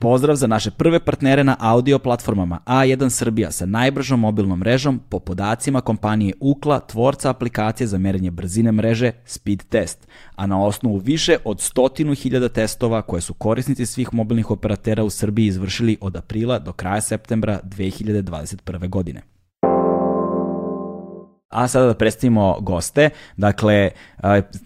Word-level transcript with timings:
Pozdrav 0.00 0.36
za 0.36 0.46
naše 0.46 0.70
prve 0.70 1.00
partnere 1.00 1.44
na 1.44 1.56
audio 1.58 1.98
platformama 1.98 2.58
A1 2.66 3.10
Srbija 3.10 3.50
sa 3.50 3.66
najbržom 3.66 4.20
mobilnom 4.20 4.58
mrežom 4.58 5.00
po 5.08 5.18
podacima 5.18 5.80
kompanije 5.80 6.34
Ukla, 6.40 6.80
tvorca 6.80 7.30
aplikacije 7.30 7.86
za 7.86 7.98
merenje 7.98 8.30
brzine 8.30 8.72
mreže 8.72 9.12
Speed 9.24 9.62
Test, 9.68 10.08
a 10.36 10.46
na 10.46 10.64
osnovu 10.64 10.96
više 10.96 11.36
od 11.44 11.60
stotinu 11.60 12.14
hiljada 12.14 12.48
testova 12.48 13.02
koje 13.02 13.20
su 13.20 13.34
korisnici 13.34 13.86
svih 13.86 14.14
mobilnih 14.14 14.50
operatera 14.50 15.04
u 15.04 15.10
Srbiji 15.10 15.46
izvršili 15.46 15.96
od 16.00 16.16
aprila 16.16 16.58
do 16.58 16.72
kraja 16.72 17.00
septembra 17.00 17.60
2021. 17.64 18.88
godine. 18.88 19.37
A 21.48 21.68
sada 21.68 21.86
da 21.86 21.94
predstavimo 21.94 22.56
goste. 22.60 23.10
Dakle, 23.36 23.90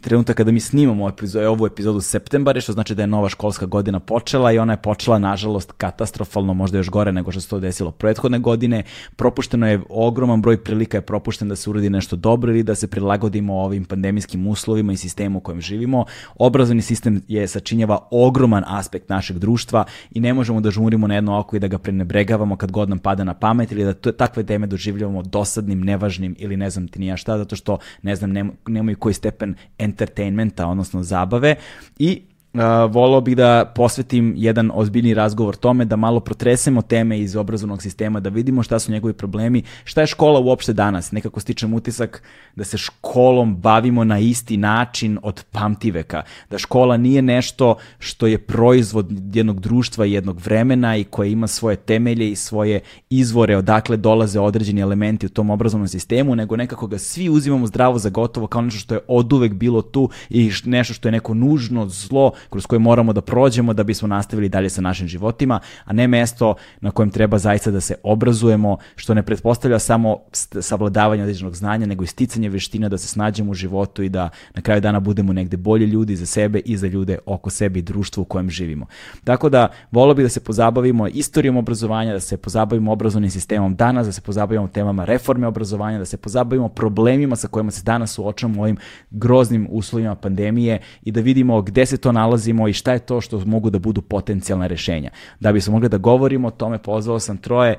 trenutak 0.01 0.37
kada 0.37 0.53
mi 0.53 0.61
snimamo 0.61 1.09
epizodu, 1.09 1.47
ovu 1.47 1.67
epizodu 1.67 2.01
septembare, 2.01 2.61
što 2.61 2.73
znači 2.73 2.95
da 2.95 3.03
je 3.03 3.07
nova 3.07 3.29
školska 3.29 3.67
godina 3.67 4.01
počela 4.01 4.53
i 4.53 4.59
ona 4.59 4.73
je 4.73 4.83
počela, 4.83 5.19
nažalost, 5.19 5.73
katastrofalno, 5.73 6.55
možda 6.55 6.79
još 6.79 6.91
gore 6.91 7.13
nego 7.13 7.33
što 7.33 7.41
se 7.41 7.49
to 7.49 7.61
desilo 7.61 7.91
prethodne 7.91 8.39
godine. 8.39 8.83
Propušteno 9.17 9.69
je, 9.69 9.81
ogroman 9.89 10.43
broj 10.43 10.65
prilika 10.65 10.97
je 10.97 11.01
propušten 11.01 11.49
da 11.49 11.57
se 11.57 11.71
uradi 11.71 11.91
nešto 11.91 12.17
dobro 12.17 12.53
ili 12.53 12.63
da 12.63 12.75
se 12.75 12.87
prilagodimo 12.87 13.55
ovim 13.55 13.85
pandemijskim 13.85 14.47
uslovima 14.47 14.93
i 14.93 14.97
sistemu 14.97 15.39
u 15.39 15.41
kojem 15.41 15.61
živimo. 15.61 16.05
Obrazovni 16.39 16.83
sistem 16.83 17.23
je 17.29 17.49
sačinjava 17.49 18.09
ogroman 18.11 18.65
aspekt 18.67 19.09
našeg 19.09 19.39
društva 19.39 19.85
i 20.11 20.21
ne 20.21 20.35
možemo 20.35 20.61
da 20.61 20.71
žmurimo 20.71 21.07
na 21.07 21.15
jedno 21.15 21.39
oko 21.39 21.57
i 21.57 21.61
da 21.61 21.69
ga 21.69 21.79
prenebregavamo 21.79 22.57
kad 22.57 22.73
god 22.73 22.89
nam 22.89 22.99
pada 22.99 23.25
na 23.25 23.35
pamet 23.35 23.73
ili 23.73 23.85
da 23.85 24.13
takve 24.13 24.43
teme 24.43 24.67
doživljavamo 24.67 25.23
dosadnim, 25.23 25.81
nevažnim 25.81 26.37
ili 26.39 26.57
ne 26.57 26.72
znam 26.73 26.89
ti 26.89 26.99
nija 26.99 27.17
šta, 27.17 27.39
zato 27.39 27.57
što, 27.57 27.79
ne 28.03 28.17
znam, 28.17 28.57
nemaju 28.67 28.99
koji 28.99 29.15
stepen 29.15 29.55
entertainmenta, 29.79 30.67
odnosno 30.67 31.03
zabave 31.03 31.57
i 31.99 32.23
Uh, 32.55 32.61
volao 32.91 33.21
bih 33.21 33.37
da 33.37 33.73
posvetim 33.75 34.35
jedan 34.37 34.71
ozbiljni 34.75 35.15
razgovor 35.15 35.57
tome, 35.57 35.85
da 35.85 35.97
malo 35.97 36.21
protresemo 36.21 36.83
teme 36.83 37.21
iz 37.21 37.37
obrazovnog 37.37 37.83
sistema, 37.83 38.21
da 38.21 38.29
vidimo 38.29 38.63
šta 38.63 38.79
su 38.79 38.93
njegovi 38.93 39.13
problemi, 39.13 39.63
šta 39.85 40.01
je 40.01 40.07
škola 40.07 40.41
uopšte 40.41 40.73
danas. 40.73 41.13
Nekako 41.13 41.41
stičem 41.41 41.75
utisak 41.75 42.23
da 42.57 42.65
se 42.65 42.79
školom 42.79 43.57
bavimo 43.57 44.05
na 44.05 44.19
isti 44.19 44.57
način 44.57 45.19
od 45.23 45.45
pamtiveka. 45.51 46.23
Da 46.51 46.59
škola 46.59 46.97
nije 46.97 47.23
nešto 47.23 47.77
što 47.99 48.27
je 48.27 48.39
proizvod 48.39 49.35
jednog 49.35 49.61
društva 49.61 50.07
i 50.07 50.13
jednog 50.13 50.41
vremena 50.41 50.97
i 50.97 51.05
koje 51.05 51.33
ima 51.33 51.47
svoje 51.47 51.77
temelje 51.77 52.31
i 52.31 52.37
svoje 52.37 52.81
izvore 53.11 53.57
odakle 53.57 53.97
dolaze 53.97 54.41
određeni 54.41 54.81
elementi 54.81 55.27
u 55.27 55.29
tom 55.29 55.51
obrazovnom 55.51 55.89
sistemu, 55.89 56.37
nego 56.37 56.57
nekako 56.57 56.87
ga 56.87 56.99
svi 56.99 57.29
uzimamo 57.29 57.67
zdravo 57.67 57.99
za 57.99 58.11
gotovo 58.11 58.47
kao 58.47 58.63
nešto 58.63 58.79
što 58.79 58.95
je 58.95 59.01
oduvek 59.09 59.53
bilo 59.53 59.83
tu 59.83 60.09
i 60.31 60.51
nešto 60.65 60.95
što 60.95 61.09
je 61.09 61.13
neko 61.13 61.35
nužno 61.35 61.87
zlo 61.89 62.33
kroz 62.51 62.67
koje 62.67 62.79
moramo 62.79 63.13
da 63.13 63.21
prođemo 63.21 63.73
da 63.73 63.83
bismo 63.83 64.09
nastavili 64.09 64.49
dalje 64.49 64.71
sa 64.71 64.81
našim 64.81 65.09
životima, 65.09 65.61
a 65.85 65.93
ne 65.93 66.09
mesto 66.09 66.55
na 66.81 66.91
kojem 66.91 67.11
treba 67.11 67.39
zaista 67.39 67.71
da 67.71 67.81
se 67.81 67.95
obrazujemo, 68.03 68.77
što 68.97 69.15
ne 69.15 69.23
pretpostavlja 69.23 69.79
samo 69.79 70.19
savladavanje 70.61 71.23
određenog 71.23 71.57
znanja, 71.57 71.87
nego 71.87 72.05
i 72.05 72.07
sticanje 72.07 72.49
veština 72.49 72.89
da 72.89 72.99
se 72.99 73.09
snađemo 73.09 73.51
u 73.51 73.55
životu 73.55 74.03
i 74.03 74.09
da 74.09 74.29
na 74.55 74.63
kraju 74.63 74.81
dana 74.81 75.01
budemo 75.01 75.33
negde 75.33 75.57
bolji 75.57 75.87
ljudi 75.87 76.17
za 76.17 76.27
sebe 76.27 76.59
i 76.59 76.77
za 76.77 76.87
ljude 76.87 77.19
oko 77.27 77.51
sebe 77.51 77.79
i 77.79 77.83
društvo 77.83 78.23
u 78.23 78.25
kojem 78.25 78.51
živimo. 78.51 78.87
Tako 79.25 79.49
da, 79.49 79.69
volio 79.91 80.15
bih 80.15 80.25
da 80.25 80.29
se 80.29 80.41
pozabavimo 80.41 81.09
istorijom 81.09 81.57
obrazovanja, 81.57 82.13
da 82.13 82.21
se 82.21 82.37
pozabavimo 82.37 82.93
obrazovnim 82.93 83.31
sistemom 83.31 83.75
danas, 83.75 84.07
da 84.07 84.13
se 84.13 84.21
pozabavimo 84.21 84.69
temama 84.69 85.05
reforme 85.05 85.47
obrazovanja, 85.47 85.99
da 85.99 86.05
se 86.05 86.17
pozabavimo 86.17 86.69
problemima 86.69 87.37
sa 87.37 87.49
kojima 87.49 87.71
se 87.71 87.83
danas 87.83 88.13
suočamo 88.13 88.61
u 88.61 88.63
ovim 88.63 88.77
groznim 89.11 89.69
uslovima 89.71 90.15
pandemije 90.15 90.79
i 91.03 91.13
da 91.13 91.21
vidimo 91.21 91.63
gde 91.63 91.87
se 91.87 91.97
to 91.97 92.13
nalazi 92.13 92.32
nalazimo 92.33 92.69
i 92.69 92.73
šta 92.73 92.93
je 92.93 92.99
to 92.99 93.21
što 93.21 93.45
mogu 93.45 93.71
da 93.71 93.79
budu 93.79 94.03
potencijalne 94.03 94.69
rešenja. 94.69 95.11
Da 95.41 95.53
bismo 95.53 95.73
mogli 95.73 95.89
da 95.89 95.99
govorimo 95.99 96.49
o 96.49 96.51
tome, 96.51 96.79
pozvao 96.79 97.21
sam 97.21 97.37
troje 97.37 97.77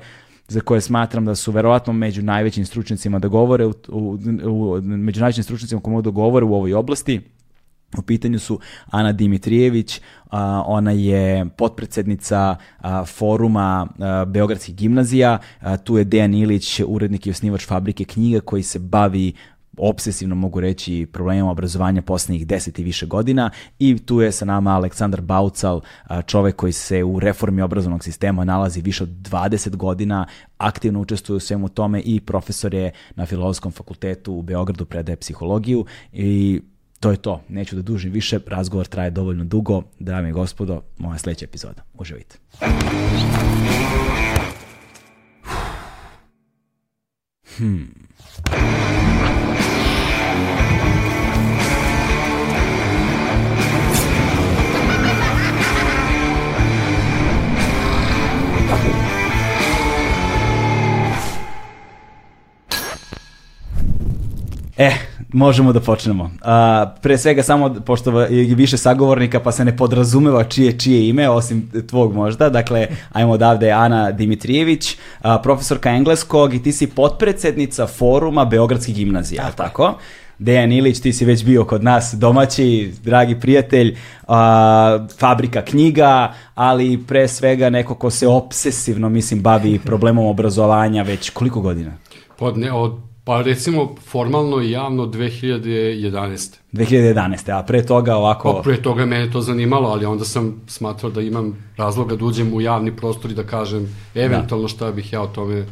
za 0.48 0.60
koje 0.60 0.80
smatram 0.80 1.24
da 1.24 1.34
su 1.34 1.52
verovatno 1.52 1.92
među 1.92 2.22
najvećim 2.22 2.66
stručnjacima 2.66 3.18
da 3.18 3.28
govore, 3.28 3.66
u, 3.66 3.74
u, 3.88 4.18
u, 4.44 4.80
među 4.82 5.20
najvećim 5.20 5.44
stručnjacima 5.44 5.80
koji 5.80 5.92
mogu 5.92 6.02
da 6.02 6.10
govore 6.10 6.46
u 6.46 6.54
ovoj 6.54 6.74
oblasti. 6.74 7.20
U 7.98 8.02
pitanju 8.02 8.38
su 8.38 8.58
Ana 8.90 9.12
Dimitrijević, 9.12 10.00
ona 10.66 10.90
je 10.90 11.46
potpredsednica 11.56 12.56
foruma 13.06 13.86
Beogradskih 14.26 14.74
gimnazija, 14.74 15.38
tu 15.84 15.98
je 15.98 16.04
Dejan 16.04 16.34
Ilić, 16.34 16.80
urednik 16.86 17.26
i 17.26 17.30
osnivač 17.30 17.66
fabrike 17.66 18.04
knjiga 18.04 18.40
koji 18.40 18.62
se 18.62 18.78
bavi 18.78 19.32
obsesivno 19.76 20.34
mogu 20.34 20.60
reći 20.60 21.06
problemima 21.12 21.50
obrazovanja 21.50 22.02
poslednjih 22.02 22.46
10 22.46 22.80
i 22.80 22.84
više 22.84 23.06
godina 23.06 23.50
i 23.78 23.98
tu 23.98 24.20
je 24.20 24.32
sa 24.32 24.44
nama 24.44 24.70
Aleksandar 24.70 25.20
Baucal, 25.20 25.80
čovek 26.26 26.56
koji 26.56 26.72
se 26.72 27.04
u 27.04 27.20
reformi 27.20 27.62
obrazovnog 27.62 28.04
sistema 28.04 28.44
nalazi 28.44 28.80
više 28.80 29.02
od 29.02 29.08
20 29.08 29.76
godina, 29.76 30.26
aktivno 30.58 31.00
učestvuje 31.00 31.36
u 31.36 31.40
svemu 31.40 31.68
tome 31.68 32.00
i 32.00 32.20
profesor 32.20 32.74
je 32.74 32.92
na 33.14 33.26
Filozofskom 33.26 33.72
fakultetu 33.72 34.34
u 34.34 34.42
Beogradu, 34.42 34.84
predaje 34.84 35.16
psihologiju 35.16 35.84
i 36.12 36.60
to 37.00 37.10
je 37.10 37.16
to. 37.16 37.42
Neću 37.48 37.76
da 37.76 37.82
dužim 37.82 38.12
više, 38.12 38.38
razgovor 38.46 38.86
traje 38.86 39.10
dovoljno 39.10 39.44
dugo. 39.44 39.82
Dame 39.98 40.28
i 40.28 40.32
gospodo, 40.32 40.82
moja 40.98 41.18
sledeća 41.18 41.44
epizoda. 41.44 41.82
Uživajte. 41.94 42.38
Hmm. 47.56 47.88
E, 64.78 64.90
možemo 65.32 65.72
da 65.72 65.80
počnemo. 65.80 66.30
A, 66.42 66.94
pre 67.02 67.18
svega 67.18 67.42
samo, 67.42 67.74
pošto 67.86 68.20
je 68.20 68.54
više 68.54 68.76
sagovornika, 68.76 69.40
pa 69.40 69.52
se 69.52 69.64
ne 69.64 69.76
podrazumeva 69.76 70.44
čije 70.44 70.78
čije 70.78 71.08
ime, 71.08 71.28
osim 71.28 71.70
tvog 71.88 72.14
možda. 72.14 72.48
Dakle, 72.48 72.86
ajmo 73.12 73.32
odavde 73.32 73.70
Ana 73.70 74.10
Dimitrijević, 74.10 74.96
a, 75.20 75.38
profesorka 75.38 75.90
engleskog 75.90 76.54
i 76.54 76.62
ti 76.62 76.72
si 76.72 76.86
potpredsednica 76.86 77.86
foruma 77.86 78.44
Beogradskih 78.44 78.94
gimnazija, 78.94 79.42
tako? 79.42 79.56
tako? 79.56 79.98
Dejan 80.38 80.72
Ilić, 80.72 81.00
ti 81.00 81.12
si 81.12 81.24
već 81.24 81.44
bio 81.44 81.64
kod 81.64 81.84
nas 81.84 82.14
domaći, 82.14 82.92
dragi 83.04 83.40
prijatelj, 83.40 83.96
a, 84.28 85.06
fabrika 85.18 85.62
knjiga, 85.62 86.34
ali 86.54 87.04
pre 87.06 87.28
svega 87.28 87.70
neko 87.70 87.94
ko 87.94 88.10
se 88.10 88.28
obsesivno, 88.28 89.08
mislim, 89.08 89.42
bavi 89.42 89.78
problemom 89.86 90.26
obrazovanja 90.26 91.02
već 91.02 91.30
koliko 91.30 91.60
godina? 91.60 91.92
Pod 92.38 92.58
ne, 92.58 92.72
od 92.72 92.92
Pa 93.24 93.42
recimo 93.42 93.94
formalno 94.06 94.60
i 94.60 94.70
javno 94.70 95.06
2011. 95.06 96.56
2011. 96.72 97.58
A 97.58 97.62
pre 97.62 97.86
toga 97.86 98.16
ovako... 98.16 98.52
Pa 98.52 98.62
pre 98.62 98.82
toga 98.82 99.06
mene 99.06 99.30
to 99.30 99.40
zanimalo, 99.40 99.88
ali 99.88 100.04
onda 100.04 100.24
sam 100.24 100.60
smatrao 100.66 101.12
da 101.12 101.20
imam 101.20 101.56
razloga 101.76 102.16
da 102.16 102.24
uđem 102.24 102.54
u 102.54 102.60
javni 102.60 102.96
prostor 102.96 103.30
i 103.30 103.34
da 103.34 103.42
kažem 103.42 103.96
eventualno 104.14 104.64
da. 104.64 104.68
šta 104.68 104.92
bih 104.92 105.12
ja 105.12 105.22
o 105.22 105.26
tome 105.26 105.66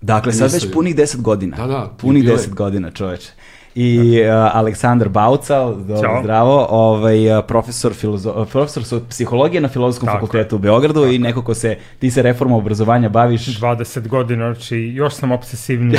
Dakle, 0.00 0.32
sad 0.32 0.52
već 0.52 0.72
punih 0.72 0.96
10 0.96 1.22
godina. 1.22 1.56
Da, 1.56 1.66
da. 1.66 1.96
Punih 1.98 2.24
10 2.24 2.54
godina, 2.54 2.90
čoveče 2.90 3.30
i 3.74 4.20
uh, 4.20 4.56
Aleksandar 4.56 5.08
Baucal, 5.08 5.74
dobro, 5.74 6.20
zdravo, 6.22 6.66
ovaj, 6.70 7.38
uh, 7.38 7.44
profesor, 7.48 7.94
filozo, 7.94 8.46
profesor 8.52 8.84
su 8.84 9.00
psihologije 9.08 9.60
na 9.60 9.68
Filozofskom 9.68 10.06
tako 10.06 10.18
fakultetu 10.18 10.56
u 10.56 10.58
Beogradu 10.58 11.00
tako. 11.00 11.12
i 11.12 11.18
neko 11.18 11.42
ko 11.42 11.54
se, 11.54 11.76
ti 11.98 12.10
se 12.10 12.22
reforma 12.22 12.56
obrazovanja 12.56 13.08
baviš... 13.08 13.60
20 13.60 14.08
godina, 14.08 14.54
znači 14.54 14.76
još 14.76 15.14
sam 15.14 15.32
obsesivniji. 15.32 15.98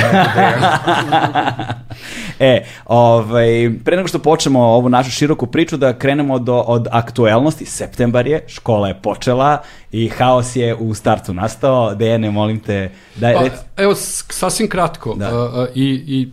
e, 2.40 2.64
ovaj, 2.84 3.70
pre 3.84 3.96
nego 3.96 4.08
što 4.08 4.18
počnemo 4.18 4.60
ovu 4.60 4.88
našu 4.88 5.10
široku 5.10 5.46
priču, 5.46 5.76
da 5.76 5.98
krenemo 5.98 6.38
do, 6.38 6.56
od 6.56 6.86
aktuelnosti, 6.90 7.64
septembar 7.64 8.26
je, 8.26 8.44
škola 8.46 8.88
je 8.88 8.94
počela 9.02 9.62
i 9.92 10.08
haos 10.08 10.56
je 10.56 10.74
u 10.74 10.94
startu 10.94 11.34
nastao. 11.34 11.94
Dejane, 11.94 12.30
molim 12.30 12.60
te, 12.60 12.90
daj, 13.16 13.34
pa, 13.34 13.42
rec... 13.42 13.52
Evo, 13.76 13.94
sasvim 13.94 14.68
kratko. 14.68 15.14
Da. 15.14 15.44
Uh, 15.44 15.68
i, 15.74 16.04
I 16.06 16.28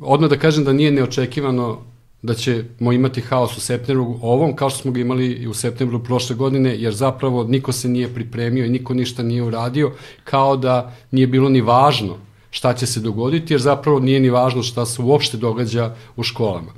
odmah 0.00 0.30
da 0.30 0.38
kažem 0.38 0.64
da 0.64 0.72
nije 0.72 0.81
neočekivano 0.90 1.78
da 2.22 2.34
ćemo 2.34 2.92
imati 2.92 3.20
haos 3.20 3.56
u 3.56 3.60
septembru 3.60 4.18
ovom, 4.22 4.56
kao 4.56 4.70
što 4.70 4.78
smo 4.78 4.92
ga 4.92 5.00
imali 5.00 5.26
i 5.26 5.48
u 5.48 5.54
septembru 5.54 6.04
prošle 6.04 6.36
godine, 6.36 6.76
jer 6.78 6.94
zapravo 6.94 7.44
niko 7.44 7.72
se 7.72 7.88
nije 7.88 8.14
pripremio 8.14 8.64
i 8.64 8.70
niko 8.70 8.94
ništa 8.94 9.22
nije 9.22 9.42
uradio, 9.42 9.92
kao 10.24 10.56
da 10.56 10.92
nije 11.10 11.26
bilo 11.26 11.48
ni 11.48 11.60
važno 11.60 12.16
šta 12.50 12.74
će 12.74 12.86
se 12.86 13.00
dogoditi, 13.00 13.54
jer 13.54 13.60
zapravo 13.60 14.00
nije 14.00 14.20
ni 14.20 14.30
važno 14.30 14.62
šta 14.62 14.86
se 14.86 15.02
uopšte 15.02 15.36
događa 15.36 15.94
u 16.16 16.22
školama. 16.22 16.72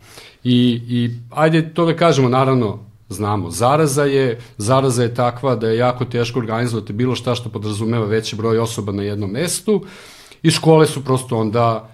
I, 0.44 0.80
i 0.88 1.10
ajde 1.30 1.74
to 1.74 1.86
da 1.86 1.96
kažemo, 1.96 2.28
naravno, 2.28 2.78
znamo. 3.08 3.50
Zaraza 3.50 4.04
je, 4.04 4.40
zaraza 4.58 5.02
je 5.02 5.14
takva 5.14 5.56
da 5.56 5.68
je 5.68 5.78
jako 5.78 6.04
teško 6.04 6.38
organizovati 6.38 6.92
bilo 6.92 7.14
šta 7.14 7.34
što 7.34 7.48
podrazumeva 7.48 8.06
veći 8.06 8.36
broj 8.36 8.58
osoba 8.58 8.92
na 8.92 9.02
jednom 9.02 9.30
mestu 9.30 9.84
i 10.42 10.50
škole 10.50 10.86
su 10.86 11.04
prosto 11.04 11.38
onda 11.38 11.93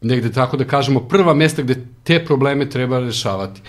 negde 0.00 0.32
tako 0.32 0.56
da 0.56 0.64
kažemo 0.64 1.00
prva 1.00 1.34
mesta 1.34 1.62
gde 1.62 1.86
te 2.04 2.24
probleme 2.24 2.70
treba 2.70 2.98
rešavati. 2.98 3.60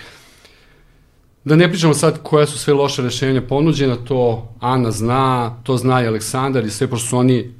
Da 1.44 1.56
ne 1.56 1.68
pričamo 1.68 1.94
sad 1.94 2.22
koja 2.22 2.46
su 2.46 2.58
sve 2.58 2.74
loše 2.74 3.02
rešenja 3.02 3.42
ponuđena, 3.42 3.96
to 3.96 4.48
Ana 4.60 4.90
zna, 4.90 5.56
to 5.62 5.76
zna 5.76 6.02
i 6.02 6.06
Aleksandar 6.06 6.64
i 6.64 6.70
sve, 6.70 6.86
pošto 6.86 7.08
su 7.08 7.18
oni 7.18 7.54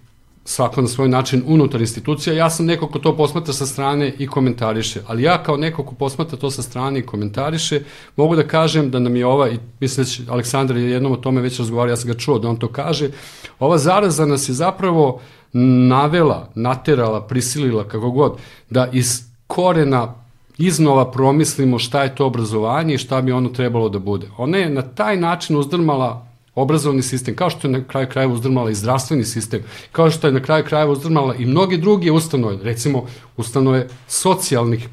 svako 0.49 0.81
na 0.81 0.89
svoj 0.89 1.09
način 1.09 1.43
unutar 1.47 1.81
institucija. 1.81 2.35
Ja 2.35 2.51
sam 2.51 2.67
neko 2.67 2.89
ko 2.89 2.99
to 2.99 3.17
posmatra 3.17 3.53
sa 3.53 3.67
strane 3.67 4.15
i 4.19 4.27
komentariše, 4.27 5.01
ali 5.07 5.23
ja 5.23 5.43
kao 5.43 5.57
neko 5.57 5.83
ko 5.83 5.95
posmatra 5.95 6.39
to 6.39 6.51
sa 6.51 6.63
strane 6.63 6.99
i 6.99 7.07
komentariše, 7.07 7.81
mogu 8.17 8.37
da 8.37 8.49
kažem 8.49 8.91
da 8.91 8.99
nam 8.99 9.17
je 9.17 9.27
ova, 9.27 9.49
i 9.49 9.59
mislim 9.81 10.05
da 10.05 10.11
će 10.11 10.23
Aleksandar 10.29 10.77
je 10.77 10.91
jednom 10.91 11.13
o 11.13 11.17
tome 11.17 11.41
već 11.41 11.59
razgovarao, 11.59 11.93
ja 11.93 11.97
sam 11.97 12.13
ga 12.13 12.19
čuo 12.19 12.39
da 12.39 12.49
on 12.49 12.57
to 12.57 12.69
kaže, 12.69 13.11
ova 13.59 13.79
zaraza 13.79 14.27
nas 14.27 14.49
je 14.49 14.55
zapravo 14.55 15.21
navela, 15.53 16.49
naterala, 16.55 17.21
prisilila, 17.21 17.85
kako 17.85 18.11
god, 18.11 18.37
da 18.71 18.89
iz 18.93 19.23
korena 19.47 20.15
iznova 20.59 21.11
promislimo 21.11 21.79
šta 21.79 22.03
je 22.03 22.15
to 22.15 22.27
obrazovanje 22.27 22.95
i 22.95 22.99
šta 22.99 23.21
bi 23.21 23.33
ono 23.33 23.49
trebalo 23.49 23.89
da 23.89 23.99
bude. 23.99 24.27
Ona 24.39 24.59
je 24.59 24.71
na 24.71 24.83
taj 24.83 25.17
način 25.17 25.57
uzdrmala 25.57 26.27
obrazovni 26.55 27.03
sistem, 27.03 27.37
kao 27.37 27.51
što 27.51 27.69
je 27.69 27.73
na 27.73 27.85
kraju 27.85 28.07
krajeva 28.11 28.35
uzdrmala 28.35 28.71
i 28.71 28.75
zdravstveni 28.75 29.25
sistem, 29.25 29.63
kao 29.93 30.11
što 30.11 30.27
je 30.27 30.33
na 30.33 30.43
kraju 30.43 30.65
krajeva 30.65 30.93
uzdrmala 30.93 31.35
i 31.35 31.47
mnoge 31.47 31.77
druge 31.77 32.13
ustanove, 32.13 32.59
recimo 32.63 33.07
ustanove 33.37 33.89
socijalnih 34.09 34.89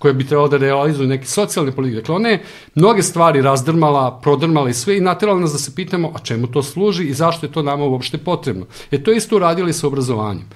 koje 0.00 0.14
bi 0.14 0.26
trebalo 0.26 0.48
da 0.48 0.56
realizuju 0.56 1.08
neke 1.08 1.26
socijalne 1.26 1.72
politike. 1.72 2.00
Dakle, 2.00 2.14
ona 2.14 2.28
je 2.28 2.42
mnoge 2.74 3.02
stvari 3.02 3.42
razdrmala, 3.42 4.20
prodrmala 4.22 4.70
i 4.70 4.74
sve 4.74 4.96
i 4.96 5.00
naterala 5.00 5.40
nas 5.40 5.52
da 5.52 5.58
se 5.58 5.74
pitamo 5.74 6.12
a 6.14 6.18
čemu 6.18 6.46
to 6.46 6.62
služi 6.62 7.04
i 7.04 7.14
zašto 7.14 7.46
je 7.46 7.52
to 7.52 7.62
nama 7.62 7.84
uopšte 7.84 8.18
potrebno. 8.18 8.66
E 8.90 9.02
to 9.02 9.12
isto 9.12 9.36
uradili 9.36 9.72
sa 9.72 9.86
obrazovanjem. 9.86 10.48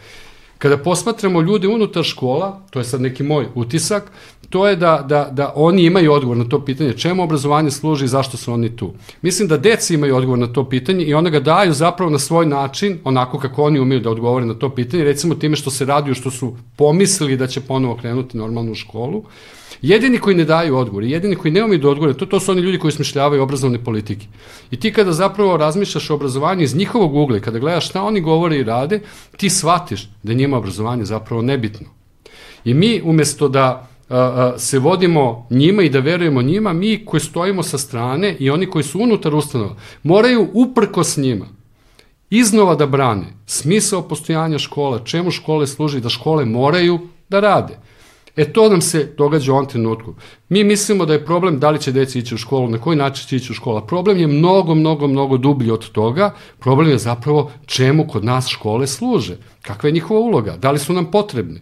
Kada 0.64 0.76
posmatramo 0.78 1.40
ljude 1.40 1.68
unutar 1.68 2.04
škola, 2.04 2.60
to 2.70 2.78
je 2.78 2.84
sad 2.84 3.00
neki 3.00 3.22
moj 3.22 3.46
utisak, 3.54 4.10
to 4.50 4.68
je 4.68 4.76
da, 4.76 5.04
da, 5.08 5.28
da 5.32 5.52
oni 5.56 5.84
imaju 5.84 6.12
odgovor 6.12 6.36
na 6.36 6.44
to 6.48 6.64
pitanje 6.64 6.92
čemu 6.92 7.22
obrazovanje 7.22 7.70
služi 7.70 8.04
i 8.04 8.08
zašto 8.08 8.36
su 8.36 8.52
oni 8.52 8.76
tu. 8.76 8.92
Mislim 9.22 9.48
da 9.48 9.56
deci 9.56 9.94
imaju 9.94 10.16
odgovor 10.16 10.38
na 10.38 10.46
to 10.46 10.68
pitanje 10.68 11.04
i 11.04 11.14
ona 11.14 11.30
ga 11.30 11.40
daju 11.40 11.72
zapravo 11.72 12.10
na 12.10 12.18
svoj 12.18 12.46
način, 12.46 12.98
onako 13.04 13.38
kako 13.38 13.62
oni 13.62 13.80
umeju 13.80 14.00
da 14.00 14.10
odgovore 14.10 14.46
na 14.46 14.54
to 14.54 14.70
pitanje, 14.74 15.04
recimo 15.04 15.34
time 15.34 15.56
što 15.56 15.70
se 15.70 15.84
raduju, 15.84 16.14
što 16.14 16.30
su 16.30 16.56
pomislili 16.76 17.36
da 17.36 17.46
će 17.46 17.60
ponovo 17.60 17.96
krenuti 17.96 18.36
normalno 18.36 18.72
u 18.72 18.74
školu, 18.74 19.22
Jedini 19.82 20.18
koji 20.18 20.36
ne 20.36 20.44
daju 20.44 20.76
odgovor, 20.76 21.04
jedini 21.04 21.36
koji 21.36 21.52
ne 21.52 21.64
umeju 21.64 21.80
da 21.80 21.88
odgovore, 21.88 22.14
to, 22.14 22.26
to 22.26 22.40
su 22.40 22.52
oni 22.52 22.60
ljudi 22.60 22.78
koji 22.78 22.92
smišljavaju 22.92 23.42
obrazovne 23.42 23.84
politike. 23.84 24.26
I 24.70 24.80
ti 24.80 24.92
kada 24.92 25.12
zapravo 25.12 25.56
razmišljaš 25.56 26.10
o 26.10 26.14
obrazovanju 26.14 26.62
iz 26.62 26.76
njihovog 26.76 27.14
ugla 27.14 27.40
kada 27.40 27.58
gledaš 27.58 27.88
šta 27.88 28.02
oni 28.02 28.20
govore 28.20 28.58
i 28.58 28.64
rade, 28.64 29.00
ti 29.36 29.50
shvatiš 29.50 30.08
da 30.22 30.32
njima 30.32 30.56
obrazovanje 30.56 31.04
zapravo 31.04 31.42
nebitno. 31.42 31.86
I 32.64 32.74
mi 32.74 33.00
umesto 33.04 33.48
da 33.48 33.88
a, 34.08 34.18
a, 34.18 34.58
se 34.58 34.78
vodimo 34.78 35.46
njima 35.50 35.82
i 35.82 35.88
da 35.88 35.98
verujemo 36.00 36.42
njima, 36.42 36.72
mi 36.72 37.04
koji 37.04 37.20
stojimo 37.20 37.62
sa 37.62 37.78
strane 37.78 38.36
i 38.38 38.50
oni 38.50 38.66
koji 38.66 38.84
su 38.84 39.00
unutar 39.00 39.34
ustanova, 39.34 39.76
moraju 40.02 40.48
uprko 40.52 41.04
s 41.04 41.16
njima 41.16 41.46
iznova 42.30 42.74
da 42.74 42.86
brane 42.86 43.26
smisao 43.46 44.02
postojanja 44.02 44.58
škola, 44.58 45.04
čemu 45.04 45.30
škole 45.30 45.66
služi, 45.66 46.00
da 46.00 46.08
škole 46.08 46.44
moraju 46.44 46.98
da 47.28 47.40
rade. 47.40 47.78
E 48.36 48.52
to 48.52 48.68
nam 48.68 48.80
se 48.80 49.12
događa 49.16 49.52
u 49.52 49.54
ovom 49.54 49.68
trenutku. 49.68 50.14
Mi 50.48 50.64
mislimo 50.64 51.06
da 51.06 51.12
je 51.12 51.24
problem 51.24 51.58
da 51.58 51.70
li 51.70 51.80
će 51.80 51.92
deca 51.92 52.18
ići 52.18 52.34
u 52.34 52.38
školu, 52.38 52.68
na 52.68 52.78
koji 52.78 52.96
način 52.96 53.28
će 53.28 53.36
ići 53.36 53.52
u 53.52 53.54
škola. 53.54 53.86
Problem 53.86 54.18
je 54.18 54.26
mnogo, 54.26 54.74
mnogo, 54.74 55.06
mnogo 55.06 55.36
dublji 55.36 55.70
od 55.70 55.90
toga. 55.90 56.34
Problem 56.58 56.90
je 56.90 56.98
zapravo 56.98 57.50
čemu 57.66 58.08
kod 58.08 58.24
nas 58.24 58.48
škole 58.48 58.86
služe. 58.86 59.36
Kakva 59.62 59.88
je 59.88 59.92
njihova 59.92 60.20
uloga? 60.20 60.56
Da 60.56 60.70
li 60.70 60.78
su 60.78 60.92
nam 60.92 61.10
potrebne? 61.10 61.60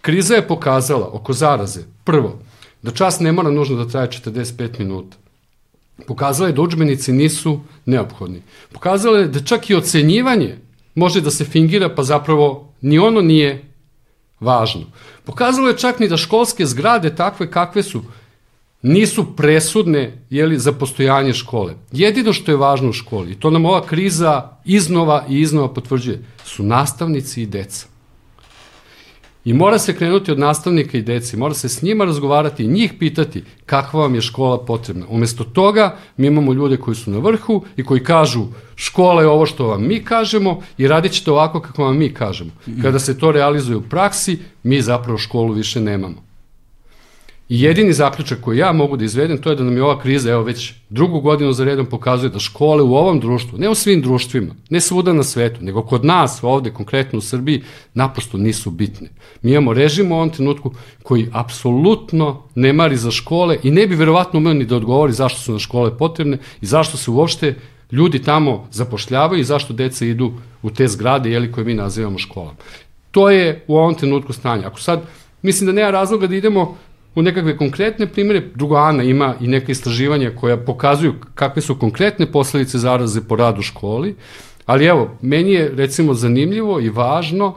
Kriza 0.00 0.34
je 0.34 0.48
pokazala 0.48 1.10
oko 1.12 1.32
zaraze, 1.32 1.80
prvo, 2.04 2.38
da 2.82 2.90
čas 2.90 3.20
ne 3.20 3.32
mora 3.32 3.50
nužno 3.50 3.76
da 3.76 3.90
traje 3.90 4.08
45 4.08 4.78
minuta. 4.78 5.16
Pokazala 6.06 6.48
je 6.48 6.54
da 6.54 6.62
učbenici 6.62 7.12
nisu 7.12 7.60
neophodni. 7.86 8.42
Pokazala 8.72 9.18
je 9.18 9.28
da 9.28 9.40
čak 9.40 9.70
i 9.70 9.74
ocenjivanje 9.74 10.56
može 10.94 11.20
da 11.20 11.30
se 11.30 11.44
fingira, 11.44 11.94
pa 11.94 12.02
zapravo 12.02 12.72
ni 12.80 12.98
ono 12.98 13.20
nije 13.20 13.71
važno. 14.42 14.90
Pokazalo 15.24 15.68
je 15.68 15.78
čak 15.78 16.00
ni 16.00 16.08
da 16.08 16.16
školske 16.16 16.66
zgrade 16.66 17.14
takve 17.14 17.50
kakve 17.50 17.82
su 17.82 18.02
nisu 18.82 19.36
presudne 19.36 20.18
jeli, 20.30 20.58
za 20.58 20.72
postojanje 20.72 21.32
škole. 21.32 21.74
Jedino 21.92 22.32
što 22.32 22.50
je 22.50 22.56
važno 22.56 22.90
u 22.90 22.92
školi, 22.92 23.32
i 23.32 23.40
to 23.40 23.50
nam 23.50 23.64
ova 23.64 23.86
kriza 23.86 24.58
iznova 24.64 25.24
i 25.28 25.40
iznova 25.40 25.68
potvrđuje, 25.74 26.24
su 26.44 26.62
nastavnici 26.62 27.42
i 27.42 27.46
deca. 27.46 27.91
I 29.44 29.52
mora 29.52 29.78
se 29.78 29.96
krenuti 29.96 30.32
od 30.32 30.38
nastavnika 30.38 30.98
i 30.98 31.02
deci, 31.02 31.36
mora 31.36 31.54
se 31.54 31.68
s 31.68 31.82
njima 31.82 32.04
razgovarati 32.04 32.64
i 32.64 32.68
njih 32.68 32.92
pitati 32.98 33.44
kakva 33.66 34.00
vam 34.00 34.14
je 34.14 34.20
škola 34.20 34.64
potrebna. 34.64 35.06
Umesto 35.08 35.44
toga 35.44 35.96
mi 36.16 36.26
imamo 36.26 36.52
ljude 36.52 36.76
koji 36.76 36.94
su 36.94 37.10
na 37.10 37.18
vrhu 37.18 37.64
i 37.76 37.84
koji 37.84 38.04
kažu 38.04 38.44
škola 38.76 39.22
je 39.22 39.28
ovo 39.28 39.46
što 39.46 39.66
vam 39.66 39.86
mi 39.86 40.04
kažemo 40.04 40.60
i 40.78 40.88
radit 40.88 41.12
ćete 41.12 41.30
ovako 41.30 41.60
kako 41.60 41.84
vam 41.84 41.96
mi 41.98 42.14
kažemo. 42.14 42.50
Kada 42.82 42.98
se 42.98 43.18
to 43.18 43.32
realizuje 43.32 43.76
u 43.76 43.82
praksi, 43.82 44.38
mi 44.62 44.82
zapravo 44.82 45.18
školu 45.18 45.52
više 45.52 45.80
nemamo. 45.80 46.31
I 47.52 47.62
jedini 47.62 47.92
zaključak 47.92 48.40
koji 48.40 48.58
ja 48.58 48.72
mogu 48.72 48.96
da 48.96 49.04
izvedem 49.04 49.38
to 49.38 49.50
je 49.50 49.56
da 49.56 49.64
nam 49.64 49.76
je 49.76 49.82
ova 49.84 49.98
kriza, 50.00 50.30
evo 50.30 50.42
već 50.42 50.72
drugu 50.88 51.20
godinu 51.20 51.52
za 51.52 51.64
redom 51.64 51.86
pokazuje 51.86 52.30
da 52.30 52.38
škole 52.38 52.82
u 52.82 52.94
ovom 52.96 53.20
društvu, 53.20 53.58
ne 53.58 53.68
u 53.68 53.74
svim 53.74 54.00
društvima, 54.02 54.54
ne 54.70 54.80
svuda 54.80 55.12
na 55.12 55.22
svetu, 55.22 55.64
nego 55.64 55.82
kod 55.82 56.04
nas 56.04 56.38
ovde, 56.42 56.70
konkretno 56.70 57.18
u 57.18 57.22
Srbiji, 57.22 57.62
naprosto 57.94 58.38
nisu 58.38 58.70
bitne. 58.70 59.08
Mi 59.42 59.50
imamo 59.50 59.72
režim 59.72 60.12
u 60.12 60.14
ovom 60.14 60.30
trenutku 60.30 60.72
koji 61.02 61.28
apsolutno 61.32 62.42
ne 62.54 62.72
mari 62.72 62.96
za 62.96 63.10
škole 63.10 63.58
i 63.62 63.70
ne 63.70 63.86
bi 63.86 63.94
verovatno 63.94 64.38
umeo 64.38 64.54
ni 64.54 64.64
da 64.64 64.76
odgovori 64.76 65.12
zašto 65.12 65.40
su 65.40 65.52
na 65.52 65.58
škole 65.58 65.98
potrebne 65.98 66.38
i 66.60 66.66
zašto 66.66 66.96
se 66.96 67.10
uopšte 67.10 67.54
ljudi 67.90 68.22
tamo 68.22 68.66
zapošljavaju 68.70 69.40
i 69.40 69.44
zašto 69.44 69.72
deca 69.72 70.06
idu 70.06 70.32
u 70.62 70.70
te 70.70 70.88
zgrade 70.88 71.30
jeli, 71.30 71.52
koje 71.52 71.64
mi 71.64 71.74
nazivamo 71.74 72.18
školama. 72.18 72.56
To 73.10 73.30
je 73.30 73.64
u 73.66 73.76
ovom 73.76 73.94
trenutku 73.94 74.32
stanje. 74.32 74.64
Ako 74.64 74.80
sad, 74.80 75.02
mislim 75.42 75.66
da 75.66 75.72
nema 75.72 75.90
razloga 75.90 76.26
da 76.26 76.34
idemo 76.34 76.76
u 77.14 77.22
nekakve 77.22 77.56
konkretne 77.56 78.06
primere, 78.06 78.42
drugo 78.54 78.76
Ana 78.76 79.02
ima 79.02 79.34
i 79.40 79.46
neke 79.46 79.72
istraživanja 79.72 80.30
koja 80.40 80.56
pokazuju 80.56 81.14
kakve 81.34 81.62
su 81.62 81.78
konkretne 81.78 82.32
posledice 82.32 82.78
zaraze 82.78 83.20
po 83.28 83.36
radu 83.36 83.62
školi, 83.62 84.16
ali 84.66 84.84
evo, 84.84 85.10
meni 85.22 85.52
je 85.52 85.68
recimo 85.76 86.14
zanimljivo 86.14 86.80
i 86.80 86.88
važno 86.88 87.54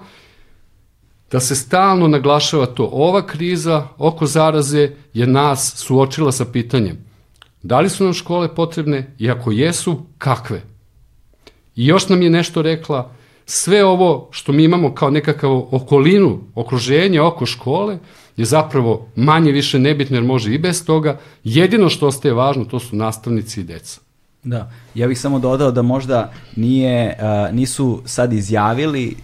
da 1.31 1.40
se 1.40 1.56
stalno 1.56 2.07
naglašava 2.07 2.66
to. 2.66 2.90
Ova 2.92 3.28
kriza 3.28 3.88
oko 3.98 4.25
zaraze 4.25 4.90
je 5.13 5.28
nas 5.28 5.74
suočila 5.75 6.31
sa 6.31 6.46
pitanjem 6.46 7.06
da 7.66 7.80
li 7.80 7.90
su 7.90 8.04
nam 8.04 8.13
škole 8.13 8.56
potrebne 8.56 9.16
i 9.18 9.30
ako 9.31 9.51
jesu, 9.51 10.06
kakve? 10.18 10.62
I 11.75 11.86
još 11.86 12.10
nam 12.10 12.22
je 12.22 12.29
nešto 12.29 12.62
rekla, 12.62 13.12
sve 13.46 13.86
ovo 13.86 14.28
što 14.32 14.52
mi 14.52 14.64
imamo 14.64 14.94
kao 14.94 15.10
nekakav 15.10 15.52
okolinu, 15.72 16.40
okruženje 16.56 17.22
oko 17.22 17.46
škole, 17.46 17.98
je 18.38 18.46
zapravo 18.46 19.08
manje 19.16 19.52
više 19.52 19.80
nebitno 19.80 20.18
jer 20.18 20.24
može 20.24 20.54
i 20.54 20.58
bez 20.58 20.86
toga. 20.86 21.20
Jedino 21.44 21.90
što 21.90 22.08
ostaje 22.08 22.34
važno 22.34 22.66
to 22.66 22.80
su 22.80 22.96
nastavnici 22.96 23.62
i 23.62 23.64
deca. 23.64 24.00
Da, 24.44 24.72
ja 24.96 25.08
bih 25.08 25.20
samo 25.20 25.40
dodao 25.40 25.72
da 25.72 25.82
možda 25.82 26.32
nije, 26.56 27.18
nisu 27.52 28.02
sad 28.06 28.34
izjavili 28.34 29.16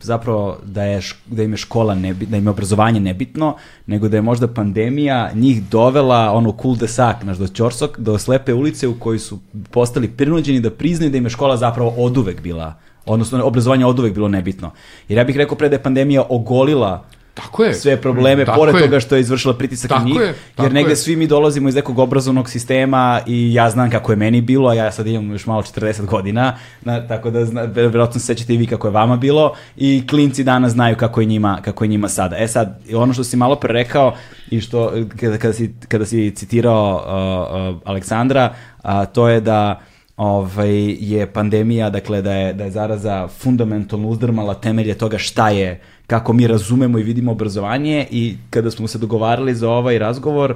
zapravo 0.00 0.58
da, 0.64 0.82
je, 0.82 1.00
da 1.26 1.42
im 1.42 1.52
je 1.52 1.56
škola 1.56 1.94
nebitna, 1.94 2.30
da 2.30 2.36
im 2.36 2.46
je 2.46 2.50
obrazovanje 2.50 3.00
nebitno, 3.00 3.56
nego 3.86 4.08
da 4.08 4.16
je 4.16 4.22
možda 4.22 4.48
pandemija 4.48 5.30
njih 5.34 5.62
dovela 5.62 6.32
ono 6.32 6.56
cool 6.62 6.76
de 6.76 6.88
sac, 6.88 7.16
znaš, 7.22 7.36
do 7.36 7.48
Ćorsok, 7.48 7.98
do 7.98 8.18
slepe 8.18 8.54
ulice 8.54 8.88
u 8.88 8.98
kojoj 8.98 9.18
su 9.18 9.38
postali 9.70 10.08
prinuđeni 10.08 10.60
da 10.60 10.70
priznaju 10.70 11.10
da 11.10 11.18
im 11.18 11.24
je 11.24 11.30
škola 11.30 11.56
zapravo 11.56 11.90
oduvek 11.96 12.42
bila 12.42 12.74
odnosno 13.08 13.44
obrazovanje 13.44 13.86
oduvek 13.86 14.14
bilo 14.14 14.28
nebitno. 14.28 14.70
Jer 15.08 15.18
ja 15.18 15.24
bih 15.24 15.36
rekao 15.36 15.56
pre 15.56 15.68
da 15.68 15.74
je 15.74 15.82
pandemija 15.82 16.24
ogolila 16.28 17.04
Tako 17.42 17.64
je. 17.64 17.74
sve 17.74 17.96
probleme, 17.96 18.44
tako 18.44 18.58
pored 18.58 18.74
je. 18.74 18.80
toga 18.80 19.00
što 19.00 19.14
je 19.14 19.20
izvršila 19.20 19.54
pritisak 19.54 19.88
tako 19.88 20.00
na 20.00 20.06
njih, 20.06 20.20
je, 20.20 20.34
jer 20.58 20.72
negde 20.72 20.92
je. 20.92 20.96
svi 20.96 21.16
mi 21.16 21.26
dolazimo 21.26 21.68
iz 21.68 21.74
nekog 21.74 21.98
obrazovnog 21.98 22.50
sistema 22.50 23.20
i 23.26 23.54
ja 23.54 23.70
znam 23.70 23.90
kako 23.90 24.12
je 24.12 24.16
meni 24.16 24.40
bilo, 24.40 24.68
a 24.68 24.74
ja 24.74 24.92
sad 24.92 25.06
imam 25.06 25.30
još 25.30 25.46
malo 25.46 25.62
40 25.62 26.04
godina, 26.04 26.58
na, 26.80 27.06
tako 27.06 27.30
da 27.30 27.44
zna, 27.44 27.62
verovatno 27.62 28.20
se 28.20 28.26
sećate 28.26 28.54
i 28.54 28.56
vi 28.56 28.66
kako 28.66 28.86
je 28.86 28.90
vama 28.90 29.16
bilo 29.16 29.54
i 29.76 30.06
klinci 30.06 30.44
danas 30.44 30.72
znaju 30.72 30.96
kako 30.96 31.20
je 31.20 31.26
njima, 31.26 31.58
kako 31.64 31.84
je 31.84 31.88
njima 31.88 32.08
sada. 32.08 32.36
E 32.38 32.48
sad, 32.48 32.80
ono 32.94 33.12
što 33.12 33.24
si 33.24 33.36
malo 33.36 33.56
pre 33.56 33.72
rekao 33.72 34.14
i 34.50 34.60
što 34.60 34.92
kada, 35.20 35.38
kada, 35.38 35.54
si, 35.54 35.74
kada 35.88 36.06
si 36.06 36.30
citirao 36.30 36.94
uh, 36.94 37.74
uh, 37.74 37.82
Aleksandra, 37.84 38.54
uh, 38.84 38.90
to 39.12 39.28
je 39.28 39.40
da 39.40 39.80
ovaj, 40.18 40.96
je 41.00 41.26
pandemija, 41.26 41.90
dakle 41.90 42.22
da 42.22 42.32
je, 42.32 42.52
da 42.52 42.64
je 42.64 42.70
zaraza 42.70 43.28
fundamentalno 43.28 44.08
uzdrmala 44.08 44.54
temelje 44.54 44.94
toga 44.94 45.18
šta 45.18 45.50
je 45.50 45.80
kako 46.06 46.32
mi 46.32 46.46
razumemo 46.46 46.98
i 46.98 47.02
vidimo 47.02 47.32
obrazovanje 47.32 48.06
i 48.10 48.36
kada 48.50 48.70
smo 48.70 48.88
se 48.88 48.98
dogovarali 48.98 49.54
za 49.54 49.70
ovaj 49.70 49.98
razgovor, 49.98 50.54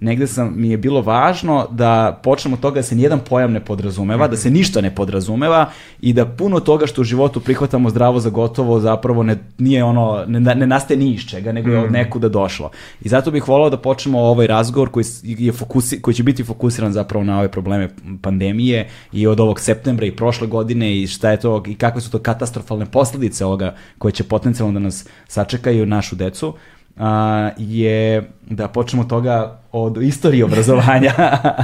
negde 0.00 0.26
sam, 0.26 0.52
mi 0.56 0.70
je 0.70 0.76
bilo 0.76 1.02
važno 1.02 1.66
da 1.70 2.20
počnemo 2.22 2.56
od 2.56 2.60
toga 2.60 2.74
da 2.74 2.82
se 2.82 2.96
nijedan 2.96 3.20
pojam 3.28 3.52
ne 3.52 3.60
podrazumeva, 3.64 4.28
da 4.28 4.36
se 4.36 4.50
ništa 4.50 4.80
ne 4.80 4.94
podrazumeva 4.94 5.70
i 6.00 6.12
da 6.12 6.26
puno 6.26 6.60
toga 6.60 6.86
što 6.86 7.00
u 7.00 7.04
životu 7.04 7.40
prihvatamo 7.40 7.90
zdravo 7.90 8.20
za 8.20 8.30
gotovo 8.30 8.80
zapravo 8.80 9.22
ne, 9.22 9.36
nije 9.58 9.84
ono, 9.84 10.24
ne, 10.26 10.54
ne 10.54 10.66
nastaje 10.66 10.98
ni 10.98 11.12
iz 11.12 11.20
čega, 11.20 11.52
nego 11.52 11.70
je 11.70 11.78
od 11.78 11.92
nekuda 11.92 12.28
došlo. 12.28 12.70
I 13.00 13.08
zato 13.08 13.30
bih 13.30 13.48
volao 13.48 13.70
da 13.70 13.76
počnemo 13.76 14.20
ovaj 14.20 14.46
razgovor 14.46 14.90
koji, 14.90 15.04
je 15.22 15.52
fokusi, 15.52 16.02
koji 16.02 16.14
će 16.14 16.22
biti 16.22 16.44
fokusiran 16.44 16.92
zapravo 16.92 17.24
na 17.24 17.38
ove 17.38 17.48
probleme 17.48 17.88
pandemije 18.22 18.88
i 19.12 19.26
od 19.26 19.40
ovog 19.40 19.60
septembra 19.60 20.06
i 20.06 20.16
prošle 20.16 20.46
godine 20.46 20.96
i 20.96 21.06
šta 21.06 21.30
je 21.30 21.40
to 21.40 21.62
i 21.66 21.74
kakve 21.74 22.00
su 22.00 22.10
to 22.10 22.18
katastrofalne 22.18 22.86
posledice 22.86 23.44
ovoga 23.44 23.74
koje 23.98 24.12
će 24.12 24.24
potencijalno 24.24 24.72
da 24.72 24.78
nas 24.78 25.06
sačekaju 25.28 25.86
našu 25.86 26.16
decu 26.16 26.54
a, 27.00 27.50
je 27.58 28.30
da 28.46 28.68
počnemo 28.68 29.04
toga 29.04 29.58
od 29.72 30.02
istorije 30.02 30.44
obrazovanja. 30.44 31.12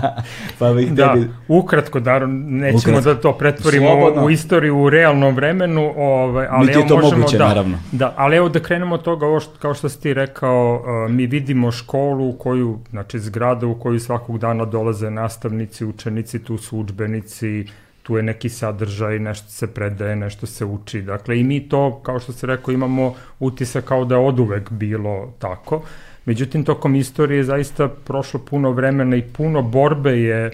pa 0.58 0.72
bih 0.72 0.92
da, 0.92 1.14
tebi... 1.14 1.28
ukratko, 1.48 2.00
da, 2.00 2.26
nećemo 2.26 2.78
ukratko. 2.78 3.14
da 3.14 3.20
to 3.20 3.32
pretvorimo 3.32 3.86
Slobodno. 3.86 4.24
u 4.24 4.30
istoriju 4.30 4.78
u 4.78 4.90
realnom 4.90 5.34
vremenu, 5.34 5.92
ovaj, 5.96 6.46
ali 6.50 6.72
evo 6.72 6.84
to 6.88 6.96
možemo 6.96 7.18
moguće, 7.18 7.38
da, 7.38 7.48
naravno. 7.48 7.78
da, 7.92 8.14
ali 8.16 8.36
evo 8.36 8.48
da 8.48 8.60
krenemo 8.60 8.94
od 8.94 9.02
toga, 9.02 9.26
ovo 9.26 9.40
što, 9.40 9.58
kao 9.58 9.74
što 9.74 9.88
si 9.88 10.00
ti 10.00 10.14
rekao, 10.14 10.74
uh, 10.74 11.10
mi 11.10 11.26
vidimo 11.26 11.70
školu 11.70 12.28
u 12.28 12.32
koju, 12.32 12.78
znači 12.90 13.18
zgrada 13.18 13.66
u 13.66 13.74
koju 13.74 14.00
svakog 14.00 14.38
dana 14.38 14.64
dolaze 14.64 15.10
nastavnici, 15.10 15.84
učenici, 15.84 16.44
tu 16.44 16.58
su 16.58 16.78
učbenici, 16.78 17.66
tu 18.06 18.16
je 18.16 18.22
neki 18.22 18.48
sadržaj, 18.48 19.18
nešto 19.18 19.48
se 19.48 19.66
predaje, 19.66 20.16
nešto 20.16 20.46
se 20.46 20.64
uči. 20.64 21.02
Dakle, 21.02 21.40
i 21.40 21.44
mi 21.44 21.68
to, 21.68 22.00
kao 22.02 22.20
što 22.20 22.32
se 22.32 22.46
rekao, 22.46 22.72
imamo 22.72 23.14
utisak 23.40 23.84
kao 23.84 24.04
da 24.04 24.14
je 24.14 24.20
od 24.20 24.38
uvek 24.40 24.70
bilo 24.70 25.32
tako. 25.38 25.82
Međutim, 26.24 26.64
tokom 26.64 26.94
istorije 26.94 27.44
zaista 27.44 27.88
prošlo 27.88 28.40
puno 28.40 28.70
vremena 28.70 29.16
i 29.16 29.22
puno 29.22 29.62
borbe 29.62 30.10
je 30.10 30.50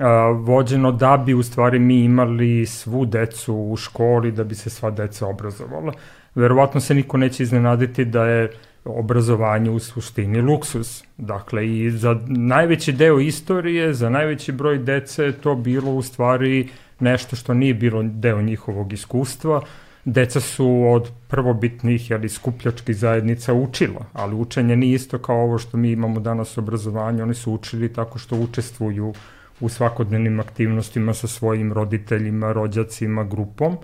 a, 0.00 0.10
vođeno 0.26 0.92
da 0.92 1.16
bi 1.16 1.34
u 1.34 1.42
stvari 1.42 1.78
mi 1.78 2.04
imali 2.04 2.66
svu 2.66 3.06
decu 3.06 3.54
u 3.54 3.76
školi, 3.76 4.32
da 4.32 4.44
bi 4.44 4.54
se 4.54 4.70
sva 4.70 4.90
deca 4.90 5.26
obrazovala. 5.26 5.92
Verovatno 6.34 6.80
se 6.80 6.94
niko 6.94 7.16
neće 7.16 7.42
iznenaditi 7.42 8.04
da 8.04 8.26
je 8.26 8.50
obrazovanje 8.84 9.70
u 9.70 9.78
suštini 9.78 10.40
luksus. 10.40 11.04
Dakle, 11.16 11.68
i 11.68 11.90
za 11.90 12.18
najveći 12.26 12.92
deo 12.92 13.20
istorije, 13.20 13.94
za 13.94 14.08
najveći 14.10 14.52
broj 14.52 14.78
dece 14.78 15.24
je 15.24 15.32
to 15.32 15.54
bilo 15.54 15.92
u 15.92 16.02
stvari 16.02 16.68
nešto 17.00 17.36
što 17.36 17.54
nije 17.54 17.74
bilo 17.74 18.02
deo 18.02 18.42
njihovog 18.42 18.92
iskustva. 18.92 19.62
Deca 20.04 20.40
su 20.40 20.84
od 20.86 21.10
prvobitnih 21.28 22.10
jeli, 22.10 22.28
skupljačkih 22.28 22.96
zajednica 22.96 23.54
učila, 23.54 24.04
ali 24.12 24.34
učenje 24.34 24.76
nije 24.76 24.94
isto 24.94 25.18
kao 25.18 25.42
ovo 25.42 25.58
što 25.58 25.76
mi 25.76 25.90
imamo 25.90 26.20
danas 26.20 26.56
u 26.56 26.60
obrazovanju. 26.60 27.22
Oni 27.22 27.34
su 27.34 27.52
učili 27.52 27.92
tako 27.92 28.18
što 28.18 28.36
učestvuju 28.36 29.14
u 29.60 29.68
svakodnevnim 29.68 30.40
aktivnostima 30.40 31.14
sa 31.14 31.26
svojim 31.26 31.72
roditeljima, 31.72 32.52
rođacima, 32.52 33.24
grupom. 33.24 33.76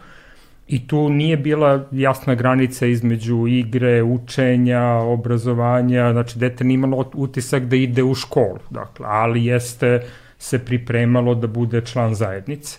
I 0.68 0.86
tu 0.88 1.08
nije 1.08 1.36
bila 1.36 1.86
jasna 1.90 2.34
granica 2.34 2.86
između 2.86 3.46
igre, 3.46 4.02
učenja, 4.02 4.82
obrazovanja, 4.86 6.12
znači 6.12 6.38
dete 6.38 6.64
nije 6.64 6.74
imalo 6.74 7.10
utisak 7.14 7.64
da 7.64 7.76
ide 7.76 8.02
u 8.02 8.14
školu, 8.14 8.58
dakle, 8.70 9.06
ali 9.08 9.44
jeste 9.44 10.02
se 10.38 10.58
pripremalo 10.58 11.34
da 11.34 11.46
bude 11.46 11.80
član 11.80 12.14
zajednice 12.14 12.78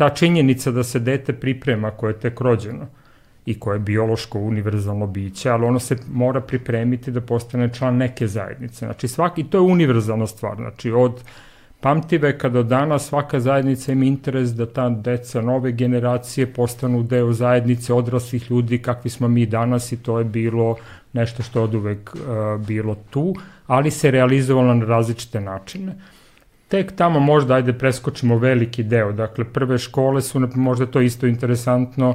ta 0.00 0.08
činjenica 0.08 0.70
da 0.70 0.82
se 0.82 0.98
dete 0.98 1.32
priprema 1.32 1.90
koje 1.90 2.10
je 2.10 2.20
tek 2.20 2.40
rođeno 2.40 2.86
i 3.46 3.58
koje 3.60 3.74
je 3.74 3.80
biološko 3.80 4.38
univerzalno 4.38 5.06
biće, 5.06 5.50
ali 5.50 5.64
ono 5.64 5.78
se 5.78 5.96
mora 6.12 6.40
pripremiti 6.40 7.10
da 7.10 7.20
postane 7.20 7.68
član 7.74 7.96
neke 7.96 8.26
zajednice. 8.26 8.86
Znači 8.86 9.08
svaki, 9.08 9.44
to 9.44 9.58
je 9.58 9.72
univerzalna 9.72 10.26
stvar, 10.26 10.56
znači 10.56 10.90
od 10.90 11.20
pamtiveka 11.80 12.48
do 12.48 12.62
dana 12.62 12.98
svaka 12.98 13.40
zajednica 13.40 13.92
ima 13.92 14.04
interes 14.04 14.54
da 14.54 14.66
ta 14.66 14.88
deca 14.88 15.42
nove 15.42 15.72
generacije 15.72 16.46
postanu 16.52 17.02
deo 17.02 17.32
zajednice 17.32 17.92
odraslih 17.94 18.50
ljudi 18.50 18.78
kakvi 18.78 19.10
smo 19.10 19.28
mi 19.28 19.46
danas 19.46 19.92
i 19.92 20.02
to 20.02 20.18
je 20.18 20.24
bilo 20.24 20.76
nešto 21.12 21.42
što 21.42 21.58
je 21.58 21.64
od 21.64 21.74
uvek 21.74 22.14
uh, 22.14 22.66
bilo 22.66 22.96
tu, 23.10 23.34
ali 23.66 23.90
se 23.90 24.10
realizovalo 24.10 24.74
na 24.74 24.84
različite 24.84 25.40
načine. 25.40 25.94
Tek 26.70 26.92
tamo 26.96 27.20
možda, 27.20 27.54
ajde, 27.54 27.72
preskočimo 27.72 28.38
veliki 28.38 28.82
deo. 28.82 29.12
Dakle, 29.12 29.44
prve 29.44 29.78
škole 29.78 30.22
su, 30.22 30.40
možda 30.54 30.86
to 30.86 31.00
isto 31.00 31.26
interesantno, 31.26 32.14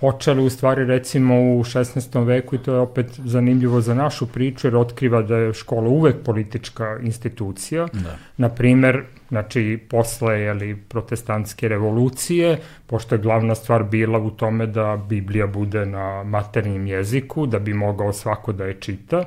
počele 0.00 0.42
u 0.42 0.50
stvari 0.50 0.84
recimo 0.84 1.34
u 1.34 1.64
16. 1.64 2.24
veku 2.24 2.54
i 2.54 2.58
to 2.58 2.72
je 2.72 2.78
opet 2.78 3.06
zanimljivo 3.24 3.80
za 3.80 3.94
našu 3.94 4.26
priču 4.26 4.66
jer 4.66 4.76
otkriva 4.76 5.22
da 5.22 5.36
je 5.36 5.54
škola 5.54 5.88
uvek 5.88 6.16
politička 6.24 6.98
institucija. 7.02 7.88
Da. 7.92 8.16
Naprimer, 8.36 9.02
znači 9.28 9.80
posle 9.90 10.40
jeli, 10.40 10.76
protestantske 10.88 11.68
revolucije, 11.68 12.58
pošto 12.86 13.14
je 13.14 13.18
glavna 13.18 13.54
stvar 13.54 13.84
bila 13.84 14.18
u 14.18 14.30
tome 14.30 14.66
da 14.66 14.96
Biblija 15.08 15.46
bude 15.46 15.86
na 15.86 16.22
maternjem 16.22 16.86
jeziku, 16.86 17.46
da 17.46 17.58
bi 17.58 17.74
mogao 17.74 18.12
svako 18.12 18.52
da 18.52 18.64
je 18.64 18.74
čita, 18.74 19.24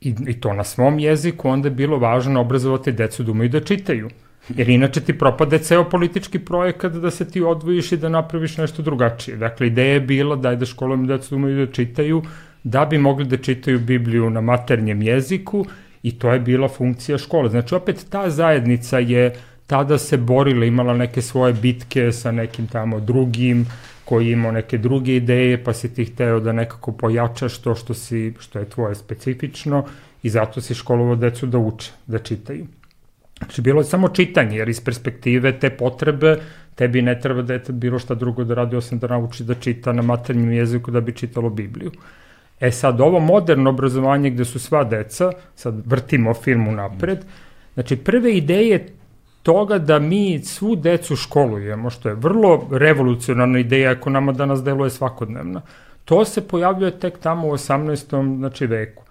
i, 0.00 0.14
i 0.26 0.40
to 0.40 0.52
na 0.52 0.64
svom 0.64 0.98
jeziku, 0.98 1.48
onda 1.48 1.68
je 1.68 1.74
bilo 1.74 1.98
važno 1.98 2.40
obrazovati 2.40 2.92
decu 2.92 3.22
da 3.22 3.32
umeju 3.32 3.48
da 3.48 3.60
čitaju. 3.60 4.10
Jer 4.48 4.68
inače 4.68 5.00
ti 5.00 5.18
propade 5.18 5.58
ceo 5.58 5.84
politički 5.90 6.38
projekat 6.38 6.92
da 6.92 7.10
se 7.10 7.30
ti 7.30 7.40
odvojiš 7.40 7.92
i 7.92 7.96
da 7.96 8.08
napraviš 8.08 8.56
nešto 8.56 8.82
drugačije. 8.82 9.36
Dakle, 9.36 9.66
ideja 9.66 9.92
je 9.92 10.00
bila 10.00 10.36
da 10.36 10.54
da 10.54 10.66
školom 10.66 11.06
decu 11.06 11.30
da 11.30 11.36
umeju 11.36 11.66
da 11.66 11.72
čitaju, 11.72 12.22
da 12.64 12.84
bi 12.84 12.98
mogli 12.98 13.24
da 13.24 13.36
čitaju 13.36 13.78
Bibliju 13.78 14.30
na 14.30 14.40
maternjem 14.40 15.02
jeziku 15.02 15.64
i 16.02 16.18
to 16.18 16.32
je 16.32 16.40
bila 16.40 16.68
funkcija 16.68 17.18
škole. 17.18 17.48
Znači, 17.48 17.74
opet 17.74 18.06
ta 18.10 18.30
zajednica 18.30 18.98
je 18.98 19.34
tada 19.66 19.98
se 19.98 20.16
borila, 20.16 20.66
imala 20.66 20.94
neke 20.94 21.22
svoje 21.22 21.52
bitke 21.52 22.12
sa 22.12 22.32
nekim 22.32 22.66
tamo 22.66 23.00
drugim, 23.00 23.66
koji 24.04 24.30
imao 24.30 24.52
neke 24.52 24.78
druge 24.78 25.16
ideje, 25.16 25.64
pa 25.64 25.72
si 25.72 25.94
ti 25.94 26.04
hteo 26.04 26.40
da 26.40 26.52
nekako 26.52 26.92
pojačaš 26.92 27.58
to 27.58 27.74
što, 27.74 27.94
si, 27.94 28.34
što 28.38 28.58
je 28.58 28.68
tvoje 28.68 28.94
specifično 28.94 29.84
i 30.22 30.30
zato 30.30 30.60
si 30.60 30.74
školovao 30.74 31.16
decu 31.16 31.46
da 31.46 31.58
uče, 31.58 31.92
da 32.06 32.18
čitaju. 32.18 32.66
Znači, 33.38 33.62
bilo 33.62 33.80
je 33.80 33.84
samo 33.84 34.08
čitanje, 34.08 34.56
jer 34.56 34.68
iz 34.68 34.80
perspektive 34.80 35.58
te 35.58 35.70
potrebe 35.70 36.36
tebi 36.74 37.02
ne 37.02 37.20
treba 37.20 37.42
da 37.42 37.54
je 37.54 37.62
bilo 37.68 37.98
šta 37.98 38.14
drugo 38.14 38.44
da 38.44 38.54
radi, 38.54 38.76
osim 38.76 38.98
da 38.98 39.06
nauči 39.06 39.44
da 39.44 39.54
čita 39.54 39.92
na 39.92 40.02
maternjem 40.02 40.52
jeziku 40.52 40.90
da 40.90 41.00
bi 41.00 41.12
čitalo 41.12 41.50
Bibliju. 41.50 41.90
E 42.60 42.70
sad, 42.70 43.00
ovo 43.00 43.20
moderno 43.20 43.70
obrazovanje 43.70 44.30
gde 44.30 44.44
su 44.44 44.58
sva 44.58 44.84
deca, 44.84 45.32
sad 45.54 45.82
vrtimo 45.86 46.34
filmu 46.34 46.72
napred, 46.72 47.24
znači 47.74 47.96
prve 47.96 48.36
ideje 48.36 48.86
toga 49.44 49.78
da 49.78 49.98
mi 49.98 50.40
svu 50.44 50.76
decu 50.76 51.16
školujemo, 51.16 51.90
što 51.90 52.08
je 52.08 52.14
vrlo 52.14 52.68
revolucionarna 52.70 53.58
ideja 53.58 53.90
ako 53.90 54.10
nama 54.10 54.32
danas 54.32 54.62
deluje 54.64 54.90
svakodnevna. 54.90 55.60
To 56.04 56.24
se 56.24 56.48
pojavljuje 56.48 56.98
tek 56.98 57.18
tamo 57.18 57.48
u 57.48 57.52
18. 57.52 58.38
Znači, 58.38 58.66
veku. 58.66 59.04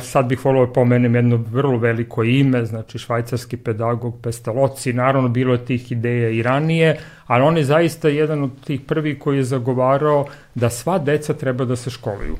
Sad 0.00 0.26
bih 0.26 0.44
volio 0.44 0.66
da 0.66 0.72
pomenem 0.72 1.14
jedno 1.14 1.36
vrlo 1.50 1.78
veliko 1.78 2.24
ime, 2.24 2.64
znači 2.64 2.98
švajcarski 2.98 3.56
pedagog 3.56 4.20
Pestalozzi, 4.22 4.92
naravno 4.92 5.28
bilo 5.28 5.52
je 5.52 5.64
tih 5.64 5.92
ideja 5.92 6.28
i 6.28 6.42
ranije, 6.42 6.98
ali 7.26 7.44
on 7.44 7.56
je 7.56 7.64
zaista 7.64 8.08
jedan 8.08 8.42
od 8.42 8.64
tih 8.64 8.80
prvih 8.80 9.18
koji 9.18 9.36
je 9.36 9.44
zagovarao 9.44 10.26
da 10.54 10.70
sva 10.70 10.98
deca 10.98 11.34
treba 11.34 11.64
da 11.64 11.76
se 11.76 11.90
školuju 11.90 12.36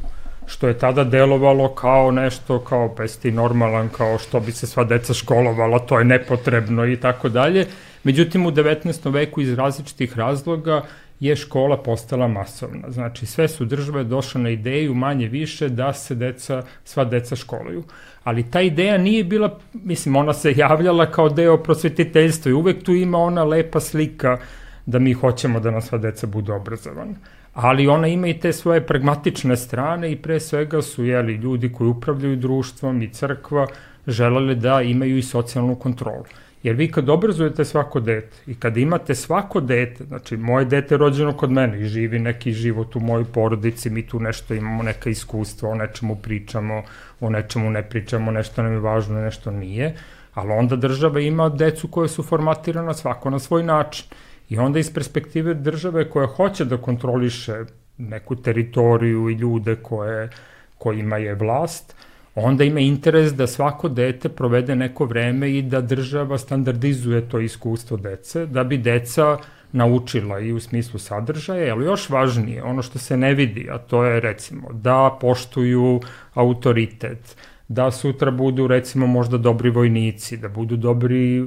što 0.46 0.68
je 0.68 0.78
tada 0.78 1.04
delovalo 1.04 1.74
kao 1.74 2.10
nešto, 2.10 2.60
kao 2.60 2.94
pesti 2.94 3.30
normalan, 3.30 3.88
kao 3.88 4.18
što 4.18 4.40
bi 4.40 4.52
se 4.52 4.66
sva 4.66 4.84
deca 4.84 5.14
školovala, 5.14 5.78
to 5.78 5.98
je 5.98 6.04
nepotrebno 6.04 6.86
i 6.86 6.96
tako 6.96 7.28
dalje. 7.28 7.66
Međutim, 8.04 8.46
u 8.46 8.50
19. 8.50 9.12
veku 9.12 9.40
iz 9.40 9.54
različitih 9.54 10.18
razloga 10.18 10.82
je 11.20 11.36
škola 11.36 11.76
postala 11.82 12.28
masovna. 12.28 12.90
Znači, 12.90 13.26
sve 13.26 13.48
su 13.48 13.64
države 13.64 14.04
došle 14.04 14.40
na 14.40 14.50
ideju 14.50 14.94
manje 14.94 15.28
više 15.28 15.68
da 15.68 15.92
se 15.92 16.14
deca, 16.14 16.62
sva 16.84 17.04
deca 17.04 17.36
školuju. 17.36 17.84
Ali 18.24 18.50
ta 18.50 18.60
ideja 18.60 18.98
nije 18.98 19.24
bila, 19.24 19.58
mislim, 19.72 20.16
ona 20.16 20.32
se 20.32 20.52
javljala 20.56 21.10
kao 21.10 21.28
deo 21.28 21.56
prosvetiteljstva 21.62 22.50
i 22.50 22.54
uvek 22.54 22.82
tu 22.82 22.94
ima 22.94 23.18
ona 23.18 23.44
lepa 23.44 23.80
slika 23.80 24.38
da 24.86 24.98
mi 24.98 25.12
hoćemo 25.12 25.60
da 25.60 25.70
nas 25.70 25.86
sva 25.86 25.98
deca 25.98 26.26
budu 26.26 26.52
obrazovana 26.52 27.14
ali 27.56 27.88
ona 27.88 28.08
ima 28.08 28.28
i 28.28 28.38
te 28.40 28.52
svoje 28.52 28.86
pragmatične 28.86 29.56
strane 29.56 30.12
i 30.12 30.16
pre 30.16 30.40
svega 30.40 30.82
su 30.82 31.04
jeli, 31.04 31.34
ljudi 31.34 31.72
koji 31.72 31.88
upravljaju 31.88 32.36
društvom 32.36 33.02
i 33.02 33.08
crkva 33.08 33.66
želeli 34.06 34.54
da 34.54 34.82
imaju 34.82 35.18
i 35.18 35.22
socijalnu 35.22 35.74
kontrolu. 35.74 36.24
Jer 36.62 36.76
vi 36.76 36.90
kad 36.92 37.08
obrazujete 37.08 37.64
svako 37.64 38.00
dete 38.00 38.36
i 38.46 38.54
kad 38.54 38.76
imate 38.76 39.14
svako 39.14 39.60
dete, 39.60 40.04
znači 40.04 40.36
moje 40.36 40.64
dete 40.64 40.94
je 40.94 40.98
rođeno 40.98 41.32
kod 41.32 41.50
mene 41.50 41.80
i 41.80 41.84
živi 41.84 42.18
neki 42.18 42.52
život 42.52 42.96
u 42.96 43.00
mojoj 43.00 43.24
porodici, 43.24 43.90
mi 43.90 44.06
tu 44.06 44.20
nešto 44.20 44.54
imamo, 44.54 44.82
neka 44.82 45.10
iskustva, 45.10 45.70
o 45.70 45.74
nečemu 45.74 46.16
pričamo, 46.16 46.82
o 47.20 47.30
nečemu 47.30 47.70
ne 47.70 47.82
pričamo, 47.82 48.30
nešto 48.30 48.62
nam 48.62 48.72
je 48.72 48.78
važno, 48.78 49.20
nešto 49.20 49.50
nije, 49.50 49.94
ali 50.34 50.52
onda 50.52 50.76
država 50.76 51.20
ima 51.20 51.48
decu 51.48 51.88
koje 51.88 52.08
su 52.08 52.22
formatirana 52.22 52.94
svako 52.94 53.30
na 53.30 53.38
svoj 53.38 53.62
način. 53.62 54.06
I 54.48 54.58
onda 54.58 54.78
iz 54.78 54.94
perspektive 54.94 55.54
države 55.54 56.10
koja 56.10 56.26
hoće 56.26 56.64
da 56.64 56.76
kontroliše 56.76 57.64
neku 57.98 58.36
teritoriju 58.36 59.30
i 59.30 59.34
ljude 59.34 59.76
koje, 59.76 60.30
kojima 60.78 61.16
je 61.16 61.34
vlast, 61.34 61.94
onda 62.34 62.64
ima 62.64 62.80
interes 62.80 63.32
da 63.34 63.46
svako 63.46 63.88
dete 63.88 64.28
provede 64.28 64.76
neko 64.76 65.04
vreme 65.04 65.50
i 65.50 65.62
da 65.62 65.80
država 65.80 66.38
standardizuje 66.38 67.28
to 67.28 67.40
iskustvo 67.40 67.96
dece, 67.96 68.46
da 68.46 68.64
bi 68.64 68.78
deca 68.78 69.38
naučila 69.72 70.40
i 70.40 70.52
u 70.52 70.60
smislu 70.60 70.98
sadržaja, 70.98 71.74
ali 71.74 71.84
još 71.84 72.08
važnije, 72.08 72.62
ono 72.62 72.82
što 72.82 72.98
se 72.98 73.16
ne 73.16 73.34
vidi, 73.34 73.68
a 73.70 73.78
to 73.78 74.04
je 74.04 74.20
recimo 74.20 74.72
da 74.72 75.18
poštuju 75.20 76.00
autoritet, 76.34 77.36
da 77.68 77.90
sutra 77.90 78.30
budu 78.30 78.66
recimo 78.66 79.06
možda 79.06 79.38
dobri 79.38 79.70
vojnici, 79.70 80.36
da 80.36 80.48
budu 80.48 80.76
dobri 80.76 81.46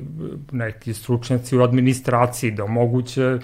neki 0.52 0.94
stručnjaci 0.94 1.58
u 1.58 1.62
administraciji, 1.62 2.52
da 2.52 2.64
omoguće 2.64 3.40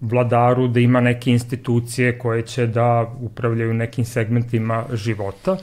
vladaru 0.00 0.68
da 0.68 0.80
ima 0.80 1.00
neke 1.00 1.30
institucije 1.30 2.18
koje 2.18 2.42
će 2.42 2.66
da 2.66 3.14
upravljaju 3.20 3.74
nekim 3.74 4.04
segmentima 4.04 4.84
života. 4.92 5.56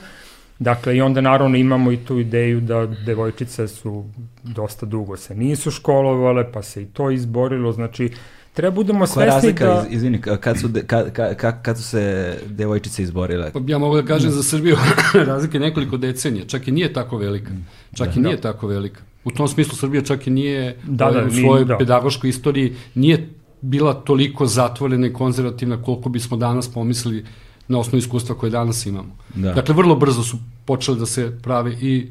Dakle, 0.58 0.96
i 0.96 1.00
onda 1.00 1.20
naravno 1.20 1.56
imamo 1.56 1.92
i 1.92 1.96
tu 1.96 2.18
ideju 2.18 2.60
da 2.60 2.86
devojčice 2.86 3.68
su 3.68 4.04
dosta 4.42 4.86
dugo 4.86 5.16
se 5.16 5.34
nisu 5.34 5.70
školovale, 5.70 6.52
pa 6.52 6.62
se 6.62 6.82
i 6.82 6.86
to 6.86 7.10
izborilo, 7.10 7.72
znači 7.72 8.10
treba 8.58 8.74
budemo 8.74 9.06
svesni 9.06 9.24
da... 9.24 9.30
Koja 9.30 9.34
razlika, 9.34 9.64
da... 9.64 9.86
izvini, 9.90 10.20
kad 10.40 10.58
su, 10.60 10.68
de, 10.68 10.82
kad, 10.82 11.12
kad, 11.12 11.62
kad 11.62 11.76
su 11.78 11.82
se 11.82 12.34
devojčice 12.46 13.02
izborile? 13.02 13.50
Pa 13.52 13.60
ja 13.66 13.78
mogu 13.78 13.96
da 13.96 14.02
kažem 14.02 14.30
za 14.30 14.42
Srbiju 14.42 14.76
razlika 15.32 15.56
je 15.56 15.60
nekoliko 15.60 15.96
decenija, 15.96 16.44
čak 16.46 16.68
i 16.68 16.72
nije 16.72 16.92
tako 16.92 17.16
velika. 17.18 17.50
Čak 17.94 18.08
da, 18.08 18.14
i 18.16 18.22
nije 18.22 18.36
da. 18.36 18.42
tako 18.42 18.66
velika. 18.66 19.00
U 19.24 19.30
tom 19.30 19.48
smislu 19.48 19.76
Srbija 19.76 20.02
čak 20.02 20.26
i 20.26 20.30
nije 20.30 20.76
da, 20.84 21.10
da, 21.10 21.24
u 21.26 21.30
svojoj 21.30 21.64
da. 21.64 21.78
pedagoškoj 21.78 22.30
istoriji 22.30 22.74
nije 22.94 23.28
bila 23.60 23.94
toliko 23.94 24.46
zatvorena 24.46 25.06
i 25.06 25.12
konzervativna 25.12 25.82
koliko 25.82 26.08
bismo 26.08 26.36
danas 26.36 26.68
pomislili 26.68 27.24
na 27.68 27.78
osnovu 27.78 27.98
iskustva 27.98 28.34
koje 28.34 28.50
danas 28.50 28.86
imamo. 28.86 29.16
Da. 29.34 29.52
Dakle, 29.52 29.74
vrlo 29.74 29.96
brzo 29.96 30.22
su 30.22 30.38
počeli 30.64 30.98
da 30.98 31.06
se 31.06 31.38
prave 31.42 31.76
i 31.80 32.08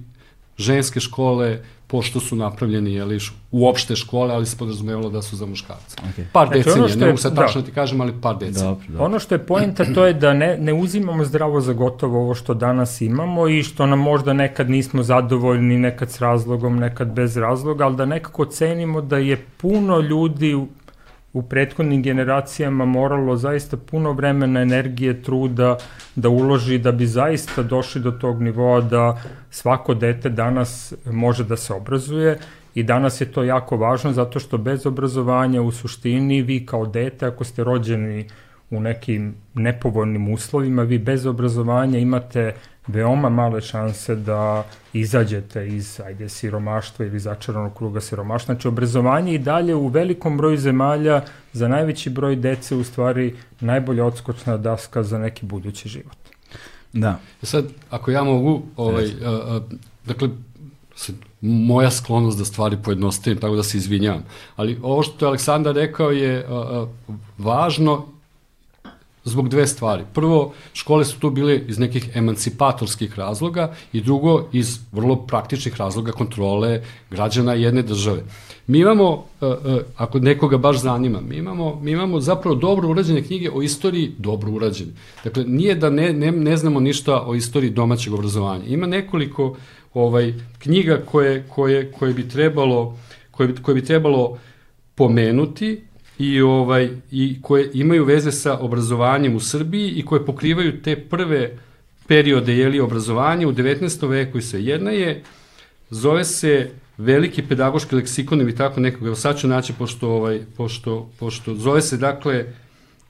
ženske 0.58 1.00
škole, 1.00 1.60
pošto 1.88 2.20
su 2.20 2.36
napravljeni 2.36 2.94
jeli, 2.94 3.20
uopšte 3.52 3.96
škole, 3.96 4.34
ali 4.34 4.46
se 4.46 4.58
podrazumevalo 4.58 5.10
da 5.10 5.22
su 5.22 5.36
za 5.36 5.46
muškarce. 5.46 5.96
Okay. 5.96 6.24
Par 6.34 6.48
znači, 6.48 6.64
decenija, 6.64 6.96
ne 6.96 7.06
mogu 7.06 7.18
sad 7.18 7.34
da. 7.34 7.42
tačno 7.42 7.62
da 7.62 7.68
ti 7.68 7.74
kažem, 7.74 8.02
ali 8.02 8.14
par 8.22 8.38
decenija. 8.38 8.64
Dobro, 8.64 8.86
dobro. 8.88 9.06
Ono 9.06 9.20
što 9.20 9.36
je 9.36 9.46
pojenta 9.46 9.86
to 9.94 10.06
je 10.06 10.14
da 10.14 10.34
ne, 10.34 10.58
ne 10.58 10.74
uzimamo 10.74 11.26
zdravo 11.26 11.62
za 11.62 11.74
gotovo 11.74 12.20
ovo 12.20 12.36
što 12.36 12.54
danas 12.54 13.02
imamo 13.02 13.48
i 13.48 13.64
što 13.64 13.86
nam 13.86 14.00
možda 14.00 14.34
nekad 14.34 14.70
nismo 14.70 15.04
zadovoljni, 15.04 15.78
nekad 15.78 16.12
s 16.12 16.22
razlogom, 16.22 16.78
nekad 16.80 17.08
bez 17.08 17.38
razloga, 17.38 17.86
ali 17.86 17.96
da 17.96 18.06
nekako 18.06 18.46
cenimo 18.46 19.02
da 19.02 19.18
je 19.18 19.46
puno 19.58 20.00
ljudi 20.00 20.56
u 21.34 21.42
prethodnim 21.42 22.04
generacijama 22.04 22.86
moralo 22.86 23.36
zaista 23.36 23.78
puno 23.78 24.12
vremena, 24.12 24.62
energije, 24.62 25.22
truda 25.24 25.78
da 26.16 26.30
uloži 26.30 26.78
da 26.78 26.92
bi 26.92 27.08
zaista 27.08 27.64
došli 27.64 28.02
do 28.02 28.12
tog 28.12 28.42
nivoa 28.42 28.82
da 28.82 29.22
svako 29.50 29.94
dete 29.94 30.30
danas 30.30 30.94
može 31.06 31.44
da 31.44 31.58
se 31.58 31.74
obrazuje. 31.74 32.38
I 32.76 32.84
danas 32.84 33.22
je 33.22 33.32
to 33.32 33.44
jako 33.44 33.78
važno 33.78 34.12
zato 34.14 34.40
što 34.40 34.58
bez 34.58 34.86
obrazovanja 34.86 35.62
u 35.62 35.72
suštini 35.72 36.42
vi 36.42 36.66
kao 36.66 36.86
dete 36.86 37.26
ako 37.26 37.44
ste 37.44 37.64
rođeni 37.64 38.28
u 38.70 38.80
nekim 38.80 39.36
nepovoljnim 39.54 40.34
uslovima, 40.34 40.84
vi 40.84 40.98
bez 40.98 41.26
obrazovanja 41.26 42.00
imate 42.00 42.54
veoma 42.88 43.30
male 43.30 43.62
šanse 43.62 44.16
da 44.16 44.66
izađete 44.94 45.68
iz 45.68 46.00
ajde, 46.06 46.30
siromaštva 46.30 47.06
ili 47.06 47.20
začaranog 47.20 47.78
kruga 47.78 48.02
siromaštva. 48.02 48.54
Znači, 48.54 48.68
obrazovanje 48.68 49.34
i 49.34 49.40
dalje 49.40 49.76
u 49.76 49.88
velikom 49.88 50.38
broju 50.38 50.58
zemalja 50.58 51.22
za 51.54 51.68
najveći 51.68 52.10
broj 52.10 52.36
dece 52.36 52.76
u 52.76 52.84
stvari 52.84 53.36
najbolja 53.60 54.06
odskočna 54.06 54.58
daska 54.58 55.04
za 55.04 55.18
neki 55.18 55.46
budući 55.46 55.90
život. 55.90 56.18
Da. 56.94 57.20
E 57.44 57.46
sad, 57.46 57.66
ako 57.90 58.12
ja 58.12 58.24
mogu, 58.24 58.62
ovaj, 58.76 59.06
a, 59.06 59.30
a, 59.30 59.62
dakle, 60.06 60.30
moja 61.42 61.92
sklonost 61.92 62.38
da 62.38 62.46
stvari 62.46 62.78
pojednostavim, 62.84 63.40
tako 63.40 63.56
da 63.56 63.64
se 63.64 63.78
izvinjam. 63.78 64.24
Ali 64.56 64.80
ovo 64.84 65.04
što 65.04 65.26
je 65.26 65.28
Aleksandar 65.28 65.76
rekao 65.76 66.12
je 66.12 66.46
a, 66.50 66.54
a, 66.54 66.88
važno 67.38 68.06
zbog 69.28 69.50
dve 69.50 69.68
stvari. 69.68 70.04
Prvo, 70.14 70.54
škole 70.74 71.06
su 71.06 71.20
tu 71.20 71.30
bile 71.30 71.60
iz 71.68 71.80
nekih 71.80 72.10
emancipatorskih 72.16 73.20
razloga 73.20 73.74
i 73.94 74.02
drugo, 74.02 74.48
iz 74.52 74.80
vrlo 74.92 75.16
praktičnih 75.16 75.76
razloga 75.78 76.12
kontrole 76.12 76.82
građana 77.10 77.54
jedne 77.54 77.82
države. 77.82 78.24
Mi 78.68 78.80
imamo, 78.80 79.26
e, 79.42 79.46
e, 79.46 79.80
ako 79.98 80.20
nekoga 80.20 80.58
baš 80.58 80.82
zanima, 80.82 81.22
mi 81.22 81.36
imamo, 81.36 81.80
mi 81.82 81.92
imamo 81.92 82.20
zapravo 82.20 82.56
dobro 82.56 82.90
urađene 82.90 83.24
knjige 83.24 83.52
o 83.52 83.62
istoriji 83.62 84.12
dobro 84.18 84.52
urađene. 84.52 84.92
Dakle, 85.24 85.44
nije 85.44 85.76
da 85.76 85.90
ne, 85.90 86.14
ne, 86.14 86.32
ne 86.32 86.58
znamo 86.58 86.80
ništa 86.80 87.22
o 87.26 87.36
istoriji 87.36 87.72
domaćeg 87.72 88.14
obrazovanja. 88.14 88.66
Ima 88.66 88.88
nekoliko 88.88 89.56
ovaj 89.94 90.34
knjiga 90.60 91.02
koje, 91.06 91.46
koje, 91.50 91.92
koje 91.92 92.14
bi 92.14 92.30
trebalo 92.30 92.98
koje 93.38 93.48
bi, 93.48 93.62
koje 93.62 93.76
bi 93.76 93.86
trebalo 93.86 94.38
pomenuti 94.96 95.82
i 96.20 96.42
ovaj 96.42 96.90
i 97.12 97.42
koje 97.42 97.70
imaju 97.74 98.06
veze 98.06 98.32
sa 98.32 98.58
obrazovanjem 98.58 99.36
u 99.36 99.40
Srbiji 99.40 99.90
i 99.90 100.06
koje 100.06 100.26
pokrivaju 100.26 100.82
te 100.82 100.96
prve 100.96 101.58
periode 102.08 102.58
jeli 102.58 102.80
obrazovanja 102.80 103.48
u 103.48 103.54
19. 103.54 104.10
veku 104.10 104.38
i 104.38 104.42
sve. 104.42 104.64
Jedna 104.64 104.92
je 104.92 105.24
zove 105.90 106.24
se 106.24 106.72
veliki 106.98 107.44
pedagoški 107.44 107.96
leksikon 107.96 108.42
ili 108.42 108.56
tako 108.56 108.80
nekog, 108.80 109.08
evo 109.08 109.16
sad 109.16 109.40
ću 109.40 109.48
naći 109.48 109.74
pošto, 109.74 110.10
ovaj, 110.10 110.42
pošto, 110.58 111.10
pošto 111.20 111.56
zove 111.56 111.82
se 111.82 111.98
dakle 111.98 112.46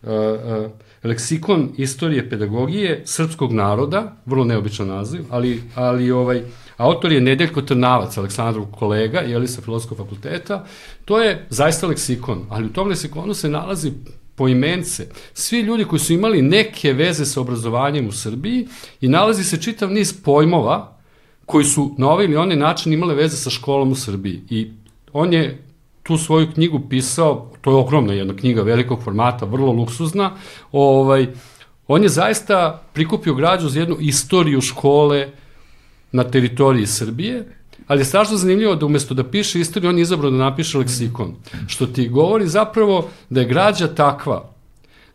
uh, 0.02 0.10
uh, 0.10 0.72
leksikon 1.04 1.70
istorije 1.78 2.30
pedagogije 2.30 3.02
srpskog 3.06 3.54
naroda, 3.54 4.16
vrlo 4.26 4.46
neobičan 4.46 4.88
naziv, 4.88 5.22
ali, 5.30 5.64
ali 5.76 6.12
ovaj, 6.12 6.42
Autor 6.78 7.12
je 7.12 7.22
Nedeljko 7.22 7.62
Trnavac, 7.62 8.18
Aleksandrov 8.18 8.66
kolega, 8.66 9.20
jeli 9.20 9.48
sa 9.48 9.62
filozofskog 9.62 9.98
fakulteta. 9.98 10.66
To 11.06 11.22
je 11.22 11.46
zaista 11.50 11.88
leksikon, 11.88 12.46
ali 12.50 12.66
u 12.66 12.74
tom 12.74 12.88
leksikonu 12.88 13.34
se 13.34 13.50
nalazi 13.50 13.92
poimence, 14.36 15.08
svi 15.34 15.62
ljudi 15.62 15.86
koji 15.86 16.00
su 16.00 16.14
imali 16.14 16.42
neke 16.42 16.94
veze 16.94 17.26
sa 17.26 17.42
obrazovanjem 17.42 18.08
u 18.08 18.12
Srbiji 18.12 18.68
i 19.02 19.08
nalazi 19.08 19.44
se 19.44 19.62
čitav 19.62 19.92
niz 19.92 20.14
pojmova 20.24 20.98
koji 21.46 21.66
su 21.66 21.96
na 21.98 22.10
ovaj 22.10 22.26
ili 22.26 22.36
onaj 22.36 22.58
način 22.58 22.94
imale 22.94 23.16
veze 23.16 23.38
sa 23.38 23.50
školom 23.50 23.92
u 23.92 23.96
Srbiji. 23.96 24.42
I 24.50 24.72
on 25.14 25.34
je 25.34 25.64
tu 26.04 26.18
svoju 26.18 26.52
knjigu 26.54 26.82
pisao, 26.90 27.52
to 27.62 27.72
je 27.72 27.76
ogromna 27.76 28.14
jedna 28.14 28.36
knjiga 28.36 28.62
velikog 28.62 29.04
formata, 29.04 29.46
vrlo 29.46 29.72
luksuzna, 29.72 30.32
ovaj, 30.72 31.28
on 31.88 32.04
je 32.04 32.10
zaista 32.10 32.84
prikupio 32.94 33.34
građu 33.34 33.70
za 33.70 33.80
jednu 33.80 33.98
istoriju 34.00 34.62
škole, 34.62 35.28
na 36.18 36.24
teritoriji 36.24 36.88
Srbije, 36.88 37.46
ali 37.88 38.02
je 38.02 38.06
strašno 38.06 38.38
zanimljivo 38.38 38.76
da 38.76 38.86
umesto 38.86 39.14
da 39.14 39.24
piše 39.24 39.60
istoriju, 39.60 39.90
on 39.90 39.98
je 39.98 40.02
izabrao 40.02 40.32
da 40.32 40.38
napiše 40.38 40.78
leksikon. 40.78 41.36
Što 41.68 41.86
ti 41.86 42.10
govori 42.10 42.48
zapravo 42.48 43.10
da 43.30 43.42
je 43.42 43.48
građa 43.48 43.88
takva 43.88 44.50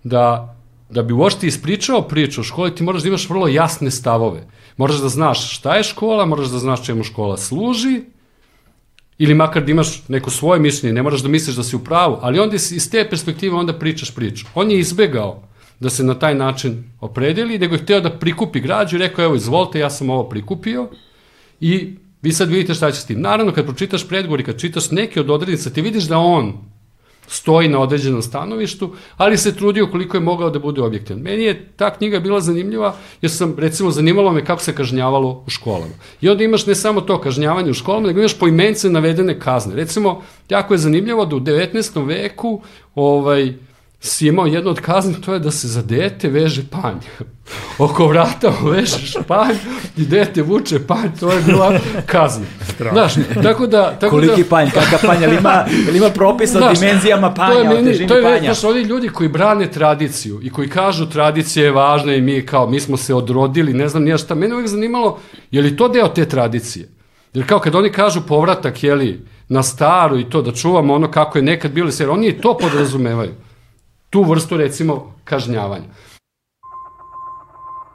da, 0.04 0.54
da 0.90 1.02
bi 1.02 1.12
uošte 1.12 1.46
ispričao 1.46 2.02
priču 2.08 2.40
o 2.40 2.44
školi, 2.44 2.74
ti 2.74 2.84
moraš 2.86 3.02
da 3.02 3.08
imaš 3.08 3.28
vrlo 3.28 3.48
jasne 3.48 3.90
stavove. 3.90 4.46
Moraš 4.76 5.02
da 5.02 5.08
znaš 5.08 5.56
šta 5.56 5.74
je 5.76 5.90
škola, 5.90 6.26
moraš 6.26 6.48
da 6.48 6.58
znaš 6.58 6.86
čemu 6.86 7.04
škola 7.04 7.36
služi, 7.36 8.00
ili 9.18 9.34
makar 9.34 9.64
da 9.64 9.70
imaš 9.70 10.08
neko 10.08 10.30
svoje 10.30 10.60
mišljenje, 10.60 10.94
ne 10.94 11.02
moraš 11.02 11.22
da 11.22 11.28
misliš 11.28 11.56
da 11.56 11.62
si 11.62 11.76
u 11.76 11.84
pravu, 11.84 12.18
ali 12.22 12.38
onda 12.38 12.56
iz 12.56 12.90
te 12.90 13.08
perspektive 13.10 13.56
onda 13.56 13.72
pričaš 13.78 14.14
priču. 14.14 14.46
On 14.54 14.70
je 14.70 14.78
izbegao 14.78 15.42
da 15.82 15.90
se 15.90 16.04
na 16.04 16.14
taj 16.14 16.34
način 16.34 16.84
opredeli, 17.00 17.58
nego 17.58 17.74
je 17.74 17.82
hteo 17.82 18.00
da 18.00 18.10
prikupi 18.10 18.60
građu 18.60 18.96
i 18.96 18.98
rekao, 18.98 19.24
evo, 19.24 19.34
izvolite, 19.34 19.78
ja 19.78 19.90
sam 19.90 20.10
ovo 20.10 20.28
prikupio 20.28 20.88
i 21.60 21.96
vi 22.22 22.32
sad 22.32 22.48
vidite 22.48 22.74
šta 22.74 22.90
će 22.90 23.00
s 23.00 23.06
tim. 23.06 23.20
Naravno, 23.20 23.52
kad 23.52 23.66
pročitaš 23.66 24.08
predgovor 24.08 24.40
i 24.40 24.44
kad 24.44 24.60
čitaš 24.60 24.90
neke 24.90 25.20
od 25.20 25.30
odrednica, 25.30 25.70
ti 25.70 25.82
vidiš 25.82 26.04
da 26.04 26.18
on 26.18 26.52
stoji 27.26 27.68
na 27.68 27.80
određenom 27.80 28.22
stanovištu, 28.22 28.94
ali 29.16 29.38
se 29.38 29.56
trudio 29.56 29.86
koliko 29.86 30.16
je 30.16 30.20
mogao 30.20 30.50
da 30.50 30.58
bude 30.58 30.82
objektivan. 30.82 31.22
Meni 31.22 31.42
je 31.42 31.72
ta 31.76 31.90
knjiga 31.94 32.20
bila 32.20 32.40
zanimljiva, 32.40 32.94
jer 33.22 33.30
sam, 33.30 33.54
recimo, 33.58 33.90
zanimalo 33.90 34.32
me 34.32 34.44
kako 34.44 34.62
se 34.62 34.74
kažnjavalo 34.74 35.44
u 35.46 35.50
školama. 35.50 35.94
I 36.20 36.28
onda 36.28 36.44
imaš 36.44 36.66
ne 36.66 36.74
samo 36.74 37.00
to 37.00 37.20
kažnjavanje 37.20 37.70
u 37.70 37.74
školama, 37.74 38.06
nego 38.06 38.20
imaš 38.20 38.38
poimence 38.38 38.90
navedene 38.90 39.38
kazne. 39.40 39.74
Recimo, 39.74 40.22
jako 40.48 40.74
je 40.74 40.78
zanimljivo 40.78 41.26
da 41.26 41.36
u 41.36 41.40
19. 41.40 42.06
veku 42.06 42.60
ovaj, 42.94 43.54
si 44.04 44.26
imao 44.26 44.46
jedno 44.46 44.70
od 44.70 44.80
kazni, 44.80 45.14
to 45.20 45.34
je 45.34 45.38
da 45.38 45.50
se 45.50 45.68
za 45.68 45.82
dete 45.82 46.28
veže 46.28 46.62
panj. 46.70 46.96
Oko 47.78 48.06
vrata 48.06 48.52
vežeš 48.62 49.14
panj 49.26 49.54
i 49.96 50.04
dete 50.04 50.42
vuče 50.42 50.86
panj, 50.86 51.08
to 51.20 51.32
je 51.32 51.42
bila 51.42 51.78
kazna. 52.06 52.46
Znaš, 52.92 53.14
tako 53.42 53.66
da... 53.66 53.96
Tako 54.00 54.10
Koliki 54.10 54.42
da, 54.42 54.48
panj, 54.48 54.70
kakav 54.70 54.98
panj, 55.06 55.24
ali 55.24 55.36
ima, 55.36 55.64
ali 55.88 55.98
ima 55.98 56.10
propis 56.10 56.54
o 56.54 56.72
dimenzijama 56.74 57.34
panja, 57.34 57.52
to 57.52 57.58
je 57.58 57.68
meni, 57.68 57.80
o 57.80 57.84
težini 57.84 58.08
to 58.08 58.16
je, 58.16 58.22
panja. 58.22 58.54
Znaš, 58.54 58.64
oni 58.64 58.80
ljudi 58.80 59.08
koji 59.08 59.28
brane 59.28 59.70
tradiciju 59.70 60.40
i 60.42 60.50
koji 60.50 60.68
kažu 60.68 61.06
tradicija 61.06 61.64
je 61.64 61.72
važna 61.72 62.14
i 62.14 62.20
mi 62.20 62.46
kao, 62.46 62.66
mi 62.70 62.80
smo 62.80 62.96
se 62.96 63.14
odrodili, 63.14 63.74
ne 63.74 63.88
znam 63.88 64.02
nija 64.02 64.18
šta, 64.18 64.34
mene 64.34 64.54
uvijek 64.54 64.68
zanimalo, 64.68 65.18
je 65.50 65.62
li 65.62 65.76
to 65.76 65.88
deo 65.88 66.08
te 66.08 66.24
tradicije? 66.24 66.88
Jer 67.34 67.48
kao 67.48 67.58
kad 67.58 67.74
oni 67.74 67.92
kažu 67.92 68.20
povratak, 68.28 68.82
jeli, 68.82 69.26
na 69.48 69.62
staru 69.62 70.18
i 70.18 70.30
to, 70.30 70.42
da 70.42 70.52
čuvamo 70.52 70.94
ono 70.94 71.10
kako 71.10 71.38
je 71.38 71.42
nekad 71.42 71.72
bilo, 71.72 71.90
jer 71.98 72.10
oni 72.10 72.40
to 72.40 72.58
podrazumevaju 72.58 73.32
tu 74.12 74.22
vrstu 74.22 74.56
recimo 74.56 75.14
kažnjavanja. 75.24 75.84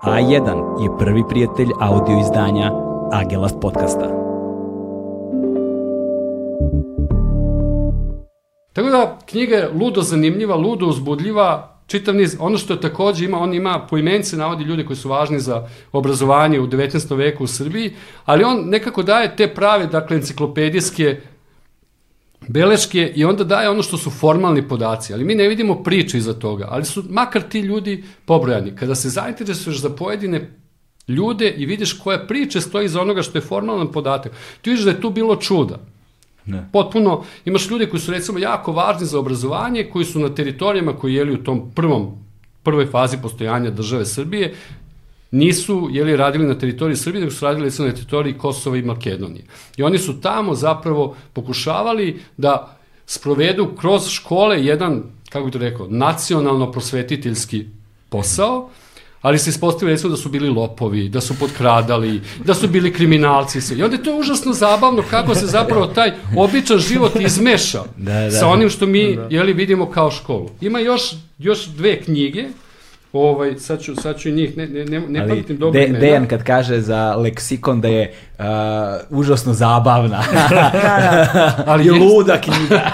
A1 0.04 0.84
je 0.84 0.98
prvi 1.00 1.24
prijatelj 1.30 1.68
audio 1.80 2.20
izdanja 2.20 2.72
Agelast 3.12 3.56
podcasta. 3.62 4.08
Tako 8.74 8.90
da 8.90 9.18
knjiga 9.26 9.56
je 9.56 9.70
ludo 9.70 10.02
zanimljiva, 10.02 10.56
ludo 10.56 10.86
uzbudljiva, 10.86 11.82
čitav 11.88 12.16
niz, 12.16 12.38
ono 12.40 12.58
što 12.58 12.74
je 12.74 12.82
takođe 12.82 13.26
ima, 13.26 13.40
on 13.40 13.54
ima 13.54 13.86
po 13.90 13.98
imence 13.98 14.38
navodi 14.38 14.64
ljude 14.64 14.86
koji 14.86 14.98
su 14.98 15.10
važni 15.10 15.40
za 15.40 15.68
obrazovanje 15.92 16.60
u 16.60 16.68
19. 16.68 17.18
veku 17.18 17.44
u 17.44 17.48
Srbiji, 17.48 17.94
ali 18.26 18.44
on 18.44 18.70
nekako 18.70 19.04
daje 19.04 19.36
te 19.36 19.48
prave, 19.48 19.86
dakle, 19.86 20.18
enciklopedijske 20.18 21.22
beleške 22.48 23.12
i 23.16 23.26
onda 23.26 23.44
daje 23.44 23.70
ono 23.70 23.84
što 23.84 23.98
su 23.98 24.10
formalni 24.10 24.68
podaci, 24.68 25.14
ali 25.14 25.24
mi 25.24 25.36
ne 25.36 25.48
vidimo 25.48 25.84
priče 25.84 26.18
iza 26.18 26.34
toga, 26.34 26.68
ali 26.70 26.86
su 26.86 27.04
makar 27.10 27.42
ti 27.42 27.60
ljudi 27.60 28.04
pobrojani. 28.26 28.76
Kada 28.76 28.96
se 28.96 29.10
zainteresuješ 29.10 29.82
za 29.82 29.90
pojedine 29.90 30.52
ljude 31.08 31.50
i 31.50 31.66
vidiš 31.66 31.94
koja 31.94 32.28
priče 32.28 32.62
stoji 32.62 32.86
iza 32.86 33.02
onoga 33.02 33.22
što 33.22 33.38
je 33.38 33.42
formalan 33.42 33.92
podatak, 33.92 34.32
ti 34.62 34.70
vidiš 34.70 34.86
da 34.86 34.92
je 34.92 35.02
tu 35.02 35.10
bilo 35.10 35.36
čuda. 35.36 35.80
Ne. 36.46 36.70
Potpuno, 36.74 37.24
imaš 37.46 37.70
ljude 37.70 37.90
koji 37.90 38.00
su 38.00 38.12
recimo 38.12 38.40
jako 38.40 38.72
važni 38.72 39.06
za 39.06 39.20
obrazovanje, 39.20 39.84
koji 39.84 40.06
su 40.06 40.20
na 40.20 40.36
teritorijama 40.36 40.96
koji 40.96 41.14
jeli 41.14 41.34
u 41.34 41.44
tom 41.44 41.72
prvom 41.76 42.28
prvoj 42.64 42.86
fazi 42.86 43.18
postojanja 43.22 43.72
države 43.72 44.06
Srbije, 44.06 44.54
nisu 45.32 45.90
jeli, 45.92 46.16
radili 46.16 46.46
na 46.46 46.60
teritoriji 46.60 46.96
Srbije, 46.96 47.20
nego 47.20 47.34
su 47.34 47.46
radili 47.46 47.72
na 47.80 47.94
teritoriji 47.94 48.38
Kosova 48.38 48.78
i 48.78 48.82
Makedonije. 48.82 49.46
I 49.78 49.84
oni 49.84 49.98
su 49.98 50.22
tamo 50.22 50.56
zapravo 50.56 51.16
pokušavali 51.34 52.20
da 52.38 52.78
sprovedu 53.06 53.76
kroz 53.80 54.10
škole 54.10 54.66
jedan, 54.66 55.04
kako 55.30 55.46
bih 55.46 55.54
to 55.54 55.60
rekao, 55.60 55.88
nacionalno 55.90 56.72
prosvetiteljski 56.72 57.66
posao, 58.10 58.70
ali 59.22 59.40
se 59.40 59.50
ispostavili 59.50 59.94
recimo 59.94 60.10
da 60.10 60.18
su 60.18 60.30
bili 60.30 60.50
lopovi, 60.50 61.10
da 61.10 61.22
su 61.22 61.40
potkradali, 61.40 62.22
da 62.46 62.54
su 62.54 62.68
bili 62.68 62.94
kriminalci. 62.94 63.60
I 63.78 63.84
onda 63.84 63.96
je 63.96 64.04
to 64.04 64.16
užasno 64.16 64.54
zabavno 64.54 65.04
kako 65.10 65.36
se 65.36 65.46
zapravo 65.46 65.88
taj 65.88 66.12
običan 66.36 66.80
život 66.80 67.16
izmeša 67.20 67.84
da, 67.98 68.14
da, 68.14 68.32
sa 68.32 68.48
onim 68.48 68.70
što 68.70 68.86
mi 68.86 69.16
da. 69.16 69.28
jeli, 69.30 69.54
vidimo 69.54 69.92
kao 69.92 70.12
školu. 70.12 70.50
Ima 70.62 70.80
još, 70.80 71.02
još 71.40 71.66
dve 71.66 72.02
knjige, 72.02 72.46
Ovaj, 73.14 73.56
sad, 73.60 73.82
ću, 73.82 73.96
sad 73.96 74.20
ću 74.20 74.30
njih, 74.30 74.58
ne, 74.58 74.68
ne, 74.68 74.86
ne, 74.86 75.00
ne 75.00 75.28
pamtim 75.28 75.58
dobro 75.58 75.82
de, 75.82 75.88
Dejan 75.88 76.28
kad 76.28 76.44
kaže 76.44 76.82
za 76.82 77.16
leksikon 77.16 77.82
da 77.82 77.88
je 77.88 78.14
uh, 78.40 78.46
užasno 79.10 79.54
zabavna. 79.54 80.24
da, 80.50 80.70
da. 80.74 81.64
Ali 81.68 81.86
je 81.86 81.92
luda 81.92 82.42
knjiga. 82.42 82.92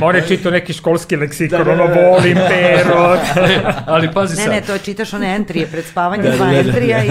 On 0.00 0.16
je 0.16 0.26
čitao 0.28 0.52
neki 0.52 0.72
školski 0.72 1.16
leksikon, 1.16 1.58
da, 1.58 1.64
da, 1.64 1.76
da. 1.76 1.82
ono 1.82 1.94
volim 1.94 2.38
pero. 2.48 3.16
ne, 3.46 3.62
ali 3.86 4.12
pazi 4.14 4.36
sad. 4.36 4.48
Ne, 4.48 4.54
ne, 4.54 4.66
to 4.66 4.78
čitaš 4.78 5.14
one 5.14 5.36
entrije, 5.36 5.66
pred 5.66 5.84
spavanje, 5.84 6.22
da, 6.22 6.36
dva 6.36 6.46
da, 6.46 6.52
da, 6.52 6.58
entrija. 6.58 7.04
I... 7.04 7.10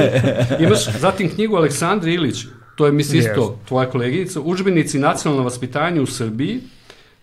Imaš 0.64 0.86
zatim 1.00 1.30
knjigu 1.30 1.56
Aleksandra 1.56 2.12
Ilić, 2.12 2.46
to 2.76 2.86
je 2.86 2.92
mislim 2.92 3.20
isto 3.20 3.60
tvoja 3.68 3.90
koleginica, 3.90 4.42
učbenici 4.42 5.00
nacionalno 5.00 5.44
vaspitanje 5.44 6.02
u 6.02 6.06
Srbiji, 6.06 6.60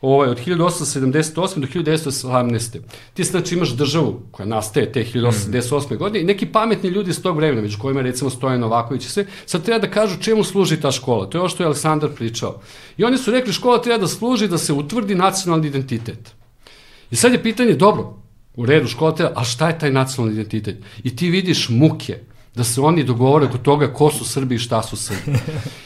ovaj, 0.04 0.28
od 0.28 0.38
1878. 0.46 1.60
do 1.60 1.66
1918. 1.66 2.78
Ti 3.14 3.24
znači 3.24 3.54
imaš 3.54 3.70
državu 3.70 4.20
koja 4.30 4.46
nastaje 4.46 4.92
te 4.92 5.04
1878. 5.04 5.94
Mm. 5.94 5.96
godine 5.96 6.20
i 6.20 6.24
neki 6.24 6.46
pametni 6.46 6.90
ljudi 6.90 7.10
iz 7.10 7.22
tog 7.22 7.36
vremena, 7.36 7.62
među 7.62 7.78
kojima 7.78 8.00
recimo 8.00 8.30
Stojan 8.30 8.60
Novaković 8.60 9.04
i 9.04 9.08
sve, 9.08 9.26
sad 9.46 9.64
treba 9.64 9.78
da 9.78 9.90
kažu 9.90 10.20
čemu 10.20 10.44
služi 10.44 10.80
ta 10.80 10.92
škola. 10.92 11.30
To 11.30 11.38
je 11.38 11.40
ovo 11.40 11.48
što 11.48 11.62
je 11.62 11.66
Aleksandar 11.66 12.10
pričao. 12.10 12.60
I 12.96 13.04
oni 13.04 13.18
su 13.18 13.30
rekli 13.30 13.52
škola 13.52 13.82
treba 13.82 13.98
da 13.98 14.08
služi 14.08 14.48
da 14.48 14.58
se 14.58 14.72
utvrdi 14.72 15.14
nacionalni 15.14 15.68
identitet. 15.68 16.34
I 17.10 17.16
sad 17.16 17.32
je 17.32 17.42
pitanje, 17.42 17.74
dobro, 17.74 18.16
u 18.56 18.66
redu 18.66 18.88
škola 18.88 19.14
treba, 19.14 19.32
a 19.36 19.44
šta 19.44 19.68
je 19.68 19.78
taj 19.78 19.92
nacionalni 19.92 20.34
identitet? 20.34 20.76
I 21.04 21.16
ti 21.16 21.30
vidiš 21.30 21.68
muke 21.68 22.18
da 22.54 22.64
se 22.64 22.80
oni 22.80 23.04
dogovore 23.04 23.46
oko 23.46 23.58
toga 23.58 23.92
ko 23.92 24.10
su 24.10 24.24
Srbi 24.24 24.54
i 24.54 24.58
šta 24.58 24.82
su 24.82 24.96
Srbi. 24.96 25.38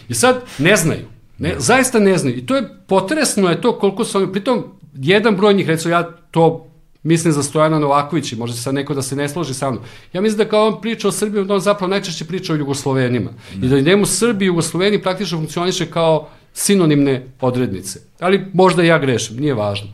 I 0.08 0.14
sad 0.14 0.44
ne 0.58 0.76
znaju. 0.76 1.17
Ne, 1.38 1.54
zaista 1.58 1.98
ne 1.98 2.18
znaju. 2.18 2.36
I 2.36 2.46
to 2.46 2.56
je 2.56 2.68
potresno 2.86 3.48
je 3.48 3.60
to 3.60 3.78
koliko 3.78 4.04
su 4.04 4.18
oni, 4.18 4.32
pritom 4.32 4.64
jedan 4.94 5.36
broj 5.36 5.54
njih, 5.54 5.68
recimo 5.68 5.94
ja 5.94 6.02
to 6.30 6.68
mislim 7.02 7.32
za 7.32 7.42
Stojana 7.42 7.78
Novakovića, 7.78 8.36
može 8.36 8.52
se 8.52 8.62
sad 8.62 8.74
neko 8.74 8.94
da 8.94 9.02
se 9.02 9.16
ne 9.16 9.28
složi 9.28 9.54
sa 9.54 9.70
mnom. 9.70 9.82
Ja 10.12 10.20
mislim 10.20 10.38
da 10.38 10.50
kao 10.50 10.66
on 10.66 10.80
priča 10.80 11.08
o 11.08 11.12
Srbiji, 11.12 11.44
da 11.44 11.54
on 11.54 11.60
zapravo 11.60 11.90
najčešće 11.90 12.24
priča 12.24 12.52
o 12.52 12.56
Jugoslovenima. 12.56 13.30
Ne. 13.56 13.66
I 13.66 13.70
da 13.70 13.80
njemu 13.80 14.06
Srbi 14.06 14.44
i 14.44 14.46
Jugosloveni 14.46 15.02
praktično 15.02 15.38
funkcioniše 15.38 15.86
kao 15.86 16.28
sinonimne 16.52 17.26
odrednice. 17.40 18.00
Ali 18.20 18.44
možda 18.52 18.82
ja 18.82 18.98
grešim, 18.98 19.36
nije 19.36 19.54
važno. 19.54 19.88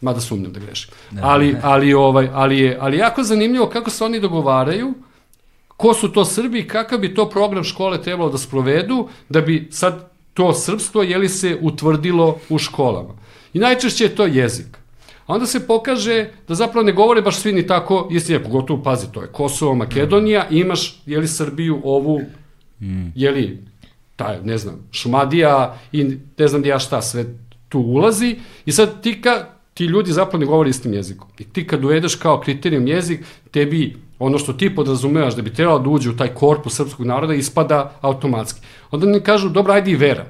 Mada 0.00 0.20
sumnjam 0.20 0.52
da 0.52 0.60
grešim. 0.60 0.90
Ne, 1.10 1.20
ali, 1.24 1.56
ali, 1.62 1.94
ovaj, 1.94 2.28
ali, 2.32 2.58
je, 2.58 2.76
ali 2.80 2.98
jako 2.98 3.22
zanimljivo 3.22 3.66
kako 3.66 3.90
se 3.90 4.04
oni 4.04 4.20
dogovaraju, 4.20 4.94
ko 5.76 5.94
su 5.94 6.12
to 6.12 6.24
Srbi 6.24 6.58
i 6.58 6.68
kakav 6.68 6.98
bi 6.98 7.14
to 7.14 7.28
program 7.28 7.64
škole 7.64 8.02
trebalo 8.02 8.30
da 8.30 8.38
sprovedu, 8.38 9.08
da 9.28 9.40
bi 9.40 9.68
sad 9.70 10.11
to 10.34 10.52
srpstvo 10.52 11.02
je 11.02 11.18
li 11.18 11.28
se 11.28 11.58
utvrdilo 11.60 12.38
u 12.48 12.58
školama. 12.58 13.14
I 13.54 13.58
najčešće 13.58 14.04
je 14.04 14.14
to 14.14 14.26
jezik. 14.26 14.78
A 15.26 15.34
onda 15.34 15.46
se 15.46 15.66
pokaže 15.66 16.30
da 16.48 16.54
zapravo 16.54 16.86
ne 16.86 16.92
govore 16.92 17.22
baš 17.22 17.36
svi 17.36 17.52
ni 17.52 17.66
tako 17.66 18.08
istine, 18.10 18.42
pogotovo, 18.42 18.82
pazi, 18.82 19.06
to 19.12 19.22
je 19.22 19.28
Kosovo, 19.28 19.74
Makedonija, 19.74 20.46
i 20.50 20.58
imaš, 20.58 21.02
jeli, 21.06 21.28
Srbiju 21.28 21.80
ovu, 21.84 22.20
mm. 22.80 23.06
jeli, 23.14 23.58
taj, 24.16 24.42
ne 24.42 24.58
znam, 24.58 24.88
Šumadija 24.92 25.78
i 25.92 26.04
ne 26.38 26.48
znam 26.48 26.64
ja 26.64 26.78
šta 26.78 27.02
sve 27.02 27.24
tu 27.68 27.80
ulazi 27.80 28.36
i 28.66 28.72
sad 28.72 29.02
ti, 29.02 29.20
ka, 29.22 29.48
ti 29.74 29.84
ljudi 29.84 30.12
zapravo 30.12 30.40
ne 30.40 30.46
govore 30.46 30.70
istim 30.70 30.94
jezikom. 30.94 31.28
I 31.38 31.44
ti 31.44 31.66
kad 31.66 31.84
uvedeš 31.84 32.14
kao 32.14 32.40
kriterijum 32.40 32.86
jezik, 32.86 33.20
tebi 33.50 33.96
ono 34.24 34.38
što 34.38 34.52
ti 34.52 34.74
podrazumevaš 34.74 35.34
da 35.34 35.42
bi 35.42 35.54
trebalo 35.54 35.78
da 35.78 35.90
uđe 35.90 36.10
u 36.10 36.16
taj 36.16 36.34
korpus 36.34 36.76
srpskog 36.76 37.06
naroda 37.06 37.34
ispada 37.34 37.92
automatski. 38.00 38.60
Onda 38.90 39.06
mi 39.06 39.20
kažu, 39.20 39.48
dobro, 39.48 39.72
ajde 39.72 39.90
i 39.90 39.96
vera. 39.96 40.26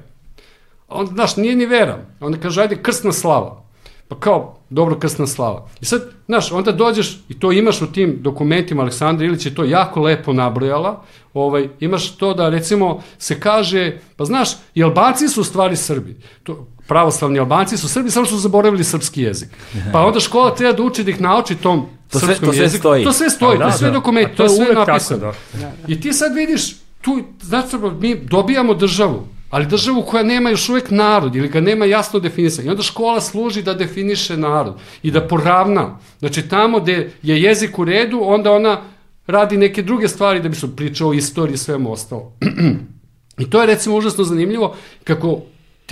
Onda, 0.89 1.11
znaš, 1.11 1.35
nije 1.37 1.55
ni 1.55 1.65
vera. 1.65 1.99
Onda 2.19 2.37
kaže, 2.37 2.61
ajde 2.61 2.81
krsna 2.81 3.11
slava. 3.11 3.63
Pa 4.07 4.19
kao, 4.19 4.57
dobro, 4.69 4.99
krsna 4.99 5.27
slava. 5.27 5.67
I 5.81 5.85
sad, 5.85 6.09
znaš, 6.25 6.51
onda 6.51 6.71
dođeš 6.71 7.19
i 7.29 7.39
to 7.39 7.51
imaš 7.51 7.81
u 7.81 7.91
tim 7.91 8.17
dokumentima, 8.21 8.81
Aleksandra 8.81 9.25
Ilić 9.25 9.45
je 9.45 9.55
to 9.55 9.63
jako 9.63 10.01
lepo 10.01 10.33
nabrojala, 10.33 11.03
ovaj, 11.33 11.69
imaš 11.79 12.15
to 12.17 12.33
da, 12.33 12.49
recimo, 12.49 13.01
se 13.17 13.39
kaže, 13.39 13.97
pa 14.17 14.25
znaš, 14.25 14.49
i 14.75 14.83
Albanci 14.83 15.27
su 15.27 15.43
stvari 15.43 15.75
Srbi. 15.75 16.15
To, 16.43 16.67
pravoslavni 16.87 17.39
Albanci 17.39 17.77
su 17.77 17.87
Srbi, 17.87 18.11
samo 18.11 18.25
što 18.25 18.35
su 18.35 18.41
zaboravili 18.41 18.83
srpski 18.83 19.21
jezik. 19.21 19.49
Pa 19.91 20.01
onda 20.01 20.19
škola 20.19 20.55
treba 20.55 20.73
da 20.73 20.83
uči 20.83 21.03
da 21.03 21.11
ih 21.11 21.21
nauči 21.21 21.55
tom 21.55 21.85
to 22.11 22.19
sve, 22.19 22.27
srpskom 22.27 22.49
to 22.49 22.53
sve 22.53 22.63
jeziku. 22.63 22.81
Stoji. 22.81 23.03
To 23.03 23.13
sve 23.13 23.29
stoji, 23.29 23.57
da, 23.57 23.71
to 23.71 23.77
sve 23.77 23.87
da. 23.87 23.93
dokument, 23.93 24.35
to, 24.37 24.43
je 24.43 24.49
sve 24.49 24.73
napisano. 24.73 25.33
Da. 25.53 25.71
I 25.87 26.01
ti 26.01 26.13
sad 26.13 26.35
vidiš, 26.35 26.75
tu, 27.01 27.21
znači, 27.41 27.77
mi 27.99 28.15
dobijamo 28.15 28.73
državu, 28.73 29.27
ali 29.49 29.65
državu 29.65 30.01
koja 30.01 30.23
nema 30.23 30.49
još 30.49 30.69
uvek 30.69 30.89
narod 30.91 31.35
ili 31.35 31.47
ga 31.47 31.61
nema 31.61 31.85
jasno 31.85 32.19
definisanje. 32.19 32.67
I 32.67 32.71
onda 32.71 32.83
škola 32.83 33.21
služi 33.21 33.63
da 33.63 33.73
definiše 33.73 34.37
narod 34.37 34.75
i 35.03 35.11
da 35.11 35.27
poravna. 35.27 35.99
Znači 36.19 36.41
tamo 36.49 36.79
gde 36.79 37.11
je 37.21 37.41
jezik 37.41 37.79
u 37.79 37.85
redu, 37.85 38.19
onda 38.23 38.51
ona 38.51 38.81
radi 39.27 39.57
neke 39.57 39.81
druge 39.81 40.07
stvari 40.07 40.39
da 40.39 40.49
bi 40.49 40.55
se 40.55 40.75
pričao 40.75 41.09
o 41.09 41.13
istoriji 41.13 41.53
i 41.53 41.57
svemu 41.57 41.91
ostalo. 41.91 42.33
I 43.41 43.49
to 43.49 43.61
je 43.61 43.67
recimo 43.67 43.95
užasno 43.95 44.23
zanimljivo 44.23 44.75
kako 45.03 45.41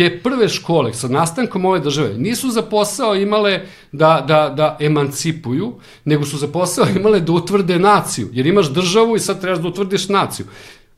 te 0.02 0.20
prve 0.24 0.50
škole 0.50 0.94
sa 0.94 1.08
nastankom 1.08 1.66
ove 1.66 1.80
države 1.80 2.18
nisu 2.18 2.50
za 2.50 2.62
posao 2.62 3.16
imale 3.16 3.66
da, 3.92 4.26
da, 4.28 4.50
da 4.50 4.78
emancipuju, 4.80 5.74
nego 6.06 6.26
su 6.26 6.38
za 6.38 6.48
posao 6.48 6.86
imale 7.00 7.20
da 7.20 7.32
utvrde 7.32 7.80
naciju, 7.80 8.30
jer 8.34 8.48
imaš 8.48 8.70
državu 8.70 9.16
i 9.16 9.20
sad 9.20 9.42
trebaš 9.42 9.60
da 9.60 9.68
utvrdiš 9.68 10.10
naciju. 10.10 10.46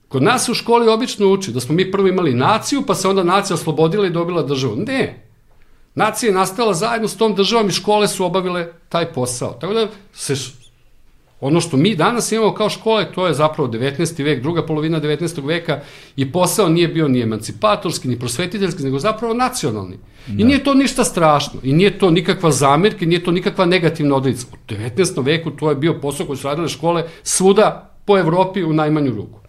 Kod 0.07 0.23
nas 0.23 0.49
u 0.49 0.53
školi 0.53 0.87
obično 0.87 1.27
uči 1.27 1.51
da 1.51 1.59
smo 1.59 1.75
mi 1.75 1.91
prvo 1.91 2.07
imali 2.07 2.33
naciju, 2.33 2.83
pa 2.87 2.95
se 2.95 3.07
onda 3.07 3.23
nacija 3.23 3.55
oslobodila 3.55 4.07
i 4.07 4.09
dobila 4.09 4.43
državu. 4.43 4.75
Ne. 4.75 5.27
Nacija 5.95 6.29
je 6.29 6.35
nastala 6.35 6.73
zajedno 6.73 7.07
s 7.07 7.17
tom 7.17 7.35
državom 7.35 7.67
i 7.67 7.71
škole 7.71 8.07
su 8.07 8.25
obavile 8.25 8.73
taj 8.89 9.13
posao. 9.13 9.53
Tako 9.61 9.73
da 9.73 9.87
se 10.13 10.35
Ono 11.45 11.61
što 11.61 11.77
mi 11.77 11.95
danas 11.95 12.31
imamo 12.31 12.53
kao 12.53 12.69
škole, 12.69 13.11
to 13.11 13.27
je 13.27 13.33
zapravo 13.33 13.69
19. 13.69 14.23
vek, 14.23 14.41
druga 14.41 14.65
polovina 14.65 15.01
19. 15.01 15.45
veka 15.45 15.79
i 16.15 16.31
posao 16.31 16.69
nije 16.69 16.87
bio 16.87 17.07
ni 17.07 17.21
emancipatorski, 17.21 18.07
ni 18.07 18.19
prosvetiteljski, 18.19 18.83
nego 18.83 18.99
zapravo 18.99 19.33
nacionalni. 19.33 19.97
Da. 20.27 20.41
I 20.41 20.45
nije 20.45 20.63
to 20.63 20.73
ništa 20.73 21.03
strašno, 21.03 21.59
i 21.63 21.73
nije 21.73 21.97
to 21.99 22.11
nikakva 22.11 22.51
zamirka, 22.51 23.05
i 23.05 23.07
nije 23.07 23.23
to 23.23 23.31
nikakva 23.31 23.65
negativna 23.65 24.15
odlica. 24.15 24.47
U 24.53 24.73
19. 24.73 25.25
veku 25.25 25.51
to 25.51 25.69
je 25.69 25.75
bio 25.75 25.99
posao 26.01 26.25
koji 26.25 26.37
su 26.37 26.47
radile 26.47 26.69
škole 26.69 27.03
svuda 27.23 27.97
po 28.05 28.17
Evropi 28.17 28.63
u 28.63 28.73
najmanju 28.73 29.11
ruku. 29.15 29.39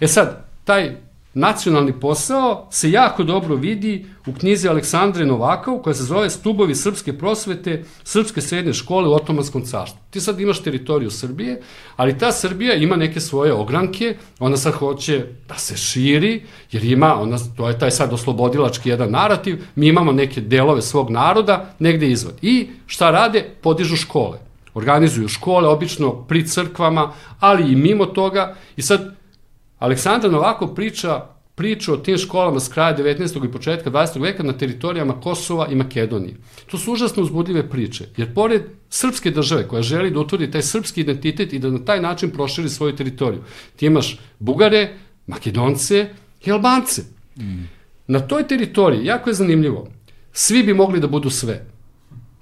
E 0.00 0.06
sad, 0.06 0.46
taj 0.64 0.96
nacionalni 1.34 1.92
posao 2.00 2.66
se 2.70 2.90
jako 2.90 3.22
dobro 3.22 3.54
vidi 3.54 4.06
u 4.26 4.32
knjizi 4.32 4.68
Aleksandre 4.68 5.26
Novakov 5.26 5.78
koja 5.78 5.94
se 5.94 6.02
zove 6.02 6.30
Stubovi 6.30 6.74
srpske 6.74 7.18
prosvete, 7.18 7.84
srpske 8.04 8.40
srednje 8.40 8.72
škole 8.72 9.08
u 9.08 9.12
Otomanskom 9.12 9.62
carstvu. 9.62 10.00
Ti 10.10 10.20
sad 10.20 10.40
imaš 10.40 10.62
teritoriju 10.62 11.10
Srbije, 11.10 11.60
ali 11.96 12.18
ta 12.18 12.32
Srbija 12.32 12.74
ima 12.74 12.96
neke 12.96 13.20
svoje 13.20 13.52
ogranke, 13.52 14.16
ona 14.38 14.56
sad 14.56 14.72
hoće 14.72 15.26
da 15.48 15.54
se 15.54 15.76
širi, 15.76 16.42
jer 16.72 16.84
ima, 16.84 17.20
ona, 17.20 17.38
to 17.56 17.68
je 17.68 17.78
taj 17.78 17.90
sad 17.90 18.12
oslobodilački 18.12 18.88
jedan 18.88 19.10
narativ, 19.10 19.64
mi 19.74 19.86
imamo 19.86 20.12
neke 20.12 20.40
delove 20.40 20.82
svog 20.82 21.10
naroda 21.10 21.74
negde 21.78 22.10
izvad. 22.10 22.34
I 22.42 22.68
šta 22.86 23.10
rade? 23.10 23.50
Podižu 23.60 23.96
škole. 23.96 24.38
organizuju 24.74 25.28
škole, 25.28 25.68
obično 25.68 26.12
pri 26.24 26.46
crkvama, 26.46 27.12
ali 27.40 27.72
i 27.72 27.76
mimo 27.76 28.06
toga. 28.06 28.54
I 28.76 28.82
sad, 28.82 29.16
Aleksandar 29.80 30.30
Novako 30.30 30.66
priča 30.66 31.26
priču 31.60 31.92
o 31.92 31.96
tim 31.96 32.16
školama 32.18 32.60
s 32.60 32.68
kraja 32.68 32.96
19. 32.96 33.44
i 33.44 33.52
početka 33.52 33.90
20. 33.90 34.22
veka 34.22 34.42
na 34.42 34.52
teritorijama 34.52 35.20
Kosova 35.20 35.66
i 35.68 35.74
Makedonije. 35.74 36.36
To 36.70 36.78
su 36.78 36.92
užasno 36.92 37.22
uzbudljive 37.22 37.70
priče, 37.70 38.06
jer 38.16 38.34
pored 38.34 38.62
srpske 38.88 39.30
države 39.30 39.68
koja 39.68 39.82
želi 39.82 40.10
da 40.10 40.20
utvrdi 40.20 40.50
taj 40.50 40.62
srpski 40.62 41.00
identitet 41.00 41.52
i 41.52 41.58
da 41.58 41.70
na 41.70 41.84
taj 41.84 42.00
način 42.00 42.30
proširi 42.30 42.68
svoju 42.68 42.96
teritoriju, 42.96 43.42
ti 43.76 43.86
imaš 43.86 44.18
Bugare, 44.38 44.94
Makedonce 45.26 46.08
i 46.44 46.52
Albance. 46.52 47.02
Mm. 47.36 47.68
Na 48.06 48.20
toj 48.20 48.48
teritoriji, 48.48 49.04
jako 49.04 49.30
je 49.30 49.34
zanimljivo, 49.34 49.88
svi 50.32 50.62
bi 50.62 50.74
mogli 50.74 51.00
da 51.00 51.06
budu 51.06 51.30
sve. 51.30 51.66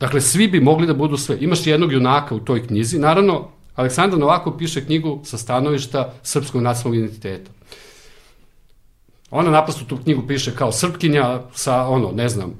Dakle, 0.00 0.20
svi 0.20 0.48
bi 0.48 0.60
mogli 0.60 0.86
da 0.86 0.94
budu 0.94 1.16
sve. 1.16 1.38
Imaš 1.40 1.66
jednog 1.66 1.92
junaka 1.92 2.34
u 2.34 2.40
toj 2.40 2.66
knjizi. 2.66 2.98
Naravno, 2.98 3.50
Aleksandar 3.78 4.18
Novako 4.18 4.56
piše 4.56 4.84
knjigu 4.84 5.20
sa 5.24 5.38
stanovišta 5.38 6.12
srpskog 6.22 6.62
nacionalnog 6.62 7.04
identiteta. 7.04 7.50
Ona 9.30 9.50
naprosto 9.50 9.84
tu 9.84 9.96
knjigu 9.96 10.26
piše 10.26 10.54
kao 10.54 10.72
srpkinja 10.72 11.40
sa, 11.54 11.88
ono, 11.88 12.12
ne 12.12 12.28
znam, 12.28 12.54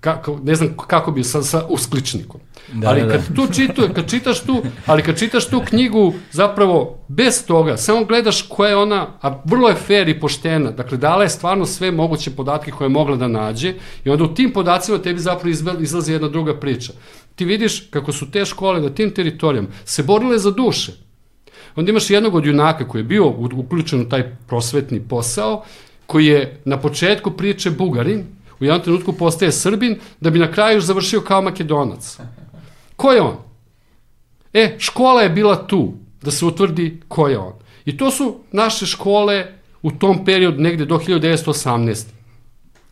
kako, 0.00 0.38
ne 0.42 0.54
znam 0.54 0.76
kako 0.86 1.10
bi 1.10 1.24
sa, 1.24 1.42
sa 1.42 1.66
uskličnikom. 1.68 2.40
Da, 2.72 2.88
ali 2.88 3.00
kad 3.00 3.20
da. 3.28 3.34
tu 3.34 3.52
čitu, 3.52 3.82
kad 3.94 4.10
čitaš 4.10 4.40
tu, 4.40 4.62
ali 4.86 5.02
kad 5.02 5.18
čitaš 5.18 5.46
tu 5.46 5.62
knjigu, 5.68 6.14
zapravo 6.32 6.98
bez 7.08 7.46
toga, 7.46 7.76
samo 7.76 8.04
gledaš 8.04 8.42
koja 8.42 8.68
je 8.68 8.76
ona, 8.76 9.06
a 9.22 9.40
vrlo 9.44 9.68
je 9.68 9.74
fair 9.74 10.08
i 10.08 10.20
poštena, 10.20 10.70
dakle 10.70 10.98
dala 10.98 11.22
je 11.22 11.28
stvarno 11.28 11.66
sve 11.66 11.90
moguće 11.90 12.30
podatke 12.30 12.70
koje 12.70 12.86
je 12.86 12.90
mogla 12.90 13.16
da 13.16 13.28
nađe 13.28 13.74
i 14.04 14.10
onda 14.10 14.24
u 14.24 14.34
tim 14.34 14.52
podacima 14.52 14.98
tebi 14.98 15.18
zapravo 15.18 15.50
izlazi 15.80 16.12
jedna 16.12 16.28
druga 16.28 16.60
priča. 16.60 16.92
Ti 17.40 17.44
vidiš 17.44 17.88
kako 17.90 18.12
su 18.12 18.30
te 18.30 18.44
škole 18.44 18.80
na 18.80 18.90
tim 18.90 19.10
teritorijama 19.10 19.68
se 19.84 20.02
borile 20.02 20.38
za 20.38 20.50
duše. 20.50 20.92
Onda 21.76 21.90
imaš 21.90 22.10
jednog 22.10 22.34
od 22.34 22.46
junaka 22.46 22.88
koji 22.88 23.00
je 23.00 23.04
bio 23.04 23.28
uključen 23.28 24.00
u 24.00 24.08
taj 24.08 24.36
prosvetni 24.46 25.00
posao 25.00 25.64
koji 26.06 26.26
je 26.26 26.60
na 26.64 26.76
početku 26.80 27.30
priče 27.30 27.70
Bugarin, 27.70 28.24
u 28.60 28.64
jednom 28.64 28.82
trenutku 28.82 29.12
postaje 29.12 29.52
Srbin, 29.52 29.96
da 30.20 30.30
bi 30.30 30.38
na 30.38 30.52
kraju 30.52 30.80
završio 30.80 31.20
kao 31.20 31.42
Makedonac. 31.42 32.18
Ko 32.96 33.12
je 33.12 33.22
on? 33.22 33.36
E, 34.52 34.76
škola 34.78 35.22
je 35.22 35.30
bila 35.30 35.66
tu, 35.66 35.94
da 36.22 36.30
se 36.30 36.44
utvrdi 36.44 37.00
ko 37.08 37.28
je 37.28 37.38
on. 37.38 37.52
I 37.84 37.96
to 37.96 38.10
su 38.10 38.36
naše 38.52 38.86
škole 38.86 39.46
u 39.82 39.90
tom 39.90 40.24
periodu, 40.24 40.60
negde 40.60 40.84
do 40.84 40.98
1918. 40.98 42.06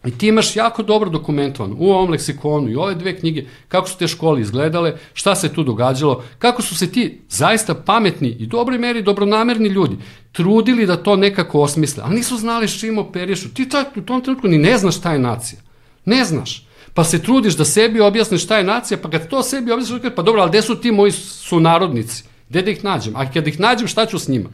I 0.06 0.10
ti 0.10 0.28
imaš 0.28 0.56
jako 0.56 0.82
dobro 0.82 1.10
dokumentovan 1.10 1.74
u 1.78 1.90
ovom 1.90 2.10
leksikonu 2.10 2.70
i 2.70 2.76
ove 2.76 2.94
dve 2.94 3.16
knjige 3.16 3.44
kako 3.68 3.88
su 3.88 3.98
te 3.98 4.08
škole 4.08 4.40
izgledale, 4.40 4.96
šta 5.14 5.34
se 5.34 5.54
tu 5.54 5.62
događalo, 5.62 6.24
kako 6.38 6.62
su 6.62 6.76
se 6.76 6.92
ti 6.92 7.20
zaista 7.28 7.74
pametni 7.74 8.28
i 8.28 8.46
dobroj 8.46 8.78
meri 8.78 9.02
dobronamerni 9.02 9.68
ljudi 9.68 9.96
trudili 10.32 10.86
da 10.86 10.96
to 10.96 11.16
nekako 11.16 11.60
osmisle, 11.60 12.02
ali 12.06 12.14
nisu 12.14 12.36
znali 12.36 12.68
s 12.68 12.80
čim 12.80 12.98
operišu. 12.98 13.54
Ti 13.54 13.68
tak, 13.68 13.96
u 13.96 14.00
tom 14.00 14.20
trenutku 14.20 14.48
ni 14.48 14.58
ne 14.58 14.78
znaš 14.78 14.96
šta 14.96 15.12
je 15.12 15.18
nacija. 15.18 15.60
Ne 16.04 16.24
znaš. 16.24 16.64
Pa 16.94 17.04
se 17.04 17.22
trudiš 17.22 17.56
da 17.56 17.64
sebi 17.64 18.00
objasniš 18.00 18.44
šta 18.44 18.58
je 18.58 18.64
nacija, 18.64 18.98
pa 19.02 19.10
kad 19.10 19.28
to 19.28 19.42
sebi 19.42 19.72
objasniš, 19.72 20.00
pa 20.16 20.22
dobro, 20.22 20.42
ali 20.42 20.50
gde 20.50 20.62
su 20.62 20.74
ti 20.74 20.92
moji 20.92 21.12
sunarodnici? 21.12 22.24
Gde 22.48 22.62
da 22.62 22.70
ih 22.70 22.84
nađem? 22.84 23.16
A 23.16 23.32
kad 23.32 23.46
ih 23.46 23.60
nađem, 23.60 23.88
šta 23.88 24.06
ću 24.06 24.18
s 24.18 24.28
njima? 24.28 24.48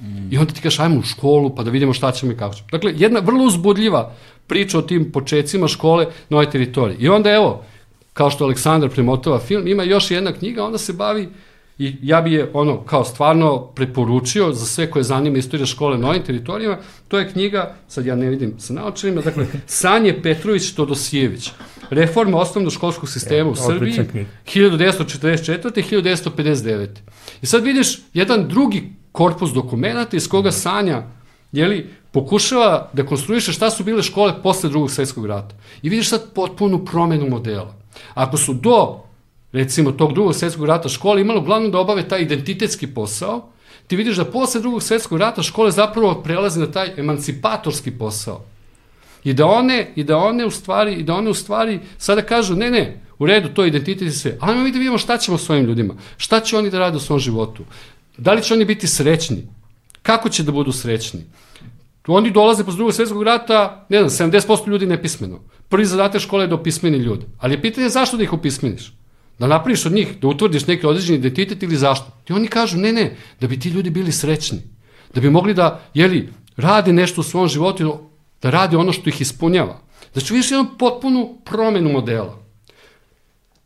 Mm. 0.00 0.32
I 0.32 0.38
onda 0.38 0.52
ti 0.52 0.60
kažeš, 0.60 0.80
ajmo 0.80 0.98
u 0.98 1.02
školu, 1.02 1.54
pa 1.54 1.62
da 1.62 1.70
vidimo 1.70 1.92
šta 1.92 2.12
ćemo 2.12 2.32
i 2.32 2.36
kako 2.36 2.54
ćemo. 2.54 2.68
Dakle, 2.70 2.92
jedna 2.96 3.20
vrlo 3.20 3.44
uzbudljiva 3.44 4.12
priča 4.46 4.78
o 4.78 4.82
tim 4.82 5.12
početcima 5.12 5.68
škole 5.68 6.06
na 6.28 6.36
ovoj 6.36 6.50
teritoriji. 6.50 6.96
I 7.00 7.08
onda 7.08 7.30
evo, 7.30 7.64
kao 8.12 8.30
što 8.30 8.44
Aleksandar 8.44 8.90
premotava 8.90 9.38
film, 9.38 9.66
ima 9.66 9.82
još 9.82 10.10
jedna 10.10 10.32
knjiga, 10.32 10.64
onda 10.64 10.78
se 10.78 10.92
bavi 10.92 11.28
i 11.78 11.96
ja 12.02 12.20
bi 12.20 12.32
je 12.32 12.50
ono 12.52 12.84
kao 12.84 13.04
stvarno 13.04 13.66
preporučio 13.66 14.52
za 14.52 14.66
sve 14.66 14.90
koje 14.90 15.02
zanima 15.02 15.38
istorija 15.38 15.66
škole 15.66 15.98
na 15.98 16.08
ovim 16.08 16.22
teritorijama, 16.22 16.78
to 17.08 17.18
je 17.18 17.30
knjiga, 17.30 17.74
sad 17.88 18.06
ja 18.06 18.16
ne 18.16 18.28
vidim 18.28 18.54
sa 18.58 18.72
naočarima, 18.72 19.20
dakle, 19.20 19.46
Sanje 19.66 20.22
Petrović 20.22 20.72
Todosijević, 20.72 21.50
reforma 21.90 22.38
osnovnog 22.38 22.72
školskog 22.72 23.08
sistema 23.08 23.48
e, 23.48 23.52
u 23.52 23.56
Srbiji, 23.56 23.92
1944. 24.46 25.78
i 25.78 25.82
1959. 25.82 26.88
I 27.42 27.46
sad 27.46 27.64
vidiš 27.64 27.98
jedan 28.14 28.48
drugi 28.48 28.92
korpus 29.12 29.50
dokumenta 29.50 30.16
iz 30.16 30.28
koga 30.28 30.52
Sanja 30.52 31.02
jeli, 31.52 31.90
pokušava 32.12 32.90
da 32.92 33.06
konstruiše 33.06 33.52
šta 33.52 33.70
su 33.70 33.84
bile 33.84 34.02
škole 34.02 34.42
posle 34.42 34.70
drugog 34.70 34.90
svetskog 34.90 35.26
rata. 35.26 35.54
I 35.82 35.88
vidiš 35.88 36.08
sad 36.08 36.32
potpunu 36.34 36.84
promenu 36.84 37.28
modela. 37.28 37.74
Ako 38.14 38.36
su 38.36 38.54
do, 38.54 39.00
recimo, 39.52 39.92
tog 39.92 40.12
drugog 40.14 40.34
svetskog 40.34 40.64
rata 40.64 40.88
škole 40.88 41.20
imalo 41.20 41.40
uglavnom 41.40 41.70
da 41.70 41.78
obave 41.78 42.08
taj 42.08 42.22
identitetski 42.22 42.86
posao, 42.86 43.48
ti 43.86 43.96
vidiš 43.96 44.16
da 44.16 44.24
posle 44.24 44.60
drugog 44.60 44.82
svetskog 44.82 45.18
rata 45.18 45.42
škole 45.42 45.70
zapravo 45.70 46.14
prelaze 46.22 46.60
na 46.60 46.70
taj 46.70 46.92
emancipatorski 46.96 47.90
posao. 47.90 48.44
I 49.24 49.32
da 49.34 49.46
one, 49.46 49.92
i 49.96 50.04
da 50.04 50.16
one 50.16 50.46
u 50.46 50.50
stvari, 50.50 50.94
i 50.94 51.02
da 51.02 51.14
one 51.14 51.30
u 51.30 51.34
stvari 51.34 51.80
sada 51.98 52.22
kažu, 52.22 52.54
ne, 52.54 52.70
ne, 52.70 53.00
u 53.18 53.26
redu, 53.26 53.48
to 53.48 53.62
je 53.62 53.68
identitet 53.68 54.08
i 54.08 54.10
sve, 54.10 54.36
ali 54.40 54.58
mi 54.58 54.72
da 54.72 54.78
vidimo 54.78 54.98
šta 54.98 55.18
ćemo 55.18 55.38
s 55.38 55.50
ovim 55.50 55.64
ljudima, 55.64 55.94
šta 56.16 56.40
će 56.40 56.56
oni 56.56 56.70
da 56.70 56.78
rade 56.78 56.96
u 56.96 57.00
svom 57.00 57.18
životu, 57.18 57.64
da 58.18 58.32
li 58.32 58.42
će 58.42 58.54
oni 58.54 58.64
biti 58.64 58.86
srećni, 58.86 59.46
kako 60.06 60.28
će 60.28 60.42
da 60.42 60.52
budu 60.52 60.72
srećni, 60.72 61.24
Oni 62.06 62.30
dolaze 62.30 62.64
posle 62.64 62.76
drugog 62.76 62.94
svetskog 62.94 63.22
rata, 63.22 63.86
ne 63.88 64.08
znam, 64.08 64.30
70% 64.30 64.68
ljudi 64.68 64.86
nepismeno. 64.86 65.40
Prvi 65.68 65.84
zadatak 65.84 66.20
škole 66.20 66.44
je 66.44 66.48
da 66.48 66.54
opismeni 66.54 66.98
ljude. 66.98 67.26
Ali 67.38 67.54
je 67.54 67.62
pitanje 67.62 67.88
zašto 67.88 68.16
da 68.16 68.22
ih 68.22 68.32
opismeniš? 68.32 68.92
Da 69.38 69.46
napraviš 69.46 69.86
od 69.86 69.92
njih, 69.92 70.08
da 70.20 70.28
utvrdiš 70.28 70.66
neki 70.66 70.86
određeni 70.86 71.18
identitet 71.18 71.62
ili 71.62 71.76
zašto? 71.76 72.06
I 72.28 72.32
oni 72.32 72.48
kažu, 72.48 72.78
ne, 72.78 72.92
ne, 72.92 73.16
da 73.40 73.46
bi 73.46 73.60
ti 73.60 73.68
ljudi 73.68 73.90
bili 73.90 74.12
srećni. 74.12 74.62
Da 75.14 75.20
bi 75.20 75.30
mogli 75.30 75.54
da, 75.54 75.80
jeli, 75.94 76.28
rade 76.56 76.92
nešto 76.92 77.20
u 77.20 77.24
svom 77.24 77.48
životu, 77.48 77.98
da 78.42 78.50
rade 78.50 78.76
ono 78.76 78.92
što 78.92 79.08
ih 79.08 79.20
ispunjava. 79.20 79.80
Da 80.14 80.20
ću 80.20 80.34
vidiš 80.34 80.50
jednu 80.50 80.78
potpunu 80.78 81.38
promenu 81.44 81.92
modela. 81.92 82.45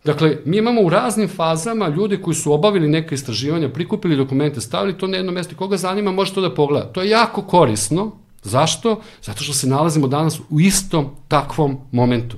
Dakle, 0.05 0.39
mi 0.45 0.57
imamo 0.57 0.81
u 0.81 0.89
raznim 0.89 1.29
fazama 1.29 1.89
ljude 1.89 2.23
koji 2.23 2.35
su 2.35 2.53
obavili 2.53 2.89
neke 2.89 3.15
istraživanja, 3.15 3.69
prikupili 3.69 4.17
dokumente, 4.17 4.61
stavili 4.61 4.99
to 4.99 5.07
na 5.07 5.17
jedno 5.17 5.33
mesto. 5.33 5.57
Koga 5.57 5.77
zanima, 5.77 6.13
može 6.13 6.35
to 6.35 6.41
da 6.41 6.55
pogleda. 6.55 6.93
To 6.93 7.03
je 7.03 7.11
jako 7.11 7.43
korisno, 7.43 8.13
Zašto? 8.43 9.01
Zato 9.23 9.45
što 9.45 9.53
se 9.53 9.67
nalazimo 9.67 10.09
danas 10.09 10.41
u 10.51 10.61
istom 10.61 11.07
takvom 11.29 11.79
momentu. 11.93 12.37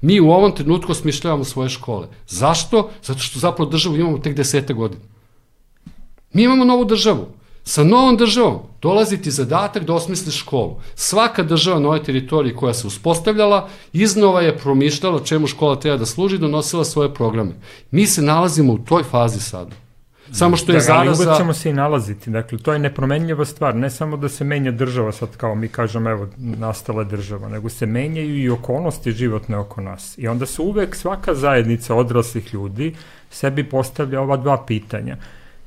Mi 0.00 0.20
u 0.20 0.30
ovom 0.30 0.52
trenutku 0.52 0.92
osmišljavamo 0.92 1.44
svoje 1.44 1.68
škole. 1.68 2.08
Zašto? 2.28 2.90
Zato 3.02 3.18
što 3.18 3.38
zapravo 3.38 3.70
državu 3.70 3.96
imamo 3.96 4.18
tek 4.18 4.36
desete 4.36 4.74
godine. 4.74 5.02
Mi 6.32 6.42
imamo 6.42 6.64
novu 6.64 6.84
državu. 6.84 7.26
Sa 7.64 7.84
novom 7.84 8.16
državom 8.16 8.58
dolazi 8.82 9.22
ti 9.22 9.30
zadatak 9.30 9.84
da 9.84 9.94
osmisliš 9.94 10.40
školu. 10.40 10.80
Svaka 10.94 11.42
država 11.42 11.80
na 11.80 11.88
ovoj 11.88 12.02
teritoriji 12.02 12.56
koja 12.56 12.74
se 12.74 12.86
uspostavljala, 12.86 13.68
iznova 13.92 14.40
je 14.40 14.58
promišljala 14.58 15.24
čemu 15.24 15.46
škola 15.46 15.76
treba 15.76 15.96
da 15.96 16.06
služi, 16.06 16.38
donosila 16.38 16.84
svoje 16.84 17.14
programe. 17.14 17.52
Mi 17.90 18.06
se 18.06 18.22
nalazimo 18.22 18.72
u 18.72 18.78
toj 18.78 19.02
fazi 19.02 19.40
sada. 19.40 19.82
Samo 20.32 20.56
što 20.56 20.72
je 20.72 20.76
da, 20.76 20.80
zaraza... 20.80 21.30
Ali 21.30 21.38
ćemo 21.38 21.52
se 21.54 21.70
i 21.70 21.72
nalaziti, 21.72 22.30
dakle, 22.30 22.58
to 22.58 22.72
je 22.72 22.78
nepromenljiva 22.78 23.44
stvar, 23.44 23.74
ne 23.76 23.90
samo 23.90 24.16
da 24.16 24.28
se 24.28 24.44
menja 24.44 24.70
država 24.70 25.12
sad 25.12 25.36
kao 25.36 25.54
mi 25.54 25.68
kažemo, 25.68 26.10
evo, 26.10 26.28
nastala 26.36 27.04
država, 27.04 27.48
nego 27.48 27.68
se 27.68 27.86
menjaju 27.86 28.38
i 28.38 28.50
okolnosti 28.50 29.12
životne 29.12 29.56
oko 29.58 29.80
nas. 29.80 30.14
I 30.18 30.28
onda 30.28 30.46
se 30.46 30.62
uvek 30.62 30.96
svaka 30.96 31.34
zajednica 31.34 31.94
odraslih 31.94 32.54
ljudi 32.54 32.94
sebi 33.30 33.68
postavlja 33.68 34.20
ova 34.20 34.36
dva 34.36 34.64
pitanja. 34.66 35.16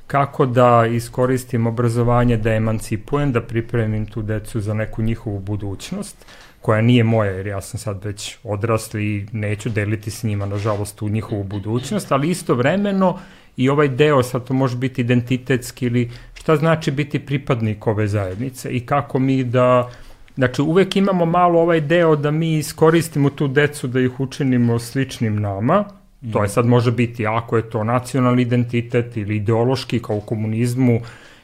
Kako 0.06 0.46
da 0.46 0.86
iskoristim 0.86 1.66
obrazovanje 1.66 2.36
da 2.36 2.52
emancipujem, 2.52 3.32
da 3.32 3.40
pripremim 3.40 4.06
tu 4.06 4.22
decu 4.22 4.60
za 4.60 4.74
neku 4.74 5.02
njihovu 5.02 5.38
budućnost, 5.38 6.26
koja 6.60 6.80
nije 6.80 7.04
moja, 7.04 7.30
jer 7.30 7.46
ja 7.46 7.60
sam 7.60 7.80
sad 7.80 8.04
već 8.04 8.36
odrasli 8.44 9.04
i 9.04 9.26
neću 9.32 9.68
deliti 9.68 10.10
s 10.10 10.22
njima, 10.22 10.46
nažalost, 10.46 11.02
u 11.02 11.08
njihovu 11.08 11.44
budućnost, 11.44 12.12
ali 12.12 12.30
istovremeno 12.30 13.18
i 13.56 13.68
ovaj 13.68 13.88
deo, 13.88 14.22
sad 14.22 14.44
to 14.44 14.54
može 14.54 14.76
biti 14.76 15.00
identitetski 15.00 15.86
ili 15.86 16.10
šta 16.34 16.56
znači 16.56 16.90
biti 16.90 17.26
pripadnik 17.26 17.86
ove 17.86 18.08
zajednice 18.08 18.70
i 18.70 18.86
kako 18.86 19.18
mi 19.18 19.44
da 19.44 19.90
Znači, 20.36 20.62
uvek 20.62 20.96
imamo 20.96 21.26
malo 21.26 21.60
ovaj 21.60 21.80
deo 21.80 22.16
da 22.16 22.30
mi 22.30 22.58
iskoristimo 22.58 23.30
tu 23.30 23.48
decu 23.48 23.86
da 23.86 24.00
ih 24.00 24.20
učinimo 24.20 24.78
sličnim 24.78 25.40
nama, 25.40 25.84
To 26.32 26.42
je 26.42 26.48
sad 26.48 26.66
može 26.66 26.92
biti, 26.92 27.26
ako 27.26 27.56
je 27.56 27.70
to 27.70 27.84
nacionalni 27.84 28.42
identitet 28.42 29.16
ili 29.16 29.36
ideološki 29.36 30.02
kao 30.02 30.16
u 30.16 30.20
komunizmu, 30.20 31.00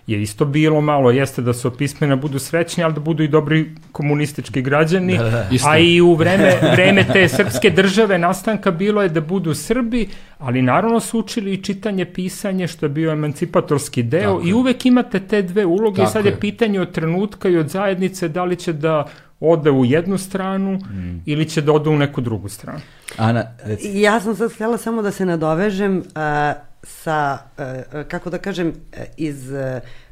je 0.06 0.22
isto 0.22 0.44
bilo 0.44 0.80
malo, 0.80 1.10
jeste 1.10 1.42
da 1.42 1.52
se 1.52 1.68
opismena 1.68 2.16
budu 2.16 2.38
srećni, 2.38 2.84
ali 2.84 2.94
da 2.94 3.00
budu 3.00 3.22
i 3.22 3.28
dobri 3.28 3.74
komunistički 3.92 4.62
građani, 4.62 5.18
da, 5.18 5.30
da, 5.30 5.46
a 5.66 5.78
i 5.78 6.00
u 6.00 6.14
vreme, 6.14 6.52
vreme 6.72 7.04
te 7.12 7.28
srpske 7.28 7.70
države 7.70 8.18
nastanka 8.18 8.70
bilo 8.70 9.02
je 9.02 9.08
da 9.08 9.20
budu 9.20 9.54
Srbi, 9.54 10.08
ali 10.38 10.62
naravno 10.62 11.00
su 11.00 11.18
učili 11.18 11.52
i 11.52 11.62
čitanje, 11.62 12.04
pisanje, 12.04 12.68
što 12.68 12.86
je 12.86 12.90
bio 12.90 13.12
emancipatorski 13.12 14.02
deo 14.02 14.34
Tako 14.34 14.48
i 14.48 14.52
uvek 14.52 14.86
imate 14.86 15.20
te 15.20 15.42
dve 15.42 15.66
uloge 15.66 15.96
Tako 15.96 16.08
i 16.08 16.12
sad 16.12 16.24
je, 16.24 16.30
je 16.30 16.40
pitanje 16.40 16.80
od 16.80 16.92
trenutka 16.92 17.48
i 17.48 17.56
od 17.56 17.68
zajednice 17.68 18.28
da 18.28 18.44
li 18.44 18.56
će 18.56 18.72
da 18.72 19.06
ode 19.40 19.70
u 19.70 19.84
jednu 19.84 20.18
stranu 20.18 20.72
mm. 20.72 21.22
ili 21.26 21.48
će 21.48 21.62
da 21.62 21.72
ode 21.72 21.90
u 21.90 21.96
neku 21.96 22.20
drugu 22.20 22.48
stranu. 22.48 22.80
Ana, 23.16 23.44
reci. 23.64 24.00
Ja 24.00 24.20
sam 24.20 24.36
sad 24.36 24.52
htjela 24.52 24.78
samo 24.78 25.02
da 25.02 25.10
se 25.10 25.26
nadovežem, 25.26 25.98
uh, 25.98 26.71
sa, 26.82 27.38
uh, 27.58 28.02
kako 28.08 28.30
da 28.30 28.38
kažem, 28.38 28.72
iz 29.16 29.50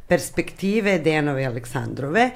perspektive 0.08 0.98
Dejanove 0.98 1.44
Aleksandrove 1.44 2.30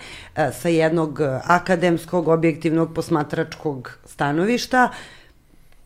sa 0.53 0.69
jednog 0.69 1.21
akademskog, 1.45 2.29
objektivnog, 2.29 2.95
posmatračkog 2.95 3.99
stanovišta 4.05 4.89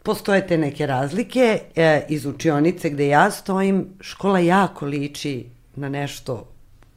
postoje 0.03 0.47
te 0.47 0.59
neke 0.59 0.87
razlike 0.87 1.61
iz 2.09 2.27
učionice 2.27 2.91
gde 2.91 3.09
ja 3.09 3.31
stojim, 3.31 3.87
škola 4.01 4.39
jako 4.39 4.87
liči 4.87 5.47
na 5.77 5.89
nešto 5.89 6.45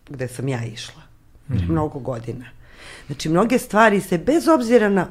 gde 0.10 0.28
sam 0.28 0.48
ja 0.48 0.66
išla. 0.66 1.02
Mm 1.50 1.54
-hmm. 1.54 1.70
Mnogo 1.70 2.00
godina. 2.00 2.46
Znači, 3.08 3.30
mnoge 3.30 3.60
stvari 3.60 4.02
se, 4.02 4.18
bez 4.18 4.48
obzira 4.48 4.90
na 4.90 5.08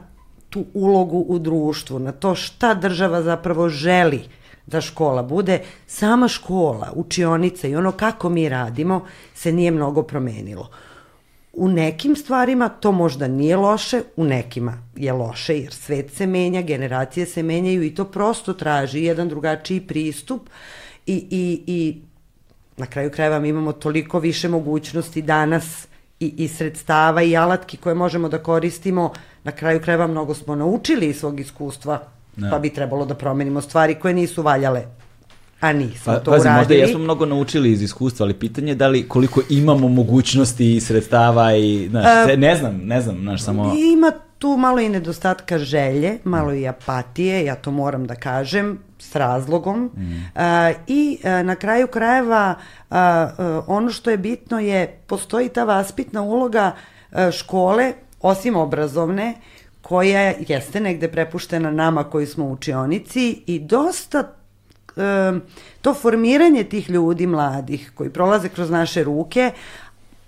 tu 0.51 0.65
ulogu 0.75 1.19
u 1.29 1.39
društvu, 1.39 1.99
na 1.99 2.13
to 2.13 2.35
šta 2.35 2.75
država 2.75 3.23
zapravo 3.23 3.69
želi 3.69 4.25
da 4.71 4.81
škola 4.81 5.23
bude, 5.23 5.61
sama 5.87 6.29
škola, 6.29 6.93
učionica 6.95 7.69
i 7.69 7.77
ono 7.77 7.93
kako 7.93 8.29
mi 8.29 8.49
radimo 8.49 9.07
se 9.35 9.53
nije 9.53 9.71
mnogo 9.71 10.03
promenilo. 10.03 10.71
U 11.53 11.69
nekim 11.69 12.17
stvarima 12.17 12.69
to 12.69 12.93
možda 12.93 13.29
nije 13.29 13.57
loše, 13.57 14.03
u 14.17 14.25
nekima 14.25 14.79
je 14.97 15.13
loše 15.13 15.59
jer 15.59 15.73
svet 15.73 16.13
se 16.13 16.27
menja, 16.27 16.63
generacije 16.63 17.27
se 17.27 17.43
menjaju 17.43 17.83
i 17.83 17.95
to 17.95 18.05
prosto 18.05 18.53
traži 18.53 19.05
jedan 19.05 19.29
drugačiji 19.29 19.81
pristup 19.81 20.49
i, 21.07 21.15
i, 21.31 21.63
i 21.67 22.01
na 22.77 22.87
kraju 22.87 23.11
krajeva 23.11 23.39
mi 23.41 23.49
imamo 23.49 23.73
toliko 23.73 24.19
više 24.19 24.49
mogućnosti 24.49 25.23
danas 25.23 25.87
i, 26.21 26.35
i 26.37 26.49
sredstava 26.49 27.23
i 27.23 27.37
alatki 27.37 27.77
koje 27.77 27.95
možemo 27.95 28.29
da 28.29 28.43
koristimo, 28.43 29.13
na 29.45 29.53
kraju 29.53 29.81
krajeva 29.81 30.07
mnogo 30.07 30.35
smo 30.35 30.55
naučili 30.55 31.07
iz 31.07 31.19
svog 31.19 31.41
iskustva, 31.41 32.01
ne. 32.37 32.51
pa 32.51 32.59
bi 32.59 32.71
trebalo 32.71 33.07
da 33.07 33.15
promenimo 33.15 33.61
stvari 33.61 33.95
koje 33.95 34.15
nisu 34.15 34.43
valjale 34.43 34.85
A 35.61 35.73
nismo 35.73 36.13
pa, 36.13 36.19
to 36.19 36.31
pazi, 36.31 36.41
uradili. 36.41 36.59
Možda 36.59 36.75
jesmo 36.75 36.99
mnogo 36.99 37.27
naučili 37.27 37.73
iz 37.73 37.83
iskustva, 37.83 38.25
ali 38.25 38.35
pitanje 38.35 38.71
je 38.71 38.75
da 38.75 38.89
li 38.89 39.09
koliko 39.09 39.41
imamo 39.49 39.89
mogućnosti 39.89 40.77
i 40.77 40.81
sredstava 40.81 41.57
i, 41.57 41.89
znaš, 41.91 42.31
uh, 42.33 42.39
ne 42.39 42.57
znam, 42.57 42.81
ne 42.85 43.01
znam, 43.01 43.19
znaš, 43.21 43.43
samo... 43.43 43.75
Ima 43.93 44.13
tu 44.39 44.57
malo 44.57 44.81
i 44.81 44.89
nedostatka 44.89 45.59
želje, 45.59 46.19
malo 46.25 46.55
i 46.55 46.69
apatije, 46.69 47.45
ja 47.45 47.55
to 47.55 47.71
moram 47.71 48.07
da 48.07 48.15
kažem, 48.15 48.79
s 48.99 49.17
razlogom. 49.17 49.91
Mm. 49.97 50.01
Uh, 50.01 50.43
I 50.87 51.19
uh, 51.19 51.47
na 51.47 51.57
kraju 51.57 51.87
krajeva 51.87 52.55
uh, 52.91 52.97
uh, 52.97 53.65
ono 53.67 53.91
što 53.91 54.11
je 54.11 54.19
bitno 54.19 54.61
je, 54.61 55.01
postoji 55.07 55.49
ta 55.49 55.65
vaspitna 55.65 56.23
uloga 56.23 56.73
uh, 57.13 57.31
škole, 57.31 57.93
osim 58.21 58.57
obrazovne, 58.57 59.35
koja 59.91 60.33
jeste 60.49 60.81
negde 60.81 61.09
prepuštena 61.09 61.71
nama 61.71 62.05
koji 62.05 62.27
smo 62.27 62.45
u 62.45 62.53
učionici 62.53 63.43
i 63.47 63.59
dosta 63.59 64.21
uh, 64.21 65.41
to 65.83 65.95
formiranje 65.95 66.65
tih 66.65 66.91
ljudi 66.91 67.27
mladih 67.27 67.93
koji 67.95 68.11
prolaze 68.11 68.49
kroz 68.49 68.71
naše 68.71 69.05
ruke, 69.05 69.51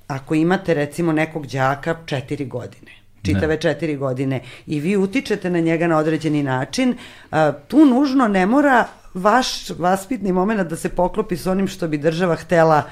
ako 0.06 0.34
imate 0.34 0.74
recimo 0.74 1.12
nekog 1.12 1.46
đaka 1.46 1.96
četiri 2.06 2.44
godine, 2.44 2.90
čitave 3.22 3.54
ne. 3.54 3.60
četiri 3.60 3.96
godine 3.96 4.42
i 4.66 4.80
vi 4.80 4.96
utičete 4.96 5.50
na 5.50 5.60
njega 5.60 5.86
na 5.86 5.98
određeni 5.98 6.42
način, 6.42 6.96
a, 7.30 7.52
tu 7.68 7.84
nužno 7.84 8.28
ne 8.28 8.46
mora 8.46 8.86
vaš 9.14 9.70
vaspitni 9.70 10.32
moment 10.32 10.68
da 10.70 10.76
se 10.76 10.88
poklopi 10.88 11.36
s 11.36 11.46
onim 11.46 11.68
što 11.68 11.88
bi 11.88 11.98
država 11.98 12.34
htela 12.34 12.82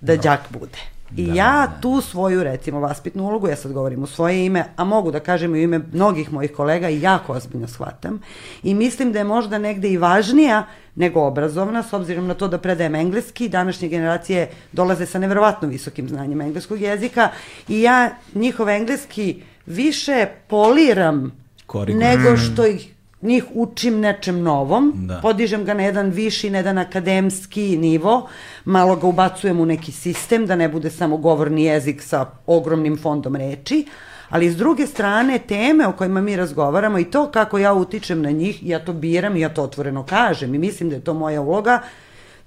da 0.00 0.16
no. 0.16 0.22
đak 0.22 0.40
bude. 0.50 0.99
I 1.16 1.26
da, 1.26 1.34
ja 1.34 1.66
da. 1.66 1.80
tu 1.80 2.00
svoju, 2.00 2.42
recimo, 2.42 2.80
vaspitnu 2.80 3.24
ulogu, 3.24 3.48
ja 3.48 3.56
sad 3.56 3.72
govorim 3.72 4.02
u 4.02 4.06
svoje 4.06 4.46
ime, 4.46 4.64
a 4.76 4.84
mogu 4.84 5.10
da 5.10 5.20
kažem 5.20 5.54
i 5.54 5.58
u 5.58 5.62
ime 5.62 5.80
mnogih 5.92 6.32
mojih 6.32 6.52
kolega 6.52 6.88
i 6.88 7.00
jako 7.00 7.32
ozbiljno 7.32 7.68
shvatam. 7.68 8.20
I 8.62 8.74
mislim 8.74 9.12
da 9.12 9.18
je 9.18 9.24
možda 9.24 9.58
negde 9.58 9.88
i 9.88 9.98
važnija 9.98 10.66
nego 10.94 11.20
obrazovna, 11.20 11.82
s 11.82 11.92
obzirom 11.92 12.26
na 12.26 12.34
to 12.34 12.48
da 12.48 12.58
predajem 12.58 12.94
engleski, 12.94 13.48
današnje 13.48 13.88
generacije 13.88 14.50
dolaze 14.72 15.06
sa 15.06 15.18
neverovatno 15.18 15.68
visokim 15.68 16.08
znanjem 16.08 16.40
engleskog 16.40 16.80
jezika 16.80 17.28
i 17.68 17.82
ja 17.82 18.10
njihov 18.34 18.68
engleski 18.68 19.42
više 19.66 20.26
poliram 20.48 21.32
Korigujem. 21.66 22.08
nego 22.08 22.36
što 22.36 22.66
ih 22.66 22.94
njih 23.22 23.44
učim 23.54 24.00
nečem 24.00 24.42
novom, 24.42 24.92
da. 24.96 25.20
podižem 25.22 25.64
ga 25.64 25.74
na 25.74 25.82
jedan 25.82 26.10
viši, 26.10 26.50
na 26.50 26.58
jedan 26.58 26.78
akademski 26.78 27.76
nivo, 27.76 28.28
malo 28.64 28.96
ga 28.96 29.06
ubacujem 29.06 29.60
u 29.60 29.66
neki 29.66 29.92
sistem, 29.92 30.46
da 30.46 30.56
ne 30.56 30.68
bude 30.68 30.90
samo 30.90 31.16
govorni 31.16 31.64
jezik 31.64 32.02
sa 32.02 32.26
ogromnim 32.46 32.98
fondom 32.98 33.36
reči, 33.36 33.86
ali 34.28 34.50
s 34.50 34.56
druge 34.56 34.86
strane 34.86 35.38
teme 35.38 35.86
o 35.86 35.92
kojima 35.92 36.20
mi 36.20 36.36
razgovaramo 36.36 36.98
i 36.98 37.04
to 37.04 37.30
kako 37.30 37.58
ja 37.58 37.72
utičem 37.74 38.22
na 38.22 38.30
njih, 38.30 38.66
ja 38.66 38.84
to 38.84 38.92
biram 38.92 39.36
i 39.36 39.40
ja 39.40 39.48
to 39.48 39.62
otvoreno 39.62 40.06
kažem 40.06 40.54
i 40.54 40.58
mislim 40.58 40.90
da 40.90 40.96
je 40.96 41.04
to 41.04 41.14
moja 41.14 41.40
uloga, 41.40 41.82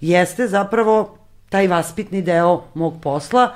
jeste 0.01 0.47
zapravo 0.47 1.17
taj 1.49 1.67
vaspitni 1.67 2.21
deo 2.21 2.63
mog 2.73 2.93
posla, 3.01 3.55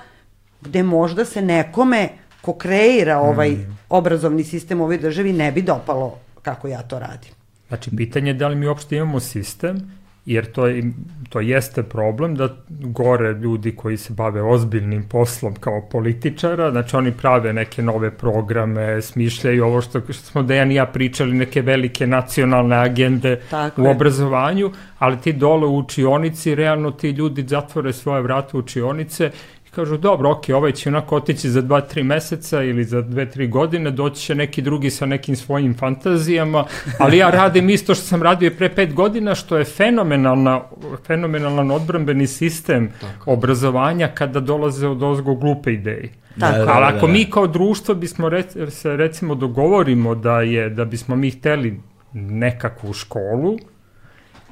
gde 0.62 0.84
možda 0.84 1.26
se 1.26 1.42
nekome 1.42 2.10
ko 2.42 2.54
kreira 2.54 3.20
ovaj 3.20 3.50
mm. 3.50 3.78
obrazovni 3.90 4.44
sistem 4.44 4.82
u 4.82 4.84
ovoj 4.84 4.98
državi 4.98 5.34
ne 5.34 5.52
bi 5.52 5.62
dopalo 5.62 6.27
kako 6.48 6.68
ja 6.68 6.82
to 6.82 7.00
radim. 7.00 7.32
Znači, 7.68 7.92
pitanje 7.98 8.30
je 8.30 8.34
da 8.34 8.48
li 8.48 8.56
mi 8.56 8.68
uopšte 8.68 8.96
imamo 8.96 9.20
sistem, 9.20 9.82
jer 10.26 10.46
to, 10.52 10.68
je, 10.68 10.84
to 11.30 11.40
jeste 11.40 11.84
problem 11.84 12.36
da 12.36 12.50
gore 12.70 13.34
ljudi 13.34 13.76
koji 13.76 13.98
se 13.98 14.14
bave 14.14 14.42
ozbiljnim 14.42 15.04
poslom 15.10 15.56
kao 15.56 15.82
političara, 15.92 16.72
znači 16.72 16.96
oni 16.96 17.12
prave 17.12 17.54
neke 17.54 17.82
nove 17.82 18.12
programe, 18.12 19.02
smišljaju 19.02 19.66
ovo 19.66 19.82
što, 19.82 20.02
što 20.02 20.14
smo 20.14 20.44
Dejan 20.44 20.72
i 20.72 20.76
ja 20.76 20.86
pričali, 20.86 21.34
neke 21.34 21.62
velike 21.62 22.08
nacionalne 22.08 22.76
agende 22.76 23.40
Tako 23.50 23.82
u 23.82 23.86
je. 23.86 23.92
obrazovanju, 23.92 24.72
ali 25.00 25.18
ti 25.18 25.34
dole 25.34 25.68
u 25.68 25.78
učionici, 25.78 26.56
realno 26.56 26.92
ti 26.92 27.10
ljudi 27.10 27.48
zatvore 27.48 27.94
svoje 27.94 28.22
vrata 28.22 28.58
u 28.58 28.60
učionice 28.60 29.32
kažu, 29.78 29.98
dobro, 29.98 30.32
ok, 30.32 30.44
ovaj 30.56 30.72
će 30.72 30.90
onako 30.90 31.16
otići 31.16 31.50
za 31.50 31.62
2-3 31.62 32.04
meseca 32.04 32.64
ili 32.64 32.84
za 32.84 33.02
2-3 33.02 33.50
godine, 33.50 33.92
doći 33.92 34.22
će 34.22 34.36
neki 34.36 34.62
drugi 34.62 34.90
sa 34.90 35.06
nekim 35.06 35.36
svojim 35.36 35.76
fantazijama, 35.78 36.66
ali 37.00 37.18
ja 37.18 37.30
radim 37.30 37.70
isto 37.70 37.96
što 37.96 38.04
sam 38.04 38.24
radio 38.24 38.52
pre 38.58 38.70
5 38.70 38.94
godina, 38.94 39.36
što 39.36 39.58
je 39.58 39.66
fenomenalna, 39.66 40.62
fenomenalan 41.08 41.72
odbrambeni 41.72 42.28
sistem 42.28 42.90
Tako. 43.02 43.32
obrazovanja 43.32 44.08
kada 44.08 44.40
dolaze 44.40 44.88
od 44.88 45.04
ozgo 45.04 45.36
glupe 45.36 45.74
ideje. 45.74 46.10
Tako. 46.40 46.58
Da, 46.58 46.66
da, 46.66 46.72
ali 46.72 46.86
ako 46.86 47.06
da, 47.06 47.08
da. 47.08 47.14
mi 47.14 47.26
kao 47.26 47.48
društvo 47.48 47.96
bismo 47.96 48.30
rec, 48.30 48.58
se 48.70 48.96
recimo 48.98 49.36
dogovorimo 49.36 50.16
da 50.16 50.42
je 50.42 50.70
da 50.70 50.86
bismo 50.86 51.16
mi 51.16 51.30
hteli 51.32 51.80
nekakvu 52.14 52.94
školu 52.94 53.58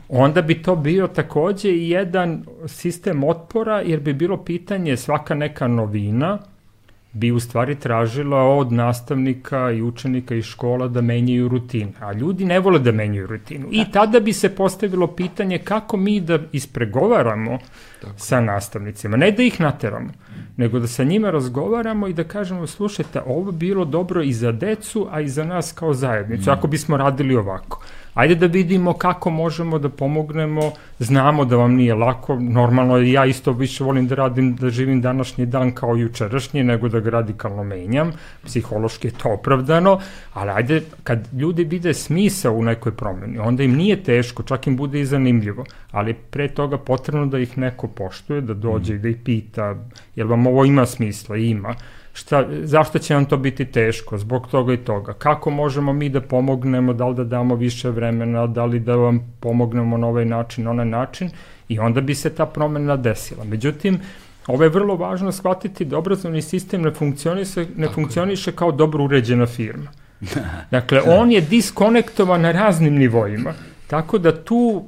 onda 0.09 0.41
bi 0.41 0.61
to 0.61 0.75
bio 0.75 1.07
takođe 1.07 1.69
i 1.69 1.89
jedan 1.89 2.45
sistem 2.67 3.23
otpora, 3.23 3.81
jer 3.81 3.99
bi 3.99 4.13
bilo 4.13 4.37
pitanje 4.37 4.97
svaka 4.97 5.35
neka 5.35 5.67
novina, 5.67 6.39
bi 7.15 7.31
u 7.31 7.39
stvari 7.39 7.75
tražila 7.75 8.43
od 8.43 8.71
nastavnika 8.71 9.71
i 9.71 9.81
učenika 9.81 10.35
iz 10.35 10.45
škola 10.45 10.87
da 10.87 11.01
menjaju 11.01 11.47
rutine, 11.47 11.91
a 11.99 12.13
ljudi 12.13 12.45
ne 12.45 12.59
vole 12.59 12.79
da 12.79 12.91
menjaju 12.91 13.27
rutinu. 13.27 13.67
I 13.71 13.85
tada 13.91 14.19
bi 14.19 14.33
se 14.33 14.49
postavilo 14.55 15.07
pitanje 15.07 15.57
kako 15.57 15.97
mi 15.97 16.19
da 16.19 16.39
ispregovaramo 16.51 17.57
Tako. 18.01 18.13
sa 18.17 18.41
nastavnicima, 18.41 19.17
ne 19.17 19.31
da 19.31 19.43
ih 19.43 19.61
nateramo, 19.61 20.09
nego 20.57 20.79
da 20.79 20.87
sa 20.87 21.03
njima 21.03 21.31
razgovaramo 21.31 22.07
i 22.07 22.13
da 22.13 22.23
kažemo, 22.23 22.67
slušajte, 22.67 23.21
ovo 23.25 23.51
bilo 23.51 23.85
dobro 23.85 24.21
i 24.21 24.33
za 24.33 24.51
decu, 24.51 25.07
a 25.11 25.21
i 25.21 25.29
za 25.29 25.43
nas 25.43 25.71
kao 25.71 25.93
zajednicu, 25.93 26.49
mm. 26.49 26.53
ako 26.53 26.67
bismo 26.67 26.97
radili 26.97 27.35
ovako 27.35 27.83
ajde 28.15 28.35
da 28.35 28.45
vidimo 28.45 28.93
kako 28.93 29.29
možemo 29.29 29.79
da 29.79 29.89
pomognemo, 29.89 30.71
znamo 30.99 31.45
da 31.45 31.55
vam 31.55 31.73
nije 31.75 31.93
lako, 31.93 32.35
normalno 32.39 32.97
ja 32.97 33.25
isto 33.25 33.51
više 33.51 33.83
volim 33.83 34.07
da 34.07 34.15
radim, 34.15 34.55
da 34.55 34.69
živim 34.69 35.01
današnji 35.01 35.45
dan 35.45 35.71
kao 35.71 35.95
jučerašnji, 35.95 36.63
nego 36.63 36.89
da 36.89 36.99
ga 36.99 37.09
radikalno 37.09 37.63
menjam, 37.63 38.11
psihološki 38.45 39.07
je 39.07 39.11
to 39.11 39.33
opravdano, 39.33 39.99
ali 40.33 40.51
ajde, 40.51 40.81
kad 41.03 41.27
ljudi 41.33 41.63
vide 41.63 41.93
smisa 41.93 42.51
u 42.51 42.63
nekoj 42.63 42.95
promeni, 42.95 43.37
onda 43.39 43.63
im 43.63 43.75
nije 43.75 44.03
teško, 44.03 44.43
čak 44.43 44.67
im 44.67 44.77
bude 44.77 45.01
i 45.01 45.05
zanimljivo, 45.05 45.65
ali 45.91 46.13
pre 46.13 46.47
toga 46.47 46.77
potrebno 46.77 47.25
da 47.25 47.39
ih 47.39 47.57
neko 47.57 47.87
poštuje, 47.87 48.41
da 48.41 48.53
dođe 48.53 48.93
mm. 48.93 48.95
i 48.95 48.99
da 48.99 49.09
ih 49.09 49.17
pita, 49.23 49.75
jel 50.15 50.27
vam 50.27 50.47
ovo 50.47 50.65
ima 50.65 50.85
smisla? 50.85 51.37
Ima 51.37 51.75
šta, 52.15 52.45
zašto 52.63 52.99
će 52.99 53.13
nam 53.13 53.25
to 53.25 53.37
biti 53.37 53.65
teško, 53.65 54.17
zbog 54.17 54.47
toga 54.47 54.73
i 54.73 54.77
toga. 54.77 55.13
Kako 55.13 55.49
možemo 55.49 55.93
mi 55.93 56.09
da 56.09 56.21
pomognemo, 56.21 56.93
da 56.93 57.07
li 57.07 57.15
da 57.15 57.23
damo 57.23 57.55
više 57.55 57.89
vremena, 57.89 58.47
da 58.47 58.65
li 58.65 58.79
da 58.79 58.95
vam 58.95 59.19
pomognemo 59.39 59.97
na 59.97 60.07
ovaj 60.07 60.25
način, 60.25 60.63
na 60.63 60.69
onaj 60.69 60.85
način 60.85 61.29
i 61.69 61.79
onda 61.79 62.01
bi 62.01 62.15
se 62.15 62.29
ta 62.29 62.45
promena 62.45 62.97
desila. 62.97 63.43
Međutim, 63.43 63.99
Ovo 64.47 64.63
je 64.63 64.69
vrlo 64.69 64.95
važno 64.95 65.31
shvatiti 65.31 65.85
da 65.85 65.97
obrazovni 65.97 66.41
sistem 66.41 66.81
ne 66.81 66.91
funkcioniše, 66.91 67.65
ne 67.75 67.87
funkcioniše 67.89 68.51
kao 68.51 68.71
dobro 68.71 69.03
uređena 69.03 69.45
firma. 69.45 69.91
Dakle, 70.71 71.01
on 71.01 71.31
je 71.31 71.41
diskonektovan 71.41 72.41
na 72.41 72.51
raznim 72.51 72.93
nivoima. 72.93 73.53
Tako 73.87 74.17
da 74.17 74.43
tu 74.43 74.85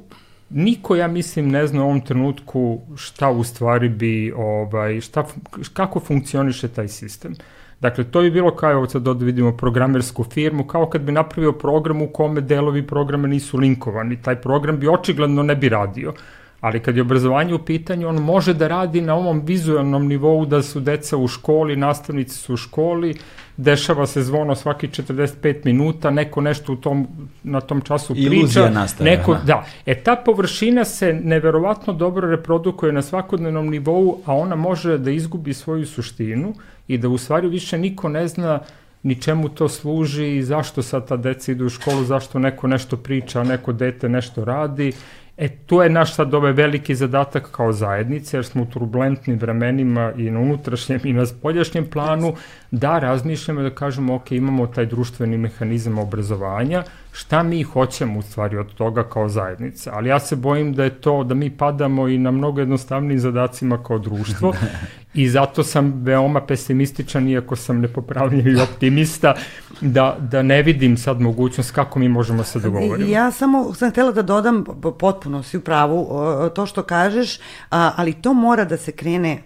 niko 0.50 0.96
ja 0.96 1.08
mislim 1.08 1.48
ne 1.48 1.66
zna 1.66 1.82
u 1.82 1.84
ovom 1.84 2.00
trenutku 2.00 2.80
šta 2.96 3.30
u 3.30 3.44
stvari 3.44 3.88
bi 3.88 4.32
ovaj 4.36 5.00
šta 5.00 5.24
kako 5.72 6.00
funkcioniše 6.00 6.68
taj 6.68 6.88
sistem. 6.88 7.34
Dakle, 7.80 8.04
to 8.04 8.20
bi 8.20 8.30
bilo 8.30 8.56
kao, 8.56 8.72
evo 8.72 8.86
sad 8.86 9.02
da 9.02 9.12
vidimo 9.12 9.56
programersku 9.56 10.24
firmu, 10.24 10.64
kao 10.66 10.86
kad 10.86 11.02
bi 11.02 11.12
napravio 11.12 11.52
program 11.52 12.02
u 12.02 12.08
kome 12.08 12.40
delovi 12.40 12.86
programa 12.86 13.28
nisu 13.28 13.58
linkovani. 13.58 14.22
Taj 14.22 14.40
program 14.40 14.78
bi 14.78 14.88
očigledno 14.88 15.42
ne 15.42 15.56
bi 15.56 15.68
radio. 15.68 16.12
Ali 16.60 16.80
kad 16.80 16.96
je 16.96 17.02
obrazovanje 17.02 17.54
u 17.54 17.58
pitanju, 17.58 18.08
on 18.08 18.16
može 18.16 18.54
da 18.54 18.68
radi 18.68 19.00
na 19.00 19.14
ovom 19.14 19.40
vizualnom 19.44 20.06
nivou 20.06 20.46
da 20.46 20.62
su 20.62 20.80
deca 20.80 21.16
u 21.16 21.28
školi, 21.28 21.76
nastavnici 21.76 22.34
su 22.34 22.54
u 22.54 22.56
školi, 22.56 23.14
dešava 23.56 24.06
se 24.06 24.22
zvono 24.22 24.54
svaki 24.54 24.88
45 24.88 25.56
minuta, 25.64 26.10
neko 26.10 26.40
nešto 26.40 26.72
u 26.72 26.76
tom, 26.76 27.06
na 27.42 27.60
tom 27.60 27.80
času 27.80 28.14
priča. 28.14 28.34
Iluzija 28.34 28.70
nastaje. 28.70 29.16
Neko, 29.16 29.36
da. 29.46 29.64
E 29.86 29.94
ta 29.94 30.16
površina 30.16 30.84
se 30.84 31.12
neverovatno 31.12 31.92
dobro 31.92 32.30
reprodukuje 32.30 32.92
na 32.92 33.02
svakodnevnom 33.02 33.70
nivou, 33.70 34.20
a 34.24 34.34
ona 34.34 34.56
može 34.56 34.98
da 34.98 35.10
izgubi 35.10 35.54
svoju 35.54 35.86
suštinu 35.86 36.54
i 36.88 36.98
da 36.98 37.08
u 37.08 37.18
stvari 37.18 37.48
više 37.48 37.78
niko 37.78 38.08
ne 38.08 38.28
zna 38.28 38.60
ni 39.02 39.14
čemu 39.14 39.48
to 39.48 39.68
služi 39.68 40.36
i 40.36 40.42
zašto 40.42 40.82
sad 40.82 41.08
ta 41.08 41.16
deca 41.16 41.52
idu 41.52 41.66
u 41.66 41.68
školu, 41.68 42.04
zašto 42.04 42.38
neko 42.38 42.66
nešto 42.66 42.96
priča, 42.96 43.40
a 43.40 43.44
neko 43.44 43.72
dete 43.72 44.08
nešto 44.08 44.44
radi 44.44 44.92
E, 45.38 45.48
to 45.48 45.82
je 45.82 45.90
naš 45.90 46.14
sad 46.14 46.34
ovaj 46.34 46.52
veliki 46.52 46.94
zadatak 46.94 47.50
kao 47.50 47.72
zajednice, 47.72 48.36
jer 48.36 48.44
smo 48.44 48.62
u 48.62 48.66
turbulentnim 48.66 49.38
vremenima 49.38 50.12
i 50.16 50.30
na 50.30 50.40
unutrašnjem 50.40 51.00
i 51.04 51.12
na 51.12 51.26
spoljašnjem 51.26 51.86
planu, 51.90 52.34
da 52.70 52.98
razmišljamo 52.98 53.62
da 53.62 53.70
kažemo, 53.70 54.14
ok, 54.14 54.32
imamo 54.32 54.66
taj 54.66 54.86
društveni 54.86 55.38
mehanizam 55.38 55.98
obrazovanja, 55.98 56.82
šta 57.12 57.42
mi 57.42 57.62
hoćemo 57.62 58.18
u 58.18 58.22
stvari 58.22 58.56
od 58.56 58.74
toga 58.74 59.02
kao 59.02 59.28
zajednica. 59.28 59.90
Ali 59.94 60.08
ja 60.08 60.20
se 60.20 60.36
bojim 60.36 60.74
da 60.74 60.84
je 60.84 60.90
to, 60.90 61.24
da 61.24 61.34
mi 61.34 61.50
padamo 61.50 62.08
i 62.08 62.18
na 62.18 62.30
mnogo 62.30 62.60
jednostavnijim 62.60 63.18
zadacima 63.18 63.82
kao 63.82 63.98
društvo 63.98 64.54
i 65.18 65.28
zato 65.28 65.64
sam 65.64 66.00
veoma 66.02 66.40
pesimističan, 66.40 67.28
iako 67.28 67.56
sam 67.56 67.80
nepopravljiv 67.80 68.62
optimista, 68.62 69.34
da, 69.80 70.16
da 70.20 70.42
ne 70.42 70.62
vidim 70.62 70.96
sad 70.96 71.20
mogućnost 71.20 71.70
kako 71.70 71.98
mi 71.98 72.08
možemo 72.08 72.44
se 72.44 72.60
dogovoriti. 72.60 73.10
Ja 73.10 73.30
samo 73.30 73.74
sam 73.74 73.90
htela 73.90 74.12
da 74.12 74.22
dodam, 74.22 74.64
potpuno 74.98 75.42
si 75.42 75.56
u 75.56 75.60
pravu, 75.60 76.08
to 76.54 76.66
što 76.66 76.82
kažeš, 76.82 77.38
ali 77.70 78.12
to 78.12 78.34
mora 78.34 78.64
da 78.64 78.76
se 78.76 78.92
krene 78.92 79.42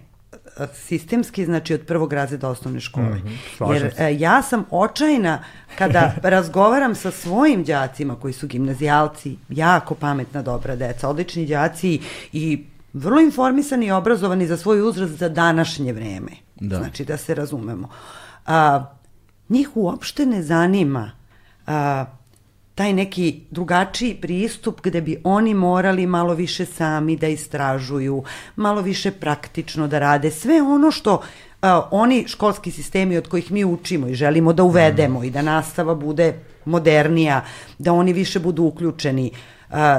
sistemski, 0.73 1.45
znači 1.45 1.73
od 1.73 1.81
prvog 1.81 2.13
razreda 2.13 2.49
osnovne 2.49 2.79
škole. 2.79 3.05
Mm 3.05 3.23
-hmm, 3.59 3.73
Jer 3.73 3.93
se. 3.95 4.17
ja 4.19 4.41
sam 4.41 4.65
očajna 4.69 5.43
kada 5.77 6.13
razgovaram 6.23 6.95
sa 6.95 7.11
svojim 7.11 7.63
đacima 7.63 8.15
koji 8.15 8.33
su 8.33 8.47
gimnazijalci, 8.47 9.37
jako 9.49 9.95
pametna, 9.95 10.41
dobra 10.41 10.75
deca, 10.75 11.09
odlični 11.09 11.45
đaci 11.45 11.99
i 12.33 12.63
vrlo 12.93 13.21
informisani 13.21 13.85
i 13.85 13.91
obrazovani 13.91 14.47
za 14.47 14.57
svoj 14.57 14.81
uzrast 14.81 15.13
za 15.13 15.29
današnje 15.29 15.93
vreme. 15.93 16.31
Da. 16.55 16.77
Znači 16.77 17.05
da 17.05 17.17
se 17.17 17.35
razumemo. 17.35 17.89
A, 18.45 18.85
njih 19.49 19.69
uopšte 19.75 20.25
ne 20.25 20.43
zanima 20.43 21.11
a, 21.67 22.05
taj 22.75 22.93
neki 22.93 23.41
drugačiji 23.51 24.15
pristup 24.15 24.81
gde 24.81 25.01
bi 25.01 25.21
oni 25.23 25.53
morali 25.53 26.07
malo 26.07 26.33
više 26.33 26.65
sami 26.65 27.17
da 27.17 27.27
istražuju, 27.27 28.23
malo 28.55 28.81
više 28.81 29.11
praktično 29.11 29.87
da 29.87 29.99
rade, 29.99 30.31
sve 30.31 30.61
ono 30.61 30.91
što 30.91 31.13
uh, 31.13 31.69
oni 31.91 32.25
školski 32.27 32.71
sistemi 32.71 33.17
od 33.17 33.27
kojih 33.27 33.51
mi 33.51 33.65
učimo 33.65 34.07
i 34.07 34.15
želimo 34.15 34.53
da 34.53 34.63
uvedemo 34.63 35.19
mm. 35.19 35.23
i 35.23 35.29
da 35.29 35.41
nastava 35.41 35.95
bude 35.95 36.33
modernija, 36.65 37.45
da 37.77 37.93
oni 37.93 38.13
više 38.13 38.39
budu 38.39 38.63
uključeni, 38.63 39.31
uh, 39.31 39.37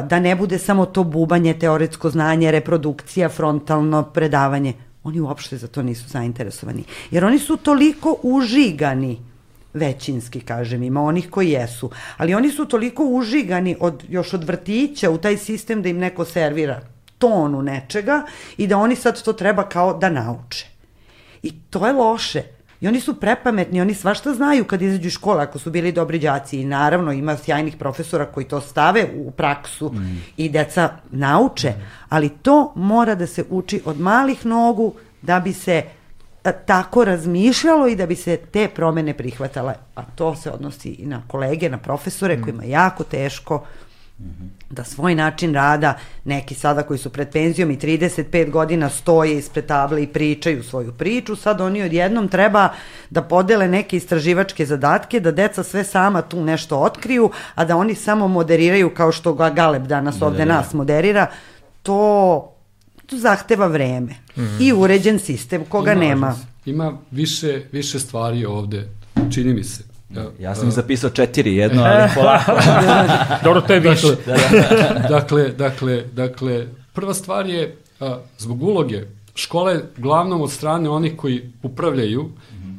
da 0.08 0.20
ne 0.20 0.36
bude 0.36 0.58
samo 0.58 0.86
to 0.86 1.04
bubanje, 1.04 1.54
teoretsko 1.58 2.10
znanje, 2.10 2.50
reprodukcija, 2.50 3.28
frontalno 3.28 4.02
predavanje. 4.02 4.72
Oni 5.04 5.20
uopšte 5.20 5.56
za 5.56 5.66
to 5.66 5.82
nisu 5.82 6.08
zainteresovani. 6.08 6.84
Jer 7.10 7.24
oni 7.24 7.38
su 7.38 7.56
toliko 7.56 8.16
užigani 8.22 9.18
većinski, 9.74 10.40
kažem, 10.40 10.82
ima 10.82 11.02
onih 11.02 11.30
koji 11.30 11.50
jesu, 11.50 11.90
ali 12.16 12.34
oni 12.34 12.50
su 12.50 12.64
toliko 12.64 13.04
užigani 13.04 13.76
od, 13.80 14.04
još 14.08 14.34
od 14.34 14.44
vrtića 14.44 15.10
u 15.10 15.18
taj 15.18 15.36
sistem 15.36 15.82
da 15.82 15.88
im 15.88 15.98
neko 15.98 16.24
servira 16.24 16.80
tonu 17.18 17.62
nečega 17.62 18.22
i 18.56 18.66
da 18.66 18.78
oni 18.78 18.96
sad 18.96 19.22
to 19.22 19.32
treba 19.32 19.68
kao 19.68 19.94
da 19.98 20.10
nauče. 20.10 20.66
I 21.42 21.52
to 21.70 21.86
je 21.86 21.92
loše. 21.92 22.42
I 22.84 22.88
oni 22.88 23.00
su 23.00 23.14
prepametni, 23.20 23.80
oni 23.80 23.94
svašta 23.94 24.34
znaju 24.34 24.64
kad 24.64 24.82
izađu 24.82 25.06
iz 25.06 25.12
škole, 25.12 25.42
ako 25.42 25.58
su 25.58 25.70
bili 25.70 25.92
dobri 25.92 26.18
đaci. 26.18 26.60
I 26.60 26.64
naravno 26.64 27.12
ima 27.12 27.36
sjajnih 27.36 27.76
profesora 27.76 28.26
koji 28.26 28.46
to 28.48 28.60
stave 28.60 29.06
u 29.16 29.30
praksu 29.30 29.92
mm. 29.92 30.22
i 30.36 30.48
deca 30.48 30.90
nauče, 31.10 31.70
mm. 31.70 31.82
ali 32.08 32.28
to 32.28 32.72
mora 32.76 33.14
da 33.14 33.26
se 33.26 33.44
uči 33.50 33.80
od 33.84 34.00
malih 34.00 34.46
nogu 34.46 34.92
da 35.22 35.40
bi 35.40 35.52
se 35.52 35.82
tako 36.66 37.04
razmišljalo 37.04 37.88
i 37.88 37.96
da 37.96 38.06
bi 38.06 38.16
se 38.16 38.36
te 38.36 38.68
promene 38.68 39.14
prihvatale. 39.14 39.74
A 39.94 40.02
to 40.02 40.34
se 40.36 40.50
odnosi 40.50 40.88
i 40.88 41.06
na 41.06 41.22
kolege, 41.28 41.68
na 41.68 41.78
profesore 41.78 42.36
mm. 42.36 42.42
kojima 42.42 42.62
je 42.62 42.70
jako 42.70 43.04
teško 43.04 43.64
da 44.74 44.84
svoj 44.84 45.14
način 45.14 45.54
rada, 45.54 45.98
neki 46.24 46.54
sada 46.54 46.82
koji 46.82 46.98
su 46.98 47.10
pred 47.10 47.28
penzijom 47.32 47.70
i 47.70 47.76
35 47.76 48.50
godina 48.50 48.88
stoje 48.90 49.38
ispred 49.38 49.66
table 49.66 50.02
i 50.02 50.06
pričaju 50.06 50.62
svoju 50.62 50.92
priču, 50.92 51.36
sad 51.36 51.60
oni 51.60 51.82
odjednom 51.82 52.28
treba 52.28 52.68
da 53.10 53.22
podele 53.22 53.68
neke 53.68 53.96
istraživačke 53.96 54.66
zadatke, 54.66 55.20
da 55.20 55.30
deca 55.30 55.62
sve 55.62 55.84
sama 55.84 56.22
tu 56.22 56.44
nešto 56.44 56.78
otkriju, 56.78 57.30
a 57.54 57.64
da 57.64 57.76
oni 57.76 57.94
samo 57.94 58.28
moderiraju 58.28 58.94
kao 58.94 59.12
što 59.12 59.34
ga 59.34 59.50
Galeb 59.50 59.86
danas 59.86 60.22
ovde 60.22 60.38
da, 60.38 60.44
da, 60.44 60.52
da. 60.52 60.56
nas 60.58 60.74
moderira, 60.74 61.26
to 61.82 62.50
to 63.06 63.18
zahteva 63.18 63.66
vreme 63.66 64.12
mm 64.36 64.40
-hmm. 64.40 64.60
i 64.60 64.72
uređen 64.72 65.18
sistem 65.18 65.64
koga 65.64 65.92
ima, 65.92 66.00
nema. 66.00 66.36
Ima 66.66 66.98
više, 67.10 67.62
više 67.72 67.98
stvari 67.98 68.44
ovde, 68.44 68.88
čini 69.30 69.54
mi 69.54 69.64
se. 69.64 69.93
Ja, 70.16 70.30
ja 70.40 70.54
sam 70.54 70.68
uh, 70.68 70.74
zapisao 70.74 71.10
četiri, 71.10 71.56
jedno, 71.56 71.82
ali 71.82 72.10
polako. 72.14 72.52
Dobro, 73.44 73.60
to 73.60 73.72
je 73.72 73.80
više. 73.80 74.08
Dakle, 74.26 74.62
dakle, 75.16 75.48
dakle, 75.48 76.04
dakle, 76.12 76.66
prva 76.92 77.14
stvar 77.14 77.46
je, 77.46 77.76
uh, 78.00 78.08
zbog 78.38 78.62
uloge, 78.62 79.02
škola 79.34 79.70
je 79.70 79.84
glavnom 79.96 80.40
od 80.40 80.52
strane 80.52 80.90
onih 80.90 81.16
koji 81.16 81.52
upravljaju 81.62 82.30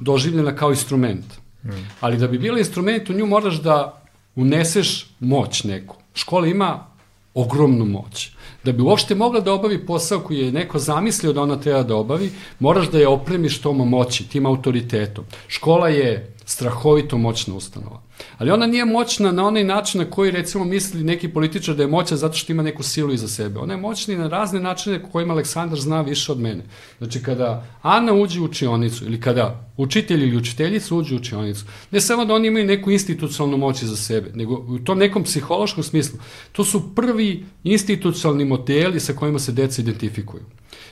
doživljena 0.01 0.55
kao 0.55 0.69
instrument. 0.69 1.25
Mm. 1.63 1.69
Ali 1.99 2.17
da 2.17 2.27
bi 2.27 2.38
bila 2.38 2.59
instrument, 2.59 3.09
u 3.09 3.13
nju 3.13 3.25
moraš 3.25 3.55
da 3.55 4.01
uneseš 4.36 5.07
moć 5.19 5.63
neku. 5.63 5.95
Škola 6.13 6.47
ima 6.47 6.86
ogromnu 7.33 7.86
moć. 7.86 8.31
Da 8.63 8.71
bi 8.71 8.81
uopšte 8.81 9.15
mogla 9.15 9.39
da 9.39 9.53
obavi 9.53 9.86
posao 9.86 10.19
koji 10.19 10.38
je 10.39 10.51
neko 10.51 10.79
zamislio 10.79 11.33
da 11.33 11.41
ona 11.41 11.59
treba 11.59 11.83
da 11.83 11.95
obavi, 11.95 12.31
moraš 12.59 12.89
da 12.91 12.99
je 12.99 13.07
opremiš 13.07 13.61
tom 13.61 13.77
moći, 13.89 14.29
tim 14.29 14.45
autoritetom. 14.45 15.25
Škola 15.47 15.89
je 15.89 16.34
страховито 16.46 17.18
мощна 17.18 17.56
установа. 17.56 18.00
Ali 18.38 18.51
ona 18.51 18.68
nije 18.68 18.86
moćna 18.86 19.32
na 19.32 19.47
onaj 19.47 19.63
način 19.63 20.01
na 20.01 20.09
koji 20.09 20.32
recimo 20.32 20.63
misli 20.63 21.03
neki 21.03 21.30
političar 21.30 21.76
da 21.76 21.84
je 21.84 21.88
moćna 21.88 22.18
zato 22.18 22.34
što 22.34 22.51
ima 22.51 22.63
neku 22.63 22.84
silu 22.84 23.13
iza 23.13 23.28
sebe. 23.28 23.59
Ona 23.59 23.74
je 23.74 23.80
moćna 23.80 24.13
i 24.13 24.18
na 24.18 24.28
razne 24.28 24.59
načine 24.59 25.03
kojima 25.11 25.34
Aleksandar 25.34 25.80
zna 25.80 26.01
više 26.01 26.32
od 26.32 26.39
mene. 26.39 26.63
Znači 26.97 27.24
kada 27.24 27.66
Ana 27.82 28.13
uđe 28.13 28.41
u 28.41 28.43
učionicu 28.43 29.05
ili 29.05 29.22
kada 29.22 29.70
učitelj 29.78 30.24
ili 30.24 30.38
učiteljica 30.38 30.95
uđe 30.95 31.16
u 31.16 31.18
učionicu, 31.18 31.66
ne 31.91 32.01
samo 32.01 32.26
da 32.26 32.34
oni 32.34 32.47
imaju 32.47 32.66
neku 32.66 32.91
institucionalnu 32.91 33.57
moć 33.57 33.82
iza 33.82 33.95
sebe, 33.95 34.32
nego 34.34 34.53
u 34.53 34.80
tom 34.80 34.97
nekom 34.97 35.24
psihološkom 35.24 35.84
smislu. 35.84 36.20
To 36.51 36.63
su 36.63 36.95
prvi 36.95 37.45
institucionalni 37.63 38.45
modeli 38.45 38.99
sa 38.99 39.13
kojima 39.13 39.39
se 39.39 39.51
deca 39.51 39.82
identifikuju. 39.82 40.43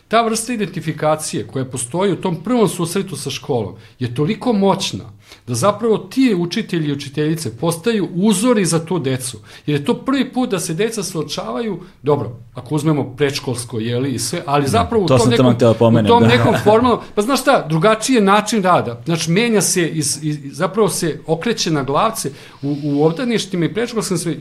Ta 0.08 0.22
vrsta 0.22 0.54
identifikacije 0.54 1.48
koja 1.48 1.66
postoji 1.66 2.12
u 2.14 2.22
tom 2.22 2.44
prvom 2.44 2.70
susretu 2.70 3.16
sa 3.16 3.30
školom 3.30 3.76
je 4.00 4.16
toliko 4.16 4.54
moćna 4.54 5.04
da 5.48 5.56
zapravo 5.56 5.98
ti 5.98 6.36
učitelji 6.38 6.90
i 6.90 6.94
učiteljice 6.94 7.13
postaju 7.60 8.10
uzori 8.14 8.66
za 8.66 8.86
tu 8.86 9.00
decu. 9.00 9.38
Jer 9.66 9.80
je 9.80 9.86
to 9.86 9.94
prvi 9.94 10.34
put 10.34 10.50
da 10.50 10.60
se 10.60 10.74
deca 10.74 11.04
suočavaju, 11.04 11.80
dobro, 12.02 12.40
ako 12.54 12.76
uzmemo 12.76 13.14
prečkolsko, 13.18 13.80
jeli, 13.80 14.12
i 14.12 14.20
sve, 14.20 14.44
ali 14.46 14.64
da, 14.64 14.70
zapravo 14.70 15.06
da, 15.06 15.16
u 15.16 15.18
tom 15.18 15.30
nekom, 15.30 15.76
pomenem, 15.80 16.06
u 16.06 16.14
tom 16.14 16.24
da. 16.24 16.28
nekom 16.30 16.56
formalnom, 16.66 17.00
pa 17.16 17.22
znaš 17.22 17.42
šta, 17.42 17.66
drugačiji 17.70 18.16
je 18.16 18.22
način 18.22 18.64
rada. 18.64 19.02
Znači, 19.06 19.32
menja 19.32 19.62
se, 19.62 19.88
iz, 19.88 20.20
iz, 20.22 20.40
zapravo 20.52 20.90
se 20.90 21.20
okreće 21.28 21.72
na 21.72 21.84
glavce 21.84 22.32
u, 22.62 22.76
u 22.84 23.06
obdaništima 23.06 23.66
i 23.66 23.74
prečkolskom 23.74 24.18
sve, 24.18 24.36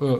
uh, 0.00 0.18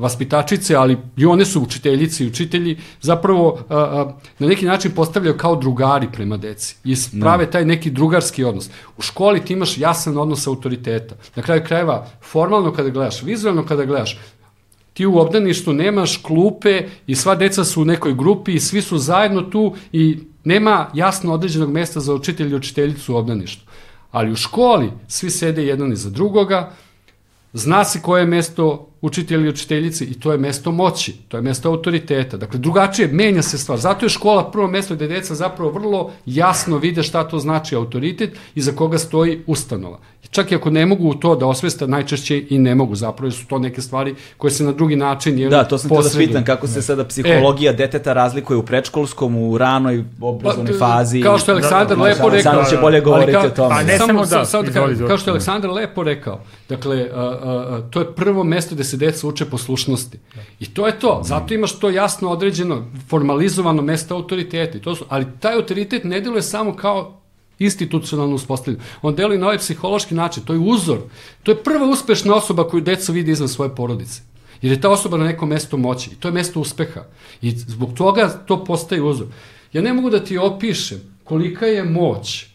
vaspitačice, 0.00 0.74
ali 0.74 0.96
i 1.16 1.26
one 1.26 1.44
su 1.44 1.62
učiteljice 1.62 2.24
i 2.24 2.26
učitelji, 2.26 2.78
zapravo 3.00 3.58
a, 3.68 3.76
a, 3.76 4.12
na 4.38 4.46
neki 4.46 4.66
način 4.66 4.92
postavljaju 4.92 5.36
kao 5.36 5.56
drugari 5.56 6.08
prema 6.12 6.36
deci 6.36 6.76
i 6.84 6.96
da. 7.12 7.20
prave 7.20 7.50
taj 7.50 7.64
neki 7.64 7.90
drugarski 7.90 8.44
odnos. 8.44 8.70
U 8.98 9.02
školi 9.02 9.44
ti 9.44 9.52
imaš 9.52 9.78
jasan 9.78 10.18
odnos 10.18 10.46
autoriteta. 10.46 11.14
Na 11.36 11.42
kraju 11.42 11.62
krajeva, 11.66 12.06
formalno 12.22 12.72
kada 12.72 12.88
gledaš, 12.88 13.22
vizualno 13.22 13.66
kada 13.66 13.84
gledaš, 13.84 14.18
ti 14.92 15.06
u 15.06 15.18
obdaništu 15.18 15.72
nemaš 15.72 16.16
klupe 16.16 16.82
i 17.06 17.14
sva 17.14 17.34
deca 17.34 17.64
su 17.64 17.82
u 17.82 17.84
nekoj 17.84 18.14
grupi 18.14 18.54
i 18.54 18.60
svi 18.60 18.82
su 18.82 18.98
zajedno 18.98 19.42
tu 19.42 19.74
i 19.92 20.18
nema 20.44 20.90
jasno 20.94 21.32
određenog 21.32 21.70
mesta 21.70 22.00
za 22.00 22.14
učitelj 22.14 22.52
i 22.52 22.54
učiteljicu 22.54 23.14
u 23.14 23.16
obdaništu. 23.16 23.64
Ali 24.10 24.32
u 24.32 24.36
školi 24.36 24.92
svi 25.08 25.30
sede 25.30 25.64
jedan 25.64 25.92
iza 25.92 26.10
drugoga, 26.10 26.72
zna 27.52 27.84
se 27.84 28.02
koje 28.02 28.22
je 28.22 28.26
mesto 28.26 28.89
učitelji 29.02 29.46
i 29.46 29.48
učiteljice 29.48 30.04
i 30.04 30.14
to 30.14 30.32
je 30.32 30.38
mesto 30.38 30.72
moći, 30.72 31.12
to 31.28 31.36
je 31.36 31.42
mesto 31.42 31.68
autoriteta. 31.68 32.36
Dakle, 32.36 32.58
drugačije, 32.58 33.08
menja 33.08 33.42
se 33.42 33.58
stvar. 33.58 33.78
Zato 33.78 34.06
je 34.06 34.10
škola 34.10 34.50
prvo 34.50 34.68
mesto 34.68 34.94
gde 34.94 35.08
deca 35.08 35.34
zapravo 35.34 35.70
vrlo 35.70 36.12
jasno 36.26 36.78
vide 36.78 37.02
šta 37.02 37.28
to 37.28 37.38
znači 37.38 37.74
autoritet 37.74 38.30
i 38.54 38.60
za 38.60 38.72
koga 38.72 38.98
stoji 38.98 39.42
ustanova. 39.46 39.98
Čak 40.30 40.52
i 40.52 40.54
ako 40.54 40.70
ne 40.70 40.86
mogu 40.86 41.14
to 41.14 41.36
da 41.36 41.46
osvesta, 41.46 41.86
najčešće 41.86 42.44
i 42.50 42.58
ne 42.58 42.74
mogu 42.74 42.94
zapravo, 42.94 43.26
jer 43.26 43.32
su 43.32 43.46
to 43.46 43.58
neke 43.58 43.82
stvari 43.82 44.14
koje 44.36 44.50
se 44.50 44.64
na 44.64 44.72
drugi 44.72 44.96
način 44.96 45.38
je 45.38 45.48
Da, 45.48 45.64
to 45.64 45.78
sam 45.78 45.90
te 45.90 45.96
da 45.96 46.18
pitan, 46.18 46.44
kako 46.44 46.66
se 46.66 46.82
sada 46.82 47.04
psihologija 47.04 47.72
e, 47.72 47.76
deteta 47.76 48.12
razlikuje 48.12 48.56
u 48.56 48.62
predškolskom, 48.62 49.36
u 49.36 49.58
ranoj 49.58 50.04
obrazovnoj 50.20 50.78
pa, 50.78 50.86
fazi. 50.86 51.22
Kao 51.22 51.38
što 51.38 51.50
je 51.50 51.54
Aleksandar 51.54 51.96
da, 51.96 52.02
lepo 52.02 52.16
rekao. 52.16 52.28
Aleksandar 52.28 52.66
će 52.70 52.76
bolje 52.76 53.00
govoriti 53.00 53.32
ka, 53.32 53.46
o 53.46 53.50
tome. 53.50 53.74
Pa 53.74 53.82
ne 53.82 53.98
samo, 53.98 54.26
da, 54.26 54.44
samo 54.44 54.62
da 54.62 54.72
kao, 54.72 54.88
kao 55.06 55.18
što 55.18 55.30
je 55.30 55.32
Aleksandar 55.32 55.70
lepo 55.70 56.02
rekao, 56.02 56.40
dakle, 56.68 57.08
a, 57.14 57.20
a, 57.20 57.30
a, 57.70 57.80
to 57.90 58.00
je 58.00 58.14
prvo 58.14 58.44
mesto 58.44 58.74
gde 58.74 58.84
se 58.90 58.96
deca 58.96 59.28
uče 59.28 59.44
poslušnosti. 59.44 60.18
I 60.60 60.66
to 60.66 60.86
je 60.86 60.98
to. 60.98 61.20
Zato 61.24 61.54
imaš 61.54 61.78
to 61.78 61.90
jasno 61.90 62.30
određeno, 62.30 62.84
formalizovano 63.08 63.82
mesto 63.82 64.14
autoriteta. 64.14 64.78
To 64.78 64.96
su, 64.96 65.04
ali 65.08 65.26
taj 65.40 65.54
autoritet 65.54 66.04
ne 66.04 66.20
deluje 66.20 66.42
samo 66.42 66.76
kao 66.76 67.20
institucionalno 67.58 68.34
uspostavljeno. 68.34 68.84
On 69.02 69.14
deluje 69.14 69.38
na 69.38 69.46
ovaj 69.46 69.58
psihološki 69.58 70.14
način, 70.14 70.42
to 70.42 70.52
je 70.52 70.58
uzor. 70.58 70.98
To 71.42 71.50
je 71.50 71.62
prva 71.62 71.86
uspešna 71.86 72.34
osoba 72.34 72.68
koju 72.68 72.80
deca 72.80 73.12
vidi 73.12 73.30
izvan 73.30 73.48
svoje 73.48 73.74
porodice. 73.74 74.22
Jer 74.62 74.72
je 74.72 74.80
ta 74.80 74.90
osoba 74.90 75.16
na 75.16 75.24
nekom 75.24 75.48
mestu 75.48 75.78
moći. 75.78 76.10
I 76.10 76.14
to 76.14 76.28
je 76.28 76.32
mesto 76.32 76.60
uspeha. 76.60 77.04
I 77.42 77.50
zbog 77.50 77.94
toga 77.94 78.28
to 78.28 78.64
postaje 78.64 79.02
uzor. 79.02 79.26
Ja 79.72 79.82
ne 79.82 79.92
mogu 79.92 80.10
da 80.10 80.24
ti 80.24 80.38
opišem 80.38 81.00
kolika 81.24 81.66
je 81.66 81.84
moć 81.84 82.46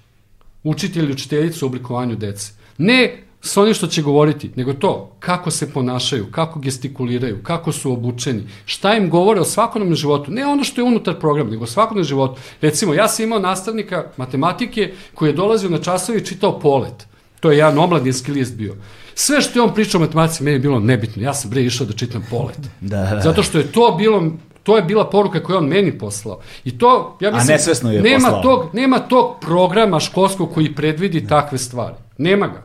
učitelj 0.63 1.09
i 1.09 1.13
učiteljica 1.13 1.65
u 1.65 1.67
oblikovanju 1.67 2.15
dece. 2.15 2.51
Ne 2.77 3.23
s 3.45 3.57
onim 3.57 3.73
što 3.73 3.87
će 3.87 4.01
govoriti, 4.01 4.51
nego 4.55 4.73
to 4.73 5.15
kako 5.19 5.51
se 5.51 5.73
ponašaju, 5.73 6.31
kako 6.31 6.59
gestikuliraju, 6.59 7.43
kako 7.43 7.71
su 7.71 7.91
obučeni, 7.91 8.43
šta 8.65 8.93
im 8.95 9.09
govore 9.09 9.41
o 9.41 9.45
svakodnevnom 9.45 9.95
životu, 9.95 10.31
ne 10.31 10.45
ono 10.45 10.63
što 10.63 10.81
je 10.81 10.85
unutar 10.85 11.19
programa, 11.19 11.49
nego 11.49 11.63
o 11.63 11.67
svakodnevnom 11.67 12.07
životu. 12.07 12.41
Recimo, 12.61 12.93
ja 12.93 13.07
sam 13.07 13.25
imao 13.25 13.39
nastavnika 13.39 14.05
matematike 14.17 14.93
koji 15.13 15.29
je 15.29 15.33
dolazio 15.33 15.69
na 15.69 15.77
časove 15.77 16.17
i 16.17 16.25
čitao 16.25 16.59
polet. 16.59 17.07
To 17.39 17.51
je 17.51 17.57
jedan 17.57 17.79
omladinski 17.79 18.31
list 18.31 18.55
bio. 18.55 18.75
Sve 19.15 19.41
što 19.41 19.59
je 19.59 19.63
on 19.63 19.73
pričao 19.73 20.01
o 20.01 20.03
matematici, 20.03 20.43
meni 20.43 20.55
je 20.55 20.59
bilo 20.59 20.79
nebitno. 20.79 21.23
Ja 21.23 21.33
sam 21.33 21.49
bre 21.49 21.61
išao 21.61 21.87
da 21.87 21.93
čitam 21.93 22.25
polet. 22.29 22.59
Da, 22.81 22.97
da. 22.97 23.21
Zato 23.21 23.43
što 23.43 23.57
je 23.57 23.71
to 23.71 23.95
bilo 23.97 24.31
to 24.63 24.75
je 24.77 24.81
bila 24.81 25.09
poruka 25.09 25.43
koju 25.43 25.57
on 25.57 25.65
meni 25.65 25.97
poslao. 25.97 26.39
I 26.63 26.77
to, 26.77 27.17
ja 27.21 27.31
mislim, 27.31 27.53
A 27.53 27.53
nesvesno 27.53 27.91
je 27.91 28.01
nema 28.01 28.29
poslao. 28.29 28.41
Tog, 28.41 28.69
nema 28.73 28.99
tog 28.99 29.35
programa 29.41 29.99
školskog 29.99 30.53
koji 30.53 30.75
predvidi 30.75 31.27
takve 31.27 31.57
stvari. 31.57 31.95
Nema 32.17 32.47
ga. 32.47 32.64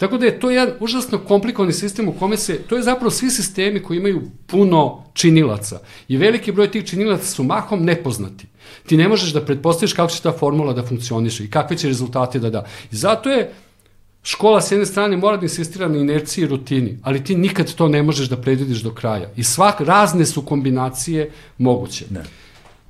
Tako 0.00 0.18
da 0.18 0.26
je 0.26 0.40
to 0.40 0.50
jedan 0.50 0.74
užasno 0.80 1.18
komplikovani 1.18 1.72
sistem 1.72 2.08
u 2.08 2.12
kome 2.12 2.36
se, 2.36 2.58
to 2.58 2.76
je 2.76 2.82
zapravo 2.82 3.10
svi 3.10 3.30
sistemi 3.30 3.82
koji 3.82 3.98
imaju 3.98 4.22
puno 4.46 5.04
činilaca. 5.12 5.80
I 6.08 6.16
veliki 6.16 6.52
broj 6.52 6.70
tih 6.70 6.84
činilaca 6.84 7.26
su 7.26 7.44
mahom 7.44 7.84
nepoznati. 7.84 8.46
Ti 8.86 8.96
ne 8.96 9.08
možeš 9.08 9.32
da 9.32 9.44
pretpostaviš 9.44 9.92
kako 9.92 10.12
će 10.12 10.22
ta 10.22 10.32
formula 10.32 10.72
da 10.72 10.86
funkcioniše 10.86 11.44
i 11.44 11.50
kakve 11.50 11.76
će 11.76 11.88
rezultate 11.88 12.38
da 12.38 12.50
da. 12.50 12.64
I 12.92 12.96
zato 12.96 13.30
je 13.30 13.52
škola 14.22 14.60
s 14.60 14.72
jedne 14.72 14.86
strane 14.86 15.16
mora 15.16 15.36
da 15.36 15.42
insistira 15.42 15.88
na 15.88 15.98
inerciji 15.98 16.44
i 16.44 16.48
rutini, 16.48 16.98
ali 17.02 17.24
ti 17.24 17.36
nikad 17.36 17.74
to 17.74 17.88
ne 17.88 18.02
možeš 18.02 18.28
da 18.28 18.40
predvidiš 18.40 18.80
do 18.80 18.94
kraja. 18.94 19.28
I 19.36 19.44
svak, 19.44 19.80
razne 19.80 20.26
su 20.26 20.42
kombinacije 20.42 21.30
moguće. 21.58 22.04
Ne. 22.10 22.24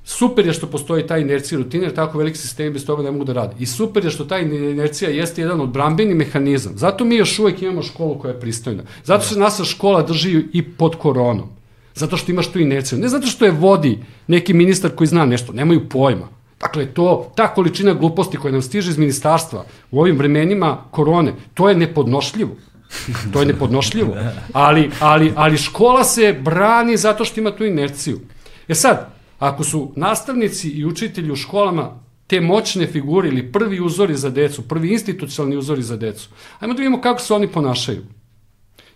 Super 0.03 0.45
je 0.45 0.53
što 0.53 0.67
postoji 0.67 1.07
ta 1.07 1.17
inercija 1.17 1.57
rutine, 1.57 1.83
jer 1.83 1.93
tako 1.93 2.17
veliki 2.17 2.37
sistemi 2.37 2.69
bez 2.69 2.85
toga 2.85 3.03
ne 3.03 3.11
mogu 3.11 3.23
da 3.23 3.33
rade. 3.33 3.55
I 3.59 3.65
super 3.65 4.05
je 4.05 4.11
što 4.11 4.25
ta 4.25 4.39
inercija 4.39 5.09
jeste 5.09 5.41
jedan 5.41 5.61
od 5.61 5.69
brambeni 5.69 6.13
mehanizam. 6.13 6.73
Zato 6.75 7.05
mi 7.05 7.15
još 7.15 7.39
uvek 7.39 7.61
imamo 7.61 7.83
školu 7.83 8.19
koja 8.19 8.33
je 8.33 8.39
pristojna. 8.39 8.83
Zato 9.03 9.23
se 9.25 9.39
nasa 9.39 9.63
škola 9.63 10.01
drži 10.01 10.45
i 10.53 10.63
pod 10.63 10.95
koronom. 10.95 11.49
Zato 11.95 12.17
što 12.17 12.31
imaš 12.31 12.51
tu 12.51 12.59
inerciju. 12.59 12.99
Ne 12.99 13.07
zato 13.07 13.27
što 13.27 13.45
je 13.45 13.51
vodi 13.51 13.99
neki 14.27 14.53
ministar 14.53 14.91
koji 14.95 15.07
zna 15.07 15.25
nešto, 15.25 15.53
nemaju 15.53 15.89
pojma. 15.89 16.27
Dakle, 16.59 16.85
to, 16.85 17.31
ta 17.35 17.53
količina 17.53 17.93
gluposti 17.93 18.37
koja 18.37 18.51
nam 18.51 18.61
stiže 18.61 18.89
iz 18.89 18.97
ministarstva 18.97 19.65
u 19.91 19.99
ovim 19.99 20.17
vremenima 20.17 20.77
korone, 20.91 21.33
to 21.53 21.69
je 21.69 21.75
nepodnošljivo. 21.75 22.55
To 23.33 23.39
je 23.39 23.45
nepodnošljivo. 23.45 24.15
Ali, 24.53 24.91
ali, 24.99 25.33
ali 25.35 25.57
škola 25.57 26.03
se 26.03 26.33
brani 26.41 26.97
zato 26.97 27.25
što 27.25 27.39
ima 27.39 27.51
tu 27.51 27.65
inerciju. 27.65 28.19
E 28.67 28.75
sad, 28.75 29.13
Ako 29.41 29.63
su 29.63 29.91
nastavnici 29.95 30.69
i 30.69 30.85
učitelji 30.85 31.31
u 31.31 31.35
školama 31.35 31.99
te 32.27 32.41
moćne 32.41 32.87
figure 32.87 33.29
ili 33.29 33.51
prvi 33.51 33.79
uzori 33.81 34.15
za 34.15 34.29
decu, 34.29 34.61
prvi 34.61 34.91
institucionalni 34.91 35.57
uzori 35.57 35.81
za 35.81 35.97
decu, 35.97 36.29
ajmo 36.59 36.73
da 36.73 36.77
vidimo 36.77 37.01
kako 37.01 37.21
se 37.21 37.33
oni 37.33 37.47
ponašaju. 37.47 38.03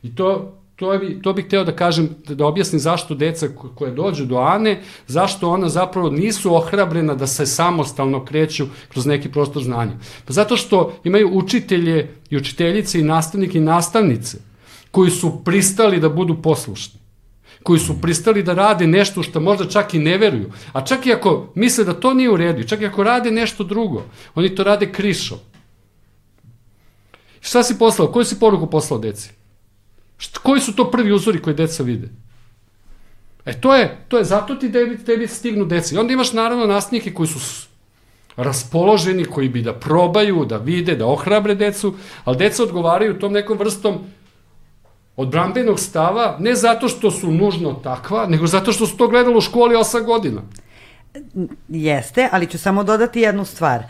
I 0.03 0.15
to, 0.15 0.53
to, 0.75 0.97
bi, 0.97 1.21
to 1.21 1.33
bih 1.33 1.45
hteo 1.45 1.63
da 1.63 1.75
kažem, 1.75 2.09
da, 2.27 2.45
objasnim 2.45 2.79
zašto 2.79 3.15
deca 3.15 3.47
koje 3.75 3.91
dođu 3.91 4.25
do 4.25 4.37
Ane, 4.37 4.81
zašto 5.07 5.49
ona 5.49 5.69
zapravo 5.69 6.09
nisu 6.09 6.55
ohrabrena 6.55 7.15
da 7.15 7.27
se 7.27 7.45
samostalno 7.45 8.25
kreću 8.25 8.67
kroz 8.89 9.05
neki 9.05 9.31
prostor 9.31 9.63
znanja. 9.63 9.97
Pa 10.25 10.33
zato 10.33 10.57
što 10.57 10.99
imaju 11.03 11.29
učitelje 11.33 12.11
i 12.29 12.37
učiteljice 12.37 12.99
i 12.99 13.03
nastavnike 13.03 13.57
i 13.57 13.61
nastavnice 13.61 14.37
koji 14.91 15.11
su 15.11 15.41
pristali 15.43 15.99
da 15.99 16.09
budu 16.09 16.41
poslušni 16.41 17.04
koji 17.65 17.79
su 17.79 18.01
pristali 18.01 18.43
da 18.43 18.53
rade 18.53 18.87
nešto 18.87 19.23
što 19.23 19.39
možda 19.39 19.65
čak 19.65 19.93
i 19.93 19.99
ne 19.99 20.17
veruju. 20.17 20.51
A 20.73 20.85
čak 20.85 21.05
i 21.05 21.13
ako 21.13 21.49
misle 21.55 21.83
da 21.83 21.93
to 21.93 22.13
nije 22.13 22.29
u 22.29 22.37
redu, 22.37 22.63
čak 22.63 22.81
i 22.81 22.85
ako 22.85 23.03
rade 23.03 23.31
nešto 23.31 23.63
drugo, 23.63 24.03
oni 24.35 24.55
to 24.55 24.63
rade 24.63 24.91
krišom. 24.91 25.37
Šta 27.41 27.63
si 27.63 27.77
poslao? 27.79 28.11
Koju 28.11 28.25
si 28.25 28.39
poruku 28.39 28.69
poslao 28.69 28.99
deci? 28.99 29.29
Koji 30.43 30.61
su 30.61 30.75
to 30.75 30.91
prvi 30.91 31.11
uzori 31.11 31.41
koje 31.41 31.53
deca 31.53 31.83
vide? 31.83 32.09
E 33.45 33.61
to 33.61 33.75
je, 33.75 33.97
to 34.07 34.17
je 34.17 34.23
zato 34.23 34.55
ti 34.55 34.71
tebi, 34.71 34.97
tebi 34.97 35.27
stignu 35.27 35.65
deca. 35.65 35.95
I 35.95 35.97
onda 35.97 36.13
imaš 36.13 36.33
naravno 36.33 36.65
nastavnike 36.65 37.13
koji 37.13 37.27
su 37.27 37.67
raspoloženi, 38.37 39.25
koji 39.25 39.49
bi 39.49 39.61
da 39.61 39.73
probaju, 39.73 40.45
da 40.45 40.57
vide, 40.57 40.95
da 40.95 41.07
ohrabre 41.07 41.55
decu, 41.55 41.95
ali 42.23 42.37
deca 42.37 42.63
odgovaraju 42.63 43.19
tom 43.19 43.33
nekom 43.33 43.57
vrstom 43.57 43.99
od 45.17 45.27
brambenog 45.27 45.79
stava, 45.79 46.37
ne 46.39 46.55
zato 46.55 46.87
što 46.87 47.11
su 47.11 47.31
nužno 47.31 47.73
takva, 47.73 48.25
nego 48.25 48.47
zato 48.47 48.71
što 48.71 48.87
su 48.87 48.97
to 48.97 49.07
gledalo 49.07 49.37
u 49.37 49.41
školi 49.41 49.75
8 49.75 50.05
godina. 50.05 50.41
Jeste, 51.69 52.29
ali 52.31 52.47
ću 52.47 52.57
samo 52.57 52.83
dodati 52.83 53.19
jednu 53.19 53.45
stvar. 53.45 53.83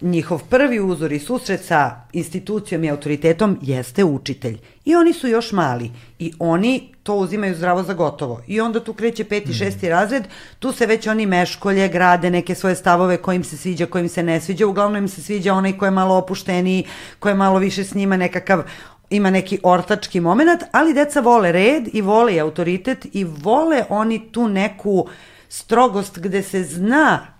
Njihov 0.00 0.42
prvi 0.48 0.80
uzor 0.80 1.12
i 1.12 1.18
susret 1.18 1.64
sa 1.64 2.00
institucijom 2.12 2.84
i 2.84 2.90
autoritetom 2.90 3.58
jeste 3.62 4.04
učitelj. 4.04 4.58
I 4.84 4.94
oni 4.94 5.12
su 5.12 5.28
još 5.28 5.52
mali. 5.52 5.90
I 6.18 6.32
oni 6.38 6.88
to 7.02 7.14
uzimaju 7.14 7.54
zdravo 7.54 7.82
za 7.82 7.94
gotovo. 7.94 8.42
I 8.46 8.60
onda 8.60 8.80
tu 8.84 8.92
kreće 8.92 9.24
peti, 9.24 9.50
mm. 9.50 9.54
šesti 9.54 9.88
razred, 9.88 10.24
tu 10.58 10.72
se 10.72 10.86
već 10.86 11.06
oni 11.06 11.26
meškolje, 11.26 11.88
grade 11.88 12.30
neke 12.30 12.54
svoje 12.54 12.74
stavove 12.74 13.16
kojim 13.16 13.44
se 13.44 13.56
sviđa, 13.56 13.86
kojim 13.86 14.08
se 14.08 14.22
ne 14.22 14.40
sviđa. 14.40 14.66
Uglavnom 14.66 15.02
im 15.02 15.08
se 15.08 15.22
sviđa 15.22 15.54
onaj 15.54 15.78
ko 15.78 15.84
je 15.84 15.90
malo 15.90 16.16
opušteniji, 16.16 16.84
ko 17.18 17.28
je 17.28 17.34
malo 17.34 17.58
više 17.58 17.84
s 17.84 17.94
njima 17.94 18.16
nekakav 18.16 18.62
ima 19.10 19.30
neki 19.30 19.58
ortački 19.62 20.20
moment, 20.20 20.62
ali 20.72 20.94
deca 20.94 21.20
vole 21.20 21.52
red 21.52 21.88
i 21.92 22.00
vole 22.00 22.34
i 22.34 22.40
autoritet 22.40 23.06
i 23.12 23.24
vole 23.24 23.84
oni 23.88 24.32
tu 24.32 24.48
neku 24.48 25.06
strogost 25.48 26.18
gde 26.18 26.42
se 26.42 26.64
zna 26.64 27.36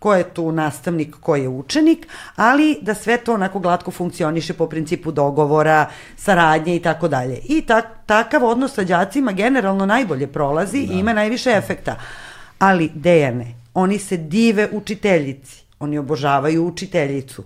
ko 0.00 0.14
je 0.14 0.24
tu 0.34 0.52
nastavnik, 0.52 1.16
ko 1.20 1.36
je 1.36 1.48
učenik, 1.48 2.06
ali 2.36 2.78
da 2.82 2.94
sve 2.94 3.16
to 3.16 3.34
onako 3.34 3.58
glatko 3.58 3.90
funkcioniše 3.90 4.54
po 4.54 4.66
principu 4.66 5.12
dogovora, 5.12 5.90
saradnje 6.16 6.76
i 6.76 6.80
tako 6.80 7.08
dalje. 7.08 7.38
I 7.44 7.60
tak, 7.62 7.86
takav 8.06 8.44
odnos 8.44 8.74
sa 8.74 8.84
đacima 8.84 9.32
generalno 9.32 9.86
najbolje 9.86 10.26
prolazi 10.26 10.86
da. 10.86 10.94
i 10.94 10.98
ima 10.98 11.12
najviše 11.12 11.50
efekta. 11.50 11.96
Ali, 12.58 12.90
Dejane, 12.94 13.54
oni 13.74 13.98
se 13.98 14.16
dive 14.16 14.68
učiteljici, 14.72 15.64
oni 15.80 15.98
obožavaju 15.98 16.66
učiteljicu, 16.66 17.44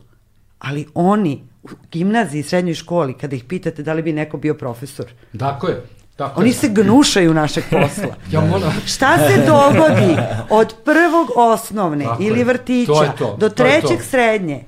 ali 0.65 0.87
oni 0.95 1.45
u 1.63 1.69
gimnaziji 1.93 2.41
i 2.41 2.43
srednjoj 2.43 2.75
školi, 2.75 3.15
kada 3.19 3.37
ih 3.37 3.45
pitate 3.45 3.83
da 3.83 3.93
li 3.93 4.03
bi 4.03 4.13
neko 4.13 4.37
bio 4.37 4.55
profesor. 4.55 5.07
Tako 5.39 5.69
je. 5.69 5.83
Tako 6.17 6.41
Oni 6.41 6.51
je. 6.51 6.55
se 6.55 6.69
gnušaju 6.69 7.35
našeg 7.35 7.65
posla. 7.71 8.17
ja 8.33 8.41
moram. 8.41 8.73
Šta 8.87 9.19
se 9.19 9.47
dogodi 9.47 10.17
od 10.51 10.75
prvog 10.85 11.29
osnovne 11.37 12.05
Tako 12.05 12.23
ili 12.23 12.45
vrtića 12.45 12.93
to 12.93 13.13
to, 13.19 13.37
do 13.37 13.49
trećeg 13.49 13.99
to 13.99 14.05
srednje? 14.05 14.65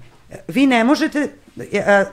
Vi 0.49 0.67
ne 0.67 0.85
možete 0.85 1.29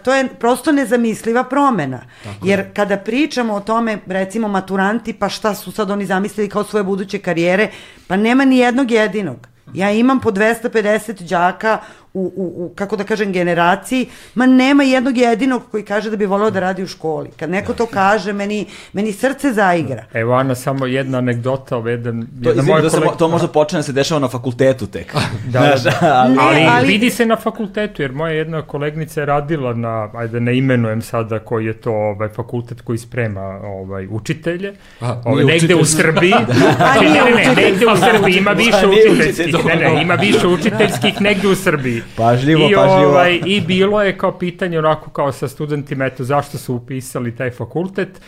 to 0.03 0.13
je 0.13 0.27
prosto 0.39 0.71
nezamisliva 0.71 1.43
promena. 1.43 2.01
Tako 2.23 2.47
Jer 2.47 2.73
kada 2.73 2.97
pričamo 2.97 3.53
o 3.53 3.59
tome, 3.59 3.97
recimo 4.05 4.47
maturanti, 4.47 5.13
pa 5.13 5.29
šta 5.29 5.55
su 5.55 5.71
sad 5.71 5.91
oni 5.91 6.05
zamislili 6.05 6.49
kao 6.49 6.63
svoje 6.63 6.83
buduće 6.83 7.19
karijere, 7.19 7.69
pa 8.07 8.17
nema 8.17 8.45
ni 8.45 8.57
jednog 8.57 8.91
jedinog. 8.91 9.47
Ja 9.73 9.91
imam 9.91 10.19
po 10.19 10.31
250 10.31 11.29
đaka 11.29 11.79
u, 12.13 12.33
u, 12.35 12.65
u, 12.65 12.71
kako 12.75 12.95
da 12.95 13.03
kažem, 13.03 13.31
generaciji, 13.31 14.05
ma 14.35 14.45
nema 14.47 14.83
jednog 14.83 15.17
jedinog 15.17 15.61
koji 15.71 15.83
kaže 15.83 16.09
da 16.09 16.17
bi 16.17 16.25
voleo 16.25 16.51
da 16.51 16.59
radi 16.59 16.83
u 16.83 16.87
školi. 16.87 17.29
Kad 17.31 17.49
neko 17.49 17.73
to 17.73 17.85
kaže, 17.85 18.33
meni, 18.33 18.59
meni 18.93 19.11
srce 19.13 19.53
zaigra. 19.53 20.05
Evo, 20.13 20.33
Ana, 20.33 20.55
samo 20.55 20.85
jedna 20.85 21.17
anegdota, 21.17 21.75
jedan, 21.79 22.27
To, 22.43 22.49
jedna 22.49 22.63
moja 22.63 22.81
to, 22.81 22.89
se, 22.89 22.97
kolega... 22.97 23.15
to 23.15 23.27
možda 23.27 23.47
počne 23.47 23.79
da 23.79 23.83
se 23.83 23.91
dešava 23.93 24.19
na 24.19 24.27
fakultetu 24.27 24.87
tek. 24.87 25.13
Da, 25.45 25.59
da, 25.59 25.77
Znaš, 25.77 25.83
da. 25.83 26.13
ali- 26.13 26.33
Ne, 26.33 26.41
ali, 26.41 26.65
ali- 26.67 26.87
vidi 26.87 27.09
se 27.09 27.25
na 27.25 27.35
fakultetu, 27.35 28.01
jer 28.01 28.11
moja 28.13 28.33
jedna 28.33 28.61
koleginica 28.63 29.19
je 29.19 29.25
radila 29.25 29.73
na, 29.73 30.09
ajde 30.15 30.39
ne 30.39 30.57
imenujem 30.57 31.01
sada 31.01 31.39
koji 31.39 31.65
je 31.65 31.73
to 31.73 31.91
ovaj, 31.91 32.29
fakultet 32.29 32.81
koji 32.81 32.97
sprema 32.97 33.41
ovaj, 33.63 34.07
učitelje, 34.07 34.73
A, 34.99 35.21
ovaj, 35.25 35.43
negde 35.45 35.75
u 35.75 35.79
učitelj. 35.79 36.01
Srbiji, 36.03 36.33
znači, 36.77 37.05
ne, 37.05 37.09
ne, 37.09 37.45
ne, 37.45 37.63
negde 37.63 37.85
u 37.87 37.97
Srbiji, 37.97 38.37
ima 38.37 38.51
više 38.51 38.77
A, 38.77 38.85
nije 38.85 39.09
učiteljskih, 39.09 39.45
učitelj, 39.47 39.77
ne, 39.79 39.89
ne, 39.89 40.01
ima 40.01 40.13
više 40.15 40.47
učiteljskih 40.47 41.21
negde 41.21 41.47
u 41.47 41.55
Srbiji. 41.55 42.02
Pažljivo, 42.17 42.61
I, 42.61 42.73
pažljivo. 42.75 43.09
Ovaj, 43.09 43.39
I 43.45 43.61
bilo 43.61 44.01
je 44.01 44.17
kao 44.17 44.31
pitanje 44.33 44.79
onako 44.79 45.09
kao 45.09 45.31
sa 45.31 45.47
studentima, 45.47 46.05
eto, 46.05 46.23
zašto 46.23 46.57
su 46.57 46.75
upisali 46.75 47.35
taj 47.35 47.51
fakultet, 47.51 48.21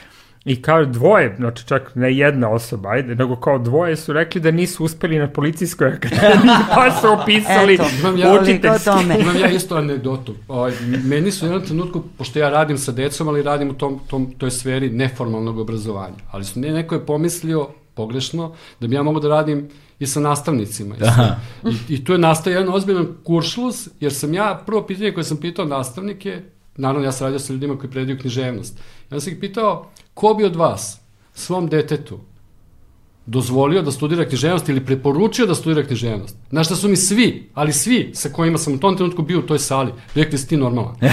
I 0.45 0.61
kao 0.61 0.85
dvoje, 0.85 1.35
znači 1.37 1.67
čak 1.67 1.91
ne 1.95 2.13
jedna 2.13 2.49
osoba, 2.49 2.89
ajde, 2.89 3.15
nego 3.15 3.35
kao 3.35 3.57
dvoje 3.59 3.95
su 3.95 4.13
rekli 4.13 4.41
da 4.41 4.51
nisu 4.51 4.83
uspeli 4.83 5.17
na 5.19 5.27
policijskoj 5.27 5.87
akademiji, 5.97 6.55
pa 6.69 6.91
su 6.91 7.07
upisali 7.15 7.73
Eto, 7.73 7.85
Imam 7.99 8.17
ja- 8.17 8.31
o 8.31 8.41
učiteljski. 8.41 8.85
tome. 8.85 9.17
Imam 9.19 9.35
ja 9.37 9.49
isto 9.49 9.75
anegdotu. 9.75 10.35
Ovaj, 10.47 10.71
meni 11.03 11.31
su 11.31 11.45
u 11.45 11.49
jednom 11.49 11.65
trenutku, 11.65 12.03
pošto 12.17 12.39
ja 12.39 12.49
radim 12.49 12.77
sa 12.77 12.91
decom, 12.91 13.27
ali 13.27 13.43
radim 13.43 13.69
u 13.69 13.73
tom, 13.73 13.99
tom, 14.07 14.31
toj 14.37 14.51
sferi 14.51 14.89
neformalnog 14.91 15.57
obrazovanja. 15.59 16.21
Ali 16.31 16.45
su, 16.45 16.59
ne, 16.59 16.71
neko 16.71 16.95
je 16.95 17.05
pomislio 17.05 17.67
pogrešno 17.95 18.51
da 18.79 18.87
bi 18.87 18.95
ja 18.95 19.03
mogao 19.03 19.21
da 19.21 19.29
radim 19.29 19.69
i 19.99 20.07
sa 20.07 20.19
nastavnicima. 20.19 20.95
Da. 20.95 21.39
I, 21.89 21.93
I 21.93 22.03
tu 22.05 22.11
je 22.11 22.17
nastao 22.17 22.51
jedan 22.51 22.73
ozbiljan 22.73 23.07
kuršlus, 23.23 23.87
jer 23.99 24.13
sam 24.13 24.33
ja, 24.33 24.63
prvo 24.65 24.87
pitanje 24.87 25.11
koje 25.11 25.23
sam 25.23 25.37
pitao 25.37 25.65
nastavnike, 25.65 26.41
naravno 26.77 27.05
ja 27.05 27.11
sam 27.11 27.25
radio 27.25 27.39
sa 27.39 27.53
ljudima 27.53 27.77
koji 27.77 27.91
predaju 27.91 28.19
književnost, 28.19 28.79
ja 29.11 29.19
sam 29.19 29.33
ih 29.33 29.39
pitao, 29.39 29.89
ko 30.13 30.33
bi 30.33 30.43
od 30.43 30.55
vas 30.55 30.99
svom 31.33 31.67
detetu 31.67 32.19
dozvolio 33.25 33.81
da 33.81 33.91
studira 33.91 34.25
književnost 34.25 34.69
ili 34.69 34.85
preporučio 34.85 35.45
da 35.45 35.55
studira 35.55 35.87
književnost. 35.87 36.35
Znaš 36.49 36.65
šta 36.65 36.75
su 36.75 36.89
mi 36.89 36.95
svi, 36.95 37.49
ali 37.53 37.73
svi 37.73 38.11
sa 38.13 38.29
kojima 38.29 38.57
sam 38.57 38.73
u 38.73 38.79
tom 38.79 38.97
trenutku 38.97 39.21
bio 39.21 39.39
u 39.39 39.41
toj 39.41 39.59
sali, 39.59 39.91
rekli 40.15 40.37
si 40.37 40.47
ti 40.47 40.57
normalan. 40.57 40.95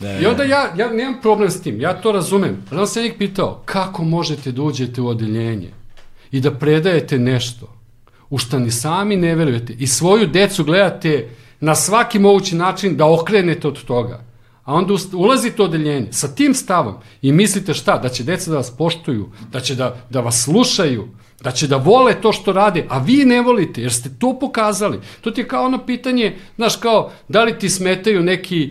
Da, 0.00 0.18
I 0.18 0.26
onda 0.26 0.42
ja, 0.42 0.74
ja 0.76 0.92
nemam 0.92 1.20
problem 1.22 1.50
s 1.50 1.62
tim, 1.62 1.80
ja 1.80 2.00
to 2.00 2.12
razumem. 2.12 2.56
Ali 2.70 2.86
sam 2.86 3.02
njih 3.02 3.14
pitao, 3.18 3.62
kako 3.64 4.04
možete 4.04 4.52
da 4.52 4.62
uđete 4.62 5.00
u 5.00 5.08
odeljenje 5.08 5.70
i 6.32 6.40
da 6.40 6.50
predajete 6.50 7.18
nešto 7.18 7.74
u 8.30 8.38
šta 8.38 8.58
ni 8.58 8.70
sami 8.70 9.16
ne 9.16 9.34
verujete 9.34 9.72
i 9.78 9.86
svoju 9.86 10.26
decu 10.26 10.64
gledate 10.64 11.28
na 11.60 11.74
svaki 11.74 12.18
mogući 12.18 12.56
način 12.56 12.96
da 12.96 13.12
okrenete 13.12 13.68
od 13.68 13.84
toga. 13.84 14.24
A 14.64 14.74
onda 14.74 14.94
ulazite 15.12 15.62
u 15.62 15.64
odeljenje 15.64 16.12
sa 16.12 16.28
tim 16.34 16.54
stavom 16.54 16.94
i 17.22 17.32
mislite 17.32 17.74
šta? 17.74 17.98
Da 17.98 18.08
će 18.08 18.24
deca 18.24 18.50
da 18.50 18.56
vas 18.56 18.76
poštuju, 18.76 19.30
da 19.52 19.60
će 19.60 19.74
da, 19.74 19.96
da 20.10 20.20
vas 20.20 20.44
slušaju, 20.44 21.08
da 21.42 21.50
će 21.50 21.66
da 21.66 21.76
vole 21.76 22.14
to 22.20 22.32
što 22.32 22.52
rade, 22.52 22.86
a 22.88 22.98
vi 22.98 23.24
ne 23.24 23.40
volite, 23.40 23.82
jer 23.82 23.92
ste 23.92 24.10
to 24.18 24.38
pokazali. 24.38 25.00
To 25.20 25.30
ti 25.30 25.40
je 25.40 25.48
kao 25.48 25.64
ono 25.64 25.86
pitanje, 25.86 26.36
znaš, 26.56 26.76
kao, 26.76 27.10
da 27.28 27.44
li 27.44 27.58
ti 27.58 27.70
smetaju 27.70 28.22
neki 28.22 28.70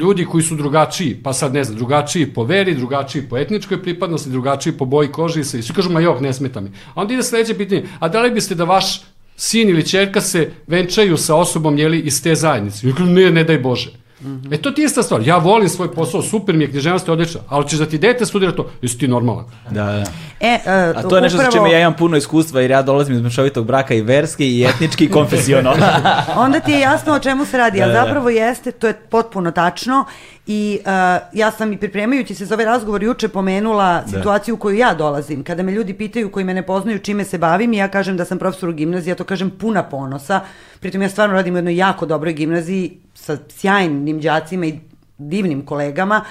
ljudi 0.00 0.24
koji 0.24 0.42
su 0.42 0.56
drugačiji, 0.56 1.14
pa 1.22 1.32
sad 1.32 1.54
ne 1.54 1.64
znam, 1.64 1.76
drugačiji 1.76 2.26
po 2.26 2.44
veri, 2.44 2.74
drugačiji 2.74 3.22
po 3.22 3.38
etničkoj 3.38 3.82
pripadnosti, 3.82 4.30
drugačiji 4.30 4.72
po 4.72 4.84
boji 4.84 5.08
kože 5.08 5.40
i 5.40 5.44
sve. 5.44 5.60
I 5.60 5.62
svi 5.62 5.74
kažu, 5.74 5.90
ma 5.90 6.00
jok, 6.00 6.20
ne 6.20 6.32
smeta 6.32 6.60
mi. 6.60 6.70
A 6.94 7.00
onda 7.00 7.14
ide 7.14 7.22
sledeće 7.22 7.54
pitanje, 7.54 7.84
a 7.98 8.08
da 8.08 8.22
li 8.22 8.30
biste 8.30 8.54
da 8.54 8.64
vaš 8.64 9.02
sin 9.36 9.68
ili 9.68 9.86
čerka 9.88 10.20
se 10.20 10.50
venčaju 10.66 11.16
sa 11.16 11.34
osobom, 11.34 11.78
jeli, 11.78 12.00
iz 12.00 12.22
te 12.22 12.34
zajednice? 12.34 12.88
I 12.88 12.92
ne, 13.02 13.30
ne 13.30 13.44
daj 13.44 13.58
Bože. 13.58 14.05
Mm 14.26 14.42
-hmm. 14.42 14.54
E 14.54 14.58
to 14.58 14.70
ti 14.70 14.80
je 14.80 14.86
ista 14.86 15.02
stvar. 15.02 15.20
Ja 15.24 15.36
volim 15.36 15.68
svoj 15.68 15.92
posao, 15.92 16.22
super 16.22 16.54
mi 16.54 16.64
je, 16.64 16.70
književnost 16.70 17.08
je 17.08 17.12
odlična, 17.12 17.40
ali 17.48 17.68
ćeš 17.68 17.78
da 17.78 17.86
ti 17.86 17.98
dete 17.98 18.26
studira 18.26 18.52
to, 18.52 18.70
jesi 18.82 18.98
ti 18.98 19.08
normalan. 19.08 19.44
Da, 19.70 19.84
da. 19.84 20.04
E, 20.40 20.58
uh, 20.64 20.98
A 20.98 21.02
to 21.02 21.16
je 21.16 21.22
nešto 21.22 21.38
sa 21.38 21.42
upravo- 21.42 21.56
čime 21.56 21.72
ja 21.72 21.80
imam 21.80 21.94
puno 21.94 22.16
iskustva 22.16 22.60
jer 22.60 22.70
ja 22.70 22.82
dolazim 22.82 23.14
iz 23.14 23.20
mešovitog 23.22 23.66
braka 23.66 23.94
i 23.94 24.00
verski 24.02 24.46
i 24.48 24.64
etnički 24.64 25.04
i 25.04 25.10
konfesionalno. 25.10 25.86
Onda 26.44 26.60
ti 26.60 26.72
je 26.72 26.80
jasno 26.80 27.14
o 27.14 27.18
čemu 27.18 27.44
se 27.44 27.58
radi, 27.58 27.78
Da, 27.78 27.86
da, 27.86 27.92
da. 27.92 28.04
zapravo 28.04 28.28
jeste, 28.30 28.72
to 28.72 28.86
je 28.86 28.94
potpuno 28.94 29.50
tačno 29.50 30.04
i 30.46 30.78
uh, 30.80 30.92
ja 31.32 31.50
sam 31.50 31.72
i 31.72 31.76
pripremajući 31.76 32.34
se 32.34 32.44
za 32.44 32.54
ovaj 32.54 32.64
razgovor 32.64 33.02
juče 33.02 33.28
pomenula 33.28 34.02
situaciju 34.06 34.54
u 34.54 34.58
koju 34.58 34.76
ja 34.76 34.94
dolazim. 34.94 35.44
Kada 35.44 35.62
me 35.62 35.72
ljudi 35.72 35.94
pitaju 35.94 36.30
koji 36.30 36.44
me 36.44 36.54
ne 36.54 36.66
poznaju 36.66 36.98
čime 36.98 37.24
se 37.24 37.38
bavim 37.38 37.72
i 37.72 37.76
ja 37.76 37.88
kažem 37.88 38.16
da 38.16 38.24
sam 38.24 38.38
profesor 38.38 38.68
u 38.68 38.72
gimnaziji, 38.72 39.10
ja 39.10 39.16
to 39.16 39.24
kažem 39.24 39.50
puna 39.50 39.82
ponosa. 39.82 40.40
Pritom 40.80 41.02
ja 41.02 41.08
stvarno 41.08 41.34
radim 41.34 41.54
u 41.54 41.58
jednoj 41.58 41.76
jako 41.76 42.06
dobroj 42.06 42.32
gimnaziji 42.32 42.98
sa 43.14 43.36
sjajnim 43.48 44.20
đacima 44.20 44.66
i 44.66 44.78
divnim 45.18 45.66
kolegama. 45.66 46.24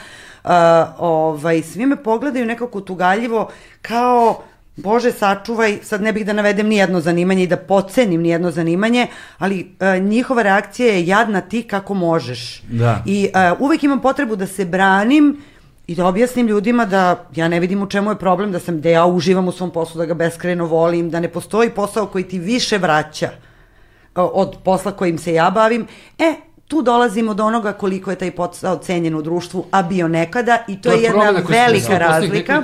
Uh, 0.43 0.51
ovaj, 0.97 1.61
svi 1.61 1.85
me 1.85 2.03
pogledaju 2.03 2.45
nekako 2.45 2.81
tugaljivo 2.81 3.49
kao 3.81 4.43
Bože, 4.75 5.11
sačuvaj, 5.11 5.77
sad 5.83 6.01
ne 6.01 6.13
bih 6.13 6.25
da 6.25 6.33
navedem 6.33 6.67
ni 6.67 6.75
jedno 6.75 7.01
zanimanje 7.01 7.43
i 7.43 7.47
da 7.47 7.57
pocenim 7.57 8.21
ni 8.21 8.29
jedno 8.29 8.51
zanimanje, 8.51 9.07
ali 9.37 9.75
e, 9.79 9.99
njihova 9.99 10.41
reakcija 10.41 10.93
je 10.93 11.07
jadna 11.07 11.41
ti 11.41 11.63
kako 11.63 11.93
možeš. 11.93 12.61
Da. 12.69 13.03
I 13.05 13.29
e, 13.33 13.51
uvek 13.59 13.83
imam 13.83 14.01
potrebu 14.01 14.35
da 14.35 14.47
se 14.47 14.65
branim 14.65 15.37
i 15.87 15.95
da 15.95 16.07
objasnim 16.07 16.47
ljudima 16.47 16.85
da 16.85 17.25
ja 17.35 17.47
ne 17.47 17.59
vidim 17.59 17.83
u 17.83 17.87
čemu 17.87 18.11
je 18.11 18.19
problem, 18.19 18.51
da 18.51 18.59
sam 18.59 18.81
da 18.81 18.89
ja 18.89 19.05
uživam 19.05 19.47
u 19.47 19.51
svom 19.51 19.71
poslu, 19.71 19.99
da 19.99 20.05
ga 20.05 20.13
beskreno 20.13 20.65
volim, 20.65 21.09
da 21.09 21.19
ne 21.19 21.27
postoji 21.27 21.69
posao 21.69 22.05
koji 22.05 22.23
ti 22.23 22.39
više 22.39 22.77
vraća 22.77 23.27
e, 23.27 23.31
od 24.15 24.57
posla 24.63 24.91
kojim 24.91 25.17
se 25.17 25.33
ja 25.33 25.49
bavim. 25.49 25.87
E, 26.19 26.33
tu 26.67 26.81
dolazimo 26.81 27.33
do 27.33 27.45
onoga 27.45 27.73
koliko 27.73 28.11
je 28.11 28.15
taj 28.15 28.31
posao 28.31 28.77
cenjen 28.77 29.15
u 29.15 29.21
društvu, 29.21 29.65
a 29.71 29.83
bio 29.83 30.07
nekada 30.07 30.63
i 30.67 30.81
to, 30.81 30.89
To 30.89 30.95
je 30.95 31.01
je 31.01 31.03
jedna 31.03 31.43
velika 31.49 31.97
razlika. 31.97 32.61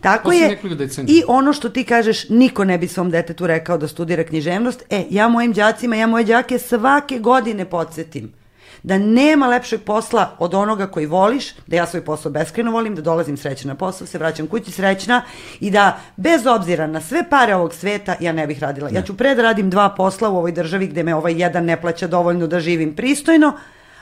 Tako 0.00 0.32
je. 0.32 0.58
I 1.06 1.22
ono 1.26 1.52
što 1.52 1.68
ti 1.68 1.84
kažeš, 1.84 2.28
niko 2.28 2.64
ne 2.64 2.78
bi 2.78 2.88
svom 2.88 3.10
detetu 3.10 3.46
rekao 3.46 3.78
da 3.78 3.88
studira 3.88 4.24
književnost. 4.24 4.82
E, 4.90 5.04
ja 5.10 5.28
mojim 5.28 5.52
đacima, 5.52 5.96
ja 5.96 6.06
moje 6.06 6.24
đake 6.24 6.58
svake 6.58 7.18
godine 7.18 7.64
podsjetim 7.64 8.43
da 8.84 8.98
nema 8.98 9.46
lepšeg 9.46 9.80
posla 9.82 10.36
od 10.38 10.54
onoga 10.54 10.86
koji 10.86 11.06
voliš, 11.06 11.54
da 11.66 11.76
ja 11.76 11.86
svoj 11.86 12.04
posao 12.04 12.32
beskreno 12.32 12.72
volim, 12.72 12.94
da 12.94 13.02
dolazim 13.02 13.36
srećna 13.36 13.72
na 13.72 13.74
posao, 13.74 14.06
se 14.06 14.18
vraćam 14.18 14.46
kući 14.46 14.70
srećna 14.70 15.22
i 15.60 15.70
da 15.70 15.96
bez 16.16 16.46
obzira 16.46 16.86
na 16.86 17.00
sve 17.00 17.30
pare 17.30 17.54
ovog 17.54 17.74
sveta 17.74 18.16
ja 18.20 18.32
ne 18.32 18.46
bih 18.46 18.60
radila. 18.60 18.90
Ja 18.92 19.02
ću 19.02 19.16
pre 19.16 19.34
da 19.34 19.42
radim 19.42 19.70
dva 19.70 19.88
posla 19.88 20.28
u 20.28 20.36
ovoj 20.36 20.52
državi 20.52 20.86
gde 20.86 21.02
me 21.02 21.14
ovaj 21.14 21.40
jedan 21.42 21.64
ne 21.64 21.80
plaća 21.80 22.06
dovoljno 22.06 22.46
da 22.46 22.60
živim 22.60 22.96
pristojno, 22.96 23.52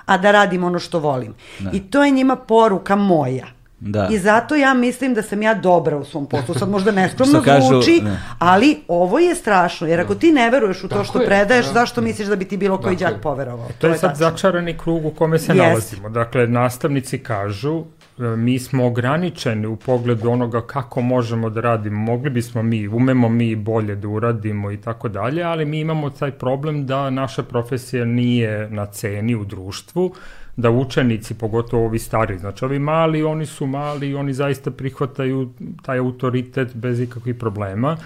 a 0.04 0.18
da 0.18 0.30
radim 0.30 0.64
ono 0.64 0.78
što 0.78 0.98
volim. 0.98 1.34
I 1.72 1.80
to 1.90 2.04
je 2.04 2.10
njima 2.10 2.36
poruka 2.36 2.96
moja. 2.96 3.46
Da. 3.84 4.08
I 4.10 4.18
zato 4.18 4.56
ja 4.56 4.74
mislim 4.74 5.14
da 5.14 5.22
sam 5.22 5.42
ja 5.42 5.54
dobra 5.54 5.96
u 5.96 6.04
svom 6.04 6.26
poslu. 6.26 6.54
Sad 6.54 6.68
možda 6.70 6.90
neskromno 6.90 7.42
kažu, 7.44 7.66
zvuči, 7.68 8.00
ne. 8.04 8.18
ali 8.38 8.80
ovo 8.88 9.18
je 9.18 9.34
strašno. 9.34 9.86
Jer 9.86 10.00
ako 10.00 10.14
ti 10.14 10.32
ne 10.32 10.50
veruješ 10.50 10.78
u 10.78 10.82
to 10.82 10.88
Tako 10.88 11.04
što 11.04 11.20
je, 11.20 11.26
predaješ, 11.26 11.66
da. 11.66 11.72
zašto 11.72 12.00
misliš 12.00 12.28
da 12.28 12.36
bi 12.36 12.44
ti 12.44 12.56
bilo 12.56 12.78
koji 12.78 12.96
Tako 12.96 13.04
đak 13.04 13.18
je. 13.18 13.22
poverovao? 13.22 13.68
To 13.78 13.86
je 13.86 13.98
sad 13.98 14.10
tačno. 14.10 14.30
začarani 14.30 14.78
krug 14.78 15.06
u 15.06 15.10
kome 15.10 15.38
se 15.38 15.52
Jeste. 15.52 15.66
nalazimo. 15.66 16.08
Dakle, 16.08 16.46
nastavnici 16.46 17.18
kažu, 17.18 17.84
e, 18.18 18.22
mi 18.22 18.58
smo 18.58 18.86
ograničeni 18.86 19.66
u 19.66 19.76
pogledu 19.76 20.30
onoga 20.30 20.60
kako 20.60 21.00
možemo 21.00 21.50
da 21.50 21.60
radimo. 21.60 22.00
Mogli 22.00 22.30
bismo 22.30 22.62
mi, 22.62 22.88
umemo 22.88 23.28
mi 23.28 23.56
bolje 23.56 23.96
da 23.96 24.08
uradimo 24.08 24.70
i 24.70 24.76
tako 24.76 25.08
dalje, 25.08 25.42
ali 25.42 25.64
mi 25.64 25.80
imamo 25.80 26.10
taj 26.10 26.30
problem 26.30 26.86
da 26.86 27.10
naša 27.10 27.42
profesija 27.42 28.04
nije 28.04 28.70
na 28.70 28.86
ceni 28.86 29.34
u 29.34 29.44
društvu, 29.44 30.14
da 30.62 30.70
učenici, 30.70 31.34
pogotovo 31.34 31.84
ovi 31.86 31.98
stari, 31.98 32.38
znači 32.38 32.64
ovi 32.64 32.78
mali, 32.78 33.22
oni 33.22 33.46
su 33.46 33.66
mali 33.66 34.14
oni 34.14 34.32
zaista 34.32 34.70
prihvataju 34.70 35.50
taj 35.82 35.98
autoritet 35.98 36.74
bez 36.74 37.00
ikakvih 37.00 37.36
problema. 37.36 37.96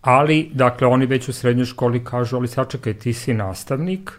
Ali, 0.00 0.50
dakle, 0.54 0.86
oni 0.86 1.06
već 1.06 1.28
u 1.28 1.32
srednjoj 1.32 1.66
školi 1.66 2.04
kažu, 2.04 2.36
ali 2.36 2.48
sačekaj, 2.48 2.94
ti 2.94 3.12
si 3.12 3.34
nastavnik, 3.34 4.12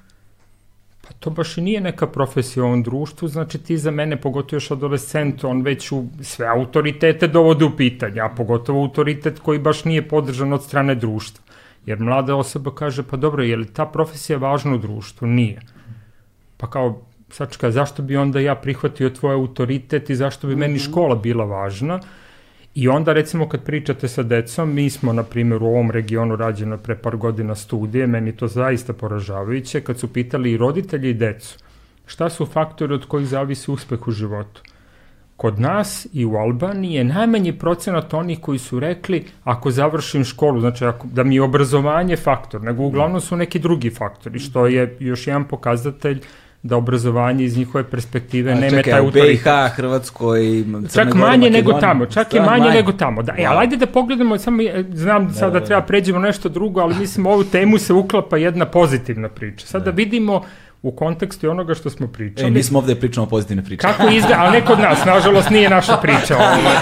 Pa 1.09 1.13
to 1.19 1.29
baš 1.29 1.57
i 1.57 1.61
nije 1.61 1.81
neka 1.81 2.07
profesija 2.07 2.63
u 2.63 2.67
ovom 2.67 2.83
društvu, 2.83 3.27
znači 3.27 3.57
ti 3.57 3.77
za 3.77 3.91
mene, 3.91 4.21
pogotovo 4.21 4.57
još 4.57 4.71
adolescent, 4.71 5.43
on 5.43 5.61
već 5.61 5.91
u 5.91 6.03
sve 6.21 6.47
autoritete 6.47 7.27
dovode 7.27 7.65
u 7.65 7.71
pitanje, 7.77 8.21
a 8.21 8.29
pogotovo 8.29 8.81
autoritet 8.81 9.39
koji 9.39 9.59
baš 9.59 9.85
nije 9.85 10.07
podržan 10.07 10.53
od 10.53 10.63
strane 10.63 10.95
društva. 10.95 11.43
Jer 11.85 11.99
mlada 11.99 12.35
osoba 12.35 12.71
kaže, 12.75 13.03
pa 13.03 13.17
dobro, 13.17 13.43
je 13.43 13.57
li 13.57 13.73
ta 13.73 13.85
profesija 13.85 14.37
važna 14.37 14.75
u 14.75 14.77
društvu? 14.77 15.27
Nije. 15.27 15.61
Pa 16.57 16.69
kao, 16.69 17.01
sačka, 17.31 17.71
zašto 17.71 18.03
bi 18.03 18.17
onda 18.17 18.39
ja 18.39 18.55
prihvatio 18.55 19.09
tvoj 19.09 19.33
autoritet 19.33 20.09
i 20.09 20.15
zašto 20.15 20.47
bi 20.47 20.55
meni 20.55 20.79
škola 20.79 21.15
bila 21.15 21.45
važna? 21.45 21.99
I 22.75 22.87
onda 22.87 23.13
recimo 23.13 23.49
kad 23.49 23.63
pričate 23.63 24.07
sa 24.07 24.23
decom, 24.23 24.73
mi 24.73 24.89
smo 24.89 25.13
na 25.13 25.23
primjer 25.23 25.63
u 25.63 25.67
ovom 25.67 25.91
regionu 25.91 26.35
rađeno 26.35 26.77
pre 26.77 26.95
par 26.95 27.17
godina 27.17 27.55
studije, 27.55 28.07
meni 28.07 28.31
to 28.31 28.47
zaista 28.47 28.93
poražavajuće, 28.93 29.81
kad 29.81 29.99
su 29.99 30.13
pitali 30.13 30.51
i 30.51 30.57
roditelji 30.57 31.09
i 31.09 31.13
decu, 31.13 31.57
šta 32.05 32.29
su 32.29 32.45
faktori 32.45 32.93
od 32.93 33.05
kojih 33.05 33.27
zavisi 33.27 33.71
uspeh 33.71 34.07
u 34.07 34.11
životu? 34.11 34.61
kod 35.39 35.59
nas 35.59 36.07
i 36.13 36.25
u 36.25 36.35
Albaniji 36.35 36.93
je 36.93 37.03
najmanji 37.03 37.53
procenat 37.59 38.13
onih 38.13 38.39
koji 38.41 38.59
su 38.59 38.79
rekli 38.79 39.25
ako 39.43 39.71
završim 39.71 40.23
školu, 40.23 40.59
znači 40.59 40.85
ako, 40.85 41.07
da 41.07 41.23
mi 41.23 41.35
je 41.35 41.41
obrazovanje 41.41 42.17
faktor, 42.17 42.61
nego 42.61 42.83
uglavnom 42.83 43.21
su 43.21 43.37
neki 43.37 43.59
drugi 43.59 43.89
faktori, 43.89 44.39
što 44.39 44.67
je 44.67 44.97
još 44.99 45.27
jedan 45.27 45.47
pokazatelj 45.47 46.19
da 46.63 46.77
obrazovanje 46.77 47.45
iz 47.45 47.57
njihove 47.57 47.83
perspektive 47.83 48.55
nema 48.55 48.81
taj 48.81 48.93
autoritet. 48.93 49.39
Čekaj, 49.39 49.57
u 49.57 49.67
BiH, 49.67 49.75
Hrvatskoj, 49.75 50.63
Crne 50.87 50.89
Čak 50.93 51.13
manje 51.13 51.49
nego 51.49 51.73
tamo, 51.73 52.05
čak 52.05 52.33
je 52.33 52.41
manje, 52.41 52.59
manje 52.59 52.75
nego 52.75 52.91
tamo. 52.91 53.21
Da, 53.23 53.35
e, 53.37 53.45
ali 53.45 53.57
ajde 53.59 53.77
da 53.77 53.85
pogledamo, 53.85 54.37
samo 54.37 54.61
znam 54.93 55.27
da, 55.27 55.33
sad 55.33 55.53
da, 55.53 55.53
da, 55.53 55.59
da 55.59 55.65
treba 55.65 55.81
pređemo 55.81 56.19
nešto 56.19 56.49
drugo, 56.49 56.81
ali 56.81 56.95
mislim 56.95 57.25
ovu 57.25 57.43
temu 57.43 57.77
se 57.77 57.93
uklapa 57.93 58.37
jedna 58.37 58.65
pozitivna 58.65 59.29
priča. 59.29 59.67
Sad 59.67 59.81
da, 59.81 59.91
da 59.91 59.95
vidimo 59.95 60.43
u 60.81 60.91
kontekstu 60.91 61.49
onoga 61.49 61.75
što 61.75 61.89
smo 61.89 62.07
pričali. 62.07 62.47
E, 62.47 62.51
nismo 62.51 62.79
ovde 62.79 62.95
pričamo 62.95 63.27
pozitivne 63.27 63.63
priče. 63.63 63.81
Kako 63.81 64.07
izgleda, 64.07 64.35
ali 64.39 64.51
ne 64.51 64.65
kod 64.65 64.79
nas, 64.79 65.05
nažalost 65.05 65.49
nije 65.49 65.69
naša 65.69 65.97
priča. 65.97 66.35
Ovaj. 66.35 66.75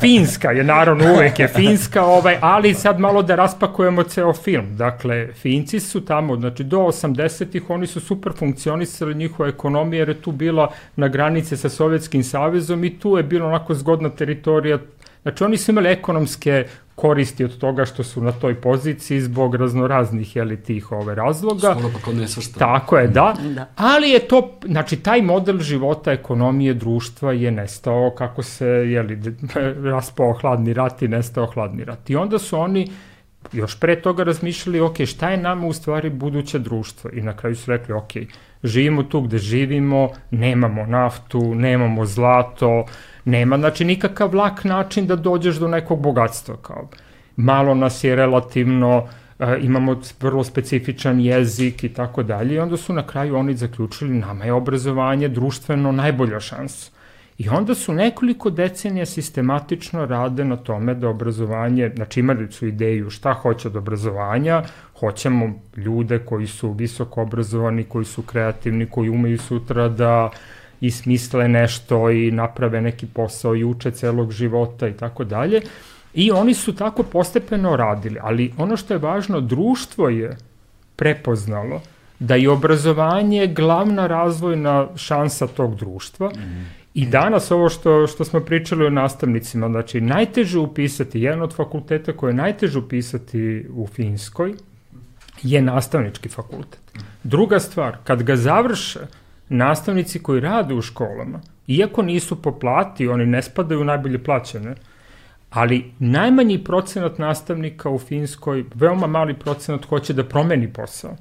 Finska 0.00 0.50
je, 0.50 0.64
naravno, 0.64 1.12
uvek 1.14 1.38
je 1.38 1.48
Finska, 1.48 2.04
ovaj, 2.04 2.38
ali 2.40 2.74
sad 2.74 3.00
malo 3.00 3.22
da 3.22 3.34
raspakujemo 3.34 4.02
ceo 4.02 4.32
film. 4.32 4.76
Dakle, 4.76 5.32
Finci 5.32 5.80
su 5.80 6.04
tamo, 6.04 6.36
znači 6.36 6.64
do 6.64 6.78
80-ih 6.78 7.70
oni 7.70 7.86
su 7.86 8.00
super 8.00 8.32
funkcionisali, 8.32 9.14
njihova 9.14 9.48
ekonomija 9.48 9.98
jer 9.98 10.08
je 10.08 10.22
tu 10.22 10.32
bila 10.32 10.72
na 10.96 11.08
granice 11.08 11.56
sa 11.56 11.68
Sovjetskim 11.68 12.24
savezom 12.24 12.84
i 12.84 12.98
tu 12.98 13.16
je 13.16 13.22
bilo 13.22 13.46
onako 13.46 13.74
zgodna 13.74 14.08
teritorija 14.08 14.78
Znači 15.22 15.44
oni 15.44 15.56
su 15.56 15.70
imali 15.70 15.88
ekonomske 15.88 16.66
koristi 16.94 17.44
od 17.44 17.58
toga 17.58 17.84
što 17.84 18.04
su 18.04 18.22
na 18.22 18.32
toj 18.32 18.54
poziciji 18.54 19.20
zbog 19.20 19.54
raznoraznih 19.54 20.36
jeli, 20.36 20.62
tih 20.62 20.92
ove 20.92 21.14
razloga. 21.14 21.74
Skoro 21.74 21.90
pa 21.92 22.04
kod 22.04 22.16
nesvrsta. 22.16 22.58
Tako 22.58 22.98
je, 22.98 23.08
da. 23.08 23.34
da. 23.54 23.66
Ali 23.76 24.10
je 24.10 24.18
to, 24.28 24.58
znači 24.66 24.96
taj 24.96 25.22
model 25.22 25.58
života, 25.58 26.12
ekonomije, 26.12 26.74
društva 26.74 27.32
je 27.32 27.50
nestao 27.50 28.10
kako 28.18 28.42
se, 28.42 28.66
jeli, 28.66 29.36
raspao 29.92 30.32
hladni 30.32 30.72
rat 30.72 31.02
i 31.02 31.08
nestao 31.08 31.46
hladni 31.46 31.84
rat. 31.84 32.10
I 32.10 32.16
onda 32.16 32.38
su 32.38 32.58
oni 32.58 32.90
još 33.52 33.80
pre 33.80 34.02
toga 34.02 34.24
razmišljali, 34.24 34.80
ok, 34.80 35.04
šta 35.06 35.30
je 35.30 35.36
nama 35.36 35.66
u 35.66 35.72
stvari 35.72 36.10
buduće 36.10 36.58
društvo? 36.58 37.10
I 37.12 37.22
na 37.22 37.36
kraju 37.36 37.56
su 37.56 37.70
rekli, 37.70 37.94
ok, 37.94 38.12
živimo 38.62 39.02
tu 39.02 39.20
gde 39.20 39.38
živimo, 39.38 40.10
nemamo 40.30 40.86
naftu, 40.86 41.54
nemamo 41.54 42.06
zlato, 42.06 42.84
Nema, 43.24 43.58
znači, 43.58 43.84
nikakav 43.84 44.34
lak 44.34 44.64
način 44.64 45.06
da 45.06 45.16
dođeš 45.16 45.56
do 45.56 45.68
nekog 45.68 46.00
bogatstva. 46.00 46.56
Kao. 46.62 46.88
Malo 47.36 47.74
nas 47.74 48.04
je 48.04 48.16
relativno, 48.16 49.08
e, 49.38 49.58
imamo 49.60 50.00
vrlo 50.20 50.44
specifičan 50.44 51.20
jezik 51.20 51.84
i 51.84 51.88
tako 51.88 52.22
dalje. 52.22 52.54
I 52.54 52.58
onda 52.58 52.76
su 52.76 52.92
na 52.92 53.06
kraju 53.06 53.36
oni 53.36 53.54
zaključili, 53.54 54.18
nama 54.18 54.44
je 54.44 54.52
obrazovanje 54.52 55.28
društveno 55.28 55.92
najbolja 55.92 56.40
šansa. 56.40 56.90
I 57.38 57.48
onda 57.48 57.74
su 57.74 57.92
nekoliko 57.92 58.50
decenija 58.50 59.06
sistematično 59.06 60.06
rade 60.06 60.44
na 60.44 60.56
tome 60.56 60.94
da 60.94 61.08
obrazovanje, 61.08 61.90
znači 61.96 62.20
imali 62.20 62.52
su 62.52 62.66
ideju 62.66 63.10
šta 63.10 63.32
hoće 63.32 63.68
od 63.68 63.76
obrazovanja, 63.76 64.62
hoćemo 65.00 65.60
ljude 65.76 66.18
koji 66.18 66.46
su 66.46 66.72
visoko 66.72 67.22
obrazovani, 67.22 67.84
koji 67.84 68.04
su 68.04 68.22
kreativni, 68.22 68.86
koji 68.86 69.10
umeju 69.10 69.38
sutra 69.38 69.88
da 69.88 70.24
uh, 70.24 70.32
i 70.82 70.90
smisle 70.90 71.48
nešto 71.48 72.10
i 72.10 72.30
naprave 72.30 72.80
neki 72.80 73.06
posao 73.06 73.56
i 73.56 73.64
uče 73.64 73.90
celog 73.90 74.32
života 74.32 74.88
i 74.88 74.92
tako 74.92 75.24
dalje. 75.24 75.60
I 76.14 76.30
oni 76.30 76.54
su 76.54 76.74
tako 76.74 77.02
postepeno 77.02 77.76
radili, 77.76 78.18
ali 78.22 78.52
ono 78.58 78.76
što 78.76 78.94
je 78.94 78.98
važno, 78.98 79.40
društvo 79.40 80.08
je 80.08 80.36
prepoznalo 80.96 81.80
da 82.18 82.34
je 82.34 82.50
obrazovanje 82.50 83.46
glavna 83.46 84.06
razvojna 84.06 84.88
šansa 84.96 85.46
tog 85.46 85.76
društva 85.76 86.28
mm. 86.28 86.82
I 86.94 87.06
danas 87.06 87.50
ovo 87.50 87.68
što, 87.68 88.06
što 88.06 88.24
smo 88.24 88.40
pričali 88.40 88.86
o 88.86 88.90
nastavnicima, 88.90 89.68
znači 89.68 90.00
najteže 90.00 90.58
upisati, 90.58 91.20
jedan 91.20 91.42
od 91.42 91.54
fakulteta 91.54 92.12
koje 92.12 92.30
je 92.30 92.34
najteže 92.34 92.78
upisati 92.78 93.66
u 93.74 93.86
Finskoj 93.86 94.54
je 95.42 95.62
nastavnički 95.62 96.28
fakultet. 96.28 96.80
Druga 97.24 97.60
stvar, 97.60 97.96
kad 98.04 98.22
ga 98.22 98.36
završe, 98.36 99.00
nastavnici 99.48 100.22
koji 100.22 100.40
rade 100.40 100.74
u 100.74 100.82
školama, 100.82 101.40
iako 101.66 102.02
nisu 102.02 102.42
po 102.42 102.52
plati, 102.52 103.08
oni 103.08 103.26
ne 103.26 103.42
spadaju 103.42 103.84
najbolje 103.84 104.24
plaćene, 104.24 104.74
ali 105.50 105.92
najmanji 105.98 106.64
procenat 106.64 107.18
nastavnika 107.18 107.90
u 107.90 107.98
Finskoj, 107.98 108.64
veoma 108.74 109.06
mali 109.06 109.34
procenat 109.34 109.84
hoće 109.84 110.12
da 110.12 110.24
promeni 110.24 110.72
posao. 110.72 111.16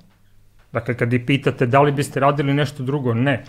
Dakle, 0.71 0.97
kad 0.97 1.13
i 1.13 1.25
pitate 1.25 1.65
da 1.65 1.81
li 1.81 1.91
biste 1.91 2.19
radili 2.19 2.53
nešto 2.53 2.83
drugo, 2.83 3.13
ne. 3.13 3.43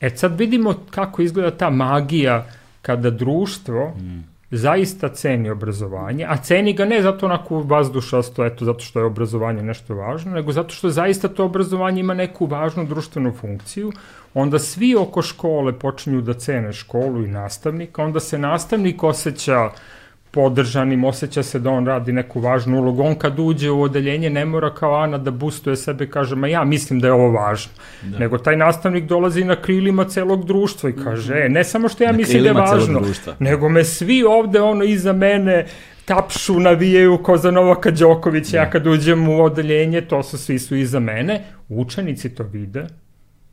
E 0.00 0.10
sad 0.10 0.38
vidimo 0.38 0.74
kako 0.90 1.22
izgleda 1.22 1.50
ta 1.50 1.70
magija 1.70 2.46
kada 2.82 3.10
društvo 3.10 3.88
mm 3.88 4.35
zaista 4.50 5.08
ceni 5.08 5.50
obrazovanje, 5.50 6.26
a 6.28 6.36
ceni 6.36 6.72
ga 6.72 6.84
ne 6.84 7.02
zato 7.02 7.26
onako 7.26 7.60
vazdušasto, 7.60 8.44
eto, 8.44 8.64
zato 8.64 8.80
što 8.80 8.98
je 9.00 9.04
obrazovanje 9.04 9.62
nešto 9.62 9.94
važno, 9.94 10.32
nego 10.32 10.52
zato 10.52 10.74
što 10.74 10.90
zaista 10.90 11.28
to 11.28 11.44
obrazovanje 11.44 12.00
ima 12.00 12.14
neku 12.14 12.46
važnu 12.46 12.84
društvenu 12.84 13.32
funkciju, 13.40 13.92
onda 14.34 14.58
svi 14.58 14.94
oko 14.96 15.22
škole 15.22 15.78
počinju 15.78 16.20
da 16.20 16.34
cene 16.34 16.72
školu 16.72 17.24
i 17.24 17.28
nastavnika, 17.28 18.04
onda 18.04 18.20
se 18.20 18.38
nastavnik 18.38 19.02
osjeća 19.02 19.64
uh, 19.64 19.72
podržanim, 20.30 21.04
osjeća 21.04 21.42
se 21.42 21.58
da 21.58 21.70
on 21.70 21.86
radi 21.86 22.12
neku 22.12 22.40
važnu 22.40 22.78
ulogu. 22.78 23.02
On 23.02 23.14
kad 23.14 23.38
uđe 23.38 23.70
u 23.70 23.82
odeljenje 23.82 24.30
ne 24.30 24.44
mora 24.44 24.74
kao 24.74 24.94
Ana 24.94 25.18
da 25.18 25.30
boostuje 25.30 25.76
sebe, 25.76 26.10
kaže, 26.10 26.36
ma 26.36 26.48
ja 26.48 26.64
mislim 26.64 27.00
da 27.00 27.06
je 27.06 27.12
ovo 27.12 27.30
važno. 27.30 27.72
Da. 28.02 28.18
Nego 28.18 28.38
taj 28.38 28.56
nastavnik 28.56 29.04
dolazi 29.04 29.44
na 29.44 29.56
krilima 29.62 30.04
celog 30.04 30.44
društva 30.44 30.90
i 30.90 30.92
kaže, 31.04 31.34
e, 31.34 31.48
ne 31.48 31.64
samo 31.64 31.88
što 31.88 32.04
ja 32.04 32.12
na 32.12 32.16
mislim 32.16 32.42
da 32.42 32.48
je 32.48 32.54
važno, 32.54 33.02
nego 33.38 33.68
me 33.68 33.84
svi 33.84 34.22
ovde 34.22 34.60
ono 34.60 34.84
iza 34.84 35.12
mene 35.12 35.66
tapšu, 36.04 36.60
navijaju 36.60 37.18
ko 37.22 37.36
za 37.36 37.50
Novaka 37.50 37.90
Đokovića, 37.90 38.52
da. 38.52 38.58
ja 38.58 38.70
kad 38.70 38.86
uđem 38.86 39.28
u 39.28 39.42
odeljenje, 39.42 40.00
to 40.00 40.22
su 40.22 40.38
svi 40.38 40.58
su 40.58 40.76
iza 40.76 41.00
mene, 41.00 41.44
učenici 41.68 42.34
to 42.34 42.42
vide, 42.42 42.86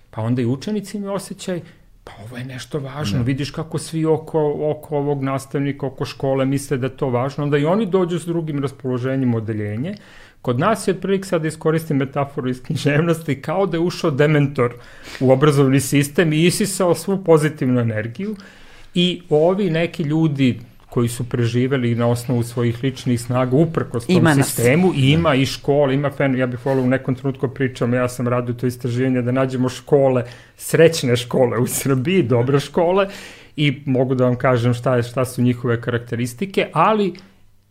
pa 0.10 0.22
onda 0.22 0.42
i 0.42 0.46
učenici 0.46 1.00
mi 1.00 1.08
osjećaj, 1.08 1.62
pa 2.04 2.12
ovo 2.24 2.38
je 2.38 2.44
nešto 2.44 2.80
važno, 2.80 3.18
ne. 3.18 3.24
vidiš 3.24 3.52
kako 3.52 3.78
svi 3.78 4.06
oko, 4.06 4.42
oko 4.72 4.98
ovog 4.98 5.24
nastavnika, 5.24 5.86
oko 5.86 6.06
škole 6.06 6.46
misle 6.46 6.78
da 6.78 6.88
je 6.88 6.98
to 6.98 7.10
važno, 7.10 7.44
onda 7.44 7.58
i 7.58 7.66
oni 7.66 7.86
dođu 7.86 8.20
s 8.20 8.26
drugim 8.26 8.60
raspoloženjem 8.62 9.36
odeljenje. 9.36 9.96
Kod 10.42 10.60
nas 10.60 10.88
je 10.88 10.94
otprilike 10.94 11.28
sad 11.28 11.42
da 11.42 11.48
iskoristim 11.48 11.98
metaforu 11.98 12.50
iz 12.50 12.64
književnosti 12.64 13.42
kao 13.42 13.66
da 13.66 13.78
je 13.78 13.82
ušao 13.82 14.12
dementor 14.12 14.74
u 15.20 15.32
obrazovni 15.32 15.80
sistem 15.80 16.34
i 16.34 16.46
isisao 16.46 16.96
svu 16.96 17.24
pozitivnu 17.24 17.82
energiju 17.82 18.36
i 18.96 19.22
ovi 19.30 19.70
neki 19.70 20.04
ljudi, 20.04 20.60
koji 20.94 21.08
su 21.10 21.24
preživeli 21.24 21.96
na 21.96 22.08
osnovu 22.08 22.44
svojih 22.44 22.84
ličnih 22.84 23.22
snaga 23.22 23.56
uprkos 23.56 24.06
tom 24.06 24.16
ima 24.18 24.36
sistemu 24.36 24.88
nas. 24.88 24.98
i 24.98 25.12
ima 25.12 25.30
da. 25.30 25.36
i 25.36 25.46
škole, 25.46 25.94
ima 25.94 26.12
fen, 26.12 26.36
ja 26.38 26.48
bih 26.48 26.66
volio 26.66 26.84
u 26.84 26.88
nekom 26.88 27.16
trenutku 27.16 27.48
pričam, 27.48 27.94
ja 27.94 28.10
sam 28.10 28.28
radio 28.28 28.54
to 28.54 28.68
istraživanje 28.68 29.22
da 29.22 29.32
nađemo 29.32 29.70
škole, 29.70 30.24
srećne 30.58 31.16
škole 31.16 31.58
u 31.58 31.68
Srbiji, 31.68 32.24
dobre 32.24 32.60
škole 32.60 33.08
i 33.56 33.82
mogu 33.86 34.16
da 34.16 34.26
vam 34.26 34.36
kažem 34.36 34.74
šta, 34.74 34.96
je, 34.96 35.04
šta 35.04 35.26
su 35.26 35.42
njihove 35.42 35.82
karakteristike, 35.82 36.70
ali 36.74 37.14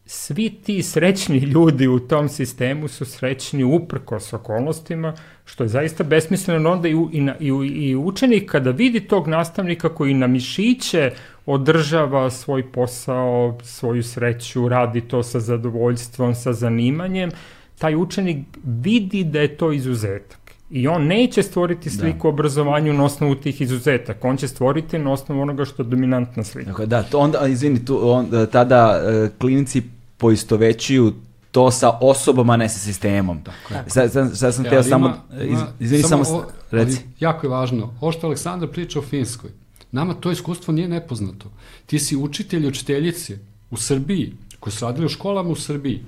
svi 0.06 0.50
ti 0.50 0.82
srećni 0.82 1.38
ljudi 1.38 1.88
u 1.88 1.98
tom 1.98 2.28
sistemu 2.28 2.88
su 2.88 3.04
srećni 3.04 3.64
uprkos 3.64 4.32
okolnostima, 4.32 5.14
što 5.44 5.64
je 5.64 5.68
zaista 5.68 6.04
besmisleno, 6.04 6.72
onda 6.72 6.88
i, 6.88 6.92
i, 6.92 7.28
i, 7.40 7.48
i 7.88 7.96
učenik 7.96 8.50
kada 8.50 8.70
vidi 8.70 9.00
tog 9.00 9.28
nastavnika 9.28 9.94
koji 9.94 10.14
na 10.14 10.26
mišiće 10.26 11.10
održava 11.46 12.30
svoj 12.30 12.72
posao, 12.72 13.58
svoju 13.62 14.02
sreću, 14.02 14.68
radi 14.68 15.00
to 15.00 15.22
sa 15.22 15.40
zadovoljstvom, 15.40 16.34
sa 16.34 16.52
zanimanjem, 16.52 17.30
taj 17.78 17.94
učenik 17.94 18.38
vidi 18.64 19.24
da 19.24 19.40
je 19.40 19.56
to 19.56 19.72
izuzetak. 19.72 20.41
I 20.72 20.88
on 20.88 21.06
neće 21.06 21.42
stvoriti 21.42 21.90
da. 21.90 21.96
sliku 21.96 22.22
da. 22.22 22.28
obrazovanju 22.28 22.92
na 22.92 23.04
osnovu 23.04 23.34
tih 23.34 23.60
izuzetaka, 23.60 24.28
on 24.28 24.36
će 24.36 24.48
stvoriti 24.48 24.98
na 24.98 25.12
osnovu 25.12 25.40
onoga 25.40 25.64
što 25.64 25.82
je 25.82 25.86
dominantna 25.88 26.44
slika. 26.44 26.70
Dakle, 26.70 26.86
da, 26.86 27.02
to 27.02 27.18
onda, 27.18 27.46
izvini, 27.46 27.84
tu, 27.84 28.10
on, 28.10 28.46
tada 28.52 29.00
uh, 29.02 29.30
klinici 29.38 29.82
poistovećuju 30.18 31.12
to 31.50 31.70
sa 31.70 31.98
osobama, 32.00 32.56
ne 32.56 32.68
sa 32.68 32.78
sistemom. 32.78 33.44
Tako 33.44 33.74
je. 33.74 33.84
Sad, 33.86 34.12
sad, 34.12 34.38
sad 34.38 34.54
sam 34.54 34.64
ja, 34.64 34.70
teo 34.70 34.82
samo, 34.82 35.14
iz, 35.42 35.58
izvini 35.80 36.02
samo, 36.02 36.24
samo 36.24 36.38
o, 36.38 36.44
reci. 36.70 37.00
jako 37.20 37.46
je 37.46 37.50
važno, 37.50 37.94
ovo 38.00 38.12
što 38.12 38.26
Aleksandar 38.26 38.68
priča 38.68 38.98
o 38.98 39.02
Finskoj, 39.02 39.50
Nama 39.92 40.14
to 40.14 40.30
iskustvo 40.30 40.72
nije 40.72 40.88
nepoznato. 40.88 41.50
Ti 41.86 41.98
si 41.98 42.16
učitelj 42.16 42.64
i 42.64 42.68
učiteljice 42.68 43.38
u 43.70 43.76
Srbiji, 43.76 44.32
koji 44.60 44.72
su 44.72 44.84
radili 44.84 45.06
u 45.06 45.08
školama 45.08 45.50
u 45.50 45.54
Srbiji, 45.54 46.02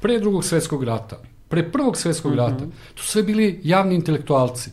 pre 0.00 0.18
drugog 0.18 0.44
svetskog 0.44 0.84
rata, 0.84 1.18
pre 1.52 1.62
prvog 1.72 1.96
svetskog 1.96 2.32
mm 2.32 2.34
-hmm. 2.34 2.38
rata, 2.38 2.64
to 2.94 3.02
sve 3.02 3.22
bili 3.22 3.60
javni 3.62 3.94
intelektualci. 3.94 4.70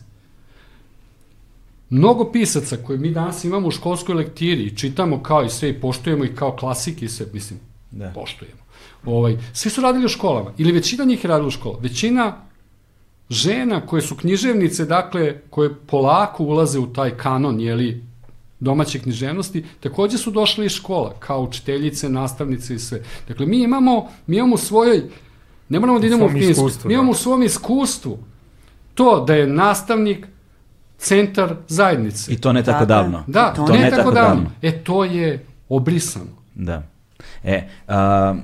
Mnogo 1.90 2.32
pisaca 2.32 2.76
koje 2.76 2.98
mi 2.98 3.10
danas 3.10 3.44
imamo 3.44 3.68
u 3.68 3.70
školskoj 3.70 4.14
lektiri 4.14 4.62
i 4.62 4.76
čitamo 4.76 5.22
kao 5.22 5.44
i 5.44 5.50
sve 5.50 5.70
i 5.70 5.80
poštujemo 5.80 6.24
i 6.24 6.34
kao 6.34 6.56
klasiki 6.56 7.08
se, 7.08 7.26
mislim, 7.32 7.60
da. 7.90 8.12
poštujemo. 8.14 8.60
Ovaj, 9.04 9.36
svi 9.52 9.70
su 9.70 9.80
radili 9.80 10.04
u 10.04 10.08
školama, 10.08 10.52
ili 10.58 10.72
većina 10.72 11.04
njih 11.04 11.24
je 11.24 11.28
radila 11.28 11.48
u 11.48 11.50
školama. 11.50 11.82
Većina 11.82 12.36
žena 13.30 13.86
koje 13.86 14.02
su 14.02 14.16
književnice, 14.16 14.84
dakle, 14.84 15.40
koje 15.50 15.74
polako 15.74 16.44
ulaze 16.44 16.78
u 16.78 16.92
taj 16.92 17.10
kanon, 17.10 17.60
jeli, 17.60 18.04
domaće 18.60 18.98
književnosti, 18.98 19.64
takođe 19.80 20.18
su 20.18 20.30
došle 20.30 20.66
iz 20.66 20.72
škola, 20.72 21.14
kao 21.18 21.42
učiteljice, 21.42 22.08
nastavnice 22.08 22.74
i 22.74 22.78
sve. 22.78 23.02
Dakle, 23.28 23.46
mi 23.46 23.62
imamo, 23.62 24.08
mi 24.26 24.36
imamo 24.36 24.54
u 24.54 24.58
svojoj, 24.58 25.02
ne 25.70 25.80
moramo 25.80 25.98
da 25.98 26.06
idemo 26.06 26.24
u 26.24 26.28
Finsku, 26.28 26.70
mi 26.84 26.94
imamo 26.94 27.12
da. 27.12 27.16
u 27.16 27.22
svom 27.22 27.42
iskustvu 27.42 28.18
to 28.94 29.24
da 29.24 29.34
je 29.34 29.46
nastavnik 29.46 30.26
centar 30.98 31.54
zajednice. 31.68 32.32
I 32.32 32.36
to 32.36 32.52
ne 32.52 32.62
tako 32.62 32.84
davno. 32.84 33.24
Da, 33.26 33.52
to, 33.56 33.66
to 33.66 33.72
ne, 33.72 33.78
ne 33.78 33.90
tako 33.90 34.10
davno. 34.10 34.34
davno. 34.34 34.50
E, 34.62 34.72
to 34.72 35.04
je 35.04 35.44
obrisano. 35.68 36.30
Da. 36.54 36.82
E, 37.44 37.68
a, 37.88 38.34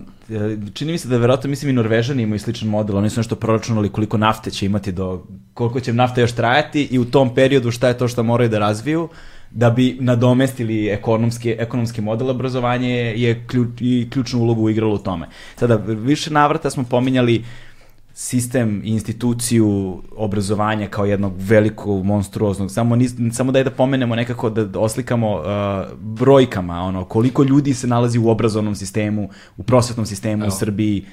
čini 0.74 0.92
mi 0.92 0.98
se 0.98 1.08
da 1.08 1.18
verovatno, 1.18 1.50
mislim 1.50 1.70
i 1.70 1.72
Norvežani 1.72 2.22
imaju 2.22 2.38
sličan 2.38 2.68
model, 2.68 2.96
oni 2.96 3.10
su 3.10 3.20
nešto 3.20 3.36
proračunali 3.36 3.88
koliko 3.88 4.16
nafte 4.16 4.50
će 4.50 4.66
imati 4.66 4.92
do, 4.92 5.24
koliko 5.54 5.80
će 5.80 5.92
nafta 5.92 6.20
još 6.20 6.32
trajati 6.32 6.88
i 6.90 6.98
u 6.98 7.04
tom 7.04 7.34
periodu 7.34 7.70
šta 7.70 7.88
je 7.88 7.98
to 7.98 8.08
što 8.08 8.22
moraju 8.22 8.48
da 8.50 8.58
razviju 8.58 9.08
da 9.56 9.70
bi 9.70 9.96
nadomestili 10.00 10.88
ekonomski, 10.88 11.50
ekonomski 11.58 12.00
model 12.00 12.30
obrazovanja 12.30 12.88
je 12.88 13.44
ključ, 13.46 13.68
i 13.80 14.08
ključnu 14.10 14.40
ulogu 14.40 14.70
igralo 14.70 14.94
u 14.94 14.98
tome. 14.98 15.28
Sada, 15.56 15.76
više 15.76 16.30
navrata 16.30 16.70
smo 16.70 16.84
pominjali 16.84 17.44
sistem 18.14 18.82
i 18.84 18.88
instituciju 18.88 20.02
obrazovanja 20.16 20.88
kao 20.88 21.04
jednog 21.04 21.32
velikog, 21.36 22.04
monstruoznog. 22.04 22.70
Samo, 22.70 22.96
nis, 22.96 23.12
samo 23.32 23.52
da 23.52 23.58
je 23.58 23.64
da 23.64 23.70
pomenemo 23.70 24.16
nekako, 24.16 24.50
da 24.50 24.80
oslikamo 24.80 25.36
uh, 25.36 25.44
brojkama, 25.98 26.82
ono, 26.82 27.04
koliko 27.04 27.44
ljudi 27.44 27.74
se 27.74 27.86
nalazi 27.86 28.18
u 28.18 28.28
obrazovnom 28.28 28.74
sistemu, 28.74 29.28
u 29.56 29.62
prosvetnom 29.62 30.06
sistemu 30.06 30.44
Evo. 30.44 30.48
u 30.54 30.58
Srbiji. 30.58 31.04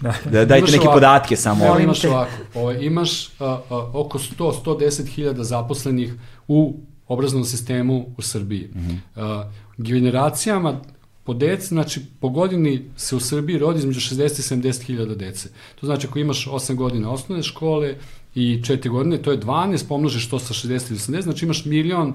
Da, 0.00 0.14
da 0.30 0.44
dajte 0.44 0.72
neke 0.72 0.78
ovako, 0.78 0.92
podatke 0.92 1.36
samo. 1.36 1.66
Evo 1.66 1.78
imaš 1.78 2.04
ovako, 2.04 2.30
ovaj, 2.54 2.78
imaš 2.80 3.26
uh, 3.26 3.32
uh, 3.40 3.94
oko 3.94 4.18
100-110 4.18 5.06
hiljada 5.06 5.44
zaposlenih 5.44 6.14
u 6.48 6.76
obrazovnom 7.08 7.44
sistemu 7.44 8.06
u 8.18 8.22
Srbiji. 8.22 8.68
Mm 8.74 8.78
-hmm. 8.78 9.40
uh, 9.40 9.52
generacijama 9.78 10.80
po 11.24 11.34
deci, 11.34 11.66
znači 11.66 12.00
po 12.20 12.28
godini 12.28 12.82
se 12.96 13.16
u 13.16 13.20
Srbiji 13.20 13.58
rodi 13.58 13.78
između 13.78 14.00
60 14.00 14.22
i 14.22 14.60
70 14.60 14.82
hiljada 14.82 15.14
dece. 15.14 15.48
To 15.80 15.86
znači 15.86 16.06
ako 16.06 16.18
imaš 16.18 16.46
8 16.46 16.74
godina 16.74 17.10
osnovne 17.10 17.42
škole 17.42 17.96
i 18.34 18.60
4 18.62 18.88
godine, 18.88 19.22
to 19.22 19.32
je 19.32 19.40
12, 19.40 19.88
pomnožiš 19.88 20.28
to 20.28 20.38
sa 20.38 20.54
60 20.54 20.90
ili 20.90 20.98
80, 20.98 21.22
znači 21.22 21.44
imaš 21.44 21.64
milion 21.64 22.14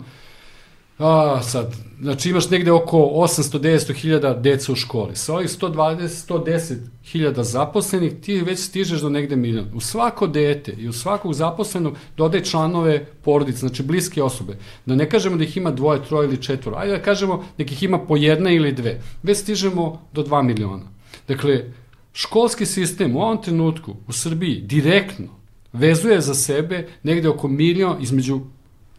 A, 0.97 1.41
sad, 1.43 1.75
znači 2.01 2.29
imaš 2.29 2.49
negde 2.49 2.71
oko 2.71 2.97
800-900 2.97 3.93
hiljada 3.93 4.33
deca 4.33 4.71
u 4.71 4.75
školi. 4.75 5.15
Sa 5.15 5.33
ovih 5.33 5.47
120-110 5.47 6.75
hiljada 7.05 7.43
zaposlenih 7.43 8.13
ti 8.21 8.41
već 8.41 8.59
stižeš 8.59 9.01
do 9.01 9.09
negde 9.09 9.35
milion. 9.35 9.67
U 9.75 9.79
svako 9.79 10.27
dete 10.27 10.71
i 10.71 10.87
u 10.87 10.93
svakog 10.93 11.33
zaposlenog 11.33 11.95
dodaj 12.17 12.43
članove 12.43 13.05
porodice, 13.05 13.59
znači 13.59 13.83
bliske 13.83 14.23
osobe. 14.23 14.57
Da 14.85 14.95
ne 14.95 15.09
kažemo 15.09 15.37
da 15.37 15.43
ih 15.43 15.57
ima 15.57 15.71
dvoje, 15.71 16.03
troje 16.03 16.27
ili 16.27 16.41
četvoro. 16.41 16.77
Ajde 16.77 16.97
da 16.97 17.03
kažemo 17.03 17.43
da 17.57 17.63
ih 17.63 17.83
ima 17.83 17.99
po 17.99 18.17
jedna 18.17 18.51
ili 18.51 18.71
dve. 18.71 19.01
Već 19.23 19.37
stižemo 19.37 20.01
do 20.13 20.23
2 20.23 20.41
miliona. 20.43 20.83
Dakle, 21.27 21.63
školski 22.13 22.65
sistem 22.65 23.15
u 23.15 23.21
ovom 23.21 23.41
trenutku 23.43 23.95
u 24.07 24.13
Srbiji 24.13 24.61
direktno 24.61 25.27
vezuje 25.73 26.21
za 26.21 26.33
sebe 26.33 26.87
negde 27.03 27.29
oko 27.29 27.47
milion, 27.47 27.97
između 28.01 28.39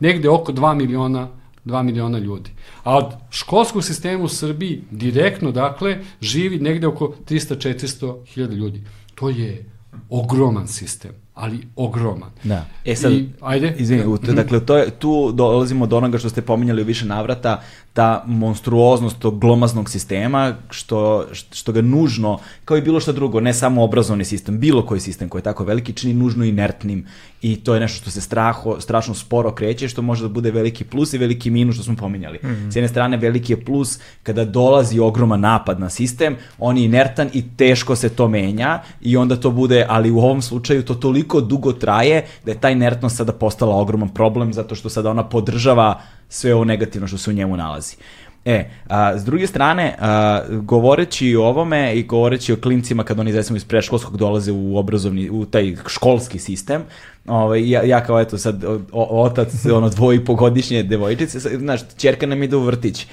negde 0.00 0.28
oko 0.28 0.52
2 0.52 0.74
miliona 0.74 1.28
2 1.64 1.82
miliona 1.82 2.18
ljudi. 2.18 2.50
A 2.84 2.96
od 2.96 3.12
školskog 3.30 3.84
sistema 3.84 4.24
u 4.24 4.28
Srbiji 4.28 4.82
direktno, 4.90 5.52
dakle, 5.52 5.98
živi 6.20 6.58
negde 6.58 6.86
oko 6.86 7.14
300-400 7.28 8.26
hiljada 8.26 8.54
ljudi. 8.54 8.82
To 9.14 9.28
je 9.30 9.64
ogroman 10.10 10.68
sistem 10.68 11.12
ali 11.38 11.58
ogroman. 11.76 12.30
Da. 12.44 12.66
E 12.84 12.96
sad, 12.96 13.12
I, 13.12 13.28
ajde. 13.40 13.74
Izvini, 13.78 14.04
mhm. 14.04 14.34
dakle, 14.34 14.66
to 14.66 14.76
je, 14.76 14.90
tu 14.90 15.32
dolazimo 15.32 15.86
do 15.86 15.96
onoga 15.96 16.18
što 16.18 16.28
ste 16.28 16.42
pominjali 16.42 16.82
u 16.82 16.84
više 16.84 17.06
navrata, 17.06 17.62
ta 17.98 18.22
monstruoznost 18.26 19.18
tog 19.18 19.38
glomaznog 19.38 19.90
sistema, 19.90 20.54
što, 20.70 21.26
što 21.32 21.72
ga 21.72 21.82
nužno, 21.82 22.38
kao 22.64 22.76
i 22.76 22.82
bilo 22.82 23.00
što 23.00 23.12
drugo, 23.12 23.40
ne 23.40 23.54
samo 23.54 23.84
obrazovni 23.84 24.24
sistem, 24.24 24.58
bilo 24.58 24.86
koji 24.86 25.00
sistem 25.00 25.28
koji 25.28 25.40
je 25.40 25.44
tako 25.44 25.64
veliki, 25.64 25.92
čini 25.92 26.14
nužno 26.14 26.44
inertnim 26.44 27.06
i 27.42 27.56
to 27.56 27.74
je 27.74 27.80
nešto 27.80 28.02
što 28.02 28.10
se 28.10 28.20
straho, 28.20 28.80
strašno 28.80 29.14
sporo 29.14 29.50
kreće, 29.54 29.88
što 29.88 30.02
može 30.02 30.22
da 30.22 30.28
bude 30.28 30.50
veliki 30.50 30.84
plus 30.84 31.12
i 31.12 31.18
veliki 31.18 31.50
minus 31.50 31.74
što 31.74 31.84
smo 31.84 31.96
pominjali. 31.96 32.38
Mm 32.42 32.46
-hmm. 32.46 32.72
S 32.72 32.76
jedne 32.76 32.88
strane, 32.88 33.16
veliki 33.16 33.52
je 33.52 33.64
plus 33.64 33.98
kada 34.22 34.44
dolazi 34.44 35.00
ogroman 35.00 35.40
napad 35.40 35.80
na 35.80 35.90
sistem, 35.90 36.36
on 36.58 36.78
je 36.78 36.84
inertan 36.84 37.30
i 37.32 37.44
teško 37.56 37.96
se 37.96 38.08
to 38.08 38.28
menja 38.28 38.82
i 39.00 39.16
onda 39.16 39.36
to 39.36 39.50
bude, 39.50 39.86
ali 39.88 40.10
u 40.10 40.18
ovom 40.18 40.42
slučaju 40.42 40.84
to 40.84 40.94
toliko 40.94 41.40
dugo 41.40 41.72
traje 41.72 42.26
da 42.44 42.50
je 42.50 42.60
ta 42.60 42.70
inertnost 42.70 43.16
sada 43.16 43.32
postala 43.32 43.76
ogroman 43.76 44.08
problem 44.08 44.52
zato 44.52 44.74
što 44.74 44.88
sada 44.88 45.10
ona 45.10 45.28
podržava 45.28 46.00
sve 46.28 46.54
ovo 46.54 46.64
negativno 46.64 47.08
što 47.08 47.18
se 47.18 47.30
u 47.30 47.32
njemu 47.32 47.56
nalazi. 47.56 47.96
E, 48.44 48.70
a, 48.88 49.18
s 49.18 49.24
druge 49.24 49.46
strane, 49.46 49.94
a, 49.98 50.40
govoreći 50.50 51.36
o 51.36 51.44
ovome 51.44 51.94
i 51.96 52.02
govoreći 52.02 52.52
o 52.52 52.56
klincima 52.56 53.04
kad 53.04 53.20
oni 53.20 53.32
recimo 53.32 53.56
iz 53.56 53.64
preškolskog 53.64 54.16
dolaze 54.16 54.52
u 54.52 54.78
obrazovni, 54.78 55.30
u 55.30 55.44
taj 55.44 55.76
školski 55.86 56.38
sistem, 56.38 56.82
ovaj, 57.26 57.70
ja, 57.70 57.82
ja 57.82 58.04
kao 58.04 58.20
eto 58.20 58.38
sad 58.38 58.64
o, 58.64 59.22
otac 59.22 59.66
ono 59.66 59.88
dvoje 59.88 60.16
i 60.16 60.24
pogodišnje 60.24 60.82
devojčice, 60.82 61.38
znaš, 61.38 61.80
čerka 61.96 62.26
nam 62.26 62.42
ide 62.42 62.56
u 62.56 62.60
vrtić. 62.60 63.06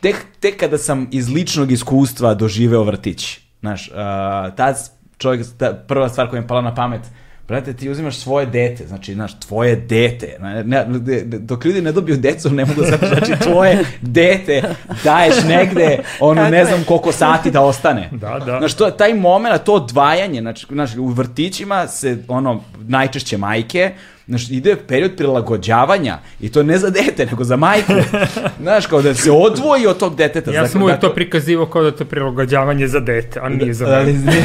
Tek, 0.00 0.16
tek 0.40 0.60
kada 0.60 0.78
sam 0.78 1.08
iz 1.12 1.28
ličnog 1.28 1.72
iskustva 1.72 2.34
doživeo 2.34 2.84
vrtić, 2.84 3.38
znaš, 3.60 3.90
a, 3.94 4.50
tad 4.56 4.76
čovjek, 5.18 5.46
ta 5.58 5.72
prva 5.72 6.08
stvar 6.08 6.30
koja 6.30 6.40
mi 6.40 6.44
je 6.44 6.48
pala 6.48 6.62
na 6.62 6.74
pamet, 6.74 7.02
Brate, 7.48 7.72
ti 7.72 7.90
uzimaš 7.90 8.16
svoje 8.16 8.46
dete, 8.46 8.86
znači, 8.86 9.14
znaš, 9.14 9.40
tvoje 9.40 9.76
dete. 9.76 10.36
Ne, 10.40 10.64
ne, 10.64 10.84
dok 11.24 11.64
ljudi 11.64 11.82
ne 11.82 11.92
dobiju 11.92 12.16
decu, 12.16 12.50
ne 12.50 12.64
mogu 12.64 12.80
da 12.80 12.86
znači, 12.86 13.32
tvoje 13.42 13.84
dete 14.00 14.62
daješ 15.04 15.34
negde, 15.44 15.98
ono, 16.20 16.48
ne 16.48 16.64
znam 16.64 16.84
koliko 16.84 17.12
sati 17.12 17.50
da 17.50 17.60
ostane. 17.60 18.08
Da, 18.12 18.38
da. 18.46 18.58
Znaš, 18.58 18.74
to, 18.74 18.90
taj 18.90 19.14
moment, 19.14 19.64
to 19.64 19.74
odvajanje, 19.74 20.40
znači, 20.40 20.66
znaš, 20.70 20.96
u 20.96 21.06
vrtićima 21.06 21.88
se, 21.88 22.18
ono, 22.28 22.62
najčešće 22.78 23.38
majke, 23.38 23.92
Znaš, 24.28 24.50
ide 24.50 24.76
period 24.76 25.16
prilagođavanja 25.16 26.18
i 26.40 26.52
to 26.52 26.62
ne 26.62 26.78
za 26.78 26.90
dete, 26.90 27.26
nego 27.26 27.44
za 27.44 27.56
majku. 27.56 27.92
Znaš, 28.62 28.86
kao 28.86 29.02
da 29.02 29.14
se 29.14 29.30
odvoji 29.30 29.86
od 29.86 29.98
tog 29.98 30.16
deteta. 30.16 30.50
Ja 30.50 30.68
sam 30.68 30.82
uvijek 30.82 30.96
dakle, 30.96 31.08
to 31.08 31.14
prikazivao 31.14 31.66
kao 31.66 31.82
da 31.82 31.90
to 31.90 32.04
prilagođavanje 32.04 32.88
za 32.88 33.00
dete, 33.00 33.40
a 33.42 33.48
nije 33.48 33.74
za 33.74 33.86
mene. 33.86 34.42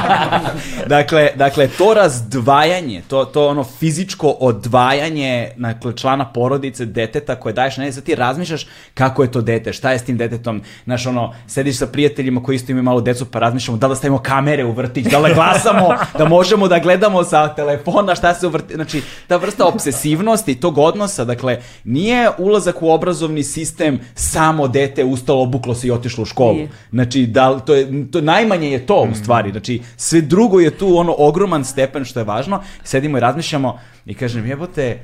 dakle, 0.96 1.30
dakle, 1.36 1.68
to 1.68 1.94
razdvajanje, 1.94 3.02
to, 3.08 3.24
to 3.24 3.48
ono 3.48 3.64
fizičko 3.64 4.28
odvajanje 4.28 5.50
dakle, 5.56 5.96
člana 5.96 6.32
porodice, 6.32 6.86
deteta 6.86 7.34
koje 7.34 7.52
daješ 7.52 7.76
na 7.76 7.92
sad 7.92 8.04
ti 8.04 8.14
razmišljaš 8.14 8.66
kako 8.94 9.22
je 9.22 9.30
to 9.30 9.40
dete, 9.40 9.72
šta 9.72 9.92
je 9.92 9.98
s 9.98 10.04
tim 10.04 10.16
detetom, 10.16 10.62
znaš, 10.84 11.06
ono, 11.06 11.34
sediš 11.46 11.78
sa 11.78 11.86
prijateljima 11.86 12.42
koji 12.42 12.56
isto 12.56 12.72
imaju 12.72 12.82
malo 12.82 13.00
decu, 13.00 13.26
pa 13.30 13.38
razmišljamo 13.38 13.78
da 13.78 13.86
li 13.86 13.90
da 13.90 13.96
stavimo 13.96 14.18
kamere 14.18 14.64
u 14.64 14.72
vrtić, 14.72 15.06
da 15.06 15.18
li 15.18 15.34
glasamo, 15.34 15.88
da 16.18 16.24
možemo 16.24 16.68
da 16.68 16.78
gledamo 16.78 17.24
sa 17.24 17.54
telefona 17.54 18.14
šta 18.14 18.34
se 18.34 18.46
u 18.46 18.50
vrtić, 18.50 18.74
znači, 18.74 19.02
ta 19.26 19.36
vrsta 19.36 19.66
obsesivnosti, 19.66 20.54
tog 20.54 20.78
odnosa, 20.78 21.24
dakle, 21.24 21.58
nije 21.84 22.30
ulazak 22.38 22.82
u 22.82 22.90
obrazovni 22.90 23.42
sistem 23.42 24.00
samo 24.14 24.68
dete 24.68 25.04
ustalo, 25.04 25.42
obuklo 25.42 25.74
se 25.74 25.86
i 25.86 25.90
otišlo 25.90 26.22
u 26.22 26.26
školu. 26.26 26.54
Nije. 26.54 26.68
Znači, 26.90 27.26
da, 27.26 27.58
to 27.58 27.74
je, 27.74 28.10
to, 28.10 28.20
najmanje 28.20 28.70
je 28.70 28.86
to 28.86 29.02
u 29.02 29.10
mm. 29.10 29.14
stvari. 29.14 29.50
Znači, 29.50 29.80
sve 29.96 30.20
drugo 30.20 30.60
je 30.60 30.70
tu 30.70 30.96
ono 30.96 31.14
ogroman 31.18 31.64
stepen 31.64 32.04
što 32.04 32.20
je 32.20 32.24
važno. 32.24 32.62
Sedimo 32.84 33.18
i 33.18 33.20
razmišljamo 33.20 33.78
i 34.06 34.14
kažem, 34.14 34.46
jebote, 34.46 34.98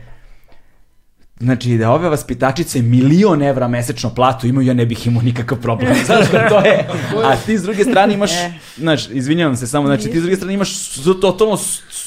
Znači, 1.40 1.76
da 1.78 1.90
ove 1.90 2.08
vaspitačice 2.08 2.82
milion 2.82 3.42
evra 3.42 3.68
mesečno 3.68 4.14
platu 4.14 4.46
imaju, 4.46 4.66
ja 4.66 4.74
ne 4.74 4.86
bih 4.86 5.06
imao 5.06 5.22
nikakav 5.22 5.60
problem. 5.60 5.94
Znaš, 6.06 6.28
to 6.48 6.58
je... 6.58 6.88
A 7.24 7.36
ti 7.46 7.58
s 7.58 7.62
druge 7.62 7.84
strane 7.84 8.14
imaš, 8.14 8.32
e. 8.32 8.52
znaš, 8.76 9.08
izvinjavam 9.10 9.56
se 9.56 9.66
samo, 9.66 9.86
znači 9.86 10.10
ti 10.10 10.18
s 10.18 10.22
druge 10.22 10.36
strane 10.36 10.54
imaš 10.54 10.94
totalno 11.20 11.56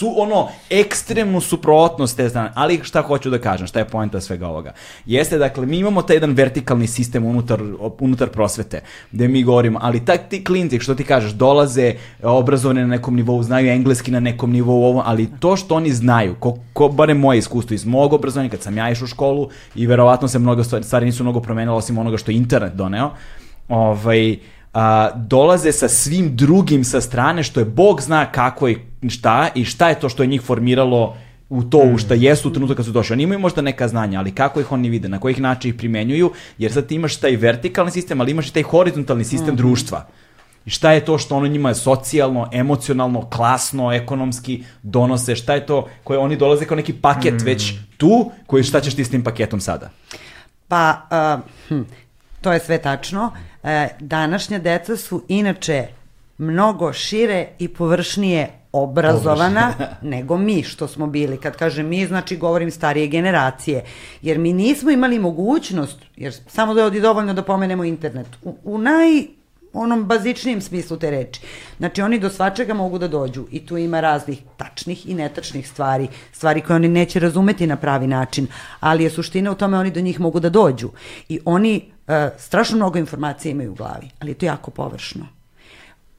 su 0.02 0.14
ono 0.18 0.50
ekstremnu 0.70 1.42
suprotnost 1.42 2.18
te 2.18 2.30
strane. 2.30 2.52
Ali 2.56 2.80
šta 2.84 3.02
hoću 3.02 3.30
da 3.30 3.38
kažem, 3.38 3.68
šta 3.68 3.80
je 3.80 3.88
poenta 3.88 4.22
svega 4.22 4.48
ovoga? 4.48 4.74
Jeste, 5.06 5.38
dakle, 5.38 5.66
mi 5.66 5.78
imamo 5.78 6.02
taj 6.02 6.16
jedan 6.16 6.34
vertikalni 6.34 6.88
sistem 6.88 7.26
unutar, 7.26 7.62
unutar 8.00 8.30
prosvete, 8.30 8.82
gde 9.12 9.28
mi 9.28 9.44
govorimo, 9.44 9.80
ali 9.82 10.06
tak 10.06 10.30
ti 10.30 10.44
klinci, 10.44 10.80
što 10.80 10.96
ti 10.96 11.04
kažeš, 11.04 11.32
dolaze 11.32 11.94
obrazovane 12.24 12.82
na 12.82 12.88
nekom 12.88 13.16
nivou, 13.16 13.44
znaju 13.44 13.70
engleski 13.70 14.12
na 14.12 14.20
nekom 14.20 14.52
nivou, 14.52 14.84
ovo, 14.84 15.04
ali 15.06 15.30
to 15.40 15.56
što 15.56 15.76
oni 15.76 15.94
znaju, 15.94 16.36
ko, 16.40 16.58
ko 16.74 16.88
bare 16.88 17.14
moje 17.14 17.40
iskustvo 17.40 17.74
iz 17.74 17.86
mog 17.86 18.14
obrazovanja, 18.14 18.50
kad 18.50 18.62
sam 18.62 18.78
ja 18.78 18.92
išao 18.92 19.08
školu 19.22 19.50
i 19.76 19.88
verovatno 19.88 20.28
se 20.28 20.40
mnogo 20.40 20.64
stvari, 20.64 20.84
stvari 20.84 21.06
nisu 21.06 21.24
mnogo 21.24 21.40
promenile 21.40 21.78
osim 21.78 21.98
onoga 21.98 22.18
što 22.18 22.32
je 22.32 22.38
internet 22.38 22.74
doneo, 22.74 23.12
ovaj, 23.70 24.38
a, 24.74 25.10
dolaze 25.16 25.72
sa 25.72 25.88
svim 25.88 26.36
drugim 26.36 26.84
sa 26.84 27.02
strane, 27.02 27.44
što 27.44 27.60
je 27.60 27.66
Bog 27.66 28.02
zna 28.02 28.26
kako 28.32 28.70
i 28.70 28.78
šta 29.10 29.50
i 29.56 29.66
šta 29.66 29.90
je 29.90 30.00
to 30.00 30.10
što 30.10 30.24
je 30.24 30.28
njih 30.28 30.42
formiralo 30.42 31.16
u 31.50 31.64
to 31.64 31.78
u 31.94 31.98
šta 31.98 32.14
jesu 32.14 32.50
u 32.50 32.54
trenutku 32.54 32.76
kad 32.76 32.86
su 32.86 32.92
došli. 32.92 33.14
Oni 33.14 33.24
imaju 33.24 33.40
možda 33.40 33.62
neka 33.62 33.88
znanja, 33.88 34.20
ali 34.20 34.32
kako 34.32 34.60
ih 34.60 34.72
oni 34.72 34.90
vide, 34.90 35.10
na 35.10 35.20
kojih 35.20 35.42
način 35.42 35.70
ih 35.70 35.76
primenjuju, 35.76 36.32
jer 36.58 36.72
sad 36.72 36.88
ti 36.88 36.96
imaš 36.96 37.18
taj 37.18 37.36
vertikalni 37.36 37.92
sistem, 37.92 38.22
ali 38.22 38.32
imaš 38.32 38.50
i 38.50 38.54
taj 38.54 38.64
horizontalni 38.64 39.24
sistem 39.24 39.54
mm. 39.54 39.58
društva. 39.58 40.06
I 40.66 40.70
šta 40.70 40.92
je 40.92 41.06
to 41.06 41.18
što 41.18 41.36
ono 41.36 41.48
njima 41.48 41.74
socijalno, 41.74 42.50
emocionalno, 42.52 43.30
klasno, 43.30 43.94
ekonomski 43.94 44.64
donose, 44.84 45.36
šta 45.36 45.54
je 45.54 45.66
to 45.66 45.88
koje 46.04 46.20
oni 46.20 46.36
dolaze 46.36 46.66
kao 46.66 46.78
neki 46.78 46.94
paket 46.94 47.34
mm. 47.34 47.46
već 47.46 47.74
tu, 47.98 48.32
koji 48.48 48.64
šta 48.64 48.82
ćeš 48.82 48.96
ti 48.96 49.06
s 49.06 49.10
tim 49.10 49.24
paketom 49.24 49.62
sada? 49.62 49.90
Pa, 50.68 51.02
uh, 51.12 51.44
hm, 51.68 51.82
to 52.42 52.54
je 52.54 52.60
sve 52.60 52.78
tačno. 52.78 53.32
Uh, 53.64 53.70
današnja 54.00 54.60
deca 54.60 54.98
su 54.98 55.24
inače 55.28 55.88
mnogo 56.38 56.94
šire 56.94 57.48
i 57.60 57.68
površnije 57.68 58.50
obrazovana 58.72 59.74
nego 60.02 60.38
mi 60.38 60.64
što 60.64 60.88
smo 60.88 61.08
bili. 61.08 61.38
Kad 61.38 61.58
kažem 61.58 61.88
mi, 61.88 62.06
znači 62.06 62.38
govorim 62.38 62.72
starije 62.72 63.08
generacije. 63.08 63.84
Jer 64.22 64.40
mi 64.40 64.54
nismo 64.54 64.92
imali 64.92 65.20
mogućnost, 65.20 66.00
jer 66.16 66.34
samo 66.48 66.74
da 66.74 66.82
je 66.82 67.02
dovoljno 67.02 67.34
da 67.34 67.44
pomenemo 67.44 67.84
internet, 67.84 68.28
u, 68.44 68.56
u 68.64 68.78
naj 68.78 69.41
onom 69.74 70.06
bazičnijem 70.06 70.62
smislu 70.62 70.98
te 70.98 71.12
reči. 71.12 71.42
Znači 71.78 72.02
oni 72.02 72.20
do 72.20 72.30
svačega 72.30 72.74
mogu 72.74 72.98
da 72.98 73.08
dođu 73.08 73.46
i 73.52 73.66
tu 73.66 73.78
ima 73.78 74.00
raznih 74.00 74.42
tačnih 74.58 75.10
i 75.10 75.14
netačnih 75.14 75.70
stvari, 75.70 76.08
stvari 76.32 76.62
koje 76.62 76.76
oni 76.76 76.88
neće 76.88 77.20
razumeti 77.20 77.68
na 77.68 77.76
pravi 77.76 78.08
način, 78.08 78.48
ali 78.80 79.04
je 79.04 79.10
suština 79.10 79.52
u 79.52 79.56
tome 79.56 79.78
oni 79.78 79.92
do 79.92 80.02
njih 80.02 80.20
mogu 80.20 80.40
da 80.40 80.50
dođu. 80.50 80.90
I 81.30 81.40
oni 81.46 81.82
uh, 82.08 82.14
strašno 82.38 82.78
mnogo 82.78 83.00
informacija 83.00 83.52
imaju 83.52 83.72
u 83.72 83.76
glavi, 83.76 84.10
ali 84.20 84.32
je 84.32 84.36
to 84.36 84.46
jako 84.46 84.72
površno. 84.72 85.28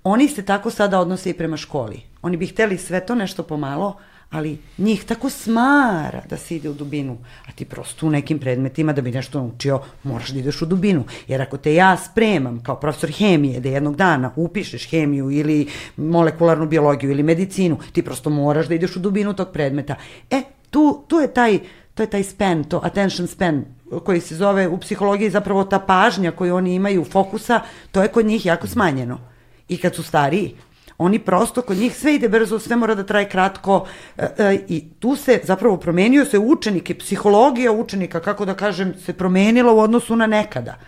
Oni 0.05 0.29
se 0.29 0.43
tako 0.43 0.71
sada 0.71 1.01
odnose 1.01 1.31
i 1.31 1.35
prema 1.35 1.57
školi. 1.57 2.03
Oni 2.23 2.37
bi 2.37 2.47
hteli 2.47 2.79
sve 2.79 3.07
to 3.07 3.15
nešto 3.15 3.43
pomalo, 3.43 3.97
ali 4.33 4.59
njih 4.79 5.05
tako 5.05 5.31
smara 5.31 6.23
da 6.31 6.37
se 6.37 6.57
ide 6.57 6.69
u 6.71 6.75
dubinu, 6.75 7.19
a 7.49 7.53
ti 7.53 7.65
prosto 7.65 8.07
u 8.07 8.11
nekim 8.11 8.39
predmetima 8.39 8.93
da 8.93 9.03
bi 9.03 9.13
nešto 9.13 9.39
naučio 9.39 9.81
moraš 10.03 10.31
da 10.31 10.39
ideš 10.39 10.63
u 10.63 10.67
dubinu, 10.67 11.05
jer 11.29 11.43
ako 11.43 11.57
te 11.57 11.75
ja 11.75 11.97
spremam 11.97 12.63
kao 12.63 12.77
profesor 12.77 13.11
hemije 13.11 13.61
da 13.61 13.69
jednog 13.69 13.97
dana 13.97 14.33
upišeš 14.37 14.89
hemiju 14.91 15.31
ili 15.31 15.69
molekularnu 15.97 16.67
biologiju 16.67 17.11
ili 17.11 17.23
medicinu, 17.23 17.79
ti 17.93 18.03
prosto 18.03 18.31
moraš 18.31 18.67
da 18.67 18.75
ideš 18.75 18.97
u 18.97 19.01
dubinu 19.01 19.35
tog 19.35 19.49
predmeta. 19.53 19.97
E, 20.31 20.43
tu, 20.71 21.05
tu 21.09 21.17
je 21.17 21.35
taj, 21.35 21.59
to 21.95 22.03
je 22.03 22.11
taj 22.11 22.23
span, 22.23 22.65
to 22.65 22.81
attention 22.85 23.27
span 23.29 23.65
koji 24.05 24.21
se 24.21 24.37
zove 24.37 24.69
u 24.69 24.79
psihologiji 24.79 25.31
zapravo 25.31 25.65
ta 25.65 25.79
pažnja 25.79 26.31
koju 26.31 26.57
oni 26.57 26.75
imaju 26.75 27.05
fokusa, 27.05 27.61
to 27.91 28.03
je 28.03 28.09
kod 28.09 28.27
njih 28.27 28.47
jako 28.47 28.67
smanjeno. 28.67 29.19
I 29.69 29.77
kad 29.77 29.95
su 29.95 30.03
stariji, 30.03 30.55
Oni 31.03 31.19
prosto, 31.19 31.63
kod 31.63 31.77
njih 31.77 31.97
sve 31.97 32.15
ide 32.15 32.29
brzo, 32.29 32.59
sve 32.59 32.77
mora 32.77 32.95
da 32.95 33.07
traje 33.07 33.29
kratko 33.29 33.87
e, 34.17 34.27
e, 34.39 34.59
i 34.69 34.85
tu 34.99 35.17
se 35.17 35.41
zapravo 35.45 35.77
promenio 35.77 36.25
se 36.25 36.39
učenik 36.39 36.91
i 36.91 36.99
psihologija 36.99 37.73
učenika, 37.73 38.21
kako 38.21 38.45
da 38.45 38.55
kažem, 38.55 38.95
se 39.05 39.13
promenila 39.13 39.73
u 39.73 39.79
odnosu 39.79 40.17
na 40.17 40.27
nekada. 40.27 40.79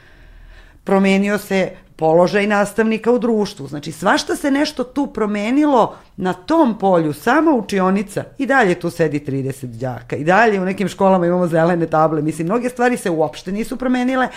Promenio 0.85 1.39
se 1.39 1.71
položaj 1.97 2.47
nastavnika 2.47 3.13
u 3.13 3.19
društvu. 3.19 3.67
Znači, 3.69 3.93
svašta 3.93 4.37
se 4.37 4.51
nešto 4.51 4.85
tu 4.85 5.07
promenilo 5.07 5.97
na 6.17 6.33
tom 6.33 6.79
polju, 6.79 7.13
sama 7.13 7.51
učionica 7.51 8.25
i 8.39 8.47
dalje 8.47 8.75
tu 8.75 8.91
sedi 8.91 9.21
30 9.21 9.67
đaka 9.67 10.17
i 10.17 10.25
dalje 10.25 10.61
u 10.61 10.65
nekim 10.65 10.89
školama 10.89 11.27
imamo 11.27 11.47
zelene 11.47 11.87
table. 11.87 12.23
Mislim, 12.23 12.47
mnoge 12.47 12.69
stvari 12.69 12.97
se 12.97 13.11
uopšte 13.11 13.53
nisu 13.53 13.77
promenile, 13.77 14.29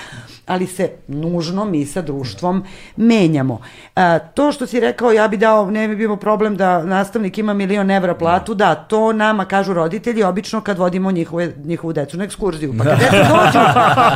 ali 0.45 0.67
se 0.67 0.89
nužno 1.07 1.65
mi 1.65 1.85
sa 1.85 2.01
društvom 2.01 2.63
menjamo. 2.95 3.61
A, 3.95 4.19
to 4.19 4.51
što 4.51 4.67
si 4.67 4.79
rekao, 4.79 5.11
ja 5.11 5.27
bi 5.27 5.37
dao, 5.37 5.71
ne 5.71 5.87
bi 5.87 5.95
bilo 5.95 6.15
problem 6.15 6.57
da 6.57 6.83
nastavnik 6.83 7.37
ima 7.37 7.53
milion 7.53 7.91
evra 7.91 8.15
platu, 8.15 8.53
da, 8.53 8.75
to 8.75 9.13
nama 9.13 9.45
kažu 9.45 9.73
roditelji 9.73 10.23
obično 10.23 10.61
kad 10.61 10.77
vodimo 10.77 11.11
njihove, 11.11 11.53
njihovu 11.65 11.93
decu 11.93 12.17
na 12.17 12.23
ekskurziju. 12.23 12.73
Pa 12.77 12.83
kad 12.83 12.99
deca 12.99 13.17
dođu, 13.17 13.59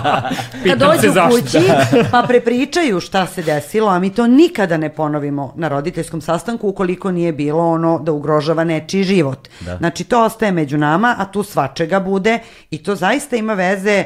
kad 0.69 0.79
dođu 0.79 1.13
kući, 1.29 1.67
pa 2.11 2.23
prepričaju 2.27 2.99
šta 2.99 3.25
se 3.25 3.41
desilo, 3.41 3.89
a 3.89 3.99
mi 3.99 4.09
to 4.09 4.27
nikada 4.27 4.77
ne 4.77 4.89
ponovimo 4.89 5.53
na 5.55 5.67
roditeljskom 5.67 6.21
sastanku 6.21 6.69
ukoliko 6.69 7.11
nije 7.11 7.31
bilo 7.51 7.63
ono 7.67 7.99
da 7.99 8.11
ugrožava 8.11 8.63
nečiji 8.63 9.03
život. 9.03 9.49
Da. 9.59 9.77
Znači 9.77 10.03
to 10.03 10.23
ostaje 10.25 10.51
među 10.51 10.77
nama, 10.77 11.15
a 11.17 11.25
tu 11.25 11.43
svačega 11.43 11.99
bude 11.99 12.39
i 12.71 12.83
to 12.83 12.95
zaista 12.95 13.35
ima 13.35 13.53
veze 13.53 14.03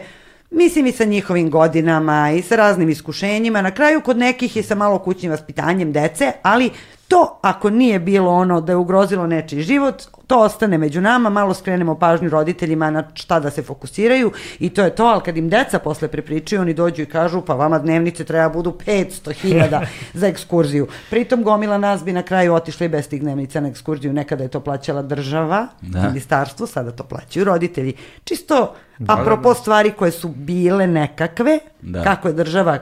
Mislim 0.52 0.88
i 0.88 0.92
sa 0.92 1.04
njihovim 1.04 1.50
godinama 1.50 2.32
i 2.32 2.42
sa 2.42 2.56
raznim 2.56 2.90
iskušenjima, 2.90 3.62
na 3.62 3.72
kraju 3.72 4.02
kod 4.02 4.18
nekih 4.18 4.58
i 4.58 4.64
sa 4.64 4.76
malo 4.76 5.00
kućnim 5.00 5.32
vaspitanjem 5.32 5.92
dece, 5.92 6.32
ali 6.44 6.70
To, 7.08 7.40
ako 7.42 7.70
nije 7.70 8.00
bilo 8.00 8.32
ono 8.32 8.62
da 8.62 8.72
je 8.72 8.76
ugrozilo 8.76 9.28
nečiji 9.28 9.62
život, 9.62 10.04
to 10.28 10.40
ostane 10.40 10.78
među 10.78 11.02
nama, 11.02 11.30
malo 11.30 11.54
skrenemo 11.54 11.96
pažnju 11.96 12.30
roditeljima 12.30 12.92
na 12.92 13.04
šta 13.14 13.40
da 13.40 13.52
se 13.52 13.64
fokusiraju 13.64 14.32
i 14.60 14.70
to 14.70 14.84
je 14.84 14.96
to, 14.96 15.06
ali 15.06 15.22
kad 15.22 15.38
im 15.38 15.50
deca 15.50 15.80
posle 15.80 16.08
prepričaju, 16.08 16.62
oni 16.62 16.74
dođu 16.74 17.02
i 17.02 17.06
kažu 17.06 17.42
pa 17.42 17.54
vama 17.54 17.80
dnevnice 17.80 18.24
treba 18.24 18.50
budu 18.50 18.78
500.000 18.86 19.86
za 20.14 20.28
ekskurziju. 20.28 20.88
Pritom 21.10 21.44
gomila 21.44 21.78
nas 21.78 22.04
bi 22.04 22.14
na 22.14 22.24
kraju 22.24 22.54
otišli 22.54 22.88
bez 22.88 23.08
tih 23.08 23.22
dnevnica 23.22 23.60
na 23.60 23.68
ekskurziju, 23.68 24.14
nekada 24.14 24.44
je 24.44 24.50
to 24.50 24.60
plaćala 24.60 25.02
država, 25.02 25.68
da. 25.82 26.08
ministarstvo, 26.08 26.68
sada 26.68 26.92
to 26.92 27.04
plaćaju 27.04 27.46
roditelji. 27.46 27.94
Čisto 28.24 28.74
da, 28.98 29.14
apropo 29.14 29.50
da, 29.50 29.54
da. 29.54 29.60
stvari 29.60 29.92
koje 29.92 30.12
su 30.12 30.28
bile 30.28 30.88
nekakve, 30.88 31.60
da. 31.82 32.04
kako 32.04 32.28
je 32.28 32.34
država 32.34 32.80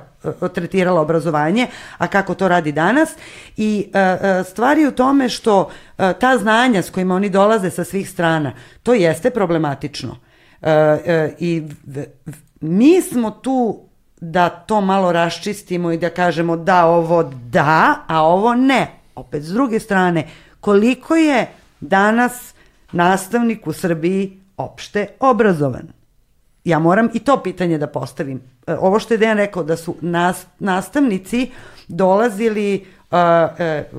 tretirala 0.53 1.01
obrazovanje, 1.01 1.67
a 1.97 2.07
kako 2.07 2.33
to 2.33 2.47
radi 2.47 2.71
danas. 2.71 3.09
I 3.57 3.89
e, 3.93 3.99
e, 3.99 4.43
stvari 4.43 4.87
u 4.87 4.91
tome 4.91 5.29
što 5.29 5.69
e, 5.97 6.13
ta 6.13 6.37
znanja 6.37 6.81
s 6.81 6.89
kojima 6.89 7.15
oni 7.15 7.29
dolaze 7.29 7.69
sa 7.69 7.83
svih 7.83 8.09
strana, 8.09 8.53
to 8.83 8.93
jeste 8.93 9.29
problematično. 9.29 10.17
I 11.39 11.63
mi 12.61 13.01
smo 13.01 13.31
tu 13.31 13.79
da 14.21 14.49
to 14.49 14.81
malo 14.81 15.11
raščistimo 15.11 15.91
i 15.91 15.97
da 15.97 16.09
kažemo 16.09 16.57
da 16.57 16.85
ovo 16.85 17.23
da, 17.51 17.95
a 18.07 18.21
ovo 18.23 18.55
ne. 18.55 18.87
Opet, 19.15 19.43
s 19.43 19.49
druge 19.49 19.79
strane, 19.79 20.27
koliko 20.59 21.15
je 21.15 21.47
danas 21.79 22.53
nastavnik 22.91 23.67
u 23.67 23.73
Srbiji 23.73 24.39
opšte 24.57 25.07
obrazovan? 25.19 26.02
Ja 26.63 26.79
moram 26.79 27.09
i 27.13 27.19
to 27.19 27.43
pitanje 27.43 27.77
da 27.77 27.87
postavim. 27.87 28.41
E, 28.67 28.73
ovo 28.73 28.99
što 28.99 29.13
je 29.13 29.17
Dejan 29.17 29.37
rekao, 29.37 29.63
da 29.63 29.77
su 29.77 29.95
nas, 30.01 30.45
nastavnici 30.59 31.51
dolazili 31.87 32.85
Uh, 33.13 33.19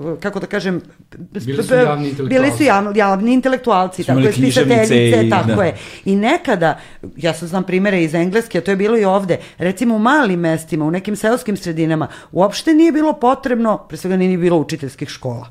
uh, 0.04 0.20
kako 0.20 0.40
da 0.40 0.46
kažem 0.46 0.80
bili 1.18 1.62
su 1.62 1.74
javni 1.74 2.08
intelektualci, 2.08 2.28
bili 2.28 2.50
su 2.56 2.62
javni, 2.62 2.98
javni 2.98 3.34
intelektualci 3.34 4.04
tako 4.04 4.20
je, 4.20 4.32
spisateljice, 4.32 5.30
tako 5.30 5.54
da. 5.54 5.64
je. 5.64 5.76
I 6.04 6.16
nekada, 6.16 6.80
ja 7.16 7.34
sam 7.34 7.48
znam 7.48 7.64
primere 7.64 8.02
iz 8.02 8.14
Engleske, 8.14 8.58
a 8.58 8.60
to 8.60 8.70
je 8.70 8.76
bilo 8.76 8.98
i 8.98 9.04
ovde, 9.04 9.38
recimo 9.58 9.96
u 9.96 9.98
malim 9.98 10.40
mestima, 10.40 10.84
u 10.84 10.90
nekim 10.90 11.16
seoskim 11.16 11.56
sredinama, 11.56 12.08
uopšte 12.32 12.74
nije 12.74 12.92
bilo 12.92 13.12
potrebno, 13.12 13.78
pre 13.88 13.96
svega 13.96 14.16
nije 14.16 14.38
bilo 14.38 14.58
učiteljskih 14.58 15.08
škola. 15.08 15.46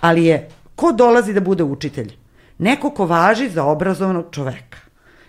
Ali 0.00 0.24
je, 0.24 0.48
ko 0.76 0.92
dolazi 0.92 1.34
da 1.34 1.40
bude 1.40 1.64
učitelj? 1.64 2.12
Neko 2.58 2.90
ko 2.90 3.06
važi 3.06 3.48
za 3.48 3.64
obrazovanog 3.64 4.26
čoveka 4.30 4.81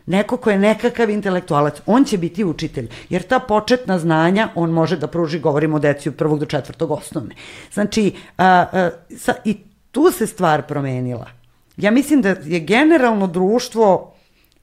neko 0.06 0.38
ko 0.38 0.52
je 0.52 0.60
nekakav 0.60 1.10
intelektualac, 1.10 1.82
on 1.86 2.06
će 2.06 2.18
biti 2.18 2.44
učitelj, 2.44 2.90
jer 3.10 3.24
ta 3.24 3.40
početna 3.40 4.00
znanja 4.00 4.50
on 4.56 4.72
može 4.72 4.98
da 4.98 5.08
pruži, 5.08 5.40
govorimo 5.40 5.76
o 5.76 5.80
deci 5.80 6.10
od 6.10 6.16
prvog 6.16 6.40
do 6.40 6.46
četvrtog 6.46 6.92
osnovne. 6.92 7.36
Znači, 7.74 8.12
a, 8.38 8.66
a, 8.74 8.90
sa, 9.18 9.34
i 9.46 9.58
tu 9.92 10.12
se 10.12 10.28
stvar 10.28 10.62
promenila. 10.68 11.28
Ja 11.78 11.92
mislim 11.92 12.22
da 12.22 12.30
je 12.44 12.60
generalno 12.60 13.28
društvo, 13.28 14.14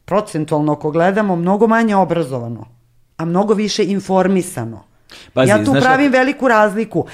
procentualno 0.04 0.72
ako 0.72 0.90
gledamo, 0.90 1.36
mnogo 1.36 1.66
manje 1.66 1.96
obrazovano, 1.96 2.66
a 3.16 3.24
mnogo 3.24 3.54
više 3.54 3.84
informisano. 3.84 4.84
Pazi, 5.32 5.50
ja 5.50 5.64
tu 5.64 5.72
pravim 5.72 6.10
da... 6.10 6.18
veliku 6.18 6.48
razliku. 6.48 7.06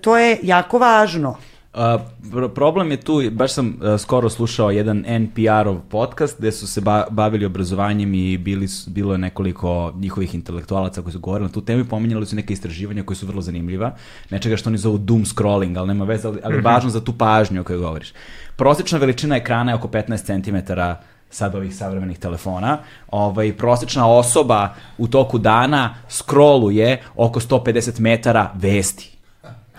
To 0.00 0.18
je 0.18 0.38
jako 0.42 0.78
važno. 0.78 1.36
Uh, 1.78 2.50
problem 2.54 2.90
je 2.90 2.96
tu, 2.96 3.22
baš 3.30 3.52
sam 3.52 3.68
uh, 3.68 4.00
skoro 4.00 4.28
slušao 4.28 4.70
jedan 4.70 5.04
NPR-ov 5.06 5.80
podcast 5.88 6.38
gde 6.38 6.52
su 6.52 6.66
se 6.66 6.80
ba 6.80 7.06
bavili 7.10 7.44
obrazovanjem 7.44 8.14
i 8.14 8.38
bili, 8.38 8.66
bilo 8.86 9.12
je 9.12 9.18
nekoliko 9.18 9.92
njihovih 9.96 10.34
intelektualaca 10.34 11.02
koji 11.02 11.12
su 11.12 11.18
govorili 11.18 11.48
na 11.48 11.52
tu 11.52 11.60
temu 11.60 11.80
i 11.80 11.88
pominjali 11.88 12.26
su 12.26 12.36
neke 12.36 12.52
istraživanja 12.52 13.02
koje 13.02 13.16
su 13.16 13.26
vrlo 13.26 13.42
zanimljiva, 13.42 13.94
nečega 14.30 14.56
što 14.56 14.70
oni 14.70 14.78
zovu 14.78 14.98
doom 14.98 15.26
scrolling, 15.26 15.76
ali 15.76 15.88
nema 15.88 16.04
veze, 16.04 16.28
ali, 16.28 16.40
ali 16.44 16.54
mm 16.54 16.60
-hmm. 16.60 16.64
važno 16.64 16.90
za 16.90 17.00
tu 17.00 17.12
pažnju 17.12 17.60
o 17.60 17.64
kojoj 17.64 17.80
govoriš. 17.80 18.12
Prosječna 18.56 18.98
veličina 18.98 19.36
ekrana 19.36 19.72
je 19.72 19.76
oko 19.76 19.88
15 19.88 20.42
cm 20.42 20.72
sad 21.30 21.54
ovih 21.54 21.76
savremenih 21.76 22.18
telefona, 22.18 22.78
ovaj, 23.08 23.56
prosječna 23.56 24.10
osoba 24.10 24.74
u 24.98 25.08
toku 25.08 25.38
dana 25.38 25.94
scrolluje 26.08 27.02
oko 27.16 27.40
150 27.40 28.00
metara 28.00 28.52
vesti 28.54 29.17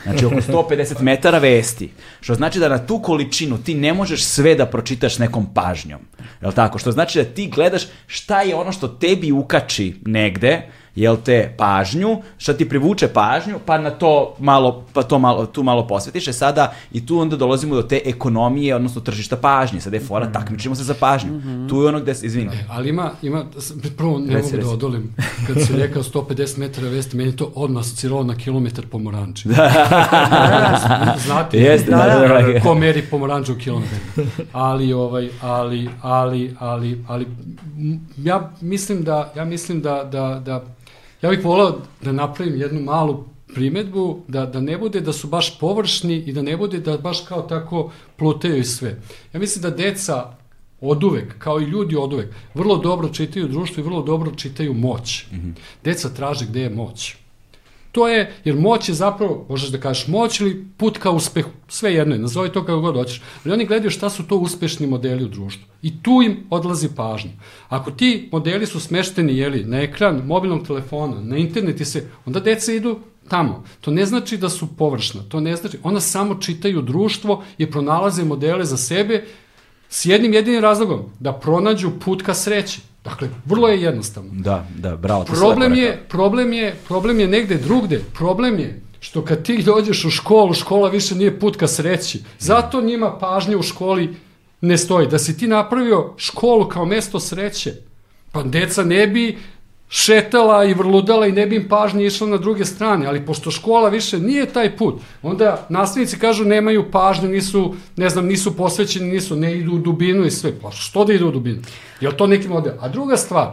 Znači 0.04 0.26
oko 0.26 0.36
150 0.36 1.02
metara 1.02 1.38
vesti. 1.38 1.92
Što 2.22 2.36
znači 2.36 2.60
da 2.60 2.70
na 2.70 2.86
tu 2.86 3.00
količinu 3.00 3.58
ti 3.58 3.76
ne 3.76 3.94
možeš 3.94 4.24
sve 4.24 4.56
da 4.56 4.66
pročitaš 4.66 5.20
nekom 5.20 5.54
pažnjom. 5.54 6.00
Je 6.42 6.52
tako? 6.52 6.80
Što 6.80 6.92
znači 6.92 7.20
da 7.20 7.26
ti 7.26 7.48
gledaš 7.48 7.84
šta 8.08 8.42
je 8.42 8.56
ono 8.56 8.72
što 8.72 8.88
tebi 8.88 9.32
ukači 9.32 9.96
negde, 10.06 10.70
jel 11.02 11.18
te, 11.26 11.54
pažnju, 11.58 12.22
šta 12.38 12.54
ti 12.54 12.70
privuče 12.70 13.08
pažnju, 13.08 13.60
pa 13.66 13.78
na 13.78 13.90
to 13.90 14.36
malo, 14.40 14.86
pa 14.94 15.04
to 15.04 15.20
malo, 15.20 15.46
tu 15.46 15.64
malo 15.64 15.88
posvetiš. 15.88 16.28
E 16.28 16.34
sada 16.34 16.74
i 16.92 17.06
tu 17.06 17.20
onda 17.20 17.36
dolazimo 17.36 17.76
do 17.76 17.82
te 17.82 18.02
ekonomije, 18.06 18.76
odnosno 18.76 19.02
tržišta 19.02 19.38
pažnje. 19.38 19.82
Sada 19.82 19.96
je 19.96 20.04
fora, 20.04 20.26
mm 20.26 20.30
-hmm. 20.30 20.34
takmičimo 20.34 20.76
se 20.76 20.84
za 20.84 20.94
pažnju. 20.94 21.34
Mm 21.34 21.42
-hmm. 21.42 21.70
Tu 21.70 21.82
je 21.82 21.88
ono 21.88 22.00
gde 22.00 22.16
se, 22.16 22.26
izvini. 22.26 22.56
E, 22.56 22.66
ali 22.70 22.90
ima, 22.90 23.12
ima, 23.22 23.46
prvo 23.98 24.20
ne 24.20 24.34
reci, 24.34 24.44
mogu 24.44 24.52
da 24.52 24.58
reci. 24.58 24.68
da 24.68 24.74
odolim, 24.74 25.16
kad 25.48 25.62
si 25.62 25.74
rekao 25.74 26.04
150 26.04 26.58
metara 26.58 26.90
vesti, 26.90 27.18
meni 27.18 27.36
to 27.36 27.52
odmah 27.56 27.80
asociralo 27.80 28.24
na 28.24 28.36
kilometar 28.36 28.86
pomoranči. 28.92 29.50
Da. 29.60 31.16
Znate, 31.26 31.58
Jeste, 31.58 31.92
da, 31.92 31.98
da, 31.98 32.28
da, 32.28 32.54
da. 32.54 32.60
ko 32.60 32.76
meri 32.76 33.02
pomoranču 33.02 33.54
u 33.54 33.56
kilometar. 33.56 34.00
Ali, 34.54 34.94
ovaj, 34.94 35.30
ali, 35.42 35.90
ali, 36.02 36.56
ali, 36.60 37.04
ali, 37.08 37.28
ja 38.18 38.52
mislim 38.62 39.04
da, 39.04 39.34
ja 39.36 39.46
mislim 39.46 39.82
da, 39.82 40.04
da, 40.04 40.42
da, 40.46 40.64
ja 41.22 41.30
bih 41.30 41.46
volao 41.46 41.82
da 42.02 42.12
napravim 42.12 42.62
jednu 42.62 42.82
malu 42.82 43.24
primetbu 43.54 44.20
da, 44.28 44.46
da 44.46 44.60
ne 44.60 44.78
bude 44.78 45.02
da 45.02 45.14
su 45.14 45.28
baš 45.28 45.60
površni 45.60 46.16
i 46.16 46.34
da 46.34 46.42
ne 46.42 46.58
bude 46.58 46.80
da 46.80 46.98
baš 46.98 47.22
kao 47.28 47.42
tako 47.42 47.92
plutaju 48.16 48.58
i 48.58 48.64
sve. 48.64 49.02
Ja 49.34 49.40
mislim 49.40 49.62
da 49.62 49.70
deca 49.70 50.34
od 50.82 51.04
uvek, 51.04 51.40
kao 51.40 51.60
i 51.60 51.64
ljudi 51.64 51.96
od 51.96 52.14
uvek, 52.14 52.34
vrlo 52.54 52.78
dobro 52.78 53.10
čitaju 53.10 53.48
društvo 53.48 53.82
i 53.82 53.84
vrlo 53.84 54.02
dobro 54.02 54.32
čitaju 54.32 54.74
moć. 54.74 55.26
Mm 55.32 55.36
-hmm. 55.36 55.54
Deca 55.84 56.10
traže 56.10 56.46
gde 56.46 56.62
je 56.62 56.70
moć. 56.70 57.16
To 57.92 58.08
je, 58.08 58.34
jer 58.44 58.56
moć 58.56 58.90
je 58.90 58.96
zapravo, 58.96 59.46
možeš 59.50 59.70
da 59.70 59.78
kažeš 59.78 60.08
moć 60.08 60.40
ili 60.40 60.66
put 60.78 60.98
ka 60.98 61.12
uspehu, 61.12 61.50
sve 61.68 61.94
jedno 61.94 62.16
je, 62.16 62.20
nazovi 62.20 62.50
to 62.50 62.66
kako 62.66 62.80
god 62.80 62.96
hoćeš. 62.96 63.22
Ali 63.44 63.54
oni 63.54 63.66
gledaju 63.66 63.90
šta 63.90 64.10
su 64.10 64.28
to 64.28 64.38
uspešni 64.38 64.88
modeli 64.88 65.24
u 65.24 65.28
društvu. 65.28 65.66
I 65.82 66.04
tu 66.04 66.22
im 66.22 66.48
odlazi 66.50 66.90
pažnja. 66.96 67.32
Ako 67.70 67.92
ti 67.92 68.30
modeli 68.32 68.66
su 68.66 68.80
smešteni 68.80 69.38
jeli, 69.38 69.64
na 69.64 69.82
ekran 69.82 70.22
mobilnog 70.26 70.68
telefona, 70.68 71.22
na 71.22 71.38
internet 71.38 71.82
i 71.82 71.86
se, 71.86 72.08
onda 72.26 72.40
deca 72.40 72.72
idu 72.72 73.00
tamo. 73.30 73.64
To 73.82 73.92
ne 73.92 74.06
znači 74.06 74.38
da 74.38 74.50
su 74.50 74.68
površna, 74.78 75.22
to 75.30 75.40
ne 75.40 75.56
znači, 75.56 75.78
ona 75.84 76.00
samo 76.00 76.36
čitaju 76.36 76.82
društvo 76.82 77.44
i 77.58 77.72
pronalaze 77.72 78.24
modele 78.24 78.66
za 78.66 78.78
sebe 78.78 79.26
s 79.90 80.06
jednim 80.06 80.34
jedinim 80.34 80.62
razlogom, 80.62 81.00
da 81.20 81.34
pronađu 81.34 81.92
put 82.00 82.22
ka 82.22 82.34
sreći. 82.34 82.82
Dakle, 83.10 83.30
vrlo 83.46 83.68
je 83.68 83.82
jednostavno. 83.82 84.30
Da, 84.34 84.68
da, 84.78 84.96
bravo. 84.96 85.24
Problem 85.24 85.74
je, 85.74 86.04
problem 86.10 86.54
je, 86.54 86.76
problem 86.88 87.20
je 87.20 87.28
negde 87.28 87.56
drugde. 87.56 88.02
Problem 88.14 88.60
je 88.60 88.82
što 89.00 89.26
kad 89.26 89.44
ti 89.44 89.64
dođeš 89.64 90.06
u 90.06 90.10
školu, 90.10 90.54
škola 90.54 90.90
više 90.90 91.16
nije 91.16 91.40
put 91.40 91.56
ka 91.56 91.68
sreći. 91.68 92.24
Zato 92.40 92.82
njima 92.82 93.18
pažnje 93.20 93.56
u 93.56 93.62
školi 93.62 94.16
ne 94.62 94.78
stoji. 94.78 95.08
Da 95.08 95.20
si 95.20 95.38
ti 95.38 95.48
napravio 95.48 96.14
školu 96.18 96.70
kao 96.70 96.86
mesto 96.86 97.20
sreće, 97.20 97.74
pa 98.32 98.44
deca 98.44 98.84
ne 98.84 99.08
bi 99.08 99.38
šetala 99.90 100.66
i 100.66 100.74
vrludala 100.74 101.28
i 101.28 101.32
ne 101.32 101.46
bi 101.46 101.56
im 101.56 101.68
pažnje 101.70 102.06
išla 102.06 102.28
na 102.28 102.38
druge 102.38 102.66
strane, 102.66 103.06
ali 103.08 103.26
pošto 103.26 103.52
škola 103.52 103.90
više 103.90 104.20
nije 104.20 104.46
taj 104.46 104.78
put, 104.78 105.02
onda 105.22 105.66
nastavnici 105.70 106.20
kažu 106.20 106.46
nemaju 106.46 106.92
pažnje, 106.92 107.30
nisu, 107.30 107.76
ne 107.96 108.10
znam, 108.10 108.26
nisu 108.26 108.58
posvećeni, 108.58 109.12
nisu, 109.12 109.36
ne 109.36 109.58
idu 109.58 109.72
u 109.72 109.80
dubinu 109.80 110.26
i 110.26 110.32
sve. 110.32 110.60
Pa 110.62 110.72
što 110.72 111.06
da 111.06 111.14
idu 111.14 111.28
u 111.28 111.32
dubinu? 111.32 111.62
Je 112.02 112.18
to 112.18 112.28
neki 112.28 112.48
model? 112.48 112.74
A 112.80 112.88
druga 112.88 113.18
stvar, 113.18 113.52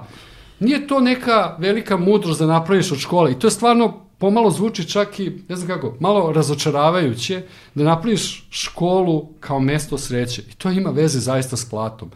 nije 0.61 0.87
to 0.87 1.01
neka 1.01 1.57
velika 1.59 1.97
mudrost 1.97 2.41
da 2.41 2.47
napraviš 2.47 2.93
od 2.93 2.99
škole 2.99 3.33
i 3.33 3.39
to 3.39 3.47
je 3.47 3.51
stvarno 3.51 4.07
pomalo 4.19 4.51
zvuči 4.51 4.89
čak 4.89 5.21
i, 5.21 5.33
ne 5.49 5.57
znam 5.57 5.69
kako, 5.69 5.97
malo 6.01 6.33
razočaravajuće 6.33 7.43
da 7.75 7.85
napraviš 7.85 8.47
školu 8.51 9.29
kao 9.41 9.61
mesto 9.61 9.99
sreće. 9.99 10.43
I 10.43 10.55
to 10.55 10.71
ima 10.71 10.91
veze 10.91 11.19
zaista 11.19 11.57
s 11.57 11.71
platom. 11.71 12.11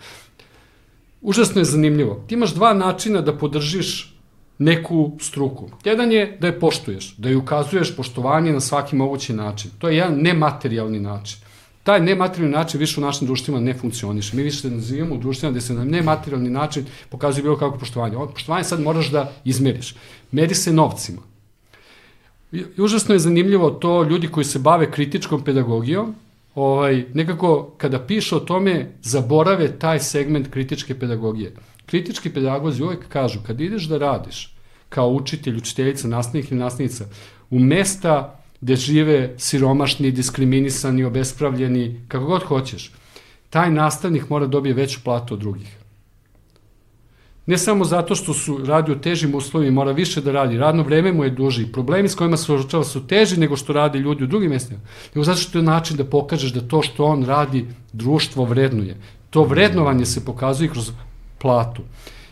Užasno 1.21 1.61
je 1.61 1.65
zanimljivo. 1.65 2.25
Ti 2.27 2.35
imaš 2.35 2.55
dva 2.55 2.75
načina 2.75 3.21
da 3.21 3.37
podržiš 3.37 4.10
neku 4.61 5.13
struku. 5.21 5.71
Jedan 5.85 6.13
je 6.13 6.37
da 6.41 6.47
je 6.47 6.61
poštuješ, 6.61 7.15
da 7.17 7.29
je 7.29 7.37
ukazuješ 7.37 7.97
poštovanje 7.97 8.53
na 8.53 8.61
svaki 8.61 8.97
mogući 8.97 9.33
način. 9.33 9.71
To 9.79 9.89
je 9.89 9.97
jedan 9.97 10.19
nematerijalni 10.21 11.01
način. 11.01 11.39
Taj 11.83 12.01
nematerijalni 12.01 12.57
način 12.57 12.81
više 12.81 13.01
u 13.01 13.05
našim 13.05 13.27
društvima 13.27 13.61
ne 13.61 13.75
funkcioniše. 13.75 14.37
Mi 14.37 14.43
više 14.43 14.61
se 14.61 14.71
nazivamo 14.71 15.15
u 15.15 15.19
društvima 15.19 15.51
gde 15.51 15.61
se 15.61 15.75
na 15.75 15.85
nematerijalni 15.85 16.51
način 16.51 16.87
pokazuje 17.09 17.43
bilo 17.43 17.57
kako 17.57 17.79
poštovanje. 17.79 18.17
Ovo 18.17 18.27
poštovanje 18.27 18.65
sad 18.65 18.81
moraš 18.81 19.11
da 19.11 19.33
izmeriš. 19.45 19.95
Meri 20.33 20.55
se 20.55 20.73
novcima. 20.73 21.23
I 22.53 22.65
užasno 22.77 23.15
je 23.15 23.19
zanimljivo 23.19 23.71
to 23.71 24.03
ljudi 24.03 24.29
koji 24.29 24.45
se 24.45 24.59
bave 24.59 24.91
kritičkom 24.91 25.45
pedagogijom, 25.45 26.15
ovaj, 26.55 27.05
nekako 27.15 27.71
kada 27.79 27.99
piše 27.99 28.37
o 28.37 28.41
tome 28.41 28.93
zaborave 29.03 29.79
taj 29.79 30.01
segment 30.01 30.51
kritičke 30.51 30.99
pedagogije. 30.99 31.53
Kritički 31.91 32.31
pedagozi 32.31 32.83
uvek 32.83 33.09
kažu 33.09 33.41
kad 33.47 33.61
ideš 33.61 33.85
da 33.85 33.99
radiš 33.99 34.55
kao 34.89 35.09
učitelj, 35.09 35.57
učiteljica, 35.57 36.09
nastavnik 36.09 36.51
ili 36.51 36.61
nastavnica 36.61 37.05
u 37.51 37.59
mesta 37.59 38.41
gde 38.61 38.77
žive 38.77 39.35
siromašni, 39.39 40.11
diskriminisani, 40.11 41.05
obespravljeni, 41.05 42.01
kako 42.09 42.25
god 42.25 42.43
hoćeš, 42.43 42.93
taj 43.51 43.71
nastavnik 43.71 44.29
mora 44.29 44.47
da 44.47 44.51
dobije 44.51 44.75
veću 44.75 45.01
platu 45.05 45.35
od 45.35 45.41
drugih. 45.41 45.77
Ne 47.47 47.59
samo 47.59 47.85
zato 47.85 48.15
što 48.15 48.35
su 48.35 48.59
radi 48.65 48.93
u 48.93 49.01
težim 49.01 49.35
uslovima, 49.35 49.75
mora 49.75 49.93
više 49.93 50.21
da 50.21 50.33
radi, 50.33 50.59
radno 50.59 50.83
vreme 50.83 51.13
mu 51.13 51.25
je 51.25 51.31
duži, 51.31 51.67
problemi 51.73 52.09
s 52.09 52.15
kojima 52.15 52.37
se 52.37 52.45
suočava 52.45 52.85
su 52.85 53.07
teži 53.07 53.41
nego 53.41 53.57
što 53.57 53.73
rade 53.73 53.99
ljudi 53.99 54.25
u 54.25 54.27
drugim 54.27 54.51
mestima, 54.51 54.81
nego 55.15 55.25
zato 55.25 55.41
što 55.41 55.59
je 55.59 55.63
način 55.63 55.97
da 55.97 56.05
pokažeš 56.05 56.53
da 56.53 56.61
to 56.61 56.83
što 56.83 57.05
on 57.05 57.25
radi 57.25 57.67
društvo 57.93 58.45
vrednuje. 58.45 58.97
To 59.31 59.45
vrednovanje 59.45 60.07
se 60.07 60.25
pokazuje 60.25 60.71
kroz 60.71 60.93
platu. 61.41 61.83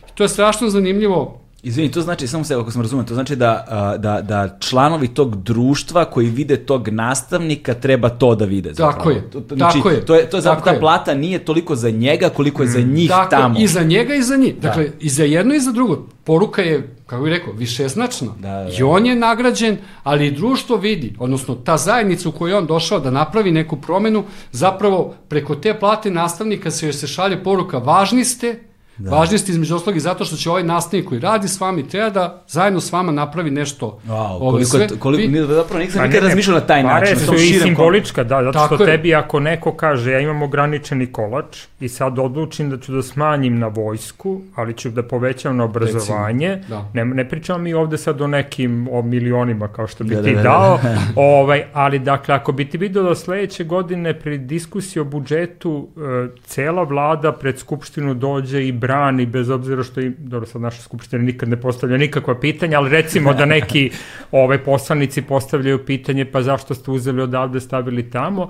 I 0.09 0.11
to 0.15 0.23
je 0.23 0.29
strašno 0.29 0.69
zanimljivo 0.69 1.39
Izvini, 1.63 1.91
to 1.91 2.01
znači, 2.01 2.27
samo 2.27 2.43
se, 2.43 2.55
ako 2.55 2.71
sam 2.71 2.81
razumio, 2.81 3.05
to 3.05 3.13
znači 3.13 3.35
da, 3.35 3.65
da, 3.99 4.21
da 4.21 4.57
članovi 4.59 5.07
tog 5.07 5.43
društva 5.43 6.05
koji 6.05 6.29
vide 6.29 6.57
tog 6.57 6.89
nastavnika 6.89 7.73
treba 7.73 8.09
to 8.09 8.35
da 8.35 8.45
vide. 8.45 8.73
Zapravo. 8.73 8.93
Tako 8.93 9.09
je, 9.09 9.23
znači, 9.57 9.77
tako 9.77 9.89
je. 9.89 10.05
To 10.05 10.15
je, 10.15 10.29
to 10.29 10.37
je 10.37 10.41
zapravo, 10.41 10.75
ta 10.75 10.79
plata 10.79 11.13
nije 11.13 11.39
toliko 11.39 11.75
za 11.75 11.89
njega 11.89 12.29
koliko 12.29 12.63
je 12.63 12.69
za 12.69 12.79
mm. 12.79 12.93
njih 12.93 13.09
tako, 13.09 13.29
tamo. 13.29 13.59
I 13.59 13.67
za 13.67 13.83
njega 13.83 14.15
i 14.15 14.21
za 14.21 14.35
njih. 14.35 14.55
Da. 14.55 14.67
Dakle, 14.67 14.89
i 14.99 15.09
za 15.09 15.23
jedno 15.23 15.55
i 15.55 15.59
za 15.59 15.71
drugo. 15.71 16.07
Poruka 16.23 16.61
je, 16.61 16.95
kako 17.05 17.23
bih 17.23 17.31
rekao, 17.31 17.53
višeznačna. 17.53 18.27
Da, 18.39 18.49
da, 18.49 18.63
da. 18.63 18.69
I 18.79 18.83
on 18.83 19.05
je 19.05 19.15
nagrađen, 19.15 19.77
ali 20.03 20.27
i 20.27 20.31
društvo 20.31 20.77
vidi, 20.77 21.15
odnosno 21.19 21.55
ta 21.55 21.77
zajednica 21.77 22.29
u 22.29 22.31
kojoj 22.31 22.57
on 22.57 22.65
došao 22.65 22.99
da 22.99 23.11
napravi 23.11 23.51
neku 23.51 23.75
promenu, 23.75 24.23
zapravo 24.51 25.13
preko 25.27 25.55
te 25.55 25.79
plate 25.79 26.11
nastavnika 26.11 26.71
se 26.71 26.85
joj 26.85 26.93
se 26.93 27.07
šalje 27.07 27.43
poruka, 27.43 27.77
važni 27.77 28.25
ste, 28.25 28.68
Da. 28.99 29.11
Važni 29.11 29.37
ste 29.37 29.51
između 29.51 29.75
oslog 29.75 29.95
i 29.95 29.99
zato 29.99 30.25
što 30.25 30.35
će 30.35 30.49
ovaj 30.49 30.63
nastavnik 30.63 31.09
koji 31.09 31.21
radi 31.21 31.47
s 31.47 31.59
vama 31.59 31.79
i 31.79 31.83
treba 31.83 32.09
da 32.09 32.43
zajedno 32.47 32.79
s 32.79 32.91
vama 32.91 33.11
napravi 33.11 33.51
nešto. 33.51 33.99
Wow, 34.07 34.39
koliko, 34.39 34.69
sve. 34.69 34.87
koliko, 34.99 35.31
vi... 35.31 35.45
zapravo 35.55 35.79
nisam 35.79 35.99
pa 36.01 36.07
nikad 36.07 36.23
razmišljao 36.23 36.59
na 36.59 36.65
taj 36.65 36.83
način. 36.83 37.15
Pare 37.15 37.25
su 37.25 37.35
i 37.35 37.59
simbolička, 37.59 38.23
da, 38.23 38.43
zato 38.43 38.59
Tako 38.59 38.75
što 38.75 38.83
je. 38.83 38.97
tebi 38.97 39.15
ako 39.15 39.39
neko 39.39 39.73
kaže 39.73 40.11
ja 40.11 40.19
imam 40.19 40.41
ograničeni 40.41 41.11
kolač 41.11 41.57
i 41.79 41.89
sad 41.89 42.19
odlučim 42.19 42.69
da 42.69 42.77
ću 42.79 42.91
da 42.91 43.03
smanjim 43.03 43.59
na 43.59 43.67
vojsku, 43.67 44.41
ali 44.55 44.73
ću 44.73 44.89
da 44.89 45.03
povećam 45.03 45.57
na 45.57 45.63
obrazovanje, 45.63 46.61
da. 46.69 46.89
ne, 46.93 47.05
ne 47.05 47.29
pričamo 47.29 47.59
mi 47.59 47.73
ovde 47.73 47.97
sad 47.97 48.21
o 48.21 48.27
nekim 48.27 48.87
o 48.91 49.01
milionima 49.01 49.67
kao 49.67 49.87
što 49.87 50.03
bi 50.03 50.15
da, 50.15 50.23
ti 50.23 50.35
da, 50.35 50.37
da, 50.37 50.43
dao, 50.43 50.79
da. 50.83 50.97
ovaj, 51.21 51.63
ali 51.73 51.99
dakle 51.99 52.35
ako 52.35 52.51
bi 52.51 52.69
ti 52.69 52.77
vidio 52.77 53.03
da 53.03 53.15
sledeće 53.15 53.63
godine 53.63 54.19
pri 54.19 54.37
diskusiji 54.37 55.01
o 55.01 55.03
budžetu 55.03 55.87
e, 55.97 56.27
cela 56.45 56.83
vlada 56.83 57.31
pred 57.31 57.59
skupštinu 57.59 58.13
dođe 58.13 58.67
i 58.67 58.71
brani, 58.89 59.25
bez 59.25 59.49
obzira 59.49 59.83
što 59.83 60.01
i, 60.01 60.09
dobro, 60.09 60.47
sad 60.47 60.61
naša 60.61 60.81
skupština 60.81 61.23
nikad 61.23 61.49
ne 61.49 61.61
postavlja 61.61 61.97
nikakva 61.97 62.39
pitanja, 62.39 62.79
ali 62.79 62.89
recimo 62.89 63.33
da 63.33 63.45
neki 63.45 63.91
ove 64.43 64.57
poslanici 64.63 65.21
postavljaju 65.21 65.85
pitanje, 65.85 66.25
pa 66.25 66.41
zašto 66.41 66.73
ste 66.75 66.91
uzeli 66.91 67.21
odavde, 67.21 67.59
stavili 67.61 68.09
tamo, 68.09 68.49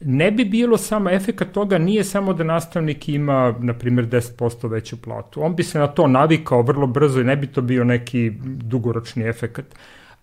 ne 0.00 0.30
bi 0.30 0.44
bilo 0.44 0.76
samo 0.78 1.10
efekat 1.10 1.52
toga, 1.52 1.78
nije 1.78 2.04
samo 2.04 2.34
da 2.34 2.44
nastavnik 2.44 3.08
ima, 3.08 3.54
na 3.60 3.74
primjer, 3.74 4.06
10% 4.06 4.70
veću 4.70 5.00
platu. 5.02 5.42
On 5.42 5.56
bi 5.56 5.62
se 5.62 5.78
na 5.78 5.86
to 5.86 6.06
navikao 6.06 6.62
vrlo 6.62 6.86
brzo 6.86 7.20
i 7.20 7.24
ne 7.24 7.36
bi 7.36 7.46
to 7.46 7.62
bio 7.62 7.84
neki 7.84 8.30
dugoročni 8.44 9.26
efekat. 9.28 9.66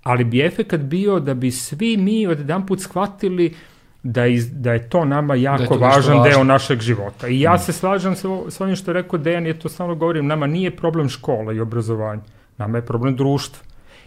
Ali 0.03 0.23
bi 0.23 0.41
efekat 0.41 0.81
bio 0.81 1.19
da 1.19 1.33
bi 1.33 1.51
svi 1.51 1.97
mi 1.97 2.27
od 2.27 2.39
jedan 2.39 2.65
put 2.65 2.81
shvatili 2.81 3.45
uh, 3.47 3.70
da, 4.03 4.25
iz, 4.25 4.49
da 4.61 4.73
je 4.73 4.89
to 4.89 5.05
nama 5.05 5.35
jako 5.35 5.77
da 5.77 5.85
je 5.85 5.91
važan 5.91 6.17
važno. 6.17 6.29
deo 6.29 6.43
našeg 6.43 6.79
života. 6.79 7.27
I 7.27 7.41
ja 7.41 7.55
mm. 7.55 7.59
se 7.59 7.73
slažem 7.73 8.15
sa, 8.15 8.27
sa 8.49 8.63
onim 8.63 8.75
što 8.75 8.91
je 8.91 8.93
rekao 8.93 9.19
Dejan, 9.19 9.45
je 9.45 9.59
to 9.59 9.69
samo 9.69 9.95
govorim, 9.95 10.27
nama 10.27 10.47
nije 10.47 10.75
problem 10.75 11.09
škola 11.09 11.53
i 11.53 11.59
obrazovanja, 11.59 12.21
nama 12.57 12.77
je 12.77 12.85
problem 12.85 13.15
društva. 13.15 13.63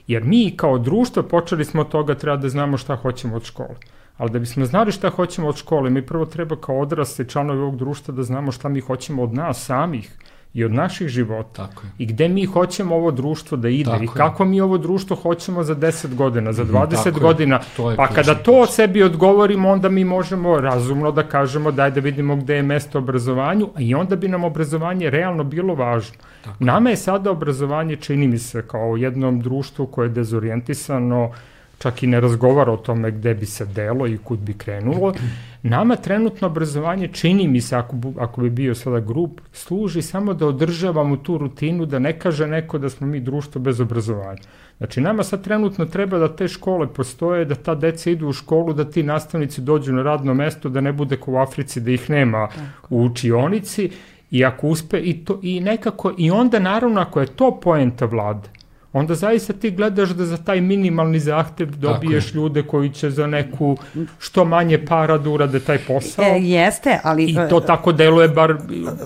Jer 0.06 0.24
mi 0.24 0.54
kao 0.56 0.78
društvo 0.78 1.22
počeli 1.22 1.64
smo 1.64 1.80
od 1.80 1.88
toga 1.88 2.14
treba 2.14 2.36
da 2.36 2.48
znamo 2.48 2.76
šta 2.76 2.96
hoćemo 2.96 3.36
od 3.36 3.44
škole. 3.44 3.76
Ali 4.16 4.30
da 4.30 4.38
bismo 4.38 4.64
znali 4.64 4.92
šta 4.92 5.10
hoćemo 5.10 5.48
od 5.48 5.56
škole, 5.56 5.90
mi 5.90 6.06
prvo 6.06 6.26
treba 6.26 6.56
kao 6.56 6.80
odrasli 6.80 7.28
članovi 7.28 7.60
ovog 7.60 7.76
društva 7.76 8.14
da 8.14 8.22
znamo 8.22 8.52
šta 8.52 8.68
mi 8.68 8.80
hoćemo 8.80 9.22
od 9.22 9.34
nas 9.34 9.64
samih 9.64 10.16
i 10.54 10.64
od 10.64 10.72
naših 10.72 11.08
života. 11.08 11.66
Tako 11.66 11.82
je. 11.86 11.90
I 11.98 12.06
gde 12.06 12.28
mi 12.28 12.44
hoćemo 12.44 12.94
ovo 12.96 13.10
društvo 13.10 13.56
da 13.56 13.68
ide 13.68 13.90
Tako 13.90 14.02
i 14.02 14.06
je. 14.06 14.10
kako 14.14 14.44
mi 14.44 14.60
ovo 14.60 14.78
društvo 14.78 15.16
hoćemo 15.16 15.62
za 15.62 15.74
10 15.74 16.14
godina, 16.14 16.52
za 16.52 16.64
20 16.64 16.90
tako 16.90 17.08
je. 17.08 17.12
godina. 17.12 17.60
To 17.76 17.90
je 17.90 17.96
pa 17.96 18.06
kada 18.06 18.34
to 18.34 18.66
sebi 18.66 19.02
odgovorimo, 19.02 19.68
onda 19.68 19.88
mi 19.88 20.04
možemo 20.04 20.60
razumno 20.60 21.12
da 21.12 21.22
kažemo 21.22 21.70
daj 21.70 21.90
da 21.90 22.00
vidimo 22.00 22.36
gde 22.36 22.56
je 22.56 22.62
mesto 22.62 22.98
obrazovanju, 22.98 23.68
a 23.74 23.80
i 23.80 23.94
onda 23.94 24.16
bi 24.16 24.28
nam 24.28 24.44
obrazovanje 24.44 25.10
realno 25.10 25.44
bilo 25.44 25.74
važno. 25.74 26.16
Nama 26.58 26.90
je 26.90 26.96
sada 26.96 27.30
obrazovanje, 27.30 27.96
čini 27.96 28.28
mi 28.28 28.38
se, 28.38 28.62
kao 28.66 28.96
jednom 28.96 29.40
društvu 29.40 29.86
koje 29.86 30.06
je 30.06 30.10
dezorijentisano, 30.10 31.30
čak 31.78 32.02
i 32.02 32.06
ne 32.06 32.20
razgovara 32.20 32.72
o 32.72 32.76
tome 32.76 33.10
gde 33.10 33.34
bi 33.34 33.46
se 33.46 33.66
delo 33.66 34.06
i 34.06 34.18
kud 34.18 34.38
bi 34.38 34.52
krenulo. 34.52 35.14
Nama 35.62 35.96
trenutno 35.96 36.46
obrazovanje, 36.46 37.08
čini 37.08 37.48
mi 37.48 37.60
se, 37.60 37.76
ako, 37.76 37.96
ako 38.18 38.40
bi 38.40 38.50
bio 38.50 38.74
sada 38.74 39.00
grup, 39.00 39.40
služi 39.52 40.02
samo 40.02 40.34
da 40.34 40.46
održavamo 40.46 41.16
tu 41.16 41.38
rutinu, 41.38 41.86
da 41.86 41.98
ne 41.98 42.18
kaže 42.18 42.46
neko 42.46 42.78
da 42.78 42.90
smo 42.90 43.06
mi 43.06 43.20
društvo 43.20 43.60
bez 43.60 43.80
obrazovanja. 43.80 44.40
Znači, 44.78 45.00
nama 45.00 45.22
sad 45.22 45.44
trenutno 45.44 45.86
treba 45.86 46.18
da 46.18 46.36
te 46.36 46.48
škole 46.48 46.86
postoje, 46.86 47.44
da 47.44 47.54
ta 47.54 47.74
deca 47.74 48.10
idu 48.10 48.28
u 48.28 48.32
školu, 48.32 48.72
da 48.72 48.84
ti 48.84 49.02
nastavnici 49.02 49.60
dođu 49.60 49.92
na 49.92 50.02
radno 50.02 50.34
mesto, 50.34 50.68
da 50.68 50.80
ne 50.80 50.92
bude 50.92 51.16
kao 51.16 51.34
u 51.34 51.38
Africi, 51.38 51.80
da 51.80 51.90
ih 51.90 52.10
nema 52.10 52.48
u 52.90 53.04
učionici, 53.04 53.90
i 54.30 54.44
ako 54.44 54.68
uspe, 54.68 54.98
i, 54.98 55.24
to, 55.24 55.38
i 55.42 55.60
nekako, 55.60 56.12
i 56.18 56.30
onda 56.30 56.58
naravno 56.58 57.00
ako 57.00 57.20
je 57.20 57.26
to 57.26 57.60
poenta 57.60 58.04
vlade, 58.04 58.48
onda 58.94 59.14
zaista 59.14 59.52
ti 59.52 59.70
gledaš 59.70 60.08
da 60.08 60.26
za 60.26 60.36
taj 60.36 60.60
minimalni 60.60 61.20
zahtev 61.20 61.76
dobiješ 61.76 62.34
ljude 62.34 62.62
koji 62.62 62.90
će 62.90 63.10
za 63.10 63.26
neku 63.26 63.76
što 64.18 64.44
manje 64.44 64.84
para 64.84 65.18
da 65.18 65.30
urade 65.30 65.60
taj 65.60 65.78
posao. 65.78 66.24
E, 66.24 66.38
jeste, 66.40 67.00
ali... 67.02 67.24
I 67.24 67.36
to 67.50 67.60
tako 67.60 67.92
deluje, 67.92 68.28
bar 68.28 68.56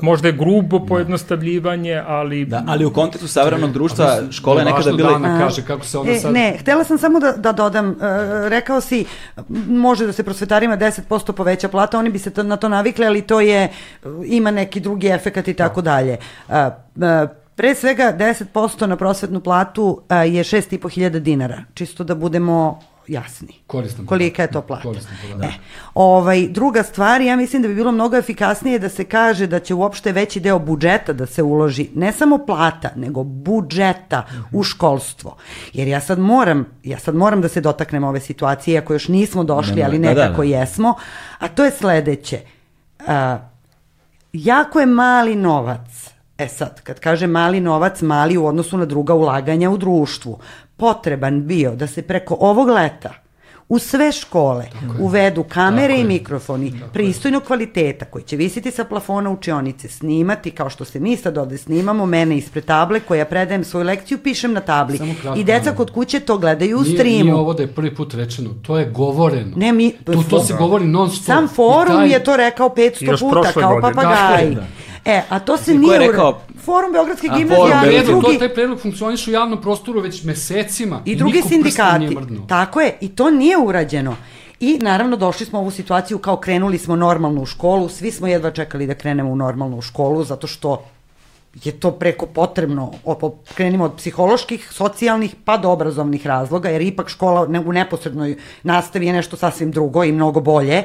možda 0.01 0.29
je 0.29 0.33
grubo 0.33 0.87
pojednostavljivanje, 0.87 2.03
ali... 2.07 2.45
Da, 2.45 2.65
ali 2.67 2.85
u 2.85 2.93
kontekstu 2.93 3.29
savremenog 3.29 3.73
društva 3.73 4.17
škole 4.31 4.61
je 4.61 4.65
nekada 4.65 4.93
bile... 4.93 5.09
da 5.09 5.15
Ana 5.15 5.39
kaže 5.39 5.63
kako 5.63 5.85
se 5.85 5.99
ona 5.99 6.11
E, 6.11 6.19
sad... 6.19 6.33
ne, 6.33 6.57
htela 6.61 6.85
sam 6.85 6.99
samo 6.99 7.21
da, 7.21 7.33
da 7.33 7.53
dodam, 7.53 7.91
e, 7.91 7.95
rekao 8.49 8.81
si, 8.81 9.05
može 9.69 10.07
da 10.07 10.13
se 10.13 10.23
prosvetarima 10.23 10.77
10% 10.77 11.33
poveća 11.33 11.69
plata, 11.69 11.99
oni 11.99 12.11
bi 12.11 12.19
se 12.19 12.31
to, 12.31 12.43
na 12.43 12.57
to 12.57 12.69
navikli, 12.69 13.07
ali 13.07 13.23
to 13.23 13.41
je, 13.41 13.63
e, 13.65 13.69
ima 14.25 14.51
neki 14.51 14.81
drugi 14.81 15.09
efekat 15.09 15.49
i 15.49 15.55
tako 15.55 15.83
dalje. 15.83 16.17
E, 16.49 16.71
e, 17.03 17.27
Pre 17.59 17.75
svega 17.75 18.13
10% 18.19 18.87
na 18.87 18.97
prosvetnu 18.97 19.41
platu 19.41 20.03
e, 20.09 20.15
je 20.15 20.45
6.500 20.45 21.19
dinara, 21.19 21.65
čisto 21.75 22.05
da 22.05 22.15
budemo 22.15 22.81
jasni. 23.09 23.49
Koristan 23.67 24.07
Kolika 24.07 24.43
je 24.43 24.51
to 24.51 24.63
plata. 24.63 24.83
Koristan. 24.83 25.17
E, 25.43 25.49
ovaj, 25.95 26.49
druga 26.49 26.83
stvar, 26.83 27.21
ja 27.21 27.37
mislim 27.37 27.63
da 27.63 27.69
bi 27.69 27.75
bilo 27.75 27.93
mnogo 27.93 28.17
efikasnije 28.17 28.79
da 28.79 28.89
se 28.89 29.05
kaže 29.05 29.47
da 29.47 29.59
će 29.61 29.75
uopšte 29.75 30.13
veći 30.13 30.41
deo 30.41 30.59
budžeta 30.59 31.13
da 31.13 31.27
se 31.27 31.43
uloži, 31.43 31.89
ne 31.95 32.13
samo 32.13 32.39
plata, 32.47 32.91
nego 32.97 33.25
budžeta 33.25 34.27
u 34.53 34.63
školstvo. 34.63 35.37
Jer 35.73 35.89
ja 35.89 36.01
sad 36.01 36.19
moram, 36.19 36.67
ja 36.85 36.99
sad 36.99 37.15
moram 37.15 37.41
da 37.41 37.49
se 37.49 37.61
dotaknem 37.61 38.05
ove 38.05 38.21
situacije, 38.21 38.75
iako 38.75 38.93
još 38.93 39.09
nismo 39.09 39.45
došli, 39.45 39.75
Nema- 39.75 39.87
ali 39.87 39.99
da, 39.99 40.15
da, 40.15 40.15
nekako 40.15 40.43
da. 40.43 40.49
jesmo, 40.49 40.95
a 41.39 41.49
to 41.49 41.65
je 41.65 41.71
sledeće. 41.71 42.41
A, 43.07 43.39
jako 44.33 44.81
je 44.81 44.87
mali 44.87 45.35
novac. 45.35 46.18
E 46.39 46.49
sad, 46.49 46.81
kad 46.81 47.01
kaže 47.01 47.27
mali 47.27 47.61
novac, 47.61 48.03
mali 48.03 48.37
u 48.37 48.47
odnosu 48.47 48.79
na 48.79 48.85
druga 48.85 49.15
ulaganja 49.15 49.71
u 49.71 49.77
društvu, 49.77 50.39
potreban 50.77 51.47
bio 51.47 51.75
da 51.75 51.87
se 51.87 52.03
preko 52.03 52.37
ovog 52.41 52.69
leta 52.69 53.11
u 53.69 53.79
sve 53.79 54.13
škole 54.13 54.65
uvedu 55.01 55.45
kamere 55.45 55.97
i 55.97 56.05
mikrofoni 56.05 56.73
pristojnog 56.93 57.43
kvaliteta 57.43 58.05
koji 58.05 58.25
će 58.25 58.37
visiti 58.37 58.71
sa 58.71 58.85
plafona 58.85 59.31
učionice, 59.31 59.89
snimati 59.89 60.51
kao 60.51 60.71
što 60.71 60.85
se 60.85 61.01
mi 61.01 61.17
sad 61.17 61.39
ovde 61.39 61.59
snimamo, 61.59 62.07
mene 62.07 62.37
ispred 62.37 62.65
table 62.65 63.01
koja 63.01 63.25
predajem 63.25 63.65
svoju 63.65 63.87
lekciju, 63.87 64.19
pišem 64.19 64.53
na 64.53 64.61
tabli. 64.61 64.99
Samo 64.99 65.15
kratko, 65.23 65.41
I 65.41 65.45
deca 65.45 65.73
kod 65.73 65.91
kuće 65.91 66.21
to 66.21 66.39
gledaju 66.39 66.79
u 66.79 66.83
Nije, 66.83 66.95
streamu. 66.95 67.23
nije 67.23 67.35
ovo 67.35 67.55
da 67.55 67.63
je 67.63 67.69
prvi 67.69 67.95
put 67.95 68.15
rečeno, 68.15 68.51
to 68.63 68.79
je 68.79 68.85
govoreno. 68.87 69.53
Ne, 69.57 69.73
mi, 69.73 69.93
Tu, 69.97 70.23
to 70.23 70.41
se 70.41 70.55
govori 70.55 70.87
non 70.87 71.11
stop. 71.11 71.25
Sam 71.27 71.49
forum 71.49 71.97
taj- 71.97 72.11
je 72.11 72.25
to 72.25 72.37
rekao 72.37 72.69
500 72.69 73.05
Još 73.05 73.21
puta, 73.21 73.53
kao 73.53 73.75
godine. 73.75 73.95
papagaj. 73.95 74.55
Tako 74.55 74.67
E, 75.09 75.23
a 75.29 75.39
to 75.39 75.57
se 75.57 75.73
I 75.73 75.75
ko 75.75 75.81
nije... 75.81 75.99
rekao- 75.99 76.41
Forum 76.65 76.93
Beogradske 76.93 77.29
gimnazije, 77.37 77.75
ali 77.75 77.97
i 77.97 78.05
drugi, 78.05 78.33
to, 78.33 78.39
taj 78.39 78.55
predlog 78.55 78.81
funkcioniše 78.81 79.31
u 79.31 79.35
javnom 79.35 79.61
prostoru 79.61 80.01
već 80.01 80.25
mesecima. 80.25 81.01
i 81.05 81.17
drugi 81.17 81.33
niko 81.37 81.49
prstom 81.49 82.01
sindikati. 82.01 82.49
Tako 82.49 82.81
je, 82.81 82.99
i 83.01 83.09
to 83.09 83.31
nije 83.31 83.57
urađeno. 83.59 84.17
I 84.61 84.79
naravno 84.83 85.17
došli 85.17 85.47
smo 85.47 85.59
u 85.59 85.63
ovu 85.63 85.71
situaciju 85.71 86.19
kao 86.19 86.37
krenuli 86.37 86.79
smo 86.79 86.97
normalno 86.97 87.43
u 87.43 87.47
školu, 87.47 87.89
svi 87.89 88.11
smo 88.11 88.27
jedva 88.27 88.51
čekali 88.51 88.87
da 88.87 88.95
krenemo 88.95 89.31
u 89.31 89.37
normalnu 89.37 89.83
školu, 89.83 90.25
zato 90.25 90.47
što 90.47 90.85
je 91.65 91.73
to 91.73 91.91
preko 91.91 92.27
potrebno, 92.27 92.93
krenimo 93.55 93.85
od 93.85 93.97
psiholoških, 93.97 94.69
socijalnih, 94.73 95.35
pa 95.45 95.57
do 95.57 95.71
obrazovnih 95.71 96.27
razloga, 96.27 96.69
jer 96.69 96.83
ipak 96.83 97.09
škola 97.09 97.47
u 97.67 97.73
neposrednoj 97.73 98.37
nastavi 98.63 99.07
je 99.07 99.13
nešto 99.13 99.37
sasvim 99.37 99.71
drugo 99.71 100.05
i 100.05 100.13
mnogo 100.13 100.41
bolje. 100.41 100.83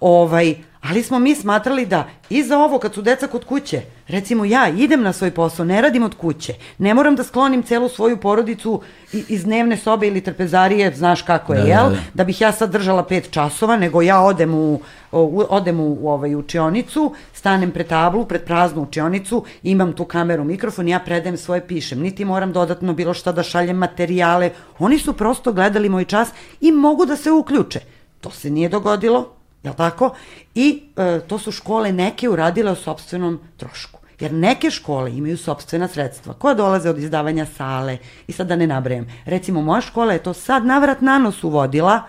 Ovaj, 0.00 0.54
ali 0.90 1.02
smo 1.02 1.18
mi 1.18 1.34
smatrali 1.34 1.86
da 1.86 2.06
i 2.30 2.42
za 2.42 2.58
ovo 2.58 2.78
kad 2.78 2.94
su 2.94 3.02
deca 3.02 3.26
kod 3.26 3.44
kuće, 3.44 3.80
recimo 4.08 4.44
ja 4.44 4.68
idem 4.68 5.02
na 5.02 5.12
svoj 5.12 5.30
posao, 5.30 5.64
ne 5.64 5.80
radim 5.82 6.02
od 6.02 6.14
kuće, 6.14 6.54
ne 6.78 6.94
moram 6.94 7.16
da 7.16 7.24
sklonim 7.24 7.62
celu 7.62 7.88
svoju 7.88 8.16
porodicu 8.16 8.80
iz 9.12 9.44
dnevne 9.44 9.76
sobe 9.76 10.06
ili 10.06 10.20
trpezarije, 10.20 10.92
znaš 10.96 11.22
kako 11.22 11.52
je, 11.52 11.58
Da, 11.58 11.64
da, 11.64 11.70
jel? 11.70 11.90
da. 11.90 11.96
da 12.14 12.24
bih 12.24 12.40
ja 12.40 12.52
sad 12.52 12.70
držala 12.72 13.04
pet 13.04 13.30
časova, 13.30 13.76
nego 13.76 14.02
ja 14.02 14.20
odem 14.20 14.54
u, 14.54 14.80
u 15.12 15.42
odem 15.48 15.80
u, 15.80 15.96
u 16.00 16.08
ovaj 16.08 16.34
učionicu, 16.34 17.14
stanem 17.32 17.70
pred 17.70 17.86
tablu, 17.86 18.24
pred 18.24 18.44
praznu 18.44 18.82
učionicu, 18.82 19.44
imam 19.62 19.92
tu 19.92 20.04
kameru, 20.04 20.44
mikrofon, 20.44 20.88
ja 20.88 20.98
predajem 20.98 21.36
svoje 21.36 21.66
pišem, 21.66 22.00
niti 22.00 22.24
moram 22.24 22.52
dodatno 22.52 22.92
bilo 22.92 23.14
šta 23.14 23.32
da 23.32 23.42
šaljem 23.42 23.76
materijale. 23.76 24.50
Oni 24.78 24.98
su 24.98 25.12
prosto 25.12 25.52
gledali 25.52 25.88
moj 25.88 26.04
čas 26.04 26.28
i 26.60 26.72
mogu 26.72 27.06
da 27.06 27.16
se 27.16 27.30
uključe. 27.30 27.80
To 28.20 28.30
se 28.30 28.50
nije 28.50 28.68
dogodilo, 28.68 29.43
jel 29.64 29.74
tako? 29.74 30.14
I 30.54 30.82
e, 30.96 31.20
to 31.28 31.38
su 31.38 31.52
škole 31.52 31.92
neke 31.92 32.28
uradile 32.28 32.70
o 32.70 32.74
sobstvenom 32.74 33.40
trošku. 33.56 34.00
Jer 34.20 34.32
neke 34.32 34.70
škole 34.70 35.16
imaju 35.16 35.36
sobstvena 35.36 35.88
sredstva 35.88 36.34
koja 36.34 36.54
dolaze 36.54 36.90
od 36.90 36.98
izdavanja 36.98 37.46
sale 37.46 37.98
i 38.26 38.32
sad 38.32 38.46
da 38.46 38.56
ne 38.56 38.66
nabrajam. 38.66 39.06
Recimo, 39.24 39.62
moja 39.62 39.80
škola 39.80 40.12
je 40.12 40.22
to 40.22 40.32
sad 40.34 40.66
navrat 40.66 41.00
na 41.00 41.18
nos 41.18 41.44
uvodila 41.44 42.02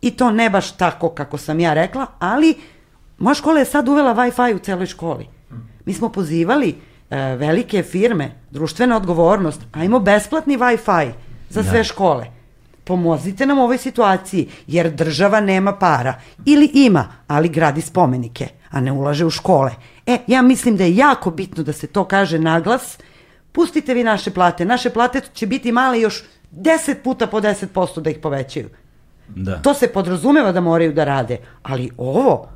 i 0.00 0.10
to 0.10 0.30
ne 0.30 0.50
baš 0.50 0.76
tako 0.76 1.08
kako 1.08 1.38
sam 1.38 1.60
ja 1.60 1.74
rekla, 1.74 2.06
ali 2.18 2.54
moja 3.18 3.34
škola 3.34 3.58
je 3.58 3.64
sad 3.64 3.88
uvela 3.88 4.14
Wi-Fi 4.14 4.54
u 4.54 4.58
celoj 4.58 4.86
školi. 4.86 5.28
Mi 5.84 5.94
smo 5.94 6.08
pozivali 6.08 6.74
e, 7.10 7.16
velike 7.36 7.82
firme, 7.82 8.30
društvena 8.50 8.96
odgovornost, 8.96 9.60
ajmo 9.72 10.00
besplatni 10.00 10.58
Wi-Fi 10.58 11.12
za 11.48 11.62
sve 11.62 11.84
škole. 11.84 12.37
Pomozite 12.88 13.46
nam 13.46 13.58
u 13.58 13.62
ovoj 13.62 13.78
situaciji, 13.78 14.48
jer 14.66 14.90
država 14.90 15.40
nema 15.40 15.72
para. 15.76 16.14
Ili 16.44 16.70
ima, 16.74 17.08
ali 17.26 17.48
gradi 17.48 17.80
spomenike, 17.80 18.48
a 18.70 18.80
ne 18.80 18.92
ulaže 18.92 19.26
u 19.26 19.30
škole. 19.30 19.72
E, 20.06 20.18
ja 20.26 20.42
mislim 20.42 20.76
da 20.76 20.84
je 20.84 20.96
jako 20.96 21.30
bitno 21.30 21.62
da 21.62 21.72
se 21.72 21.86
to 21.86 22.04
kaže 22.04 22.38
naglas. 22.38 22.98
Pustite 23.52 23.94
vi 23.94 24.04
naše 24.04 24.30
plate. 24.30 24.64
Naše 24.64 24.90
plate 24.90 25.20
će 25.32 25.46
biti 25.46 25.72
male 25.72 26.00
još 26.00 26.24
10 26.52 26.94
puta 27.04 27.26
po 27.26 27.40
10% 27.40 28.00
da 28.00 28.10
ih 28.10 28.18
povećaju. 28.22 28.68
Da. 29.28 29.62
To 29.62 29.74
se 29.74 29.88
podrazumeva 29.92 30.52
da 30.52 30.60
moraju 30.60 30.92
da 30.92 31.04
rade, 31.04 31.38
ali 31.62 31.90
ovo, 31.96 32.48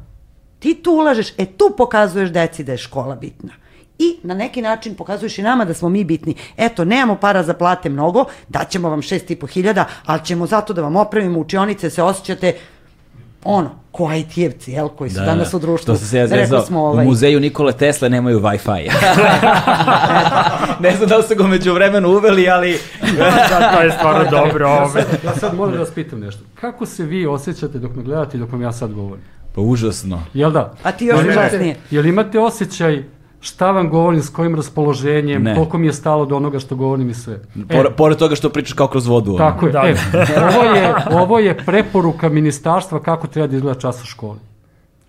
ti 0.58 0.74
tu 0.82 0.90
ulažeš, 0.90 1.32
e 1.38 1.46
tu 1.46 1.74
pokazuješ 1.76 2.30
deci 2.30 2.64
da 2.64 2.72
je 2.72 2.78
škola 2.78 3.16
bitna. 3.16 3.52
I 3.98 4.16
na 4.22 4.34
neki 4.34 4.62
način 4.62 4.94
pokazuješ 4.94 5.38
i 5.38 5.42
nama 5.42 5.64
da 5.64 5.74
smo 5.74 5.88
mi 5.88 6.04
bitni. 6.04 6.34
Eto, 6.56 6.84
nemamo 6.84 7.16
para 7.16 7.42
za 7.42 7.54
plate 7.54 7.88
mnogo, 7.88 8.24
daćemo 8.48 8.90
vam 8.90 9.02
šest 9.02 9.30
i 9.30 9.36
po 9.36 9.46
hiljada, 9.46 9.84
ali 10.06 10.24
ćemo 10.24 10.46
zato 10.46 10.72
da 10.72 10.82
vam 10.82 10.96
opravimo 10.96 11.40
učionice, 11.40 11.90
se 11.90 12.02
osjećate 12.02 12.54
ono, 13.44 13.70
ko 13.92 14.04
IT-evci, 14.04 14.70
jel, 14.70 14.88
koji 14.88 15.10
su 15.10 15.20
danas 15.20 15.54
u 15.54 15.58
društvu. 15.58 15.86
To 15.86 15.98
sam 15.98 16.08
se 16.08 16.18
ja 16.18 16.26
zezao. 16.26 16.62
smo, 16.62 16.80
ovaj, 16.80 17.06
U 17.06 17.08
muzeju 17.08 17.40
Nikole 17.40 17.72
Tesle 17.72 18.08
nemaju 18.08 18.40
Wi-Fi. 18.40 18.90
ne 20.84 20.96
znam 20.96 21.08
da 21.08 21.16
li 21.16 21.22
su 21.22 21.34
ga 21.34 21.46
među 21.46 21.72
vremenu 21.72 22.08
uveli, 22.08 22.48
ali... 22.48 22.78
da, 23.18 23.72
to 23.76 23.82
je 23.82 23.90
stvarno 23.90 24.30
dobro. 24.38 24.66
Ja 24.66 24.82
Ove. 24.82 25.02
sad, 25.02 25.24
ja 25.24 25.34
sad 25.34 25.54
moram 25.54 25.72
da 25.72 25.80
vas 25.80 25.90
pitam 25.90 26.20
nešto. 26.20 26.44
Kako 26.54 26.86
se 26.86 27.04
vi 27.04 27.26
osjećate 27.26 27.78
dok 27.78 27.94
me 27.94 28.02
gledate 28.02 28.36
i 28.36 28.40
dok 28.40 28.52
vam 28.52 28.62
ja 28.62 28.72
sad 28.72 28.92
govorim? 28.92 29.24
Pa 29.54 29.60
užasno. 29.60 30.22
Jel 30.34 30.50
da? 30.50 30.74
A 30.82 30.92
ti 30.92 31.04
još 31.04 31.20
užasnije. 31.28 31.76
Jel 31.90 32.06
imate 32.06 32.38
osjećaj 32.38 33.02
šta 33.42 33.70
vam 33.70 33.90
govorim, 33.90 34.22
s 34.22 34.28
kojim 34.28 34.54
raspoloženjem, 34.54 35.42
Ne. 35.42 35.54
koliko 35.54 35.78
mi 35.78 35.86
je 35.86 35.92
stalo 35.92 36.26
do 36.26 36.36
onoga 36.36 36.58
što 36.58 36.76
govorim 36.76 37.10
i 37.10 37.14
sve? 37.14 37.40
Por, 37.68 37.94
pored 37.96 38.18
toga 38.18 38.34
što 38.34 38.50
pričaš 38.50 38.72
kao 38.72 38.86
kroz 38.86 39.06
vodu. 39.06 39.30
ono. 39.30 39.38
Tako 39.40 39.66
je. 39.66 39.72
Da. 39.72 39.82
E, 39.82 39.94
ovo 40.48 40.64
je. 40.64 40.94
Ovo 41.12 41.38
je 41.38 41.58
preporuka 41.58 42.28
ministarstva 42.28 43.00
kako 43.00 43.26
treba 43.26 43.46
da 43.46 43.56
izgleda 43.56 43.80
čas 43.80 44.02
u 44.02 44.06
školi. 44.06 44.38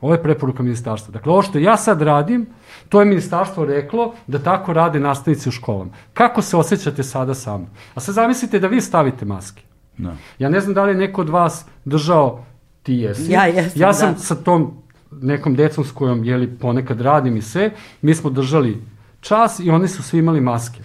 Ovo 0.01 0.13
je 0.13 0.23
preporuka 0.23 0.63
ministarstva. 0.63 1.11
Dakle, 1.11 1.31
ovo 1.31 1.41
što 1.41 1.57
ja 1.59 1.77
sad 1.77 2.01
radim, 2.01 2.47
to 2.89 2.99
je 2.99 3.05
ministarstvo 3.05 3.65
reklo 3.65 4.13
da 4.27 4.39
tako 4.39 4.73
rade 4.73 4.99
nastavnici 4.99 5.49
u 5.49 5.51
školama. 5.51 5.91
Kako 6.13 6.41
se 6.41 6.57
osjećate 6.57 7.03
sada 7.03 7.33
sa 7.33 7.57
mnom? 7.57 7.69
A 7.95 7.99
sad 7.99 8.15
zamislite 8.15 8.59
da 8.59 8.67
vi 8.67 8.81
stavite 8.81 9.25
maske. 9.25 9.61
Da. 9.97 10.15
Ja 10.39 10.49
ne 10.49 10.59
znam 10.59 10.73
da 10.73 10.83
li 10.83 10.91
je 10.91 10.97
neko 10.97 11.21
od 11.21 11.29
vas 11.29 11.65
držao, 11.85 12.43
ti 12.83 12.93
jesi. 12.93 13.31
Ja 13.31 13.45
jesam, 13.45 13.81
Ja 13.81 13.93
sam 13.93 14.13
da. 14.13 14.19
sa 14.19 14.35
tom 14.35 14.73
nekom 15.21 15.55
decom 15.55 15.85
s 15.85 15.91
kojom 15.91 16.23
jeli, 16.23 16.57
ponekad 16.59 17.01
radim 17.01 17.37
i 17.37 17.41
sve, 17.41 17.71
mi 18.01 18.15
smo 18.15 18.29
držali 18.29 18.81
čas 19.21 19.59
i 19.59 19.69
oni 19.69 19.87
su 19.87 20.03
svi 20.03 20.19
imali 20.19 20.41
maske. 20.41 20.79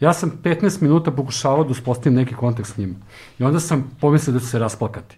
Ja 0.00 0.12
sam 0.12 0.32
15 0.42 0.82
minuta 0.82 1.10
pokušavao 1.10 1.64
da 1.64 1.70
uspostavim 1.70 2.16
neki 2.18 2.34
kontakt 2.34 2.68
s 2.68 2.76
njima. 2.76 2.94
I 3.38 3.44
onda 3.44 3.60
sam 3.60 3.90
pomislio 4.00 4.34
da 4.34 4.40
će 4.40 4.46
se 4.46 4.58
rasplakati. 4.58 5.16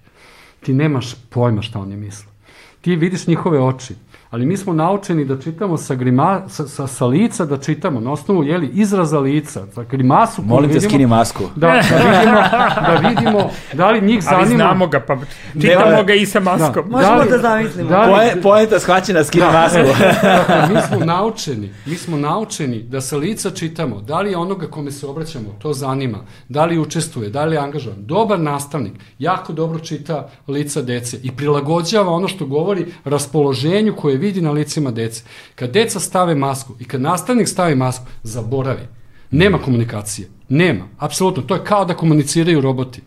Ti 0.60 0.74
nemaš 0.74 1.14
pojma 1.30 1.62
šta 1.62 1.78
oni 1.78 1.96
misle. 1.96 2.32
Ti 2.80 2.96
vidiš 2.96 3.26
njihove 3.26 3.60
oči 3.60 3.94
ali 4.34 4.46
mi 4.46 4.56
smo 4.56 4.72
naučeni 4.72 5.24
da 5.24 5.40
čitamo 5.40 5.76
sa, 5.76 5.94
grima, 5.94 6.42
sa, 6.48 6.66
sa, 6.66 6.86
sa 6.86 7.06
lica, 7.06 7.44
da 7.44 7.56
čitamo 7.56 8.00
na 8.00 8.12
osnovu 8.12 8.44
jeli, 8.44 8.70
izraza 8.74 9.18
lica, 9.18 9.66
za 9.66 9.82
grimasu 9.82 10.36
koju 10.36 10.48
Molim 10.48 10.72
te 10.72 10.80
skini 10.80 11.06
masku. 11.06 11.44
Da, 11.56 11.66
da, 11.66 12.18
vidimo, 12.18 12.40
da 12.86 13.08
vidimo 13.08 13.50
da 13.72 13.90
li 13.90 14.00
njih 14.00 14.22
zanima... 14.22 14.40
Ali 14.40 14.54
znamo 14.54 14.86
ga, 14.86 15.00
pa 15.00 15.16
čitamo 15.60 15.90
da, 15.90 16.02
ga 16.02 16.14
i 16.14 16.26
sa 16.26 16.40
maskom. 16.40 16.90
Da, 16.90 16.96
Možemo 16.96 17.16
da, 17.16 17.22
li, 17.22 17.30
da 17.30 17.38
zamislimo. 17.38 17.88
Da 17.88 18.02
li, 18.02 18.12
Poje, 18.12 18.42
poenta 18.42 18.78
shvaćena 18.78 19.24
skini 19.24 19.44
da, 19.44 19.52
masku. 19.52 19.78
dakle, 20.22 20.74
mi 20.74 20.80
smo 20.88 21.04
naučeni, 21.04 21.70
mi 21.86 21.96
smo 21.96 22.16
naučeni 22.16 22.82
da 22.82 23.00
sa 23.00 23.16
lica 23.16 23.50
čitamo 23.50 24.00
da 24.00 24.20
li 24.20 24.34
onoga 24.34 24.66
kome 24.66 24.90
se 24.90 25.06
obraćamo, 25.06 25.48
to 25.58 25.72
zanima, 25.72 26.18
da 26.48 26.64
li 26.64 26.78
učestvuje, 26.78 27.30
da 27.30 27.44
li 27.44 27.56
je 27.56 27.60
angažovan. 27.60 28.06
Dobar 28.06 28.40
nastavnik 28.40 28.92
jako 29.18 29.52
dobro 29.52 29.78
čita 29.78 30.28
lica 30.48 30.82
dece 30.82 31.18
i 31.22 31.30
prilagođava 31.36 32.12
ono 32.12 32.28
što 32.28 32.46
govori 32.46 32.86
raspoloženju 33.04 33.94
koje 33.96 34.23
vidi 34.24 34.40
na 34.40 34.50
licima 34.50 34.90
dece. 34.90 35.22
Kad 35.54 35.70
deca 35.70 36.00
stave 36.00 36.34
masku 36.34 36.74
i 36.80 36.84
kad 36.84 37.00
nastavnik 37.00 37.48
stavi 37.48 37.74
masku, 37.74 38.06
zaboravi. 38.22 38.86
Nema 39.30 39.58
komunikacije. 39.58 40.28
Nema. 40.48 40.88
Apsolutno. 40.98 41.42
To 41.42 41.54
je 41.54 41.64
kao 41.64 41.84
da 41.84 41.94
komuniciraju 41.94 42.60
roboti. 42.60 43.02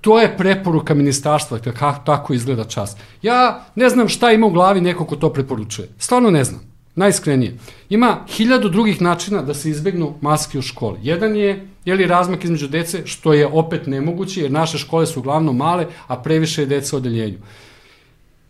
To 0.00 0.20
je 0.20 0.36
preporuka 0.36 0.94
ministarstva 0.94 1.58
kako 1.58 2.04
tako 2.06 2.34
izgleda 2.34 2.64
čas. 2.64 2.96
Ja 3.22 3.64
ne 3.74 3.88
znam 3.88 4.08
šta 4.08 4.32
ima 4.32 4.46
u 4.46 4.50
glavi 4.50 4.80
neko 4.80 5.04
ko 5.04 5.16
to 5.16 5.32
preporučuje. 5.32 5.88
Stvarno 5.98 6.30
ne 6.30 6.44
znam. 6.44 6.60
Najiskrenije. 6.94 7.56
Ima 7.90 8.24
hiljadu 8.28 8.68
drugih 8.68 9.02
načina 9.02 9.42
da 9.42 9.54
se 9.54 9.70
izbegnu 9.70 10.14
maske 10.20 10.58
u 10.58 10.62
školi. 10.62 10.98
Jedan 11.02 11.36
je 11.36 11.68
je 11.84 11.94
li 11.94 12.06
razmak 12.06 12.44
između 12.44 12.68
dece, 12.68 13.02
što 13.06 13.32
je 13.32 13.46
opet 13.46 13.86
nemoguće, 13.86 14.40
jer 14.42 14.50
naše 14.50 14.78
škole 14.78 15.06
su 15.06 15.20
uglavnom 15.20 15.56
male, 15.56 15.86
a 16.06 16.16
previše 16.16 16.62
je 16.62 16.66
dece 16.66 16.96
u 16.96 16.98
odeljenju. 16.98 17.38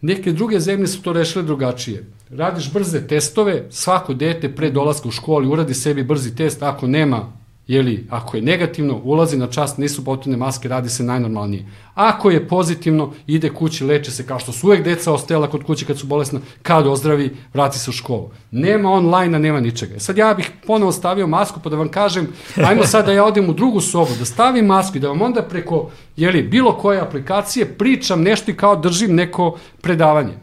Neke 0.07 0.33
druge 0.33 0.61
zemlje 0.61 0.87
su 0.87 1.03
to 1.03 1.13
rešile 1.13 1.45
drugačije. 1.45 2.05
Radiš 2.31 2.73
brze 2.73 3.07
testove, 3.07 3.65
svako 3.71 4.15
dete 4.15 4.55
pre 4.55 4.71
dolaska 4.71 5.09
u 5.09 5.11
školi 5.11 5.49
uradi 5.49 5.75
sebi 5.75 6.05
brzi 6.05 6.35
test, 6.37 6.63
ako 6.63 6.87
nema 6.87 7.33
Jeli, 7.67 8.07
ako 8.11 8.37
je 8.37 8.43
negativno, 8.43 9.01
ulazi 9.05 9.37
na 9.37 9.47
čast, 9.47 9.79
nisu 9.79 10.05
potrebne 10.05 10.37
maske, 10.37 10.69
radi 10.69 10.89
se 10.89 11.03
najnormalnije. 11.03 11.67
Ako 11.95 12.31
je 12.31 12.49
pozitivno, 12.49 13.13
ide 13.27 13.51
kući, 13.51 13.85
leče 13.85 14.11
se, 14.11 14.27
kao 14.27 14.39
što 14.39 14.53
su 14.53 14.67
uvek 14.67 14.85
deca 14.85 15.13
ostajala 15.13 15.51
kod 15.51 15.65
kuće 15.65 15.87
kad 15.87 15.99
su 15.99 16.07
bolesna, 16.07 16.41
kad 16.63 16.87
ozdravi, 16.87 17.37
vrati 17.55 17.79
se 17.79 17.91
u 17.91 17.93
školu. 17.93 18.31
Nema 18.51 18.91
online-a, 18.91 19.39
nema 19.39 19.61
ničega. 19.61 19.95
E 19.95 20.01
sad 20.01 20.19
ja 20.19 20.35
bih 20.35 20.51
ponovo 20.67 20.93
stavio 20.93 21.27
masku, 21.27 21.61
pa 21.65 21.71
da 21.71 21.77
vam 21.77 21.89
kažem, 21.89 22.29
ajmo 22.57 22.85
sad 22.87 23.07
da 23.07 23.13
ja 23.13 23.25
odem 23.25 23.51
u 23.51 23.53
drugu 23.53 23.81
sobu, 23.81 24.11
da 24.19 24.25
stavim 24.25 24.67
masku 24.67 24.97
i 24.97 25.01
da 25.01 25.09
vam 25.09 25.23
onda 25.23 25.43
preko, 25.43 25.91
jeli, 26.17 26.43
bilo 26.43 26.79
koje 26.79 27.01
aplikacije 27.01 27.67
pričam 27.79 28.23
nešto 28.23 28.51
i 28.51 28.57
kao 28.57 28.77
držim 28.77 29.15
neko 29.15 29.59
predavanje. 29.81 30.35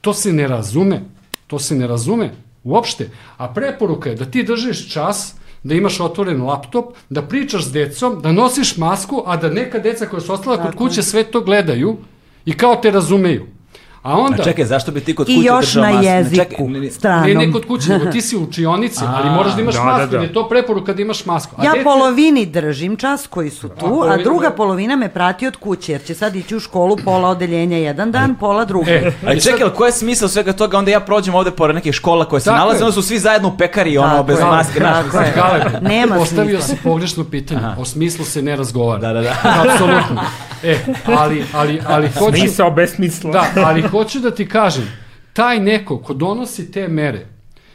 To 0.00 0.14
se 0.14 0.32
ne 0.32 0.48
razume. 0.48 1.00
To 1.46 1.58
se 1.58 1.74
ne 1.74 1.86
razume 1.86 2.30
uopšte. 2.64 3.10
A 3.36 3.48
preporuka 3.48 4.10
je 4.10 4.16
da 4.16 4.24
ti 4.24 4.42
držiš 4.42 4.92
čas, 4.92 5.34
da 5.62 5.74
imaš 5.74 6.00
otvoren 6.00 6.42
laptop, 6.42 6.94
da 7.08 7.22
pričaš 7.22 7.64
s 7.64 7.72
decom, 7.72 8.20
da 8.22 8.32
nosiš 8.32 8.76
masku, 8.76 9.22
a 9.26 9.36
da 9.36 9.48
neka 9.48 9.78
deca 9.78 10.06
koja 10.06 10.20
su 10.20 10.32
ostala 10.32 10.62
kod 10.62 10.74
kuće 10.74 11.02
sve 11.02 11.24
to 11.24 11.40
gledaju 11.40 11.96
i 12.44 12.52
kao 12.52 12.76
te 12.76 12.90
razumeju. 12.90 13.46
A 14.02 14.18
onda... 14.18 14.42
A 14.42 14.44
čekaj, 14.44 14.64
zašto 14.64 14.92
bi 14.92 15.00
ti 15.00 15.14
kod 15.14 15.26
kuće 15.26 15.38
držao 15.38 15.56
masku? 15.56 15.78
I 15.78 15.82
još 15.82 15.82
na 15.82 16.00
jeziku, 16.00 16.44
čekaj, 16.44 16.66
ne, 16.66 16.90
stranom. 16.90 17.28
Ne, 17.30 17.34
ne 17.34 17.52
kod 17.52 17.66
kuće, 17.66 17.88
nego 17.88 18.10
ti 18.10 18.20
si 18.20 18.36
u 18.36 18.42
učionici, 18.42 19.04
ali 19.06 19.30
moraš 19.30 19.54
da 19.54 19.60
imaš 19.60 19.74
da, 19.74 19.84
masku, 19.84 20.10
da, 20.10 20.18
da. 20.18 20.24
je 20.24 20.32
to 20.32 20.48
preporuka 20.48 20.92
da 20.92 21.02
imaš 21.02 21.26
masku. 21.26 21.54
A 21.58 21.64
ja 21.64 21.72
dete... 21.72 21.84
polovini 21.84 22.46
držim 22.46 22.96
čas 22.96 23.26
koji 23.26 23.50
su 23.50 23.68
tu, 23.68 24.02
a, 24.06 24.12
a 24.12 24.16
druga 24.16 24.50
polovina 24.50 24.96
me 24.96 25.08
prati 25.08 25.46
od 25.46 25.56
kuće, 25.56 25.92
jer 25.92 26.04
će 26.04 26.14
sad 26.14 26.36
ići 26.36 26.56
u 26.56 26.60
školu 26.60 26.96
pola 27.04 27.28
odeljenja 27.28 27.76
jedan 27.76 28.12
dan, 28.12 28.34
pola 28.34 28.64
drugi. 28.64 28.90
E, 28.90 29.12
a 29.26 29.40
čekaj, 29.40 29.62
ali 29.62 29.74
koji 29.74 29.88
je 29.88 29.92
smisao 29.92 30.28
svega 30.28 30.52
toga? 30.52 30.78
Onda 30.78 30.90
ja 30.90 31.00
prođem 31.00 31.34
ovde 31.34 31.50
pored 31.50 31.74
nekih 31.74 31.92
škola 31.94 32.24
koje 32.24 32.40
se 32.40 32.44
Tako 32.44 32.58
nalaze, 32.58 32.84
onda 32.84 32.92
su 32.92 33.02
svi 33.02 33.18
zajedno 33.18 33.48
u 33.48 33.56
pekari, 33.56 33.98
ono, 33.98 34.08
tako 34.08 34.22
bez 34.22 34.38
je. 34.38 34.44
maske. 34.44 34.80
Tako 34.80 35.16
naš, 35.16 35.26
je. 35.72 35.80
Nema 35.80 36.16
Postavio 36.16 36.60
si 36.60 36.76
pogrešno 36.84 37.24
pitanje, 37.24 37.60
Aha. 37.60 37.76
o 37.80 37.84
smislu 37.84 38.24
se 38.24 38.42
ne 38.42 38.56
razgovara. 38.56 39.00
Da, 39.00 39.12
da, 39.12 39.20
da. 39.20 39.34
Apsolutno. 39.42 40.22
E, 40.62 40.78
ali, 41.04 41.44
ali, 41.54 41.80
ali 41.86 42.08
hoću... 42.18 42.38
Smisao 42.38 42.70
bez 42.70 42.94
smisla. 42.94 43.30
Da, 43.30 43.44
ali 43.64 43.82
hoću 43.92 44.20
da 44.20 44.30
ti 44.30 44.48
kažem 44.48 44.88
taj 45.32 45.60
neko 45.60 45.98
ko 45.98 46.14
donosi 46.14 46.70
te 46.72 46.88
mere, 46.88 47.26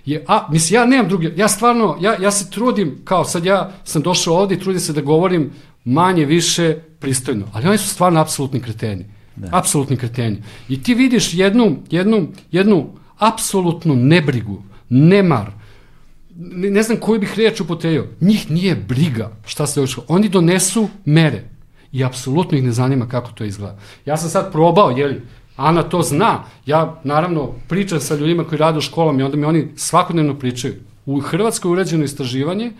je, 0.06 0.23
a, 0.27 0.48
mislim, 0.52 0.76
ja 0.76 0.85
nemam 0.85 1.10
druge, 1.10 1.31
ja 1.35 1.48
stvarno, 1.48 1.98
ja, 2.02 2.15
ja 2.22 2.31
se 2.31 2.49
trudim, 2.52 3.02
kao 3.03 3.26
sad 3.26 3.45
ja 3.45 3.72
sam 3.84 4.02
došao 4.02 4.35
ovde 4.35 4.56
i 4.56 4.60
trudim 4.60 4.80
se 4.80 4.94
da 4.94 5.02
govorim 5.02 5.52
manje, 5.85 6.26
više, 6.26 6.77
pristojno, 6.99 7.45
ali 7.53 7.68
oni 7.68 7.77
su 7.77 7.89
stvarno 7.89 8.22
apsolutni 8.22 8.60
kreteni. 8.60 9.06
Da. 9.35 9.49
Apsolutni 9.52 9.98
kreteni. 9.98 10.44
I 10.69 10.84
ti 10.84 10.94
vidiš 10.94 11.34
jednu, 11.34 11.77
jednu, 11.89 12.27
jednu 12.52 12.88
apsolutnu 13.18 13.95
nebrigu, 13.95 14.64
nemar, 14.89 15.52
ne, 16.35 16.69
ne 16.69 16.84
znam 16.84 16.98
koju 16.98 17.19
bih 17.19 17.34
reč 17.38 17.61
upotrebio, 17.61 18.07
njih 18.22 18.52
nije 18.52 18.76
briga 18.76 19.31
šta 19.45 19.68
se 19.68 19.81
došlo. 19.81 20.03
Oni 20.07 20.30
donesu 20.30 20.88
mere 21.06 21.44
i 21.91 22.03
apsolutno 22.03 22.57
ih 22.57 22.64
ne 22.64 22.72
zanima 22.72 23.07
kako 23.07 23.31
to 23.31 23.44
izgleda. 23.44 23.80
Ja 24.06 24.18
sam 24.18 24.30
sad 24.30 24.52
probao, 24.52 24.91
jeli, 24.91 25.22
Ana 25.57 25.84
to 25.84 26.01
zna. 26.01 26.43
Ja, 26.65 26.99
naravno, 27.03 27.51
pričam 27.67 27.99
sa 27.99 28.15
ljudima 28.15 28.43
koji 28.43 28.59
rade 28.59 28.77
u 28.77 28.81
školama 28.81 29.19
i 29.19 29.23
onda 29.23 29.38
mi 29.38 29.45
oni 29.45 29.67
svakodnevno 29.75 30.34
pričaju. 30.39 30.73
U 31.05 31.19
Hrvatskoj 31.19 31.71
urađeno 31.71 32.03
istraživanje, 32.03 32.71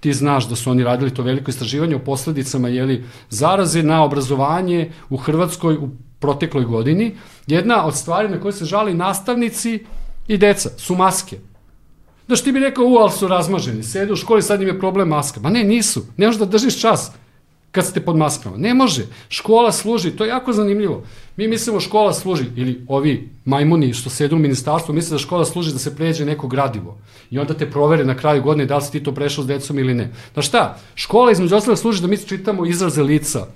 ti 0.00 0.12
znaš 0.12 0.48
da 0.48 0.56
su 0.56 0.70
oni 0.70 0.84
radili 0.84 1.14
to 1.14 1.22
veliko 1.22 1.50
istraživanje 1.50 1.96
o 1.96 1.98
posledicama 1.98 2.68
jeli, 2.68 3.04
zaraze 3.30 3.82
na 3.82 4.04
obrazovanje 4.04 4.92
u 5.10 5.16
Hrvatskoj 5.16 5.76
u 5.76 5.88
protekloj 6.18 6.64
godini. 6.64 7.14
Jedna 7.46 7.86
od 7.86 7.96
stvari 7.96 8.28
na 8.28 8.40
koje 8.40 8.52
se 8.52 8.64
žali 8.64 8.94
nastavnici 8.94 9.84
i 10.28 10.38
deca 10.38 10.70
su 10.76 10.94
maske. 10.94 11.38
Što 12.26 12.44
ti 12.44 12.52
bi 12.52 12.60
rekao, 12.60 12.84
u, 12.84 12.96
ali 12.96 13.10
su 13.10 13.28
razmaženi, 13.28 13.82
sede 13.82 14.12
u 14.12 14.16
školi, 14.16 14.42
sad 14.42 14.62
im 14.62 14.68
je 14.68 14.80
problem 14.80 15.08
maska. 15.08 15.40
Ma 15.40 15.50
ne, 15.50 15.64
nisu. 15.64 16.02
Ne 16.16 16.26
možeš 16.26 16.38
da 16.38 16.46
držiš 16.46 16.80
čas 16.80 17.12
kad 17.74 17.86
ste 17.86 18.00
pod 18.00 18.16
maskama. 18.16 18.56
Ne 18.56 18.74
može. 18.74 19.06
Škola 19.28 19.72
služi, 19.72 20.10
to 20.10 20.24
je 20.24 20.28
jako 20.28 20.52
zanimljivo. 20.52 21.02
Mi 21.36 21.48
mislimo 21.48 21.80
škola 21.80 22.12
služi, 22.12 22.44
ili 22.56 22.84
ovi 22.88 23.30
majmuni 23.44 23.92
što 23.92 24.10
sedu 24.10 24.36
u 24.36 24.38
ministarstvu, 24.38 24.94
misle 24.94 25.14
da 25.14 25.18
škola 25.18 25.44
služi 25.44 25.72
da 25.72 25.78
se 25.78 25.96
pređe 25.96 26.24
neko 26.24 26.48
gradivo. 26.48 26.98
I 27.30 27.38
onda 27.38 27.54
te 27.54 27.70
provere 27.70 28.04
na 28.04 28.16
kraju 28.16 28.42
godine 28.42 28.66
da 28.66 28.76
li 28.76 28.82
si 28.82 28.92
ti 28.92 29.02
to 29.02 29.14
prešao 29.14 29.44
s 29.44 29.46
decom 29.46 29.78
ili 29.78 29.94
ne. 29.94 30.12
Da 30.34 30.42
šta? 30.42 30.78
Škola 30.94 31.32
između 31.32 31.56
ostalog 31.56 31.78
služi 31.78 32.02
da 32.02 32.06
mi 32.06 32.18
čitamo 32.18 32.66
izraze 32.66 33.02
lica. 33.02 33.46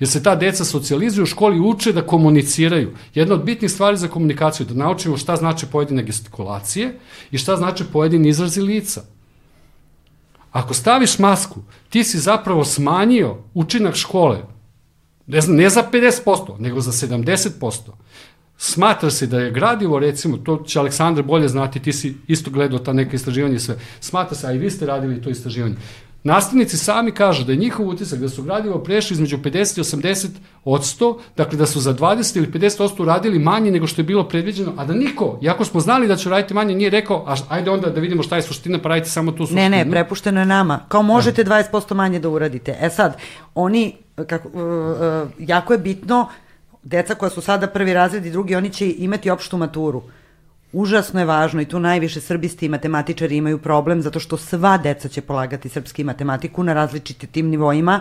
Jer 0.00 0.08
se 0.08 0.22
ta 0.22 0.34
deca 0.36 0.64
socijalizuju 0.64 1.22
u 1.22 1.26
školi 1.26 1.60
uče 1.60 1.92
da 1.92 2.06
komuniciraju. 2.06 2.90
Jedna 3.14 3.34
od 3.34 3.44
bitnih 3.44 3.70
stvari 3.70 3.96
za 3.96 4.08
komunikaciju 4.08 4.66
je 4.66 4.74
da 4.74 4.84
naučimo 4.84 5.16
šta 5.16 5.36
znači 5.36 5.66
pojedine 5.66 6.02
gestikulacije 6.02 6.98
i 7.30 7.38
šta 7.38 7.56
znači 7.56 7.84
pojedini 7.92 8.28
izrazi 8.28 8.60
lica. 8.60 9.04
Ako 10.52 10.74
staviš 10.74 11.18
masku, 11.18 11.60
ti 11.88 12.04
si 12.04 12.18
zapravo 12.18 12.64
smanjio 12.64 13.36
učinak 13.54 13.94
škole, 13.94 14.42
ne, 15.26 15.40
ne 15.48 15.68
za 15.68 15.84
50%, 15.92 16.58
nego 16.58 16.80
za 16.80 17.06
70%. 17.06 17.90
Smatra 18.56 19.10
se 19.10 19.26
da 19.26 19.40
je 19.40 19.50
gradivo, 19.50 19.98
recimo, 19.98 20.36
to 20.36 20.64
će 20.66 20.78
Aleksandar 20.78 21.24
bolje 21.24 21.48
znati, 21.48 21.80
ti 21.80 21.92
si 21.92 22.16
isto 22.26 22.50
gledao 22.50 22.78
ta 22.78 22.92
neka 22.92 23.16
istraživanja 23.16 23.54
i 23.54 23.60
sve, 23.60 23.78
smatra 24.00 24.36
se, 24.36 24.46
a 24.46 24.52
i 24.52 24.58
vi 24.58 24.70
ste 24.70 24.86
radili 24.86 25.22
to 25.22 25.30
istraživanje, 25.30 25.76
Nastavnici 26.24 26.76
sami 26.76 27.12
kažu 27.12 27.44
da 27.44 27.52
je 27.52 27.58
njihov 27.58 27.88
utisak 27.88 28.18
da 28.18 28.28
su 28.28 28.42
gradivo 28.42 28.78
prešli 28.78 29.14
između 29.14 29.38
50 29.38 29.78
i 29.78 29.82
80 29.82 30.28
od 30.64 30.80
100, 30.80 31.18
dakle 31.36 31.58
da 31.58 31.66
su 31.66 31.80
za 31.80 31.94
20 31.94 32.36
ili 32.36 32.46
50 32.46 32.82
odsto 32.82 33.04
radili 33.04 33.38
manje 33.38 33.70
nego 33.70 33.86
što 33.86 34.00
je 34.00 34.04
bilo 34.04 34.28
predviđeno, 34.28 34.72
a 34.76 34.84
da 34.84 34.94
niko, 34.94 35.38
iako 35.42 35.64
smo 35.64 35.80
znali 35.80 36.08
da 36.08 36.16
će 36.16 36.30
raditi 36.30 36.54
manje, 36.54 36.74
nije 36.74 36.90
rekao, 36.90 37.24
a 37.26 37.36
ajde 37.48 37.70
onda 37.70 37.90
da 37.90 38.00
vidimo 38.00 38.22
šta 38.22 38.36
je 38.36 38.42
suština, 38.42 38.78
pa 38.82 38.88
radite 38.88 39.10
samo 39.10 39.32
tu 39.32 39.46
suštinu. 39.46 39.60
Ne, 39.60 39.68
ne, 39.68 39.90
prepušteno 39.90 40.40
je 40.40 40.46
nama. 40.46 40.80
Kao 40.88 41.02
možete 41.02 41.44
20% 41.44 41.94
manje 41.94 42.18
da 42.18 42.28
uradite. 42.28 42.76
E 42.80 42.90
sad, 42.90 43.16
oni, 43.54 43.96
kako, 44.26 44.48
uh, 44.48 44.54
uh, 44.54 45.30
jako 45.38 45.72
je 45.72 45.78
bitno, 45.78 46.28
deca 46.82 47.14
koja 47.14 47.30
su 47.30 47.40
sada 47.40 47.66
prvi 47.66 47.94
razred 47.94 48.26
i 48.26 48.30
drugi, 48.30 48.54
oni 48.54 48.70
će 48.70 48.90
imati 48.98 49.30
opštu 49.30 49.56
maturu. 49.56 50.02
Užasno 50.72 51.20
je 51.20 51.26
važno 51.26 51.60
i 51.60 51.68
tu 51.68 51.80
najviše 51.80 52.20
srbisti 52.20 52.66
i 52.66 52.68
matematičari 52.68 53.36
imaju 53.36 53.58
problem 53.58 54.02
zato 54.02 54.20
što 54.20 54.36
sva 54.36 54.78
deca 54.78 55.08
će 55.08 55.20
polagati 55.20 55.68
srpski 55.68 56.04
matematiku 56.04 56.64
na 56.64 56.72
različitim 56.72 57.28
tim 57.28 57.48
nivoima. 57.48 58.00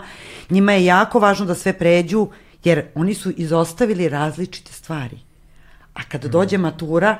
Njima 0.49 0.73
je 0.73 0.85
jako 0.85 1.19
važno 1.19 1.45
da 1.45 1.56
sve 1.56 1.73
pređu 1.73 2.27
jer 2.64 2.85
oni 2.95 3.14
su 3.14 3.31
izostavili 3.38 4.10
različite 4.10 4.73
stvari. 4.73 5.18
A 5.94 6.03
kada 6.03 6.27
dođe 6.27 6.57
matura, 6.57 7.18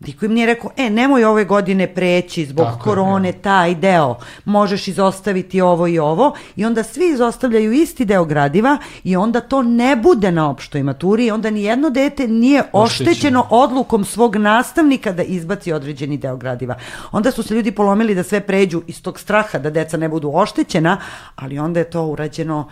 Niko 0.00 0.26
im 0.26 0.32
nije 0.32 0.46
rekao, 0.46 0.70
e, 0.76 0.90
nemoj 0.90 1.24
ove 1.24 1.44
godine 1.44 1.94
preći 1.94 2.44
zbog 2.44 2.66
Tako 2.66 2.84
korone, 2.84 3.28
je. 3.28 3.42
taj 3.42 3.74
deo, 3.74 4.16
možeš 4.44 4.88
izostaviti 4.88 5.60
ovo 5.60 5.86
i 5.86 5.98
ovo, 5.98 6.34
i 6.56 6.64
onda 6.64 6.82
svi 6.82 7.08
izostavljaju 7.12 7.72
isti 7.72 8.04
deo 8.04 8.24
gradiva 8.24 8.78
i 9.04 9.16
onda 9.16 9.40
to 9.40 9.62
ne 9.62 9.96
bude 9.96 10.32
na 10.32 10.50
opštoj 10.50 10.82
maturi 10.82 11.26
i 11.26 11.30
onda 11.30 11.50
ni 11.50 11.62
jedno 11.62 11.90
dete 11.90 12.28
nije 12.28 12.62
oštećeno, 12.72 13.10
oštećeno 13.10 13.46
odlukom 13.50 14.04
svog 14.04 14.36
nastavnika 14.36 15.12
da 15.12 15.22
izbaci 15.22 15.72
određeni 15.72 16.16
deo 16.16 16.36
gradiva. 16.36 16.74
Onda 17.12 17.30
su 17.30 17.42
se 17.42 17.54
ljudi 17.54 17.72
polomili 17.72 18.14
da 18.14 18.22
sve 18.22 18.40
pređu 18.40 18.82
iz 18.86 19.02
tog 19.02 19.20
straha 19.20 19.58
da 19.58 19.70
deca 19.70 19.96
ne 19.96 20.08
budu 20.08 20.30
oštećena, 20.34 20.96
ali 21.36 21.58
onda 21.58 21.80
je 21.80 21.90
to 21.90 22.06
urađeno 22.06 22.68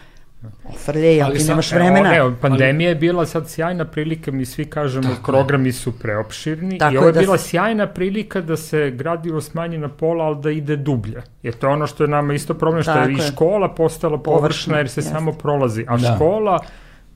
Ofrlje, 0.65 1.23
ali 1.23 1.39
ti 1.39 1.44
nemaš 1.44 1.73
vremena. 1.73 2.16
Evo, 2.16 2.35
pandemija 2.40 2.89
je 2.89 2.94
bila 2.94 3.27
sad 3.27 3.51
sjajna 3.51 3.85
prilika, 3.85 4.31
mi 4.31 4.44
svi 4.44 4.65
kažemo 4.65 5.09
Tako 5.09 5.32
programi 5.32 5.73
su 5.73 5.98
preopširni 5.98 6.78
Tako 6.78 6.94
i 6.94 6.98
ovo 6.98 7.06
je 7.06 7.12
da 7.12 7.20
bila 7.20 7.39
se... 7.39 7.48
sjajna 7.48 7.86
prilika 7.86 8.40
da 8.40 8.56
se 8.56 8.90
gradivo 8.90 9.40
smanji 9.40 9.78
na 9.78 9.89
pola, 9.89 10.24
ali 10.24 10.43
da 10.43 10.51
ide 10.51 10.77
dublje. 10.77 11.23
Jer 11.43 11.55
to 11.55 11.66
je 11.66 11.73
ono 11.73 11.86
što 11.86 12.05
je 12.05 12.09
nama 12.09 12.35
isto 12.35 12.55
problem, 12.55 12.82
što 12.82 12.93
Tako 12.93 13.09
je 13.09 13.15
i 13.15 13.19
škola 13.19 13.74
postala 13.74 14.23
površna 14.23 14.78
jer 14.78 14.89
se 14.89 15.01
jasno. 15.01 15.12
samo 15.12 15.32
prolazi, 15.32 15.85
a 15.89 15.97
da. 15.97 16.15
škola 16.15 16.59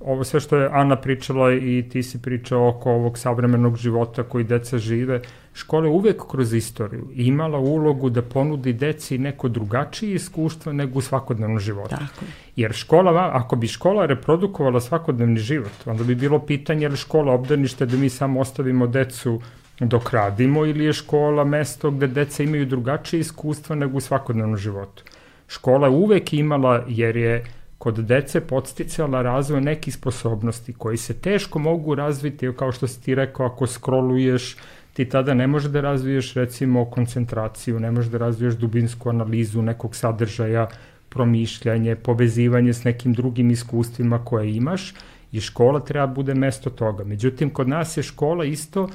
ovo 0.04 0.24
sve 0.24 0.40
što 0.40 0.56
je 0.56 0.68
Ana 0.72 0.96
pričala 0.96 1.52
i 1.52 1.88
ti 1.92 2.02
si 2.02 2.22
pričao 2.22 2.68
oko 2.68 2.90
ovog 2.90 3.18
savremenog 3.18 3.76
života 3.76 4.22
koji 4.22 4.44
deca 4.44 4.78
žive, 4.78 5.20
škola 5.54 5.86
je 5.86 5.90
uvek 5.90 6.22
kroz 6.30 6.54
istoriju 6.54 7.08
imala 7.14 7.58
ulogu 7.58 8.10
da 8.10 8.22
ponudi 8.22 8.72
deci 8.72 9.18
neko 9.18 9.48
drugačije 9.48 10.14
iskustvo 10.14 10.72
nego 10.72 10.98
u 10.98 11.02
svakodnevnom 11.02 11.58
životu. 11.58 11.96
Tako. 11.96 12.24
Jer 12.56 12.72
škola, 12.72 13.30
ako 13.32 13.56
bi 13.56 13.68
škola 13.68 14.06
reprodukovala 14.06 14.80
svakodnevni 14.80 15.40
život, 15.40 15.86
onda 15.86 16.04
bi 16.04 16.14
bilo 16.14 16.38
pitanje 16.38 16.84
je 16.84 16.88
li 16.88 16.96
škola 16.96 17.32
obdanište 17.32 17.86
da 17.86 17.96
mi 17.96 18.08
samo 18.08 18.40
ostavimo 18.40 18.86
decu 18.86 19.40
dok 19.80 20.10
radimo 20.10 20.66
ili 20.66 20.84
je 20.84 20.92
škola 20.92 21.44
mesto 21.44 21.90
gde 21.90 22.06
deca 22.06 22.42
imaju 22.42 22.66
drugačije 22.66 23.20
iskustva 23.20 23.76
nego 23.76 23.96
u 23.96 24.00
svakodnevnom 24.00 24.56
životu. 24.56 25.02
Škola 25.48 25.86
je 25.86 25.94
uvek 25.94 26.32
imala, 26.32 26.84
jer 26.88 27.16
je 27.16 27.44
kod 27.78 27.98
dece 27.98 28.40
podsticala 28.40 29.22
razvoj 29.22 29.60
nekih 29.60 29.94
sposobnosti 29.94 30.72
koji 30.72 30.96
se 30.96 31.14
teško 31.14 31.58
mogu 31.58 31.94
razviti, 31.94 32.52
kao 32.56 32.72
što 32.72 32.86
si 32.86 33.02
ti 33.02 33.14
rekao, 33.14 33.46
ako 33.46 33.66
scrolluješ, 33.66 34.56
ti 34.92 35.08
tada 35.08 35.34
ne 35.34 35.46
možeš 35.46 35.70
da 35.70 35.80
razviješ 35.80 36.34
recimo 36.34 36.84
koncentraciju, 36.84 37.80
ne 37.80 37.90
možeš 37.90 38.10
da 38.10 38.18
razviješ 38.18 38.54
dubinsku 38.54 39.08
analizu 39.08 39.62
nekog 39.62 39.96
sadržaja, 39.96 40.68
promišljanje, 41.14 41.96
povezivanje 41.96 42.72
s 42.72 42.84
nekim 42.84 43.12
drugim 43.12 43.50
iskustvima 43.50 44.24
koje 44.24 44.54
imaš 44.56 44.94
i 45.32 45.40
škola 45.40 45.80
treba 45.80 46.06
bude 46.06 46.34
mesto 46.34 46.70
toga. 46.70 47.04
Međutim, 47.04 47.50
kod 47.50 47.68
nas 47.68 47.96
je 47.96 48.02
škola 48.02 48.44
isto 48.44 48.88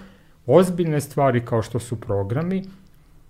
ozbiljne 0.45 1.01
stvari 1.01 1.45
kao 1.45 1.61
što 1.61 1.79
su 1.79 1.95
programi, 2.01 2.63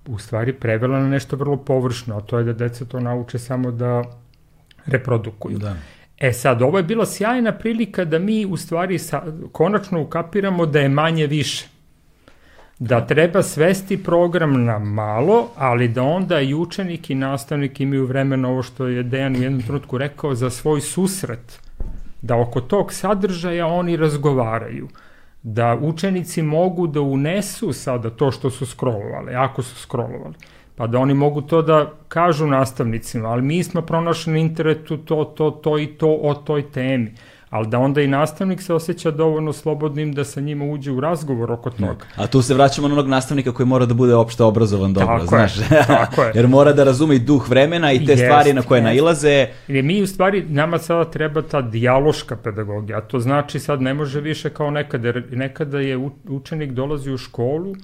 u 0.08 0.20
stvari 0.20 0.54
prevela 0.54 1.00
na 1.00 1.10
nešto 1.10 1.36
vrlo 1.36 1.58
površno, 1.58 2.18
a 2.18 2.22
to 2.22 2.38
je 2.38 2.44
da 2.44 2.54
deca 2.54 2.86
to 2.86 3.00
nauče 3.00 3.40
samo 3.40 3.72
da 3.72 4.04
reprodukuju. 4.86 5.58
Da. 5.58 5.76
E 6.18 6.34
sad, 6.34 6.62
ovo 6.62 6.78
je 6.78 6.84
bila 6.84 7.06
sjajna 7.06 7.52
prilika 7.52 8.06
da 8.06 8.20
mi 8.20 8.46
u 8.46 8.58
stvari 8.58 9.00
sa, 9.00 9.24
konačno 9.52 10.02
ukapiramo 10.02 10.66
da 10.66 10.80
je 10.80 10.90
manje 10.90 11.28
više. 11.28 11.68
Da 12.80 13.06
treba 13.08 13.44
svesti 13.44 14.04
program 14.04 14.66
na 14.66 14.80
malo, 14.80 15.48
ali 15.56 15.88
da 15.88 16.04
onda 16.04 16.42
i 16.42 16.54
učenik 16.54 17.10
i 17.10 17.16
nastavnik 17.16 17.80
imaju 17.80 18.06
vremena 18.06 18.50
ovo 18.50 18.64
što 18.64 18.88
je 18.88 19.04
Dejan 19.04 19.36
u 19.36 19.42
jednom 19.42 19.62
trenutku 19.62 19.98
rekao 19.98 20.36
za 20.36 20.50
svoj 20.50 20.82
susret. 20.82 21.60
Da 22.22 22.36
oko 22.36 22.62
tog 22.62 22.94
sadržaja 22.94 23.68
oni 23.68 23.98
razgovaraju. 23.98 24.88
Da 25.44 25.78
učenici 25.82 26.42
mogu 26.42 26.88
da 26.88 27.02
unesu 27.02 27.74
sada 27.74 28.10
to 28.10 28.32
što 28.32 28.50
su 28.50 28.66
scrollovali, 28.66 29.36
ako 29.36 29.62
su 29.62 29.76
scrollovali 29.76 30.36
pa 30.78 30.88
da 30.88 31.00
oni 31.00 31.14
mogu 31.14 31.42
to 31.42 31.62
da 31.62 31.92
kažu 32.08 32.48
nastavnicima, 32.48 33.30
ali 33.30 33.42
mi 33.42 33.64
smo 33.64 33.82
pronašli 33.82 34.34
na 34.34 34.40
internetu 34.40 34.98
to, 34.98 35.24
to, 35.24 35.52
to 35.52 35.80
i 35.80 35.88
to 35.88 36.08
o 36.22 36.34
toj 36.34 36.72
temi 36.72 37.14
ali 37.50 37.68
da 37.68 37.80
onda 37.80 38.02
i 38.02 38.08
nastavnik 38.08 38.62
se 38.62 38.74
osjeća 38.74 39.12
dovoljno 39.12 39.54
slobodnim 39.54 40.14
da 40.14 40.24
sa 40.24 40.42
njima 40.42 40.66
uđe 40.66 40.92
u 40.92 41.00
razgovor 41.00 41.52
oko 41.52 41.70
toga. 41.70 42.06
A 42.16 42.28
tu 42.28 42.42
se 42.42 42.54
vraćamo 42.54 42.88
na 42.88 42.94
onog 42.94 43.08
nastavnika 43.08 43.52
koji 43.52 43.68
mora 43.68 43.86
da 43.86 43.94
bude 43.94 44.16
opšte 44.16 44.44
obrazovan 44.44 44.94
dobro, 44.94 45.08
tako 45.08 45.26
znaš. 45.26 45.58
Je, 45.58 45.64
tako 45.88 46.24
je. 46.24 46.32
Jer 46.36 46.48
mora 46.48 46.74
da 46.74 46.84
razume 46.84 47.16
i 47.16 47.20
duh 47.20 47.50
vremena 47.50 47.92
i 47.92 48.06
te 48.06 48.12
jest, 48.12 48.24
stvari 48.24 48.54
na 48.54 48.62
koje 48.62 48.78
jest. 48.78 48.86
nailaze. 48.86 49.48
Jer 49.68 49.84
mi 49.84 50.02
u 50.02 50.08
stvari, 50.08 50.46
nama 50.50 50.78
sada 50.78 51.12
treba 51.12 51.42
ta 51.42 51.62
dijaloška 51.62 52.36
pedagogija, 52.36 52.98
a 52.98 53.02
to 53.02 53.20
znači 53.20 53.60
sad 53.60 53.82
ne 53.82 53.94
može 53.94 54.22
više 54.22 54.50
kao 54.50 54.72
nekada, 54.72 55.08
jer 55.08 55.24
nekada 55.32 55.80
je 55.80 56.10
učenik 56.28 56.72
dolazi 56.72 57.12
u 57.12 57.18
školu, 57.18 57.76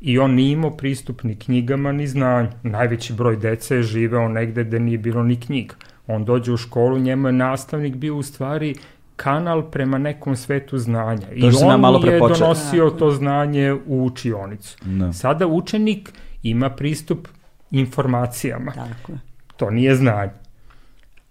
i 0.00 0.18
on 0.18 0.34
nije 0.34 0.52
imao 0.52 0.70
pristup 0.70 1.22
ni 1.22 1.38
knjigama 1.38 1.92
ni 1.92 2.06
znanju. 2.06 2.48
Najveći 2.62 3.12
broj 3.12 3.36
dece 3.36 3.76
je 3.76 3.82
živeo 3.82 4.28
negde 4.28 4.64
gde 4.64 4.80
nije 4.80 4.98
bilo 4.98 5.22
ni 5.22 5.40
knjiga. 5.40 5.74
On 6.06 6.24
dođe 6.24 6.52
u 6.52 6.56
školu, 6.56 6.98
njemu 6.98 7.28
je 7.28 7.32
nastavnik 7.32 7.94
bio 7.94 8.16
u 8.16 8.22
stvari 8.22 8.74
kanal 9.16 9.70
prema 9.70 9.98
nekom 9.98 10.36
svetu 10.36 10.78
znanja. 10.78 11.26
To 11.26 11.34
I 11.34 11.50
on 11.64 11.80
malo 11.80 11.98
je 11.98 12.02
prepočet. 12.02 12.38
donosio 12.38 12.90
to 12.90 13.10
znanje 13.10 13.72
u 13.86 14.04
učionicu. 14.04 14.76
No. 14.84 15.06
Da. 15.06 15.12
Sada 15.12 15.46
učenik 15.46 16.12
ima 16.42 16.70
pristup 16.70 17.28
informacijama. 17.70 18.72
Tako. 18.72 19.12
To 19.56 19.70
nije 19.70 19.94
znanje. 19.94 20.32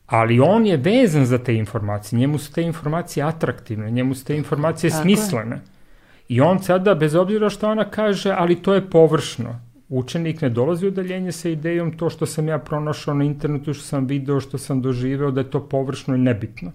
Ali 0.06 0.40
on 0.40 0.66
je 0.66 0.78
vezan 0.78 1.26
za 1.26 1.38
te 1.38 1.56
informacije. 1.56 2.20
Njemu 2.20 2.38
su 2.38 2.54
te 2.54 2.62
informacije 2.62 3.24
atraktivne, 3.24 3.92
njemu 3.92 4.16
su 4.16 4.26
te 4.26 4.38
informacije 4.38 4.90
Tako 4.90 5.02
smislene. 5.02 5.56
Je. 5.56 5.62
I 6.28 6.42
on 6.42 6.60
sada, 6.60 6.96
bez 6.96 7.16
obzira 7.16 7.50
što 7.50 7.70
ona 7.70 7.90
kaže, 7.90 8.36
ali 8.38 8.62
to 8.62 8.74
je 8.74 8.90
površno. 8.90 9.60
Učenik 9.90 10.42
ne 10.42 10.50
dolazi 10.50 10.86
u 10.86 10.90
udaljenje 10.90 11.32
sa 11.32 11.50
idejom 11.50 11.98
to 11.98 12.10
što 12.10 12.26
sam 12.26 12.48
ja 12.48 12.58
pronašao 12.60 13.14
na 13.14 13.24
internetu, 13.24 13.74
što 13.74 13.84
sam 13.84 14.08
video, 14.08 14.40
što 14.40 14.58
sam 14.58 14.82
doživeo, 14.82 15.32
da 15.32 15.42
je 15.42 15.50
to 15.50 15.70
površno 15.70 16.16
i 16.16 16.18
nebitno. 16.18 16.72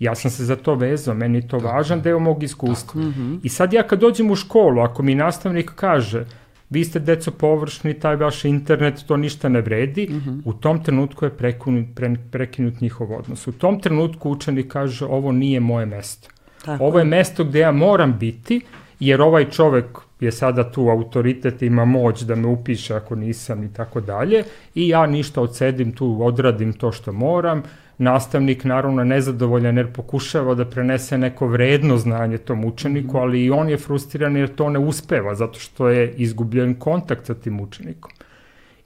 Ja 0.00 0.14
sam 0.14 0.30
se 0.30 0.44
za 0.44 0.56
to 0.56 0.74
vezao, 0.74 1.14
meni 1.14 1.38
je 1.38 1.48
to 1.48 1.58
Tako. 1.58 1.72
važan 1.72 2.00
deo 2.00 2.18
mog 2.18 2.42
iskustva. 2.42 3.02
Tako. 3.02 3.40
I 3.42 3.48
sad 3.48 3.72
ja 3.72 3.82
kad 3.82 4.00
dođem 4.00 4.30
u 4.30 4.36
školu, 4.36 4.80
ako 4.80 5.02
mi 5.02 5.14
nastavnik 5.14 5.72
kaže, 5.74 6.24
vi 6.70 6.84
ste 6.84 6.98
deco 6.98 7.30
površni, 7.30 7.94
taj 7.94 8.16
vaš 8.16 8.44
internet, 8.44 9.04
to 9.06 9.16
ništa 9.16 9.48
ne 9.48 9.60
vredi, 9.60 10.06
uh 10.10 10.16
-huh. 10.16 10.40
u 10.44 10.52
tom 10.52 10.84
trenutku 10.84 11.24
je 11.24 11.30
prekinut, 11.30 11.86
pre, 11.94 12.14
prekinut 12.30 12.80
njihov 12.80 13.12
odnos. 13.12 13.46
U 13.46 13.52
tom 13.52 13.80
trenutku 13.80 14.30
učenik 14.30 14.72
kaže, 14.72 15.04
ovo 15.04 15.32
nije 15.32 15.60
moje 15.60 15.86
mesto. 15.86 16.28
Tako. 16.64 16.84
Ovo 16.84 16.98
je 16.98 17.04
mesto 17.04 17.44
gde 17.44 17.58
ja 17.58 17.72
moram 17.72 18.18
biti, 18.18 18.60
jer 19.00 19.22
ovaj 19.22 19.50
čovek 19.50 19.86
je 20.20 20.32
sada 20.32 20.72
tu 20.72 20.88
autoritet, 20.88 21.62
ima 21.62 21.84
moć 21.84 22.20
da 22.20 22.34
me 22.34 22.46
upiše 22.48 22.94
ako 22.94 23.14
nisam 23.14 23.64
i 23.64 23.72
tako 23.72 24.00
dalje 24.00 24.44
i 24.74 24.88
ja 24.88 25.06
ništa 25.06 25.42
odsedim 25.42 25.92
tu, 25.92 26.18
odradim 26.22 26.72
to 26.72 26.92
što 26.92 27.12
moram, 27.12 27.62
nastavnik 28.00 28.64
naravno 28.64 29.04
nezadovoljan 29.04 29.76
jer 29.76 29.92
pokušava 29.92 30.54
da 30.54 30.64
prenese 30.64 31.18
neko 31.18 31.46
vredno 31.46 31.96
znanje 31.96 32.38
tom 32.38 32.64
učeniku, 32.64 33.16
mhm. 33.16 33.16
ali 33.16 33.44
i 33.44 33.50
on 33.50 33.68
je 33.68 33.76
frustriran 33.78 34.36
jer 34.36 34.54
to 34.54 34.70
ne 34.70 34.78
uspeva 34.78 35.34
zato 35.34 35.58
što 35.58 35.88
je 35.88 36.12
izgubljen 36.12 36.74
kontakt 36.74 37.26
sa 37.26 37.34
tim 37.34 37.60
učenikom. 37.60 38.10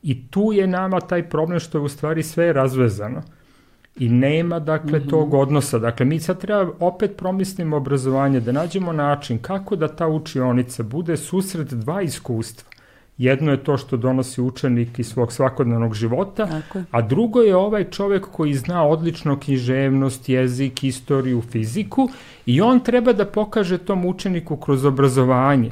I 0.03 0.27
tu 0.31 0.53
je 0.53 0.66
nama 0.66 1.01
taj 1.01 1.28
problem 1.28 1.61
što 1.61 1.78
je 1.78 1.82
u 1.82 1.89
stvari 1.89 2.23
sve 2.23 2.53
razvezano 2.53 3.23
i 3.97 4.09
nema 4.09 4.59
dakle 4.59 4.99
mm 4.99 5.03
-hmm. 5.03 5.11
tog 5.11 5.35
odnosa. 5.35 5.78
Dakle, 5.78 6.07
mi 6.07 6.20
sad 6.20 6.41
treba 6.41 6.73
opet 6.81 7.16
promislimo 7.16 7.77
obrazovanje, 7.77 8.41
da 8.41 8.53
nađemo 8.53 8.93
način 8.93 9.39
kako 9.39 9.77
da 9.77 9.89
ta 9.89 10.09
učionica 10.09 10.82
bude 10.82 11.16
susret 11.16 11.74
dva 11.74 12.03
iskustva. 12.03 12.74
Jedno 13.19 13.51
je 13.51 13.65
to 13.65 13.77
što 13.77 13.97
donosi 13.97 14.41
učenik 14.43 14.99
iz 14.99 15.07
svog 15.07 15.32
svakodnevnog 15.32 15.95
života, 15.95 16.47
Tako. 16.47 16.82
a 16.91 17.03
drugo 17.03 17.41
je 17.41 17.57
ovaj 17.57 17.91
čovek 17.91 18.27
koji 18.32 18.55
zna 18.55 18.86
odlično 18.86 19.41
književnost, 19.41 20.28
jezik, 20.28 20.85
istoriju, 20.85 21.43
fiziku 21.43 22.09
i 22.47 22.61
on 22.61 22.81
treba 22.81 23.12
da 23.12 23.27
pokaže 23.27 23.78
tom 23.78 24.07
učeniku 24.07 24.57
kroz 24.57 24.85
obrazovanje 24.85 25.70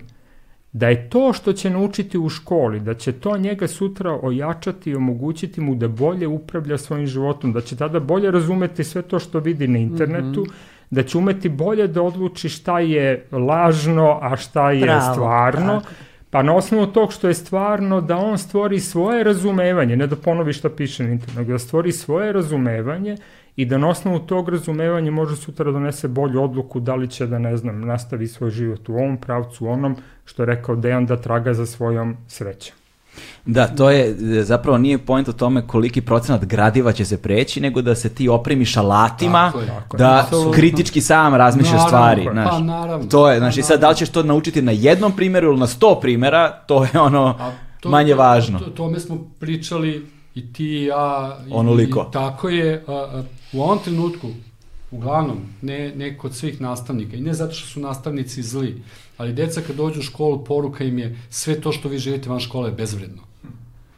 da 0.72 0.88
je 0.88 1.10
to 1.10 1.32
što 1.32 1.52
će 1.52 1.70
naučiti 1.70 2.18
u 2.18 2.28
školi, 2.28 2.80
da 2.80 2.94
će 2.94 3.12
to 3.12 3.36
njega 3.36 3.68
sutra 3.68 4.18
ojačati 4.22 4.90
i 4.90 4.94
omogućiti 4.94 5.60
mu 5.60 5.74
da 5.74 5.88
bolje 5.88 6.28
upravlja 6.28 6.78
svojim 6.78 7.06
životom, 7.06 7.52
da 7.52 7.60
će 7.60 7.76
tada 7.76 8.00
bolje 8.00 8.30
razumeti 8.30 8.84
sve 8.84 9.02
to 9.02 9.18
što 9.18 9.38
vidi 9.38 9.68
na 9.68 9.78
internetu, 9.78 10.40
mm 10.40 10.44
-hmm. 10.44 10.52
da 10.90 11.02
će 11.02 11.18
umeti 11.18 11.48
bolje 11.48 11.86
da 11.88 12.02
odluči 12.02 12.48
šta 12.48 12.80
je 12.80 13.26
lažno, 13.32 14.18
a 14.22 14.36
šta 14.36 14.70
je 14.70 14.82
Pravo, 14.82 15.12
stvarno, 15.12 15.80
tako. 15.80 15.92
Pa 16.32 16.42
na 16.42 16.54
osnovu 16.54 16.86
tog 16.86 17.12
što 17.12 17.28
je 17.28 17.34
stvarno 17.34 18.00
da 18.00 18.16
on 18.16 18.38
stvori 18.38 18.80
svoje 18.80 19.24
razumevanje, 19.24 19.96
ne 19.96 20.06
da 20.06 20.16
ponovi 20.16 20.52
šta 20.52 20.70
piše 20.70 21.04
na 21.04 21.10
internetu, 21.12 21.50
da 21.50 21.58
stvori 21.58 21.92
svoje 21.92 22.32
razumevanje 22.32 23.16
i 23.56 23.64
da 23.64 23.78
na 23.78 23.88
osnovu 23.88 24.18
tog 24.18 24.48
razumevanja 24.48 25.10
može 25.10 25.36
sutra 25.36 25.64
da 25.64 25.70
donese 25.70 26.08
bolju 26.08 26.42
odluku 26.42 26.80
da 26.80 26.94
li 26.94 27.08
će 27.08 27.26
da, 27.26 27.38
ne 27.38 27.56
znam, 27.56 27.80
nastavi 27.80 28.28
svoj 28.28 28.50
život 28.50 28.88
u 28.88 28.94
ovom 28.94 29.16
pravcu, 29.16 29.66
u 29.66 29.68
onom, 29.68 29.96
što 30.24 30.42
je 30.42 30.46
rekao 30.46 30.76
Dejan, 30.76 31.06
da 31.06 31.20
traga 31.20 31.54
za 31.54 31.66
svojom 31.66 32.16
srećom. 32.28 32.81
Da, 33.46 33.66
to 33.68 33.90
je 33.90 34.14
zapravo 34.44 34.78
nije 34.78 34.98
point 34.98 35.28
o 35.28 35.32
tome 35.32 35.66
koliki 35.66 36.00
procenat 36.00 36.44
gradiva 36.44 36.92
će 36.92 37.04
se 37.04 37.16
preći, 37.18 37.60
nego 37.60 37.82
da 37.82 37.94
se 37.94 38.08
ti 38.08 38.28
opremiš 38.28 38.76
alatima, 38.76 39.46
Tako 39.46 39.60
je, 39.60 39.66
tako 39.66 39.96
je. 39.96 39.98
da 39.98 40.20
Apsolutno. 40.20 40.52
kritički 40.52 41.00
sam 41.00 41.34
razmišljaš 41.34 41.72
Naravno, 41.72 41.88
stvari. 41.88 42.24
pa 42.24 42.32
Znaš. 42.32 42.62
naravno. 42.62 43.06
To 43.06 43.30
je, 43.30 43.36
Pa 43.36 43.38
znači 43.40 43.62
sad 43.62 43.68
naravno. 43.70 43.80
da 43.80 43.90
li 43.90 43.96
ćeš 43.96 44.08
to 44.08 44.22
naučiti 44.22 44.62
na 44.62 44.72
jednom 44.72 45.12
primjeru 45.12 45.48
ili 45.48 45.60
na 45.60 45.66
sto 45.66 45.98
primjera, 46.00 46.50
to 46.58 46.84
je 46.84 47.00
ono 47.00 47.26
A 47.38 47.52
manje 47.84 48.14
važno. 48.14 48.58
To, 48.58 48.64
tome 48.66 49.00
smo 49.00 49.18
pričali 49.40 50.06
i 50.34 50.52
ti 50.52 50.64
i 50.66 50.84
ja. 50.84 51.38
I, 51.48 51.50
Onoliko. 51.52 52.06
I, 52.08 52.12
tako 52.12 52.48
je. 52.48 52.84
A, 52.86 52.92
a, 52.92 53.22
u 53.52 53.62
ovom 53.62 53.78
trenutku, 53.78 54.28
uglavnom, 54.90 55.38
ne, 55.62 55.92
ne 55.96 56.18
kod 56.18 56.34
svih 56.34 56.60
nastavnika, 56.60 57.16
i 57.16 57.20
ne 57.20 57.34
zato 57.34 57.54
što 57.54 57.68
su 57.68 57.80
nastavnici 57.80 58.42
zli, 58.42 58.82
ali 59.22 59.32
deca 59.32 59.60
kad 59.60 59.76
dođu 59.76 60.00
u 60.00 60.02
školu, 60.02 60.44
poruka 60.44 60.84
im 60.84 60.98
je 60.98 61.18
sve 61.30 61.60
to 61.60 61.72
što 61.72 61.88
vi 61.88 61.98
živite 61.98 62.28
van 62.28 62.40
škole 62.40 62.68
je 62.68 62.74
bezvredno. 62.74 63.22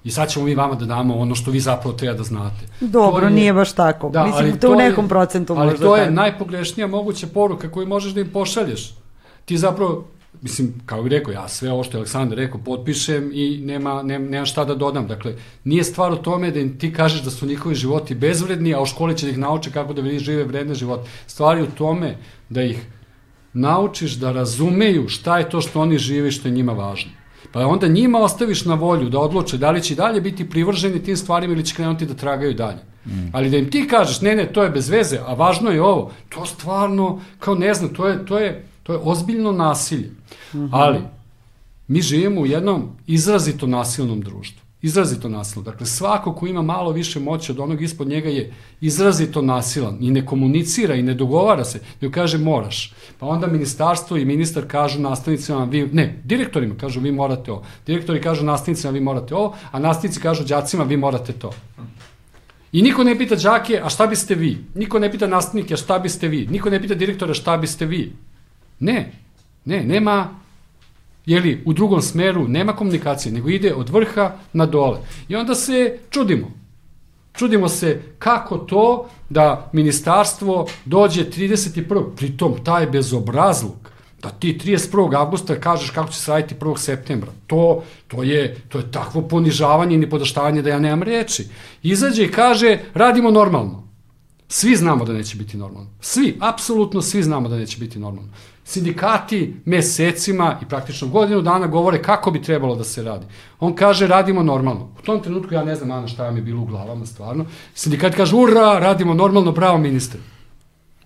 I 0.05 0.11
sad 0.11 0.31
ćemo 0.31 0.45
mi 0.45 0.55
vama 0.55 0.75
da 0.75 0.85
damo 0.87 1.17
ono 1.17 1.35
što 1.35 1.51
vi 1.51 1.61
zapravo 1.61 1.97
treba 1.97 2.17
da 2.17 2.23
znate. 2.23 2.67
Dobro, 2.83 3.27
je- 3.27 3.33
nije 3.33 3.53
baš 3.53 3.73
tako. 3.73 4.09
Da, 4.09 4.25
Mislim, 4.25 4.45
ali 4.45 4.61
to 4.61 4.69
u 4.69 4.73
je- 4.73 4.77
nekom 4.79 5.09
procentu 5.09 5.55
ali 5.55 5.67
možda 5.67 5.87
to 5.87 5.97
je 5.97 6.03
tako. 6.03 6.15
najpogrešnija 6.15 6.87
moguća 6.87 7.27
poruka 7.27 7.71
koju 7.71 7.87
možeš 7.87 8.13
da 8.13 8.21
im 8.21 8.31
pošalješ. 8.31 8.95
Ti 9.45 9.59
zapravo, 9.59 10.05
mislim, 10.43 10.75
kao 10.87 11.03
bih 11.03 11.11
rekao, 11.11 11.33
ja 11.33 11.49
sve 11.49 11.73
ovo 11.73 11.85
što 11.85 11.97
je 11.97 12.01
Aleksandar 12.01 12.39
rekao, 12.39 12.61
potpišem 12.61 13.31
i 13.35 13.61
nema, 13.61 14.03
nema, 14.03 14.29
nema 14.29 14.47
šta 14.47 14.65
da 14.65 14.75
dodam. 14.75 15.07
Dakle, 15.07 15.35
nije 15.65 15.85
stvar 15.85 16.13
u 16.13 16.17
tome 16.19 16.51
da 16.51 16.61
im 16.61 16.79
ti 16.79 16.93
kažeš 16.93 17.23
da 17.23 17.31
su 17.31 17.47
njihovi 17.47 17.75
životi 17.75 18.15
bezvredni, 18.17 18.75
a 18.75 18.81
u 18.81 18.87
školi 18.87 19.17
će 19.17 19.27
da 19.27 19.33
ih 19.33 19.39
nauče 19.39 19.71
kako 19.71 19.93
da 19.93 20.19
žive 20.19 20.45
vredne 20.45 20.75
živote. 20.75 21.09
Stvar 21.27 21.57
je 21.57 21.63
u 21.63 21.71
tome 21.75 22.17
da 22.49 22.63
ih 22.63 22.87
naučiš 23.55 24.13
da 24.13 24.33
razumeju 24.33 25.09
šta 25.09 25.39
je 25.39 25.51
to 25.51 25.61
što 25.61 25.81
oni 25.81 25.99
žive 25.99 26.29
i 26.29 26.33
što 26.33 26.49
je 26.49 26.55
njima 26.55 26.73
važno. 26.73 27.11
Pa 27.53 27.67
onda 27.67 27.89
njima 27.89 28.19
ostaviš 28.19 28.65
na 28.65 28.75
volju 28.75 29.09
da 29.09 29.19
odluče 29.19 29.59
da 29.59 29.71
li 29.71 29.83
će 29.83 29.95
dalje 29.95 30.21
biti 30.21 30.51
privrženi 30.51 31.03
tim 31.03 31.17
stvarima 31.17 31.55
ili 31.55 31.65
će 31.65 31.75
krenuti 31.75 32.07
da 32.07 32.15
tragaju 32.15 32.55
dalje. 32.55 32.79
Mm. 33.07 33.31
Ali 33.33 33.51
da 33.51 33.57
im 33.57 33.71
ti 33.71 33.87
kažeš, 33.89 34.21
ne, 34.21 34.35
ne, 34.37 34.53
to 34.53 34.63
je 34.63 34.71
bez 34.71 34.89
veze, 34.89 35.19
a 35.27 35.35
važno 35.35 35.71
je 35.71 35.83
ovo, 35.83 36.11
to 36.29 36.47
stvarno, 36.47 37.21
kao 37.39 37.55
ne 37.55 37.75
znam, 37.75 37.95
to 37.95 38.09
je, 38.09 38.27
to 38.27 38.39
je, 38.39 38.65
to 38.83 38.93
je 38.93 38.99
ozbiljno 39.03 39.53
nasilje. 39.53 40.11
Mm 40.53 40.59
-hmm. 40.59 40.69
Ali, 40.73 40.99
mi 41.89 42.03
živimo 42.03 42.41
u 42.41 42.47
jednom 42.47 42.89
izrazito 43.07 43.67
nasilnom 43.67 44.21
društvu. 44.21 44.64
Izrazito 44.85 45.29
nasilno. 45.29 45.71
Dakle, 45.71 45.87
svako 45.87 46.33
ko 46.35 46.47
ima 46.47 46.63
malo 46.63 46.93
više 46.93 47.21
moći 47.21 47.53
od 47.53 47.61
onog 47.61 47.83
ispod 47.83 48.09
njega 48.09 48.29
je 48.29 48.53
izrazito 48.81 49.43
nasilan 49.43 49.97
i 50.01 50.11
ne 50.11 50.27
komunicira 50.27 50.95
i 50.95 51.03
ne 51.03 51.15
dogovara 51.15 51.65
se, 51.65 51.81
nego 52.01 52.15
kaže 52.15 52.39
moraš. 52.39 52.93
Pa 53.19 53.27
onda 53.27 53.47
ministarstvo 53.47 54.17
i 54.17 54.25
ministar 54.25 54.67
kažu 54.69 55.01
nastavnicima, 55.01 55.65
vi, 55.65 55.87
ne, 55.93 56.21
direktorima 56.25 56.75
kažu 56.81 57.01
vi 57.01 57.13
morate 57.13 57.53
ovo. 57.53 57.65
Direktori 57.87 58.21
kažu 58.21 58.45
nastavnicima 58.45 58.93
vi 58.93 59.01
morate 59.01 59.35
ovo, 59.35 59.57
a 59.71 59.79
nastavnici 59.79 60.21
kažu 60.21 60.45
đacima 60.45 60.85
vi 60.85 60.97
morate 60.97 61.33
to. 61.33 61.51
I 62.73 62.83
niko 62.83 63.05
ne 63.05 63.19
pita 63.19 63.37
đake, 63.37 63.81
a 63.85 63.89
šta 63.89 64.07
biste 64.07 64.35
vi? 64.35 64.59
Niko 64.75 64.99
ne 64.99 65.13
pita 65.13 65.27
nastavnike, 65.27 65.75
a 65.75 65.77
šta 65.77 65.99
biste 65.99 66.29
vi? 66.29 66.47
Niko 66.47 66.71
ne 66.71 66.83
pita 66.83 66.95
direktora, 66.95 67.35
šta 67.35 67.57
biste 67.57 67.87
vi? 67.87 68.13
Ne, 68.81 69.13
ne, 69.65 69.85
nema 69.85 70.44
jeli, 71.27 71.63
u 71.65 71.73
drugom 71.73 72.03
smeru 72.03 72.49
nema 72.49 72.73
komunikacije, 72.73 73.33
nego 73.33 73.49
ide 73.49 73.75
od 73.75 73.91
vrha 73.91 74.33
na 74.53 74.67
dole. 74.67 74.99
I 75.29 75.37
onda 75.37 75.55
se 75.55 75.99
čudimo. 76.11 76.51
Čudimo 77.33 77.69
se 77.69 78.03
kako 78.19 78.59
to 78.59 79.09
da 79.31 79.71
ministarstvo 79.73 80.67
dođe 80.85 81.25
31. 81.25 82.05
Pritom 82.17 82.55
taj 82.65 82.87
bezobrazluk 82.87 83.95
da 84.23 84.31
ti 84.31 84.59
31. 84.65 85.17
avgusta 85.17 85.61
kažeš 85.61 85.91
kako 85.91 86.13
će 86.13 86.21
se 86.21 86.31
raditi 86.31 86.55
1. 86.55 86.79
septembra. 86.79 87.33
To, 87.47 87.83
to, 88.09 88.23
je, 88.23 88.57
to 88.69 88.79
je 88.79 88.91
takvo 88.91 89.23
ponižavanje 89.23 89.95
i 89.95 89.99
nipodaštavanje 89.99 90.63
da 90.63 90.71
ja 90.71 90.79
nemam 90.79 91.03
reči. 91.03 91.47
Izađe 91.83 92.25
i 92.25 92.31
kaže 92.31 92.79
radimo 92.95 93.31
normalno. 93.31 93.85
Svi 94.49 94.77
znamo 94.77 95.05
da 95.05 95.13
neće 95.13 95.37
biti 95.37 95.57
normalno. 95.57 95.91
Svi, 96.01 96.37
apsolutno 96.41 97.03
svi 97.03 97.23
znamo 97.23 97.49
da 97.49 97.57
neće 97.57 97.79
biti 97.79 97.99
normalno. 97.99 98.31
Sindikati 98.67 99.57
mesecima 99.65 100.59
i 100.63 100.67
praktično 100.67 101.09
godinu 101.09 101.43
dana 101.43 101.67
govore 101.67 102.03
kako 102.03 102.31
bi 102.31 102.43
trebalo 102.43 102.75
da 102.77 102.85
se 102.85 103.03
radi. 103.03 103.27
On 103.61 103.75
kaže 103.75 104.07
radimo 104.07 104.43
normalno. 104.43 104.89
U 104.99 105.03
tom 105.03 105.21
trenutku 105.21 105.55
ja 105.55 105.65
ne 105.65 105.75
znam 105.75 105.91
Ana 105.91 106.09
šta 106.09 106.23
vam 106.25 106.37
je 106.37 106.43
bilo 106.43 106.63
u 106.63 106.67
glavama 106.67 107.07
stvarno. 107.07 107.45
Sindikati 107.75 108.17
kažu 108.17 108.39
ura, 108.39 108.79
radimo 108.79 109.15
normalno, 109.15 109.53
bravo 109.53 109.79
ministre. 109.79 110.21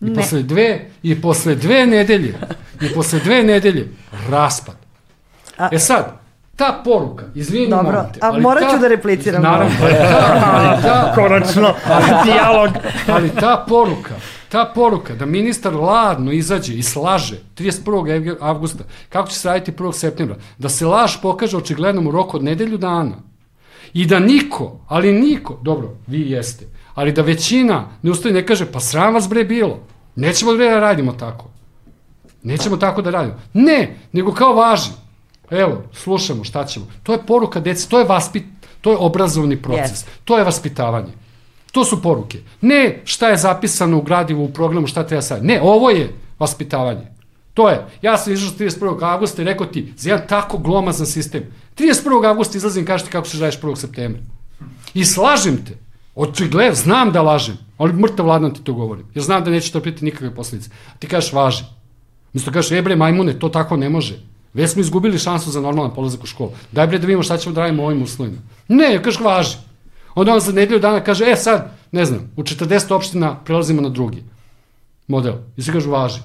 I 0.00 0.04
Ne. 0.04 0.14
posle 0.14 0.42
dve, 0.42 0.68
i 1.02 1.20
posle 1.20 1.54
dve 1.54 1.86
nedelje, 1.86 2.34
i 2.80 2.94
posle 2.94 3.18
dve 3.18 3.42
nedelje, 3.42 3.88
raspad. 4.28 4.74
A- 5.58 5.68
e 5.72 5.78
sad, 5.78 6.20
ta 6.56 6.80
poruka, 6.84 7.24
izvini 7.34 7.68
Dobro, 7.68 7.92
molim 7.92 8.12
te, 8.12 8.18
a 8.22 8.26
ali 8.26 8.40
morat 8.40 8.62
ću 8.62 8.70
ta- 8.70 8.78
da 8.78 8.88
repliciram 8.88 9.42
Naravno, 9.42 9.74
ali 9.82 9.92
ta, 9.92 10.50
ali 10.52 10.82
ta, 10.82 11.12
Konačno, 11.14 11.74
dijalog. 12.24 12.70
ali 13.08 13.30
ta 13.30 13.64
poruka, 13.68 14.14
ta 14.48 14.72
poruka 14.74 15.14
da 15.14 15.26
ministar 15.26 15.74
ladno 15.74 16.32
izađe 16.32 16.74
i 16.74 16.82
slaže 16.82 17.40
31. 17.56 18.36
avgusta, 18.40 18.84
kako 19.08 19.28
će 19.28 19.36
se 19.36 19.48
raditi 19.48 19.72
1. 19.72 19.92
septembra, 19.92 20.36
da 20.58 20.68
se 20.68 20.86
laž 20.86 21.16
pokaže 21.22 21.56
očiglednom 21.56 22.06
u 22.06 22.10
roku 22.10 22.36
od 22.36 22.44
nedelju 22.44 22.78
dana 22.78 23.16
i 23.92 24.06
da 24.06 24.18
niko, 24.18 24.80
ali 24.88 25.12
niko, 25.12 25.58
dobro, 25.62 25.96
vi 26.06 26.30
jeste, 26.30 26.66
ali 26.94 27.12
da 27.12 27.22
većina 27.22 27.88
ne 28.02 28.10
ustaje 28.10 28.30
i 28.30 28.34
ne 28.34 28.46
kaže, 28.46 28.72
pa 28.72 28.80
sram 28.80 29.14
vas 29.14 29.28
bre 29.28 29.44
bilo, 29.44 29.78
nećemo 30.16 30.54
bre 30.54 30.70
da 30.70 30.80
radimo 30.80 31.12
tako. 31.12 31.50
Nećemo 32.42 32.76
tako 32.76 33.02
da 33.02 33.10
radimo. 33.10 33.34
Ne, 33.52 33.96
nego 34.12 34.32
kao 34.32 34.54
važi. 34.54 34.90
Evo, 35.50 35.82
slušamo 35.92 36.44
šta 36.44 36.64
ćemo. 36.64 36.86
To 37.02 37.12
je 37.12 37.26
poruka 37.26 37.60
deci, 37.60 37.90
to 37.90 37.98
je 37.98 38.04
vaspit, 38.04 38.44
to 38.80 38.90
je 38.90 38.96
obrazovni 38.96 39.62
proces, 39.62 39.90
Jeste. 39.90 40.10
to 40.24 40.38
je 40.38 40.44
vaspitavanje. 40.44 41.12
To 41.78 41.84
su 41.84 42.02
poruke. 42.02 42.38
Ne 42.60 43.02
šta 43.04 43.28
je 43.28 43.36
zapisano 43.36 43.98
u 43.98 44.02
gradivu 44.02 44.44
u 44.44 44.52
programu, 44.52 44.86
šta 44.86 45.06
treba 45.06 45.22
sad. 45.22 45.44
Ne, 45.44 45.60
ovo 45.62 45.90
je 45.90 46.08
vaspitavanje. 46.38 47.06
To 47.54 47.68
je. 47.68 47.86
Ja 48.02 48.16
sam 48.18 48.32
izašao 48.32 48.58
31. 48.58 49.12
augusta 49.12 49.42
i 49.42 49.44
rekao 49.44 49.66
ti, 49.66 49.92
za 49.96 50.10
jedan 50.10 50.26
tako 50.28 50.58
glomazan 50.58 51.06
sistem. 51.06 51.44
31. 51.76 52.26
augusta 52.28 52.58
izlazim 52.58 52.82
i 52.82 52.86
ti 52.86 53.10
kako 53.12 53.28
se 53.28 53.38
radiš 53.38 53.60
1. 53.60 53.76
septembra. 53.76 54.22
I 54.94 55.04
slažem 55.04 55.56
te. 55.64 55.76
Očigledno, 56.14 56.74
znam 56.74 57.12
da 57.12 57.22
lažem, 57.22 57.58
ali 57.76 57.92
mrtav 57.92 58.26
ladno 58.26 58.50
ti 58.50 58.64
to 58.64 58.74
govorim. 58.74 59.06
Jer 59.14 59.24
znam 59.24 59.44
da 59.44 59.50
neće 59.50 59.72
trpiti 59.72 60.04
nikakve 60.04 60.34
posljedice. 60.34 60.70
A 60.94 60.98
ti 60.98 61.06
kažeš 61.06 61.32
važi. 61.32 61.64
Misto 62.32 62.50
kažeš, 62.50 62.72
e 62.72 62.82
bre 62.82 62.96
majmune, 62.96 63.38
to 63.38 63.48
tako 63.48 63.76
ne 63.76 63.88
može. 63.88 64.18
Već 64.54 64.70
smo 64.70 64.80
izgubili 64.80 65.18
šansu 65.18 65.50
za 65.50 65.60
normalan 65.60 65.94
polazak 65.94 66.22
u 66.22 66.26
školu. 66.26 66.50
Daj 66.72 66.86
bre 66.86 66.98
da 66.98 67.06
vidimo 67.06 67.22
šta 67.22 67.36
ćemo 67.36 67.54
da 67.54 67.60
radimo 67.60 67.82
u 67.82 67.86
ovim 67.86 68.02
uslovima. 68.02 68.38
Ne, 68.68 69.02
kažeš 69.02 69.20
važi. 69.20 69.67
Onda 70.14 70.32
on 70.32 70.40
za 70.40 70.52
nedelju 70.52 70.80
dana 70.80 71.04
kaže, 71.04 71.24
e 71.24 71.36
sad, 71.36 71.70
ne 71.92 72.04
znam, 72.04 72.32
u 72.36 72.42
40 72.42 72.94
opština 72.94 73.36
prelazimo 73.44 73.82
na 73.82 73.88
drugi 73.88 74.22
model. 75.06 75.34
I 75.56 75.62
se 75.62 75.72
kažu 75.72 75.90
važi. 75.90 76.20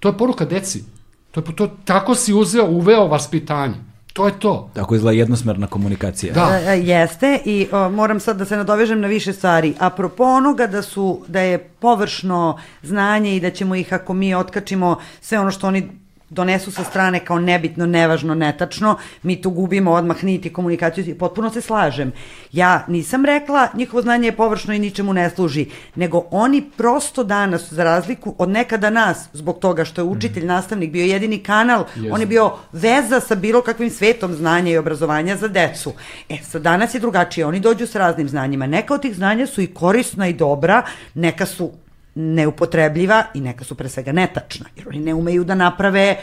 To 0.00 0.08
je 0.08 0.18
poruka 0.18 0.44
deci. 0.44 0.84
To 1.30 1.40
je, 1.40 1.56
to, 1.56 1.70
tako 1.84 2.14
si 2.14 2.34
uzeo, 2.34 2.64
uveo 2.64 3.06
vaspitanje. 3.06 3.74
To 4.12 4.26
je 4.26 4.38
to. 4.38 4.70
Tako 4.74 4.94
izgleda 4.94 5.18
jednosmerna 5.18 5.66
komunikacija. 5.66 6.34
Da. 6.34 6.58
E, 6.58 6.74
e, 6.74 6.80
Jeste 6.80 7.38
i 7.44 7.68
o, 7.72 7.88
moram 7.88 8.20
sad 8.20 8.36
da 8.36 8.44
se 8.44 8.56
nadovežem 8.56 9.00
na 9.00 9.08
više 9.08 9.32
stvari. 9.32 9.74
Apropo 9.78 10.24
onoga 10.24 10.66
da 10.66 10.82
su 10.82 11.20
da 11.28 11.40
je 11.40 11.58
površno 11.58 12.58
znanje 12.82 13.36
i 13.36 13.40
da 13.40 13.50
ćemo 13.50 13.74
ih 13.74 13.92
ako 13.92 14.14
mi 14.14 14.34
otkačimo 14.34 14.98
sve 15.20 15.38
ono 15.38 15.50
što 15.50 15.66
oni 15.66 15.88
donesu 16.34 16.70
sa 16.70 16.84
strane 16.84 17.20
kao 17.24 17.38
nebitno, 17.38 17.86
nevažno, 17.86 18.34
netačno, 18.34 18.96
mi 19.22 19.42
tu 19.42 19.50
gubimo 19.50 19.92
odmah 19.92 20.24
niti 20.24 20.52
komunikaciju 20.52 21.18
potpuno 21.18 21.50
se 21.50 21.60
slažem. 21.60 22.12
Ja 22.52 22.84
nisam 22.88 23.24
rekla 23.24 23.68
njihovo 23.74 24.02
znanje 24.02 24.28
je 24.28 24.36
površno 24.36 24.74
i 24.74 24.78
ničemu 24.78 25.12
ne 25.12 25.30
služi, 25.30 25.66
nego 25.94 26.24
oni 26.30 26.70
prosto 26.76 27.24
danas, 27.24 27.72
za 27.72 27.84
razliku 27.84 28.34
od 28.38 28.48
nekada 28.48 28.90
nas, 28.90 29.28
zbog 29.32 29.58
toga 29.58 29.84
što 29.84 30.00
je 30.00 30.04
učitelj, 30.04 30.46
nastavnik 30.46 30.90
bio 30.90 31.04
jedini 31.04 31.38
kanal, 31.38 31.84
on 32.12 32.20
je 32.20 32.26
bio 32.26 32.52
veza 32.72 33.20
sa 33.20 33.34
bilo 33.34 33.62
kakvim 33.62 33.90
svetom 33.90 34.34
znanja 34.34 34.70
i 34.72 34.76
obrazovanja 34.76 35.36
za 35.36 35.48
decu. 35.48 35.92
E, 36.28 36.38
sad 36.42 36.62
danas 36.62 36.94
je 36.94 37.00
drugačije, 37.00 37.46
oni 37.46 37.60
dođu 37.60 37.86
sa 37.86 37.98
raznim 37.98 38.28
znanjima. 38.28 38.66
Neka 38.66 38.94
od 38.94 39.02
tih 39.02 39.14
znanja 39.14 39.46
su 39.46 39.62
i 39.62 39.66
korisna 39.66 40.28
i 40.28 40.32
dobra, 40.32 40.82
neka 41.14 41.46
su 41.46 41.72
neupotrebljiva 42.14 43.24
i 43.34 43.40
neka 43.40 43.64
su 43.64 43.74
pre 43.74 43.88
svega 43.88 44.12
netačna, 44.12 44.66
jer 44.76 44.88
oni 44.88 44.98
ne 44.98 45.14
umeju 45.14 45.44
da 45.44 45.54
naprave 45.54 46.00
e, 46.00 46.16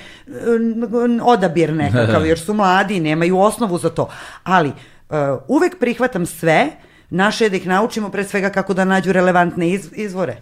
odabir 1.24 1.74
nekakav, 1.74 2.26
jer 2.30 2.40
su 2.40 2.54
mladi 2.54 2.96
i 2.96 3.00
nemaju 3.00 3.40
osnovu 3.40 3.78
za 3.78 3.90
to. 3.90 4.10
Ali 4.44 4.70
e, 4.70 4.74
uvek 5.48 5.80
prihvatam 5.80 6.26
sve, 6.26 6.68
naše 7.10 7.46
je 7.46 7.50
da 7.50 7.56
ih 7.56 7.68
naučimo 7.68 8.10
pre 8.10 8.24
svega 8.24 8.50
kako 8.50 8.74
da 8.74 8.86
nađu 8.86 9.12
relevantne 9.12 9.70
iz, 9.70 9.90
izvore. 9.92 10.38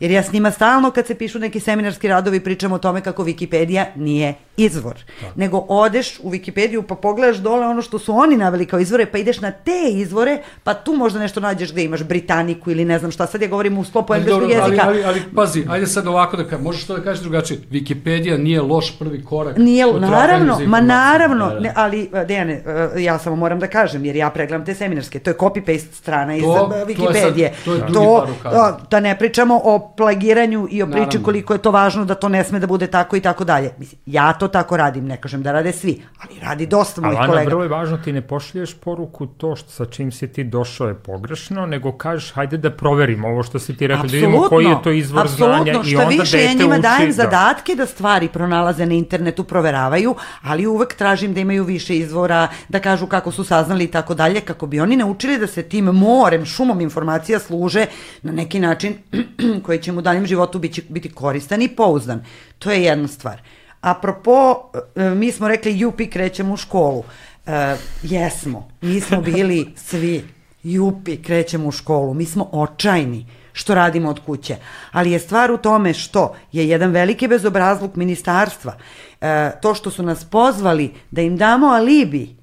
Jer 0.00 0.10
ja 0.10 0.22
s 0.22 0.32
njima 0.32 0.50
stalno 0.50 0.90
kad 0.90 1.06
se 1.06 1.14
pišu 1.14 1.38
neki 1.38 1.60
seminarski 1.60 2.08
radovi 2.08 2.40
pričam 2.40 2.72
o 2.72 2.78
tome 2.78 3.00
kako 3.00 3.24
Wikipedia 3.24 3.84
nije 3.96 4.34
izvor. 4.56 4.94
Da. 5.20 5.26
Nego 5.36 5.58
odeš 5.58 6.18
u 6.22 6.30
Wikipediju 6.30 6.82
pa 6.82 6.94
pogledaš 6.94 7.36
dole 7.36 7.66
ono 7.66 7.82
što 7.82 7.98
su 7.98 8.16
oni 8.16 8.36
naveli 8.36 8.66
kao 8.66 8.80
izvore 8.80 9.06
pa 9.06 9.18
ideš 9.18 9.40
na 9.40 9.50
te 9.50 9.90
izvore 9.90 10.38
pa 10.64 10.74
tu 10.74 10.92
možda 10.96 11.18
nešto 11.18 11.40
nađeš 11.40 11.72
gde 11.72 11.84
imaš 11.84 12.02
Britaniku 12.02 12.70
ili 12.70 12.84
ne 12.84 12.98
znam 12.98 13.10
šta. 13.10 13.26
Sad 13.26 13.42
ja 13.42 13.48
govorim 13.48 13.78
u 13.78 13.84
sklopu 13.84 14.14
engleskog 14.14 14.50
jezika. 14.50 14.64
Ali, 14.66 14.80
ali, 14.80 15.04
ali, 15.04 15.22
pazi, 15.36 15.64
ajde 15.68 15.86
sad 15.86 16.06
ovako 16.06 16.36
da 16.36 16.44
kažem, 16.44 16.64
možeš 16.64 16.86
to 16.86 16.96
da 16.96 17.02
kažeš 17.02 17.22
drugačije. 17.22 17.60
Wikipedia 17.70 18.38
nije 18.38 18.62
loš 18.62 18.98
prvi 18.98 19.24
korak. 19.24 19.56
Nije, 19.58 19.86
naravno, 19.92 20.60
ma 20.66 20.80
naravno, 20.80 21.48
da, 21.48 21.54
da. 21.54 21.60
ne, 21.60 21.72
ali 21.76 22.10
Dejane, 22.26 22.62
e, 22.96 23.02
ja 23.02 23.18
samo 23.18 23.36
moram 23.36 23.58
da 23.58 23.66
kažem, 23.66 24.04
jer 24.04 24.16
ja 24.16 24.30
pregledam 24.30 24.66
te 24.66 24.74
seminarske, 24.74 25.18
to 25.18 25.30
je 25.30 25.36
copy-paste 25.36 25.92
strana 25.92 26.36
iz 26.36 26.42
to, 26.42 26.72
Wikipedije. 26.86 27.50
To, 27.64 27.72
je 27.72 27.80
sad, 27.80 27.92
to, 27.92 28.26
je 28.48 28.50
to 28.50 28.80
da 28.90 29.00
ne 29.00 29.18
pričamo 29.18 29.60
o 29.64 29.89
plagiranju 29.96 30.68
i 30.70 30.82
o 30.82 30.86
priči 30.86 31.00
naravno. 31.00 31.24
koliko 31.24 31.52
je 31.52 31.58
to 31.58 31.70
važno 31.70 32.04
da 32.04 32.14
to 32.14 32.28
ne 32.28 32.44
sme 32.44 32.58
da 32.58 32.66
bude 32.66 32.86
tako 32.86 33.16
i 33.16 33.20
tako 33.20 33.44
dalje. 33.44 33.72
Mislim, 33.78 34.00
ja 34.06 34.32
to 34.32 34.48
tako 34.48 34.76
radim, 34.76 35.06
ne 35.06 35.16
kažem 35.16 35.42
da 35.42 35.52
rade 35.52 35.72
svi, 35.72 36.02
ali 36.18 36.40
radi 36.40 36.66
dosta 36.66 37.00
mojih 37.00 37.18
kolega. 37.18 37.36
Ali 37.36 37.46
vrlo 37.46 37.62
je 37.62 37.68
važno, 37.68 37.98
ti 37.98 38.12
ne 38.12 38.22
pošliješ 38.22 38.74
poruku 38.74 39.26
to 39.26 39.56
što 39.56 39.70
sa 39.70 39.84
čim 39.84 40.12
si 40.12 40.32
ti 40.32 40.44
došao 40.44 40.88
je 40.88 40.94
pogrešno, 40.94 41.66
nego 41.66 41.92
kažeš 41.92 42.32
hajde 42.32 42.56
da 42.56 42.70
proverimo 42.70 43.28
ovo 43.28 43.42
što 43.42 43.58
si 43.58 43.76
ti 43.76 43.86
rekao, 43.86 44.06
da 44.06 44.12
vidimo 44.12 44.42
koji 44.48 44.64
je 44.64 44.76
to 44.82 44.90
izvor 44.90 45.28
znanja 45.28 45.72
i 45.72 45.96
onda 45.96 46.04
dete 46.04 46.06
uči. 46.06 46.18
više, 46.20 46.44
ja 46.44 46.52
njima 46.52 46.78
dajem 46.78 47.06
da. 47.06 47.12
zadatke 47.12 47.74
da 47.74 47.86
stvari 47.86 48.28
pronalaze 48.28 48.86
na 48.86 48.94
internetu, 48.94 49.44
proveravaju, 49.44 50.14
ali 50.42 50.66
uvek 50.66 50.94
tražim 50.94 51.34
da 51.34 51.40
imaju 51.40 51.64
više 51.64 51.96
izvora, 51.96 52.48
da 52.68 52.80
kažu 52.80 53.06
kako 53.06 53.32
su 53.32 53.44
saznali 53.44 53.84
i 53.84 53.90
tako 53.90 54.14
dalje, 54.14 54.40
kako 54.40 54.66
bi 54.66 54.80
oni 54.80 54.96
naučili 54.96 55.38
da 55.38 55.46
se 55.46 55.62
tim 55.62 55.84
morem, 55.84 56.44
šumom 56.44 56.80
informacija 56.80 57.38
služe 57.38 57.86
na 58.22 58.32
neki 58.32 58.60
način 58.60 58.94
koji 59.64 59.79
će 59.82 59.92
mu 59.92 59.98
u 59.98 60.02
daljem 60.02 60.26
životu 60.26 60.58
biti, 60.58 60.82
biti 60.88 61.12
koristan 61.12 61.62
i 61.62 61.68
pouzdan. 61.68 62.24
To 62.58 62.70
je 62.70 62.82
jedna 62.82 63.08
stvar. 63.08 63.42
Apropo, 63.80 64.70
e, 64.96 65.10
mi 65.10 65.32
smo 65.32 65.48
rekli 65.48 65.78
jupi 65.78 66.06
krećemo 66.10 66.54
u 66.54 66.56
školu. 66.56 67.04
E, 67.46 67.76
jesmo, 68.02 68.68
mi 68.80 69.00
smo 69.00 69.20
bili 69.20 69.72
svi 69.76 70.24
jupi 70.62 71.22
krećemo 71.22 71.68
u 71.68 71.72
školu, 71.72 72.14
mi 72.14 72.24
smo 72.24 72.48
očajni 72.52 73.26
što 73.52 73.74
radimo 73.74 74.10
od 74.10 74.20
kuće. 74.26 74.56
Ali 74.92 75.10
je 75.10 75.18
stvar 75.18 75.50
u 75.52 75.56
tome 75.56 75.94
što 75.94 76.36
je 76.52 76.68
jedan 76.68 76.90
veliki 76.90 77.28
bezobrazluk 77.28 77.96
ministarstva, 77.96 78.76
e, 79.20 79.50
to 79.62 79.74
što 79.74 79.90
su 79.90 80.02
nas 80.02 80.24
pozvali 80.24 80.94
da 81.10 81.22
im 81.22 81.36
damo 81.36 81.66
alibi, 81.66 82.36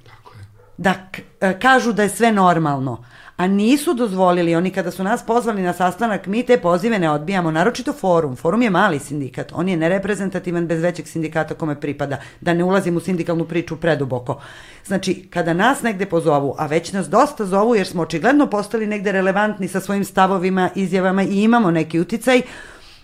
da 0.77 0.93
e, 1.41 1.59
kažu 1.59 1.93
da 1.93 2.03
je 2.03 2.09
sve 2.09 2.31
normalno, 2.31 3.03
a 3.37 3.47
nisu 3.47 3.93
dozvolili, 3.93 4.55
oni 4.55 4.71
kada 4.71 4.91
su 4.91 5.03
nas 5.03 5.25
pozvali 5.25 5.61
na 5.61 5.73
sastanak, 5.73 6.27
mi 6.27 6.43
te 6.43 6.57
pozive 6.57 6.99
ne 6.99 7.11
odbijamo, 7.11 7.51
naročito 7.51 7.93
forum. 7.93 8.35
Forum 8.35 8.61
je 8.61 8.69
mali 8.69 8.99
sindikat, 8.99 9.51
on 9.55 9.69
je 9.69 9.77
nereprezentativan 9.77 10.67
bez 10.67 10.81
većeg 10.81 11.07
sindikata 11.07 11.53
kome 11.53 11.79
pripada, 11.79 12.17
da 12.41 12.53
ne 12.53 12.63
ulazim 12.63 12.97
u 12.97 12.99
sindikalnu 12.99 13.45
priču 13.45 13.75
preduboko. 13.77 14.41
Znači, 14.85 15.27
kada 15.29 15.53
nas 15.53 15.81
negde 15.81 16.05
pozovu, 16.05 16.55
a 16.57 16.65
već 16.67 16.91
nas 16.93 17.09
dosta 17.09 17.45
zovu 17.45 17.75
jer 17.75 17.87
smo 17.87 18.01
očigledno 18.01 18.49
postali 18.49 18.87
negde 18.87 19.11
relevantni 19.11 19.67
sa 19.67 19.79
svojim 19.79 20.05
stavovima, 20.05 20.69
izjavama 20.75 21.23
i 21.23 21.43
imamo 21.43 21.71
neki 21.71 21.99
uticaj, 21.99 22.41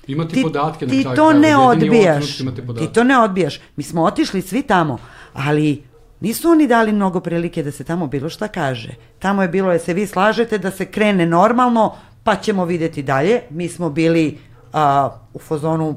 Ima 0.07 0.27
ti, 0.27 0.41
podatke 0.41 0.85
na 0.85 0.91
ti 0.91 1.05
to 1.15 1.33
ne 1.33 1.57
odbijaš. 1.57 2.37
Ti 2.79 2.93
to 2.93 3.03
ne 3.03 3.19
odbijaš. 3.19 3.59
Mi 3.75 3.83
smo 3.83 4.03
otišli 4.03 4.41
svi 4.41 4.61
tamo, 4.61 4.97
ali 5.33 5.83
Nisu 6.23 6.49
oni 6.49 6.67
dali 6.67 6.91
mnogo 6.91 7.19
prilike 7.19 7.63
da 7.63 7.71
se 7.71 7.83
tamo 7.83 8.07
bilo 8.07 8.29
šta 8.29 8.47
kaže. 8.47 8.93
Tamo 9.19 9.41
je 9.41 9.47
bilo, 9.47 9.71
je 9.71 9.79
se 9.79 9.93
vi 9.93 10.07
slažete 10.07 10.57
da 10.57 10.71
se 10.71 10.85
krene 10.85 11.25
normalno, 11.25 11.95
pa 12.23 12.35
ćemo 12.35 12.65
videti 12.65 13.03
dalje. 13.03 13.41
Mi 13.49 13.67
smo 13.69 13.89
bili 13.89 14.37
a, 14.73 15.09
u 15.33 15.39
fazonu 15.39 15.95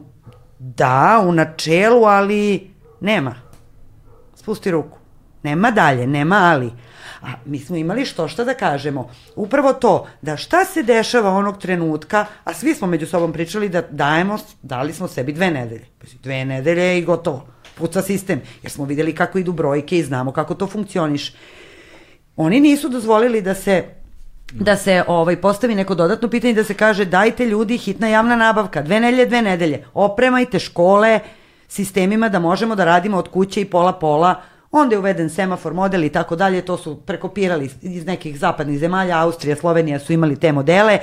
da, 0.59 1.25
u 1.29 1.33
načelu, 1.33 2.05
ali 2.05 2.71
nema. 3.01 3.35
Spusti 4.35 4.71
ruku. 4.71 4.99
Nema 5.43 5.71
dalje, 5.71 6.07
nema 6.07 6.37
ali. 6.37 6.73
A 7.23 7.27
mi 7.45 7.59
smo 7.59 7.77
imali 7.77 8.05
što 8.05 8.29
šta 8.29 8.45
da 8.45 8.55
kažemo. 8.55 9.09
Upravo 9.37 9.73
to, 9.73 10.07
da 10.23 10.37
šta 10.37 10.65
se 10.65 10.83
dešava 10.83 11.31
onog 11.31 11.59
trenutka, 11.59 12.27
a 12.45 12.55
svi 12.55 12.75
smo 12.75 12.87
među 12.87 13.07
sobom 13.07 13.33
pričali 13.33 13.69
da 13.69 13.83
dajemo, 13.91 14.39
dali 14.63 14.93
smo 14.93 15.09
sebi 15.09 15.33
dve 15.33 15.51
nedelje. 15.51 15.87
Dve 16.23 16.45
nedelje 16.45 16.99
i 16.99 17.05
gotovo 17.05 17.56
puca 17.79 18.03
sistem, 18.03 18.41
jer 18.63 18.73
smo 18.73 18.85
videli 18.85 19.15
kako 19.15 19.39
idu 19.39 19.53
brojke 19.53 19.99
i 19.99 20.05
znamo 20.05 20.33
kako 20.33 20.55
to 20.55 20.67
funkcioniš. 20.67 21.33
Oni 22.37 22.61
nisu 22.61 22.89
dozvolili 22.89 23.43
da 23.43 23.55
se 23.55 23.85
da 24.53 24.77
se 24.77 25.05
ovaj 25.07 25.41
postavi 25.41 25.75
neko 25.75 25.95
dodatno 25.95 26.29
pitanje 26.29 26.55
da 26.55 26.65
se 26.65 26.75
kaže 26.75 27.05
dajte 27.05 27.47
ljudi 27.47 27.79
hitna 27.79 28.09
javna 28.09 28.37
nabavka, 28.37 28.83
dve 28.83 29.01
nedelje, 29.01 29.27
dve 29.27 29.43
nedelje, 29.43 29.85
opremajte 29.95 30.59
škole 30.59 31.21
sistemima 31.69 32.29
da 32.29 32.39
možemo 32.39 32.75
da 32.75 32.85
radimo 32.85 33.19
od 33.19 33.29
kuće 33.29 33.61
i 33.61 33.65
pola 33.65 33.93
pola, 33.93 34.43
onda 34.71 34.95
je 34.95 34.99
uveden 34.99 35.31
semafor 35.31 35.75
model 35.75 36.05
i 36.05 36.09
tako 36.09 36.37
dalje, 36.37 36.63
to 36.63 36.77
su 36.77 36.97
prekopirali 36.97 37.71
iz 37.83 38.07
nekih 38.07 38.39
zapadnih 38.39 38.79
zemalja, 38.79 39.23
Austrija, 39.23 39.57
Slovenija 39.57 39.99
su 39.99 40.13
imali 40.13 40.41
te 40.41 40.53
modele 40.53 40.99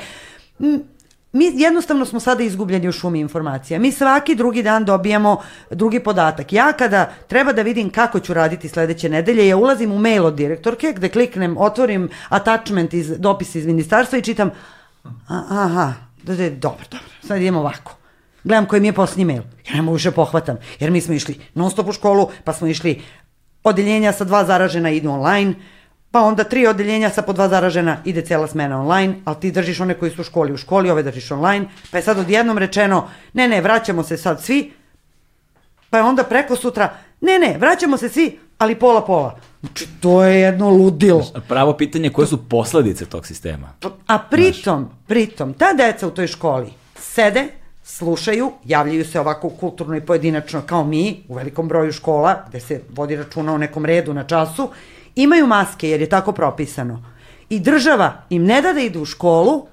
mi 1.33 1.51
jednostavno 1.55 2.05
smo 2.05 2.19
sada 2.19 2.43
izgubljeni 2.43 2.87
u 2.87 2.91
šumi 2.91 3.19
informacija. 3.19 3.79
Mi 3.79 3.91
svaki 3.91 4.35
drugi 4.35 4.63
dan 4.63 4.85
dobijamo 4.85 5.41
drugi 5.71 5.99
podatak. 5.99 6.53
Ja 6.53 6.73
kada 6.73 7.13
treba 7.27 7.53
da 7.53 7.61
vidim 7.61 7.89
kako 7.89 8.19
ću 8.19 8.33
raditi 8.33 8.69
sledeće 8.69 9.09
nedelje, 9.09 9.47
ja 9.47 9.57
ulazim 9.57 9.91
u 9.91 9.99
mail 9.99 10.25
od 10.25 10.35
direktorke 10.35 10.93
gde 10.95 11.09
kliknem, 11.09 11.57
otvorim 11.57 12.09
attachment 12.29 12.93
iz 12.93 13.09
dopisa 13.17 13.59
iz 13.59 13.65
ministarstva 13.65 14.17
i 14.17 14.21
čitam 14.21 14.51
aha, 15.27 15.93
da, 16.23 16.35
da, 16.35 16.49
dobro, 16.49 16.85
dobro, 16.91 17.07
sad 17.27 17.41
idemo 17.41 17.59
ovako. 17.59 17.95
Gledam 18.43 18.65
koji 18.65 18.81
mi 18.81 18.87
je 18.87 18.93
posljednji 18.93 19.25
mail. 19.25 19.43
Ja 19.69 19.75
ne 19.75 19.81
mogu 19.81 19.95
više 19.95 20.11
pohvatam, 20.11 20.57
jer 20.79 20.91
mi 20.91 21.01
smo 21.01 21.13
išli 21.13 21.39
non 21.53 21.71
stop 21.71 21.87
u 21.87 21.91
školu, 21.91 22.29
pa 22.43 22.53
smo 22.53 22.67
išli 22.67 23.01
odeljenja 23.63 24.11
sa 24.11 24.23
dva 24.23 24.45
zaražena 24.45 24.89
idu 24.89 25.09
online, 25.09 25.53
pa 26.13 26.21
onda 26.21 26.43
tri 26.43 26.67
odeljenja 26.67 27.09
sa 27.09 27.21
po 27.21 27.33
dva 27.33 27.47
zaražena, 27.49 27.97
ide 28.05 28.21
cela 28.21 28.47
smena 28.47 28.81
online, 28.81 29.15
ali 29.25 29.39
ti 29.39 29.51
držiš 29.51 29.79
one 29.79 29.93
koji 29.93 30.11
su 30.11 30.21
u 30.21 30.23
školi 30.23 30.53
u 30.53 30.57
školi, 30.57 30.89
ove 30.89 31.03
držiš 31.03 31.31
online, 31.31 31.65
pa 31.91 31.97
je 31.97 32.03
sad 32.03 32.19
odjednom 32.19 32.57
rečeno, 32.57 33.07
ne, 33.33 33.47
ne, 33.47 33.61
vraćamo 33.61 34.03
se 34.03 34.17
sad 34.17 34.43
svi, 34.43 34.71
pa 35.89 35.97
je 35.97 36.03
onda 36.03 36.23
preko 36.23 36.55
sutra, 36.55 36.93
ne, 37.21 37.39
ne, 37.39 37.57
vraćamo 37.57 37.97
se 37.97 38.09
svi, 38.09 38.39
ali 38.57 38.75
pola 38.75 39.01
pola. 39.01 39.39
Znači, 39.59 39.87
to 39.99 40.23
je 40.23 40.39
jedno 40.39 40.69
ludilo. 40.69 41.25
Pravo 41.47 41.73
pitanje, 41.73 42.09
koje 42.09 42.27
su 42.27 42.49
posledice 42.49 43.05
tog 43.05 43.25
sistema? 43.25 43.73
A 44.07 44.19
pritom, 44.19 44.89
pritom, 45.07 45.53
ta 45.53 45.73
deca 45.73 46.07
u 46.07 46.11
toj 46.11 46.27
školi 46.27 46.73
sede, 46.95 47.47
slušaju, 47.83 48.51
javljaju 48.65 49.05
se 49.05 49.19
ovako 49.19 49.49
kulturno 49.49 49.95
i 49.95 50.01
pojedinačno 50.01 50.61
kao 50.61 50.83
mi, 50.83 51.23
u 51.27 51.35
velikom 51.35 51.67
broju 51.67 51.91
škola, 51.91 52.45
gde 52.49 52.59
se 52.59 52.81
vodi 52.89 53.15
računa 53.15 53.53
o 53.53 53.57
nekom 53.57 53.85
redu 53.85 54.13
na 54.13 54.23
času, 54.23 54.69
imaju 55.15 55.47
maske 55.47 55.89
jer 55.89 56.01
je 56.01 56.09
tako 56.09 56.31
propisano. 56.31 57.03
I 57.49 57.59
država 57.59 58.23
im 58.29 58.45
ne 58.45 58.61
da 58.61 58.73
da 58.73 58.79
idu 58.79 59.01
u 59.01 59.05
školu, 59.05 59.67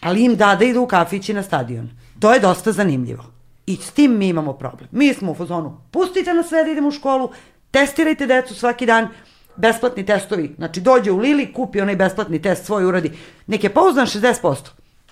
ali 0.00 0.24
im 0.24 0.36
da 0.36 0.54
da 0.54 0.64
idu 0.64 0.82
u 0.82 0.86
kafić 0.86 1.28
i 1.28 1.34
na 1.34 1.42
stadion. 1.42 1.90
To 2.18 2.32
je 2.32 2.40
dosta 2.40 2.72
zanimljivo. 2.72 3.24
I 3.66 3.76
s 3.76 3.90
tim 3.90 4.18
mi 4.18 4.28
imamo 4.28 4.52
problem. 4.52 4.88
Mi 4.92 5.14
smo 5.14 5.32
u 5.32 5.34
fazonu, 5.34 5.76
pustite 5.90 6.34
nas 6.34 6.48
sve 6.48 6.64
da 6.64 6.70
idemo 6.70 6.88
u 6.88 6.92
školu, 6.92 7.30
testirajte 7.70 8.26
decu 8.26 8.54
svaki 8.54 8.86
dan, 8.86 9.08
besplatni 9.56 10.06
testovi. 10.06 10.54
Znači, 10.56 10.80
dođe 10.80 11.10
u 11.10 11.18
Lili, 11.18 11.52
kupi 11.52 11.80
onaj 11.80 11.96
besplatni 11.96 12.42
test 12.42 12.64
svoj 12.64 12.84
uradi. 12.84 13.12
Nek 13.46 13.64
je 13.64 13.70
pouzdan 13.70 14.06
60%. 14.06 14.56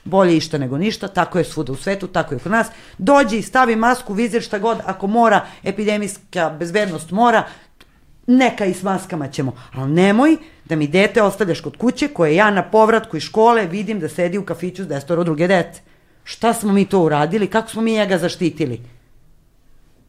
Bolje 0.05 0.37
išta 0.37 0.59
nego 0.59 0.79
ništa, 0.79 1.09
tako 1.09 1.39
je 1.39 1.45
svuda 1.45 1.73
u 1.73 1.77
svetu, 1.77 2.07
tako 2.07 2.35
je 2.35 2.39
kod 2.39 2.53
nas. 2.53 2.67
Dođi, 2.99 3.43
stavi 3.43 3.77
masku, 3.77 4.15
vizir, 4.15 4.43
šta 4.43 4.59
god, 4.59 4.79
ako 4.85 5.07
mora, 5.07 5.47
epidemijska 5.65 6.51
bezbednost 6.51 7.11
mora, 7.11 7.45
neka 8.29 8.65
i 8.65 8.75
s 8.75 8.83
maskama 8.83 9.29
ćemo, 9.29 9.53
ali 9.73 9.93
nemoj 9.93 10.37
da 10.65 10.77
mi 10.77 10.87
dete 10.87 11.23
ostavljaš 11.23 11.61
kod 11.61 11.77
kuće 11.77 12.09
koje 12.09 12.35
ja 12.35 12.51
na 12.51 12.63
povratku 12.63 13.17
iz 13.17 13.23
škole 13.23 13.67
vidim 13.67 14.01
da 14.01 14.09
sedi 14.09 14.39
u 14.39 14.45
kafiću 14.45 14.85
s 14.85 14.89
destoro 14.89 15.25
druge 15.25 15.47
dece. 15.47 15.81
Šta 16.25 16.55
smo 16.55 16.73
mi 16.73 16.85
to 16.85 17.01
uradili? 17.01 17.47
Kako 17.47 17.71
smo 17.71 17.83
mi 17.83 17.93
njega 17.93 18.19
zaštitili? 18.19 18.81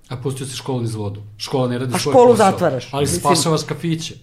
A 0.10 0.18
pustio 0.18 0.46
se 0.46 0.56
školu 0.56 0.84
iz 0.84 0.96
vodu. 0.96 1.22
Škola 1.38 1.68
ne 1.68 1.78
radi 1.80 1.96
A 1.96 2.00
svoj 2.00 2.12
školu 2.12 2.34
posao. 2.34 2.52
zatvaraš. 2.52 2.94
Ali 2.94 3.04
Mislim... 3.04 3.20
spašavaš 3.20 3.64
kafiće. 3.64 4.16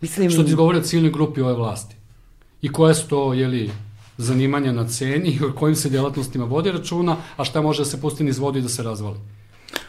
Mislim... 0.00 0.30
Što 0.30 0.42
ti 0.42 0.54
govori 0.54 0.78
o 0.78 0.82
cijeloj 0.82 1.10
grupi 1.10 1.40
ove 1.40 1.54
vlasti. 1.54 1.96
I 2.62 2.72
koje 2.72 2.94
su 2.94 3.08
to, 3.08 3.34
jeli, 3.34 3.70
zanimanja 4.16 4.72
na 4.72 4.88
ceni, 4.88 5.38
o 5.50 5.58
kojim 5.58 5.76
se 5.76 5.88
delatnostima 5.88 6.44
vodi 6.44 6.72
računa, 6.72 7.16
a 7.36 7.44
šta 7.44 7.62
može 7.62 7.78
da 7.78 7.84
se 7.84 8.00
pusti 8.00 8.24
niz 8.24 8.38
vodu 8.38 8.58
i 8.58 8.62
da 8.62 8.68
se 8.68 8.82
razvali. 8.82 9.16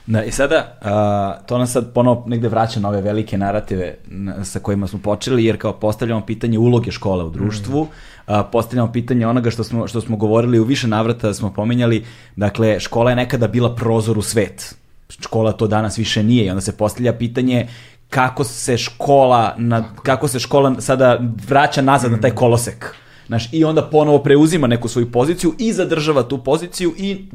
Da, 0.09 0.23
i 0.23 0.31
sada, 0.31 0.77
uh, 0.81 1.45
to 1.45 1.57
nas 1.57 1.71
sad 1.71 1.93
ponovo 1.93 2.23
negde 2.27 2.49
vraća 2.49 2.79
na 2.79 2.89
ove 2.89 3.01
velike 3.01 3.37
narative 3.37 3.95
sa 4.43 4.59
kojima 4.59 4.87
smo 4.87 4.99
počeli, 4.99 5.45
jer 5.45 5.57
kao 5.57 5.73
postavljamo 5.73 6.25
pitanje 6.25 6.57
uloge 6.57 6.91
škola 6.91 7.25
u 7.25 7.29
društvu, 7.29 7.83
mm. 7.83 8.33
postavljamo 8.51 8.91
pitanje 8.91 9.27
onoga 9.27 9.51
što 9.51 9.63
smo, 9.63 9.87
što 9.87 10.01
smo 10.01 10.17
govorili 10.17 10.59
u 10.59 10.63
više 10.63 10.87
navrata, 10.87 11.33
smo 11.33 11.53
pominjali, 11.53 12.05
dakle, 12.35 12.79
škola 12.79 13.09
je 13.09 13.15
nekada 13.15 13.47
bila 13.47 13.75
prozor 13.75 14.17
u 14.17 14.21
svet. 14.21 14.75
Škola 15.09 15.51
to 15.51 15.67
danas 15.67 15.97
više 15.97 16.23
nije 16.23 16.45
i 16.45 16.49
onda 16.49 16.61
se 16.61 16.77
postavlja 16.77 17.13
pitanje 17.13 17.67
kako 18.09 18.43
se 18.43 18.77
škola, 18.77 19.55
na, 19.57 19.83
kako 20.03 20.27
se 20.27 20.39
škola 20.39 20.81
sada 20.81 21.19
vraća 21.47 21.81
nazad 21.81 22.11
mm. 22.11 22.13
na 22.13 22.21
taj 22.21 22.31
kolosek 22.31 22.95
Znaš, 23.29 23.49
I 23.53 23.63
onda 23.63 23.81
ponovo 23.81 24.19
preuzima 24.19 24.67
neku 24.67 24.87
svoju 24.87 25.11
poziciju 25.11 25.53
i 25.59 25.73
zadržava 25.73 26.23
tu 26.23 26.37
poziciju 26.43 26.93
i 26.97 27.25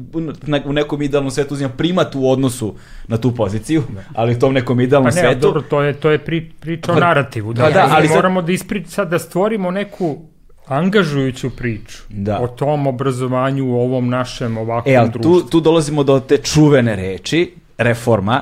u 0.65 0.73
nekom 0.73 1.01
idealnom 1.01 1.31
svetu 1.31 1.53
uzima 1.53 1.69
primat 1.69 2.15
u 2.15 2.29
odnosu 2.29 2.73
na 3.07 3.17
tu 3.17 3.35
poziciju, 3.35 3.83
ali 4.13 4.35
u 4.35 4.39
tom 4.39 4.53
nekom 4.53 4.79
idealnom 4.79 5.11
pa 5.11 5.15
ne, 5.15 5.21
svetu... 5.21 5.41
Dobro, 5.41 5.61
to 5.61 5.81
je, 5.81 5.93
to 5.93 6.11
je 6.11 6.17
pri, 6.17 6.51
priča 6.59 6.91
o 6.91 6.95
pa- 6.95 6.99
narativu. 6.99 7.53
Da, 7.53 7.63
pa 7.63 7.69
da, 7.69 7.87
ali 7.91 8.07
moramo 8.07 8.41
sad... 8.41 8.45
da 8.45 8.51
isprič, 8.51 8.87
sad 8.87 9.09
da 9.09 9.19
stvorimo 9.19 9.71
neku 9.71 10.17
angažujuću 10.65 11.49
priču 11.49 12.03
da. 12.09 12.39
o 12.39 12.47
tom 12.47 12.87
obrazovanju 12.87 13.65
u 13.65 13.75
ovom 13.75 14.09
našem 14.09 14.57
ovakvom 14.57 14.95
e, 14.95 15.09
društvu. 15.13 15.41
Tu, 15.41 15.49
tu 15.49 15.59
dolazimo 15.59 16.03
do 16.03 16.19
te 16.19 16.37
čuvene 16.37 16.95
reči, 16.95 17.53
reforma. 17.77 18.41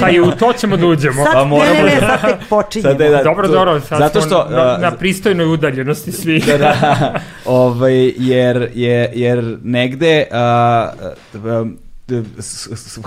pa 0.00 0.10
i 0.10 0.20
u 0.20 0.30
to 0.30 0.52
ćemo 0.52 0.76
da 0.76 0.86
uđemo. 0.86 1.24
Sad, 1.24 1.32
pa 1.32 1.44
moramo 1.44 1.74
ne, 1.74 1.82
ne, 1.82 1.94
ne, 1.94 2.00
sad 2.00 2.20
tek 2.20 2.48
počinjemo. 2.48 2.98
Sad, 2.98 3.10
da, 3.10 3.22
dobro, 3.22 3.48
dobro, 3.48 3.80
sad 3.80 3.98
zato 3.98 4.20
što, 4.20 4.46
smo 4.46 4.56
na, 4.56 4.78
na 4.78 4.90
pristojnoj 4.90 5.46
udaljenosti 5.46 6.12
svi. 6.12 6.40
da, 6.40 6.58
da, 6.58 7.14
ovaj, 7.44 8.12
jer, 8.16 8.70
jer, 8.74 9.10
jer 9.14 9.58
negde 9.62 10.26
uh, 10.30 10.36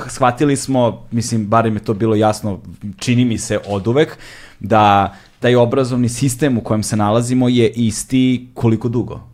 shvatili 0.08 0.58
smo, 0.58 1.06
mislim, 1.12 1.46
barem 1.46 1.76
je 1.76 1.84
to 1.84 1.94
bilo 1.94 2.16
jasno, 2.16 2.60
čini 2.98 3.26
mi 3.26 3.38
se 3.38 3.60
od 3.68 3.88
uvek, 3.88 4.18
da 4.60 5.16
taj 5.40 5.56
obrazovni 5.56 6.10
sistem 6.10 6.58
u 6.58 6.62
kojem 6.62 6.84
se 6.84 6.96
nalazimo 6.96 7.50
je 7.50 7.70
isti 7.70 8.48
koliko 8.54 8.90
dugo? 8.90 9.31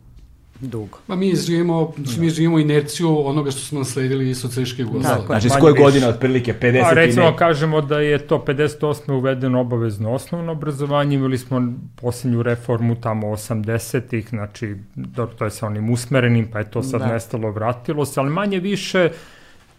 Dugo. 0.59 0.97
Ma 1.07 1.15
mi 1.15 1.35
živimo, 1.35 1.93
mi 2.19 2.29
živimo 2.29 2.59
inerciju 2.59 3.27
onoga 3.27 3.51
što 3.51 3.61
smo 3.61 3.79
nasledili 3.79 4.29
iz 4.29 4.41
socijalističke 4.41 4.81
Jugoslavije. 4.81 5.25
Znači, 5.25 5.49
s 5.49 5.53
koje 5.59 5.73
godine 5.73 6.07
otprilike? 6.07 6.53
50 6.61 6.83
A 6.83 6.93
recimo, 6.93 7.25
ne... 7.25 7.37
kažemo 7.37 7.81
da 7.81 7.99
je 7.99 8.17
to 8.27 8.43
58. 8.47 9.11
uvedeno 9.11 9.61
obavezno 9.61 10.11
osnovno 10.11 10.51
obrazovanje, 10.51 11.15
imali 11.15 11.37
smo 11.37 11.73
posljednju 11.95 12.43
reformu 12.43 12.95
tamo 13.01 13.27
80-ih, 13.27 14.29
znači, 14.29 14.75
dobro, 14.95 15.35
to 15.35 15.45
je 15.45 15.51
sa 15.51 15.65
onim 15.65 15.89
usmerenim, 15.89 16.47
pa 16.51 16.59
je 16.59 16.71
to 16.71 16.83
sad 16.83 17.01
da. 17.01 17.07
nestalo, 17.07 17.51
vratilo 17.51 18.05
se, 18.05 18.19
ali 18.19 18.29
manje 18.29 18.59
više 18.59 19.09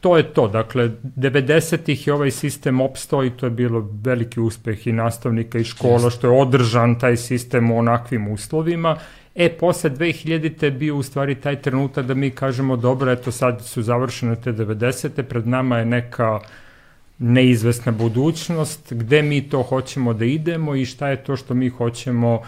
to 0.00 0.16
je 0.16 0.22
to. 0.32 0.48
Dakle, 0.48 0.90
90-ih 1.16 2.06
je 2.06 2.12
ovaj 2.14 2.30
sistem 2.30 2.80
opstao 2.80 3.24
i 3.24 3.30
to 3.30 3.46
je 3.46 3.50
bilo 3.50 3.88
veliki 4.02 4.40
uspeh 4.40 4.86
i 4.86 4.92
nastavnika 4.92 5.58
i 5.58 5.64
škola, 5.64 6.10
što 6.10 6.26
je 6.26 6.40
održan 6.40 6.98
taj 6.98 7.16
sistem 7.16 7.70
u 7.70 7.78
onakvim 7.78 8.28
uslovima. 8.28 8.96
E, 9.38 9.48
posle 9.48 9.90
2000-te 9.90 10.66
je 10.66 10.70
bio 10.70 10.96
u 10.96 11.02
stvari 11.02 11.34
taj 11.34 11.62
trenutak 11.62 12.06
da 12.06 12.14
mi 12.14 12.30
kažemo, 12.30 12.76
dobro, 12.76 13.12
eto 13.12 13.32
sad 13.32 13.64
su 13.64 13.82
završene 13.82 14.36
te 14.36 14.52
90-te, 14.52 15.22
pred 15.22 15.46
nama 15.46 15.78
je 15.78 15.84
neka 15.84 16.40
neizvesna 17.18 17.92
budućnost, 17.92 18.92
gde 18.92 19.22
mi 19.22 19.48
to 19.48 19.62
hoćemo 19.62 20.14
da 20.14 20.24
idemo 20.24 20.74
i 20.74 20.84
šta 20.84 21.08
je 21.08 21.24
to 21.24 21.36
što 21.36 21.54
mi 21.54 21.68
hoćemo 21.68 22.34
uh, 22.34 22.46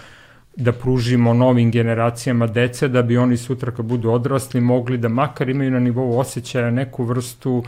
da 0.57 0.73
pružimo 0.73 1.35
novim 1.35 1.71
generacijama 1.71 2.47
dece 2.47 2.89
da 2.89 3.03
bi 3.03 3.17
oni 3.17 3.37
sutra 3.37 3.73
kad 3.73 3.87
budu 3.87 4.11
odrasli 4.11 4.61
mogli 4.61 4.99
da 4.99 5.09
makar 5.09 5.49
imaju 5.49 5.71
na 5.71 5.81
nivou 5.81 6.19
osjećaja 6.19 6.71
neku 6.71 7.05
vrstu 7.05 7.65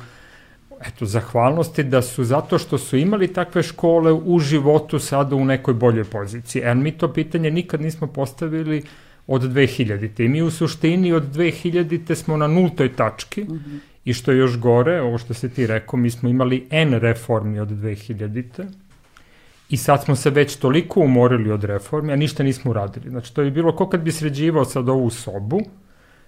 eto, 0.86 1.06
zahvalnosti 1.06 1.84
da 1.84 2.02
su 2.02 2.24
zato 2.24 2.58
što 2.58 2.78
su 2.78 2.96
imali 2.96 3.32
takve 3.32 3.62
škole 3.62 4.12
u 4.12 4.38
životu 4.38 4.98
sada 4.98 5.36
u 5.36 5.44
nekoj 5.44 5.74
boljoj 5.74 6.04
poziciji. 6.04 6.62
E, 6.62 6.74
mi 6.74 6.92
to 6.92 7.12
pitanje 7.12 7.50
nikad 7.50 7.80
nismo 7.80 8.06
postavili 8.06 8.82
od 9.26 9.42
2000. 9.42 10.24
I 10.24 10.28
mi 10.28 10.42
u 10.42 10.50
suštini 10.50 11.12
od 11.12 11.34
2000. 11.34 12.14
smo 12.14 12.36
na 12.36 12.46
nultoj 12.46 12.92
tački 12.92 13.44
mm 13.44 13.46
-hmm. 13.46 13.78
i 14.04 14.14
što 14.14 14.32
je 14.32 14.38
još 14.38 14.58
gore, 14.58 15.00
ovo 15.00 15.18
što 15.18 15.34
se 15.34 15.48
ti 15.48 15.66
rekao, 15.66 15.98
mi 15.98 16.10
smo 16.10 16.28
imali 16.28 16.66
N 16.70 16.94
reformi 16.94 17.60
od 17.60 17.68
2000. 17.68 18.64
I 19.70 19.76
sad 19.76 20.04
smo 20.04 20.16
se 20.16 20.30
već 20.30 20.56
toliko 20.56 21.00
umorili 21.00 21.50
od 21.50 21.64
reforme, 21.64 22.12
a 22.12 22.16
ništa 22.16 22.42
nismo 22.42 22.70
uradili. 22.70 23.10
Znači, 23.10 23.34
to 23.34 23.42
je 23.42 23.50
bilo 23.50 23.76
ko 23.76 23.88
kad 23.88 24.00
bi 24.00 24.12
sređivao 24.12 24.64
sad 24.64 24.88
ovu 24.88 25.10
sobu, 25.10 25.60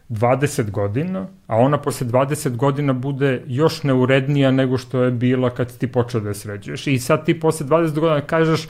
20 0.09 0.71
godina, 0.71 1.27
a 1.47 1.57
ona 1.57 1.79
posle 1.79 2.07
20 2.07 2.57
godina 2.57 2.93
bude 2.93 3.43
još 3.47 3.83
neurednija 3.83 4.51
nego 4.51 4.79
što 4.79 5.03
je 5.03 5.11
bila 5.11 5.51
kad 5.51 5.79
ti 5.79 5.87
počeo 5.87 6.21
da 6.21 6.29
je 6.29 6.35
sređuješ. 6.35 6.87
I 6.87 6.99
sad 6.99 7.27
ti 7.27 7.41
posle 7.41 7.67
20 7.67 8.01
godina 8.01 8.21
kažeš, 8.21 8.69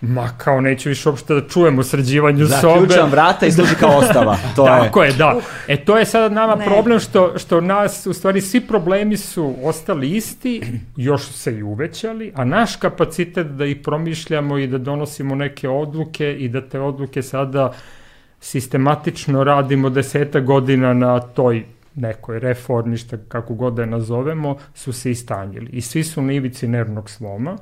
Ma 0.00 0.28
kao 0.38 0.60
neću 0.60 0.88
više 0.88 1.08
uopšte 1.08 1.34
da 1.34 1.48
čujem 1.48 1.78
o 1.78 1.82
sređivanju 1.82 2.44
Zaključam 2.44 2.60
sobe. 2.60 2.80
Zaključam 2.80 3.10
vrata 3.10 3.46
i 3.46 3.52
služi 3.52 3.74
kao 3.74 3.96
ostava. 3.96 4.36
To 4.56 4.64
Tako 4.64 5.02
je. 5.02 5.08
je, 5.08 5.16
da. 5.16 5.40
E 5.68 5.84
to 5.84 5.98
je 5.98 6.04
sada 6.04 6.34
nama 6.34 6.54
ne. 6.54 6.64
problem 6.64 7.00
što, 7.00 7.38
što 7.38 7.60
nas, 7.60 8.06
u 8.06 8.12
stvari 8.12 8.40
svi 8.40 8.60
problemi 8.60 9.16
su 9.16 9.54
ostali 9.62 10.10
isti, 10.10 10.62
još 10.96 11.22
su 11.22 11.32
se 11.32 11.58
i 11.58 11.62
uvećali, 11.62 12.32
a 12.34 12.44
naš 12.44 12.76
kapacitet 12.76 13.46
da 13.46 13.64
ih 13.64 13.76
promišljamo 13.84 14.58
i 14.58 14.66
da 14.66 14.78
donosimo 14.78 15.34
neke 15.34 15.68
odluke 15.68 16.36
i 16.38 16.48
da 16.48 16.68
te 16.68 16.80
odluke 16.80 17.22
sada 17.22 17.72
sistematično 18.40 19.44
radimo 19.44 19.90
deseta 19.90 20.40
godina 20.40 20.94
na 20.94 21.20
toj 21.20 21.64
nekoj 21.94 22.38
reformi, 22.38 22.96
šta 22.96 23.16
kako 23.28 23.54
god 23.54 23.74
da 23.74 23.82
je 23.82 23.86
nazovemo, 23.86 24.56
su 24.74 24.92
se 24.92 25.10
istanjili. 25.10 25.70
I 25.72 25.80
svi 25.80 26.04
su 26.04 26.22
na 26.22 26.32
ivici 26.32 26.68
nervnog 26.68 27.10
sloma. 27.10 27.56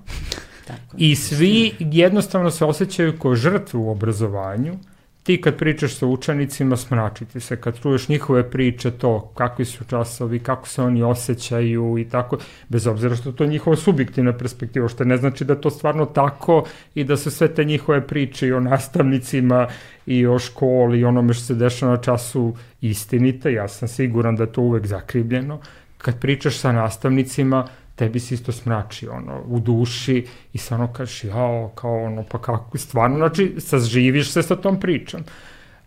Tako 0.66 0.96
I 0.96 1.16
svi 1.16 1.72
jednostavno 1.80 2.50
se 2.50 2.64
osjećaju 2.64 3.18
kao 3.18 3.34
žrtve 3.34 3.80
u 3.80 3.90
obrazovanju. 3.90 4.74
Ti 5.22 5.40
kad 5.40 5.56
pričaš 5.56 5.94
sa 5.94 6.06
učenicima, 6.06 6.76
smračiti 6.76 7.40
se. 7.40 7.56
Kad 7.56 7.80
čuješ 7.80 8.08
njihove 8.08 8.50
priče, 8.50 8.90
to 8.90 9.32
kakvi 9.34 9.64
su 9.64 9.84
časovi, 9.84 10.38
kako 10.38 10.68
se 10.68 10.82
oni 10.82 11.02
osjećaju 11.02 11.98
i 11.98 12.04
tako, 12.04 12.38
bez 12.68 12.86
obzira 12.86 13.16
što 13.16 13.32
to 13.32 13.44
je 13.44 13.50
njihova 13.50 13.76
subjektivna 13.76 14.32
perspektiva, 14.38 14.88
što 14.88 15.04
ne 15.04 15.16
znači 15.16 15.44
da 15.44 15.60
to 15.60 15.70
stvarno 15.70 16.06
tako 16.06 16.64
i 16.94 17.04
da 17.04 17.16
su 17.16 17.30
sve 17.30 17.48
te 17.54 17.64
njihove 17.64 18.06
priče 18.06 18.46
i 18.46 18.52
o 18.52 18.60
nastavnicima 18.60 19.68
i 20.06 20.26
o 20.26 20.38
školi 20.38 21.00
i 21.00 21.04
onome 21.04 21.34
što 21.34 21.44
se 21.44 21.54
dešava 21.54 21.92
na 21.92 22.02
času 22.02 22.54
istinite. 22.80 23.52
Ja 23.52 23.68
sam 23.68 23.88
siguran 23.88 24.36
da 24.36 24.42
je 24.42 24.52
to 24.52 24.62
uvek 24.62 24.86
zakrivljeno. 24.86 25.60
Kad 25.98 26.20
pričaš 26.20 26.58
sa 26.58 26.72
nastavnicima, 26.72 27.66
tebi 27.96 28.20
se 28.20 28.34
isto 28.34 28.52
smrači 28.52 29.08
ono, 29.08 29.42
u 29.46 29.60
duši 29.60 30.26
i 30.52 30.58
ono 30.70 30.92
kažeš, 30.92 31.24
jao, 31.24 31.70
kao 31.74 32.04
ono, 32.04 32.24
pa 32.30 32.38
kako, 32.38 32.78
stvarno, 32.78 33.16
znači, 33.16 33.54
saživiš 33.58 34.32
se 34.32 34.42
sa 34.42 34.56
tom 34.56 34.80
pričom. 34.80 35.20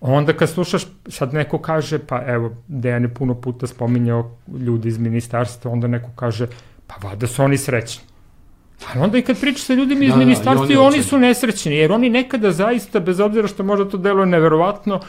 Onda 0.02 0.34
kad 0.34 0.50
slušaš, 0.50 0.84
sad 1.08 1.34
neko 1.34 1.58
kaže, 1.58 2.00
pa 2.00 2.22
evo, 2.28 2.56
Dejan 2.68 3.04
je 3.04 3.14
puno 3.14 3.36
puta 3.36 3.68
spominjao 3.68 4.32
ljudi 4.60 4.88
iz 4.88 4.98
ministarstva, 4.98 5.72
onda 5.72 5.88
neko 5.88 6.10
kaže, 6.16 6.48
pa 6.88 7.08
vada 7.08 7.28
su 7.28 7.44
oni 7.44 7.58
srećni. 7.58 8.04
Ali 8.88 9.04
onda 9.04 9.18
i 9.18 9.22
kad 9.22 9.40
pričaš 9.40 9.64
sa 9.64 9.74
ljudima 9.74 10.04
iz 10.04 10.12
da, 10.12 10.18
ministarstva, 10.18 10.68
da, 10.68 10.74
i 10.74 10.78
oni, 10.78 10.88
oni 10.88 11.04
su 11.04 11.18
nesrećni, 11.18 11.76
jer 11.76 11.92
oni 11.92 12.10
nekada 12.10 12.52
zaista, 12.52 13.00
bez 13.00 13.20
obzira 13.20 13.48
što 13.48 13.64
možda 13.64 13.90
to 13.90 13.98
deluje 13.98 14.26
neverovatno, 14.26 15.00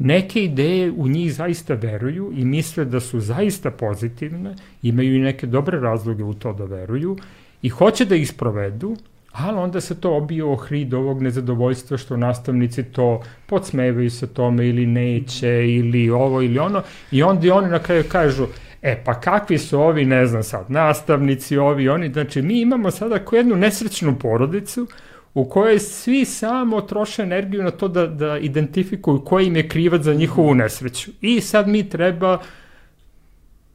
neke 0.00 0.44
ideje 0.44 0.90
u 0.90 1.08
njih 1.08 1.34
zaista 1.34 1.74
veruju 1.74 2.32
i 2.36 2.44
misle 2.44 2.84
da 2.84 3.00
su 3.00 3.20
zaista 3.20 3.70
pozitivne, 3.70 4.54
imaju 4.82 5.16
i 5.16 5.18
neke 5.18 5.46
dobre 5.46 5.80
razloge 5.80 6.24
u 6.24 6.34
to 6.34 6.52
da 6.52 6.64
veruju 6.64 7.16
i 7.62 7.68
hoće 7.68 8.04
da 8.04 8.16
ih 8.16 8.28
sprovedu, 8.28 8.96
ali 9.32 9.58
onda 9.58 9.80
se 9.80 10.00
to 10.00 10.16
obije 10.16 10.44
o 10.44 10.56
hrid 10.56 10.94
ovog 10.94 11.22
nezadovoljstva 11.22 11.98
što 11.98 12.16
nastavnici 12.16 12.82
to 12.82 13.22
podsmevaju 13.46 14.10
se 14.10 14.26
tome 14.26 14.68
ili 14.68 14.86
neće 14.86 15.64
ili 15.68 16.10
ovo 16.10 16.42
ili 16.42 16.58
ono 16.58 16.82
i 17.10 17.22
onda 17.22 17.54
oni 17.54 17.68
na 17.68 17.78
kraju 17.78 18.04
kažu 18.08 18.46
E, 18.82 19.02
pa 19.04 19.20
kakvi 19.20 19.58
su 19.58 19.80
ovi, 19.80 20.04
ne 20.04 20.26
znam 20.26 20.42
sad, 20.42 20.70
nastavnici, 20.70 21.56
ovi, 21.56 21.88
oni, 21.88 22.12
znači 22.12 22.42
mi 22.42 22.60
imamo 22.60 22.90
sada 22.90 23.18
jednu 23.32 23.56
nesrećnu 23.56 24.18
porodicu 24.18 24.86
u 25.34 25.44
kojoj 25.44 25.78
svi 25.78 26.24
samo 26.24 26.80
troše 26.80 27.22
energiju 27.22 27.62
na 27.62 27.70
to 27.70 27.88
da, 27.88 28.06
da 28.06 28.38
identifikuju 28.38 29.20
koji 29.24 29.46
im 29.46 29.56
je 29.56 29.68
krivac 29.68 30.02
za 30.02 30.14
njihovu 30.14 30.54
nesreću. 30.54 31.10
I 31.20 31.40
sad 31.40 31.68
mi 31.68 31.88
treba 31.88 32.38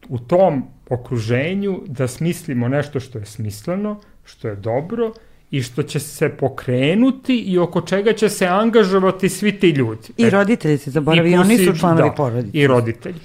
u 0.10 0.20
tom 0.20 0.64
okruženju 0.90 1.82
da 1.86 2.08
smislimo 2.08 2.68
nešto 2.68 3.00
što 3.00 3.20
je 3.20 3.26
smisleno, 3.26 4.00
što 4.26 4.48
je 4.48 4.56
dobro 4.56 5.14
i 5.52 5.62
što 5.62 5.84
će 5.84 6.00
se 6.00 6.30
pokrenuti 6.30 7.40
i 7.40 7.58
oko 7.58 7.82
čega 7.82 8.14
će 8.14 8.30
se 8.30 8.48
angažovati 8.48 9.30
svi 9.30 9.60
ti 9.60 9.70
ljudi. 9.70 10.08
I 10.18 10.24
e, 10.24 10.30
roditelji 10.30 10.78
se 10.78 10.92
zaboravi, 10.92 11.36
oni 11.36 11.58
su 11.58 11.78
članovi 11.80 12.10
da, 12.10 12.16
porodice. 12.16 12.58
I 12.58 12.68
roditelji. 12.68 13.20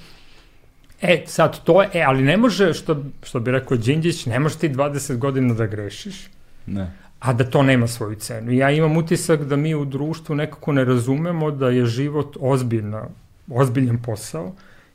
E, 1.01 1.23
sad 1.27 1.63
to 1.63 1.81
je, 1.81 1.89
e, 1.93 2.03
ali 2.07 2.23
ne 2.23 2.37
može, 2.37 2.73
što, 2.73 3.03
što 3.23 3.39
bi 3.39 3.51
rekao 3.51 3.77
Đinđić, 3.77 4.25
ne 4.25 4.39
može 4.39 4.57
ti 4.57 4.69
20 4.69 5.17
godina 5.17 5.53
da 5.53 5.65
grešiš. 5.65 6.27
Ne 6.65 7.01
a 7.21 7.33
da 7.33 7.43
to 7.43 7.63
nema 7.63 7.87
svoju 7.87 8.15
cenu. 8.15 8.51
Ja 8.51 8.71
imam 8.71 8.97
utisak 8.97 9.43
da 9.43 9.55
mi 9.55 9.75
u 9.75 9.85
društvu 9.85 10.35
nekako 10.35 10.71
ne 10.71 10.85
razumemo 10.85 11.51
da 11.51 11.69
je 11.69 11.85
život 11.85 12.37
ozbiljna, 12.39 13.03
ozbiljan 13.49 13.97
posao 14.01 14.53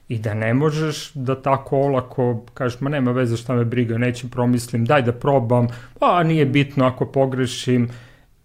i 0.08 0.18
da 0.18 0.34
ne 0.34 0.54
možeš 0.54 1.12
da 1.14 1.42
tako 1.42 1.76
olako 1.76 2.44
kažeš, 2.54 2.80
ma 2.80 2.90
nema 2.90 3.12
veze 3.12 3.36
šta 3.36 3.54
me 3.54 3.64
briga, 3.64 3.98
neću 3.98 4.30
promislim, 4.30 4.84
daj 4.84 5.02
da 5.02 5.12
probam, 5.12 5.68
pa 5.98 6.22
nije 6.22 6.46
bitno 6.46 6.86
ako 6.86 7.06
pogrešim. 7.06 7.88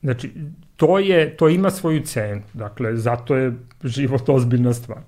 Znači, 0.01 0.31
to, 0.75 0.99
je, 0.99 1.37
to 1.37 1.49
ima 1.49 1.69
svoju 1.69 2.01
cenu, 2.01 2.41
dakle, 2.53 2.95
zato 2.97 3.35
je 3.35 3.53
život 3.83 4.29
ozbiljna 4.29 4.73
stvar. 4.73 4.99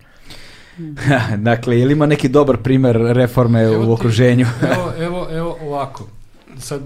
dakle, 1.37 1.79
je 1.79 1.85
li 1.85 1.93
ima 1.93 2.05
neki 2.05 2.29
dobar 2.29 2.57
primer 2.57 2.95
reforme 2.95 3.63
evo 3.63 3.89
u 3.89 3.93
okruženju? 3.93 4.45
evo, 4.61 4.93
evo, 4.99 5.27
evo 5.31 5.57
ovako, 5.61 6.07
sad 6.57 6.81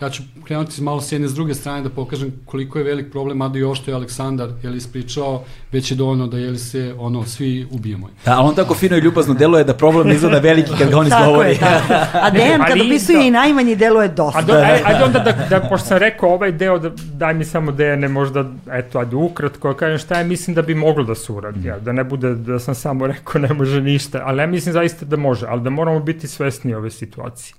ja 0.00 0.10
ću 0.10 0.22
krenuti 0.44 0.82
malo 0.82 1.00
s 1.00 1.12
jedne 1.12 1.28
s 1.28 1.34
druge 1.34 1.54
strane 1.54 1.82
da 1.82 1.90
pokažem 1.90 2.32
koliko 2.44 2.78
je 2.78 2.84
velik 2.84 3.10
problem, 3.12 3.36
mada 3.36 3.58
i 3.58 3.62
ovo 3.62 3.74
što 3.74 3.90
je 3.90 3.94
Aleksandar 3.94 4.48
je 4.62 4.70
li 4.70 4.76
ispričao, 4.76 5.42
već 5.72 5.90
je 5.90 5.96
dovoljno 5.96 6.26
da 6.26 6.38
je 6.38 6.50
li 6.50 6.58
se 6.58 6.94
ono, 6.98 7.24
svi 7.24 7.66
ubijemo. 7.70 8.08
Da, 8.24 8.38
ali 8.38 8.48
on 8.48 8.54
tako 8.54 8.74
fino 8.74 8.96
i 8.96 9.00
ljubazno 9.00 9.34
deluje 9.34 9.64
da 9.64 9.74
problem 9.74 10.10
izgleda 10.10 10.38
veliki 10.38 10.70
kad 10.78 10.90
ga 10.90 10.98
on 10.98 11.06
izgovori. 11.06 11.56
Tako 11.58 11.72
je, 11.72 11.88
tako. 11.88 12.18
A 12.22 12.30
Dejan 12.30 12.64
kad 12.66 12.80
opisuje 12.80 13.18
da, 13.18 13.24
i 13.24 13.30
najmanji 13.30 13.76
deluje 13.76 14.08
dosta. 14.08 14.38
A 14.38 14.42
do, 14.42 14.52
ajde, 14.52 14.82
ajde 14.84 15.04
onda 15.04 15.18
da, 15.18 15.46
da, 15.50 15.68
pošto 15.68 15.88
sam 15.88 15.98
rekao 15.98 16.30
ovaj 16.30 16.52
deo, 16.52 16.78
da, 16.78 16.90
daj 17.12 17.34
mi 17.34 17.44
samo 17.44 17.72
Dejane 17.72 18.08
možda, 18.08 18.44
eto, 18.72 18.98
ajde 18.98 19.16
ukratko, 19.16 19.74
kažem 19.74 19.98
šta 19.98 20.18
je, 20.18 20.24
mislim 20.24 20.54
da 20.54 20.62
bi 20.62 20.74
moglo 20.74 21.04
da 21.04 21.14
se 21.14 21.32
uradi, 21.32 21.68
ja, 21.68 21.78
da 21.78 21.92
ne 21.92 22.04
bude 22.04 22.34
da 22.34 22.58
sam 22.58 22.74
samo 22.74 23.06
rekao 23.06 23.40
ne 23.40 23.54
može 23.54 23.80
ništa, 23.80 24.22
ali 24.24 24.42
ja 24.42 24.46
mislim 24.46 24.72
zaista 24.72 25.06
da 25.06 25.16
može, 25.16 25.46
ali 25.48 25.62
da 25.62 25.70
moramo 25.70 26.00
biti 26.00 26.28
svesni 26.28 26.74
ove 26.74 26.90
situacije. 26.90 27.54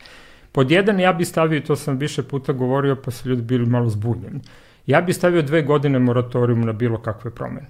Pod 0.52 0.72
jedan 0.72 1.00
ja 1.00 1.14
bih 1.14 1.28
stavio, 1.28 1.62
to 1.62 1.76
sam 1.76 1.98
više 1.98 2.24
puta 2.24 2.54
govorio, 2.54 2.96
pa 2.96 3.12
su 3.12 3.30
ljudi 3.30 3.42
bili 3.42 3.66
malo 3.66 3.90
zbunjeni. 3.90 4.40
Ja 4.86 5.02
bih 5.02 5.16
stavio 5.16 5.42
dve 5.42 5.62
godine 5.62 6.00
moratorijum 6.00 6.62
na 6.62 6.74
bilo 6.74 6.98
kakve 6.98 7.32
promene. 7.32 7.70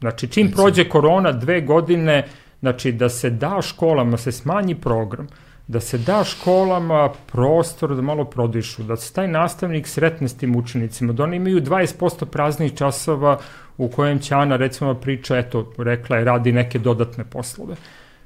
Znači, 0.00 0.28
čim 0.28 0.50
prođe 0.50 0.88
korona, 0.88 1.32
dve 1.32 1.60
godine, 1.60 2.26
znači 2.60 2.92
da 2.92 3.08
se 3.08 3.30
da 3.30 3.62
školama, 3.62 4.16
se 4.16 4.32
smanji 4.32 4.74
program, 4.74 5.26
da 5.66 5.80
se 5.80 5.98
da 5.98 6.24
školama 6.24 7.08
prostor 7.32 7.96
da 7.96 8.02
malo 8.02 8.24
prodišu, 8.24 8.82
da 8.82 8.96
se 8.96 9.12
taj 9.12 9.28
nastavnik 9.28 9.86
sretne 9.86 10.28
s 10.28 10.36
tim 10.36 10.56
učenicima, 10.56 11.12
da 11.12 11.22
oni 11.22 11.36
imaju 11.36 11.60
20% 11.60 12.24
praznih 12.24 12.74
časova 12.74 13.38
u 13.78 13.88
kojem 13.88 14.18
će 14.18 14.34
Ana 14.34 14.56
recimo 14.56 14.94
priča, 14.94 15.38
eto, 15.38 15.72
rekla 15.78 16.16
je, 16.16 16.24
radi 16.24 16.52
neke 16.52 16.78
dodatne 16.78 17.24
poslove. 17.24 17.76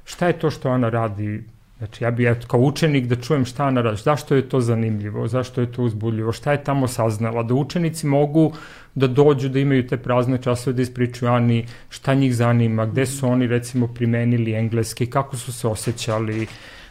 Šta 0.05 0.27
je 0.27 0.39
to 0.39 0.49
što 0.49 0.69
Ana 0.69 0.89
radi 0.89 1.43
Znači, 1.81 2.03
ja 2.03 2.11
bih 2.11 2.27
eto, 2.29 2.47
kao 2.47 2.59
učenik 2.59 3.05
da 3.09 3.15
čujem 3.15 3.45
šta 3.45 3.65
ona 3.65 3.81
radi, 3.81 4.01
zašto 4.03 4.35
je 4.35 4.49
to 4.49 4.59
zanimljivo, 4.61 5.27
zašto 5.27 5.61
je 5.61 5.71
to 5.71 5.83
uzbudljivo, 5.83 6.31
šta 6.31 6.51
je 6.51 6.63
tamo 6.63 6.87
saznala, 6.87 7.43
da 7.43 7.53
učenici 7.53 8.07
mogu 8.07 8.51
da 8.95 9.07
dođu, 9.07 9.49
da 9.49 9.59
imaju 9.59 9.87
te 9.87 9.97
prazne 9.97 10.37
časove, 10.37 10.73
da 10.73 10.81
ispričaju 10.81 11.31
Ani 11.31 11.65
šta 11.89 12.13
njih 12.13 12.35
zanima, 12.35 12.85
gde 12.85 13.05
su 13.05 13.27
oni 13.27 13.47
recimo 13.47 13.87
primenili 13.87 14.53
engleski, 14.53 15.05
kako 15.05 15.37
su 15.37 15.53
se 15.53 15.67
osjećali, 15.67 16.47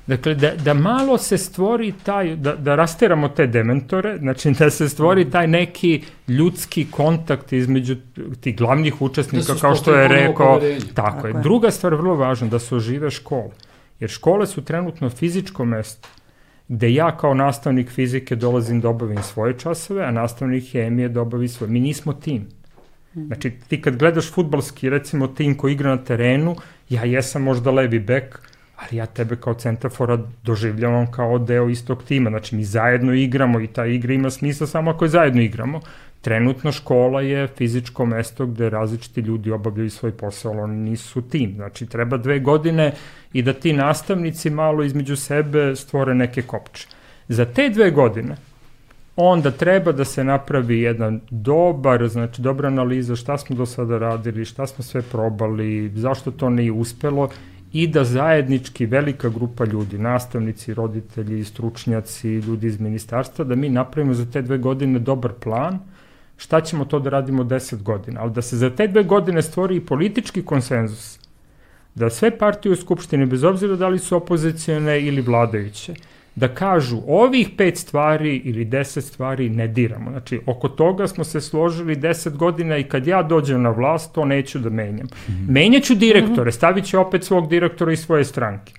Dakle, 0.07 0.35
da, 0.35 0.51
da 0.65 0.75
malo 0.75 1.19
se 1.19 1.39
stvori 1.39 1.93
taj, 2.03 2.37
da, 2.37 2.57
da 2.57 2.75
rasteramo 2.75 3.29
te 3.29 3.47
dementore, 3.47 4.17
znači 4.19 4.51
da 4.51 4.71
se 4.71 4.89
stvori 4.89 5.31
taj 5.31 5.47
neki 5.47 6.03
ljudski 6.29 6.87
kontakt 6.91 7.53
između 7.53 7.97
tih 8.41 8.57
glavnih 8.57 9.03
učesnika, 9.03 9.55
da 9.55 9.61
kao 9.61 9.75
što 9.75 9.95
je 9.95 10.09
rekao. 10.09 10.61
Tako, 10.61 10.95
tako 10.95 11.27
je. 11.27 11.35
Druga 11.43 11.71
stvar, 11.71 11.95
vrlo 11.95 12.15
važna, 12.15 12.49
da 12.49 12.59
se 12.59 12.75
ožive 12.75 13.11
škole. 13.11 13.70
Jer 14.01 14.11
škole 14.11 14.47
su 14.47 14.65
trenutno 14.65 15.11
fizičko 15.11 15.65
mesto 15.65 16.09
gde 16.69 16.93
ja 16.93 17.17
kao 17.17 17.35
nastavnik 17.35 17.91
fizike 17.91 18.37
dolazim 18.37 18.81
da 18.81 18.89
obavim 18.89 19.23
svoje 19.23 19.59
časove, 19.59 20.05
a 20.05 20.11
nastavnik 20.11 20.73
hemije 20.73 21.09
da 21.09 21.21
obavi 21.21 21.49
svoje. 21.49 21.71
Mi 21.71 21.81
nismo 21.81 22.13
tim. 22.13 22.47
Znači, 23.15 23.51
ti 23.69 23.81
kad 23.83 23.97
gledaš 23.97 24.33
futbalski, 24.33 24.91
recimo, 24.91 25.27
tim 25.27 25.57
koji 25.57 25.73
igra 25.73 25.91
na 25.91 26.05
terenu, 26.05 26.57
ja 26.89 27.05
jesam 27.05 27.43
možda 27.43 27.71
levi 27.71 27.99
bek, 27.99 28.39
ali 28.77 28.99
ja 28.99 29.07
tebe 29.07 29.37
kao 29.37 29.55
centrafora 29.55 30.19
doživljavam 30.43 31.11
kao 31.13 31.39
deo 31.39 31.69
istog 31.69 32.03
tima. 32.03 32.31
Znači, 32.31 32.57
mi 32.57 32.65
zajedno 32.65 33.15
igramo 33.15 33.61
i 33.61 33.67
ta 33.67 33.87
igra 33.87 34.15
ima 34.15 34.31
smisla 34.31 34.67
samo 34.67 34.91
ako 34.91 35.05
je 35.05 35.09
zajedno 35.09 35.43
igramo. 35.43 35.81
Trenutno 36.21 36.73
škola 36.73 37.21
je 37.21 37.47
fizičko 37.47 38.07
mesto 38.07 38.47
gde 38.47 38.71
različiti 38.71 39.21
ljudi 39.21 39.51
obavljaju 39.51 39.91
svoj 39.91 40.13
posao, 40.13 40.53
ali 40.53 40.61
oni 40.61 40.91
nisu 40.91 41.23
tim. 41.23 41.53
Znači, 41.57 41.87
treba 41.87 42.17
dve 42.17 42.39
godine 42.39 42.93
i 43.33 43.43
da 43.43 43.53
ti 43.53 43.73
nastavnici 43.73 44.51
malo 44.51 44.85
između 44.85 45.17
sebe 45.17 45.77
stvore 45.77 46.15
neke 46.15 46.43
kopče. 46.43 46.87
Za 47.29 47.45
te 47.45 47.69
dve 47.69 47.91
godine 47.91 48.37
onda 49.17 49.51
treba 49.51 49.93
da 49.93 50.05
se 50.05 50.25
napravi 50.25 50.81
jedan 50.81 51.21
dobar, 51.31 52.09
znači 52.09 52.43
dobra 52.43 52.69
analiza 52.69 53.17
šta 53.17 53.39
smo 53.39 53.57
do 53.57 53.67
sada 53.67 53.99
radili, 53.99 54.45
šta 54.45 54.67
smo 54.67 54.85
sve 54.85 55.03
probali, 55.03 55.93
zašto 55.95 56.31
to 56.31 56.51
nije 56.51 56.73
uspelo 56.73 57.29
i 57.73 57.87
da 57.87 58.05
zajednički 58.05 58.87
velika 58.87 59.29
grupa 59.29 59.65
ljudi, 59.65 59.99
nastavnici, 59.99 60.75
roditelji, 60.75 61.45
stručnjaci, 61.45 62.29
ljudi 62.29 62.67
iz 62.67 62.81
ministarstva, 62.81 63.45
da 63.45 63.55
mi 63.55 63.69
napravimo 63.69 64.15
za 64.15 64.27
te 64.31 64.43
dve 64.43 64.59
godine 64.59 64.99
dobar 64.99 65.33
plan 65.33 65.79
šta 66.41 66.61
ćemo 66.61 66.85
to 66.85 66.99
da 66.99 67.11
radimo 67.11 67.45
10 67.45 67.83
godina, 67.83 68.21
ali 68.21 68.33
da 68.33 68.43
se 68.43 68.57
za 68.57 68.71
te 68.71 68.87
dve 68.87 69.03
godine 69.03 69.43
stvori 69.43 69.77
i 69.77 69.87
politički 69.87 70.43
konsenzus, 70.43 71.19
da 71.95 72.11
sve 72.11 72.31
partije 72.39 72.73
u 72.73 72.77
Skupštini, 72.77 73.27
bez 73.27 73.45
obzira 73.45 73.77
da 73.77 73.89
li 73.89 73.99
su 73.99 74.17
opozicijone 74.17 75.01
ili 75.01 75.21
vladajuće, 75.21 75.95
da 76.35 76.49
kažu 76.49 77.03
ovih 77.07 77.51
pet 77.57 77.77
stvari 77.77 78.37
ili 78.37 78.65
deset 78.65 79.05
stvari 79.05 79.51
ne 79.51 79.69
diramo. 79.69 80.11
Znači, 80.11 80.41
oko 80.47 80.69
toga 80.69 81.09
smo 81.09 81.25
se 81.25 81.41
složili 81.41 81.97
deset 81.97 82.37
godina 82.37 82.77
i 82.77 82.85
kad 82.85 83.07
ja 83.07 83.23
dođem 83.23 83.63
na 83.63 83.71
vlast, 83.71 84.15
to 84.15 84.25
neću 84.25 84.59
da 84.59 84.71
menjam. 84.71 85.07
Mm 85.07 85.33
-hmm. 85.33 85.51
Menjaću 85.51 85.95
direktore, 85.95 86.53
stavit 86.53 86.87
ću 86.87 87.01
opet 87.01 87.25
svog 87.25 87.49
direktora 87.49 87.93
i 87.93 87.97
svoje 87.97 88.25
stranke. 88.25 88.73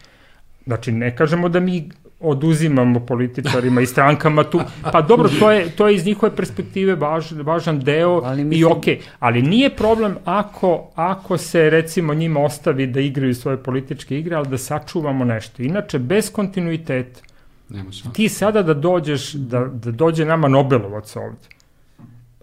Znači, 0.66 0.92
ne 0.92 1.16
kažemo 1.16 1.50
da 1.50 1.60
mi 1.60 1.90
oduzimamo 2.22 3.00
političarima 3.00 3.82
i 3.82 3.86
strankama 3.86 4.44
tu. 4.44 4.62
Pa 4.92 5.02
dobro, 5.02 5.30
to 5.40 5.52
je, 5.52 5.70
to 5.70 5.88
je 5.88 5.96
iz 5.96 6.06
njihove 6.06 6.36
perspektive 6.36 6.96
važ, 6.96 7.32
važan 7.32 7.80
deo 7.80 8.22
ali 8.24 8.44
mislim... 8.44 8.62
i 8.62 8.74
okej. 8.74 8.98
Okay. 8.98 9.02
Ali 9.20 9.42
nije 9.42 9.70
problem 9.70 10.16
ako, 10.26 10.88
ako 10.96 11.38
se 11.38 11.70
recimo 11.70 12.14
njima 12.14 12.40
ostavi 12.40 12.88
da 12.88 13.00
igraju 13.00 13.36
svoje 13.36 13.58
političke 13.58 14.20
igre, 14.20 14.36
ali 14.36 14.48
da 14.48 14.58
sačuvamo 14.58 15.26
nešto. 15.26 15.64
Inače, 15.64 16.00
bez 16.00 16.32
kontinuiteta, 16.32 17.22
Nema 17.70 17.90
ti 18.14 18.30
sada 18.30 18.64
da 18.64 18.74
dođeš, 18.74 19.34
da, 19.34 19.60
da 19.60 19.92
dođe 19.92 20.26
nama 20.26 20.48
Nobelovac 20.48 21.16
ovde, 21.16 21.48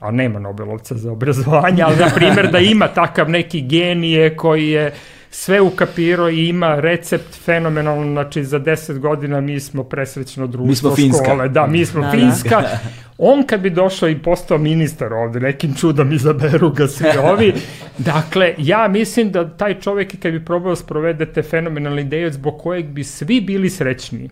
a 0.00 0.10
nema 0.10 0.38
Nobelovca 0.38 0.94
za 0.94 1.12
obrazovanje, 1.12 1.82
ali 1.82 1.96
na 1.96 2.08
primjer 2.14 2.50
da 2.50 2.58
ima 2.58 2.88
takav 2.88 3.30
neki 3.30 3.60
genije 3.60 4.36
koji 4.36 4.68
je 4.68 4.94
sve 5.30 5.60
ukapirao 5.60 6.30
i 6.30 6.48
ima 6.48 6.80
recept 6.80 7.34
fenomenalno, 7.44 8.12
znači 8.12 8.44
za 8.44 8.60
10 8.60 8.98
godina 8.98 9.40
mi 9.40 9.60
smo 9.60 9.84
presrećno 9.84 10.46
društvo 10.46 10.68
mi 10.68 10.76
smo 10.76 10.96
Finska. 10.96 11.24
škole, 11.24 11.48
da, 11.48 11.66
mi 11.66 11.86
smo 11.86 12.00
da, 12.00 12.06
da. 12.06 12.12
Finska. 12.12 12.60
Da. 12.60 12.78
On 13.18 13.42
kad 13.46 13.60
bi 13.60 13.70
došao 13.70 14.08
i 14.08 14.18
postao 14.18 14.58
ministar 14.58 15.12
ovde, 15.12 15.40
nekim 15.40 15.74
čudom 15.74 16.12
izaberu 16.12 16.70
ga 16.70 16.86
svi 16.86 17.08
ovi, 17.32 17.54
dakle, 17.98 18.54
ja 18.58 18.88
mislim 18.88 19.32
da 19.32 19.56
taj 19.56 19.80
čovek 19.80 20.22
kad 20.22 20.32
bi 20.32 20.44
probao 20.44 20.72
da 20.72 20.76
sprovede 20.76 21.26
te 21.26 21.42
fenomenalne 21.42 22.02
ideje 22.02 22.32
zbog 22.32 22.58
kojeg 22.58 22.86
bi 22.86 23.04
svi 23.04 23.40
bili 23.40 23.70
srećni, 23.70 24.28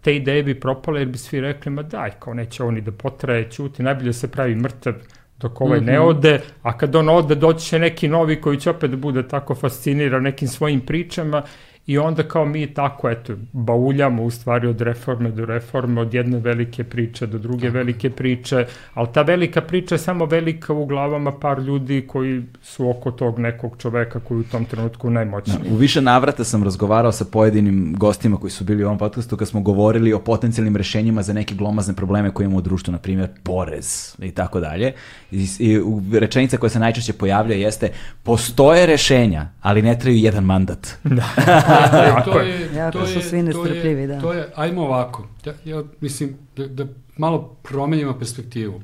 te 0.00 0.16
ideje 0.16 0.42
bi 0.42 0.60
propale 0.60 1.00
jer 1.00 1.08
bi 1.08 1.18
svi 1.18 1.40
rekli, 1.40 1.72
ma 1.72 1.82
daj, 1.82 2.10
kao 2.18 2.34
neće 2.34 2.62
oni 2.62 2.80
da 2.80 2.92
potraje, 2.92 3.50
ćuti, 3.50 3.82
najbolje 3.82 4.12
se 4.12 4.30
pravi 4.30 4.54
mrtav, 4.54 4.94
dok 5.40 5.60
ovaj 5.60 5.80
mm 5.80 5.82
-hmm. 5.82 5.86
ne 5.86 5.98
mhm. 5.98 6.08
ode, 6.08 6.40
a 6.62 6.78
kad 6.78 6.96
on 6.96 7.08
ode 7.08 7.34
doći 7.34 7.66
će 7.66 7.78
neki 7.78 8.08
novi 8.08 8.40
koji 8.40 8.60
će 8.60 8.70
opet 8.70 8.90
da 8.90 8.96
bude 8.96 9.28
tako 9.28 9.54
fasciniran 9.54 10.22
nekim 10.22 10.48
svojim 10.48 10.80
pričama 10.80 11.42
I 11.88 11.98
onda 11.98 12.22
kao 12.22 12.44
mi 12.44 12.66
tako, 12.74 13.10
eto, 13.10 13.32
bauljamo 13.52 14.22
u 14.22 14.30
stvari 14.30 14.66
od 14.66 14.80
reforme 14.80 15.30
do 15.30 15.44
reforme, 15.44 16.00
od 16.00 16.14
jedne 16.14 16.38
velike 16.38 16.84
priče 16.84 17.26
do 17.26 17.38
druge 17.38 17.66
tako. 17.66 17.74
velike 17.74 18.10
priče, 18.10 18.66
ali 18.94 19.08
ta 19.12 19.22
velika 19.22 19.60
priča 19.60 19.94
je 19.94 19.98
samo 19.98 20.24
velika 20.24 20.72
u 20.72 20.86
glavama 20.86 21.32
par 21.32 21.58
ljudi 21.58 22.04
koji 22.06 22.42
su 22.62 22.90
oko 22.90 23.10
tog 23.10 23.38
nekog 23.38 23.76
čoveka 23.78 24.20
koji 24.20 24.40
u 24.40 24.44
tom 24.44 24.64
trenutku 24.64 25.10
najmoćniji. 25.10 25.56
Da, 25.64 25.74
u 25.74 25.76
više 25.76 26.00
navrata 26.00 26.44
sam 26.44 26.64
razgovarao 26.64 27.12
sa 27.12 27.24
pojedinim 27.24 27.94
gostima 27.98 28.36
koji 28.36 28.50
su 28.50 28.64
bili 28.64 28.84
u 28.84 28.86
ovom 28.86 28.98
podcastu 28.98 29.36
kad 29.36 29.48
smo 29.48 29.60
govorili 29.60 30.12
o 30.12 30.18
potencijalnim 30.18 30.76
rešenjima 30.76 31.22
za 31.22 31.32
neke 31.32 31.54
glomazne 31.54 31.94
probleme 31.94 32.30
koje 32.30 32.44
imamo 32.44 32.58
u 32.58 32.62
društvu, 32.62 32.92
na 32.92 32.98
primjer 32.98 33.28
porez 33.42 34.16
i 34.22 34.30
tako 34.30 34.60
dalje. 34.60 34.92
I, 35.30 35.48
i 35.58 35.80
rečenica 36.12 36.56
koja 36.56 36.70
se 36.70 36.78
najčešće 36.78 37.12
pojavlja 37.12 37.56
jeste 37.56 37.90
postoje 38.22 38.86
rešenja, 38.86 39.48
ali 39.60 39.82
ne 39.82 39.98
trebaju 39.98 40.22
jedan 40.24 40.44
mandat. 40.44 40.88
Da. 41.04 41.24
to 42.24 42.40
je, 42.40 42.90
to 42.92 43.06
su 43.06 43.20
svi 43.20 43.42
nestrpljivi, 43.42 44.06
da. 44.06 44.20
To 44.20 44.32
je, 44.32 44.52
ajmo 44.54 44.82
ovako, 44.82 45.26
ja, 45.44 45.52
ja 45.64 45.82
mislim 46.00 46.36
da, 46.56 46.66
da 46.66 46.86
malo 47.16 47.56
promenimo 47.62 48.18
perspektivu. 48.18 48.82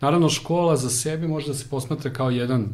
Naravno, 0.00 0.28
škola 0.28 0.76
za 0.76 0.90
sebe 0.90 1.28
može 1.28 1.46
da 1.46 1.54
se 1.54 1.68
posmatra 1.70 2.12
kao 2.12 2.30
jedan 2.30 2.68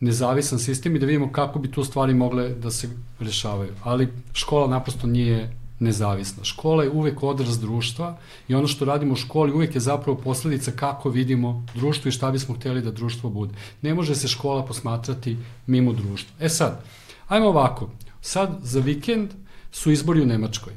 nezavisan 0.00 0.58
sistem 0.58 0.96
i 0.96 0.98
da 0.98 1.06
vidimo 1.06 1.32
kako 1.32 1.58
bi 1.58 1.70
tu 1.70 1.84
stvari 1.84 2.14
mogle 2.14 2.48
da 2.48 2.70
se 2.70 2.88
rešavaju. 3.20 3.72
Ali 3.82 4.08
škola 4.32 4.68
naprosto 4.68 5.06
nije 5.06 5.50
nezavisna. 5.78 6.44
Škola 6.44 6.84
je 6.84 6.90
uvek 6.90 7.22
odraz 7.22 7.60
društva 7.60 8.16
i 8.48 8.54
ono 8.54 8.66
što 8.66 8.84
radimo 8.84 9.12
u 9.12 9.16
školi 9.16 9.52
uvek 9.52 9.74
je 9.74 9.80
zapravo 9.80 10.18
posledica 10.18 10.70
kako 10.70 11.10
vidimo 11.10 11.66
društvo 11.74 12.08
i 12.08 12.12
šta 12.12 12.30
bismo 12.30 12.54
hteli 12.54 12.82
da 12.82 12.90
društvo 12.90 13.30
bude. 13.30 13.54
Ne 13.82 13.94
može 13.94 14.14
se 14.14 14.28
škola 14.28 14.64
posmatrati 14.64 15.36
mimo 15.66 15.92
društva. 15.92 16.36
E 16.40 16.48
sad, 16.48 16.84
ajmo 17.28 17.48
ovako, 17.48 17.90
Sad, 18.20 18.58
za 18.62 18.80
vikend, 18.80 19.30
su 19.72 19.90
izbori 19.90 20.20
u 20.20 20.26
Nemačkoj. 20.26 20.72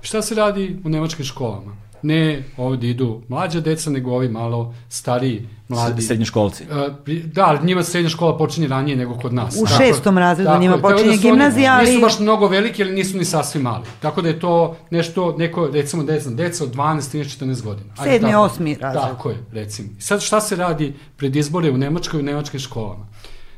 Šta 0.00 0.22
se 0.22 0.34
radi 0.34 0.80
u 0.84 0.88
nemačkim 0.88 1.24
školama? 1.24 1.88
ne 2.02 2.44
ovde 2.56 2.88
idu 2.88 3.22
mlađa 3.28 3.60
deca, 3.60 3.90
nego 3.90 4.10
ovi 4.10 4.28
malo 4.28 4.74
stariji 4.88 5.48
mladi. 5.68 6.02
Srednjoškolci. 6.02 6.64
Uh, 6.64 7.14
da, 7.24 7.46
ali 7.46 7.66
njima 7.66 7.82
srednja 7.82 8.08
škola 8.08 8.38
počinje 8.38 8.68
ranije 8.68 8.96
nego 8.96 9.14
kod 9.14 9.34
nas. 9.34 9.56
U 9.56 9.64
tako, 9.66 9.82
šestom 9.82 10.18
razredu 10.18 10.48
tako, 10.48 10.60
njima 10.60 10.76
da 10.76 10.82
počinje 10.82 11.16
da 11.16 11.22
gimnazija, 11.22 11.74
ali... 11.74 11.86
Nisu 11.86 12.00
baš 12.00 12.18
mnogo 12.18 12.48
veliki, 12.48 12.82
ali 12.82 12.92
nisu 12.92 13.18
ni 13.18 13.24
sasvim 13.24 13.62
mali. 13.62 13.84
Tako 14.00 14.22
da 14.22 14.28
je 14.28 14.40
to 14.40 14.76
nešto, 14.90 15.36
neko, 15.38 15.66
recimo, 15.66 16.02
ne 16.02 16.20
znam, 16.20 16.36
deca 16.36 16.64
od 16.64 16.74
12, 16.74 17.16
13, 17.16 17.44
14 17.44 17.62
godina. 17.62 17.92
Ajde, 17.98 18.12
Sedmi, 18.12 18.30
tako, 18.30 18.42
osmi 18.42 18.76
razred. 18.80 19.02
Tako 19.02 19.30
je, 19.30 19.36
recimo. 19.52 19.88
I 19.98 20.00
sad 20.00 20.22
šta 20.22 20.40
se 20.40 20.56
radi 20.56 20.94
pred 21.16 21.36
izbore 21.36 21.70
u 21.70 21.78
Nemačkoj 21.78 22.18
i 22.18 22.22
u 22.22 22.26
nemačkim 22.26 22.60
školama? 22.60 23.06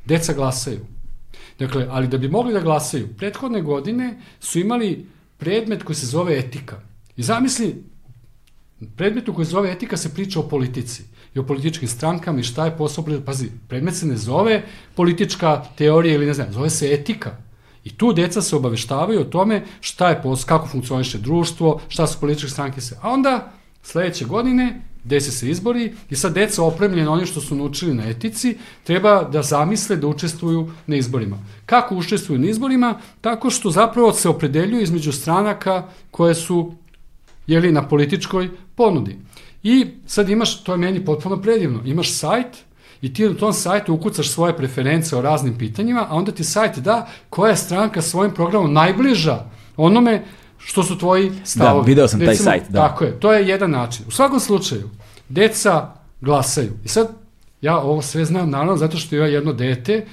Deca 0.05 0.33
glasaju. 0.33 0.81
Dakle, 1.61 1.87
ali 1.91 2.09
da 2.09 2.19
bi 2.19 2.28
mogli 2.28 2.53
da 2.53 2.61
glasaju, 2.61 3.09
prethodne 3.16 3.62
godine 3.62 4.19
su 4.41 4.59
imali 4.59 5.07
predmet 5.39 5.82
koji 5.82 5.97
se 5.97 6.07
zove 6.07 6.39
etika. 6.39 6.81
I 7.16 7.23
zamisli, 7.23 7.85
predmetu 8.97 9.35
koji 9.35 9.47
se 9.47 9.51
zove 9.51 9.73
etika 9.73 9.97
se 9.97 10.15
priča 10.15 10.41
o 10.41 10.49
politici 10.49 11.03
i 11.35 11.39
o 11.39 11.43
političkim 11.47 11.89
strankama 11.89 12.41
i 12.41 12.43
šta 12.43 12.65
je 12.65 12.77
posao, 12.77 13.05
pazi, 13.27 13.51
predmet 13.69 13.97
se 13.97 14.07
ne 14.07 14.16
zove 14.16 14.62
politička 14.95 15.65
teorija 15.77 16.15
ili 16.15 16.27
ne 16.27 16.35
znam, 16.35 16.53
zove 16.53 16.70
se 16.70 16.93
etika. 16.93 17.37
I 17.85 17.97
tu 17.97 18.12
deca 18.12 18.43
se 18.43 18.57
obaveštavaju 18.57 19.20
o 19.20 19.24
tome 19.24 19.62
šta 19.81 20.09
je 20.09 20.23
posao, 20.23 20.47
kako 20.47 20.69
funkcioniše 20.69 21.19
društvo, 21.19 21.81
šta 21.89 22.07
su 22.07 22.20
političke 22.20 22.51
stranke 22.51 22.81
se. 22.81 22.99
A 23.03 23.11
onda 23.11 23.53
sledeće 23.82 24.24
godine 24.24 24.90
desi 25.05 25.31
se 25.31 25.51
izbori 25.51 25.93
i 26.10 26.16
sad 26.16 26.35
deca 26.35 26.62
opremljena 26.62 27.12
onim 27.12 27.27
što 27.27 27.40
su 27.40 27.55
naučili 27.55 27.94
na 27.94 28.09
etici, 28.09 28.56
treba 28.85 29.22
da 29.22 29.43
zamisle 29.43 29.97
da 29.97 30.06
učestvuju 30.06 30.70
na 30.86 30.97
izborima. 30.97 31.39
Kako 31.66 31.97
učestvuju 31.97 32.39
na 32.39 32.47
izborima? 32.47 32.98
Tako 33.20 33.51
što 33.51 33.70
zapravo 33.70 34.12
se 34.12 34.28
opredeljuju 34.28 34.82
između 34.82 35.12
stranaka 35.12 35.85
koje 36.10 36.35
su 36.35 36.74
jeli, 37.47 37.72
na 37.72 37.89
političkoj 37.89 38.51
ponudi. 38.74 39.16
I 39.62 39.86
sad 40.06 40.28
imaš, 40.28 40.64
to 40.64 40.72
je 40.72 40.78
meni 40.78 41.05
potpuno 41.05 41.43
predivno, 41.43 41.81
imaš 41.85 42.12
sajt 42.12 42.56
i 43.02 43.14
ti 43.14 43.28
na 43.28 43.35
tom 43.35 43.52
sajtu 43.52 43.94
ukucaš 43.94 44.31
svoje 44.31 44.56
preference 44.56 45.16
o 45.16 45.22
raznim 45.22 45.59
pitanjima, 45.59 46.06
a 46.09 46.14
onda 46.14 46.32
ti 46.32 46.44
sajt 46.44 46.78
da 46.78 47.09
koja 47.31 47.51
je 47.51 47.56
stranka 47.56 48.02
svojim 48.02 48.35
programom 48.35 48.72
najbliža 48.72 49.44
onome 49.77 50.24
što 50.65 50.82
su 50.82 50.99
tvoji 50.99 51.32
stavovi. 51.45 51.85
Da, 51.85 51.89
video 51.89 52.09
sam 52.09 52.20
Recimo, 52.20 52.51
taj 52.51 52.59
sajt. 52.59 52.70
Da. 52.70 52.89
Tako 52.89 53.05
je, 53.05 53.20
to 53.20 53.32
je 53.32 53.49
jedan 53.49 53.70
način. 53.70 54.05
U 54.09 54.11
svakom 54.11 54.41
slučaju, 54.41 54.91
deca 55.28 55.95
glasaju. 56.20 56.73
I 56.85 56.89
sad, 56.89 57.09
ja 57.61 57.78
ovo 57.78 58.03
sve 58.03 58.24
znam, 58.24 58.51
naravno, 58.51 58.77
zato 58.77 58.97
što 58.97 59.16
ja 59.16 59.27
jedno 59.27 59.53
dete 59.53 60.07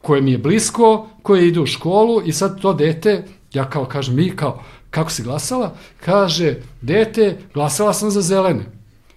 koje 0.00 0.22
mi 0.22 0.32
je 0.32 0.38
blisko, 0.38 1.08
koje 1.22 1.48
ide 1.48 1.60
u 1.60 1.66
školu 1.66 2.22
i 2.24 2.32
sad 2.32 2.60
to 2.60 2.72
dete, 2.72 3.24
ja 3.52 3.70
kao 3.70 3.84
kažem, 3.84 4.14
mi 4.14 4.36
kao, 4.36 4.62
kako 4.90 5.10
si 5.10 5.22
glasala? 5.22 5.74
Kaže, 6.04 6.54
dete, 6.80 7.38
glasala 7.54 7.92
sam 7.92 8.10
za 8.10 8.20
zelene. 8.20 8.64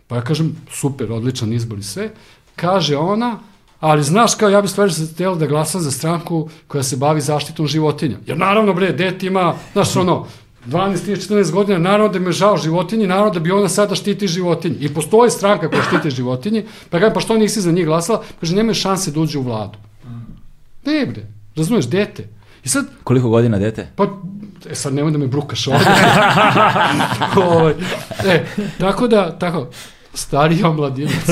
Pa 0.08 0.16
ja 0.16 0.22
kažem, 0.22 0.56
super, 0.72 1.12
odličan 1.12 1.54
izbor 1.54 1.80
i 1.80 1.84
sve. 1.84 2.10
Kaže 2.56 2.98
ona, 2.98 3.40
ali 3.80 4.04
znaš 4.04 4.36
kao 4.36 4.50
ja 4.50 4.62
bih 4.62 4.72
stvari 4.72 4.91
se 4.91 5.14
htjela 5.14 5.36
da 5.36 5.45
glasam 5.45 5.82
za 5.82 5.91
stranku 5.91 6.50
koja 6.68 6.84
se 6.84 6.98
bavi 6.98 7.22
zaštitom 7.22 7.68
životinja. 7.68 8.18
Jer 8.26 8.38
naravno 8.38 8.74
bre, 8.74 8.91
dete 8.91 9.28
ima, 9.28 9.56
znaš 9.74 9.95
ono, 9.95 10.28
12, 10.65 11.30
14 11.30 11.52
godina, 11.52 11.80
naravno 11.80 12.07
da 12.07 12.19
mi 12.19 12.26
je 12.26 12.31
žao 12.31 12.57
životinji, 12.57 13.07
naravno 13.07 13.31
da 13.31 13.40
bi 13.40 13.52
ona 13.52 13.69
sada 13.69 13.95
štiti 13.95 14.27
životinje. 14.27 14.76
I 14.80 14.94
postoji 14.94 15.31
stranka 15.31 15.69
koja 15.69 15.84
štiti 15.84 16.10
životinje, 16.10 16.65
pa 16.90 16.99
kažem, 16.99 17.14
pa 17.14 17.19
što 17.19 17.38
nisi 17.38 17.61
za 17.61 17.72
njih 17.72 17.85
glasala? 17.85 18.23
Kaže, 18.40 18.56
nemaju 18.56 18.76
šanse 18.76 19.11
da 19.11 19.19
uđe 19.19 19.40
u 19.40 19.41
vladu. 19.41 19.77
Ne 20.85 21.06
bre, 21.06 21.27
razumeš, 21.56 21.85
dete. 21.85 22.27
I 22.64 22.69
sad... 22.69 22.85
Koliko 23.03 23.30
godina 23.30 23.60
dete? 23.60 23.88
Pa, 23.95 24.07
e 24.69 24.76
sad 24.76 24.94
nemoj 24.94 25.11
da 25.11 25.18
me 25.18 25.27
brukaš 25.27 25.68
ovde. 25.68 25.85
Ovaj, 27.48 27.73
e, 28.26 28.45
tako 28.80 29.07
da, 29.07 29.40
tako, 29.40 29.68
starija 30.14 30.69
mladinac. 30.69 31.30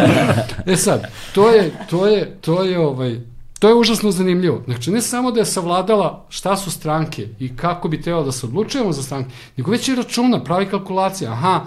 e 0.72 0.76
sad, 0.76 1.10
to 1.34 1.50
je, 1.50 1.72
to 1.90 2.06
je, 2.06 2.36
to 2.40 2.62
je, 2.62 2.78
ovaj, 2.78 3.20
To 3.58 3.68
je 3.68 3.74
užasno 3.74 4.10
zanimljivo. 4.10 4.62
Znači, 4.66 4.90
ne 4.90 5.00
samo 5.00 5.30
da 5.30 5.40
je 5.40 5.46
savladala 5.46 6.24
šta 6.28 6.56
su 6.56 6.70
stranke 6.70 7.28
i 7.38 7.56
kako 7.56 7.88
bi 7.88 8.02
trebalo 8.02 8.24
da 8.24 8.32
se 8.32 8.46
odlučujemo 8.46 8.92
za 8.92 9.02
stranke, 9.02 9.30
nego 9.56 9.70
već 9.70 9.88
i 9.88 9.94
računa, 9.94 10.44
pravi 10.44 10.66
kalkulacija. 10.66 11.32
Aha, 11.32 11.60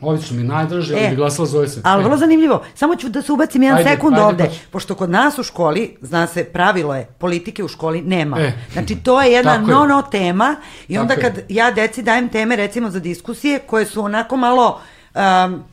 Ovi 0.00 0.22
su 0.22 0.34
mi 0.34 0.42
najdraži, 0.42 0.94
e, 0.94 1.08
bi 1.10 1.16
glasala 1.16 1.46
za 1.46 1.66
se. 1.66 1.80
Ali 1.84 2.02
e. 2.02 2.04
vrlo 2.04 2.16
zanimljivo. 2.16 2.62
Samo 2.74 2.96
ću 2.96 3.08
da 3.08 3.22
se 3.22 3.32
ubacim 3.32 3.62
jedan 3.62 3.78
ajde, 3.78 3.90
sekund 3.90 4.14
ajde, 4.14 4.24
ovde. 4.24 4.44
Pač. 4.44 4.52
Pošto 4.70 4.94
kod 4.94 5.10
nas 5.10 5.38
u 5.38 5.42
školi, 5.42 5.96
zna 6.00 6.26
se, 6.26 6.44
pravilo 6.44 6.94
je, 6.94 7.04
politike 7.18 7.64
u 7.64 7.68
školi 7.68 8.02
nema. 8.02 8.40
E. 8.40 8.52
Znači, 8.72 8.96
to 8.96 9.22
je 9.22 9.32
jedna 9.32 9.58
no-no 9.58 10.02
tema 10.02 10.56
i 10.88 10.98
onda 10.98 11.16
kad 11.16 11.36
je. 11.36 11.46
ja 11.48 11.70
deci 11.70 12.02
dajem 12.02 12.28
teme, 12.28 12.56
recimo, 12.56 12.90
za 12.90 13.00
diskusije, 13.00 13.58
koje 13.58 13.86
su 13.86 14.02
onako 14.02 14.36
malo... 14.36 14.80
Um, 15.14 15.64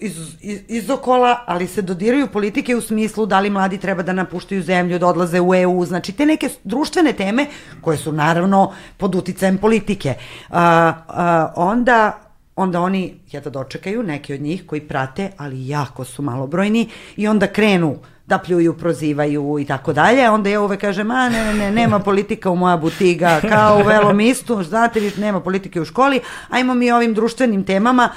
iz, 0.00 0.34
iz, 0.40 0.60
izokola, 0.68 1.44
ali 1.46 1.66
se 1.66 1.82
dodiraju 1.82 2.26
politike 2.26 2.76
u 2.76 2.80
smislu 2.80 3.26
da 3.26 3.40
li 3.40 3.50
mladi 3.50 3.78
treba 3.78 4.02
da 4.02 4.12
napuštaju 4.12 4.62
zemlju, 4.62 4.98
da 4.98 5.06
odlaze 5.06 5.40
u 5.40 5.54
EU, 5.54 5.84
znači 5.84 6.12
te 6.12 6.26
neke 6.26 6.48
društvene 6.64 7.12
teme 7.12 7.46
koje 7.80 7.96
su 7.96 8.12
naravno 8.12 8.72
pod 8.96 9.14
uticajem 9.14 9.58
politike. 9.58 10.14
A, 10.50 10.92
a, 11.08 11.52
onda 11.56 12.30
onda 12.56 12.80
oni 12.80 13.14
jedva 13.32 13.50
dočekaju, 13.50 14.02
neki 14.02 14.34
od 14.34 14.40
njih 14.40 14.66
koji 14.66 14.80
prate, 14.80 15.30
ali 15.36 15.68
jako 15.68 16.04
su 16.04 16.22
malobrojni 16.22 16.88
i 17.16 17.28
onda 17.28 17.46
krenu 17.46 17.96
da 18.26 18.38
pljuju, 18.38 18.76
prozivaju 18.78 19.58
i 19.60 19.64
tako 19.64 19.92
dalje. 19.92 20.30
Onda 20.30 20.50
ja 20.50 20.60
uvek 20.60 20.80
kažem, 20.80 21.10
a 21.10 21.28
ne, 21.28 21.44
ne, 21.44 21.54
ne, 21.54 21.70
nema 21.70 21.98
politika 21.98 22.50
u 22.50 22.56
moja 22.56 22.76
butiga, 22.76 23.40
kao 23.48 23.78
u 23.78 23.86
velomistu, 23.86 24.62
znate 24.62 25.00
vi, 25.00 25.12
nema 25.18 25.40
politike 25.40 25.80
u 25.80 25.84
školi, 25.84 26.20
ajmo 26.48 26.74
mi 26.74 26.92
ovim 26.92 27.14
društvenim 27.14 27.64
temama, 27.64 28.08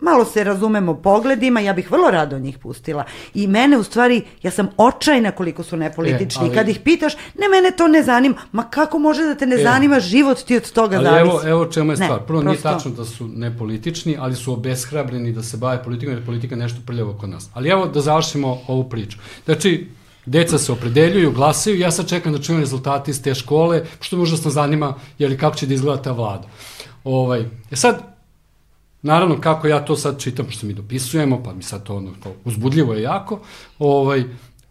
malo 0.00 0.24
se 0.24 0.44
razumemo 0.44 0.94
pogledima, 0.94 1.60
ja 1.60 1.72
bih 1.72 1.90
vrlo 1.90 2.10
rado 2.10 2.38
njih 2.38 2.58
pustila. 2.58 3.04
I 3.34 3.46
mene 3.46 3.76
u 3.78 3.82
stvari, 3.82 4.22
ja 4.42 4.50
sam 4.50 4.68
očajna 4.76 5.30
koliko 5.30 5.62
su 5.62 5.76
nepolitični. 5.76 6.42
E, 6.42 6.46
ali, 6.46 6.54
Kad 6.54 6.68
ih 6.68 6.80
pitaš, 6.84 7.14
ne, 7.14 7.48
mene 7.48 7.70
to 7.76 7.88
ne 7.88 8.02
zanima. 8.02 8.34
Ma 8.52 8.62
kako 8.62 8.98
može 8.98 9.22
da 9.22 9.34
te 9.34 9.46
ne 9.46 9.56
e, 9.56 9.62
zanima 9.62 10.00
život 10.00 10.44
ti 10.44 10.56
od 10.56 10.72
toga 10.72 10.96
ali 10.96 11.04
zavisi? 11.04 11.28
Evo, 11.28 11.40
evo 11.44 11.66
čemu 11.66 11.92
je 11.92 11.96
stvar. 11.96 12.20
Prvo, 12.26 12.40
prosto... 12.40 12.48
nije 12.48 12.60
tačno 12.60 12.90
da 12.90 13.04
su 13.04 13.28
nepolitični, 13.28 14.16
ali 14.20 14.36
su 14.36 14.52
obeshrabreni 14.52 15.32
da 15.32 15.42
se 15.42 15.56
bave 15.56 15.82
politikom, 15.82 16.14
jer 16.14 16.26
politika 16.26 16.54
je 16.54 16.58
nešto 16.58 16.80
prljavo 16.86 17.16
kod 17.20 17.30
nas. 17.30 17.48
Ali 17.54 17.68
evo 17.68 17.86
da 17.86 18.00
završimo 18.00 18.58
ovu 18.66 18.88
priču. 18.88 19.18
Znači, 19.44 19.88
deca 20.26 20.58
se 20.58 20.72
opredeljuju, 20.72 21.32
glasaju, 21.32 21.78
ja 21.78 21.90
sad 21.90 22.08
čekam 22.08 22.32
da 22.32 22.42
čujem 22.42 22.60
rezultate 22.60 23.10
iz 23.10 23.22
te 23.22 23.34
škole, 23.34 23.84
što 24.00 24.16
me 24.16 24.22
užasno 24.22 24.50
zanima, 24.50 24.94
jer 25.18 25.40
kako 25.40 25.56
će 25.56 25.66
da 25.66 25.74
izgleda 25.74 26.02
ta 26.02 26.12
vlada. 26.12 26.48
Ovaj, 27.04 27.44
e 27.70 27.76
sad, 27.76 28.07
Naravno, 29.08 29.40
kako 29.40 29.68
ja 29.68 29.84
to 29.84 29.96
sad 29.96 30.20
čitam, 30.20 30.50
što 30.50 30.66
mi 30.66 30.74
dopisujemo, 30.74 31.42
pa 31.42 31.52
mi 31.54 31.62
sad 31.62 31.82
to 31.82 31.96
ono, 31.96 32.10
kao, 32.22 32.32
uzbudljivo 32.44 32.94
je 32.94 33.02
jako, 33.02 33.40
ovaj, 33.78 34.24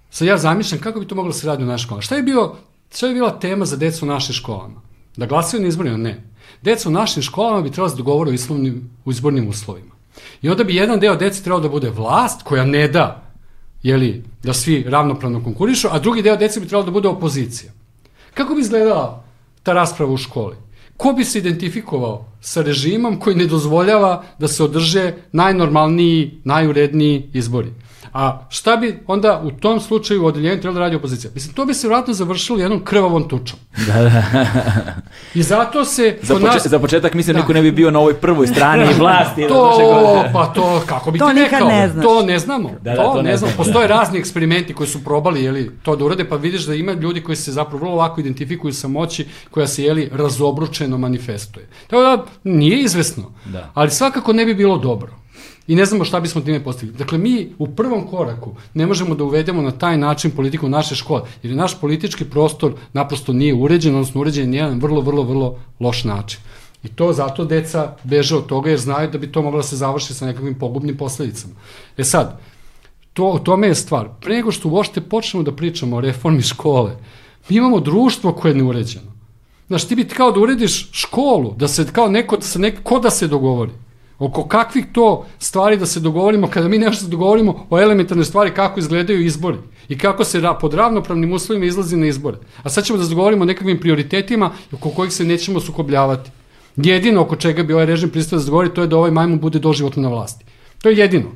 sad 0.10 0.28
ja 0.28 0.38
zamišljam 0.38 0.82
kako 0.82 1.00
bi 1.00 1.08
to 1.08 1.16
moglo 1.16 1.32
da 1.32 1.38
se 1.38 1.48
raditi 1.48 1.64
u 1.64 1.68
našoj 1.68 1.86
školi. 1.86 2.02
Šta 2.02 2.16
je, 2.16 2.24
bio, 2.24 2.56
šta 2.96 3.08
je 3.08 3.14
bila 3.14 3.40
tema 3.40 3.66
za 3.66 3.76
decu 3.76 4.06
u 4.06 4.08
našim 4.08 4.36
školama? 4.36 4.82
Da 5.16 5.26
glasaju 5.26 5.62
na 5.62 5.68
izborima? 5.68 5.98
Ne. 5.98 6.24
Deca 6.62 6.90
u 6.90 6.92
našim 6.92 7.24
školama 7.24 7.62
bi 7.62 7.72
trebalo 7.72 7.90
da 7.90 7.96
dogovore 7.96 8.30
o, 8.30 8.34
islovnim, 8.34 8.90
u 9.06 9.12
izbornim 9.12 9.50
uslovima. 9.50 9.96
I 10.42 10.50
onda 10.50 10.64
bi 10.64 10.76
jedan 10.76 11.00
deo 11.00 11.16
dece 11.16 11.44
trebalo 11.44 11.64
da 11.64 11.70
bude 11.70 11.90
vlast 11.90 12.44
koja 12.44 12.66
ne 12.66 12.88
da 12.88 13.34
jeli, 13.84 14.24
da 14.44 14.54
svi 14.54 14.84
ravnopravno 14.84 15.44
konkurišu, 15.44 15.88
a 15.92 16.00
drugi 16.00 16.22
deo 16.22 16.38
dece 16.38 16.60
bi 16.60 16.68
trebalo 16.68 16.86
da 16.86 16.92
bude 16.92 17.08
opozicija. 17.08 17.72
Kako 18.34 18.54
bi 18.54 18.62
izgledala 18.62 19.24
ta 19.64 19.74
rasprava 19.74 20.14
u 20.14 20.18
školi? 20.18 20.67
Ko 20.98 21.14
bi 21.14 21.26
se 21.26 21.40
identifikovao 21.40 22.26
sa 22.42 22.62
režimom 22.62 23.20
koji 23.20 23.36
ne 23.36 23.46
dozvoljava 23.46 24.24
da 24.40 24.48
se 24.48 24.64
održe 24.64 25.14
najnormalniji, 25.32 26.42
najuredniji 26.44 27.30
izbori? 27.34 27.72
A 28.14 28.40
šta 28.50 28.78
bi 28.78 29.00
onda 29.08 29.42
u 29.44 29.52
tom 29.52 29.80
slučaju 29.80 30.24
u 30.24 30.26
odeljenju 30.26 30.62
trebalo 30.62 30.74
da 30.74 30.80
radi 30.80 30.96
opozicija? 30.96 31.32
Mislim, 31.34 31.54
to 31.54 31.66
bi 31.66 31.74
se 31.74 31.88
vratno 31.88 32.14
završilo 32.14 32.60
jednom 32.60 32.84
krvavom 32.84 33.30
tučom. 33.30 33.60
Da, 33.88 34.02
da. 34.04 34.24
I 35.34 35.44
zato 35.44 35.86
se... 35.86 36.18
Za, 36.22 36.34
poče, 36.34 36.46
nas... 36.46 36.68
za 36.68 36.80
početak 36.80 37.14
mislim 37.14 37.34
da. 37.34 37.42
niko 37.42 37.54
ne 37.54 37.62
bi 37.62 37.72
bio 37.72 37.92
na 37.92 38.00
ovoj 38.00 38.14
prvoj 38.14 38.48
strani 38.48 38.94
vlasti. 39.00 39.48
to, 39.48 40.24
pa 40.34 40.46
to, 40.46 40.82
kako 40.86 41.12
bi 41.12 41.20
to 41.20 41.30
ti 41.30 41.40
rekao? 41.40 41.68
Ne 41.68 41.90
znaš. 41.90 42.04
To 42.04 42.22
ne 42.24 42.40
znamo. 42.40 42.70
Da, 42.82 42.92
da, 42.92 42.96
to, 42.96 43.14
to 43.14 43.22
ne, 43.22 43.30
ne 43.30 43.38
znamo. 43.38 43.54
Postoje 43.58 43.88
razni 43.98 44.20
eksperimenti 44.20 44.74
koji 44.74 44.88
su 44.88 45.04
probali 45.04 45.44
jeli, 45.44 45.72
to 45.84 45.96
da 45.96 46.06
urade, 46.06 46.26
pa 46.26 46.36
vidiš 46.36 46.66
da 46.66 46.76
ima 46.76 46.92
ljudi 46.92 47.24
koji 47.24 47.36
se 47.36 47.52
zapravo 47.52 47.80
vrlo 47.80 47.96
lako 47.96 48.22
identifikuju 48.22 48.74
sa 48.74 48.88
moći 48.88 49.26
koja 49.52 49.68
se 49.68 49.84
jeli, 49.84 50.10
razobručeno 50.14 50.98
manifestuje. 50.98 51.68
Tako 51.88 52.02
da 52.02 52.26
nije 52.44 52.82
izvesno, 52.82 53.32
da. 53.46 53.72
ali 53.74 53.92
svakako 53.92 54.34
ne 54.34 54.46
bi 54.46 54.54
bilo 54.54 54.78
dobro 54.78 55.28
i 55.68 55.76
ne 55.76 55.86
znamo 55.86 56.06
šta 56.06 56.20
bismo 56.20 56.42
time 56.42 56.64
postigli. 56.64 56.96
Dakle, 56.96 57.18
mi 57.18 57.50
u 57.58 57.68
prvom 57.68 58.08
koraku 58.08 58.56
ne 58.74 58.88
možemo 58.88 59.16
da 59.16 59.24
uvedemo 59.24 59.62
na 59.62 59.72
taj 59.72 59.98
način 59.98 60.32
politiku 60.32 60.70
naše 60.70 60.96
škole, 60.96 61.22
jer 61.44 61.56
naš 61.56 61.80
politički 61.82 62.26
prostor 62.26 62.74
naprosto 62.94 63.34
nije 63.34 63.54
uređen, 63.54 63.96
odnosno 63.96 64.22
uređen 64.22 64.54
je 64.54 64.58
jedan 64.58 64.80
vrlo, 64.80 65.02
vrlo, 65.02 65.24
vrlo 65.24 65.60
loš 65.80 66.04
način. 66.04 66.40
I 66.84 66.88
to 66.88 67.14
zato 67.14 67.46
deca 67.46 67.96
beže 68.04 68.36
od 68.36 68.46
toga 68.46 68.70
jer 68.70 68.80
znaju 68.80 69.10
da 69.12 69.18
bi 69.18 69.32
to 69.32 69.42
moglo 69.42 69.60
da 69.60 69.64
se 69.64 69.76
završi 69.76 70.14
sa 70.14 70.26
nekakvim 70.26 70.60
pogubnim 70.60 70.98
posledicama. 70.98 71.54
E 71.98 72.04
sad, 72.04 72.40
to, 73.14 73.26
o 73.26 73.40
tome 73.40 73.68
je 73.68 73.76
stvar. 73.76 74.10
Pre 74.22 74.36
nego 74.36 74.52
što 74.52 74.70
uopšte 74.70 75.02
počnemo 75.02 75.44
da 75.44 75.56
pričamo 75.56 75.96
o 75.96 76.02
reformi 76.02 76.42
škole, 76.42 76.98
mi 77.50 77.56
imamo 77.56 77.80
društvo 77.80 78.34
koje 78.34 78.52
je 78.52 78.56
neuređeno. 78.56 79.12
Znaš, 79.68 79.88
ti 79.88 79.96
bi 79.96 80.08
kao 80.08 80.32
da 80.32 80.40
urediš 80.40 80.90
školu, 80.92 81.54
da 81.58 81.68
se 81.68 81.86
kao 81.92 82.10
neko, 82.10 82.38
da 82.38 82.46
se 82.46 82.60
neko, 82.60 82.84
ko 82.84 83.00
da 83.00 83.10
se 83.10 83.28
dogovori. 83.28 83.72
Oko 84.20 84.48
kakvih 84.48 84.86
to 84.92 85.26
stvari 85.40 85.78
da 85.78 85.86
se 85.86 86.00
dogovorimo 86.00 86.48
kada 86.48 86.68
mi 86.68 86.78
nešto 86.78 87.08
dogovorimo 87.08 87.68
o 87.70 87.80
elementarnoj 87.80 88.26
stvari 88.26 88.54
kako 88.54 88.80
izgledaju 88.80 89.26
izbori 89.26 89.58
i 89.90 89.98
kako 89.98 90.24
se 90.24 90.42
pod 90.62 90.74
ravnopravnim 90.74 91.34
uslovima 91.34 91.66
izlazi 91.66 91.98
na 91.98 92.08
izbore. 92.08 92.38
A 92.64 92.70
sad 92.70 92.86
ćemo 92.86 92.98
da 92.98 93.04
se 93.04 93.10
dogovorimo 93.10 93.44
o 93.44 93.46
nekakvim 93.46 93.80
prioritetima 93.80 94.52
oko 94.72 94.90
kojih 94.90 95.14
se 95.14 95.26
nećemo 95.26 95.60
sukobljavati. 95.60 96.32
Jedino 96.76 97.22
oko 97.22 97.36
čega 97.36 97.64
bi 97.64 97.74
ovaj 97.74 97.86
režim 97.86 98.10
pristao 98.10 98.38
da 98.38 98.44
se 98.44 98.46
dogovori 98.46 98.74
to 98.74 98.82
je 98.82 98.88
da 98.88 98.98
ovaj 98.98 99.12
majmun 99.12 99.40
bude 99.40 99.60
doživotno 99.60 100.02
na 100.02 100.10
vlasti. 100.10 100.46
To 100.82 100.90
je 100.90 100.98
jedino. 100.98 101.32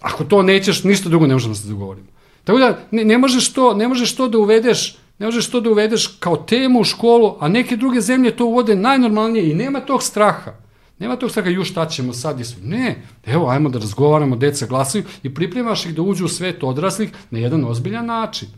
Ako 0.00 0.24
to 0.24 0.42
nećeš, 0.42 0.84
ništa 0.84 1.08
drugo 1.08 1.26
ne 1.26 1.34
možemo 1.34 1.54
da 1.54 1.60
se 1.60 1.68
dogovorimo. 1.68 2.06
Tako 2.44 2.58
da 2.58 2.78
ne, 2.90 3.04
ne, 3.04 3.18
možeš 3.18 3.52
to, 3.52 3.74
ne 3.74 3.88
možeš 3.88 4.16
to 4.16 4.28
da 4.28 4.38
uvedeš 4.38 4.96
ne 5.20 5.26
možeš 5.26 5.50
to 5.50 5.60
da 5.60 5.70
uvedeš 5.70 6.06
kao 6.06 6.36
temu 6.36 6.80
u 6.80 6.84
školu, 6.84 7.36
a 7.40 7.48
neke 7.48 7.76
druge 7.76 8.00
zemlje 8.00 8.36
to 8.36 8.46
uvode 8.46 8.74
najnormalnije 8.76 9.50
i 9.50 9.54
nema 9.54 9.80
tog 9.80 10.02
straha. 10.02 10.52
Nema 11.00 11.16
tog 11.16 11.30
straha, 11.30 11.50
ju 11.50 11.64
šta 11.64 11.86
ćemo 11.86 12.12
sad 12.12 12.46
sve. 12.46 12.62
Ne, 12.62 13.02
evo, 13.26 13.48
ajmo 13.48 13.68
da 13.68 13.78
razgovaramo, 13.78 14.36
deca 14.36 14.66
glasaju 14.66 15.04
i 15.22 15.34
pripremaš 15.34 15.86
ih 15.86 15.94
da 15.94 16.02
uđu 16.02 16.24
u 16.24 16.28
svet 16.28 16.64
odraslih 16.64 17.12
na 17.30 17.38
jedan 17.38 17.64
ozbiljan 17.64 18.06
način. 18.06 18.48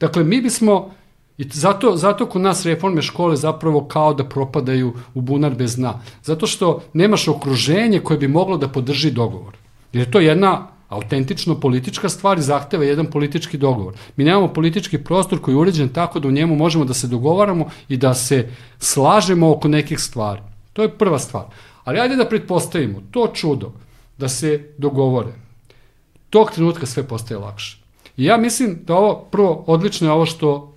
Dakle, 0.00 0.24
mi 0.24 0.40
bismo, 0.40 0.90
i 1.38 1.44
zato, 1.52 1.96
zato 1.96 2.26
kod 2.26 2.42
nas 2.42 2.64
reforme 2.66 3.02
škole 3.02 3.36
zapravo 3.36 3.84
kao 3.84 4.14
da 4.14 4.24
propadaju 4.24 4.92
u 5.14 5.20
bunar 5.20 5.54
bez 5.54 5.76
dna. 5.76 6.00
Zato 6.22 6.46
što 6.46 6.82
nemaš 6.92 7.28
okruženje 7.28 8.00
koje 8.00 8.18
bi 8.18 8.28
moglo 8.28 8.56
da 8.56 8.68
podrži 8.68 9.10
dogovor. 9.10 9.56
Jer 9.92 10.06
je 10.06 10.10
to 10.10 10.20
jedna 10.20 10.68
autentično 10.88 11.54
politička 11.60 12.08
stvar 12.08 12.38
i 12.38 12.42
zahteva 12.42 12.84
jedan 12.84 13.06
politički 13.06 13.58
dogovor. 13.58 13.94
Mi 14.16 14.24
nemamo 14.24 14.48
politički 14.48 14.98
prostor 14.98 15.40
koji 15.40 15.54
je 15.54 15.58
uređen 15.58 15.88
tako 15.88 16.20
da 16.20 16.28
u 16.28 16.32
njemu 16.32 16.56
možemo 16.56 16.84
da 16.84 16.94
se 16.94 17.08
dogovaramo 17.08 17.68
i 17.88 17.96
da 17.96 18.14
se 18.14 18.48
slažemo 18.78 19.50
oko 19.50 19.68
nekih 19.68 20.00
stvari. 20.00 20.40
To 20.72 20.82
je 20.82 20.98
prva 20.98 21.18
stvar. 21.18 21.44
Ali 21.90 22.00
ajde 22.00 22.16
da 22.16 22.28
pretpostavimo 22.28 23.02
to 23.10 23.30
čudo 23.34 23.72
da 24.18 24.28
se 24.28 24.74
dogovore. 24.78 25.32
Tog 26.30 26.50
trenutka 26.50 26.86
sve 26.86 27.02
postaje 27.02 27.38
lakše. 27.38 27.78
I 28.16 28.24
ja 28.24 28.36
mislim 28.36 28.78
da 28.86 28.94
ovo, 28.94 29.14
prvo, 29.30 29.64
odlično 29.66 30.08
je 30.08 30.12
ovo 30.12 30.26
što 30.26 30.76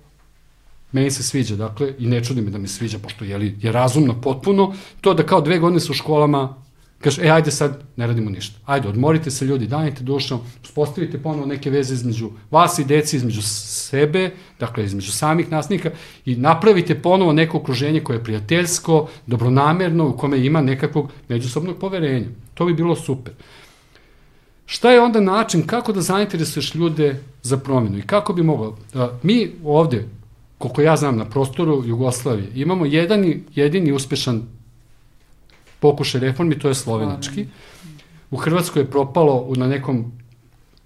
meni 0.92 1.10
se 1.10 1.22
sviđa, 1.22 1.56
dakle, 1.56 1.94
i 1.98 2.06
ne 2.06 2.24
čudi 2.24 2.40
me 2.40 2.50
da 2.50 2.58
mi 2.58 2.68
sviđa, 2.68 2.98
pošto 2.98 3.24
je, 3.24 3.54
je 3.62 3.72
razumno 3.72 4.20
potpuno, 4.20 4.74
to 5.00 5.14
da 5.14 5.22
kao 5.22 5.40
dve 5.40 5.58
godine 5.58 5.80
su 5.80 5.92
u 5.92 5.94
školama 5.94 6.63
Kaže, 7.04 7.22
e, 7.22 7.30
ajde 7.30 7.50
sad, 7.50 7.82
ne 7.96 8.06
radimo 8.06 8.30
ništa. 8.30 8.58
Ajde, 8.64 8.88
odmorite 8.88 9.30
se 9.30 9.44
ljudi, 9.44 9.66
danite 9.66 10.02
dušno, 10.02 10.40
uspostavite 10.62 11.18
ponovo 11.22 11.46
neke 11.46 11.70
veze 11.70 11.94
između 11.94 12.30
vas 12.50 12.78
i 12.78 12.84
deci, 12.84 13.16
između 13.16 13.42
sebe, 13.42 14.30
dakle, 14.60 14.84
između 14.84 15.12
samih 15.12 15.50
nasnika 15.50 15.90
i 16.24 16.36
napravite 16.36 16.94
ponovo 17.02 17.32
neko 17.32 17.58
okruženje 17.58 18.00
koje 18.00 18.16
je 18.16 18.24
prijateljsko, 18.24 19.08
dobronamerno, 19.26 20.08
u 20.08 20.16
kome 20.16 20.46
ima 20.46 20.60
nekakvog 20.60 21.10
međusobnog 21.28 21.76
poverenja. 21.78 22.26
To 22.54 22.66
bi 22.66 22.74
bilo 22.74 22.96
super. 22.96 23.34
Šta 24.66 24.92
je 24.92 25.00
onda 25.00 25.20
način 25.20 25.66
kako 25.66 25.92
da 25.92 26.00
zainteresuješ 26.00 26.74
ljude 26.74 27.20
za 27.42 27.56
promjenu 27.56 27.98
i 27.98 28.06
kako 28.06 28.32
bi 28.32 28.42
moglo? 28.42 28.78
Mi 29.22 29.52
ovde, 29.64 30.08
koliko 30.58 30.82
ja 30.82 30.96
znam 30.96 31.16
na 31.16 31.24
prostoru 31.24 31.82
Jugoslavije, 31.86 32.48
imamo 32.54 32.86
jedan 32.86 33.34
jedini 33.54 33.92
uspešan 33.92 34.42
pokušaj 35.84 36.20
reformi, 36.20 36.58
to 36.58 36.68
je 36.68 36.74
slovenački. 36.74 37.46
U 38.30 38.36
Hrvatskoj 38.40 38.82
je 38.82 38.90
propalo 38.90 39.52
na 39.56 39.66
nekom 39.68 40.04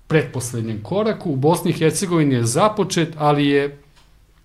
pretposlednjem 0.07 0.81
koraku, 0.83 1.31
u 1.33 1.37
Bosni 1.37 1.71
i 1.71 1.79
Hercegovini 1.79 2.35
je 2.35 2.45
započet, 2.45 3.15
ali 3.17 3.47
je 3.47 3.79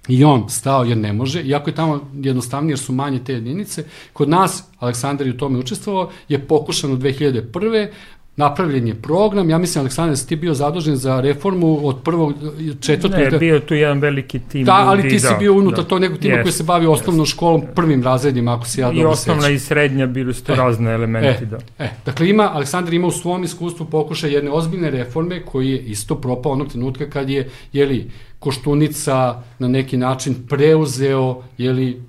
i 0.07 0.23
on 0.23 0.49
stao 0.49 0.83
jer 0.83 0.97
ne 0.97 1.13
može, 1.13 1.41
iako 1.41 1.69
je 1.69 1.75
tamo 1.75 1.99
jednostavnije 2.13 2.73
jer 2.73 2.79
su 2.79 2.93
manje 2.93 3.19
te 3.23 3.33
jedinice. 3.33 3.85
Kod 4.13 4.29
nas, 4.29 4.63
Aleksandar 4.79 5.27
je 5.27 5.33
u 5.33 5.37
tome 5.37 5.59
učestvovao, 5.59 6.09
je 6.29 6.47
pokušano 6.47 6.95
2001 6.95 7.87
napravljen 8.35 8.87
je 8.87 8.95
program, 8.95 9.49
ja 9.49 9.57
mislim 9.57 9.81
Aleksandar 9.81 10.11
da 10.11 10.15
si 10.15 10.27
ti 10.27 10.35
bio 10.35 10.53
zadužen 10.53 10.95
za 10.95 11.21
reformu 11.21 11.87
od 11.87 12.03
prvog 12.03 12.33
četvrtog... 12.79 13.19
Ne, 13.19 13.39
bio 13.39 13.59
tu 13.59 13.73
jedan 13.73 13.99
veliki 13.99 14.39
tim. 14.39 14.65
Da, 14.65 14.73
ali 14.73 15.09
ti 15.09 15.19
da, 15.19 15.27
si 15.27 15.33
bio 15.39 15.53
unutar 15.53 15.83
da, 15.83 15.89
tog 15.89 16.01
nekog 16.01 16.17
tima 16.17 16.35
yes, 16.35 16.41
koji 16.41 16.51
se 16.51 16.63
bavi 16.63 16.85
osnovnom 16.85 17.25
yes. 17.25 17.29
školom, 17.29 17.63
prvim 17.75 18.03
razredima, 18.03 18.55
ako 18.55 18.65
se 18.65 18.81
ja 18.81 18.87
dobro 18.87 19.01
I 19.01 19.05
osnovna 19.05 19.49
i 19.49 19.59
srednja 19.59 20.07
bili 20.07 20.33
su 20.33 20.43
to 20.43 20.53
e, 20.53 20.55
razne 20.55 20.91
elementi, 20.91 21.43
e, 21.43 21.45
da. 21.45 21.57
E, 21.79 21.89
dakle, 22.05 22.29
ima, 22.29 22.51
Aleksandar 22.53 22.93
ima 22.93 23.07
u 23.07 23.11
svom 23.11 23.43
iskustvu 23.43 23.85
pokušaj 23.85 24.33
jedne 24.33 24.51
ozbiljne 24.51 24.89
reforme 24.89 25.45
koji 25.45 25.69
je 25.69 25.79
isto 25.79 26.15
propao 26.15 26.51
onog 26.51 26.67
trenutka 26.67 27.09
kad 27.09 27.29
je, 27.29 27.49
jeli, 27.73 28.09
Koštunica 28.39 29.41
na 29.59 29.67
neki 29.67 29.97
način 29.97 30.35
preuzeo, 30.49 31.43
jeli, 31.57 32.01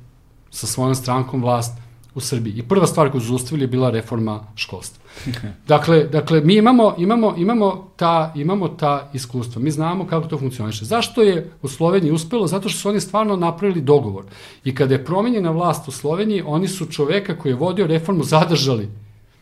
sa 0.50 0.66
svojom 0.66 0.94
strankom 0.94 1.42
vlast 1.42 1.78
u 2.14 2.20
Srbiji. 2.20 2.52
I 2.56 2.62
prva 2.62 2.86
stvar 2.86 3.10
koju 3.10 3.20
su 3.20 3.56
je 3.56 3.66
bila 3.66 3.90
reforma 3.90 4.40
školstva. 4.56 5.03
dakle, 5.68 6.04
dakle 6.04 6.40
mi 6.40 6.56
imamo, 6.56 6.94
imamo, 6.98 7.34
imamo, 7.38 7.90
ta, 7.96 8.32
imamo 8.36 8.68
ta 8.68 9.10
iskustva. 9.14 9.62
Mi 9.62 9.70
znamo 9.70 10.06
kako 10.06 10.28
to 10.28 10.38
funkcioniše. 10.38 10.84
Zašto 10.84 11.22
je 11.22 11.50
u 11.62 11.68
Sloveniji 11.68 12.12
uspelo? 12.12 12.46
Zato 12.46 12.68
što 12.68 12.80
su 12.80 12.88
oni 12.88 13.00
stvarno 13.00 13.36
napravili 13.36 13.80
dogovor. 13.80 14.24
I 14.64 14.74
kada 14.74 14.94
je 14.94 15.04
promenjena 15.04 15.50
vlast 15.50 15.88
u 15.88 15.90
Sloveniji, 15.90 16.42
oni 16.46 16.68
su 16.68 16.86
čoveka 16.86 17.38
koji 17.38 17.52
je 17.52 17.56
vodio 17.56 17.86
reformu 17.86 18.24
zadržali. 18.24 18.88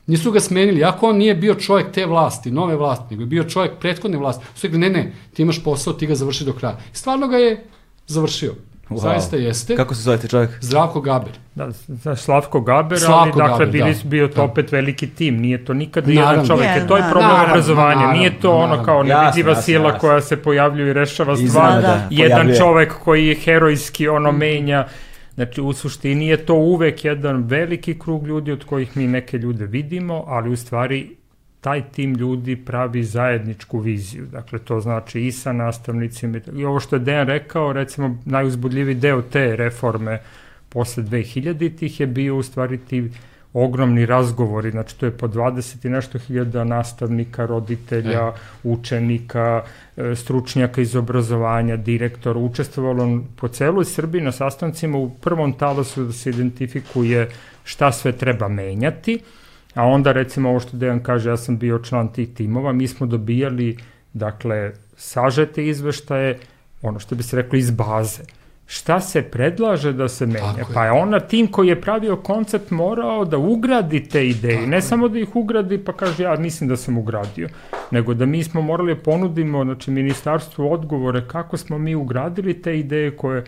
Nisu 0.06 0.32
ga 0.32 0.40
smenili, 0.40 0.84
ako 0.84 1.08
on 1.08 1.16
nije 1.16 1.34
bio 1.34 1.54
čovjek 1.54 1.92
te 1.92 2.06
vlasti, 2.06 2.50
nove 2.50 2.76
vlasti, 2.76 3.06
nego 3.10 3.22
je 3.22 3.26
bio 3.26 3.44
čovjek 3.44 3.72
prethodne 3.80 4.18
vlasti. 4.18 4.44
Su 4.54 4.66
rekli, 4.66 4.78
ne, 4.78 4.90
ne, 4.90 5.12
ti 5.34 5.42
imaš 5.42 5.64
posao, 5.64 5.92
ti 5.92 6.06
ga 6.06 6.14
završi 6.14 6.44
do 6.44 6.52
kraja. 6.52 6.78
I 6.92 6.96
stvarno 6.96 7.28
ga 7.28 7.36
je 7.36 7.64
završio. 8.06 8.54
Wow. 8.94 9.02
Zaista 9.02 9.36
jeste. 9.36 9.76
Kako 9.76 9.94
se 9.94 10.02
zove 10.02 10.18
čovjek? 10.28 10.50
Zdravko 10.60 11.00
Gaber. 11.00 11.32
Da, 11.54 12.16
Slavko 12.16 12.60
Gaber, 12.60 12.98
Slavko 13.00 13.40
ali 13.40 13.50
dakle 13.50 13.66
Gaber, 13.66 13.70
bili, 13.70 13.94
da. 13.94 14.08
bio 14.08 14.28
to 14.28 14.34
da. 14.34 14.42
opet 14.42 14.72
veliki 14.72 15.06
tim, 15.06 15.36
nije 15.36 15.64
to 15.64 15.74
nikad 15.74 16.08
jedan 16.08 16.46
čovjek, 16.46 16.76
je, 16.76 16.86
to 16.88 16.96
je 16.96 17.02
problem 17.10 17.30
naravno, 17.30 17.52
obrazovanja, 17.52 17.94
naravno, 17.94 18.18
nije 18.18 18.40
to 18.40 18.52
naravno, 18.52 18.74
ono 18.74 18.84
kao 18.84 19.02
nevidljiva 19.02 19.54
sila 19.54 19.86
jasno. 19.88 20.00
koja 20.00 20.20
se 20.20 20.36
pojavljuje 20.36 20.90
i 20.90 20.92
rešava 20.92 21.36
stvar, 21.36 21.82
da, 21.82 22.06
jedan 22.10 22.30
pojavljuje. 22.30 22.58
čovek 22.58 22.92
koji 23.04 23.26
je 23.26 23.34
herojski 23.34 24.08
ono 24.08 24.32
menja, 24.32 24.86
Znači, 25.34 25.60
u 25.60 25.72
suštini 25.72 26.28
je 26.28 26.36
to 26.36 26.54
uvek 26.54 27.04
jedan 27.04 27.42
veliki 27.42 27.98
krug 27.98 28.26
ljudi 28.26 28.52
od 28.52 28.64
kojih 28.64 28.96
mi 28.96 29.06
neke 29.06 29.38
ljude 29.38 29.66
vidimo, 29.66 30.24
ali 30.26 30.50
u 30.50 30.56
stvari 30.56 31.16
taj 31.62 31.82
tim 31.92 32.14
ljudi 32.14 32.56
pravi 32.56 33.04
zajedničku 33.04 33.78
viziju. 33.78 34.26
Dakle, 34.26 34.58
to 34.58 34.80
znači 34.80 35.20
i 35.20 35.32
sa 35.32 35.52
nastavnicima. 35.52 36.40
I 36.54 36.64
ovo 36.64 36.80
što 36.80 36.96
je 36.96 37.00
Dejan 37.00 37.26
rekao, 37.26 37.72
recimo, 37.72 38.18
najuzbudljiviji 38.24 38.94
deo 38.94 39.22
te 39.22 39.56
reforme 39.56 40.20
posle 40.68 41.02
2000-ih 41.02 42.00
je 42.00 42.06
bio 42.06 42.36
u 42.36 42.42
stvari 42.42 42.78
ti 42.78 43.10
ogromni 43.52 44.06
razgovori, 44.06 44.70
znači 44.70 44.98
to 44.98 45.06
je 45.06 45.12
po 45.12 45.28
20 45.28 45.86
i 45.86 45.90
nešto 45.90 46.18
hiljada 46.18 46.64
nastavnika, 46.64 47.46
roditelja, 47.46 48.28
e. 48.28 48.32
učenika, 48.62 49.62
e, 49.96 50.14
stručnjaka 50.16 50.80
iz 50.80 50.96
obrazovanja, 50.96 51.76
direktora, 51.76 52.38
učestvovalo 52.38 53.20
po 53.36 53.48
celoj 53.48 53.84
Srbiji 53.84 54.22
na 54.22 54.32
sastancima 54.32 54.98
u 54.98 55.10
prvom 55.10 55.52
talasu 55.52 56.04
da 56.04 56.12
se 56.12 56.30
identifikuje 56.30 57.28
šta 57.64 57.92
sve 57.92 58.12
treba 58.12 58.48
menjati, 58.48 59.20
A 59.74 59.86
onda 59.86 60.12
recimo 60.12 60.48
ovo 60.48 60.60
što 60.60 60.76
Dejan 60.76 61.02
kaže, 61.02 61.30
ja 61.30 61.36
sam 61.36 61.58
bio 61.58 61.78
član 61.78 62.12
tih 62.12 62.34
timova, 62.34 62.72
mi 62.72 62.88
smo 62.88 63.06
dobijali 63.06 63.76
dakle 64.12 64.72
sažete 64.96 65.66
izveštaje, 65.66 66.38
ono 66.82 66.98
što 66.98 67.14
bi 67.14 67.22
se 67.22 67.36
reklo 67.36 67.58
iz 67.58 67.70
baze. 67.70 68.22
Šta 68.66 69.00
se 69.00 69.22
predlaže 69.22 69.92
da 69.92 70.08
se 70.08 70.26
menja? 70.26 70.54
Tako 70.58 70.72
pa 70.74 70.84
je 70.84 70.90
ona 70.90 71.20
tim 71.20 71.46
koji 71.46 71.68
je 71.68 71.80
pravio 71.80 72.16
koncept 72.16 72.70
morao 72.70 73.24
da 73.24 73.38
ugradi 73.38 74.08
te 74.08 74.28
ideje, 74.28 74.56
Tako 74.56 74.70
ne 74.70 74.76
je. 74.76 74.82
samo 74.82 75.08
da 75.08 75.18
ih 75.18 75.36
ugradi 75.36 75.78
pa 75.78 75.92
kaže 75.92 76.22
ja 76.22 76.36
mislim 76.36 76.68
da 76.68 76.76
sam 76.76 76.98
ugradio, 76.98 77.48
nego 77.90 78.14
da 78.14 78.26
mi 78.26 78.44
smo 78.44 78.62
morali 78.62 78.94
da 78.94 79.00
ponudimo 79.00 79.64
znači 79.64 79.90
ministarstvu 79.90 80.72
odgovore 80.72 81.28
kako 81.28 81.56
smo 81.56 81.78
mi 81.78 81.94
ugradili 81.94 82.62
te 82.62 82.78
ideje 82.78 83.16
koje 83.16 83.44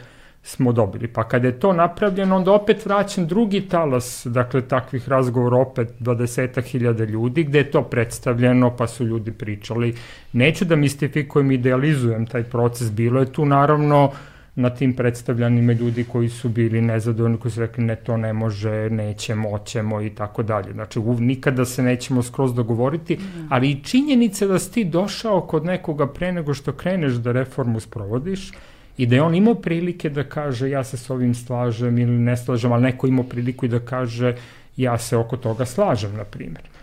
smo 0.47 0.73
dobili. 0.73 1.09
Pa 1.09 1.29
kada 1.29 1.47
je 1.47 1.61
to 1.61 1.73
napravljeno, 1.73 2.37
onda 2.37 2.53
opet 2.53 2.87
vraćam 2.87 3.27
drugi 3.27 3.61
talas, 3.61 4.27
dakle, 4.31 4.61
takvih 4.61 5.09
razgovora, 5.09 5.57
opet 5.57 5.89
20.000 6.01 7.07
ljudi, 7.09 7.45
gde 7.45 7.59
je 7.59 7.71
to 7.71 7.83
predstavljeno, 7.83 8.77
pa 8.77 8.87
su 8.87 9.05
ljudi 9.05 9.33
pričali. 9.33 9.95
Neću 10.33 10.65
da 10.65 10.77
mistifikujem, 10.77 11.51
idealizujem 11.51 12.27
taj 12.27 12.43
proces, 12.43 12.93
bilo 12.93 13.21
je 13.21 13.33
tu 13.33 13.45
naravno 13.45 14.11
na 14.57 14.71
tim 14.71 14.93
predstavljanima 14.97 15.73
ljudi 15.73 16.05
koji 16.05 16.29
su 16.29 16.49
bili 16.49 16.81
nezadovoljni, 16.81 17.39
koji 17.39 17.53
su 17.53 17.61
rekli 17.61 17.85
ne, 17.85 17.97
to 17.97 18.17
ne 18.17 18.33
može, 18.33 18.91
nećemo, 18.91 19.49
oćemo 19.49 20.03
i 20.03 20.11
tako 20.11 20.43
dalje. 20.43 20.73
Znači, 20.73 21.01
nikada 21.01 21.65
se 21.65 21.83
nećemo 21.83 22.23
skroz 22.23 22.55
dogovoriti, 22.55 23.17
mm. 23.17 23.49
ali 23.51 23.71
i 23.71 23.83
činjenica 23.85 24.47
da 24.47 24.59
si 24.59 24.73
ti 24.73 24.85
došao 24.85 25.41
kod 25.41 25.65
nekoga 25.65 26.07
pre 26.07 26.33
nego 26.33 26.55
što 26.55 26.73
kreneš 26.73 27.13
da 27.13 27.33
reformu 27.33 27.81
sprovodiš, 27.81 28.53
i 28.97 29.07
da 29.07 29.17
je 29.17 29.23
on 29.23 29.35
imao 29.35 29.55
prilike 29.55 30.11
da 30.11 30.25
kaže 30.25 30.71
ja 30.71 30.85
se 30.85 30.97
s 30.97 31.11
ovim 31.11 31.35
slažem 31.35 31.99
ili 31.99 32.19
ne 32.19 32.37
slažem, 32.37 32.73
ali 32.73 32.83
neko 32.83 33.07
imao 33.07 33.25
priliku 33.25 33.67
i 33.67 33.69
da 33.69 33.79
kaže 33.79 34.37
ja 34.77 34.99
se 34.99 35.17
oko 35.17 35.37
toga 35.37 35.65
slažem, 35.67 36.17
na 36.17 36.25
primjer. 36.25 36.74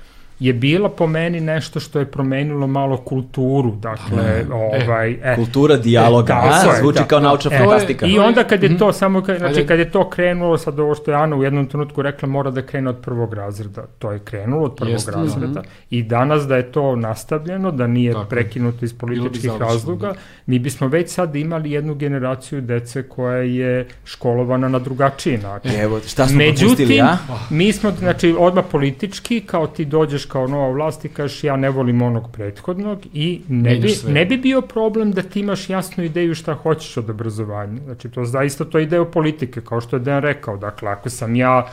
Je 0.42 0.54
bila 0.54 0.90
po 0.90 1.08
meni 1.08 1.40
nešto 1.40 1.80
što 1.80 2.00
je 2.00 2.06
promenilo 2.06 2.68
malo 2.68 2.98
kulturu, 2.98 3.76
dakle, 3.76 4.44
mm. 4.44 4.52
ovaj... 4.52 5.12
E, 5.12 5.36
Kultura 5.36 5.78
dijaloga, 5.78 6.34
e, 6.34 6.70
a, 6.70 6.80
zvuči 6.80 7.00
da, 7.00 7.06
kao 7.06 7.20
da, 7.20 7.28
naučna 7.28 7.52
e, 7.54 7.58
fantastika. 7.58 8.06
I 8.06 8.20
onda 8.20 8.44
kad 8.44 8.64
je 8.64 8.70
mhm. 8.70 8.78
to, 8.78 8.94
samo 8.94 9.22
kad, 9.24 9.38
znači, 9.38 9.68
kad 9.68 9.80
je 9.80 9.92
to 9.92 10.10
krenulo, 10.10 10.58
sad 10.58 10.80
ovo 10.80 10.96
što 10.96 11.12
je 11.12 11.18
Ana 11.18 11.36
u 11.36 11.44
jednom 11.44 11.68
trenutku 11.68 12.02
rekla, 12.02 12.28
mora 12.28 12.52
da 12.52 12.62
krene 12.62 12.90
od 12.90 12.98
prvog 13.02 13.34
razreda. 13.34 13.86
To 14.00 14.12
je 14.12 14.20
krenulo 14.20 14.64
od 14.64 14.76
prvog 14.76 14.94
Jeste, 14.94 15.12
razreda. 15.12 15.60
Mm. 15.60 15.66
I 15.90 16.04
danas 16.04 16.48
da 16.48 16.56
je 16.56 16.72
to 16.72 16.96
nastavljeno, 16.96 17.72
da 17.72 17.88
nije 17.88 18.14
Tako. 18.14 18.26
prekinuto 18.26 18.86
iz 18.86 18.94
političkih 18.94 19.52
razloga, 19.60 20.08
da. 20.08 20.14
mi 20.46 20.60
bismo 20.60 20.88
već 20.88 21.10
sad 21.10 21.36
imali 21.36 21.72
jednu 21.72 21.96
generaciju 21.96 22.62
dece 22.62 23.04
koja 23.04 23.38
je 23.38 23.88
školovana 24.06 24.68
na 24.68 24.80
drugačiji 24.80 25.38
način. 25.38 25.72
Evo, 25.80 26.00
šta 26.08 26.28
smo 26.28 26.38
Međutim, 26.38 26.68
propustili, 26.68 26.96
ja? 26.96 27.18
mi 27.50 27.74
smo, 27.74 27.92
znači, 27.92 28.36
odmah 28.40 28.66
politički, 28.72 29.42
kao 29.42 29.68
ti 29.68 29.86
dođeš 29.86 30.31
kao 30.32 30.48
nova 30.48 30.70
vlast 30.70 31.06
i 31.06 31.10
kažeš 31.10 31.44
ja 31.44 31.56
ne 31.56 31.70
volim 31.70 32.02
onog 32.02 32.32
prethodnog 32.32 33.00
i 33.14 33.42
ne 33.48 33.76
bi, 33.76 33.94
ne 34.08 34.26
bi 34.26 34.38
bio 34.38 34.62
problem 34.62 35.12
da 35.12 35.22
ti 35.22 35.40
imaš 35.40 35.70
jasnu 35.70 36.04
ideju 36.04 36.36
šta 36.36 36.54
hoćeš 36.54 36.98
od 36.98 37.10
obrazovanja. 37.10 37.82
Znači, 37.86 38.10
to 38.10 38.26
zaista 38.26 38.66
to 38.66 38.80
je 38.80 38.86
deo 38.86 39.06
politike, 39.06 39.62
kao 39.62 39.82
što 39.82 39.96
je 39.96 40.00
Dejan 40.00 40.22
rekao. 40.22 40.58
Dakle, 40.58 40.90
ako 40.90 41.10
sam 41.10 41.36
ja 41.36 41.68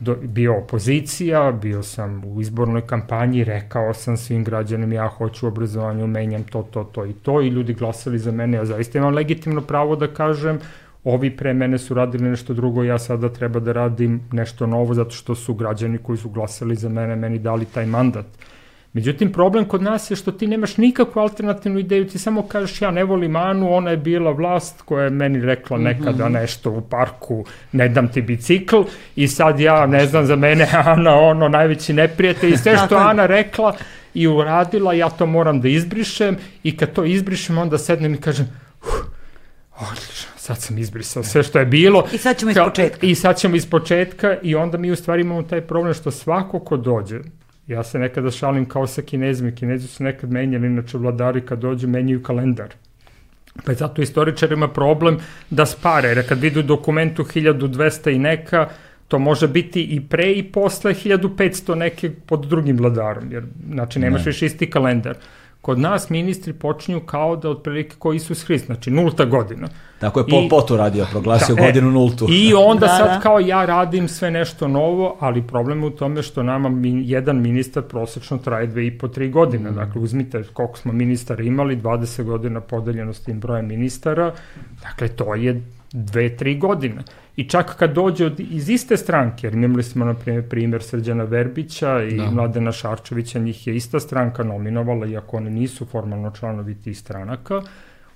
do, 0.00 0.16
bio 0.22 0.58
opozicija, 0.58 1.52
bio 1.52 1.82
sam 1.82 2.22
u 2.24 2.40
izbornoj 2.40 2.86
kampanji, 2.86 3.44
rekao 3.44 3.94
sam 3.94 4.16
svim 4.16 4.44
građanima 4.44 4.94
ja 4.94 5.08
hoću 5.08 5.46
obrazovanje, 5.46 6.06
menjam 6.06 6.44
to, 6.44 6.62
to, 6.62 6.84
to 6.84 7.06
i 7.06 7.12
to 7.12 7.40
i 7.40 7.48
ljudi 7.48 7.74
glasali 7.74 8.18
za 8.18 8.32
mene, 8.32 8.56
ja 8.56 8.64
zaista 8.64 8.98
imam 8.98 9.14
legitimno 9.14 9.60
pravo 9.60 9.96
da 9.96 10.06
kažem 10.06 10.58
ovi 11.04 11.36
pre 11.36 11.54
mene 11.54 11.78
su 11.78 11.94
radili 11.94 12.30
nešto 12.30 12.54
drugo, 12.54 12.84
ja 12.84 12.98
sada 12.98 13.28
treba 13.28 13.60
da 13.60 13.72
radim 13.72 14.20
nešto 14.32 14.66
novo 14.66 14.94
zato 14.94 15.10
što 15.10 15.34
su 15.34 15.54
građani 15.54 15.98
koji 15.98 16.18
su 16.18 16.28
glasali 16.28 16.76
za 16.76 16.88
mene 16.88 17.16
meni 17.16 17.38
dali 17.38 17.64
taj 17.64 17.86
mandat. 17.86 18.26
Međutim, 18.92 19.32
problem 19.32 19.64
kod 19.64 19.82
nas 19.82 20.10
je 20.10 20.16
što 20.16 20.32
ti 20.32 20.46
nemaš 20.46 20.76
nikakvu 20.76 21.20
alternativnu 21.20 21.78
ideju, 21.78 22.08
ti 22.08 22.18
samo 22.18 22.42
kažeš 22.42 22.82
ja 22.82 22.90
ne 22.90 23.04
volim 23.04 23.36
Anu, 23.36 23.74
ona 23.74 23.90
je 23.90 23.96
bila 23.96 24.30
vlast 24.30 24.82
koja 24.82 25.04
je 25.04 25.10
meni 25.10 25.40
rekla 25.40 25.76
mhm. 25.76 25.84
nekada 25.84 26.28
nešto 26.28 26.70
u 26.70 26.80
parku, 26.80 27.44
ne 27.72 27.88
dam 27.88 28.08
ti 28.08 28.22
bicikl 28.22 28.82
i 29.16 29.28
sad 29.28 29.60
ja 29.60 29.86
ne 29.86 30.06
znam 30.06 30.26
za 30.26 30.36
mene 30.36 30.66
Ana 30.72 31.14
ono 31.14 31.48
najveći 31.48 31.92
neprijatelj 31.92 32.52
i 32.52 32.56
sve 32.56 32.76
što 32.86 32.96
Ana 32.96 33.26
rekla 33.26 33.76
i 34.14 34.26
uradila 34.26 34.92
ja 34.92 35.10
to 35.10 35.26
moram 35.26 35.60
da 35.60 35.68
izbrišem 35.68 36.36
i 36.62 36.76
kad 36.76 36.92
to 36.92 37.04
izbrišem 37.04 37.58
onda 37.58 37.78
sednem 37.78 38.14
i 38.14 38.20
kažem 38.20 38.46
uh, 38.82 38.88
odlično, 39.90 40.29
sad 40.54 40.62
sam 40.62 40.78
izbrisao 40.78 41.22
sve 41.22 41.42
što 41.42 41.58
je 41.58 41.66
bilo. 41.66 42.06
I 42.12 42.18
sad 42.18 42.38
ćemo 42.38 42.50
iz 42.50 42.56
početka. 42.56 43.06
I 43.06 43.14
sad 43.14 43.38
ćemo 43.38 43.56
iz 43.56 43.66
početka 43.66 44.36
i 44.42 44.54
onda 44.54 44.78
mi 44.78 44.90
u 44.90 44.96
stvari 44.96 45.22
imamo 45.22 45.42
taj 45.42 45.60
problem 45.60 45.94
što 45.94 46.10
svako 46.10 46.58
ko 46.58 46.76
dođe, 46.76 47.20
ja 47.66 47.84
se 47.84 47.98
nekada 47.98 48.30
šalim 48.30 48.66
kao 48.66 48.86
sa 48.86 49.02
kinezima, 49.02 49.50
kinezi 49.50 49.88
su 49.88 50.04
nekad 50.04 50.30
menjali, 50.30 50.66
inače 50.66 50.98
vladari 50.98 51.40
kad 51.40 51.58
dođu 51.58 51.88
menjaju 51.88 52.22
kalendar. 52.22 52.74
Pa 53.64 53.72
je 53.72 53.76
zato 53.76 54.02
istoričarima 54.02 54.68
problem 54.68 55.18
da 55.50 55.66
spare, 55.66 56.08
jer 56.08 56.28
kad 56.28 56.38
vidu 56.38 56.62
dokumentu 56.62 57.24
1200 57.24 58.14
i 58.14 58.18
neka, 58.18 58.68
to 59.08 59.18
može 59.18 59.48
biti 59.48 59.82
i 59.82 60.00
pre 60.00 60.32
i 60.32 60.42
posle 60.42 60.94
1500 60.94 61.74
neke 61.74 62.10
pod 62.26 62.46
drugim 62.46 62.78
vladarom, 62.78 63.32
jer 63.32 63.44
znači 63.72 63.98
nemaš 63.98 64.24
ne. 64.24 64.30
više 64.30 64.46
isti 64.46 64.70
kalendar. 64.70 65.16
Kod 65.60 65.78
nas 65.78 66.10
ministri 66.10 66.52
počinju 66.52 67.00
kao 67.00 67.36
da 67.36 67.50
otprilike 67.50 67.96
koji 67.98 68.16
Isus 68.16 68.44
Hrist, 68.44 68.66
znači 68.66 68.90
nulta 68.90 69.24
godina. 69.24 69.68
Tako 69.98 70.20
je 70.20 70.26
Pol 70.26 70.48
Pot 70.48 70.70
uradio, 70.70 71.06
proglasio 71.10 71.54
da, 71.56 71.62
godinu 71.62 71.90
nultu. 71.90 72.26
I 72.30 72.54
onda 72.54 72.86
da, 72.86 72.96
sad 72.96 73.08
da. 73.08 73.20
kao 73.20 73.40
ja 73.40 73.64
radim 73.64 74.08
sve 74.08 74.30
nešto 74.30 74.68
novo, 74.68 75.16
ali 75.20 75.46
problem 75.46 75.80
je 75.82 75.86
u 75.86 75.90
tome 75.90 76.22
što 76.22 76.42
nama 76.42 76.68
min, 76.68 77.02
jedan 77.06 77.40
ministar 77.40 77.82
prosečno 77.82 78.38
traje 78.38 78.66
dve 78.66 78.86
i 78.86 78.98
po 78.98 79.08
tri 79.08 79.30
godine. 79.30 79.70
Mm. 79.70 79.74
Dakle, 79.74 80.00
uzmite 80.00 80.42
koliko 80.52 80.78
smo 80.78 80.92
ministara 80.92 81.42
imali, 81.42 81.76
20 81.76 82.22
godina 82.22 82.60
podeljeno 82.60 83.12
s 83.12 83.24
tim 83.24 83.40
brojem 83.40 83.66
ministara, 83.66 84.32
dakle 84.82 85.08
to 85.08 85.34
je 85.34 85.62
dve, 85.92 86.36
tri 86.36 86.58
godine. 86.58 87.02
I 87.36 87.48
čak 87.48 87.76
kad 87.76 87.92
dođe 87.92 88.26
od, 88.26 88.40
iz 88.40 88.68
iste 88.68 88.96
stranke, 88.96 89.46
jer 89.46 89.54
imali 89.54 89.82
smo 89.82 90.04
na 90.04 90.14
primjer 90.14 90.48
primjer 90.48 90.82
Srđana 90.82 91.24
Verbića 91.24 92.02
i 92.02 92.16
da. 92.16 92.30
Mladena 92.30 92.72
Šarčevića, 92.72 93.38
njih 93.38 93.66
je 93.66 93.76
ista 93.76 94.00
stranka 94.00 94.42
nominovala, 94.42 95.06
iako 95.06 95.36
oni 95.36 95.50
nisu 95.50 95.86
formalno 95.86 96.30
članovi 96.30 96.74
tih 96.74 96.98
stranaka, 96.98 97.62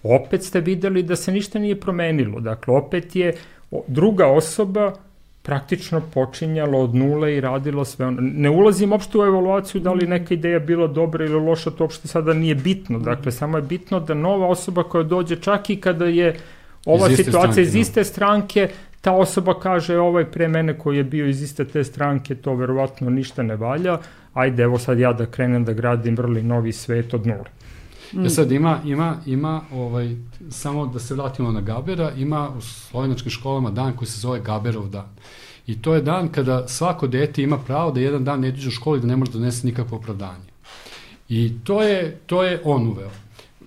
opet 0.03 0.43
ste 0.43 0.61
videli 0.61 1.03
da 1.03 1.17
se 1.17 1.33
ništa 1.33 1.59
nije 1.59 1.81
promenilo. 1.81 2.41
Dakle, 2.41 2.75
opet 2.75 3.17
je 3.17 3.35
druga 3.87 4.27
osoba 4.27 4.93
praktično 5.43 6.01
počinjalo 6.15 6.79
od 6.79 6.95
nule 6.95 7.37
i 7.37 7.41
radilo 7.41 7.85
sve 7.85 8.07
ono. 8.07 8.21
Ne 8.21 8.51
ulazim 8.51 8.93
uopšte 8.93 9.19
u 9.19 9.25
evaluaciju 9.25 9.81
da 9.81 9.93
li 9.93 10.07
neka 10.07 10.35
ideja 10.35 10.59
bila 10.59 10.87
dobra 10.87 11.25
ili 11.25 11.41
loša, 11.41 11.71
to 11.71 11.85
uopšte 11.85 12.09
sada 12.09 12.35
nije 12.35 12.55
bitno. 12.55 12.99
Dakle, 12.99 13.33
samo 13.33 13.59
je 13.59 13.63
bitno 13.63 14.01
da 14.01 14.15
nova 14.15 14.47
osoba 14.47 14.83
koja 14.83 15.05
dođe 15.05 15.37
čak 15.37 15.71
i 15.71 15.77
kada 15.77 16.07
je 16.07 16.37
ova 16.87 17.11
iz 17.11 17.17
situacija 17.17 17.63
iz 17.63 17.73
da. 17.73 17.79
iste 17.79 18.05
stranke, 18.05 18.69
ta 19.01 19.13
osoba 19.13 19.55
kaže 19.61 19.99
ovaj 19.99 20.25
pre 20.25 20.49
mene 20.49 20.79
koji 20.79 20.97
je 20.97 21.05
bio 21.05 21.27
iz 21.27 21.43
iste 21.43 21.65
te 21.65 21.85
stranke, 21.85 22.35
to 22.35 22.55
verovatno 22.55 23.11
ništa 23.11 23.43
ne 23.43 23.57
valja, 23.57 23.99
ajde 24.33 24.63
evo 24.63 24.79
sad 24.79 24.99
ja 24.99 25.13
da 25.13 25.27
krenem 25.27 25.65
da 25.65 25.73
gradim 25.73 26.17
vrli 26.17 26.43
novi 26.43 26.73
svet 26.73 27.15
od 27.15 27.27
nule. 27.27 27.51
Mm. 28.13 28.25
Ja 28.25 28.31
sad 28.31 28.53
ima, 28.53 28.79
ima, 28.85 29.17
ima 29.27 29.61
ovaj, 29.73 30.17
samo 30.51 30.87
da 30.87 30.99
se 30.99 31.15
vratimo 31.15 31.53
na 31.53 31.61
Gabera, 31.61 32.11
ima 32.17 32.49
u 32.59 32.61
slovenačkim 32.61 33.31
školama 33.31 33.71
dan 33.71 33.97
koji 33.97 34.09
se 34.09 34.21
zove 34.21 34.41
Gaberov 34.41 34.89
dan. 34.89 35.09
I 35.67 35.83
to 35.83 35.95
je 35.95 36.03
dan 36.03 36.29
kada 36.29 36.69
svako 36.69 37.07
dete 37.07 37.43
ima 37.43 37.59
pravo 37.59 37.91
da 37.91 38.01
jedan 38.01 38.25
dan 38.25 38.41
ne 38.41 38.51
dođe 38.51 38.69
u 38.69 38.73
školu 38.73 38.97
i 38.97 39.01
da 39.01 39.07
ne 39.07 39.17
može 39.17 39.33
da 39.33 39.39
donese 39.39 39.67
nikakvo 39.67 39.99
opravdanje. 39.99 40.55
I 41.29 41.53
to 41.65 41.83
je, 41.83 42.19
to 42.27 42.45
je 42.45 42.61
on 42.65 42.87
uveo 42.87 43.11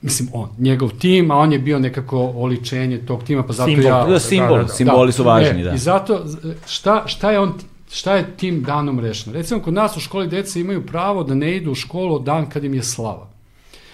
mislim 0.01 0.29
on, 0.33 0.49
njegov 0.57 0.91
tim, 0.91 1.31
a 1.31 1.35
on 1.37 1.53
je 1.53 1.59
bio 1.59 1.79
nekako 1.79 2.31
oličenje 2.35 2.97
tog 2.97 3.23
tima, 3.23 3.43
pa 3.43 3.53
zato 3.53 3.67
simbol, 3.67 3.85
ja... 3.85 4.05
Da, 4.05 4.19
simbol, 4.19 4.57
da, 4.57 4.57
da, 4.57 4.63
da. 4.63 4.73
simboli 4.73 5.11
su 5.11 5.23
važni, 5.23 5.61
e, 5.61 5.63
da. 5.63 5.73
I 5.73 5.77
zato, 5.77 6.25
šta, 6.67 7.03
šta 7.07 7.31
je 7.31 7.39
on 7.39 7.53
šta 7.91 8.15
je 8.15 8.37
tim 8.37 8.63
danom 8.63 8.99
rešeno? 8.99 9.33
Recimo, 9.33 9.61
kod 9.61 9.73
nas 9.73 9.97
u 9.97 9.99
školi 9.99 10.27
deca 10.27 10.59
imaju 10.59 10.85
pravo 10.85 11.23
da 11.23 11.35
ne 11.35 11.55
idu 11.55 11.71
u 11.71 11.75
školu 11.75 12.19
dan 12.19 12.49
kad 12.49 12.63
im 12.63 12.73
je 12.73 12.83
slava. 12.83 13.27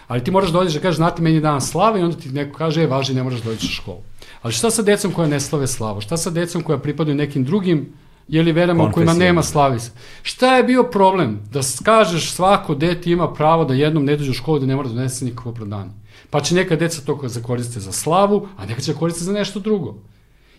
Ali 0.08 0.24
ti 0.24 0.32
moraš 0.32 0.50
da 0.50 0.60
dođeš 0.60 0.74
da 0.74 0.80
kažeš, 0.80 0.98
znate, 0.98 1.22
meni 1.22 1.36
je 1.36 1.42
dan 1.42 1.62
slave 1.62 2.00
i 2.00 2.04
onda 2.04 2.18
ti 2.18 2.30
neko 2.30 2.58
kaže, 2.58 2.84
e, 2.84 2.88
važi, 2.88 3.14
ne 3.14 3.24
moraš 3.24 3.40
da 3.40 3.50
dođeš 3.50 3.70
u 3.70 3.74
školu. 3.74 4.02
Ali 4.42 4.54
šta 4.54 4.72
sa 4.72 4.82
decom 4.82 5.12
koja 5.12 5.28
ne 5.28 5.40
slave 5.40 5.68
slavu? 5.68 6.02
Šta 6.02 6.18
sa 6.18 6.30
decom 6.30 6.62
koja 6.62 6.78
pripadaju 6.78 7.16
nekim 7.16 7.44
drugim 7.44 7.94
je 8.28 8.44
li 8.44 8.52
verama 8.52 8.84
u 8.84 8.91
kojima 8.91 9.14
nema 9.14 9.44
slavis. 9.44 9.91
Šta 10.22 10.56
je 10.56 10.64
bio 10.64 10.84
problem? 10.84 11.40
Da 11.52 11.60
kažeš 11.84 12.32
svako 12.32 12.76
dete 12.76 13.12
ima 13.12 13.34
pravo 13.34 13.66
da 13.66 13.74
jednom 13.74 14.06
ne 14.06 14.16
dođe 14.18 14.32
u 14.32 14.34
školu 14.34 14.60
da 14.60 14.66
ne 14.66 14.76
mora 14.76 14.88
da 14.88 14.95
donese 14.95 15.26
nikakvo 15.26 15.52
opravdanje. 15.52 15.91
Pa 16.30 16.41
će 16.41 16.56
neka 16.56 16.76
deca 16.76 17.02
to 17.06 17.20
zakoriste 17.24 17.80
za 17.80 17.91
slavu, 17.91 18.48
a 18.58 18.66
neka 18.66 18.82
će 18.82 18.94
koristiti 18.94 19.26
za 19.26 19.34
nešto 19.34 19.60
drugo. 19.60 19.95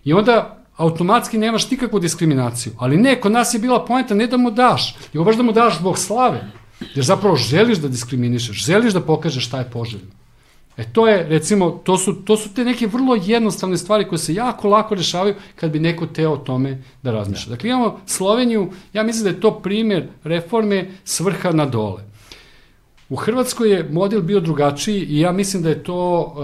I 0.05 0.12
onda 0.12 0.65
automatski 0.77 1.39
nemaš 1.39 1.70
nikakvu 1.70 2.01
diskriminaciju. 2.01 2.73
Ali 2.78 2.97
ne, 2.97 3.20
kod 3.20 3.32
nas 3.32 3.55
je 3.55 3.61
bila 3.61 3.85
poenta 3.85 4.15
ne 4.15 4.27
da 4.27 4.36
mu 4.36 4.51
daš, 4.51 4.97
nego 5.12 5.24
baš 5.24 5.36
da 5.36 5.43
mu 5.43 5.53
daš 5.53 5.78
zbog 5.78 5.99
slave. 5.99 6.51
Jer 6.95 7.05
zapravo 7.05 7.36
želiš 7.36 7.78
da 7.78 7.89
diskriminišeš, 7.89 8.65
želiš 8.65 8.93
da 8.93 9.01
pokažeš 9.01 9.47
šta 9.47 9.59
je 9.59 9.70
poželjno. 9.70 10.11
E 10.76 10.84
to 10.92 11.09
je, 11.09 11.26
recimo, 11.28 11.70
to 11.70 11.98
su, 11.98 12.12
to 12.12 12.36
su 12.36 12.55
te 12.55 12.64
neke 12.64 12.86
vrlo 12.86 13.16
jednostavne 13.24 13.76
stvari 13.76 14.09
koje 14.09 14.18
se 14.18 14.34
jako 14.34 14.68
lako 14.68 14.94
rešavaju 14.94 15.34
kad 15.56 15.70
bi 15.70 15.80
neko 15.80 16.06
teo 16.06 16.32
o 16.32 16.36
tome 16.36 16.82
da 17.02 17.10
razmišlja. 17.10 17.51
Dakle, 17.51 17.70
imamo 17.70 18.01
Sloveniju, 18.06 18.72
ja 18.92 19.02
mislim 19.02 19.24
da 19.24 19.30
je 19.30 19.40
to 19.40 19.60
primer 19.60 20.09
reforme 20.24 20.90
svrha 21.05 21.52
na 21.52 21.66
dole. 21.66 22.02
U 23.09 23.16
Hrvatskoj 23.16 23.70
je 23.70 23.89
model 23.90 24.22
bio 24.22 24.40
drugačiji 24.40 25.01
i 25.01 25.20
ja 25.20 25.32
mislim 25.32 25.62
da 25.62 25.68
je 25.68 25.82
to, 25.82 26.35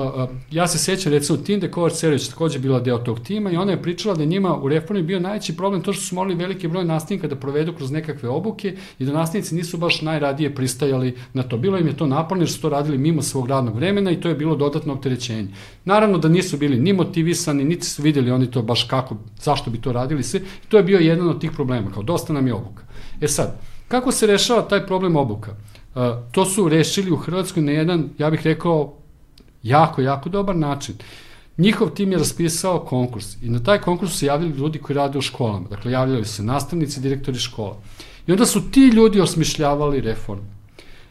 ja 0.51 0.67
se 0.67 0.79
sećam 0.79 1.13
recimo 1.13 1.39
Tinde 1.39 1.71
Kovač 1.71 1.93
Cerović 1.93 2.29
takođe 2.29 2.59
bila 2.59 2.81
deo 2.81 2.99
tog 2.99 3.21
tima 3.21 3.51
i 3.51 3.57
ona 3.57 3.73
je 3.73 3.83
pričala 3.83 4.15
da 4.15 4.25
njima 4.25 4.57
u 4.57 4.69
reformi 4.69 5.03
bio 5.03 5.21
najveći 5.21 5.57
problem 5.57 5.83
to 5.83 5.93
što 5.93 6.03
su 6.03 6.15
morali 6.15 6.35
veliki 6.35 6.69
broj 6.69 6.85
nastavnika 6.85 7.29
da 7.29 7.37
provedu 7.37 7.73
kroz 7.73 7.91
nekakve 7.91 8.29
obuke 8.29 8.77
i 8.99 9.05
da 9.05 9.13
nastavnici 9.13 9.55
nisu 9.55 9.79
baš 9.79 10.03
najradije 10.03 10.55
pristajali 10.55 11.17
na 11.33 11.43
to. 11.43 11.57
Bilo 11.57 11.79
im 11.79 11.87
je 11.87 11.97
to 11.97 12.07
naporno 12.07 12.43
jer 12.43 12.51
su 12.51 12.61
to 12.61 12.69
radili 12.69 12.99
mimo 12.99 13.23
svog 13.23 13.49
radnog 13.49 13.77
vremena 13.77 14.11
i 14.11 14.21
to 14.21 14.29
je 14.29 14.35
bilo 14.35 14.57
dodatno 14.57 14.93
opterećenje. 14.93 15.49
Naravno 15.85 16.19
da 16.19 16.29
nisu 16.29 16.57
bili 16.57 16.79
ni 16.79 16.93
motivisani, 16.93 17.65
niti 17.65 17.87
su 17.87 18.03
videli 18.03 18.31
oni 18.31 18.51
to 18.51 18.63
baš 18.63 18.85
kako, 18.85 19.17
zašto 19.43 19.71
bi 19.71 19.81
to 19.81 19.93
radili 19.93 20.23
sve. 20.23 20.41
I 20.41 20.69
to 20.69 20.77
je 20.77 20.83
bio 20.83 20.99
jedan 20.99 21.29
od 21.29 21.41
tih 21.41 21.51
problema, 21.51 21.91
kao 21.91 22.03
dosta 22.03 22.33
nam 22.33 22.47
je 22.47 22.55
obuka. 22.55 22.83
E 23.21 23.29
sad, 23.29 23.61
kako 23.89 24.13
se 24.13 24.27
rešava 24.27 24.63
taj 24.63 24.87
problem 24.87 25.17
obuka? 25.17 25.57
To 26.33 26.45
su 26.45 26.69
rešili 26.69 27.11
u 27.11 27.17
Hrvatskoj 27.17 27.63
na 27.63 27.73
jedan, 27.73 28.09
ja 28.19 28.31
bih 28.31 28.41
rekao, 28.45 28.95
jako, 29.63 30.03
jako 30.03 30.29
dobar 30.29 30.57
način. 30.57 30.95
Njihov 31.59 31.91
tim 31.91 32.13
je 32.13 32.19
raspisao 32.19 32.79
konkurs 32.79 33.37
i 33.43 33.49
na 33.49 33.63
taj 33.63 33.81
konkurs 33.81 34.13
su 34.13 34.27
javili 34.27 34.51
ljudi 34.51 34.79
koji 34.79 34.97
rade 34.97 35.19
u 35.19 35.23
školama. 35.23 35.69
Dakle, 35.71 35.93
javljali 35.93 36.25
se 36.25 36.43
nastavnici, 36.43 37.01
direktori 37.01 37.39
škola. 37.39 37.77
I 38.27 38.33
onda 38.33 38.47
su 38.47 38.71
ti 38.71 38.81
ljudi 38.81 39.21
osmišljavali 39.21 40.01
reformu. 40.01 40.61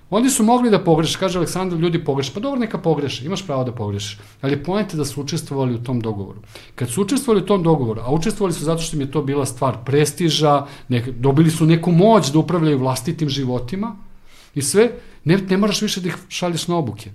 Oni 0.10 0.30
su 0.30 0.44
mogli 0.44 0.70
da 0.70 0.80
pogreše, 0.84 1.20
kaže 1.20 1.38
Aleksandar, 1.38 1.80
ljudi 1.80 2.04
pogreše. 2.04 2.32
Pa 2.34 2.40
dobro, 2.40 2.60
neka 2.60 2.78
pogreše, 2.78 3.26
imaš 3.26 3.46
pravo 3.46 3.64
da 3.64 3.72
pogreše. 3.72 4.18
Ali 4.42 4.54
je 4.54 4.86
da 4.94 5.06
su 5.06 5.22
učestvovali 5.22 5.76
u 5.76 5.84
tom 5.84 6.02
dogovoru. 6.02 6.40
Kad 6.76 6.90
su 6.90 7.02
učestvovali 7.02 7.44
u 7.44 7.46
tom 7.46 7.64
dogovoru, 7.64 8.02
a 8.02 8.14
učestvovali 8.14 8.54
su 8.54 8.66
zato 8.66 8.82
što 8.82 8.96
im 8.96 9.02
je 9.02 9.12
to 9.12 9.22
bila 9.22 9.46
stvar 9.46 9.78
prestiža, 9.86 10.66
nek, 10.88 11.10
dobili 11.10 11.52
su 11.52 11.66
neku 11.66 11.92
moć 11.92 12.32
da 12.32 12.40
upravljaju 12.40 12.80
vlastitim 12.80 13.30
životima 13.30 13.96
i 14.56 14.62
sve, 14.62 14.92
ne, 15.24 15.38
ne 15.38 15.58
moraš 15.58 15.82
više 15.82 16.02
da 16.02 16.08
ih 16.08 16.18
šalješ 16.30 16.68
na 16.68 16.78
obuke. 16.78 17.12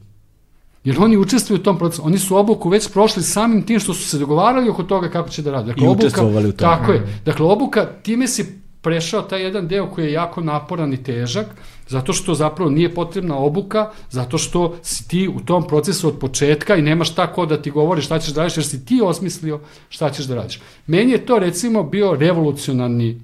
Jer 0.85 0.97
oni 1.01 1.17
učestvuju 1.17 1.61
u 1.61 1.63
tom 1.63 1.79
procesu. 1.79 2.03
Oni 2.07 2.19
su 2.19 2.37
obuku 2.37 2.69
već 2.69 2.89
prošli 2.93 3.23
samim 3.23 3.63
tim 3.63 3.81
što 3.81 3.95
su 3.95 4.09
se 4.09 4.19
dogovarali 4.19 4.71
oko 4.71 4.83
toga 4.83 5.09
kako 5.09 5.29
će 5.29 5.43
da 5.43 5.51
rade. 5.51 5.67
Dakle, 5.67 5.87
I 5.87 5.89
obuka, 5.89 6.07
učestvovali 6.07 6.49
u 6.49 6.53
tome. 6.53 6.77
Tako 6.77 6.93
je. 6.93 7.21
Dakle, 7.25 7.47
obuka, 7.47 7.87
time 8.03 8.29
si 8.29 8.65
prešao 8.85 9.23
taj 9.23 9.43
jedan 9.43 9.69
deo 9.69 9.87
koji 9.87 10.05
je 10.05 10.13
jako 10.13 10.41
naporan 10.41 10.93
i 10.93 11.03
težak, 11.03 11.47
zato 11.89 12.13
što 12.13 12.35
zapravo 12.35 12.71
nije 12.71 12.95
potrebna 12.95 13.37
obuka, 13.37 13.91
zato 14.11 14.39
što 14.39 14.77
si 14.83 15.09
ti 15.09 15.29
u 15.29 15.41
tom 15.41 15.67
procesu 15.67 16.09
od 16.09 16.19
početka 16.19 16.77
i 16.77 16.83
nemaš 16.83 17.15
tako 17.15 17.47
da 17.47 17.63
ti 17.63 17.71
govori 17.71 18.03
šta 18.03 18.19
ćeš 18.19 18.35
da 18.35 18.41
radiš, 18.41 18.57
jer 18.57 18.67
si 18.67 18.85
ti 18.85 19.01
osmislio 19.05 19.61
šta 19.89 20.11
ćeš 20.11 20.25
da 20.25 20.35
radiš. 20.35 20.61
Meni 20.87 21.13
je 21.13 21.27
to 21.27 21.39
recimo 21.39 21.83
bio 21.83 22.15
revolucionarni 22.15 23.21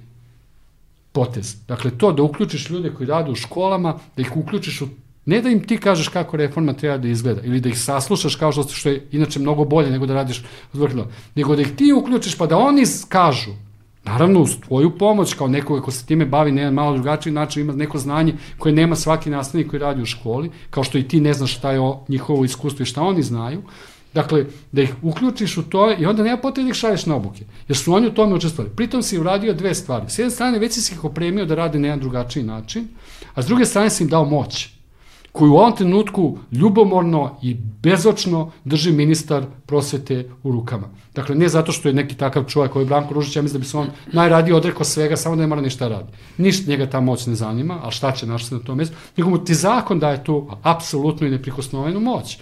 potez. 1.11 1.55
Dakle, 1.67 1.91
to 1.97 2.11
da 2.11 2.23
uključiš 2.23 2.69
ljude 2.69 2.93
koji 2.93 3.07
rade 3.07 3.31
u 3.31 3.35
školama, 3.35 3.99
da 4.15 4.21
ih 4.21 4.37
uključiš 4.37 4.81
u 4.81 4.87
Ne 5.25 5.41
da 5.41 5.49
im 5.49 5.59
ti 5.67 5.77
kažeš 5.77 6.07
kako 6.07 6.37
reforma 6.37 6.73
treba 6.73 6.97
da 6.97 7.07
izgleda 7.07 7.41
ili 7.41 7.59
da 7.59 7.69
ih 7.69 7.79
saslušaš 7.79 8.35
kao 8.35 8.51
što, 8.51 8.63
što 8.63 8.89
je 8.89 9.07
inače 9.11 9.39
mnogo 9.39 9.65
bolje 9.65 9.91
nego 9.91 10.05
da 10.05 10.13
radiš 10.13 10.43
uzvrhno, 10.73 11.05
nego 11.35 11.55
da 11.55 11.61
ih 11.61 11.75
ti 11.75 11.93
uključiš 11.93 12.37
pa 12.37 12.47
da 12.47 12.57
oni 12.57 12.83
kažu 13.09 13.51
Naravno, 14.03 14.41
uz 14.41 14.55
tvoju 14.67 14.97
pomoć, 14.97 15.33
kao 15.33 15.47
nekoga 15.47 15.81
ko 15.81 15.91
se 15.91 16.05
time 16.05 16.25
bavi 16.25 16.51
na 16.51 16.61
jedan 16.61 16.73
malo 16.73 16.93
drugačiji 16.93 17.33
način, 17.33 17.61
ima 17.61 17.73
neko 17.73 17.97
znanje 17.97 18.33
koje 18.57 18.73
nema 18.73 18.95
svaki 18.95 19.29
nastavnik 19.29 19.69
koji 19.69 19.79
radi 19.79 20.01
u 20.01 20.05
školi, 20.05 20.51
kao 20.69 20.83
što 20.83 20.97
i 20.97 21.07
ti 21.07 21.19
ne 21.19 21.33
znaš 21.33 21.57
šta 21.57 21.71
je 21.71 21.79
o 21.79 21.99
njihovo 22.07 22.45
iskustvo 22.45 22.83
i 22.83 22.85
šta 22.85 23.01
oni 23.01 23.23
znaju. 23.23 23.61
Dakle, 24.13 24.45
da 24.71 24.81
ih 24.81 24.95
uključiš 25.01 25.57
u 25.57 25.63
to 25.63 25.95
i 25.99 26.05
onda 26.05 26.23
nema 26.23 26.37
potrebe 26.37 26.65
da 26.65 26.69
ih 26.69 26.75
šalješ 26.75 27.05
na 27.05 27.15
obuke, 27.15 27.45
jer 27.67 27.77
su 27.77 27.93
oni 27.93 28.07
u 28.07 28.13
tome 28.13 28.35
učestvovali. 28.35 28.75
Pritom 28.75 29.03
si 29.03 29.19
uradio 29.19 29.53
dve 29.53 29.75
stvari. 29.75 30.09
S 30.09 30.19
jedne 30.19 30.31
strane, 30.31 30.59
već 30.59 30.73
si 30.73 30.93
ih 30.93 31.03
opremio 31.03 31.45
da 31.45 31.55
rade 31.55 31.79
na 31.79 31.87
jedan 31.87 31.99
drugačiji 31.99 32.43
način, 32.43 32.87
a 33.33 33.41
s 33.41 33.45
druge 33.45 33.65
strane 33.65 33.89
si 33.89 34.03
im 34.03 34.09
dao 34.09 34.25
moć 34.25 34.69
koju 35.31 35.53
u 35.53 35.57
ovom 35.57 35.75
trenutku 35.75 36.37
ljubomorno 36.51 37.37
i 37.41 37.53
bezočno 37.83 38.51
drži 38.63 38.91
ministar 38.91 39.45
prosvete 39.65 40.29
u 40.43 40.51
rukama. 40.51 40.89
Dakle, 41.15 41.35
ne 41.35 41.49
zato 41.49 41.71
što 41.71 41.89
je 41.89 41.93
neki 41.93 42.15
takav 42.15 42.43
čovjek 42.43 42.75
je 42.75 42.85
Branko 42.85 43.13
Ružić, 43.13 43.35
ja 43.35 43.41
mislim 43.41 43.59
da 43.59 43.63
bi 43.63 43.69
se 43.69 43.77
on 43.77 43.87
najradije 44.11 44.55
odrekao 44.55 44.83
svega, 44.83 45.17
samo 45.17 45.35
da 45.35 45.41
ne 45.41 45.47
mora 45.47 45.61
ništa 45.61 45.87
radi. 45.87 46.11
Ništa 46.37 46.71
njega 46.71 46.89
ta 46.89 46.99
moć 46.99 47.25
ne 47.25 47.35
zanima, 47.35 47.79
a 47.83 47.91
šta 47.91 48.11
će 48.11 48.27
našli 48.27 48.57
na 48.57 48.63
tom 48.63 48.77
mjestu, 48.77 48.95
nego 49.17 49.29
mu 49.29 49.37
ti 49.37 49.55
zakon 49.55 49.99
daje 49.99 50.23
tu 50.23 50.49
apsolutnu 50.63 51.27
i 51.27 51.31
neprikosnovenu 51.31 51.99
moć. 51.99 52.37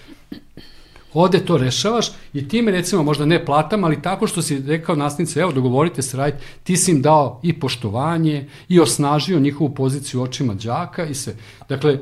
Ode 1.14 1.40
to 1.40 1.57
rešavaš 1.57 2.11
i 2.34 2.48
time 2.48 2.72
recimo 2.72 3.03
možda 3.03 3.26
ne 3.26 3.45
platama, 3.45 3.88
ali 3.88 4.02
tako 4.02 4.27
što 4.27 4.41
si 4.41 4.61
rekao 4.68 4.95
nastavnice, 4.95 5.40
evo 5.40 5.52
dogovorite 5.52 6.02
se 6.02 6.18
raditi, 6.18 6.44
ti 6.64 6.77
si 6.77 6.91
im 6.91 7.02
dao 7.02 7.40
i 7.44 7.60
poštovanje 7.60 8.48
i 8.69 8.80
osnažio 8.80 9.40
njihovu 9.40 9.76
poziciju 9.76 10.22
očima 10.22 10.53
đaka 10.53 11.06
i 11.06 11.14
sve. 11.14 11.34
Dakle, 11.69 11.98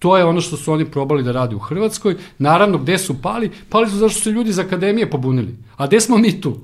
To 0.00 0.16
je 0.16 0.24
ono 0.24 0.40
što 0.40 0.56
su 0.56 0.72
oni 0.72 0.84
probali 0.84 1.22
da 1.22 1.32
radi 1.32 1.54
u 1.54 1.58
Hrvatskoj. 1.58 2.14
Naravno, 2.38 2.78
gde 2.78 2.98
su 2.98 3.22
pali? 3.22 3.50
Pali 3.68 3.90
su 3.90 3.96
zašto 3.96 4.18
su 4.18 4.24
se 4.24 4.30
ljudi 4.30 4.50
iz 4.50 4.58
akademije 4.58 5.10
pobunili. 5.10 5.56
A 5.76 5.86
gde 5.86 6.00
smo 6.00 6.18
mi 6.18 6.40
tu? 6.40 6.56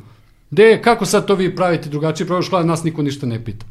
Gde, 0.51 0.81
kako 0.83 1.07
sad 1.07 1.27
to 1.27 1.35
vi 1.35 1.57
pravite 1.57 1.89
drugačije 1.89 2.27
program 2.27 2.43
škola, 2.43 2.63
nas 2.63 2.85
niko 2.85 3.03
ništa 3.03 3.27
ne 3.27 3.45
pita. 3.45 3.67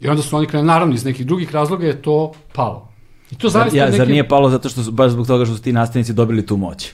I 0.00 0.08
onda 0.08 0.22
su 0.22 0.36
oni 0.36 0.46
krenuli, 0.46 0.66
naravno, 0.66 0.94
iz 0.94 1.04
nekih 1.04 1.26
drugih 1.26 1.52
razloga 1.52 1.86
je 1.86 2.02
to 2.02 2.32
palo. 2.52 2.88
I 3.30 3.34
to 3.34 3.48
zavisno 3.48 3.78
ja, 3.78 3.86
neki... 3.86 3.96
Zar 3.96 4.08
nije 4.08 4.28
palo 4.28 4.50
zato 4.50 4.68
što 4.68 4.82
su, 4.82 4.92
baš 4.92 5.10
zbog 5.10 5.26
toga 5.26 5.44
što 5.44 5.56
su 5.56 5.62
ti 5.62 5.72
nastavnici 5.72 6.12
dobili 6.12 6.46
tu 6.46 6.56
moć? 6.56 6.92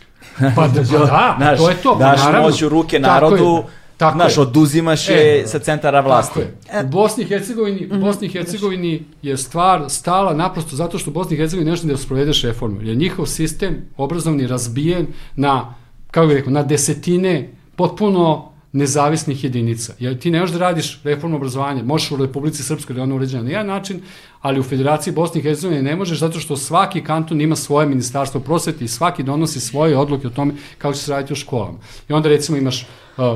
Pa 0.56 0.68
da, 0.68 0.82
pa 0.92 0.98
da, 0.98 1.36
Naš, 1.38 1.58
to 1.58 1.68
je 1.68 1.76
to. 1.76 1.96
Daš 1.98 2.20
naravno, 2.20 2.48
moć 2.48 2.62
u 2.62 2.68
ruke 2.68 2.98
narodu, 2.98 3.64
Tako 4.00 4.18
Znaš, 4.18 4.36
je. 4.36 4.40
oduzimaš 4.40 5.08
je 5.08 5.40
e, 5.40 5.46
sa 5.46 5.58
centara 5.58 6.00
vlasti. 6.00 6.40
Tako 6.40 6.78
je. 6.78 6.84
U 6.84 6.88
Bosni 6.88 7.24
i 7.24 7.26
Hercegovini, 7.26 7.86
mm 7.86 7.90
-hmm. 7.90 8.00
Bosni 8.00 8.26
i 8.26 8.30
Hercegovini 8.30 9.04
je 9.22 9.36
stvar 9.36 9.84
stala 9.88 10.34
naprosto 10.34 10.76
zato 10.76 10.98
što 10.98 11.10
Bosni 11.10 11.34
i 11.34 11.38
Hercegovini 11.38 11.70
nešto 11.70 11.86
da 11.86 11.96
sprovedeš 11.96 12.42
reformu. 12.42 12.82
Jer 12.82 12.96
njihov 12.96 13.26
sistem 13.26 13.76
obrazovni 13.96 14.46
razbijen 14.46 15.06
na, 15.36 15.74
kako 16.10 16.26
bih 16.26 16.36
rekao, 16.36 16.52
na 16.52 16.62
desetine 16.62 17.50
potpuno 17.76 18.49
nezavisnih 18.72 19.44
jedinica. 19.44 19.94
Jer 19.98 20.18
ti 20.18 20.30
ne 20.30 20.40
možeš 20.40 20.52
da 20.52 20.58
radiš 20.58 21.00
reformu 21.04 21.36
obrazovanja, 21.36 21.82
možeš 21.82 22.10
u 22.10 22.16
Republici 22.16 22.62
Srpskoj 22.62 22.94
da 22.94 23.00
je 23.00 23.02
ona 23.02 23.14
uređena 23.14 23.42
na 23.42 23.50
jedan 23.50 23.66
način, 23.66 24.00
ali 24.40 24.60
u 24.60 24.62
Federaciji 24.62 25.14
Bosne 25.14 25.40
i 25.40 25.42
Hercegovine 25.42 25.82
ne 25.82 25.96
možeš 25.96 26.18
zato 26.18 26.40
što 26.40 26.56
svaki 26.56 27.04
kanton 27.04 27.40
ima 27.40 27.56
svoje 27.56 27.86
ministarstvo 27.86 28.40
prosvete 28.40 28.84
i 28.84 28.88
svaki 28.88 29.22
donosi 29.22 29.60
svoje 29.60 29.96
odluke 29.96 30.26
o 30.26 30.30
tome 30.30 30.54
kako 30.78 30.94
će 30.94 31.00
se 31.00 31.12
raditi 31.12 31.32
u 31.32 31.36
školama. 31.36 31.78
I 32.08 32.12
onda 32.12 32.28
recimo 32.28 32.58
imaš 32.58 32.86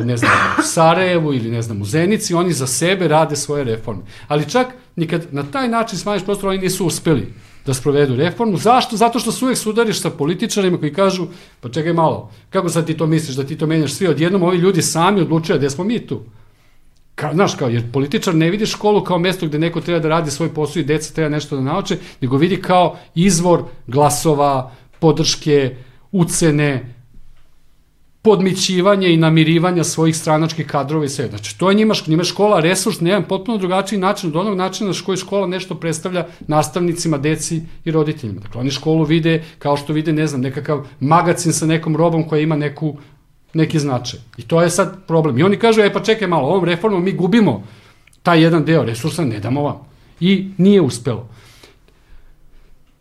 ne 0.05 0.17
znam, 0.17 0.31
u 0.59 0.63
Sarajevu 0.63 1.35
ili 1.35 1.51
ne 1.51 1.63
znam, 1.63 1.83
u 1.83 1.85
Zenici, 1.85 2.35
oni 2.35 2.53
za 2.53 2.67
sebe 2.67 3.09
rade 3.09 3.37
svoje 3.37 3.65
reforme. 3.65 4.03
Ali 4.29 4.51
čak 4.51 4.67
nikad 4.97 5.27
na 5.31 5.43
taj 5.43 5.69
način 5.69 5.99
smanjiš 5.99 6.25
prostor, 6.25 6.49
oni 6.49 6.59
nisu 6.59 6.87
uspeli 6.87 7.35
da 7.67 7.75
sprovedu 7.75 8.17
reformu. 8.17 8.57
Zašto? 8.57 8.97
Zato 8.97 9.19
što 9.19 9.33
se 9.33 9.45
uvek 9.45 9.59
sudariš 9.59 10.01
sa 10.01 10.11
političarima 10.11 10.79
koji 10.79 10.95
kažu, 10.95 11.27
pa 11.61 11.69
čekaj 11.69 11.93
malo, 11.93 12.31
kako 12.51 12.69
sad 12.69 12.87
ti 12.87 12.97
to 12.97 13.07
misliš 13.07 13.37
da 13.37 13.45
ti 13.45 13.59
to 13.59 13.67
menjaš 13.67 13.93
svi 13.93 14.09
odjednom, 14.09 14.43
ovi 14.43 14.59
ljudi 14.59 14.83
sami 14.83 15.21
odlučuju 15.21 15.59
gde 15.59 15.71
smo 15.71 15.85
mi 15.85 16.07
tu. 16.07 16.21
Ka, 17.15 17.31
znaš, 17.35 17.55
kao, 17.55 17.69
jer 17.69 17.93
političar 17.93 18.35
ne 18.35 18.51
vidi 18.51 18.67
školu 18.67 19.05
kao 19.05 19.19
mesto 19.19 19.47
gde 19.47 19.59
neko 19.59 19.81
treba 19.81 20.01
da 20.01 20.09
radi 20.09 20.31
svoj 20.31 20.55
posao 20.55 20.81
i 20.81 20.85
deca 20.85 21.15
treba 21.15 21.29
nešto 21.29 21.57
da 21.57 21.63
nauče, 21.63 21.99
nego 22.21 22.37
vidi 22.37 22.63
kao 22.63 22.97
izvor 23.15 23.63
glasova, 23.87 24.73
podrške, 24.99 25.77
ucene, 26.13 26.94
podmićivanje 28.25 29.13
i 29.13 29.17
namirivanja 29.17 29.85
svojih 29.85 30.17
stranačkih 30.17 30.67
kadrova 30.67 31.05
i 31.05 31.09
sve. 31.09 31.27
Znači, 31.29 31.59
to 31.59 31.71
je 31.71 31.75
njima, 31.75 31.95
njima 32.07 32.25
škola 32.25 32.61
resurs 32.61 33.01
na 33.01 33.09
jedan 33.09 33.25
potpuno 33.29 33.59
drugačiji 33.59 33.99
način 33.99 34.31
od 34.31 34.37
onog 34.37 34.57
načina 34.57 34.91
na 34.91 34.97
koji 35.07 35.17
škola 35.17 35.47
nešto 35.47 35.75
predstavlja 35.75 36.27
nastavnicima, 36.47 37.19
deci 37.19 37.61
i 37.85 37.91
roditeljima. 37.91 38.41
Dakle, 38.41 38.61
oni 38.61 38.71
školu 38.71 39.05
vide 39.05 39.45
kao 39.59 39.77
što 39.77 39.93
vide, 39.93 40.13
ne 40.13 40.27
znam, 40.27 40.41
nekakav 40.41 40.87
magacin 41.01 41.53
sa 41.53 41.67
nekom 41.67 41.97
robom 41.97 42.29
koja 42.29 42.41
ima 42.41 42.57
neku, 42.57 42.97
neki 43.55 43.79
značaj. 43.79 44.21
I 44.37 44.43
to 44.43 44.63
je 44.63 44.71
sad 44.71 45.07
problem. 45.07 45.39
I 45.39 45.43
oni 45.43 45.59
kažu, 45.59 45.81
e 45.81 45.93
pa 45.93 46.01
čekaj 46.01 46.29
malo, 46.29 46.49
ovom 46.49 46.65
reformom 46.65 47.05
mi 47.05 47.13
gubimo 47.13 47.63
taj 48.23 48.43
jedan 48.43 48.65
deo 48.65 48.85
resursa, 48.85 49.25
ne 49.25 49.41
damo 49.41 49.63
vam. 49.63 49.81
I 50.21 50.49
nije 50.59 50.81
uspelo. 50.81 51.29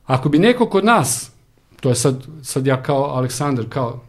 Ako 0.05 0.29
bi 0.29 0.39
neko 0.39 0.65
kod 0.65 0.85
nas, 0.85 1.31
to 1.79 1.89
je 1.89 1.95
sad, 1.95 2.23
sad 2.41 2.67
ja 2.67 2.83
kao 2.83 3.03
Aleksandar, 3.03 3.65
kao 3.69 4.01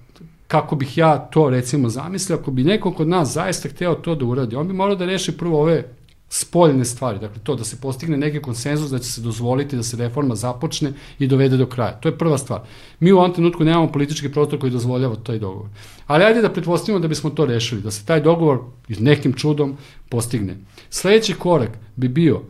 kako 0.55 0.77
bih 0.77 0.99
ja 0.99 1.19
to 1.19 1.51
recimo 1.51 1.89
zamislio, 1.89 2.39
ako 2.39 2.51
bi 2.51 2.65
neko 2.65 2.93
kod 2.93 3.09
nas 3.09 3.33
zaista 3.33 3.69
hteo 3.69 3.95
to 3.95 4.15
da 4.15 4.25
uradi, 4.25 4.57
on 4.57 4.69
bi 4.69 4.75
morao 4.75 4.95
da 4.97 5.07
reši 5.07 5.33
prvo 5.37 5.61
ove 5.63 5.83
spoljne 6.29 6.85
stvari, 6.85 7.19
dakle 7.19 7.43
to 7.43 7.57
da 7.57 7.65
se 7.65 7.81
postigne 7.81 8.17
neki 8.17 8.43
konsenzus 8.43 8.91
da 8.91 8.99
će 8.99 9.13
se 9.13 9.21
dozvoliti 9.21 9.77
da 9.77 9.83
se 9.83 9.97
reforma 9.97 10.35
započne 10.35 10.93
i 11.19 11.27
dovede 11.27 11.57
do 11.57 11.67
kraja. 11.67 11.93
To 12.01 12.09
je 12.09 12.19
prva 12.19 12.39
stvar. 12.39 12.61
Mi 13.01 13.13
u 13.13 13.19
ovom 13.19 13.33
trenutku 13.33 13.65
nemamo 13.65 13.93
politički 13.93 14.31
prostor 14.33 14.61
koji 14.61 14.73
dozvoljava 14.73 15.17
taj 15.17 15.39
dogovor. 15.39 15.69
Ali 16.07 16.25
ajde 16.25 16.43
da 16.43 16.53
pretpostavimo 16.53 17.01
da 17.01 17.09
bismo 17.09 17.31
to 17.31 17.47
rešili, 17.47 17.83
da 17.83 17.91
se 17.91 18.07
taj 18.07 18.21
dogovor 18.21 18.61
nekim 18.89 19.33
čudom 19.33 19.77
postigne. 20.09 20.57
Sledeći 20.91 21.35
korak 21.35 21.79
bi 21.97 22.09
bio 22.09 22.43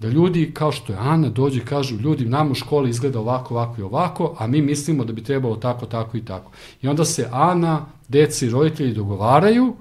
da 0.00 0.08
ljudi 0.08 0.50
kao 0.54 0.72
što 0.72 0.92
je 0.92 0.98
Ana 0.98 1.28
dođu 1.28 1.58
i 1.58 1.64
kažu 1.64 1.96
ljudi 1.96 2.24
nam 2.24 2.50
u 2.50 2.54
školi 2.54 2.90
izgleda 2.90 3.20
ovako, 3.20 3.54
ovako 3.54 3.80
i 3.80 3.84
ovako, 3.84 4.34
a 4.38 4.46
mi 4.46 4.62
mislimo 4.62 5.04
da 5.04 5.12
bi 5.12 5.24
trebalo 5.24 5.56
tako, 5.56 5.86
tako 5.86 6.16
i 6.16 6.24
tako. 6.24 6.50
I 6.82 6.88
onda 6.88 7.04
se 7.04 7.28
Ana, 7.32 7.86
deci 8.08 8.46
i 8.46 8.50
roditelji 8.50 8.94
dogovaraju, 8.94 9.74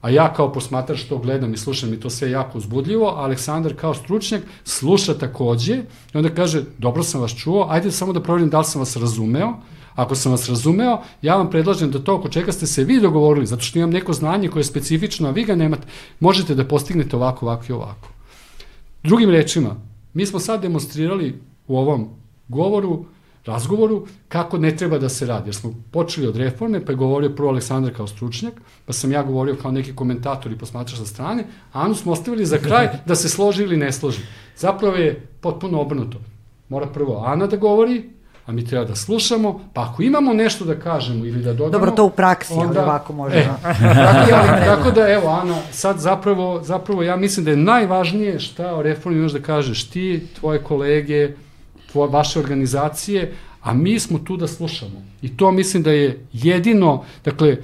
a 0.00 0.10
ja 0.10 0.34
kao 0.34 0.52
posmatrač 0.52 1.02
to 1.02 1.18
gledam 1.18 1.54
i 1.54 1.56
slušam 1.56 1.92
i 1.94 2.00
to 2.00 2.10
sve 2.10 2.30
jako 2.30 2.58
uzbudljivo, 2.58 3.08
a 3.08 3.24
Aleksandar 3.24 3.74
kao 3.76 3.94
stručnjak 3.94 4.42
sluša 4.64 5.14
takođe 5.14 5.76
i 6.14 6.16
onda 6.16 6.28
kaže, 6.28 6.62
dobro 6.78 7.02
sam 7.02 7.20
vas 7.20 7.34
čuo, 7.36 7.66
ajde 7.70 7.90
samo 7.90 8.12
da 8.12 8.22
proverim 8.22 8.50
da 8.50 8.58
li 8.58 8.64
sam 8.64 8.80
vas 8.80 8.96
razumeo, 8.96 9.54
Ako 9.98 10.14
sam 10.14 10.32
vas 10.32 10.48
razumeo, 10.48 11.00
ja 11.22 11.36
vam 11.36 11.48
predlažem 11.50 11.90
da 11.90 11.98
to 11.98 12.14
oko 12.14 12.28
čega 12.28 12.52
ste 12.54 12.66
se 12.70 12.84
vi 12.84 13.00
dogovorili, 13.00 13.46
zato 13.46 13.62
što 13.66 13.78
imam 13.78 13.90
neko 13.90 14.12
znanje 14.12 14.48
koje 14.48 14.60
je 14.60 14.64
specifično, 14.68 15.28
a 15.28 15.32
vi 15.34 15.42
ga 15.44 15.56
nemate, 15.58 15.88
možete 16.20 16.54
da 16.54 16.64
postignete 16.64 17.16
ovako, 17.16 17.46
ovako 17.46 17.64
i 17.68 17.72
ovako. 17.72 18.17
Drugim 19.02 19.30
rečima, 19.30 19.76
mi 20.14 20.26
smo 20.26 20.38
sad 20.38 20.62
demonstrirali 20.62 21.40
u 21.66 21.78
ovom 21.78 22.08
govoru, 22.48 23.04
razgovoru, 23.46 24.06
kako 24.28 24.58
ne 24.58 24.76
treba 24.76 24.98
da 24.98 25.08
se 25.08 25.26
radi. 25.26 25.48
Jer 25.48 25.54
smo 25.54 25.74
počeli 25.90 26.26
od 26.26 26.36
reforme, 26.36 26.84
pa 26.84 26.92
je 26.92 26.96
govorio 26.96 27.30
prvo 27.30 27.48
Aleksandar 27.48 27.94
kao 27.96 28.06
stručnjak, 28.06 28.54
pa 28.86 28.92
sam 28.92 29.12
ja 29.12 29.22
govorio 29.22 29.56
kao 29.62 29.70
neki 29.70 29.94
komentator 29.96 30.52
i 30.52 30.58
posmatrač 30.58 30.98
sa 30.98 31.06
strane, 31.06 31.44
a 31.72 31.82
Anu 31.82 31.94
smo 31.94 32.12
ostavili 32.12 32.46
za 32.46 32.58
kraj 32.58 32.88
da 33.08 33.14
se 33.14 33.28
složi 33.28 33.62
ili 33.62 33.76
ne 33.76 33.92
složi. 33.92 34.20
Zapravo 34.56 34.96
je 34.96 35.26
potpuno 35.40 35.80
obrnuto. 35.80 36.18
Mora 36.68 36.86
prvo 36.86 37.22
Ana 37.26 37.46
da 37.46 37.56
govori, 37.56 38.10
a 38.48 38.52
mi 38.52 38.64
treba 38.66 38.84
da 38.84 38.94
slušamo, 38.94 39.60
pa 39.72 39.82
ako 39.82 40.02
imamo 40.02 40.32
nešto 40.32 40.64
da 40.64 40.74
kažemo 40.80 41.24
ili 41.24 41.42
da 41.42 41.52
dodamo... 41.52 41.70
Dobro, 41.70 41.90
to 41.90 42.04
u 42.04 42.10
praksi, 42.10 42.52
onda, 42.56 42.82
ovako 42.82 43.12
može. 43.12 43.36
E, 43.36 43.44
tako, 43.62 44.30
da, 44.30 44.60
tako 44.74 44.90
da, 44.90 45.08
evo, 45.08 45.28
Ana, 45.28 45.58
sad 45.72 45.98
zapravo, 45.98 46.62
zapravo 46.64 47.02
ja 47.02 47.16
mislim 47.16 47.44
da 47.44 47.50
je 47.50 47.56
najvažnije 47.56 48.40
šta 48.40 48.74
o 48.74 48.82
reformi 48.82 49.18
imaš 49.18 49.32
da 49.32 49.42
kažeš 49.42 49.84
ti, 49.90 50.26
tvoje 50.40 50.62
kolege, 50.62 51.30
vaše 51.94 52.38
organizacije, 52.38 53.32
a 53.62 53.72
mi 53.74 54.00
smo 54.00 54.18
tu 54.18 54.36
da 54.36 54.46
slušamo. 54.46 55.02
I 55.22 55.36
to 55.36 55.52
mislim 55.52 55.82
da 55.82 55.90
je 55.90 56.26
jedino, 56.32 57.04
dakle, 57.24 57.56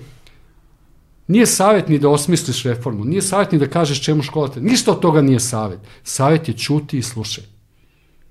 Nije 1.26 1.46
savjet 1.46 1.88
ni 1.88 1.98
da 1.98 2.08
osmisliš 2.08 2.62
reformu, 2.62 3.04
nije 3.04 3.22
savjet 3.22 3.52
ni 3.52 3.58
da 3.58 3.66
kažeš 3.66 4.02
čemu 4.04 4.22
škola 4.22 4.48
te. 4.48 4.60
Ništa 4.60 4.92
od 4.92 5.00
toga 5.00 5.22
nije 5.22 5.40
savjet. 5.40 5.80
Savjet 6.02 6.48
je 6.48 6.54
čuti 6.54 6.98
i 6.98 7.02
slušaj. 7.02 7.44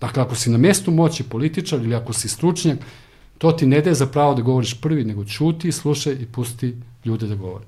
Dakle, 0.04 0.24
ako 0.24 0.36
si 0.36 0.50
na 0.50 0.58
mestu 0.58 0.92
moći 0.92 1.24
političar 1.24 1.80
ili 1.80 1.96
ako 1.96 2.14
si 2.14 2.30
stručnjak, 2.30 2.80
to 3.38 3.52
ti 3.52 3.66
ne 3.66 3.82
daje 3.82 3.94
za 3.94 4.06
pravo 4.06 4.34
da 4.34 4.42
govoriš 4.42 4.82
prvi, 4.82 5.04
nego 5.04 5.26
čuti, 5.26 5.72
slušaj 5.72 6.14
i 6.14 6.26
pusti 6.26 6.76
ljude 7.06 7.28
da 7.28 7.36
govore. 7.36 7.66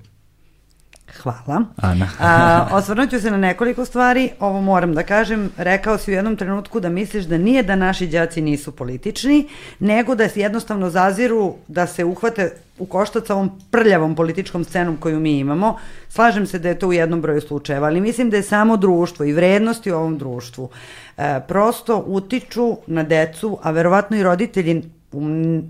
Hvala. 1.22 1.64
Ana. 1.76 2.10
A, 2.20 2.68
osvrnut 2.72 3.10
ću 3.10 3.20
se 3.20 3.32
na 3.32 3.38
nekoliko 3.38 3.86
stvari. 3.86 4.30
Ovo 4.40 4.62
moram 4.62 4.94
da 4.94 5.04
kažem. 5.04 5.50
Rekao 5.58 5.98
si 5.98 6.12
u 6.12 6.14
jednom 6.14 6.36
trenutku 6.36 6.80
da 6.80 6.90
misliš 6.90 7.26
da 7.26 7.38
nije 7.38 7.64
da 7.64 7.76
naši 7.76 8.08
đaci 8.08 8.42
nisu 8.42 8.72
politični, 8.72 9.48
nego 9.80 10.16
da 10.16 10.30
se 10.30 10.40
jednostavno 10.40 10.90
zaziru 10.90 11.56
da 11.68 11.88
se 11.88 12.06
uhvate 12.06 12.52
u 12.78 12.86
koštac 12.86 13.30
ovom 13.30 13.52
prljavom 13.72 14.16
političkom 14.16 14.64
scenom 14.64 14.98
koju 14.98 15.20
mi 15.20 15.40
imamo. 15.40 15.78
Slažem 16.10 16.48
se 16.48 16.60
da 16.60 16.70
je 16.70 16.80
to 16.80 16.88
u 16.88 16.94
jednom 16.94 17.22
broju 17.22 17.42
slučajeva, 17.42 17.88
ali 17.88 18.02
mislim 18.02 18.30
da 18.30 18.38
je 18.38 18.44
samo 18.44 18.78
društvo 18.78 19.26
i 19.26 19.34
vrednosti 19.34 19.92
u 19.92 19.96
ovom 19.96 20.18
društvu 20.18 20.70
e, 20.70 21.05
prosto 21.48 22.04
utiču 22.08 22.78
na 22.88 23.04
decu, 23.04 23.58
a 23.62 23.72
verovatno 23.72 24.18
i 24.18 24.24
roditelji 24.24 24.84
u 25.12 25.22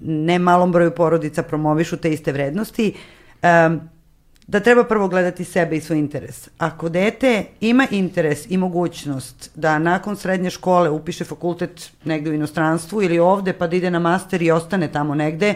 ne 0.02 0.40
malom 0.40 0.72
broju 0.72 0.92
porodica 0.92 1.44
promovišu 1.44 1.98
te 1.98 2.14
iste 2.14 2.32
vrednosti. 2.32 2.94
E, 3.42 3.70
da 4.48 4.60
treba 4.60 4.84
prvo 4.84 5.08
gledati 5.08 5.44
sebe 5.44 5.78
i 5.78 5.82
svoj 5.82 6.00
interes. 6.00 6.50
Ako 6.58 6.90
dete 6.90 7.44
ima 7.62 7.88
interes 7.92 8.46
i 8.50 8.58
mogućnost 8.58 9.52
da 9.56 9.80
nakon 9.80 10.16
srednje 10.16 10.50
škole 10.50 10.90
upiše 10.90 11.24
fakultet 11.26 11.92
negde 12.04 12.30
u 12.30 12.34
inostranstvu 12.34 13.02
ili 13.02 13.20
ovde 13.20 13.54
pa 13.54 13.68
da 13.68 13.76
ide 13.76 13.92
na 13.92 14.00
master 14.00 14.42
i 14.42 14.52
ostane 14.52 14.92
tamo 14.92 15.16
negde, 15.16 15.54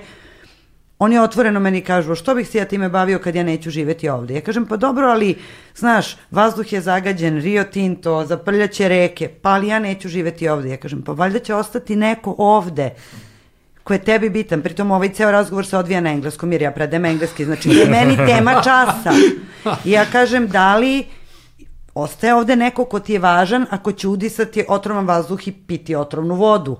oni 1.00 1.20
otvoreno 1.20 1.60
meni 1.60 1.82
kažu, 1.82 2.16
što 2.16 2.36
bih 2.36 2.48
se 2.48 2.58
ja 2.58 2.66
time 2.66 2.90
bavio 2.90 3.20
kad 3.20 3.36
ja 3.36 3.44
neću 3.44 3.70
živeti 3.70 4.10
ovde? 4.10 4.34
Ja 4.34 4.42
kažem, 4.42 4.66
pa 4.66 4.78
dobro, 4.78 5.08
ali, 5.08 5.36
znaš, 5.76 6.18
vazduh 6.32 6.74
je 6.74 6.82
zagađen, 6.82 7.42
Rio 7.42 7.64
Tinto, 7.64 8.26
zaprljaće 8.26 8.90
reke, 8.90 9.28
pa 9.42 9.50
ali 9.50 9.68
ja 9.68 9.80
neću 9.80 10.10
živeti 10.10 10.50
ovde. 10.50 10.70
Ja 10.70 10.78
kažem, 10.78 11.02
pa 11.02 11.12
valjda 11.12 11.40
će 11.40 11.56
ostati 11.56 11.96
neko 11.96 12.36
ovde 12.38 12.96
ko 13.90 13.94
je 13.94 14.04
tebi 14.06 14.30
bitan, 14.30 14.62
pritom 14.62 14.92
ovaj 14.92 15.10
ceo 15.18 15.32
razgovor 15.32 15.66
se 15.66 15.78
odvija 15.78 16.02
na 16.02 16.12
engleskom 16.14 16.52
jer 16.52 16.62
ja 16.62 16.72
predem 16.72 17.06
engleski, 17.06 17.46
znači 17.46 17.70
je 17.70 17.86
meni 17.90 18.18
tema 18.18 18.62
časa. 18.64 19.12
I 19.86 19.92
ja 19.92 20.06
kažem, 20.06 20.48
da 20.48 20.76
li 20.78 21.06
ostaje 21.94 22.36
ovde 22.36 22.56
neko 22.56 22.86
ko 22.86 23.00
ti 23.00 23.14
je 23.14 23.20
važan 23.20 23.66
ako 23.70 23.92
će 23.92 24.08
udisati 24.08 24.66
otrovan 24.68 25.08
vazduh 25.08 25.48
i 25.48 25.52
piti 25.52 25.96
otrovnu 25.96 26.36
vodu? 26.36 26.78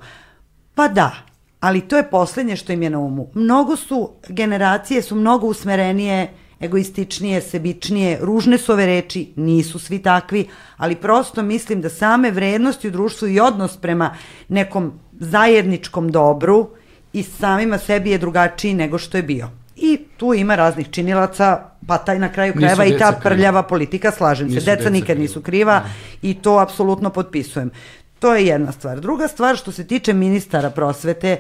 Pa 0.76 0.88
da, 0.88 1.12
ali 1.60 1.82
to 1.82 1.98
je 1.98 2.10
poslednje 2.10 2.56
što 2.56 2.74
im 2.74 2.84
je 2.84 2.90
na 2.90 3.00
umu. 3.00 3.28
Mnogo 3.34 3.76
su, 3.76 4.10
generacije 4.30 5.02
su 5.02 5.16
mnogo 5.16 5.48
usmerenije, 5.48 6.28
egoističnije, 6.60 7.42
sebičnije, 7.42 8.18
ružne 8.22 8.58
su 8.58 8.72
ove 8.72 8.86
reči, 8.86 9.34
nisu 9.36 9.80
svi 9.80 10.00
takvi, 10.00 10.48
ali 10.78 10.96
prosto 10.96 11.44
mislim 11.44 11.82
da 11.82 11.90
same 11.90 12.32
vrednosti 12.32 12.88
u 12.88 12.92
društvu 12.92 13.28
i 13.28 13.40
odnos 13.40 13.78
prema 13.78 14.16
nekom 14.48 14.94
zajedničkom 15.20 16.12
dobru 16.12 16.70
i 17.14 17.24
samima 17.24 17.78
sebi 17.78 18.12
je 18.12 18.18
drugačiji 18.18 18.74
nego 18.74 18.98
što 18.98 19.18
je 19.18 19.24
bio. 19.24 19.50
I 19.76 20.00
tu 20.18 20.34
ima 20.34 20.56
raznih 20.56 20.90
činilaca, 20.92 21.64
pa 21.88 21.98
taj 21.98 22.20
na 22.20 22.32
kraju 22.32 22.54
krajeva 22.54 22.86
i 22.86 22.98
ta 22.98 23.20
prljava 23.24 23.64
politika, 23.64 24.12
slažem 24.12 24.48
nisu 24.48 24.60
se, 24.60 24.66
deca, 24.66 24.78
deca 24.78 24.90
nikad 24.90 25.08
kriva. 25.08 25.22
nisu 25.22 25.42
kriva 25.42 25.74
ne. 25.74 25.80
Da. 25.80 25.90
i 26.22 26.34
to 26.34 26.58
apsolutno 26.58 27.10
potpisujem. 27.10 27.72
To 28.20 28.36
je 28.36 28.46
jedna 28.46 28.72
stvar. 28.72 29.00
Druga 29.00 29.28
stvar 29.28 29.56
što 29.56 29.72
se 29.72 29.88
tiče 29.88 30.14
ministara 30.14 30.70
prosvete, 30.70 31.40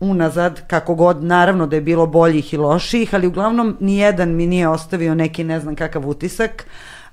unazad, 0.00 0.66
kako 0.66 0.94
god, 0.94 1.24
naravno 1.24 1.66
da 1.66 1.76
je 1.76 1.82
bilo 1.82 2.06
boljih 2.06 2.54
i 2.54 2.56
loših, 2.56 3.14
ali 3.14 3.26
uglavnom 3.26 3.76
nijedan 3.80 4.34
mi 4.34 4.46
nije 4.46 4.68
ostavio 4.68 5.14
neki 5.14 5.44
ne 5.44 5.60
znam 5.60 5.76
kakav 5.76 6.08
utisak. 6.08 6.66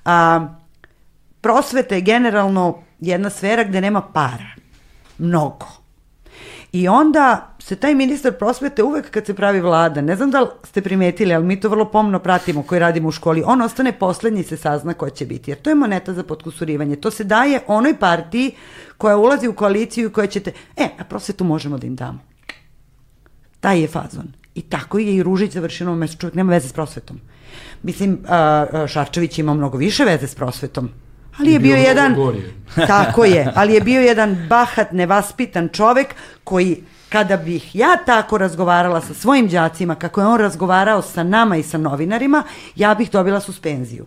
A, 0.06 0.48
prosveta 1.42 1.96
je 1.96 2.02
generalno 2.02 2.78
jedna 3.00 3.30
sfera 3.30 3.64
gde 3.64 3.82
nema 3.82 4.02
para. 4.02 4.50
Mnogo 5.18 5.84
I 6.72 6.88
onda 6.88 7.53
se 7.64 7.76
taj 7.76 7.96
ministar 7.96 8.34
prosvete 8.34 8.84
uvek 8.84 9.10
kad 9.12 9.26
se 9.26 9.34
pravi 9.34 9.62
vlada, 9.62 10.02
ne 10.02 10.16
znam 10.16 10.32
da 10.32 10.42
li 10.42 10.48
ste 10.64 10.82
primetili, 10.82 11.34
ali 11.34 11.46
mi 11.46 11.60
to 11.60 11.70
vrlo 11.70 11.86
pomno 11.86 12.20
pratimo 12.20 12.64
koji 12.64 12.80
radimo 12.80 13.08
u 13.08 13.12
školi, 13.12 13.44
on 13.46 13.62
ostane 13.62 13.92
poslednji 13.92 14.44
se 14.44 14.58
sazna 14.58 14.94
ko 14.94 15.10
će 15.10 15.26
biti, 15.26 15.52
jer 15.52 15.58
to 15.58 15.70
je 15.70 15.76
moneta 15.76 16.14
za 16.14 16.24
potkusurivanje. 16.24 16.96
To 16.96 17.12
se 17.12 17.24
daje 17.24 17.62
onoj 17.68 17.96
partiji 18.00 18.52
koja 18.98 19.18
ulazi 19.18 19.48
u 19.48 19.54
koaliciju 19.54 20.10
i 20.10 20.12
koja 20.12 20.28
ćete, 20.28 20.52
e, 20.78 20.90
a 21.00 21.04
prosvetu 21.04 21.44
možemo 21.44 21.78
da 21.78 21.88
im 21.88 21.96
damo. 21.96 22.20
Taj 23.60 23.82
je 23.82 23.88
fazon. 23.88 24.34
I 24.56 24.62
tako 24.62 25.00
je 25.00 25.16
i 25.16 25.24
Ružić 25.24 25.52
završio 25.52 25.86
novo 25.86 25.98
mesto, 25.98 26.18
čovjek 26.18 26.36
nema 26.36 26.52
veze 26.52 26.68
s 26.68 26.74
prosvetom. 26.74 27.20
Mislim, 27.84 28.20
Šarčević 28.88 29.40
ima 29.40 29.54
mnogo 29.54 29.78
više 29.78 30.04
veze 30.04 30.28
s 30.28 30.36
prosvetom, 30.36 30.90
Ali 31.40 31.52
je 31.52 31.60
bio, 31.60 31.76
bio 31.76 31.84
jedan, 31.84 32.16
tako 32.88 33.26
je, 33.26 33.52
ali 33.56 33.74
je 33.74 33.82
bio 33.82 34.02
jedan 34.02 34.38
bahat, 34.50 34.92
nevaspitan 34.92 35.70
čovek 35.70 36.16
koji 36.44 36.84
kada 37.14 37.38
bih 37.38 37.76
ja 37.76 37.98
tako 38.06 38.38
razgovarala 38.38 39.02
sa 39.02 39.14
svojim 39.14 39.48
đacima, 39.48 39.96
kako 39.96 40.22
je 40.22 40.28
on 40.28 40.40
razgovarao 40.40 41.02
sa 41.02 41.24
nama 41.24 41.58
i 41.58 41.64
sa 41.64 41.78
novinarima, 41.78 42.44
ja 42.76 42.96
bih 42.96 43.12
dobila 43.12 43.40
suspenziju. 43.40 44.06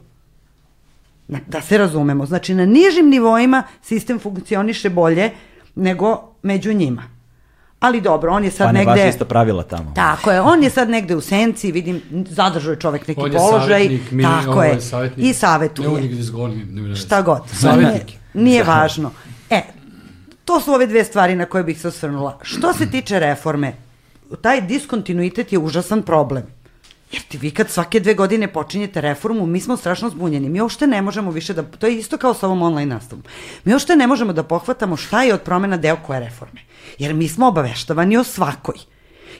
Da 1.28 1.60
se 1.60 1.78
razumemo. 1.78 2.26
Znači, 2.26 2.54
na 2.54 2.66
nižim 2.66 3.08
nivoima 3.10 3.62
sistem 3.82 4.18
funkcioniše 4.18 4.90
bolje 4.90 5.30
nego 5.74 6.32
među 6.42 6.72
njima 6.72 7.16
ali 7.80 8.00
dobro, 8.00 8.32
on 8.32 8.44
je 8.44 8.50
sad 8.50 8.66
pa 8.66 8.72
negde... 8.72 8.92
Pa 8.92 8.94
ne 8.94 9.08
isto 9.08 9.24
pravila 9.24 9.62
tamo. 9.62 9.92
Tako 9.94 10.30
je, 10.30 10.40
on 10.40 10.62
je 10.62 10.70
sad 10.70 10.90
negde 10.90 11.16
u 11.16 11.20
senci, 11.20 11.72
vidim, 11.72 12.02
zadržao 12.28 12.70
je 12.70 12.80
čovek 12.80 13.08
neki 13.08 13.20
on 13.20 13.32
je 13.32 13.38
položaj. 13.38 13.82
Savjetnik, 13.82 14.10
mi, 14.10 14.22
tako 14.22 14.62
je, 14.62 14.80
savjetnik, 14.80 15.26
i 15.26 15.32
savjetuje. 15.32 15.88
Ne 15.88 15.94
on 16.34 16.62
ne 16.70 16.96
Šta 16.96 17.22
god. 17.22 17.42
Savjetnik. 17.52 18.18
Nije 18.34 18.64
važno. 18.64 19.10
E, 19.50 19.62
to 20.47 20.60
su 20.60 20.73
ove 20.73 20.86
dve 20.86 21.05
stvari 21.05 21.35
na 21.35 21.44
koje 21.47 21.64
bih 21.64 21.81
se 21.81 21.89
osvrnula. 21.89 22.39
Što 22.43 22.73
se 22.73 22.90
tiče 22.90 23.18
reforme, 23.18 23.73
taj 24.40 24.60
diskontinuitet 24.60 25.52
je 25.52 25.59
užasan 25.59 26.02
problem. 26.02 26.47
Jer 27.12 27.23
ti 27.23 27.39
vi 27.39 27.51
kad 27.51 27.70
svake 27.70 28.01
dve 28.01 28.14
godine 28.14 28.52
počinjete 28.52 29.01
reformu, 29.01 29.47
mi 29.47 29.60
smo 29.60 29.77
strašno 29.77 30.10
zbunjeni. 30.10 30.48
Mi 30.48 30.60
uopšte 30.60 30.86
ne 30.86 31.02
možemo 31.02 31.31
više 31.31 31.55
da, 31.55 31.62
to 31.62 31.86
je 31.86 31.98
isto 31.98 32.18
kao 32.18 32.35
sa 32.35 32.47
ovom 32.47 32.62
online 32.62 32.94
nastavom. 32.94 33.24
Mi 33.64 33.73
uopšte 33.73 33.97
ne 33.97 34.06
možemo 34.06 34.32
da 34.32 34.43
pohvatamo 34.43 34.97
šta 34.97 35.23
je 35.23 35.35
od 35.35 35.40
promena 35.40 35.77
deo 35.77 35.97
koje 36.06 36.20
reforme. 36.20 36.60
Jer 36.98 37.14
mi 37.14 37.28
smo 37.28 37.48
obaveštavani 37.48 38.16
o 38.16 38.24
svakoj. 38.24 38.77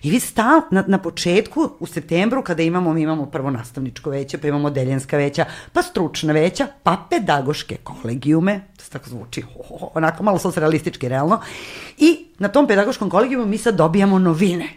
I 0.07 0.11
vi 0.11 0.21
stal, 0.21 0.61
na, 0.71 0.85
na 0.87 0.99
početku, 0.99 1.71
u 1.81 1.87
septembru, 1.87 2.43
kada 2.43 2.63
imamo, 2.63 2.93
mi 2.93 3.03
imamo 3.03 3.27
prvo 3.27 3.51
nastavničko 3.51 4.11
veće, 4.11 4.39
pa 4.39 4.49
imamo 4.49 4.71
deljenska 4.71 5.17
veća, 5.17 5.45
pa 5.73 5.83
stručna 5.83 6.33
veća, 6.33 6.67
pa 6.83 6.97
pedagoške 7.11 7.77
kolegijume, 7.83 8.61
to 8.77 8.85
se 8.85 8.91
tako 8.91 9.11
zvuči, 9.11 9.41
ho, 9.41 9.77
ho, 9.79 9.91
onako 9.95 10.23
malo 10.23 10.39
socrealistički, 10.39 11.09
realno, 11.09 11.41
i 11.99 12.27
na 12.39 12.49
tom 12.49 12.67
pedagoškom 12.67 13.11
kolegijumu 13.11 13.47
mi 13.47 13.59
sad 13.59 13.75
dobijamo 13.77 14.19
novine 14.19 14.69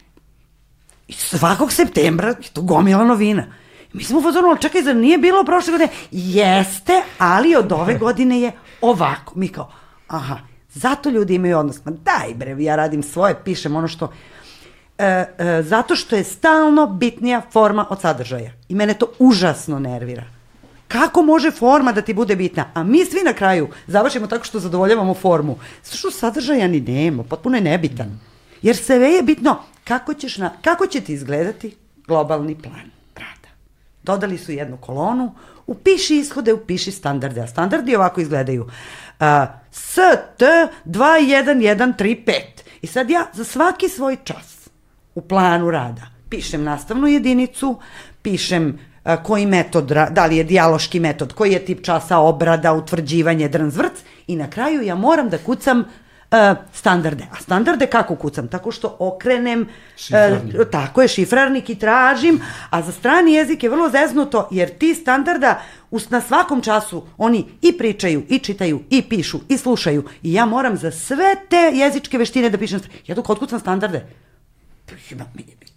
I 1.08 1.14
svakog 1.14 1.72
septembra 1.72 2.28
je 2.28 2.50
to 2.54 2.62
gomila 2.62 3.06
novina. 3.06 3.46
Mi 3.94 4.04
smo 4.04 4.22
fazonu, 4.22 4.58
čekaj, 4.62 4.82
zar 4.82 4.96
nije 4.96 5.18
bilo 5.18 5.44
prošle 5.44 5.72
godine? 5.72 5.92
Jeste, 6.12 7.02
ali 7.18 7.56
od 7.56 7.72
ove 7.72 7.98
godine 8.04 8.42
je 8.42 8.52
ovako. 8.82 9.40
Mi 9.40 9.48
kao, 9.48 9.72
aha, 10.08 10.40
zato 10.74 11.10
ljudi 11.10 11.36
imaju 11.36 11.58
odnos. 11.58 11.86
Ma 11.86 11.92
daj 11.92 12.34
bre, 12.36 12.56
ja 12.60 12.76
radim 12.76 13.04
svoje, 13.04 13.36
pišem 13.44 13.76
ono 13.76 13.88
što... 13.88 14.12
E, 15.00 15.26
e, 15.38 15.64
zato 15.64 15.96
što 15.96 16.16
je 16.16 16.24
stalno 16.24 16.88
bitnija 16.88 17.42
forma 17.52 17.86
od 17.90 18.02
sadržaja. 18.02 18.52
I 18.70 18.76
mene 18.76 18.94
to 18.94 19.12
užasno 19.20 19.80
nervira. 19.80 20.24
Kako 20.88 21.22
može 21.22 21.52
forma 21.52 21.92
da 21.92 22.02
ti 22.02 22.14
bude 22.14 22.36
bitna? 22.36 22.66
A 22.74 22.84
mi 22.84 23.06
svi 23.06 23.22
na 23.26 23.34
kraju 23.34 23.68
završimo 23.88 24.28
tako 24.28 24.46
što 24.46 24.60
zadovoljavamo 24.60 25.14
formu. 25.14 25.58
Što 25.92 26.12
sadržaja 26.12 26.68
ni 26.68 26.80
nema, 26.80 27.24
potpuno 27.24 27.58
je 27.58 27.62
nebitan. 27.62 28.20
Jer 28.62 28.78
sve 28.78 28.96
je 28.96 29.24
bitno 29.24 29.60
kako, 29.84 30.14
ćeš 30.14 30.38
na, 30.38 30.52
kako 30.62 30.88
će 30.88 31.02
ti 31.02 31.14
izgledati 31.14 31.76
globalni 32.08 32.56
plan 32.62 32.92
rada. 33.16 33.50
Dodali 34.04 34.38
su 34.38 34.52
jednu 34.52 34.78
kolonu, 34.78 35.36
upiši 35.68 36.16
ishode, 36.16 36.54
upiši 36.54 36.92
standarde, 36.92 37.42
a 37.42 37.48
standardi 37.48 37.96
ovako 37.96 38.22
izgledaju. 38.22 38.64
Uh, 38.64 38.70
ST 39.72 40.00
21135. 40.86 42.32
I 42.82 42.88
sad 42.88 43.10
ja 43.10 43.28
za 43.34 43.44
svaki 43.44 43.90
svoj 43.90 44.18
čas 44.24 44.59
u 45.20 45.22
planu 45.22 45.72
rada 45.72 46.20
pišem 46.30 46.64
nastavnu 46.64 47.08
jedinicu, 47.08 47.76
pišem 48.22 48.68
uh, 48.70 49.16
koji 49.24 49.46
metod, 49.46 49.92
da 50.12 50.26
li 50.26 50.38
je 50.38 50.44
dijaloški 50.44 51.00
metod, 51.00 51.34
koji 51.34 51.52
je 51.52 51.66
tip 51.66 51.86
časa 51.86 52.18
obrada, 52.18 52.74
utvrđivanje, 52.74 53.50
drnzvrc 53.50 54.04
i 54.28 54.36
na 54.36 54.50
kraju 54.50 54.82
ja 54.82 54.96
moram 54.96 55.30
da 55.30 55.38
kucam 55.38 55.80
uh, 55.80 56.38
standarde. 56.74 57.26
A 57.32 57.42
standarde 57.42 57.88
kako 57.88 58.16
kucam? 58.16 58.48
Tako 58.48 58.72
što 58.72 58.96
okrenem, 59.00 59.62
uh, 59.62 60.68
tako 60.72 61.02
je, 61.02 61.08
šifrarnik 61.08 61.70
i 61.70 61.80
tražim, 61.80 62.42
a 62.70 62.82
za 62.82 62.92
strani 62.92 63.34
jezik 63.34 63.64
je 63.64 63.70
vrlo 63.70 63.90
zeznuto, 63.90 64.48
jer 64.52 64.70
ti 64.78 64.94
standarda 64.96 65.62
us, 65.92 66.10
na 66.10 66.22
svakom 66.22 66.62
času 66.62 67.04
oni 67.18 67.46
i 67.62 67.78
pričaju, 67.78 68.24
i 68.30 68.40
čitaju, 68.40 68.84
i 68.90 69.02
pišu, 69.02 69.40
i 69.50 69.58
slušaju. 69.58 70.04
I 70.24 70.34
ja 70.34 70.46
moram 70.46 70.78
za 70.78 70.92
sve 70.92 71.36
te 71.50 71.72
jezičke 71.74 72.18
veštine 72.18 72.50
da 72.50 72.58
pišem. 72.58 72.82
Ja 73.08 73.16
dok 73.16 73.30
otkucam 73.30 73.60
standarde, 73.60 74.06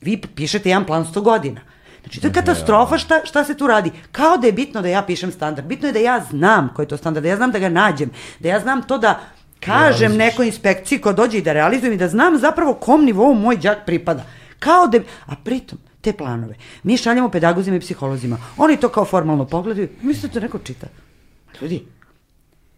vi 0.01 0.21
pišete 0.35 0.69
jedan 0.69 0.85
plan 0.85 1.05
100 1.05 1.23
godina. 1.23 1.61
Znači, 2.03 2.21
to 2.21 2.27
je 2.27 2.33
katastrofa 2.33 2.99
šta, 2.99 3.21
šta 3.25 3.45
se 3.45 3.57
tu 3.57 3.67
radi. 3.67 3.91
Kao 4.13 4.37
da 4.37 4.47
je 4.47 4.53
bitno 4.53 4.83
da 4.83 4.89
ja 4.89 5.03
pišem 5.03 5.33
standard. 5.33 5.67
Bitno 5.67 5.89
je 5.89 5.93
da 5.93 5.99
ja 5.99 6.25
znam 6.31 6.73
koji 6.75 6.85
je 6.85 6.89
to 6.89 6.97
standard, 6.97 7.23
da 7.23 7.29
ja 7.29 7.37
znam 7.37 7.51
da 7.51 7.59
ga 7.59 7.69
nađem, 7.69 8.11
da 8.39 8.49
ja 8.49 8.61
znam 8.61 8.83
to 8.83 8.99
da 8.99 9.21
kažem 9.61 10.17
nekoj 10.17 10.47
inspekciji 10.47 10.99
ko 10.99 11.13
dođe 11.13 11.39
i 11.39 11.43
da 11.43 11.53
realizujem 11.53 11.95
i 11.95 11.97
da 11.97 12.09
znam 12.09 12.39
zapravo 12.39 12.75
kom 12.75 13.05
nivou 13.05 13.35
moj 13.35 13.57
đak 13.57 13.87
pripada. 13.87 14.25
Kao 14.59 14.87
da... 14.87 14.99
A 15.27 15.37
pritom, 15.45 15.79
te 16.01 16.13
planove, 16.13 16.55
mi 16.83 16.97
šaljamo 16.97 17.29
pedagozima 17.29 17.77
i 17.77 17.81
psiholozima. 17.81 18.39
Oni 18.57 18.77
to 18.77 18.89
kao 18.89 19.05
formalno 19.05 19.45
pogledaju. 19.45 19.89
Mislite 20.03 20.29
da 20.29 20.35
to 20.35 20.41
neko 20.41 20.59
čita? 20.59 20.87
Ljudi, 21.61 21.85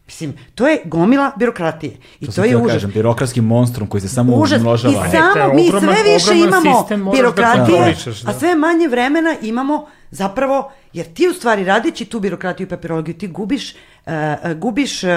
Mislim, 0.06 0.35
to 0.55 0.68
je 0.68 0.81
gomila 0.85 1.32
birokratije. 1.36 1.93
I 2.20 2.26
to, 2.26 2.32
sam 2.32 2.44
je 2.44 2.56
užas. 2.56 2.72
kažem, 2.72 2.90
birokratski 2.90 3.40
monstrum 3.40 3.89
koji 3.89 4.01
se 4.01 4.09
samo 4.09 4.36
Užas. 4.36 4.59
umnožava. 4.59 5.06
I 5.06 5.10
to 5.10 5.10
samo, 5.12 5.55
mi 5.55 5.62
ogroman- 5.62 5.94
sve 5.94 6.12
više 6.14 6.35
imamo 6.39 6.86
da 6.90 7.10
birokratije, 7.12 7.97
da. 8.24 8.31
a 8.31 8.35
sve 8.35 8.55
manje 8.55 8.89
vremena 8.89 9.35
imamo 9.43 9.86
zapravo, 10.10 10.72
jer 10.93 11.06
ti 11.14 11.28
u 11.28 11.32
stvari 11.32 11.64
radeći 11.64 12.05
tu 12.05 12.20
birokratiju 12.20 12.66
i 12.66 12.68
papirologiju, 12.68 13.14
ti 13.14 13.26
gubiš, 13.26 13.74
uh, 14.06 14.12
gubiš 14.56 15.05
uh, 15.05 15.10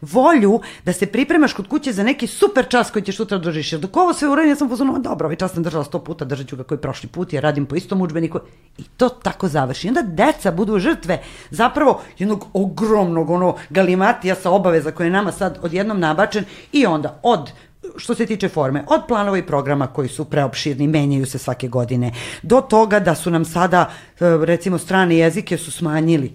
volju 0.00 0.60
da 0.84 0.92
se 0.92 1.06
pripremaš 1.06 1.52
kod 1.52 1.68
kuće 1.68 1.92
za 1.92 2.02
neki 2.02 2.26
super 2.26 2.68
čas 2.68 2.90
koji 2.90 3.02
ćeš 3.02 3.16
sutra 3.16 3.38
držiš. 3.38 3.72
Jer 3.72 3.80
dok 3.80 3.96
ovo 3.96 4.12
sve 4.12 4.28
uradim, 4.28 4.50
ja 4.50 4.56
sam 4.56 4.68
pozorno, 4.68 4.98
dobro, 4.98 5.26
ovaj 5.26 5.36
čas 5.36 5.52
sam 5.52 5.62
držala 5.62 5.84
sto 5.84 6.04
puta, 6.04 6.24
držat 6.24 6.48
ću 6.48 6.56
ga 6.56 6.62
koji 6.62 6.78
prošli 6.78 7.08
put, 7.08 7.32
jer 7.32 7.42
radim 7.42 7.66
po 7.66 7.76
istom 7.76 8.02
učbeniku. 8.02 8.38
I 8.78 8.82
to 8.96 9.08
tako 9.08 9.48
završi. 9.48 9.86
I 9.86 9.90
onda 9.90 10.02
deca 10.02 10.50
budu 10.50 10.78
žrtve 10.78 11.22
zapravo 11.50 12.00
jednog 12.18 12.46
ogromnog 12.52 13.30
ono 13.30 13.56
galimatija 13.70 14.34
sa 14.34 14.50
obaveza 14.50 14.90
koje 14.90 15.06
je 15.06 15.10
nama 15.10 15.32
sad 15.32 15.58
odjednom 15.62 16.00
nabačen 16.00 16.44
i 16.72 16.86
onda 16.86 17.20
od 17.22 17.50
što 17.96 18.14
se 18.14 18.26
tiče 18.26 18.48
forme, 18.48 18.84
od 18.88 19.00
planova 19.08 19.38
i 19.38 19.46
programa 19.46 19.86
koji 19.86 20.08
su 20.08 20.24
preopširni, 20.24 20.88
menjaju 20.88 21.26
se 21.26 21.38
svake 21.38 21.68
godine, 21.68 22.12
do 22.42 22.60
toga 22.60 23.00
da 23.00 23.14
su 23.14 23.30
nam 23.30 23.44
sada, 23.44 23.90
e, 24.20 24.24
recimo, 24.44 24.78
strane 24.78 25.16
jezike 25.16 25.58
su 25.58 25.72
smanjili 25.72 26.32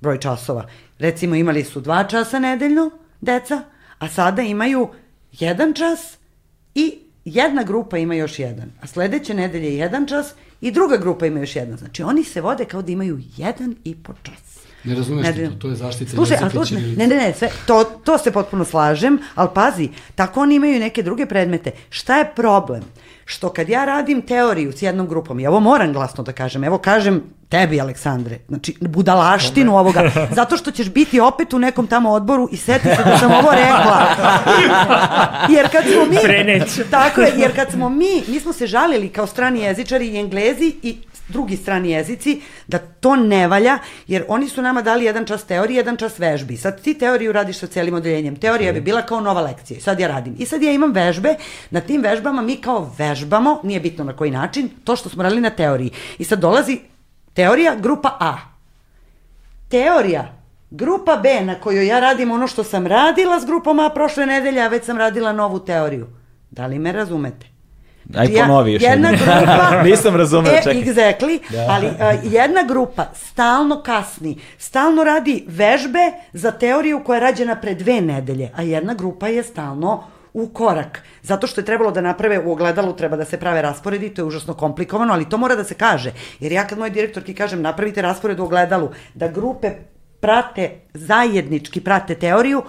broj 0.00 0.20
časova. 0.20 0.66
Recimo, 0.98 1.34
imali 1.34 1.64
su 1.64 1.80
dva 1.80 2.04
časa 2.04 2.38
nedeljno, 2.38 2.90
deca, 3.20 3.62
a 3.98 4.08
sada 4.08 4.42
imaju 4.42 4.88
jedan 5.32 5.72
čas 5.72 6.18
i 6.74 6.98
jedna 7.24 7.62
grupa 7.62 7.98
ima 7.98 8.14
još 8.14 8.38
jedan. 8.38 8.70
A 8.80 8.86
sledeće 8.86 9.34
nedelje 9.34 9.76
jedan 9.76 10.06
čas 10.06 10.34
i 10.60 10.70
druga 10.70 10.96
grupa 10.96 11.26
ima 11.26 11.40
još 11.40 11.56
jedan. 11.56 11.76
Znači, 11.76 12.02
oni 12.02 12.24
se 12.24 12.40
vode 12.40 12.64
kao 12.64 12.82
da 12.82 12.92
imaju 12.92 13.18
jedan 13.36 13.76
i 13.84 13.94
po 14.02 14.12
čas. 14.22 14.55
Ne 14.86 14.94
razumeš 14.94 15.26
ti 15.26 15.32
Nedeljno. 15.32 15.50
to, 15.50 15.58
to 15.58 15.68
je 15.68 15.74
zaštita 15.74 16.10
Slušaj, 16.10 16.38
jezika 16.42 16.64
ćirilice. 16.64 16.98
ne, 16.98 17.06
ne, 17.06 17.16
ne, 17.16 17.34
sve, 17.38 17.50
to, 17.66 17.84
to 17.84 18.18
se 18.18 18.30
potpuno 18.30 18.64
slažem, 18.64 19.18
ali 19.34 19.48
pazi, 19.54 19.88
tako 20.14 20.40
oni 20.40 20.54
imaju 20.54 20.80
neke 20.80 21.02
druge 21.02 21.26
predmete. 21.26 21.70
Šta 21.90 22.16
je 22.18 22.30
problem? 22.36 22.82
Što 23.24 23.48
kad 23.48 23.68
ja 23.68 23.84
radim 23.84 24.22
teoriju 24.22 24.72
s 24.72 24.82
jednom 24.82 25.08
grupom, 25.08 25.40
i 25.40 25.46
ovo 25.46 25.60
moram 25.60 25.92
glasno 25.92 26.24
da 26.24 26.32
kažem, 26.32 26.64
evo 26.64 26.78
kažem 26.78 27.22
tebi, 27.48 27.80
Aleksandre, 27.80 28.38
znači 28.48 28.74
budalaštinu 28.80 29.78
ovoga, 29.78 30.10
zato 30.38 30.56
što 30.56 30.70
ćeš 30.70 30.90
biti 30.90 31.20
opet 31.20 31.52
u 31.52 31.58
nekom 31.58 31.86
tamo 31.86 32.10
odboru 32.10 32.48
i 32.52 32.56
seti 32.56 32.88
se 32.88 33.02
da 33.04 33.18
sam 33.18 33.32
ovo 33.32 33.50
rekla. 33.50 34.06
Jer 35.56 35.68
kad 35.72 35.84
smo 35.92 36.04
mi... 36.10 36.16
Preneću. 36.22 36.82
Tako 36.90 37.20
je, 37.20 37.32
jer 37.36 37.56
kad 37.56 37.72
smo 37.72 37.88
mi, 37.88 38.22
mi 38.28 38.40
smo 38.40 38.52
se 38.52 38.66
žalili 38.66 39.08
kao 39.08 39.26
strani 39.26 39.60
jezičari 39.60 40.08
i 40.08 40.18
englezi 40.18 40.74
i 40.82 40.96
drugi 41.28 41.56
strani 41.56 41.90
jezici, 41.90 42.40
da 42.66 42.78
to 42.78 43.16
ne 43.16 43.48
valja, 43.48 43.78
jer 44.06 44.24
oni 44.28 44.48
su 44.48 44.62
nama 44.62 44.82
dali 44.82 45.04
jedan 45.04 45.24
čas 45.24 45.44
teorije, 45.44 45.76
jedan 45.76 45.96
čas 45.96 46.18
vežbi. 46.18 46.56
Sad 46.56 46.82
ti 46.82 46.94
teoriju 46.94 47.32
radiš 47.32 47.58
sa 47.58 47.66
celim 47.66 47.94
odeljenjem. 47.94 48.36
Teorija 48.36 48.72
bi 48.72 48.80
bila 48.80 49.02
kao 49.02 49.20
nova 49.20 49.40
lekcija. 49.40 49.78
I 49.78 49.80
sad 49.80 50.00
ja 50.00 50.08
radim. 50.08 50.36
I 50.38 50.46
sad 50.46 50.62
ja 50.62 50.72
imam 50.72 50.92
vežbe, 50.92 51.34
na 51.70 51.80
tim 51.80 52.02
vežbama 52.02 52.42
mi 52.42 52.56
kao 52.56 52.92
vežbamo, 52.98 53.60
nije 53.62 53.80
bitno 53.80 54.04
na 54.04 54.16
koji 54.16 54.30
način, 54.30 54.70
to 54.84 54.96
što 54.96 55.08
smo 55.08 55.22
radili 55.22 55.40
na 55.40 55.50
teoriji. 55.50 55.90
I 56.18 56.24
sad 56.24 56.38
dolazi 56.38 56.80
teorija 57.34 57.74
grupa 57.74 58.16
A. 58.20 58.36
Teorija 59.68 60.32
grupa 60.70 61.16
B 61.16 61.40
na 61.40 61.54
kojoj 61.54 61.86
ja 61.86 62.00
radim 62.00 62.30
ono 62.30 62.46
što 62.46 62.64
sam 62.64 62.86
radila 62.86 63.40
s 63.40 63.46
grupom 63.46 63.80
A 63.80 63.90
prošle 63.90 64.26
nedelje, 64.26 64.62
a 64.62 64.68
već 64.68 64.84
sam 64.84 64.98
radila 64.98 65.32
novu 65.32 65.58
teoriju. 65.58 66.06
Da 66.50 66.66
li 66.66 66.78
me 66.78 66.92
razumete? 66.92 67.55
Aj 68.14 68.28
ponovi 68.34 68.72
još 68.72 68.82
jedna 68.82 69.10
grupa, 69.10 69.82
Nisam 69.90 70.16
razumeo, 70.16 70.52
e, 70.52 70.62
čekaj. 70.62 70.82
Exactly, 70.82 71.38
ali 71.68 71.86
a, 71.86 72.12
jedna 72.22 72.62
grupa 72.62 73.06
stalno 73.14 73.82
kasni, 73.82 74.38
stalno 74.58 75.04
radi 75.04 75.44
vežbe 75.48 76.12
za 76.32 76.50
teoriju 76.50 77.04
koja 77.04 77.16
je 77.16 77.20
rađena 77.20 77.56
pre 77.56 77.74
dve 77.74 78.00
nedelje, 78.00 78.50
a 78.56 78.62
jedna 78.62 78.94
grupa 78.94 79.28
je 79.28 79.42
stalno 79.42 80.04
u 80.32 80.48
korak. 80.48 81.02
Zato 81.22 81.46
što 81.46 81.60
je 81.60 81.64
trebalo 81.64 81.90
da 81.90 82.00
naprave 82.00 82.38
u 82.38 82.52
ogledalu, 82.52 82.92
treba 82.92 83.16
da 83.16 83.24
se 83.24 83.38
prave 83.38 83.62
rasporedi, 83.62 84.14
to 84.14 84.22
je 84.22 84.26
užasno 84.26 84.54
komplikovano, 84.54 85.12
ali 85.12 85.28
to 85.28 85.38
mora 85.38 85.56
da 85.56 85.64
se 85.64 85.74
kaže. 85.74 86.12
Jer 86.40 86.52
ja 86.52 86.66
kad 86.66 86.78
moj 86.78 86.90
direktorki 86.90 87.34
kažem 87.34 87.62
napravite 87.62 88.02
raspored 88.02 88.40
u 88.40 88.44
ogledalu, 88.44 88.90
da 89.14 89.28
grupe 89.28 89.70
prate, 90.20 90.70
zajednički 90.94 91.80
prate 91.80 92.14
teoriju, 92.14 92.62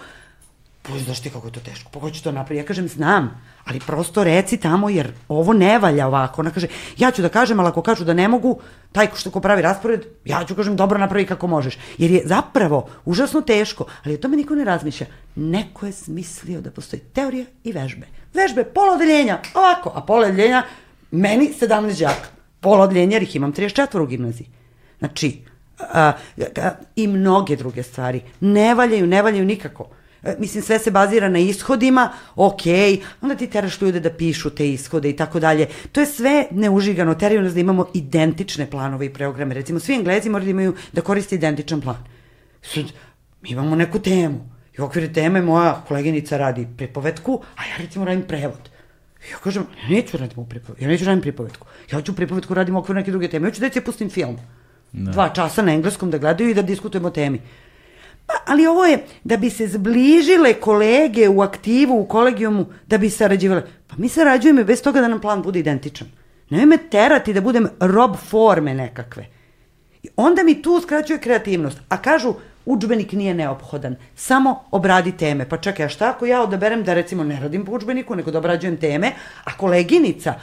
Pa 0.87 0.97
znaš 0.97 1.19
ti 1.19 1.29
kako 1.29 1.47
je 1.47 1.53
to 1.53 1.59
teško, 1.59 1.89
pa 1.93 1.99
ko 1.99 2.09
će 2.11 2.23
to 2.23 2.31
napraviti? 2.31 2.63
Ja 2.63 2.67
kažem, 2.67 2.87
znam, 2.87 3.41
ali 3.65 3.79
prosto 3.79 4.23
reci 4.23 4.57
tamo 4.57 4.89
jer 4.89 5.11
ovo 5.27 5.53
ne 5.53 5.79
valja 5.79 6.07
ovako. 6.07 6.41
Ona 6.41 6.51
kaže, 6.51 6.67
ja 6.97 7.11
ću 7.11 7.21
da 7.21 7.29
kažem, 7.29 7.59
ali 7.59 7.69
ako 7.69 7.81
kažu 7.81 8.05
da 8.05 8.13
ne 8.13 8.27
mogu, 8.27 8.59
taj 8.91 9.07
što 9.15 9.31
ko 9.31 9.39
pravi 9.39 9.61
raspored, 9.61 10.05
ja 10.25 10.45
ću 10.47 10.55
kažem, 10.55 10.75
dobro 10.75 10.99
napravi 10.99 11.25
kako 11.25 11.47
možeš. 11.47 11.77
Jer 11.97 12.11
je 12.11 12.21
zapravo 12.25 12.89
užasno 13.05 13.41
teško, 13.41 13.85
ali 14.03 14.13
o 14.13 14.17
tome 14.17 14.37
niko 14.37 14.55
ne 14.55 14.63
razmišlja. 14.63 15.07
Neko 15.35 15.85
je 15.85 15.91
smislio 15.91 16.61
da 16.61 16.71
postoji 16.71 16.99
teorija 16.99 17.45
i 17.63 17.71
vežbe. 17.71 18.07
Vežbe, 18.33 18.63
pola 18.63 18.93
odeljenja, 18.93 19.41
ovako, 19.53 19.91
a 19.95 20.01
pola 20.01 20.27
odeljenja, 20.27 20.63
meni 21.11 21.53
17 21.61 21.99
đaka. 21.99 22.29
Pola 22.59 22.83
odeljenja, 22.83 23.15
jer 23.15 23.23
ih 23.23 23.35
imam 23.35 23.53
34 23.53 23.99
u 23.99 24.05
gimnaziji. 24.05 24.47
Znači, 24.99 25.41
a, 25.79 26.11
a, 26.57 26.71
i 26.95 27.07
mnoge 27.07 27.55
druge 27.55 27.83
stvari. 27.83 28.21
Ne 28.39 28.75
valjaju, 28.75 29.07
ne 29.07 29.21
valjaju 29.21 29.45
nikako. 29.45 29.89
E, 30.27 30.35
Mislim, 30.39 30.63
sve 30.63 30.79
se 30.79 30.91
bazira 30.91 31.29
na 31.29 31.39
ishodima, 31.39 32.09
ok, 32.35 32.61
onda 33.21 33.35
ti 33.35 33.47
teraš 33.47 33.81
ljude 33.81 33.99
da 33.99 34.09
pišu 34.09 34.49
te 34.49 34.69
ishode 34.69 35.09
i 35.09 35.15
tako 35.15 35.39
dalje. 35.39 35.67
To 35.91 35.99
je 35.99 36.05
sve 36.05 36.45
neužigano, 36.51 37.15
teraju 37.15 37.41
nas 37.41 37.53
da 37.53 37.59
imamo 37.59 37.87
identične 37.93 38.69
planove 38.69 39.05
i 39.05 39.13
programe. 39.13 39.55
Recimo, 39.55 39.79
svi 39.79 39.93
englezi 39.93 40.29
moraju 40.29 40.45
da 40.45 40.51
imaju, 40.51 40.73
da 40.93 41.01
koriste 41.01 41.35
identičan 41.35 41.81
plan. 41.81 42.03
Sad, 42.61 42.85
mi 43.41 43.49
imamo 43.49 43.75
neku 43.75 43.99
temu. 43.99 44.49
I 44.77 44.81
u 44.81 44.85
okviru 44.85 45.13
teme 45.13 45.41
moja 45.41 45.83
koleginica 45.87 46.37
radi 46.37 46.67
pripovetku, 46.77 47.41
a 47.55 47.65
ja 47.65 47.77
recimo 47.77 48.05
radim 48.05 48.27
prevod. 48.27 48.69
I 49.27 49.31
ja 49.31 49.37
kažem, 49.37 49.63
ja 49.83 49.89
neću 49.95 50.17
radim 50.17 50.39
u 50.39 50.49
pripovetku, 50.49 50.83
ja 50.83 50.87
neću 50.87 51.05
radim 51.05 51.21
pripovetku. 51.21 51.67
Ja 51.91 51.97
hoću 51.97 52.15
pripovetku 52.15 52.53
radim 52.53 52.75
u 52.75 52.79
okviru 52.79 52.99
neke 52.99 53.11
druge 53.11 53.29
teme. 53.29 53.47
Ja 53.47 53.51
ću 53.51 53.61
deci 53.61 53.81
pustim 53.81 54.09
film. 54.09 54.37
Dva 54.91 55.29
časa 55.29 55.61
na 55.61 55.73
engleskom 55.73 56.11
da 56.11 56.17
gledaju 56.17 56.49
i 56.49 56.53
da 56.53 56.61
diskutujemo 56.61 57.07
o 57.07 57.11
temi. 57.11 57.41
Pa, 58.27 58.33
ali 58.45 58.67
ovo 58.67 58.85
je 58.85 59.03
da 59.23 59.37
bi 59.37 59.49
se 59.49 59.67
zbližile 59.67 60.53
kolege 60.53 61.29
u 61.29 61.41
aktivu, 61.41 62.01
u 62.01 62.05
kolegijumu, 62.05 62.65
da 62.87 62.97
bi 62.97 63.09
sarađivale. 63.09 63.63
Pa 63.87 63.95
mi 63.97 64.09
sarađujemo 64.09 64.61
i 64.61 64.63
bez 64.63 64.81
toga 64.81 65.01
da 65.01 65.07
nam 65.07 65.21
plan 65.21 65.41
bude 65.41 65.59
identičan. 65.59 66.07
Nemoj 66.49 66.65
me 66.65 66.77
terati 66.77 67.33
da 67.33 67.41
budem 67.41 67.69
rob 67.79 68.15
forme 68.29 68.73
nekakve. 68.73 69.27
I 70.03 70.09
onda 70.15 70.43
mi 70.43 70.61
tu 70.61 70.71
uskraćuje 70.71 71.19
kreativnost. 71.19 71.77
A 71.89 71.97
kažu, 72.01 72.33
udžbenik 72.65 73.11
nije 73.11 73.33
neophodan. 73.33 73.95
Samo 74.15 74.63
obradi 74.71 75.11
teme. 75.11 75.49
Pa 75.49 75.57
čekaj, 75.57 75.85
a 75.85 75.89
šta 75.89 76.09
ako 76.09 76.25
ja 76.25 76.41
odaberem 76.41 76.83
da 76.83 76.93
recimo 76.93 77.23
ne 77.23 77.39
radim 77.39 77.65
po 77.65 77.71
udžbeniku, 77.71 78.15
nego 78.15 78.31
da 78.31 78.37
obrađujem 78.37 78.77
teme, 78.77 79.11
a 79.43 79.57
koleginica 79.57 80.33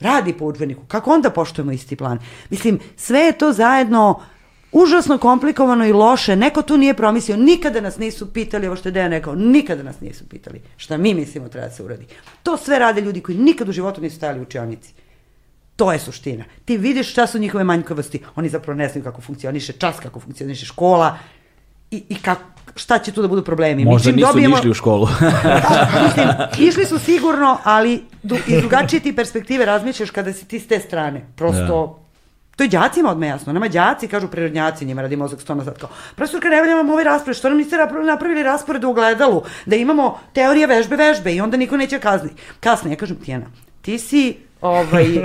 radi 0.00 0.32
po 0.32 0.44
udžbeniku, 0.44 0.82
kako 0.88 1.12
onda 1.12 1.30
poštujemo 1.30 1.72
isti 1.72 1.96
plan? 1.96 2.18
Mislim, 2.50 2.80
sve 2.96 3.20
je 3.20 3.32
to 3.32 3.52
zajedno 3.52 4.20
užasno 4.72 5.18
komplikovano 5.18 5.86
i 5.86 5.92
loše. 5.92 6.36
Neko 6.36 6.62
tu 6.62 6.76
nije 6.76 6.94
promislio. 6.94 7.36
Nikada 7.36 7.80
nas 7.80 7.98
nisu 7.98 8.32
pitali, 8.32 8.66
ovo 8.66 8.76
što 8.76 8.88
je 8.88 8.92
Dejan 8.92 9.10
rekao, 9.10 9.34
nikada 9.34 9.82
nas 9.82 10.00
nisu 10.00 10.28
pitali 10.28 10.60
šta 10.76 10.96
mi 10.96 11.14
mislimo 11.14 11.48
treba 11.48 11.66
da 11.68 11.74
se 11.74 11.82
uradi. 11.82 12.06
To 12.42 12.56
sve 12.56 12.78
rade 12.78 13.00
ljudi 13.00 13.20
koji 13.20 13.38
nikad 13.38 13.68
u 13.68 13.72
životu 13.72 14.00
nisu 14.00 14.16
stajali 14.16 14.40
u 14.40 14.42
učionici. 14.42 14.92
To 15.76 15.92
je 15.92 15.98
suština. 15.98 16.44
Ti 16.64 16.76
vidiš 16.76 17.10
šta 17.10 17.26
su 17.26 17.38
njihove 17.38 17.64
manjkavosti. 17.64 18.20
Oni 18.36 18.48
zapravo 18.48 18.76
ne 18.76 18.88
znaju 18.88 19.04
kako 19.04 19.20
funkcioniše 19.20 19.72
čas, 19.72 19.96
kako 20.02 20.20
funkcioniše 20.20 20.66
škola 20.66 21.18
i, 21.90 22.02
i 22.08 22.14
kako, 22.14 22.42
šta 22.76 22.98
će 22.98 23.12
tu 23.12 23.22
da 23.22 23.28
budu 23.28 23.44
problemi. 23.44 23.84
Mi 23.84 23.90
Možda 23.90 24.10
čim 24.10 24.16
nisu 24.16 24.28
dobijemo- 24.28 24.58
išli 24.58 24.70
u 24.70 24.74
školu. 24.74 25.06
da, 25.20 26.02
mislim, 26.04 26.28
išli 26.68 26.84
su 26.84 26.98
sigurno, 26.98 27.58
ali 27.64 28.02
du, 28.22 28.36
iz 28.46 28.58
drugačije 28.58 29.00
ti 29.00 29.16
perspektive 29.16 29.64
razmišljaš 29.64 30.10
kada 30.10 30.32
si 30.32 30.44
ti 30.44 30.60
s 30.60 30.66
te 30.66 30.80
strane. 30.80 31.26
Prosto, 31.36 32.00
To 32.58 32.64
je 32.64 32.68
đacima 32.68 33.10
odme 33.10 33.26
jasno. 33.26 33.52
Nama 33.52 33.68
đaci 33.68 34.08
kažu 34.08 34.28
prirodnjaci, 34.28 34.84
njima 34.84 35.02
radi 35.02 35.16
mozak 35.16 35.40
stoma 35.40 35.64
sad 35.64 35.78
kao. 35.78 35.88
Profesorka, 36.16 36.48
ne 36.48 36.60
valjamo 36.60 36.92
ovaj 36.92 37.04
raspored, 37.04 37.36
što 37.36 37.48
nam 37.48 37.58
niste 37.58 37.76
napravili 38.06 38.42
raspored 38.42 38.84
u 38.84 38.90
ogledalu, 38.90 39.42
da 39.66 39.76
imamo 39.76 40.18
teorije 40.32 40.66
vežbe, 40.66 40.96
vežbe 40.96 41.34
i 41.34 41.40
onda 41.40 41.56
niko 41.56 41.76
neće 41.76 41.98
kazni. 41.98 42.30
Kasne, 42.60 42.90
ja 42.90 42.96
kažem, 42.96 43.16
Tijana, 43.16 43.46
ti 43.82 43.98
si 43.98 44.36
ovaj, 44.60 45.18
uh, 45.18 45.24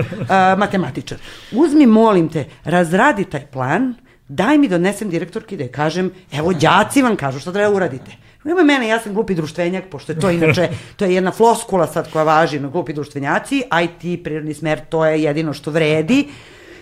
matematičar. 0.57 1.17
Uzmi, 1.51 1.85
molim 1.85 2.29
te, 2.29 2.45
razradi 2.63 3.25
taj 3.25 3.47
plan, 3.51 3.93
daj 4.27 4.57
mi 4.57 4.69
donesem 4.69 5.09
direktorki 5.09 5.57
da 5.57 5.63
je 5.63 5.71
kažem, 5.71 6.11
evo, 6.31 6.53
đaci 6.53 7.01
vam 7.01 7.15
kažu 7.15 7.39
šta 7.39 7.51
treba 7.51 7.73
uradite. 7.75 8.11
Nemoj 8.43 8.63
mene, 8.63 8.87
ja 8.87 8.99
sam 8.99 9.13
glupi 9.13 9.35
društvenjak, 9.35 9.89
pošto 9.89 10.11
je 10.11 10.19
to 10.19 10.29
inače, 10.29 10.69
to 10.97 11.05
je 11.05 11.15
jedna 11.15 11.31
floskula 11.31 11.87
sad 11.87 12.11
koja 12.11 12.23
važi 12.23 12.59
na 12.59 12.69
glupi 12.69 12.93
društvenjaci, 12.93 13.63
IT, 13.83 14.23
prirodni 14.23 14.53
smer, 14.53 14.85
to 14.89 15.05
je 15.05 15.23
jedino 15.23 15.53
što 15.53 15.71
vredi. 15.71 16.27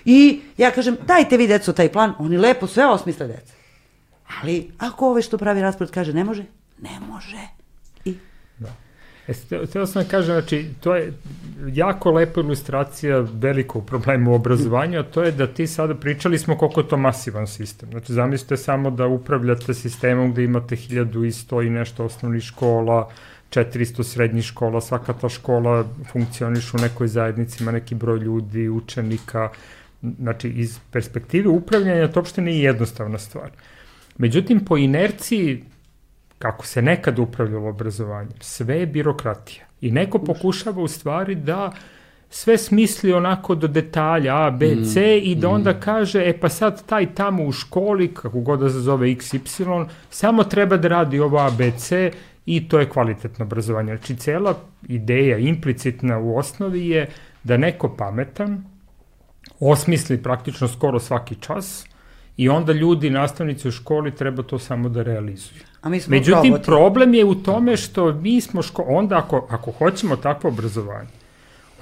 I 0.05 0.41
ja 0.57 0.71
kažem, 0.71 0.97
dajte 1.07 1.37
vi 1.37 1.47
decu 1.47 1.73
taj 1.73 1.91
plan, 1.91 2.13
oni 2.19 2.37
lepo 2.37 2.67
sve 2.67 2.85
osmisle 2.85 3.27
deca. 3.27 3.53
Ali 4.41 4.71
ako 4.77 5.09
ove 5.09 5.21
što 5.21 5.37
pravi 5.37 5.61
raspored 5.61 5.91
kaže 5.93 6.13
ne 6.13 6.23
može, 6.23 6.45
ne 6.81 6.99
može. 6.99 7.47
I 8.05 8.15
E, 9.27 9.33
htio 9.67 9.85
sam 9.85 10.03
da 10.03 10.09
kažem, 10.09 10.33
znači, 10.33 10.65
to 10.79 10.95
je 10.95 11.13
jako 11.73 12.11
lepa 12.11 12.41
ilustracija 12.41 13.25
velikog 13.33 13.85
problema 13.85 14.31
u 14.31 14.33
obrazovanju, 14.33 14.99
a 14.99 15.03
to 15.03 15.23
je 15.23 15.31
da 15.31 15.47
ti 15.47 15.67
sada 15.67 15.95
pričali 15.95 16.39
smo 16.39 16.57
koliko 16.57 16.81
je 16.81 16.87
to 16.87 16.97
masivan 16.97 17.47
sistem. 17.47 17.89
Znači, 17.89 18.13
zamislite 18.13 18.57
samo 18.57 18.91
da 18.91 19.07
upravljate 19.07 19.73
sistemom 19.73 20.31
gde 20.31 20.43
imate 20.43 20.75
1100 20.75 21.67
i 21.67 21.69
nešto 21.69 22.05
osnovnih 22.05 22.43
škola, 22.43 23.09
400 23.49 24.03
srednjih 24.03 24.45
škola, 24.45 24.81
svaka 24.81 25.13
ta 25.13 25.29
škola 25.29 25.85
funkcioniš 26.11 26.73
u 26.73 26.77
nekoj 26.77 27.07
zajednici, 27.07 27.63
ima 27.63 27.71
neki 27.71 27.95
broj 27.95 28.19
ljudi, 28.19 28.69
učenika, 28.69 29.49
znači 30.01 30.49
iz 30.49 30.79
perspektive 30.91 31.49
upravljanja 31.49 32.11
to 32.11 32.19
uopšte 32.19 32.41
nije 32.41 32.63
jednostavna 32.63 33.17
stvar. 33.17 33.49
Međutim, 34.17 34.65
po 34.65 34.77
inerciji 34.77 35.63
kako 36.39 36.65
se 36.65 36.81
nekad 36.81 37.19
upravljalo 37.19 37.69
obrazovanjem, 37.69 38.33
sve 38.39 38.79
je 38.79 38.85
birokratija. 38.85 39.65
I 39.81 39.91
neko 39.91 40.19
pokušava 40.19 40.81
u 40.81 40.87
stvari 40.87 41.35
da 41.35 41.71
sve 42.29 42.57
smisli 42.57 43.13
onako 43.13 43.55
do 43.55 43.67
detalja 43.67 44.35
A, 44.35 44.51
B, 44.51 44.75
C 44.93 45.01
mm, 45.01 45.23
i 45.23 45.35
da 45.35 45.49
mm. 45.49 45.53
onda 45.53 45.79
kaže, 45.79 46.23
e 46.29 46.39
pa 46.39 46.49
sad 46.49 46.85
taj 46.85 47.15
tamo 47.15 47.43
u 47.43 47.51
školi, 47.51 48.13
kako 48.13 48.39
god 48.39 48.59
da 48.59 48.69
se 48.69 48.79
zove 48.79 49.07
XY, 49.07 49.85
samo 50.09 50.43
treba 50.43 50.77
da 50.77 50.87
radi 50.87 51.19
ovo 51.19 51.37
A, 51.37 51.51
B, 51.57 51.71
C 51.77 52.11
i 52.45 52.69
to 52.69 52.79
je 52.79 52.89
kvalitetno 52.89 53.45
obrazovanje. 53.45 53.97
Znači, 53.97 54.15
cela 54.15 54.55
ideja 54.87 55.37
implicitna 55.37 56.19
u 56.19 56.37
osnovi 56.37 56.87
je 56.87 57.07
da 57.43 57.57
neko 57.57 57.95
pametan 57.97 58.63
osmisli 59.61 60.23
praktično 60.23 60.67
skoro 60.67 60.99
svaki 60.99 61.35
čas 61.35 61.85
i 62.37 62.49
onda 62.49 62.73
ljudi, 62.73 63.09
nastavnici 63.09 63.67
u 63.67 63.71
školi 63.71 64.15
treba 64.15 64.43
to 64.43 64.59
samo 64.59 64.89
da 64.89 65.03
realizuju. 65.03 65.61
A 65.81 65.89
mi 65.89 65.99
smo 65.99 66.11
Međutim, 66.11 66.41
proboti. 66.41 66.65
problem 66.65 67.13
je 67.13 67.25
u 67.25 67.35
tome 67.35 67.77
što 67.77 68.13
mi 68.13 68.41
smo 68.41 68.61
ško... 68.61 68.85
onda 68.87 69.17
ako, 69.17 69.47
ako 69.49 69.71
hoćemo 69.71 70.15
takvo 70.15 70.47
obrazovanje, 70.47 71.09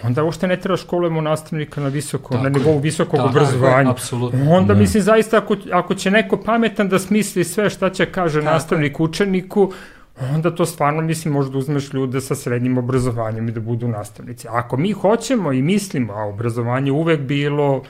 onda 0.03 0.23
uopšte 0.23 0.47
ne 0.47 0.57
treba 0.57 0.77
školujemo 0.77 1.22
nastavnika 1.22 1.81
na 1.81 1.88
visoko, 1.88 2.34
tako 2.34 2.43
na 2.43 2.49
nivou 2.49 2.80
visokog 2.80 3.18
tako 3.18 3.30
obrazovanja. 3.30 3.91
apsolutno. 3.91 4.51
Onda 4.51 4.73
ne. 4.73 4.80
mislim 4.80 5.03
zaista 5.03 5.38
ako, 5.38 5.56
ako 5.72 5.95
će 5.95 6.11
neko 6.11 6.38
pametan 6.38 6.89
da 6.89 6.99
smisli 6.99 7.43
sve 7.43 7.69
šta 7.69 7.89
će 7.89 8.06
kaže 8.06 8.39
tako 8.41 8.53
nastavnik 8.53 8.99
je. 8.99 9.03
učeniku, 9.03 9.73
onda 10.33 10.55
to 10.55 10.65
stvarno 10.65 11.01
mislim 11.01 11.33
možda 11.33 11.57
uzmeš 11.57 11.93
ljude 11.93 12.21
sa 12.21 12.35
srednjim 12.35 12.77
obrazovanjem 12.77 13.49
i 13.49 13.51
da 13.51 13.59
budu 13.59 13.87
nastavnici. 13.87 14.47
Ako 14.49 14.77
mi 14.77 14.91
hoćemo 14.91 15.53
i 15.53 15.61
mislimo, 15.61 16.13
a 16.13 16.23
obrazovanje 16.23 16.91
uvek 16.91 17.19
bilo 17.19 17.83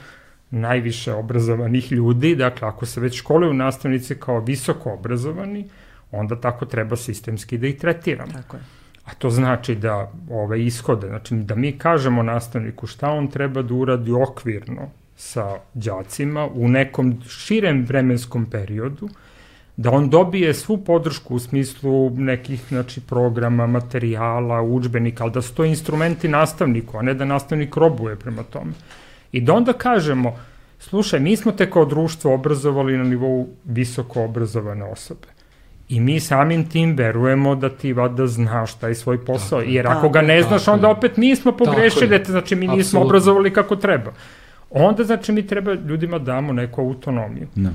najviše 0.50 1.12
obrazovanih 1.12 1.92
ljudi, 1.92 2.36
dakle 2.36 2.68
ako 2.68 2.86
se 2.86 3.00
već 3.00 3.18
školuju 3.18 3.54
nastavnici 3.54 4.14
kao 4.14 4.40
visoko 4.40 4.92
obrazovani, 4.92 5.68
onda 6.10 6.40
tako 6.40 6.66
treba 6.66 6.96
sistemski 6.96 7.58
da 7.58 7.66
ih 7.66 7.78
tretiramo. 7.78 8.32
Tako 8.32 8.56
je. 8.56 8.62
A 9.04 9.14
to 9.14 9.30
znači 9.30 9.74
da 9.74 10.12
ove 10.30 10.64
ishode, 10.64 11.08
znači 11.08 11.34
da 11.34 11.54
mi 11.54 11.78
kažemo 11.78 12.22
nastavniku 12.22 12.86
šta 12.86 13.10
on 13.10 13.28
treba 13.28 13.62
da 13.62 13.74
uradi 13.74 14.12
okvirno 14.12 14.90
sa 15.16 15.58
đacima 15.74 16.46
u 16.54 16.68
nekom 16.68 17.22
širem 17.28 17.84
vremenskom 17.84 18.46
periodu, 18.50 19.08
da 19.80 19.90
on 19.90 20.10
dobije 20.10 20.54
svu 20.54 20.76
podršku 20.78 21.34
u 21.34 21.38
smislu 21.38 22.10
nekih 22.10 22.64
znači, 22.68 23.00
programa, 23.00 23.66
materijala, 23.66 24.62
učbenika, 24.62 25.24
ali 25.24 25.32
da 25.32 25.42
su 25.42 25.54
to 25.54 25.64
instrumenti 25.64 26.28
nastavniku, 26.28 26.98
a 26.98 27.02
ne 27.02 27.14
da 27.14 27.24
nastavnik 27.24 27.76
robuje 27.76 28.16
prema 28.16 28.42
tome. 28.42 28.72
I 29.32 29.40
da 29.40 29.52
onda 29.52 29.72
kažemo, 29.72 30.36
slušaj, 30.78 31.20
mi 31.20 31.36
smo 31.36 31.52
te 31.52 31.70
kao 31.70 31.84
društvo 31.84 32.34
obrazovali 32.34 32.98
na 32.98 33.04
nivou 33.04 33.48
visoko 33.64 34.24
obrazovane 34.24 34.84
osobe. 34.84 35.28
I 35.88 36.00
mi 36.00 36.20
samim 36.20 36.68
tim 36.68 36.94
verujemo 36.96 37.54
da 37.54 37.68
ti 37.68 37.92
vada 37.92 38.26
znaš 38.26 38.74
taj 38.74 38.94
svoj 38.94 39.24
posao, 39.24 39.60
tako, 39.60 39.70
jer 39.70 39.86
ako 39.86 40.08
ga 40.08 40.22
ne 40.22 40.42
znaš, 40.42 40.68
onda 40.68 40.90
opet 40.90 41.16
mi 41.16 41.36
smo 41.36 41.52
pogrešili, 41.52 42.24
znači 42.26 42.54
mi 42.54 42.66
nismo 42.66 42.80
Absolutno. 42.80 43.06
obrazovali 43.06 43.52
kako 43.52 43.76
treba. 43.76 44.12
Onda, 44.70 45.04
znači, 45.04 45.32
mi 45.32 45.46
treba 45.46 45.72
ljudima 45.72 46.18
damo 46.18 46.52
neku 46.52 46.80
autonomiju. 46.80 47.48
Ne. 47.54 47.70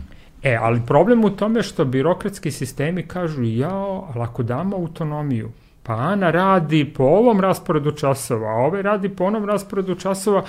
E, 0.45 0.57
ali 0.61 0.81
problem 0.87 1.23
u 1.25 1.29
tome 1.29 1.63
što 1.63 1.85
birokratski 1.85 2.51
sistemi 2.51 3.07
kažu, 3.07 3.43
jao, 3.43 4.07
ali 4.13 4.23
ako 4.23 4.43
damo 4.43 4.75
autonomiju, 4.75 5.51
pa 5.83 5.93
Ana 5.93 6.31
radi 6.31 6.93
po 6.97 7.03
ovom 7.03 7.39
rasporedu 7.39 7.91
časova, 7.91 8.49
a 8.49 8.55
ovaj 8.55 8.81
radi 8.81 9.09
po 9.09 9.23
onom 9.23 9.45
rasporedu 9.45 9.95
časova, 9.95 10.43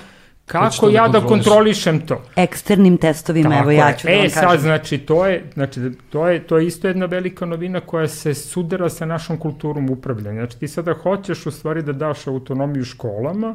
Kako 0.47 0.89
ja 0.89 1.09
da, 1.09 1.21
da 1.21 1.27
kontrolišem 1.27 2.01
to? 2.07 2.23
Eksternim 2.37 2.97
testovima, 2.97 3.51
Tako 3.51 3.63
evo 3.63 3.71
ja 3.71 3.93
ću 3.93 4.07
da 4.07 4.13
vam 4.13 4.21
e, 4.21 4.29
kažem. 4.29 4.45
E 4.45 4.49
sad, 4.49 4.61
znači, 4.61 4.99
to 4.99 5.27
je, 5.27 5.45
znači, 5.55 5.81
to 6.11 6.29
je, 6.29 6.47
to 6.47 6.59
je 6.59 6.67
isto 6.67 6.89
jedna 6.89 7.07
velika 7.07 7.47
novina 7.47 7.81
koja 7.81 8.09
se 8.09 8.35
sudara 8.35 8.89
sa 8.89 9.07
našom 9.07 9.37
kulturom 9.37 9.91
upravljanja. 9.91 10.41
Znači, 10.41 10.59
ti 10.59 10.69
sada 10.69 10.95
hoćeš 10.95 11.47
u 11.47 11.51
stvari 11.51 11.83
da 11.83 11.93
daš 11.93 12.27
autonomiju 12.27 12.85
školama, 12.85 13.55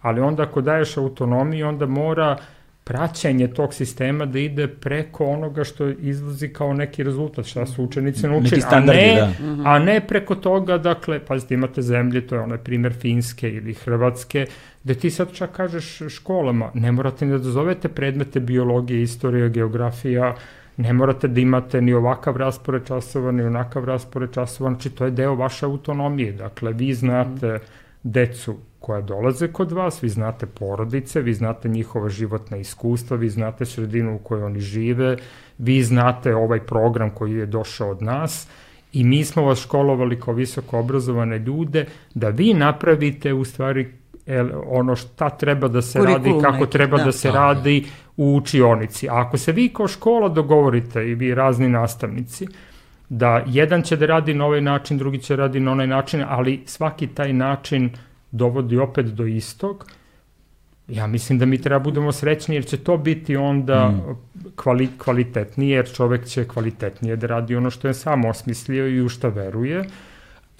ali 0.00 0.20
onda 0.20 0.42
ako 0.42 0.60
daješ 0.60 0.96
autonomiju, 0.96 1.68
onda 1.68 1.86
mora 1.86 2.36
praćenje 2.84 3.48
tog 3.48 3.74
sistema 3.74 4.26
da 4.26 4.38
ide 4.38 4.68
preko 4.68 5.24
onoga 5.26 5.64
što 5.64 5.88
izlazi 5.88 6.48
kao 6.48 6.74
neki 6.74 7.02
rezultat, 7.02 7.44
šta 7.44 7.66
su 7.66 7.84
učenici 7.84 8.28
naučili, 8.28 8.62
a 8.70 8.80
ne, 8.80 9.14
da. 9.14 9.62
a 9.64 9.78
ne 9.78 10.00
preko 10.00 10.34
toga, 10.34 10.78
dakle, 10.78 11.20
pazite, 11.24 11.54
imate 11.54 11.82
zemlje, 11.82 12.26
to 12.26 12.34
je 12.34 12.40
onaj 12.40 12.58
primer 12.58 12.92
Finske 12.92 13.50
ili 13.50 13.74
Hrvatske, 13.74 14.46
gde 14.84 14.94
ti 14.94 15.10
sad 15.10 15.32
čak 15.32 15.52
kažeš 15.52 15.98
školama, 16.08 16.70
ne 16.74 16.92
morate 16.92 17.26
ni 17.26 17.32
da 17.32 17.38
dozovete 17.38 17.88
predmete 17.88 18.40
biologije, 18.40 19.02
istorija, 19.02 19.48
geografija, 19.48 20.34
ne 20.76 20.92
morate 20.92 21.28
da 21.28 21.40
imate 21.40 21.80
ni 21.80 21.92
ovakav 21.92 22.36
raspored 22.36 22.86
časova, 22.86 23.32
ni 23.32 23.42
onakav 23.42 23.84
raspored 23.84 24.32
časova, 24.32 24.70
znači 24.70 24.90
to 24.90 25.04
je 25.04 25.10
deo 25.10 25.34
vaše 25.34 25.66
autonomije, 25.66 26.32
dakle, 26.32 26.72
vi 26.72 26.94
znate 26.94 27.58
decu 28.02 28.56
koja 28.80 29.00
dolaze 29.00 29.48
kod 29.48 29.72
vas, 29.72 30.02
vi 30.02 30.08
znate 30.08 30.46
porodice, 30.46 31.20
vi 31.20 31.34
znate 31.34 31.68
njihova 31.68 32.08
životna 32.08 32.56
iskustva, 32.56 33.16
vi 33.16 33.28
znate 33.28 33.66
sredinu 33.66 34.14
u 34.14 34.18
kojoj 34.18 34.44
oni 34.44 34.60
žive, 34.60 35.16
vi 35.58 35.82
znate 35.82 36.34
ovaj 36.34 36.60
program 36.60 37.10
koji 37.10 37.34
je 37.34 37.46
došao 37.46 37.90
od 37.90 38.02
nas 38.02 38.48
i 38.92 39.04
mi 39.04 39.24
smo 39.24 39.44
vas 39.44 39.62
školovali 39.62 40.20
kao 40.20 40.34
visoko 40.34 40.78
obrazovane 40.78 41.38
ljude 41.38 41.86
da 42.14 42.28
vi 42.28 42.54
napravite 42.54 43.32
u 43.32 43.44
stvari 43.44 43.88
ono 44.66 44.96
šta 44.96 45.30
treba 45.30 45.68
da 45.68 45.82
se 45.82 45.98
Kurikulum 45.98 46.24
radi, 46.24 46.44
kako 46.44 46.60
neki, 46.60 46.72
treba 46.72 46.96
da, 46.96 47.04
da 47.04 47.12
se 47.12 47.28
da, 47.28 47.34
radi 47.34 47.86
u 48.16 48.36
učionici. 48.36 49.08
A 49.08 49.20
ako 49.20 49.38
se 49.38 49.52
vi 49.52 49.68
kao 49.68 49.88
škola 49.88 50.28
dogovorite 50.28 51.08
i 51.08 51.14
vi 51.14 51.34
razni 51.34 51.68
nastavnici, 51.68 52.46
da 53.08 53.44
jedan 53.46 53.82
će 53.82 53.96
da 53.96 54.06
radi 54.06 54.34
na 54.34 54.46
ovaj 54.46 54.60
način, 54.60 54.98
drugi 54.98 55.18
će 55.18 55.36
da 55.36 55.42
radi 55.42 55.60
na 55.60 55.72
onaj 55.72 55.86
način, 55.86 56.24
ali 56.28 56.62
svaki 56.66 57.06
taj 57.06 57.32
način 57.32 57.90
dovodi 58.30 58.78
opet 58.78 59.06
do 59.06 59.26
istog, 59.26 59.86
ja 60.88 61.06
mislim 61.06 61.38
da 61.38 61.46
mi 61.46 61.62
treba 61.62 61.78
budemo 61.78 62.12
srećni 62.12 62.54
jer 62.54 62.66
će 62.66 62.76
to 62.76 62.96
biti 62.96 63.36
onda 63.36 63.88
mm. 63.88 64.16
kvali, 64.56 64.88
kvalitetnije, 64.98 65.76
jer 65.76 65.92
čovek 65.92 66.26
će 66.26 66.48
kvalitetnije 66.48 67.16
da 67.16 67.26
radi 67.26 67.56
ono 67.56 67.70
što 67.70 67.88
je 67.88 67.94
sam 67.94 68.24
osmislio 68.24 68.88
i 68.88 69.00
u 69.00 69.08
što 69.08 69.30
veruje. 69.30 69.84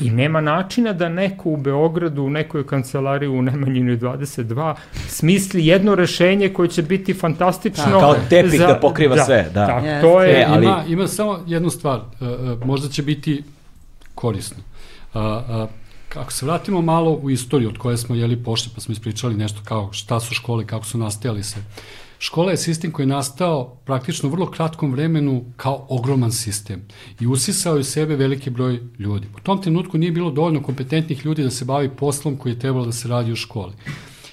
I 0.00 0.10
nema 0.10 0.40
načina 0.40 0.92
da 0.92 1.08
neko 1.08 1.50
u 1.50 1.56
Beogradu, 1.56 2.22
u 2.22 2.30
nekoj 2.30 2.66
kancelariji 2.66 3.28
u 3.28 3.42
Nemanjinu 3.42 3.96
22 3.96 4.74
smisli 4.92 5.66
jedno 5.66 5.94
rešenje 5.94 6.48
koje 6.48 6.68
će 6.68 6.82
biti 6.82 7.14
fantastično. 7.14 7.92
Da, 7.92 7.98
kao 7.98 8.14
tepik 8.30 8.60
za, 8.60 8.66
da 8.66 8.74
pokriva 8.74 9.16
da, 9.16 9.24
sve. 9.24 9.50
Da. 9.54 9.66
Tak, 9.66 9.84
yes. 9.84 10.00
to 10.00 10.22
je, 10.22 10.40
e, 10.40 10.46
ali... 10.48 10.66
ima, 10.66 10.84
ima 10.88 11.08
samo 11.08 11.38
jednu 11.46 11.70
stvar, 11.70 11.98
uh, 11.98 12.28
uh, 12.28 12.66
možda 12.66 12.88
će 12.88 13.02
biti 13.02 13.42
korisno. 14.14 14.62
Uh, 15.14 15.20
uh, 15.20 15.68
Ako 16.14 16.32
se 16.32 16.46
vratimo 16.46 16.82
malo 16.82 17.12
u 17.12 17.30
istoriju 17.30 17.68
od 17.68 17.78
koje 17.78 17.96
smo 17.96 18.14
jeli 18.14 18.42
pošli, 18.42 18.72
pa 18.74 18.80
smo 18.80 18.92
ispričali 18.92 19.34
nešto 19.34 19.60
kao 19.64 19.92
šta 19.92 20.20
su 20.20 20.34
škole, 20.34 20.66
kako 20.66 20.86
su 20.86 20.98
nastajali 20.98 21.42
se. 21.42 21.56
Škola 22.18 22.50
je 22.50 22.56
sistem 22.56 22.92
koji 22.92 23.04
je 23.04 23.08
nastao 23.08 23.76
praktično 23.84 24.28
u 24.28 24.32
vrlo 24.32 24.50
kratkom 24.50 24.92
vremenu 24.92 25.44
kao 25.56 25.86
ogroman 25.88 26.32
sistem 26.32 26.82
i 27.20 27.26
usisao 27.26 27.74
je 27.74 27.80
u 27.80 27.84
sebe 27.84 28.16
veliki 28.16 28.50
broj 28.50 28.80
ljudi. 28.98 29.26
U 29.36 29.40
tom 29.40 29.62
trenutku 29.62 29.98
nije 29.98 30.12
bilo 30.12 30.30
dovoljno 30.30 30.62
kompetentnih 30.62 31.24
ljudi 31.26 31.42
da 31.42 31.50
se 31.50 31.64
bavi 31.64 31.88
poslom 31.88 32.36
koji 32.36 32.52
je 32.52 32.58
trebalo 32.58 32.84
da 32.84 32.92
se 32.92 33.08
radi 33.08 33.32
u 33.32 33.36
školi. 33.36 33.72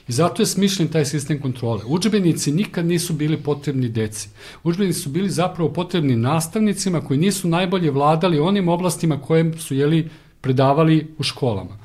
I 0.07 0.11
zato 0.11 0.41
je 0.41 0.45
smišljen 0.45 0.87
taj 0.87 1.05
sistem 1.05 1.41
kontrole. 1.41 1.81
Učbenici 1.85 2.51
nikad 2.51 2.85
nisu 2.85 3.13
bili 3.13 3.37
potrebni 3.37 3.89
deci. 3.89 4.29
Učbenici 4.63 4.99
su 4.99 5.09
bili 5.09 5.29
zapravo 5.29 5.73
potrebni 5.73 6.15
nastavnicima 6.15 7.01
koji 7.01 7.19
nisu 7.19 7.47
najbolje 7.47 7.91
vladali 7.91 8.39
onim 8.39 8.69
oblastima 8.69 9.21
koje 9.21 9.57
su 9.57 9.75
jeli, 9.75 10.09
predavali 10.47 11.07
u 11.17 11.23
školama. 11.23 11.77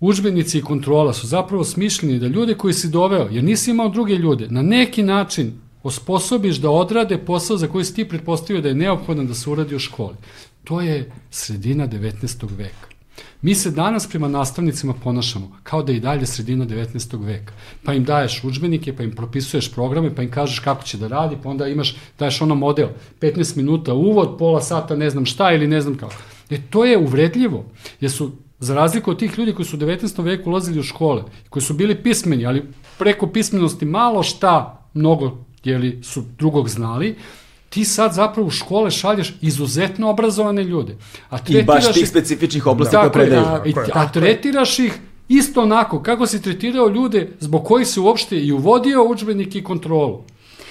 Učbenici 0.00 0.58
i 0.58 0.62
kontrola 0.62 1.12
su 1.12 1.26
zapravo 1.26 1.64
smišljeni 1.64 2.18
da 2.18 2.26
ljude 2.26 2.54
koji 2.54 2.74
si 2.74 2.88
doveo, 2.88 3.28
jer 3.30 3.44
nisi 3.44 3.70
imao 3.70 3.88
druge 3.88 4.14
ljude, 4.14 4.48
na 4.50 4.62
neki 4.62 5.02
način 5.02 5.52
osposobiš 5.82 6.56
da 6.56 6.70
odrade 6.70 7.18
posao 7.18 7.56
za 7.56 7.68
koji 7.68 7.84
si 7.84 7.94
ti 7.94 8.08
pretpostavio 8.08 8.62
da 8.62 8.68
je 8.68 8.74
neophodan 8.74 9.26
da 9.26 9.34
se 9.34 9.50
uradi 9.50 9.74
u 9.74 9.78
školi. 9.78 10.16
To 10.64 10.80
je 10.80 11.10
sredina 11.30 11.88
19. 11.88 12.46
veka. 12.56 12.92
Mi 13.42 13.54
se 13.54 13.70
danas 13.70 14.06
prema 14.08 14.28
nastavnicima 14.28 14.94
ponašamo 15.04 15.50
kao 15.62 15.82
da 15.82 15.92
je 15.92 15.98
i 15.98 16.00
dalje 16.00 16.26
sredina 16.26 16.66
19. 16.66 17.24
veka. 17.24 17.52
Pa 17.84 17.94
im 17.94 18.04
daješ 18.04 18.44
učbenike, 18.44 18.96
pa 18.96 19.02
im 19.02 19.16
propisuješ 19.16 19.72
programe, 19.72 20.14
pa 20.14 20.22
im 20.22 20.30
kažeš 20.30 20.58
kako 20.58 20.84
će 20.84 20.98
da 20.98 21.08
radi, 21.08 21.36
pa 21.42 21.48
onda 21.48 21.68
imaš, 21.68 21.96
daješ 22.18 22.40
ono 22.40 22.54
model, 22.54 22.88
15 23.20 23.56
minuta 23.56 23.94
uvod, 23.94 24.36
pola 24.38 24.60
sata 24.60 24.96
ne 24.96 25.10
znam 25.10 25.26
šta 25.26 25.52
ili 25.52 25.66
ne 25.66 25.80
znam 25.80 25.96
kako. 25.96 26.33
E 26.54 26.58
to 26.70 26.84
je 26.84 26.98
uvredljivo, 26.98 27.64
jer 28.00 28.10
su 28.10 28.32
za 28.58 28.74
razliku 28.74 29.10
od 29.10 29.18
tih 29.18 29.38
ljudi 29.38 29.52
koji 29.52 29.66
su 29.66 29.76
u 29.76 29.80
19. 29.80 30.24
veku 30.24 30.50
ulazili 30.50 30.80
u 30.80 30.82
škole, 30.82 31.22
koji 31.50 31.62
su 31.62 31.74
bili 31.74 32.02
pismeni, 32.02 32.46
ali 32.46 32.62
preko 32.98 33.26
pismenosti 33.26 33.84
malo 33.84 34.22
šta 34.22 34.86
mnogo 34.94 35.38
jeli, 35.64 35.98
su 36.02 36.24
drugog 36.38 36.68
znali, 36.68 37.16
ti 37.68 37.84
sad 37.84 38.12
zapravo 38.14 38.48
u 38.48 38.50
škole 38.50 38.90
šalješ 38.90 39.34
izuzetno 39.40 40.10
obrazovane 40.10 40.64
ljude. 40.64 40.96
A 41.30 41.38
I 41.48 41.62
baš 41.62 41.92
tih 41.92 42.08
specifičnih 42.08 42.66
oblasti 42.66 42.96
koje 42.96 43.12
predaju. 43.12 43.42
A, 43.42 43.62
a 43.92 44.12
tretiraš 44.12 44.78
ih 44.78 44.98
isto 45.28 45.62
onako 45.62 46.02
kako 46.02 46.26
si 46.26 46.42
tretirao 46.42 46.88
ljude 46.88 47.28
zbog 47.40 47.64
kojih 47.64 47.88
se 47.88 48.00
uopšte 48.00 48.40
i 48.40 48.52
uvodio 48.52 49.04
učbenik 49.04 49.54
i 49.56 49.64
kontrolu. 49.64 50.22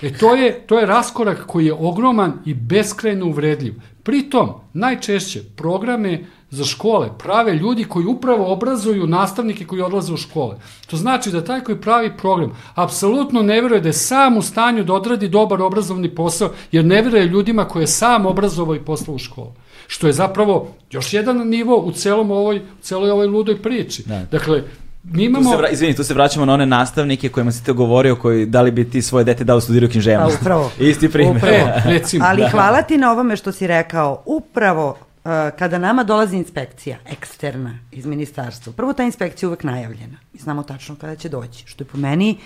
E 0.02 0.14
to 0.18 0.36
je, 0.36 0.60
to 0.68 0.80
je 0.80 0.86
raskorak 0.86 1.46
koji 1.48 1.66
je 1.66 1.74
ogroman 1.74 2.34
i 2.46 2.54
beskrajno 2.54 3.26
uvredljiv. 3.26 3.74
Pritom, 4.04 4.50
najčešće 4.74 5.44
programe 5.56 6.26
za 6.50 6.64
škole 6.64 7.10
prave 7.20 7.54
ljudi 7.54 7.84
koji 7.84 8.06
upravo 8.06 8.54
obrazuju 8.54 9.08
nastavnike 9.08 9.66
koji 9.66 9.82
odlaze 9.82 10.14
u 10.14 10.18
škole. 10.18 10.56
To 10.88 10.98
znači 10.98 11.32
da 11.32 11.44
taj 11.44 11.64
koji 11.64 11.82
pravi 11.82 12.12
program 12.18 12.58
apsolutno 12.76 13.42
ne 13.42 13.62
veruje 13.62 13.82
da 13.82 13.90
je 13.90 13.94
sam 13.94 14.38
u 14.38 14.42
stanju 14.42 14.84
da 14.84 14.94
odradi 14.94 15.28
dobar 15.28 15.62
obrazovni 15.62 16.16
posao, 16.16 16.50
jer 16.72 16.86
ne 16.86 17.02
veruje 17.02 17.26
ljudima 17.26 17.66
koje 17.66 17.84
je 17.84 17.88
sam 17.88 18.26
obrazovao 18.26 18.76
i 18.76 18.86
poslao 18.86 19.16
u 19.16 19.20
školu. 19.20 19.52
Što 19.88 20.08
je 20.08 20.14
zapravo 20.14 20.68
još 20.92 21.14
jedan 21.14 21.48
nivo 21.48 21.78
u 21.78 21.92
celom 21.92 22.32
ovoj, 22.32 22.58
u 22.58 22.82
celoj 22.82 23.12
ovoj 23.12 23.28
ludoj 23.28 23.62
priči. 23.62 24.04
Da. 24.06 24.26
Dakle, 24.32 24.64
mi 25.04 25.24
imamo... 25.24 25.44
Tu 25.44 25.52
se, 25.52 25.58
vra... 25.58 25.70
izvini, 25.70 25.96
tu 25.96 26.04
se 26.04 26.14
vraćamo 26.14 26.46
na 26.46 26.54
one 26.54 26.66
nastavnike 26.66 27.30
kojima 27.30 27.52
si 27.52 27.64
te 27.64 27.72
govorio, 27.72 28.16
koji 28.16 28.46
da 28.46 28.62
li 28.62 28.72
bi 28.72 28.90
ti 28.90 29.02
svoje 29.02 29.26
dete 29.26 29.44
dao 29.44 29.62
studirao 29.62 29.90
književnost. 29.90 30.36
Pa, 30.36 30.42
upravo. 30.42 30.72
Isti 30.90 31.10
primjer. 31.10 31.38
Upravo. 31.38 31.70
Recimo, 31.94 32.26
Ali 32.26 32.42
da. 32.42 32.50
hvala 32.50 32.82
ti 32.82 32.98
na 32.98 33.12
ovome 33.12 33.36
što 33.36 33.52
si 33.52 33.68
rekao. 33.68 34.24
Upravo 34.26 34.98
Uh, 35.24 35.30
kada 35.60 35.78
nama 35.78 36.04
dolazi 36.04 36.38
inspekcija 36.38 36.98
eksterna 37.06 37.80
iz 37.92 38.06
ministarstva, 38.06 38.74
prvo 38.74 38.94
ta 38.94 39.04
inspekcija 39.04 39.48
je 39.48 39.50
uvek 39.50 39.64
najavljena. 39.64 40.18
Mi 40.34 40.40
znamo 40.40 40.64
tačno 40.64 40.96
kada 40.96 41.16
će 41.16 41.30
doći. 41.30 41.64
Što 41.68 41.84
je 41.84 41.88
po 41.88 41.98
meni, 41.98 42.38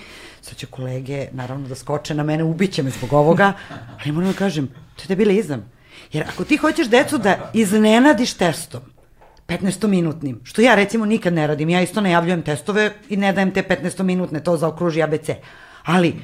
sad 0.41 0.55
će 0.57 0.65
kolege 0.65 1.27
naravno 1.31 1.67
da 1.67 1.75
skoče 1.75 2.13
na 2.13 2.23
mene, 2.23 2.43
ubiće 2.43 2.83
me 2.83 2.89
zbog 2.89 3.13
ovoga, 3.13 3.53
ali 4.03 4.11
moram 4.11 4.31
da 4.31 4.37
kažem, 4.37 4.67
to 4.67 5.03
je 5.03 5.07
debilizam. 5.07 5.71
Jer 6.13 6.25
ako 6.29 6.43
ti 6.43 6.57
hoćeš 6.57 6.87
decu 6.87 7.17
da 7.17 7.51
iznenadiš 7.53 8.33
testom, 8.33 8.81
15-minutnim, 9.47 10.39
što 10.43 10.61
ja 10.61 10.75
recimo 10.75 11.05
nikad 11.05 11.33
ne 11.33 11.47
radim, 11.47 11.69
ja 11.69 11.81
isto 11.81 12.01
najavljujem 12.01 12.41
testove 12.41 12.93
i 13.09 13.17
ne 13.17 13.33
dajem 13.33 13.51
te 13.51 13.63
15-minutne, 13.63 14.43
to 14.43 14.57
zaokruži 14.57 15.03
ABC. 15.03 15.29
Ali, 15.85 16.15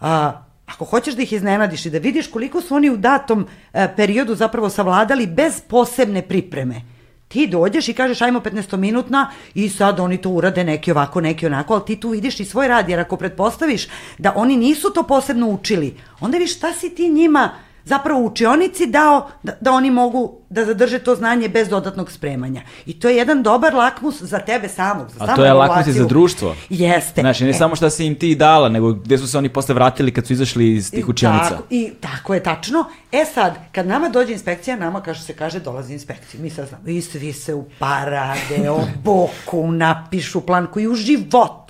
a, 0.00 0.42
ako 0.66 0.84
hoćeš 0.84 1.14
da 1.14 1.22
ih 1.22 1.32
iznenadiš 1.32 1.86
i 1.86 1.90
da 1.90 1.98
vidiš 1.98 2.26
koliko 2.30 2.60
su 2.60 2.74
oni 2.74 2.90
u 2.90 2.96
datom 2.96 3.46
e, 3.72 3.88
periodu 3.96 4.34
zapravo 4.34 4.70
savladali 4.70 5.26
bez 5.26 5.60
posebne 5.60 6.22
pripreme, 6.22 6.82
ti 7.28 7.46
dođeš 7.46 7.88
i 7.88 7.94
kažeš 7.94 8.22
ajmo 8.22 8.40
15 8.40 8.76
minutna 8.76 9.30
i 9.54 9.68
sad 9.68 10.00
oni 10.00 10.16
to 10.16 10.30
urade 10.30 10.64
neki 10.64 10.90
ovako, 10.90 11.20
neki 11.20 11.46
onako, 11.46 11.74
ali 11.74 11.84
ti 11.86 12.00
tu 12.00 12.08
vidiš 12.08 12.40
i 12.40 12.44
svoj 12.44 12.68
rad, 12.68 12.88
jer 12.88 13.00
ako 13.00 13.16
pretpostaviš 13.16 13.88
da 14.18 14.32
oni 14.36 14.56
nisu 14.56 14.92
to 14.94 15.02
posebno 15.02 15.48
učili, 15.48 15.96
onda 16.20 16.38
viš 16.38 16.56
šta 16.56 16.72
si 16.72 16.94
ti 16.94 17.08
njima 17.08 17.50
zapravo 17.88 18.20
učionici 18.20 18.86
dao 18.86 19.28
da, 19.42 19.52
da 19.60 19.72
oni 19.72 19.90
mogu 19.90 20.38
da 20.50 20.64
zadrže 20.64 20.98
to 20.98 21.14
znanje 21.14 21.48
bez 21.48 21.68
dodatnog 21.68 22.10
spremanja. 22.12 22.62
I 22.86 23.00
to 23.00 23.08
je 23.08 23.16
jedan 23.16 23.42
dobar 23.42 23.74
lakmus 23.74 24.22
za 24.22 24.38
tebe 24.38 24.68
samog. 24.68 25.10
Za 25.10 25.24
A 25.24 25.36
to 25.36 25.44
je 25.44 25.52
lakmus 25.52 25.86
i 25.86 25.92
za 25.92 26.04
društvo. 26.04 26.56
Jeste. 26.68 27.20
Znači, 27.20 27.44
ne 27.44 27.50
e. 27.50 27.54
samo 27.54 27.76
šta 27.76 27.90
si 27.90 28.06
im 28.06 28.14
ti 28.14 28.34
dala, 28.34 28.68
nego 28.68 28.92
gde 28.92 29.18
su 29.18 29.28
se 29.28 29.38
oni 29.38 29.48
posle 29.48 29.74
vratili 29.74 30.12
kad 30.12 30.26
su 30.26 30.32
izašli 30.32 30.74
iz 30.74 30.90
tih 30.90 31.08
učionica. 31.08 31.48
Tako, 31.48 31.64
I 31.70 31.92
tako 32.00 32.34
je 32.34 32.42
tačno. 32.42 32.84
E 33.12 33.24
sad, 33.34 33.54
kad 33.72 33.86
nama 33.86 34.08
dođe 34.08 34.32
inspekcija, 34.32 34.76
nama 34.76 35.00
kaže 35.00 35.22
se 35.22 35.32
kaže 35.32 35.60
dolazi 35.60 35.92
inspekcija. 35.92 36.42
Mi 36.42 36.50
sad 36.50 36.68
znamo, 36.68 36.88
i 36.88 37.00
svi 37.02 37.32
se 37.32 37.54
uparade, 37.54 38.70
o 38.70 38.80
boku, 39.04 39.72
napišu 39.72 40.40
plan 40.40 40.66
koji 40.72 40.88
u 40.88 40.94
životu 40.94 41.68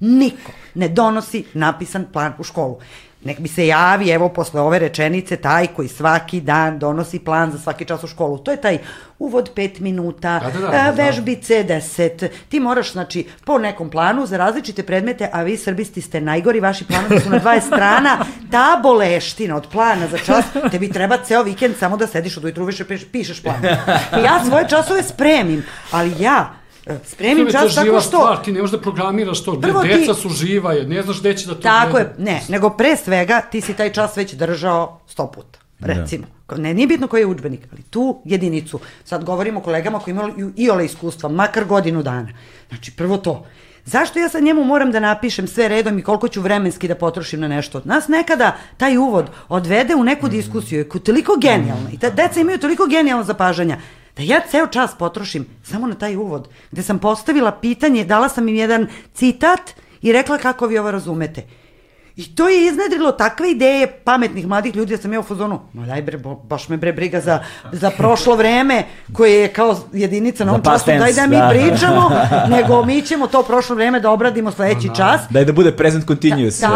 niko 0.00 0.52
ne 0.74 0.88
donosi 0.88 1.44
napisan 1.54 2.06
plan 2.12 2.32
u 2.38 2.42
školu. 2.42 2.78
Nek 3.24 3.38
mi 3.38 3.48
se 3.48 3.66
javi, 3.66 4.10
evo, 4.10 4.28
posle 4.28 4.60
ove 4.60 4.78
rečenice, 4.78 5.36
taj 5.36 5.66
koji 5.66 5.88
svaki 5.88 6.40
dan 6.40 6.78
donosi 6.78 7.18
plan 7.18 7.52
za 7.52 7.58
svaki 7.58 7.84
čas 7.84 8.04
u 8.04 8.06
školu. 8.06 8.38
To 8.38 8.50
je 8.50 8.60
taj 8.60 8.78
uvod 9.18 9.50
5 9.56 9.80
minuta, 9.80 10.40
da, 10.44 10.60
da, 10.60 10.66
da, 10.66 10.70
da, 10.70 10.90
vežbice 10.90 11.64
10. 11.68 12.28
Ti 12.48 12.60
moraš, 12.60 12.92
znači, 12.92 13.26
po 13.44 13.58
nekom 13.58 13.90
planu 13.90 14.26
za 14.26 14.36
različite 14.36 14.82
predmete, 14.82 15.28
a 15.32 15.42
vi 15.42 15.56
srbisti 15.56 16.00
ste 16.00 16.20
najgori, 16.20 16.60
vaši 16.60 16.84
planovi 16.84 17.20
su 17.20 17.30
na 17.30 17.40
20 17.40 17.60
strana, 17.72 18.18
ta 18.50 18.80
boleština 18.82 19.56
od 19.56 19.66
plana 19.72 20.06
za 20.06 20.18
čas, 20.18 20.44
tebi 20.70 20.92
treba 20.92 21.16
ceo 21.16 21.42
vikend 21.42 21.76
samo 21.76 21.96
da 21.96 22.06
sediš 22.06 22.36
od 22.36 22.44
ujutru 22.44 22.64
više 22.64 22.84
pišeš 23.12 23.42
plan. 23.42 23.62
Ja 24.24 24.44
svoje 24.48 24.68
časove 24.68 25.02
spremim, 25.02 25.62
ali 25.90 26.14
ja 26.18 26.63
spremim 27.04 27.48
čas 27.52 27.74
tako 27.74 28.00
što... 28.00 28.00
Stvar, 28.00 28.44
ti 28.44 28.52
ne 28.52 28.60
možeš 28.60 28.72
da 28.72 28.80
programiraš 28.80 29.44
to, 29.44 29.60
Prvo 29.60 29.82
deca 29.82 30.14
ti... 30.14 30.20
su 30.20 30.28
živa, 30.28 30.72
je, 30.72 30.86
ne 30.86 31.02
znaš 31.02 31.20
gde 31.20 31.36
će 31.36 31.46
da 31.46 31.54
to... 31.54 31.60
Tako 31.60 31.90
gleda. 31.90 32.08
je, 32.08 32.14
ne, 32.18 32.42
nego 32.48 32.70
pre 32.70 32.96
svega 32.96 33.40
ti 33.40 33.60
si 33.60 33.74
taj 33.74 33.92
čas 33.92 34.16
već 34.16 34.32
držao 34.32 35.00
sto 35.06 35.26
puta, 35.26 35.58
da. 35.78 35.86
recimo. 35.86 36.26
Da. 36.48 36.56
Ne, 36.56 36.74
nije 36.74 36.86
bitno 36.86 37.06
koji 37.06 37.20
je 37.20 37.26
učbenik, 37.26 37.60
ali 37.72 37.82
tu 37.82 38.20
jedinicu. 38.24 38.80
Sad 39.04 39.24
govorimo 39.24 39.60
o 39.60 39.62
kolegama 39.62 39.98
koji 39.98 40.12
imaju 40.12 40.52
i 40.56 40.70
ole 40.70 40.84
iskustva, 40.84 41.28
makar 41.28 41.64
godinu 41.64 42.02
dana. 42.02 42.28
Znači, 42.68 42.92
prvo 42.96 43.16
to. 43.16 43.46
Zašto 43.84 44.18
ja 44.18 44.28
sad 44.28 44.42
njemu 44.42 44.64
moram 44.64 44.92
da 44.92 45.00
napišem 45.00 45.46
sve 45.46 45.68
redom 45.68 45.98
i 45.98 46.02
koliko 46.02 46.28
ću 46.28 46.40
vremenski 46.40 46.88
da 46.88 46.94
potrošim 46.94 47.40
na 47.40 47.48
nešto? 47.48 47.80
Nas 47.84 48.08
nekada 48.08 48.56
taj 48.76 48.96
uvod 48.96 49.30
odvede 49.48 49.94
u 49.94 50.04
neku 50.04 50.28
diskusiju, 50.28 50.78
je 50.78 51.00
toliko 51.04 51.36
genijalna 51.40 51.90
i 51.92 51.98
ta 51.98 52.10
deca 52.10 52.40
imaju 52.40 52.58
toliko 52.58 52.86
genijalno 52.86 53.24
zapažanja 53.24 53.78
da 54.16 54.22
ja 54.22 54.40
ceo 54.50 54.66
čas 54.66 54.94
potrošim 54.98 55.46
samo 55.62 55.86
na 55.86 55.94
taj 55.94 56.16
uvod, 56.16 56.48
gde 56.70 56.82
sam 56.82 56.98
postavila 56.98 57.52
pitanje, 57.52 58.04
dala 58.04 58.28
sam 58.28 58.48
im 58.48 58.54
jedan 58.54 58.86
citat 59.14 59.60
i 60.02 60.12
rekla 60.12 60.38
kako 60.38 60.66
vi 60.66 60.78
ovo 60.78 60.90
razumete. 60.90 61.46
I 62.16 62.34
to 62.34 62.48
je 62.48 62.66
iznedrilo 62.66 63.12
takve 63.12 63.50
ideje 63.50 63.86
pametnih 64.04 64.46
mladih 64.46 64.76
ljudi 64.76 64.96
da 64.96 65.02
sam 65.02 65.12
ja 65.12 65.20
u 65.20 65.22
fazonu, 65.22 65.60
ma 65.72 65.86
daj 65.86 66.02
bre, 66.02 66.18
baš 66.44 66.68
me 66.68 66.76
bre 66.76 66.92
briga 66.92 67.20
za, 67.20 67.40
za 67.72 67.90
prošlo 67.90 68.36
vreme 68.36 68.84
koje 69.12 69.40
je 69.40 69.48
kao 69.48 69.76
jedinica 69.92 70.44
na 70.44 70.52
ovom 70.52 70.64
času, 70.64 70.86
daj 70.86 71.12
da 71.12 71.26
mi 71.26 71.36
da. 71.36 71.48
pričamo, 71.50 72.10
nego 72.56 72.84
mi 72.84 73.02
ćemo 73.02 73.26
to 73.26 73.42
prošlo 73.42 73.76
vreme 73.76 74.00
da 74.00 74.10
obradimo 74.10 74.50
sledeći 74.50 74.88
no, 74.88 74.94
čas. 74.94 75.20
Daj 75.30 75.44
da 75.44 75.52
bude 75.52 75.72
present 75.76 76.06
continuous. 76.06 76.60
Da, 76.60 76.68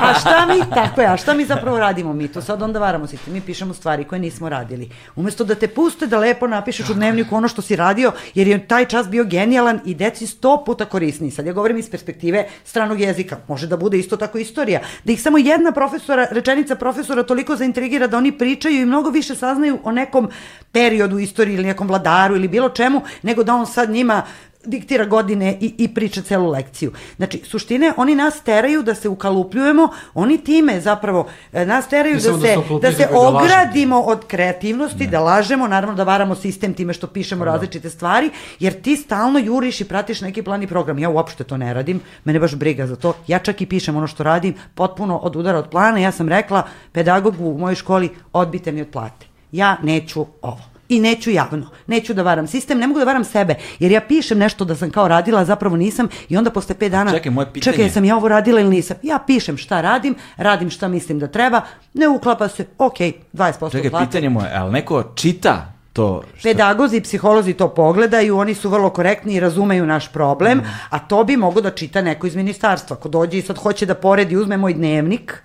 a 0.00 0.14
šta 0.20 0.46
mi, 0.46 0.74
tako 0.74 1.00
je, 1.00 1.06
a 1.06 1.16
šta 1.16 1.34
mi 1.34 1.44
zapravo 1.44 1.78
radimo 1.78 2.12
mi 2.12 2.28
to? 2.28 2.42
Sad 2.42 2.62
onda 2.62 2.78
varamo 2.78 3.06
se, 3.06 3.16
mi 3.26 3.40
pišemo 3.40 3.74
stvari 3.74 4.04
koje 4.04 4.18
nismo 4.18 4.48
radili. 4.48 4.90
Umesto 5.16 5.44
da 5.44 5.54
te 5.54 5.68
puste 5.68 6.06
da 6.06 6.18
lepo 6.18 6.46
napišeš 6.46 6.90
u 6.90 6.94
dnevniku 6.94 7.36
ono 7.36 7.48
što 7.48 7.62
si 7.62 7.76
radio, 7.76 8.12
jer 8.34 8.48
je 8.48 8.66
taj 8.68 8.84
čas 8.84 9.08
bio 9.08 9.24
genijalan 9.24 9.80
i 9.84 9.94
deci 9.94 10.26
sto 10.26 10.62
puta 10.66 10.84
korisniji. 10.84 11.30
Sad 11.30 11.46
ja 11.46 11.52
govorim 11.52 11.76
iz 11.76 11.90
perspektive 11.90 12.46
stranog 12.64 13.00
jezika, 13.00 13.36
može 13.48 13.66
da 13.66 13.76
bude 13.76 13.98
isto 13.98 14.16
tako 14.16 14.38
istorija, 14.50 14.80
da 15.04 15.12
ih 15.12 15.22
samo 15.22 15.38
jedna 15.38 15.72
profesora, 15.72 16.26
rečenica 16.30 16.74
profesora 16.74 17.22
toliko 17.22 17.56
zaintrigira 17.56 18.06
da 18.06 18.18
oni 18.18 18.32
pričaju 18.32 18.82
i 18.82 18.86
mnogo 18.86 19.10
više 19.10 19.34
saznaju 19.34 19.78
o 19.84 19.92
nekom 19.92 20.30
periodu 20.72 21.18
istorije 21.18 21.54
ili 21.54 21.70
nekom 21.70 21.88
vladaru 21.88 22.36
ili 22.36 22.48
bilo 22.48 22.68
čemu, 22.68 23.02
nego 23.22 23.44
da 23.44 23.54
on 23.54 23.66
sad 23.66 23.90
njima 23.90 24.22
diktira 24.64 25.04
godine 25.04 25.58
i, 25.60 25.74
i 25.78 25.94
priča 25.94 26.22
celu 26.22 26.50
lekciju. 26.50 26.92
Znači, 27.16 27.40
suštine, 27.44 27.92
oni 27.96 28.14
nas 28.14 28.40
teraju 28.40 28.82
da 28.82 28.94
se 28.94 29.08
ukalupljujemo, 29.08 29.88
oni 30.14 30.38
time 30.38 30.80
zapravo 30.80 31.26
e, 31.52 31.66
nas 31.66 31.88
teraju 31.88 32.14
da 32.14 32.20
se, 32.20 32.30
da, 32.30 32.78
da 32.82 32.92
se 32.92 33.08
da 33.12 33.18
ogradimo 33.18 34.00
od 34.00 34.26
kreativnosti, 34.26 35.04
ne. 35.04 35.10
da 35.10 35.20
lažemo, 35.20 35.68
naravno 35.68 35.96
da 35.96 36.04
varamo 36.04 36.34
sistem 36.34 36.74
time 36.74 36.92
što 36.92 37.06
pišemo 37.06 37.44
da. 37.44 37.50
različite 37.50 37.90
stvari, 37.90 38.30
jer 38.60 38.82
ti 38.82 38.96
stalno 38.96 39.38
juriš 39.38 39.80
i 39.80 39.84
pratiš 39.84 40.20
neki 40.20 40.42
plan 40.42 40.62
i 40.62 40.66
program. 40.66 40.98
Ja 40.98 41.10
uopšte 41.10 41.44
to 41.44 41.56
ne 41.56 41.74
radim, 41.74 42.00
mene 42.24 42.40
baš 42.40 42.54
briga 42.54 42.86
za 42.86 42.96
to. 42.96 43.14
Ja 43.26 43.38
čak 43.38 43.60
i 43.60 43.66
pišem 43.66 43.96
ono 43.96 44.06
što 44.06 44.22
radim, 44.22 44.54
potpuno 44.74 45.16
od 45.16 45.36
udara 45.36 45.58
od 45.58 45.68
plana. 45.70 45.98
Ja 45.98 46.12
sam 46.12 46.28
rekla 46.28 46.62
pedagogu 46.92 47.44
u 47.44 47.58
mojoj 47.58 47.74
školi, 47.74 48.10
odbite 48.32 48.72
mi 48.72 48.80
od 48.80 48.88
plate. 48.88 49.26
Ja 49.52 49.76
neću 49.82 50.26
ovo 50.42 50.69
I 50.90 51.00
neću 51.00 51.30
javno. 51.30 51.66
Neću 51.86 52.14
da 52.14 52.22
varam 52.22 52.46
sistem, 52.46 52.78
ne 52.78 52.86
mogu 52.86 52.98
da 52.98 53.04
varam 53.04 53.24
sebe. 53.24 53.54
Jer 53.78 53.92
ja 53.92 54.00
pišem 54.00 54.38
nešto 54.38 54.64
da 54.64 54.76
sam 54.76 54.90
kao 54.90 55.08
radila, 55.08 55.40
a 55.40 55.44
zapravo 55.44 55.76
nisam 55.76 56.08
i 56.28 56.36
onda 56.36 56.50
posle 56.50 56.74
5 56.74 56.88
dana... 56.88 57.10
Čekaj, 57.10 57.32
moje 57.32 57.52
pitanje... 57.52 57.76
Čekaj, 57.76 57.90
sam 57.90 58.04
ja 58.04 58.16
ovo 58.16 58.28
radila 58.28 58.60
ili 58.60 58.70
nisam? 58.70 58.96
Ja 59.02 59.18
pišem 59.26 59.56
šta 59.56 59.80
radim, 59.80 60.14
radim 60.36 60.70
šta 60.70 60.88
mislim 60.88 61.18
da 61.18 61.26
treba, 61.26 61.60
ne 61.94 62.08
uklapa 62.08 62.48
se, 62.48 62.66
ok, 62.78 62.98
20% 62.98 63.70
Čekaj, 63.72 63.90
plate. 63.90 64.06
pitanje 64.06 64.28
moje, 64.28 64.50
ali 64.54 64.72
neko 64.72 65.02
čita 65.14 65.72
to 65.92 66.22
što... 66.36 66.48
Pedagozi 66.48 66.96
i 66.96 67.00
psiholozi 67.00 67.52
to 67.52 67.68
pogledaju, 67.68 68.38
oni 68.38 68.54
su 68.54 68.68
vrlo 68.68 68.90
korektni 68.90 69.34
i 69.34 69.40
razumeju 69.40 69.86
naš 69.86 70.12
problem, 70.12 70.58
Mm. 70.58 70.62
a 70.90 70.98
to 70.98 71.24
bi 71.24 71.36
mogo 71.36 71.60
da 71.60 71.70
čita 71.70 72.02
neko 72.02 72.26
iz 72.26 72.36
ministarstva. 72.36 72.96
Ko 72.96 73.08
dođe 73.08 73.38
i 73.38 73.42
sad 73.42 73.58
hoće 73.58 73.86
da 73.86 73.94
poredi, 73.94 74.36
uzme 74.36 74.56
moj 74.56 74.74
dnevnik, 74.74 75.42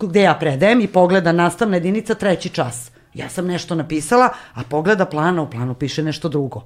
gde 0.00 0.22
ja 0.22 0.34
predajem 0.34 0.80
i 0.80 0.86
pogleda 0.86 1.32
nastavna 1.32 1.76
jedinica 1.76 2.14
treći 2.14 2.48
čas. 2.48 2.90
Ja 3.14 3.28
sam 3.28 3.46
nešto 3.46 3.74
napisala, 3.74 4.28
a 4.54 4.62
pogleda 4.68 5.04
plana, 5.04 5.42
u 5.42 5.50
planu 5.50 5.74
piše 5.74 6.02
nešto 6.02 6.28
drugo. 6.28 6.62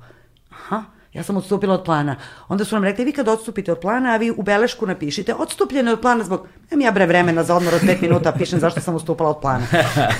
Aha, 0.50 0.84
ja 1.12 1.22
sam 1.22 1.36
odstupila 1.36 1.74
od 1.74 1.84
plana. 1.84 2.16
Onda 2.48 2.64
su 2.64 2.74
nam 2.74 2.84
rekli, 2.84 3.04
vi 3.04 3.12
kad 3.12 3.28
odstupite 3.28 3.72
od 3.72 3.78
plana, 3.80 4.10
a 4.10 4.16
vi 4.16 4.30
u 4.30 4.42
belešku 4.42 4.86
napišite, 4.86 5.34
odstupljeno 5.34 5.90
je 5.90 5.94
od 5.94 6.00
plana 6.00 6.24
zbog, 6.24 6.46
nemam 6.70 6.84
ja 6.84 6.92
bre 6.92 7.06
vremena 7.06 7.44
za 7.44 7.56
odmor 7.56 7.74
od 7.74 7.80
pet 7.86 8.00
minuta, 8.00 8.32
pišem 8.32 8.60
zašto 8.60 8.80
sam 8.80 8.94
odstupala 8.94 9.30
od 9.30 9.40
plana. 9.40 9.66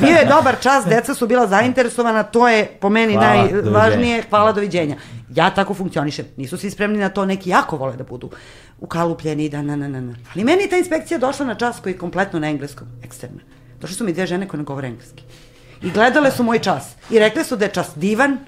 Bio 0.01 0.17
je 0.17 0.27
dobar 0.27 0.57
čas, 0.61 0.85
deca 0.85 1.15
su 1.15 1.27
bila 1.27 1.47
zainteresovana, 1.47 2.23
to 2.23 2.49
je 2.49 2.67
po 2.81 2.89
meni 2.89 3.13
Hvala, 3.13 3.29
najvažnije, 3.29 3.63
doviđenja. 3.63 4.23
hvala, 4.31 4.53
doviđenja. 4.53 4.97
Ja 5.35 5.51
tako 5.51 5.75
funkcionišem. 5.75 6.27
Nisu 6.37 6.57
svi 6.59 6.71
spremni 6.71 6.99
na 6.99 7.09
to, 7.09 7.25
neki 7.25 7.51
jako 7.51 7.77
vole 7.77 7.97
da 7.97 8.05
budu 8.05 8.31
ukalupljeni, 8.81 9.49
da 9.49 9.63
na, 9.63 9.77
na, 9.77 9.89
na, 9.89 10.01
na. 10.01 10.15
Ali 10.35 10.45
meni 10.45 10.63
je 10.63 10.71
ta 10.71 10.77
inspekcija 10.77 11.19
došla 11.19 11.47
na 11.47 11.55
čas 11.55 11.81
koji 11.81 11.93
je 11.93 11.99
kompletno 11.99 12.39
na 12.39 12.49
engleskom, 12.49 12.89
eksterna. 13.05 13.41
Došle 13.81 13.97
su 13.97 14.05
mi 14.05 14.13
dve 14.13 14.27
žene 14.27 14.49
koje 14.49 14.59
ne 14.59 14.65
govore 14.65 14.89
engleski. 14.89 15.23
I 15.83 15.91
gledale 15.91 16.31
su 16.31 16.43
moj 16.43 16.59
čas. 16.59 16.95
I 17.11 17.19
rekle 17.19 17.45
su 17.45 17.57
da 17.57 17.65
je 17.65 17.73
čas 17.73 17.91
divan, 17.97 18.39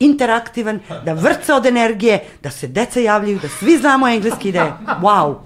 interaktivan, 0.00 0.80
da 1.04 1.12
vrca 1.12 1.56
od 1.56 1.66
energije, 1.66 2.24
da 2.42 2.50
se 2.50 2.68
deca 2.68 3.00
javljaju, 3.00 3.38
da 3.38 3.48
svi 3.48 3.76
znamo 3.76 4.08
engleski, 4.08 4.52
da 4.52 4.60
je 4.60 4.72
wow. 5.00 5.36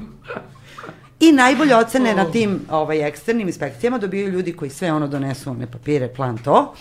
I 1.20 1.32
najbolje 1.32 1.76
ocene 1.76 2.14
na 2.14 2.30
tim 2.30 2.60
ovaj, 2.70 3.08
eksternim 3.08 3.48
inspekcijama 3.48 3.98
dobijaju 3.98 4.28
ljudi 4.28 4.52
koji 4.52 4.70
sve 4.70 4.92
ono 4.92 5.08
donesu, 5.08 5.50
one 5.50 5.70
papire, 5.70 6.08
plan 6.08 6.38
to, 6.38 6.74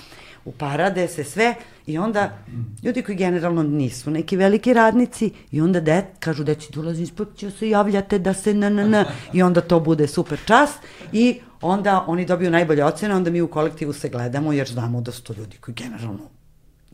uparade 0.46 1.08
se 1.08 1.24
sve 1.24 1.56
i 1.88 1.98
onda 1.98 2.38
ljudi 2.84 3.02
koji 3.02 3.18
generalno 3.18 3.64
nisu 3.64 4.12
neki 4.12 4.38
veliki 4.38 4.74
radnici 4.74 5.32
i 5.52 5.62
onda 5.62 5.80
de, 5.80 6.06
kažu 6.20 6.44
deci 6.44 6.74
dolazi 6.74 7.02
inspekcija 7.02 7.52
se 7.52 7.70
javljate 7.70 8.20
da 8.20 8.34
se 8.34 8.54
na 8.54 8.70
na 8.70 8.88
na 8.88 9.06
i 9.34 9.44
onda 9.44 9.62
to 9.62 9.80
bude 9.80 10.08
super 10.08 10.40
čas 10.46 10.70
i 11.12 11.40
onda 11.62 12.04
oni 12.08 12.26
dobiju 12.26 12.52
najbolje 12.52 12.86
ocene, 12.86 13.16
onda 13.16 13.32
mi 13.32 13.42
u 13.42 13.48
kolektivu 13.48 13.94
se 13.94 14.10
gledamo 14.10 14.54
jer 14.54 14.68
znamo 14.68 15.02
da 15.02 15.12
su 15.12 15.24
to 15.24 15.34
ljudi 15.34 15.58
koji 15.58 15.76
generalno 15.76 16.30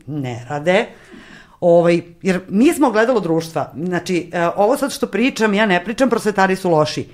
ne 0.06 0.46
rade. 0.48 0.86
Ovaj, 1.60 2.02
jer 2.22 2.40
mi 2.48 2.72
smo 2.72 2.90
gledalo 2.90 3.20
društva. 3.20 3.72
Znači, 3.76 4.30
e, 4.32 4.48
ovo 4.56 4.76
sad 4.76 4.92
što 4.92 5.06
pričam, 5.06 5.54
ja 5.54 5.66
ne 5.66 5.84
pričam, 5.84 6.10
prosvetari 6.10 6.56
su 6.56 6.70
loši. 6.70 7.06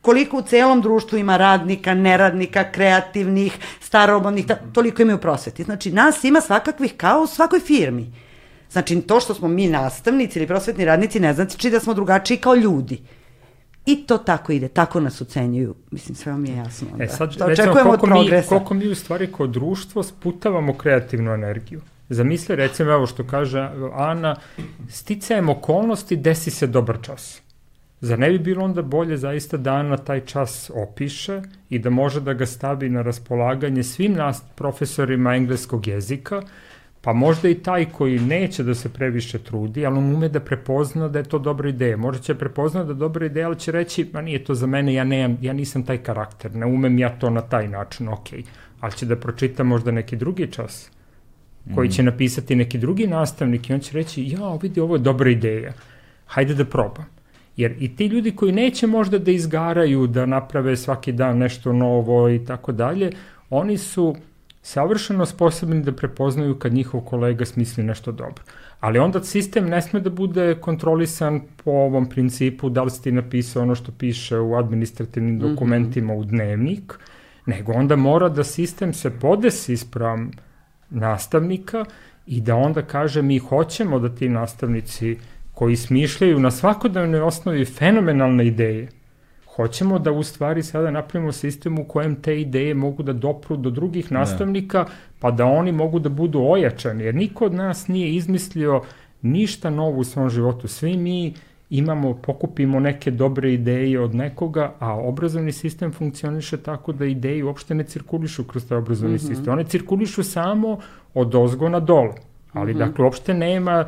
Koliko 0.00 0.38
u 0.38 0.42
celom 0.42 0.80
društvu 0.80 1.18
ima 1.18 1.36
radnika, 1.36 1.94
neradnika, 1.94 2.72
kreativnih, 2.72 3.58
starobodnih, 3.80 4.46
ta, 4.46 4.56
toliko 4.72 5.02
ima 5.02 5.12
i 5.12 5.14
u 5.14 5.18
prosveti. 5.18 5.62
Znači, 5.64 5.92
nas 5.92 6.24
ima 6.24 6.40
svakakvih 6.40 6.94
kao 6.96 7.22
u 7.22 7.26
svakoj 7.26 7.60
firmi. 7.60 8.12
Znači, 8.70 9.00
to 9.00 9.20
što 9.20 9.34
smo 9.34 9.48
mi 9.48 9.68
nastavnici 9.68 10.38
ili 10.38 10.46
prosvetni 10.46 10.84
radnici 10.84 11.20
ne 11.20 11.34
znači 11.34 11.70
da 11.70 11.80
smo 11.80 11.94
drugačiji 11.94 12.38
kao 12.38 12.54
ljudi. 12.54 13.02
I 13.86 14.06
to 14.06 14.18
tako 14.18 14.52
ide, 14.52 14.68
tako 14.68 15.00
nas 15.00 15.20
ucenjuju. 15.20 15.74
Mislim, 15.90 16.14
sve 16.14 16.32
vam 16.32 16.44
je 16.44 16.56
jasno. 16.56 16.88
Onda. 16.92 17.04
E 17.04 17.08
sad, 17.08 17.32
Šta 17.32 17.46
recimo, 17.46 17.72
koliko 17.72 18.06
mi, 18.06 18.42
koliko 18.48 18.74
mi 18.74 18.88
u 18.88 18.94
stvari 18.94 19.32
kao 19.32 19.46
društvo 19.46 20.02
sputavamo 20.02 20.74
kreativnu 20.74 21.32
energiju. 21.32 21.80
Zamisli, 22.08 22.56
recimo, 22.56 22.92
evo 22.92 23.06
što 23.06 23.26
kaže 23.26 23.70
Ana, 23.94 24.36
sticajem 24.88 25.48
okolnosti 25.48 26.16
desi 26.16 26.50
se 26.50 26.66
dobar 26.66 26.98
čas. 27.02 27.42
Zar 28.00 28.18
ne 28.18 28.30
bi 28.30 28.38
bilo 28.38 28.64
onda 28.64 28.82
bolje 28.82 29.16
zaista 29.16 29.56
da 29.56 29.74
Ana 29.74 29.96
taj 29.96 30.20
čas 30.20 30.70
opiše 30.74 31.42
i 31.70 31.78
da 31.78 31.90
može 31.90 32.20
da 32.20 32.32
ga 32.32 32.46
stavi 32.46 32.88
na 32.90 33.02
raspolaganje 33.02 33.82
svim 33.82 34.12
nas 34.12 34.42
profesorima 34.54 35.34
engleskog 35.34 35.86
jezika, 35.86 36.42
pa 37.00 37.12
možda 37.12 37.48
i 37.48 37.54
taj 37.54 37.84
koji 37.84 38.18
neće 38.18 38.62
da 38.62 38.74
se 38.74 38.88
previše 38.92 39.38
trudi, 39.38 39.86
ali 39.86 39.98
on 39.98 40.14
ume 40.14 40.28
da 40.28 40.40
prepozna 40.40 41.08
da 41.08 41.18
je 41.18 41.24
to 41.24 41.38
dobra 41.38 41.68
ideja. 41.68 41.96
Možda 41.96 42.22
će 42.22 42.34
prepozna 42.34 42.84
da 42.84 42.90
je 42.92 42.94
dobra 42.94 43.26
ideja, 43.26 43.46
ali 43.46 43.58
će 43.58 43.72
reći, 43.72 44.10
ma 44.12 44.20
nije 44.20 44.44
to 44.44 44.54
za 44.54 44.66
mene, 44.66 44.94
ja, 44.94 45.04
nemam, 45.04 45.38
ja 45.40 45.52
nisam 45.52 45.86
taj 45.86 45.98
karakter, 45.98 46.54
ne 46.54 46.66
umem 46.66 46.98
ja 46.98 47.18
to 47.18 47.30
na 47.30 47.40
taj 47.40 47.68
način, 47.68 48.08
ok. 48.08 48.28
Ali 48.80 48.92
će 48.92 49.06
da 49.06 49.16
pročita 49.16 49.64
možda 49.64 49.90
neki 49.90 50.16
drugi 50.16 50.46
čas, 50.52 50.90
koji 51.74 51.88
će 51.88 52.02
napisati 52.02 52.56
neki 52.56 52.78
drugi 52.78 53.06
nastavnik 53.06 53.70
i 53.70 53.74
on 53.74 53.80
će 53.80 53.94
reći, 53.94 54.24
ja, 54.24 54.54
vidi, 54.62 54.80
ovo 54.80 54.96
je 54.96 55.00
dobra 55.00 55.30
ideja, 55.30 55.72
hajde 56.26 56.54
da 56.54 56.64
probam. 56.64 57.15
Jer 57.56 57.74
i 57.80 57.96
ti 57.96 58.06
ljudi 58.06 58.36
koji 58.36 58.52
neće 58.52 58.86
možda 58.86 59.18
da 59.18 59.30
izgaraju, 59.30 60.06
da 60.06 60.26
naprave 60.26 60.76
svaki 60.76 61.12
dan 61.12 61.38
nešto 61.38 61.72
novo 61.72 62.30
i 62.30 62.44
tako 62.44 62.72
dalje, 62.72 63.10
oni 63.50 63.78
su 63.78 64.16
savršeno 64.62 65.26
sposobni 65.26 65.82
da 65.82 65.92
prepoznaju 65.92 66.54
kad 66.58 66.72
njihov 66.74 67.00
kolega 67.00 67.44
smisli 67.44 67.84
nešto 67.84 68.12
dobro. 68.12 68.42
Ali 68.80 68.98
onda 68.98 69.22
sistem 69.24 69.68
ne 69.68 69.82
sme 69.82 70.00
da 70.00 70.10
bude 70.10 70.54
kontrolisan 70.60 71.40
po 71.64 71.70
ovom 71.70 72.08
principu 72.08 72.68
da 72.68 72.82
li 72.82 72.90
si 72.90 73.02
ti 73.02 73.12
napisao 73.12 73.62
ono 73.62 73.74
što 73.74 73.92
piše 73.92 74.38
u 74.38 74.56
administrativnim 74.56 75.38
dokumentima 75.38 76.14
u 76.14 76.24
dnevnik, 76.24 76.98
nego 77.46 77.72
onda 77.72 77.96
mora 77.96 78.28
da 78.28 78.44
sistem 78.44 78.92
se 78.92 79.10
podesi 79.10 79.76
sprem 79.76 80.30
nastavnika 80.90 81.84
i 82.26 82.40
da 82.40 82.56
onda 82.56 82.82
kaže 82.82 83.22
mi 83.22 83.38
hoćemo 83.38 83.98
da 83.98 84.14
ti 84.14 84.28
nastavnici 84.28 85.16
koji 85.56 85.76
smišljaju 85.76 86.38
na 86.38 86.50
svakodnevnoj 86.50 87.20
osnovi 87.20 87.64
fenomenalne 87.64 88.46
ideje, 88.46 88.88
hoćemo 89.54 89.98
da 89.98 90.12
u 90.12 90.22
stvari 90.22 90.62
sada 90.62 90.90
napravimo 90.90 91.32
sistem 91.32 91.78
u 91.78 91.84
kojem 91.84 92.16
te 92.22 92.40
ideje 92.40 92.74
mogu 92.74 93.02
da 93.02 93.12
dopru 93.12 93.56
do 93.56 93.70
drugih 93.70 94.12
nastavnika, 94.12 94.84
pa 95.20 95.30
da 95.30 95.46
oni 95.46 95.72
mogu 95.72 95.98
da 95.98 96.08
budu 96.08 96.42
ojačani, 96.42 97.04
jer 97.04 97.14
niko 97.14 97.46
od 97.46 97.54
nas 97.54 97.88
nije 97.88 98.14
izmislio 98.14 98.82
ništa 99.22 99.70
novo 99.70 99.98
u 99.98 100.04
svom 100.04 100.30
životu. 100.30 100.68
Svi 100.68 100.96
mi 100.96 101.34
imamo, 101.70 102.14
pokupimo 102.14 102.80
neke 102.80 103.10
dobre 103.10 103.54
ideje 103.54 104.00
od 104.00 104.14
nekoga, 104.14 104.72
a 104.78 104.94
obrazovni 104.94 105.52
sistem 105.52 105.92
funkcioniše 105.92 106.56
tako 106.56 106.92
da 106.92 107.06
ideje 107.06 107.44
uopšte 107.44 107.74
ne 107.74 107.84
cirkulišu 107.84 108.44
kroz 108.44 108.68
taj 108.68 108.78
obrazovni 108.78 109.14
mm 109.14 109.18
-hmm. 109.18 109.28
sistem. 109.28 109.52
One 109.52 109.64
cirkulišu 109.64 110.22
samo 110.22 110.78
od 111.14 111.34
ozgo 111.34 111.68
na 111.68 111.80
dole. 111.80 112.12
Ali, 112.52 112.74
mm 112.74 112.76
-hmm. 112.76 112.78
dakle, 112.78 113.04
uopšte 113.04 113.34
nema 113.34 113.86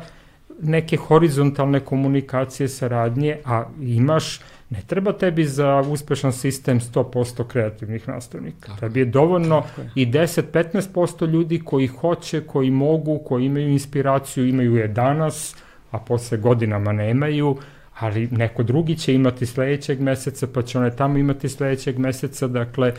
neke 0.61 0.97
horizontalne 0.97 1.79
komunikacije, 1.79 2.67
saradnje, 2.67 3.37
a 3.45 3.63
imaš, 3.81 4.39
ne 4.69 4.81
treba 4.87 5.13
tebi 5.13 5.45
za 5.45 5.83
uspešan 5.91 6.33
sistem 6.33 6.79
100% 6.79 7.47
kreativnih 7.47 8.07
nastavnika. 8.07 8.67
Tako. 8.67 8.79
Tebi 8.79 8.99
je 8.99 9.05
dovoljno 9.05 9.63
je. 9.77 9.91
i 9.95 10.05
10-15% 10.05 11.27
ljudi 11.27 11.61
koji 11.65 11.87
hoće, 11.87 12.41
koji 12.41 12.71
mogu, 12.71 13.19
koji 13.25 13.45
imaju 13.45 13.69
inspiraciju, 13.69 14.47
imaju 14.47 14.75
je 14.75 14.87
danas, 14.87 15.55
a 15.91 15.99
posle 15.99 16.37
godinama 16.37 16.91
nemaju, 16.91 17.57
ali 17.99 18.27
neko 18.31 18.63
drugi 18.63 18.95
će 18.95 19.13
imati 19.13 19.45
sledećeg 19.45 20.01
meseca, 20.01 20.47
pa 20.53 20.61
će 20.61 20.79
one 20.79 20.95
tamo 20.95 21.17
imati 21.17 21.49
sledećeg 21.49 21.99
meseca, 21.99 22.47
dakle, 22.47 22.93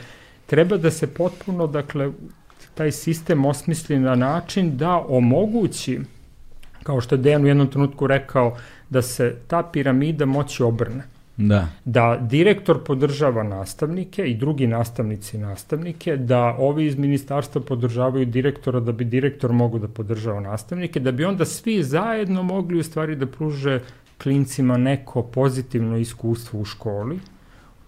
treba 0.47 0.77
da 0.77 0.91
se 0.91 1.07
potpuno, 1.15 1.67
dakle, 1.67 2.11
taj 2.75 2.93
sistem 2.93 3.45
osmisli 3.45 3.99
na 3.99 4.15
način 4.15 4.77
da 4.77 5.05
omogući 5.09 6.01
kao 6.83 7.01
što 7.01 7.15
je 7.15 7.19
Dejan 7.19 7.45
u 7.45 7.49
jednom 7.49 7.67
trenutku 7.69 8.07
rekao, 8.07 8.57
da 8.91 9.03
se 9.03 9.37
ta 9.47 9.63
piramida 9.63 10.27
moći 10.27 10.63
obrne. 10.63 11.03
Da. 11.37 11.69
Da 11.85 12.19
direktor 12.21 12.85
podržava 12.85 13.43
nastavnike 13.43 14.25
i 14.25 14.35
drugi 14.35 14.67
nastavnici 14.67 15.39
nastavnike, 15.39 16.17
da 16.17 16.57
ovi 16.59 16.87
iz 16.87 16.99
ministarstva 16.99 17.61
podržavaju 17.61 18.27
direktora 18.27 18.81
da 18.81 18.93
bi 18.93 19.05
direktor 19.05 19.53
mogu 19.53 19.79
da 19.79 19.89
podržava 19.89 20.41
nastavnike, 20.41 21.01
da 21.01 21.13
bi 21.13 21.25
onda 21.25 21.45
svi 21.45 21.83
zajedno 21.83 22.43
mogli 22.43 22.79
u 22.79 22.83
stvari 22.83 23.17
da 23.17 23.27
pruže 23.27 23.81
klincima 24.23 24.77
neko 24.77 25.23
pozitivno 25.23 25.97
iskustvo 25.97 26.61
u 26.61 26.65
školi, 26.65 27.19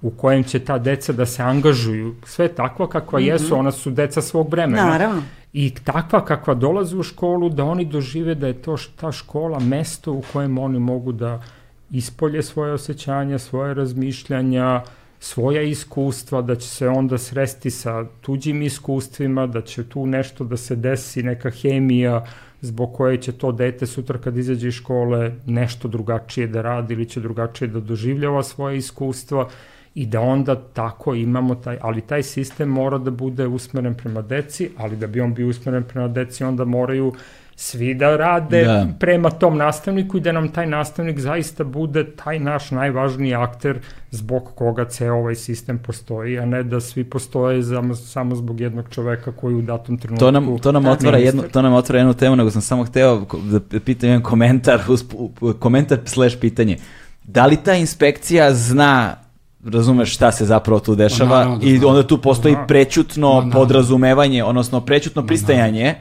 u 0.02 0.10
kojem 0.10 0.44
će 0.44 0.58
ta 0.58 0.78
deca 0.78 1.12
da 1.12 1.26
se 1.26 1.42
angažuju, 1.42 2.14
sve 2.24 2.48
takva 2.48 2.88
kakva 2.88 3.18
mm 3.18 3.22
-hmm. 3.22 3.32
jesu, 3.32 3.58
ona 3.58 3.72
su 3.72 3.90
deca 3.90 4.22
svog 4.22 4.50
vremena. 4.50 4.84
Naravno 4.84 5.22
i 5.52 5.70
takva 5.84 6.24
kakva 6.24 6.54
dolaze 6.54 6.96
u 6.96 7.02
školu, 7.02 7.48
da 7.48 7.64
oni 7.64 7.84
dožive 7.84 8.34
da 8.34 8.46
je 8.46 8.62
to 8.62 8.76
ta 8.96 9.12
škola 9.12 9.58
mesto 9.58 10.12
u 10.12 10.22
kojem 10.32 10.58
oni 10.58 10.78
mogu 10.78 11.12
da 11.12 11.42
ispolje 11.90 12.42
svoje 12.42 12.72
osjećanja, 12.72 13.38
svoje 13.38 13.74
razmišljanja, 13.74 14.82
svoja 15.20 15.62
iskustva, 15.62 16.42
da 16.42 16.56
će 16.56 16.68
se 16.68 16.88
onda 16.88 17.18
sresti 17.18 17.70
sa 17.70 18.04
tuđim 18.20 18.62
iskustvima, 18.62 19.46
da 19.46 19.62
će 19.62 19.84
tu 19.84 20.06
nešto 20.06 20.44
da 20.44 20.56
se 20.56 20.76
desi, 20.76 21.22
neka 21.22 21.50
hemija 21.50 22.24
zbog 22.60 22.94
koje 22.94 23.16
će 23.16 23.32
to 23.32 23.52
dete 23.52 23.86
sutra 23.86 24.18
kad 24.18 24.36
izađe 24.36 24.68
iz 24.68 24.74
škole 24.74 25.32
nešto 25.46 25.88
drugačije 25.88 26.46
da 26.46 26.62
radi 26.62 26.94
ili 26.94 27.08
će 27.08 27.20
drugačije 27.20 27.68
da 27.68 27.80
doživljava 27.80 28.42
svoje 28.42 28.76
iskustva 28.76 29.48
i 29.94 30.06
da 30.06 30.20
onda 30.20 30.54
tako 30.72 31.14
imamo 31.14 31.54
taj, 31.54 31.78
ali 31.80 32.00
taj 32.00 32.22
sistem 32.22 32.68
mora 32.68 32.98
da 32.98 33.10
bude 33.10 33.46
usmeren 33.46 33.94
prema 33.94 34.22
deci, 34.22 34.70
ali 34.76 34.96
da 34.96 35.06
bi 35.06 35.20
on 35.20 35.34
bio 35.34 35.48
usmeren 35.48 35.82
prema 35.82 36.08
deci 36.08 36.44
onda 36.44 36.64
moraju 36.64 37.12
svi 37.56 37.94
da 37.94 38.16
rade 38.16 38.64
da. 38.64 38.86
prema 38.98 39.30
tom 39.30 39.56
nastavniku 39.56 40.16
i 40.16 40.20
da 40.20 40.32
nam 40.32 40.48
taj 40.48 40.66
nastavnik 40.66 41.18
zaista 41.18 41.64
bude 41.64 42.16
taj 42.16 42.38
naš 42.38 42.70
najvažniji 42.70 43.34
akter 43.34 43.78
zbog 44.10 44.50
koga 44.54 44.84
ceo 44.84 45.14
ovaj 45.14 45.34
sistem 45.34 45.78
postoji, 45.78 46.38
a 46.38 46.46
ne 46.46 46.62
da 46.62 46.80
svi 46.80 47.04
postoje 47.04 47.62
za, 47.62 47.82
samo 47.94 48.34
zbog 48.34 48.60
jednog 48.60 48.88
čoveka 48.90 49.32
koji 49.32 49.54
u 49.54 49.62
datom 49.62 49.98
trenutku... 49.98 50.24
To 50.24 50.30
nam, 50.30 50.58
to 50.58 50.72
nam, 50.72 50.86
otvara, 50.86 51.18
jednu, 51.18 51.42
to 51.52 51.62
nam 51.62 51.72
otvara 51.72 51.98
jednu 51.98 52.14
temu, 52.14 52.36
nego 52.36 52.50
sam 52.50 52.62
samo 52.62 52.84
hteo 52.84 53.26
da 53.70 53.80
pitam 53.80 54.08
jedan 54.08 54.22
komentar, 54.22 54.80
komentar 55.64 55.98
slash 56.04 56.36
pitanje. 56.40 56.76
Da 57.24 57.46
li 57.46 57.56
ta 57.56 57.74
inspekcija 57.74 58.54
zna 58.54 59.21
razumeš 59.64 60.14
šta 60.14 60.32
se 60.32 60.44
zapravo 60.44 60.80
tu 60.80 60.94
dešava 60.94 61.44
no, 61.44 61.56
da 61.56 61.66
i 61.66 61.84
onda 61.84 62.06
tu 62.06 62.18
postoji 62.18 62.56
prećutno 62.68 63.40
no, 63.40 63.50
podrazumevanje, 63.52 64.44
odnosno 64.44 64.80
prećutno 64.80 65.26
pristajanje, 65.26 65.94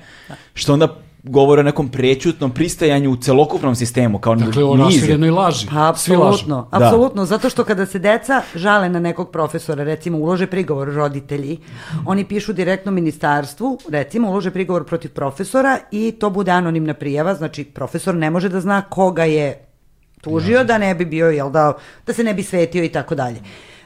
što 0.53 0.73
onda 0.73 0.87
govore 1.23 1.59
o 1.59 1.63
nekom 1.63 1.89
prećutnom 1.89 2.51
pristajanju 2.51 3.11
u 3.11 3.15
celokupnom 3.15 3.75
sistemu, 3.75 4.19
kao 4.19 4.35
dakle, 4.35 4.63
o 4.63 4.75
raširenoj 4.75 5.29
laži. 5.29 5.67
Pa, 5.71 5.89
apsolutno, 5.89 6.67
da. 6.71 6.77
apsolutno, 6.77 7.25
zato 7.25 7.49
što 7.49 7.63
kada 7.63 7.85
se 7.85 7.99
deca 7.99 8.41
žale 8.55 8.89
na 8.89 8.99
nekog 8.99 9.31
profesora, 9.31 9.83
recimo 9.83 10.17
ulože 10.17 10.47
prigovor 10.47 10.93
roditelji, 10.93 11.57
oni 12.05 12.25
pišu 12.25 12.53
direktno 12.53 12.91
ministarstvu, 12.91 13.77
recimo 13.89 14.29
ulože 14.29 14.51
prigovor 14.51 14.85
protiv 14.85 15.11
profesora 15.11 15.77
i 15.91 16.11
to 16.11 16.29
bude 16.29 16.51
anonimna 16.51 16.93
prijava, 16.93 17.35
znači 17.35 17.63
profesor 17.63 18.15
ne 18.15 18.29
može 18.29 18.49
da 18.49 18.61
zna 18.61 18.81
koga 18.81 19.23
je 19.23 19.70
tužio 20.21 20.63
da 20.63 20.77
ne 20.77 20.95
bi 20.95 21.05
bio, 21.05 21.29
jel 21.29 21.51
da, 21.51 21.73
da 22.05 22.13
se 22.13 22.23
ne 22.23 22.33
bi 22.33 22.43
svetio 22.43 22.83
i 22.83 22.89
tako 22.89 23.15
dalje. 23.15 23.41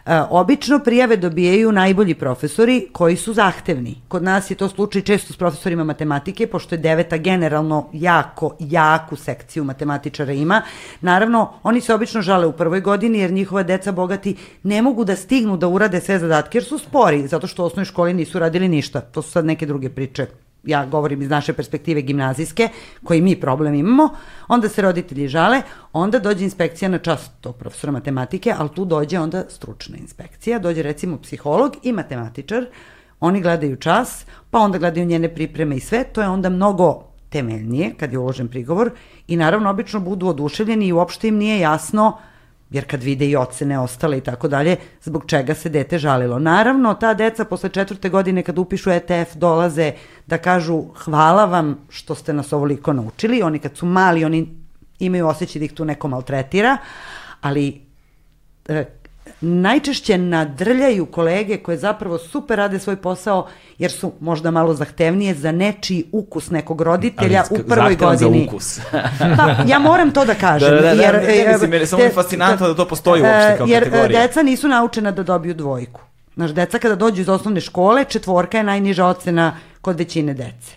E, 0.06 0.20
obično 0.30 0.80
prijave 0.80 1.18
dobijaju 1.18 1.72
najbolji 1.72 2.16
profesori 2.16 2.88
koji 2.92 3.16
su 3.16 3.34
zahtevni. 3.34 3.96
Kod 4.08 4.24
nas 4.24 4.52
je 4.52 4.56
to 4.56 4.70
slučaj 4.70 5.02
često 5.02 5.34
s 5.34 5.38
profesorima 5.38 5.84
matematike, 5.84 6.48
pošto 6.48 6.76
je 6.76 6.80
deveta 6.80 7.18
generalno 7.18 7.90
jako, 7.94 8.56
jaku 8.60 9.16
sekciju 9.16 9.64
matematičara 9.64 10.34
ima. 10.34 10.62
Naravno, 11.02 11.54
oni 11.64 11.82
se 11.82 11.94
obično 11.94 12.22
žale 12.22 12.46
u 12.46 12.52
prvoj 12.52 12.82
godini 12.82 13.20
jer 13.20 13.32
njihova 13.32 13.64
deca 13.64 13.92
bogati 13.92 14.36
ne 14.64 14.82
mogu 14.82 15.06
da 15.06 15.16
stignu 15.16 15.58
da 15.58 15.68
urade 15.68 16.02
sve 16.02 16.20
zadatke 16.20 16.58
jer 16.58 16.64
su 16.66 16.78
spori, 16.78 17.28
zato 17.28 17.48
što 17.48 17.64
u 17.64 17.66
osnovnoj 17.66 17.86
školi 17.86 18.14
nisu 18.14 18.40
radili 18.40 18.68
ništa. 18.68 19.02
To 19.02 19.22
su 19.22 19.32
sad 19.32 19.46
neke 19.46 19.66
druge 19.66 19.90
priče 19.90 20.28
ja 20.66 20.86
govorim 20.86 21.22
iz 21.22 21.30
naše 21.30 21.54
perspektive 21.54 22.02
gimnazijske, 22.02 22.70
koji 23.04 23.22
mi 23.22 23.40
problem 23.40 23.74
imamo, 23.74 24.10
onda 24.48 24.70
se 24.70 24.82
roditelji 24.82 25.28
žale, 25.28 25.62
onda 25.94 26.20
dođe 26.20 26.44
inspekcija 26.44 26.90
na 26.90 26.98
čas 26.98 27.30
tog 27.42 27.56
profesora 27.56 27.92
matematike, 27.92 28.54
ali 28.58 28.70
tu 28.76 28.86
dođe 28.86 29.20
onda 29.20 29.44
stručna 29.50 29.98
inspekcija, 29.98 30.60
dođe 30.60 30.84
recimo 30.84 31.18
psiholog 31.22 31.76
i 31.84 31.92
matematičar, 31.92 32.66
oni 33.20 33.42
gledaju 33.42 33.76
čas, 33.76 34.26
pa 34.52 34.60
onda 34.60 34.78
gledaju 34.78 35.06
njene 35.06 35.36
pripreme 35.36 35.76
i 35.76 35.80
sve, 35.80 36.04
to 36.04 36.22
je 36.22 36.28
onda 36.28 36.50
mnogo 36.50 37.04
temeljnije 37.30 37.94
kad 38.00 38.12
je 38.12 38.20
uložen 38.20 38.48
prigovor 38.48 38.92
i 39.28 39.36
naravno 39.36 39.70
obično 39.70 40.00
budu 40.00 40.28
oduševljeni 40.28 40.88
i 40.88 40.94
uopšte 40.94 41.28
im 41.28 41.38
nije 41.38 41.60
jasno 41.60 42.08
uh, 42.08 42.35
jer 42.70 42.86
kad 42.86 43.04
vide 43.04 43.28
i 43.28 43.36
ocene 43.36 43.80
ostale 43.80 44.18
i 44.18 44.22
tako 44.22 44.48
dalje, 44.48 44.76
zbog 45.04 45.24
čega 45.28 45.56
se 45.56 45.70
dete 45.70 45.98
žalilo. 45.98 46.40
Naravno, 46.40 46.94
ta 46.94 47.14
deca 47.14 47.46
posle 47.46 47.70
četvrte 47.70 48.10
godine 48.10 48.44
kad 48.44 48.60
upišu 48.60 48.92
ETF 48.92 49.36
dolaze 49.36 49.92
da 50.28 50.38
kažu 50.38 50.84
hvala 50.96 51.46
vam 51.46 51.78
što 51.90 52.16
ste 52.16 52.34
nas 52.34 52.54
ovoliko 52.54 52.94
naučili. 52.94 53.42
Oni 53.42 53.60
kad 53.60 53.78
su 53.78 53.86
mali, 53.86 54.26
oni 54.26 54.48
imaju 55.00 55.28
osjećaj 55.28 55.60
da 55.60 55.66
ih 55.66 55.74
tu 55.74 55.86
neko 55.86 56.08
maltretira, 56.08 56.78
ali 57.42 57.82
e, 58.68 58.86
najčešće 59.42 60.18
nadrljaju 60.18 61.06
kolege 61.06 61.58
koje 61.58 61.78
zapravo 61.78 62.18
super 62.18 62.58
rade 62.58 62.80
svoj 62.80 62.96
posao 62.96 63.48
jer 63.78 63.92
su 63.92 64.12
možda 64.20 64.52
malo 64.52 64.74
zahtevnije 64.74 65.34
za 65.34 65.52
nečiji 65.52 66.06
ukus 66.12 66.50
nekog 66.50 66.82
roditelja 66.82 67.44
Ali, 67.50 67.62
u 67.62 67.68
prvoj 67.68 67.96
godini. 67.96 68.40
za 68.40 68.54
ukus. 68.54 68.80
pa, 69.38 69.56
ja 69.68 69.80
moram 69.80 70.12
to 70.12 70.26
da 70.26 70.34
kažem. 70.34 70.70
Da, 70.70 70.76
da, 70.76 70.82
da, 70.82 71.04
jer, 71.04 71.14
ne, 71.14 71.44
ne, 71.46 71.52
mislim, 71.52 71.74
jer 71.74 71.82
je 71.82 71.88
samo 71.88 72.04
fascinantno 72.14 72.68
da, 72.68 72.74
da 72.74 72.78
to 72.78 72.88
postoji 72.88 73.22
uopšte 73.22 73.58
kao 73.58 73.68
jer, 73.68 73.84
e, 73.84 73.86
kategorija. 73.86 74.20
Jer 74.20 74.30
deca 74.30 74.44
nisu 74.44 74.68
naučena 74.68 75.12
da 75.12 75.24
dobiju 75.24 75.54
dvojku. 75.54 76.02
Znaš, 76.36 76.52
deca 76.52 76.80
kada 76.80 76.96
dođu 76.96 77.22
iz 77.22 77.30
osnovne 77.30 77.62
škole, 77.62 78.04
četvorka 78.04 78.58
je 78.58 78.64
najniža 78.64 79.06
ocena 79.06 79.58
kod 79.82 79.98
većine 79.98 80.34
dece. 80.34 80.76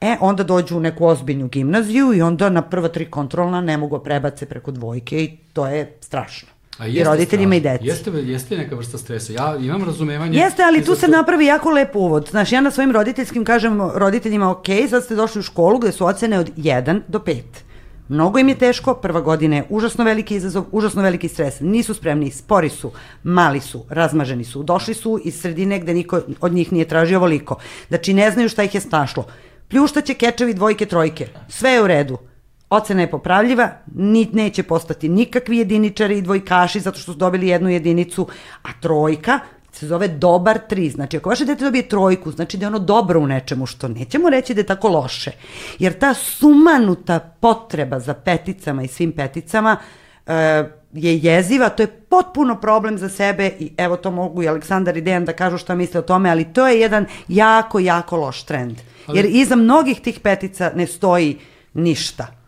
E, 0.00 0.16
onda 0.20 0.42
dođu 0.42 0.76
u 0.76 0.80
neku 0.80 1.06
ozbiljnu 1.06 1.48
gimnaziju 1.48 2.14
i 2.14 2.22
onda 2.22 2.48
na 2.50 2.62
prva 2.62 2.88
tri 2.88 3.10
kontrolna 3.10 3.60
ne 3.60 3.76
mogu 3.76 3.98
da 3.98 4.04
prebace 4.04 4.46
preko 4.46 4.70
dvojke 4.70 5.24
i 5.24 5.36
to 5.52 5.66
je 5.66 5.96
strašno. 6.00 6.55
A 6.78 6.86
I 6.86 7.04
roditeljima 7.04 7.54
i 7.54 7.60
deci. 7.60 7.86
Jeste, 7.86 8.10
jeste 8.10 8.56
neka 8.56 8.76
vrsta 8.76 8.98
stresa. 8.98 9.32
Ja 9.32 9.56
imam 9.60 9.84
razumevanje... 9.84 10.38
Jeste, 10.38 10.62
ali 10.62 10.84
tu 10.84 10.94
se 10.94 11.06
to... 11.06 11.12
napravi 11.12 11.46
jako 11.46 11.70
lep 11.70 11.96
uvod. 11.96 12.28
Znaš, 12.30 12.52
ja 12.52 12.60
na 12.60 12.70
svojim 12.70 12.92
roditeljskim 12.92 13.44
kažem 13.44 13.80
roditeljima, 13.94 14.50
ok, 14.50 14.66
sad 14.90 15.04
ste 15.04 15.14
došli 15.14 15.38
u 15.38 15.42
školu 15.42 15.78
gde 15.78 15.92
su 15.92 16.06
ocene 16.06 16.38
od 16.38 16.50
1 16.56 17.00
do 17.08 17.18
5. 17.18 17.42
Mnogo 18.08 18.38
im 18.38 18.48
je 18.48 18.54
teško, 18.58 18.94
prva 18.94 19.20
godina 19.20 19.56
je 19.56 19.64
užasno 19.68 20.04
veliki 20.04 20.36
izazov, 20.36 20.64
užasno 20.72 21.02
veliki 21.02 21.28
stres. 21.28 21.60
Nisu 21.60 21.94
spremni, 21.94 22.30
spori 22.30 22.68
su, 22.68 22.92
mali 23.22 23.60
su, 23.60 23.84
razmaženi 23.88 24.44
su. 24.44 24.62
Došli 24.62 24.94
su 24.94 25.20
iz 25.24 25.40
sredine 25.40 25.78
gde 25.78 25.94
niko 25.94 26.20
od 26.40 26.52
njih 26.52 26.72
nije 26.72 26.88
tražio 26.88 27.18
ovoliko. 27.18 27.56
Znači, 27.88 28.14
ne 28.14 28.30
znaju 28.30 28.48
šta 28.48 28.62
ih 28.62 28.74
je 28.74 28.80
snašlo. 28.80 29.26
Pljuštaće 29.68 30.14
kečevi 30.14 30.54
dvojke, 30.54 30.86
trojke. 30.86 31.28
Sve 31.48 31.70
je 31.70 31.82
u 31.82 31.86
redu 31.86 32.18
Ocena 32.70 33.00
je 33.00 33.10
popravljiva, 33.10 33.70
ni, 33.94 34.28
neće 34.32 34.62
postati 34.62 35.08
nikakvi 35.08 35.58
jediničari 35.58 36.18
i 36.18 36.22
dvojkaši 36.22 36.80
zato 36.80 36.98
što 36.98 37.12
su 37.12 37.18
dobili 37.18 37.48
jednu 37.48 37.70
jedinicu, 37.70 38.28
a 38.62 38.68
trojka 38.80 39.40
se 39.72 39.86
zove 39.86 40.08
dobar 40.08 40.58
tri. 40.68 40.90
Znači, 40.90 41.16
ako 41.16 41.28
vaše 41.28 41.44
dete 41.44 41.64
dobije 41.64 41.88
trojku, 41.88 42.30
znači 42.30 42.56
da 42.56 42.64
je 42.64 42.68
ono 42.68 42.78
dobro 42.78 43.20
u 43.20 43.26
nečemu, 43.26 43.66
što 43.66 43.88
nećemo 43.88 44.30
reći 44.30 44.54
da 44.54 44.60
je 44.60 44.66
tako 44.66 44.88
loše. 44.88 45.30
Jer 45.78 45.98
ta 45.98 46.14
sumanuta 46.14 47.18
potreba 47.18 48.00
za 48.00 48.14
peticama 48.14 48.82
i 48.82 48.88
svim 48.88 49.12
peticama 49.12 49.76
uh, 50.26 50.32
je 50.92 51.18
jeziva, 51.18 51.68
to 51.68 51.82
je 51.82 51.86
potpuno 51.86 52.60
problem 52.60 52.98
za 52.98 53.08
sebe 53.08 53.52
i 53.58 53.72
evo 53.76 53.96
to 53.96 54.10
mogu 54.10 54.42
i 54.42 54.48
Aleksandar 54.48 54.96
i 54.96 55.00
Dejan 55.00 55.24
da 55.24 55.32
kažu 55.32 55.58
šta 55.58 55.74
misle 55.74 56.00
o 56.00 56.02
tome, 56.02 56.30
ali 56.30 56.52
to 56.52 56.68
je 56.68 56.80
jedan 56.80 57.06
jako, 57.28 57.78
jako 57.78 58.16
loš 58.16 58.42
trend. 58.42 58.80
Jer 59.14 59.24
iza 59.24 59.56
mnogih 59.56 60.00
tih 60.00 60.20
petica 60.20 60.72
ne 60.74 60.86
stoji 60.86 61.38
ništa 61.74 62.45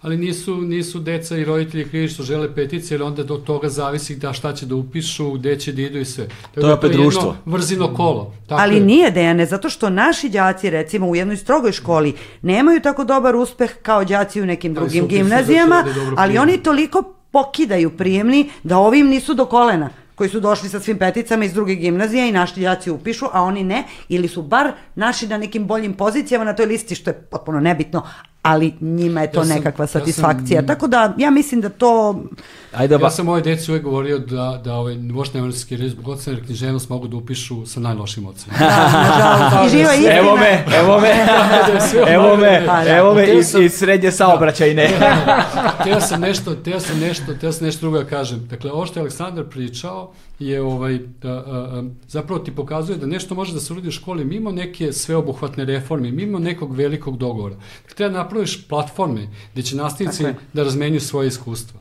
ali 0.00 0.16
nisu, 0.16 0.60
nisu 0.60 0.98
deca 0.98 1.36
i 1.36 1.44
roditelji 1.44 1.88
krivi 1.88 2.08
što 2.08 2.22
žele 2.22 2.54
petice, 2.54 2.94
jer 2.94 3.02
onda 3.02 3.24
do 3.24 3.36
toga 3.36 3.68
zavisi 3.68 4.16
da 4.16 4.32
šta 4.32 4.52
će 4.52 4.66
da 4.66 4.74
upišu, 4.74 5.30
gde 5.30 5.58
će 5.58 5.72
da 5.72 5.82
idu 5.82 5.98
i 5.98 6.04
sve. 6.04 6.28
Tako 6.28 6.54
to 6.54 6.60
je 6.60 6.66
da 6.66 6.74
opet 6.74 6.92
društvo. 6.92 7.36
Vrzino 7.44 7.94
kolo. 7.94 8.34
Tako 8.46 8.62
ali 8.62 8.74
je. 8.74 8.80
nije 8.80 9.10
Dejane, 9.10 9.46
zato 9.46 9.70
što 9.70 9.90
naši 9.90 10.28
đaci, 10.28 10.70
recimo 10.70 11.08
u 11.08 11.16
jednoj 11.16 11.36
strogoj 11.36 11.72
školi, 11.72 12.14
nemaju 12.42 12.80
tako 12.80 13.04
dobar 13.04 13.36
uspeh 13.36 13.74
kao 13.82 14.04
đaci 14.04 14.42
u 14.42 14.46
nekim 14.46 14.74
drugim 14.74 15.04
ali 15.04 15.08
gimnazijama, 15.08 15.82
da 15.82 15.90
ali 16.16 16.38
oni 16.38 16.62
toliko 16.62 17.14
pokidaju 17.30 17.90
prijemni 17.90 18.50
da 18.62 18.78
ovim 18.78 19.06
nisu 19.06 19.34
do 19.34 19.44
kolena 19.44 19.90
koji 20.18 20.30
su 20.30 20.40
došli 20.40 20.68
sa 20.68 20.80
svim 20.80 20.98
peticama 20.98 21.44
iz 21.44 21.52
druge 21.52 21.74
gimnazije 21.74 22.28
i 22.28 22.32
naši 22.32 22.60
đaci 22.60 22.90
upišu, 22.90 23.26
a 23.32 23.42
oni 23.42 23.64
ne, 23.64 23.84
ili 24.08 24.28
su 24.28 24.42
bar 24.42 24.72
naši 24.94 25.26
na 25.26 25.38
nekim 25.38 25.66
boljim 25.66 25.94
pozicijama 25.94 26.44
na 26.44 26.56
toj 26.56 26.66
listi, 26.66 26.94
što 26.94 27.10
je 27.10 27.14
potpuno 27.14 27.60
nebitno, 27.60 28.02
ali 28.42 28.74
njima 28.80 29.20
je 29.20 29.32
to 29.32 29.40
ja 29.40 29.44
sam, 29.44 29.56
nekakva 29.56 29.86
satisfakcija. 29.86 30.56
Ja 30.56 30.60
sam, 30.60 30.66
Tako 30.66 30.86
da 30.86 31.14
ja 31.18 31.30
mislim 31.30 31.60
da 31.60 31.68
to... 31.68 32.22
Ajde, 32.72 32.98
ba... 32.98 33.06
Ja 33.06 33.10
sam 33.10 33.26
moje 33.26 33.42
deci 33.42 33.70
uvek 33.70 33.82
govorio 33.82 34.18
da, 34.18 34.60
da 34.64 34.74
ovaj, 34.74 34.96
vošne 35.12 35.40
evropski 35.40 35.76
reč 35.76 35.90
zbog 35.90 36.08
ocene 36.08 36.42
književnost 36.46 36.88
mogu 36.88 37.08
da 37.08 37.16
upišu 37.16 37.66
sa 37.66 37.80
najlošim 37.80 38.26
ocenama. 38.26 38.58
Da. 38.58 39.62
I 39.66 39.70
živa 39.70 39.94
istina. 39.94 40.16
Evo 40.18 40.36
me, 40.36 40.64
evo 40.78 41.00
me, 41.00 41.08
evo 42.14 42.36
me, 42.36 42.66
evo 42.88 43.14
me 43.14 43.38
iz, 43.38 43.54
iz 43.54 43.72
srednje 43.72 44.12
saobraćajne. 44.12 44.90
Teo 45.84 46.00
sam 46.00 46.20
nešto, 46.20 46.54
teo 46.54 46.80
sam 46.80 46.98
nešto, 46.98 47.34
teo 47.34 47.52
sam 47.52 47.66
nešto 47.66 47.80
drugo 47.80 47.98
da 47.98 48.04
kažem. 48.04 48.46
Dakle, 48.46 48.72
ovo 48.72 48.86
što 48.86 48.98
je 48.98 49.02
Aleksandar 49.02 49.44
pričao, 49.44 50.12
je 50.38 50.62
ovaj, 50.62 50.94
a, 51.22 51.28
a, 51.28 51.32
a, 51.46 51.84
zapravo 52.08 52.40
ti 52.40 52.54
pokazuje 52.54 52.98
da 52.98 53.06
nešto 53.06 53.34
može 53.34 53.52
da 53.52 53.60
se 53.60 53.72
uradi 53.72 53.88
u 53.88 53.92
školi 53.92 54.24
mimo 54.24 54.52
neke 54.52 54.92
sveobuhvatne 54.92 55.64
reforme, 55.64 56.10
mimo 56.10 56.38
nekog 56.38 56.74
velikog 56.74 57.16
dogovora. 57.16 57.56
Treba 57.94 58.12
da 58.12 58.22
napraviš 58.22 58.68
platforme 58.68 59.28
gde 59.52 59.62
će 59.62 59.76
nastavnici 59.76 60.24
da 60.52 60.62
razmenju 60.62 61.00
svoje 61.00 61.28
iskustva. 61.28 61.80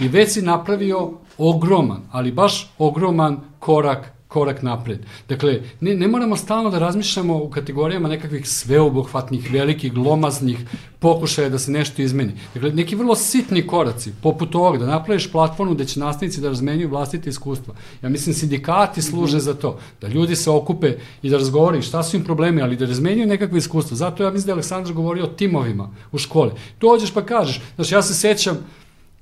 I 0.00 0.08
već 0.08 0.32
si 0.32 0.42
napravio 0.42 1.10
ogroman, 1.38 2.02
ali 2.10 2.32
baš 2.32 2.70
ogroman 2.78 3.40
korak 3.58 4.17
korak 4.28 4.62
napred. 4.62 4.98
Dakle, 5.28 5.60
ne, 5.80 5.94
ne 5.94 6.08
moramo 6.08 6.36
stalno 6.36 6.70
da 6.70 6.78
razmišljamo 6.78 7.36
u 7.36 7.50
kategorijama 7.50 8.08
nekakvih 8.08 8.48
sveobuhvatnih, 8.48 9.52
velikih, 9.52 9.92
glomaznih 9.92 10.58
pokušaja 10.98 11.48
da 11.48 11.58
se 11.58 11.70
nešto 11.70 12.02
izmeni. 12.02 12.32
Dakle, 12.54 12.72
neki 12.72 12.96
vrlo 12.96 13.14
sitni 13.14 13.66
koraci, 13.66 14.12
poput 14.22 14.54
ovog, 14.54 14.78
da 14.78 14.86
napraviš 14.86 15.30
platformu 15.32 15.74
gde 15.74 15.84
će 15.84 16.00
nastavnici 16.00 16.40
da 16.40 16.48
razmenjuju 16.48 16.88
vlastite 16.88 17.30
iskustva. 17.30 17.74
Ja 18.02 18.08
mislim, 18.08 18.34
sindikati 18.34 19.02
služe 19.02 19.36
mm 19.36 19.40
-hmm. 19.40 19.44
za 19.44 19.54
to, 19.54 19.78
da 20.00 20.08
ljudi 20.08 20.36
se 20.36 20.50
okupe 20.50 20.96
i 21.22 21.30
da 21.30 21.36
razgovaraju 21.36 21.82
šta 21.82 22.02
su 22.02 22.16
im 22.16 22.24
problemi, 22.24 22.62
ali 22.62 22.76
da 22.76 22.86
razmenjuju 22.86 23.26
nekakve 23.26 23.58
iskustva. 23.58 23.96
Zato 23.96 24.22
ja 24.22 24.30
mislim 24.30 24.46
da 24.46 24.50
je 24.50 24.54
Aleksandar 24.54 24.92
govorio 24.92 25.24
o 25.24 25.28
timovima 25.28 25.90
u 26.12 26.18
škole. 26.18 26.52
Dođeš 26.80 27.14
pa 27.14 27.22
kažeš, 27.22 27.60
znaš, 27.76 27.92
ja 27.92 28.02
se 28.02 28.14
sećam, 28.14 28.58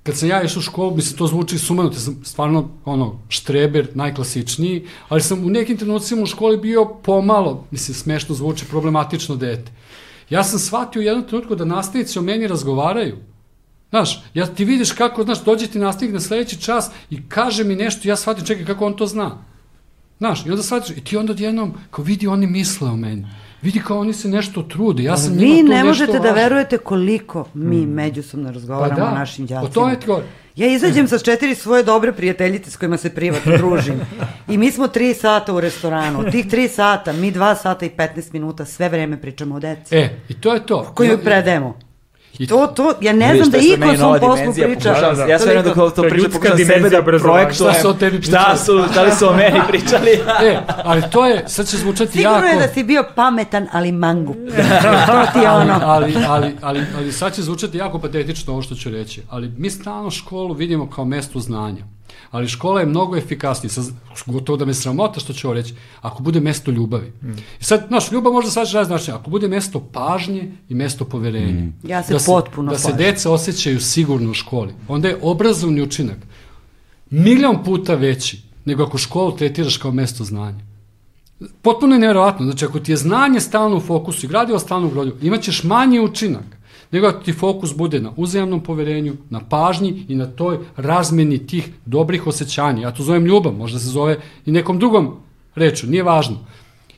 kad 0.07 0.17
sam 0.17 0.29
ja 0.29 0.43
išao 0.43 0.59
u 0.61 0.63
školu, 0.63 0.97
mislim, 0.97 1.19
to 1.19 1.27
zvuči 1.27 1.59
sumano, 1.59 1.91
te 1.91 1.99
sam 1.99 2.25
stvarno, 2.25 2.69
ono, 2.85 3.19
štreber, 3.29 3.89
najklasičniji, 3.95 4.87
ali 5.09 5.23
sam 5.23 5.45
u 5.45 5.51
nekim 5.51 5.77
trenucima 5.77 6.23
u 6.23 6.27
školi 6.27 6.57
bio 6.57 6.85
pomalo, 6.85 7.65
mislim, 7.71 7.95
smešno 7.95 8.35
zvuči, 8.35 8.67
problematično 8.67 9.37
dete. 9.37 9.73
Ja 10.31 10.45
sam 10.45 10.59
shvatio 10.59 11.01
u 11.01 11.03
jednom 11.03 11.25
trenutku 11.25 11.55
da 11.55 11.65
nastavnici 11.65 12.19
o 12.19 12.23
meni 12.23 12.47
razgovaraju. 12.47 13.17
Znaš, 13.91 14.23
ja 14.35 14.47
ti 14.47 14.65
vidiš 14.65 14.93
kako, 14.93 15.25
znaš, 15.25 15.45
dođe 15.45 15.67
ti 15.67 15.79
nastavnik 15.79 16.15
na 16.15 16.21
sledeći 16.21 16.61
čas 16.61 16.91
i 17.11 17.29
kaže 17.29 17.65
mi 17.65 17.77
nešto, 17.77 18.09
ja 18.09 18.17
shvatim, 18.17 18.45
čekaj, 18.45 18.65
kako 18.65 18.87
on 18.87 18.97
to 18.97 19.07
zna. 19.07 19.39
Znaš, 20.19 20.47
i 20.47 20.51
onda 20.51 20.63
shvatiš, 20.63 20.97
i 20.97 21.05
ti 21.05 21.17
onda 21.17 21.33
odjednom, 21.33 21.75
kao 21.91 22.05
vidi, 22.05 22.27
oni 22.27 22.47
misle 22.47 22.91
o 22.91 22.97
meni. 22.97 23.27
Vidi 23.63 23.81
kao 23.81 23.99
oni 23.99 24.13
se 24.13 24.29
nešto 24.29 24.63
trude. 24.63 25.03
Ja 25.03 25.17
sam 25.17 25.35
Vi 25.35 25.63
ne 25.63 25.85
možete 25.85 26.19
da 26.19 26.31
verujete 26.31 26.79
koliko 26.79 27.49
mi 27.55 27.81
hmm. 27.81 27.93
međusobno 27.93 28.53
razgovaramo 28.53 28.99
pa 28.99 29.05
da, 29.05 29.13
o 29.13 29.15
našim 29.15 29.47
đacima. 29.47 29.71
O 29.71 29.73
tome 29.73 30.01
ti 30.01 30.07
govorim. 30.07 30.29
Ja 30.57 30.67
izađem 30.67 31.09
sa 31.09 31.19
četiri 31.19 31.55
svoje 31.55 31.83
dobre 31.83 32.13
prijateljice 32.13 32.71
s 32.71 32.77
kojima 32.77 32.97
se 32.97 33.15
privatno 33.15 33.57
družim. 33.59 34.01
I 34.49 34.59
mi 34.59 34.73
smo 34.73 34.89
tri 34.89 35.15
sata 35.15 35.55
u 35.55 35.61
restoranu. 35.61 36.31
Tih 36.31 36.47
tri 36.49 36.69
sata, 36.69 37.13
mi 37.13 37.31
dva 37.31 37.55
sata 37.55 37.87
i 37.87 37.91
15 37.91 38.33
minuta 38.33 38.65
sve 38.65 38.89
vreme 38.89 39.21
pričamo 39.21 39.55
o 39.55 39.61
deci. 39.61 39.97
E, 39.97 40.19
i 40.29 40.41
to 40.41 40.55
je 40.55 40.67
to. 40.67 40.93
Koju 40.95 41.19
predajemo. 41.19 41.86
I 42.39 42.47
to, 42.47 42.67
to, 42.67 42.93
ja 43.01 43.13
ne 43.13 43.37
znam 43.37 43.51
da 43.51 43.59
iko 43.59 43.89
o 43.89 43.97
svom 43.97 44.21
poslu 44.21 44.53
priča. 44.55 44.93
Da, 44.93 45.13
da. 45.13 45.25
Ja 45.25 45.39
sve 45.39 45.53
vreme 45.53 45.75
dok 45.75 45.95
to 45.95 46.03
priča, 46.03 46.29
pokušam 46.29 46.59
sebe 46.59 46.91
da 46.91 47.03
projektujem. 47.03 47.73
Šta 47.73 47.73
su 47.83 47.89
o 47.89 47.93
tebi 47.93 48.19
pričali? 48.21 48.45
Šta 48.45 48.57
su, 48.57 48.85
da 48.95 49.03
li 49.03 49.13
su 49.13 49.29
o 49.29 49.33
meni 49.33 49.61
pričali? 49.69 50.11
e, 50.43 50.59
ali 50.85 51.03
to 51.11 51.27
je, 51.27 51.45
sad 51.47 51.69
će 51.69 51.77
zvučati 51.77 52.13
Sigurno 52.13 52.37
jako... 52.37 52.47
Sigurno 52.47 52.63
je 52.63 52.69
da 52.69 52.75
si 52.75 52.83
bio 52.83 53.05
pametan, 53.15 53.67
ali 53.73 53.93
mangu. 53.93 54.35
to 55.07 55.33
ti 55.33 55.39
je 55.39 55.51
ono. 55.51 55.81
ali, 55.83 56.15
ali, 56.29 56.57
ali, 56.63 56.83
ali 56.97 57.13
sad 57.13 57.35
će 57.35 57.43
zvučati 57.43 57.79
jako 57.79 57.99
patetično 57.99 58.53
ovo 58.53 58.63
što 58.63 58.75
ću 58.75 58.91
reći. 58.91 59.23
Ali 59.29 59.53
mi 59.57 59.71
stalno 59.71 60.11
školu 60.11 60.55
vidimo 60.55 60.91
kao 60.91 61.05
mesto 61.05 61.41
znanja 61.41 61.96
ali 62.37 62.49
škola 62.49 62.81
je 62.81 62.87
mnogo 62.87 63.17
efikasnija. 63.17 63.71
Sa, 63.71 63.83
gotovo 64.27 64.57
da 64.57 64.65
me 64.65 64.75
sramota 64.75 65.21
što 65.21 65.33
ću 65.33 65.47
ovo 65.47 65.55
reći, 65.55 65.75
ako 66.01 66.23
bude 66.23 66.41
mesto 66.41 66.71
ljubavi. 66.71 67.13
Mm. 67.23 67.31
I 67.61 67.65
sad, 67.65 67.85
znaš, 67.89 68.13
ljubav 68.13 68.33
možda 68.33 68.51
sad 68.51 68.73
razne 68.73 68.85
znači, 68.85 69.11
ako 69.11 69.31
bude 69.31 69.49
mesto 69.49 69.81
pažnje 69.93 70.53
i 70.69 70.75
mesto 70.75 71.05
poverenja. 71.05 71.61
Mm. 71.61 71.75
Ja 71.83 72.03
se 72.03 72.13
da 72.13 72.19
potpuno 72.27 72.73
Da 72.73 72.79
se 72.79 72.93
deca 72.93 73.31
osjećaju 73.31 73.81
sigurno 73.81 74.31
u 74.31 74.35
školi. 74.35 74.75
Onda 74.89 75.09
je 75.09 75.19
obrazovni 75.23 75.83
učinak 75.83 76.19
milion 77.11 77.65
puta 77.65 77.95
veći 77.95 78.43
nego 78.65 78.83
ako 78.83 78.99
školu 78.99 79.37
tretiraš 79.37 79.77
kao 79.77 79.93
mesto 79.93 80.25
znanja. 80.25 80.59
Potpuno 81.63 81.95
je 81.95 81.99
nevjerovatno. 81.99 82.47
Znači, 82.47 82.65
ako 82.65 82.81
ti 82.81 82.93
je 82.93 82.97
znanje 82.97 83.41
stalno 83.41 83.77
u 83.77 83.81
fokusu 83.81 84.27
i 84.27 84.29
gradivo 84.29 84.59
stalno 84.59 84.87
u 84.87 84.91
grodu, 84.91 85.17
imaćeš 85.23 85.65
manji 85.65 86.01
učinak 86.01 86.56
nego 86.93 87.13
ti 87.13 87.33
fokus 87.33 87.77
bude 87.77 88.01
na 88.01 88.13
uzajamnom 88.17 88.61
poverenju, 88.61 89.17
na 89.31 89.41
pažnji 89.41 90.07
i 90.09 90.15
na 90.15 90.27
toj 90.27 90.59
razmeni 90.77 91.47
tih 91.47 91.69
dobrih 91.85 92.27
osjećanja. 92.27 92.83
Ja 92.83 92.95
to 92.95 93.03
zovem 93.03 93.27
ljubav, 93.27 93.53
možda 93.53 93.79
se 93.79 93.87
zove 93.87 94.21
i 94.47 94.53
nekom 94.53 94.79
drugom 94.79 95.17
reču, 95.55 95.87
nije 95.87 96.03
važno. 96.03 96.39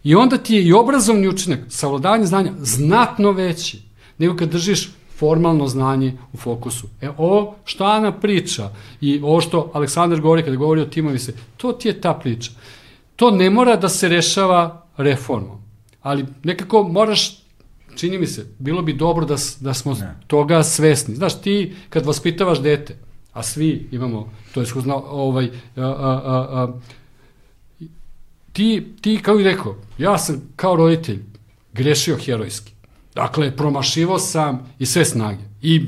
I 0.05 0.15
onda 0.15 0.39
ti 0.39 0.55
je 0.55 0.65
i 0.65 0.73
obrazovni 0.73 1.29
učinak, 1.29 1.61
savladavanje 1.69 2.27
znanja, 2.27 2.53
znatno 2.59 3.33
veći 3.33 3.83
nego 4.19 4.37
kad 4.37 4.49
držiš 4.49 4.91
formalno 5.19 5.67
znanje 5.67 6.17
u 6.33 6.37
fokusu. 6.37 6.87
E, 7.01 7.09
ovo 7.17 7.55
što 7.65 7.85
Ana 7.85 8.13
priča 8.13 8.71
i 9.01 9.21
ovo 9.23 9.41
što 9.41 9.71
Aleksandar 9.75 10.21
govori 10.21 10.43
kada 10.43 10.57
govori 10.57 10.81
o 10.81 10.87
timovi 10.87 11.19
se, 11.19 11.35
to 11.57 11.73
ti 11.73 11.89
je 11.89 12.01
ta 12.01 12.15
priča. 12.15 12.51
To 13.17 13.31
ne 13.31 13.51
mora 13.51 13.77
da 13.77 13.89
se 13.89 14.09
rešava 14.09 14.87
reformom, 14.97 15.59
ali 16.03 16.27
nekako 16.45 16.83
moraš 16.83 17.43
čini 17.99 18.19
mi 18.19 18.27
se, 18.27 18.47
bilo 18.59 18.83
bi 18.83 18.93
dobro 18.93 19.27
da, 19.27 19.37
da 19.61 19.75
smo 19.75 19.95
ne. 19.95 20.15
toga 20.27 20.63
svesni. 20.63 21.15
Znaš, 21.15 21.41
ti 21.41 21.75
kad 21.89 22.07
vaspitavaš 22.07 22.61
dete, 22.61 22.97
a 23.33 23.43
svi 23.43 23.89
imamo, 23.93 24.33
to 24.55 24.61
je 24.61 24.67
skuzna, 24.67 24.97
ovaj, 24.97 25.51
a, 25.77 25.83
a, 25.83 25.85
a, 25.85 26.47
a, 26.51 26.73
ti, 28.53 28.87
ti, 29.01 29.19
kao 29.23 29.41
i 29.41 29.45
rekao, 29.45 29.77
ja 29.99 30.19
sam 30.19 30.43
kao 30.57 30.77
roditelj 30.77 31.23
grešio 31.73 32.17
herojski. 32.17 32.73
Dakle, 33.15 33.57
promašivo 33.57 34.19
sam 34.19 34.67
i 34.79 34.87
sve 34.87 35.05
snage. 35.05 35.43
I 35.63 35.87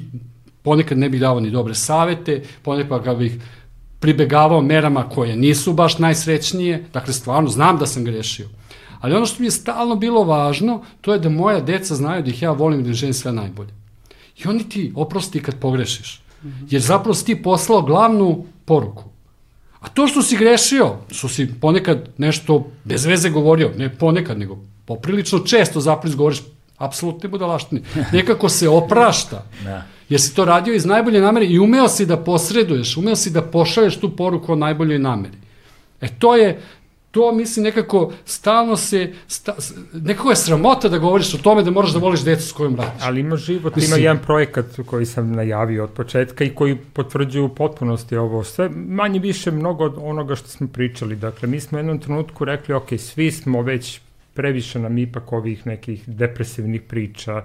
ponekad 0.62 0.98
ne 0.98 1.08
bih 1.08 1.20
dao 1.20 1.40
ni 1.40 1.50
dobre 1.50 1.74
savete, 1.74 2.42
ponekad 2.62 3.04
ga 3.04 3.14
bih 3.14 3.32
pribegavao 4.00 4.60
merama 4.62 5.08
koje 5.08 5.36
nisu 5.36 5.72
baš 5.72 5.98
najsrećnije. 5.98 6.84
Dakle, 6.92 7.12
stvarno, 7.12 7.50
znam 7.50 7.78
da 7.78 7.86
sam 7.86 8.04
grešio. 8.04 8.48
Ali 9.00 9.14
ono 9.14 9.26
što 9.26 9.40
mi 9.40 9.46
je 9.46 9.50
stalno 9.50 9.96
bilo 9.96 10.24
važno, 10.24 10.82
to 11.00 11.12
je 11.12 11.18
da 11.18 11.28
moja 11.28 11.60
deca 11.60 11.94
znaju 11.94 12.22
da 12.22 12.30
ih 12.30 12.42
ja 12.42 12.52
volim 12.52 12.80
i 12.80 12.82
da 12.82 12.92
želim 12.92 13.14
sve 13.14 13.32
najbolje. 13.32 13.70
I 14.38 14.48
oni 14.48 14.68
ti 14.68 14.92
oprosti 14.96 15.42
kad 15.42 15.58
pogrešiš. 15.60 16.22
Jer 16.70 16.82
zapravo 16.82 17.14
si 17.14 17.24
ti 17.24 17.42
poslao 17.42 17.82
glavnu 17.82 18.44
poruku. 18.64 19.04
A 19.80 19.88
to 19.88 20.06
što 20.06 20.22
si 20.22 20.36
grešio, 20.36 20.96
što 21.10 21.28
si 21.28 21.54
ponekad 21.60 22.08
nešto 22.18 22.66
bez 22.84 23.04
veze 23.04 23.30
govorio, 23.30 23.72
ne 23.76 23.88
ponekad, 23.88 24.38
nego 24.38 24.58
poprilično 24.84 25.38
često 25.38 25.80
zapravo 25.80 26.08
izgovoriš 26.08 26.42
apsolutne 26.78 27.28
budalaštine. 27.28 27.80
Nekako 28.12 28.48
se 28.48 28.68
oprašta. 28.68 29.44
Da. 29.64 29.82
Jer 30.08 30.20
si 30.20 30.34
to 30.34 30.44
radio 30.44 30.74
iz 30.74 30.84
najbolje 30.84 31.20
namere 31.20 31.46
i 31.46 31.58
umeo 31.58 31.88
si 31.88 32.06
da 32.06 32.16
posreduješ, 32.16 32.96
umeo 32.96 33.16
si 33.16 33.30
da 33.30 33.42
pošalješ 33.42 33.96
tu 33.96 34.16
poruku 34.16 34.52
o 34.52 34.56
najboljoj 34.56 34.98
nameri. 34.98 35.36
E 36.00 36.08
to 36.18 36.36
je, 36.36 36.60
to 37.10 37.32
mislim 37.32 37.64
nekako 37.64 38.12
stalno 38.24 38.76
se 38.76 39.12
sta, 39.26 39.54
nekako 39.92 40.30
je 40.30 40.36
sramota 40.36 40.88
da 40.88 40.98
govoriš 40.98 41.34
o 41.34 41.38
tome 41.38 41.62
da 41.62 41.70
moraš 41.70 41.92
da 41.92 41.98
voliš 41.98 42.24
decu 42.24 42.48
s 42.48 42.52
kojom 42.52 42.76
radiš. 42.76 43.02
Ali 43.02 43.20
ima 43.20 43.36
život, 43.36 43.76
mislim, 43.76 43.98
ima 43.98 44.02
jedan 44.02 44.22
projekat 44.24 44.66
koji 44.86 45.06
sam 45.06 45.32
najavio 45.32 45.84
od 45.84 45.90
početka 45.90 46.44
i 46.44 46.54
koji 46.54 46.76
potvrđuje 46.76 47.42
u 47.42 47.54
potpunosti 47.54 48.16
ovo. 48.16 48.44
Sve 48.44 48.68
manje 48.68 49.18
više 49.18 49.50
mnogo 49.50 49.84
od 49.84 49.98
onoga 50.00 50.36
što 50.36 50.48
smo 50.48 50.68
pričali. 50.68 51.16
Dakle, 51.16 51.48
mi 51.48 51.60
smo 51.60 51.76
u 51.76 51.80
jednom 51.80 51.98
trenutku 51.98 52.44
rekli, 52.44 52.74
ok, 52.74 52.88
svi 52.98 53.30
smo 53.30 53.62
već 53.62 54.00
previše 54.34 54.78
nam 54.78 54.98
ipak 54.98 55.32
ovih 55.32 55.66
nekih 55.66 56.08
depresivnih 56.08 56.82
priča 56.82 57.42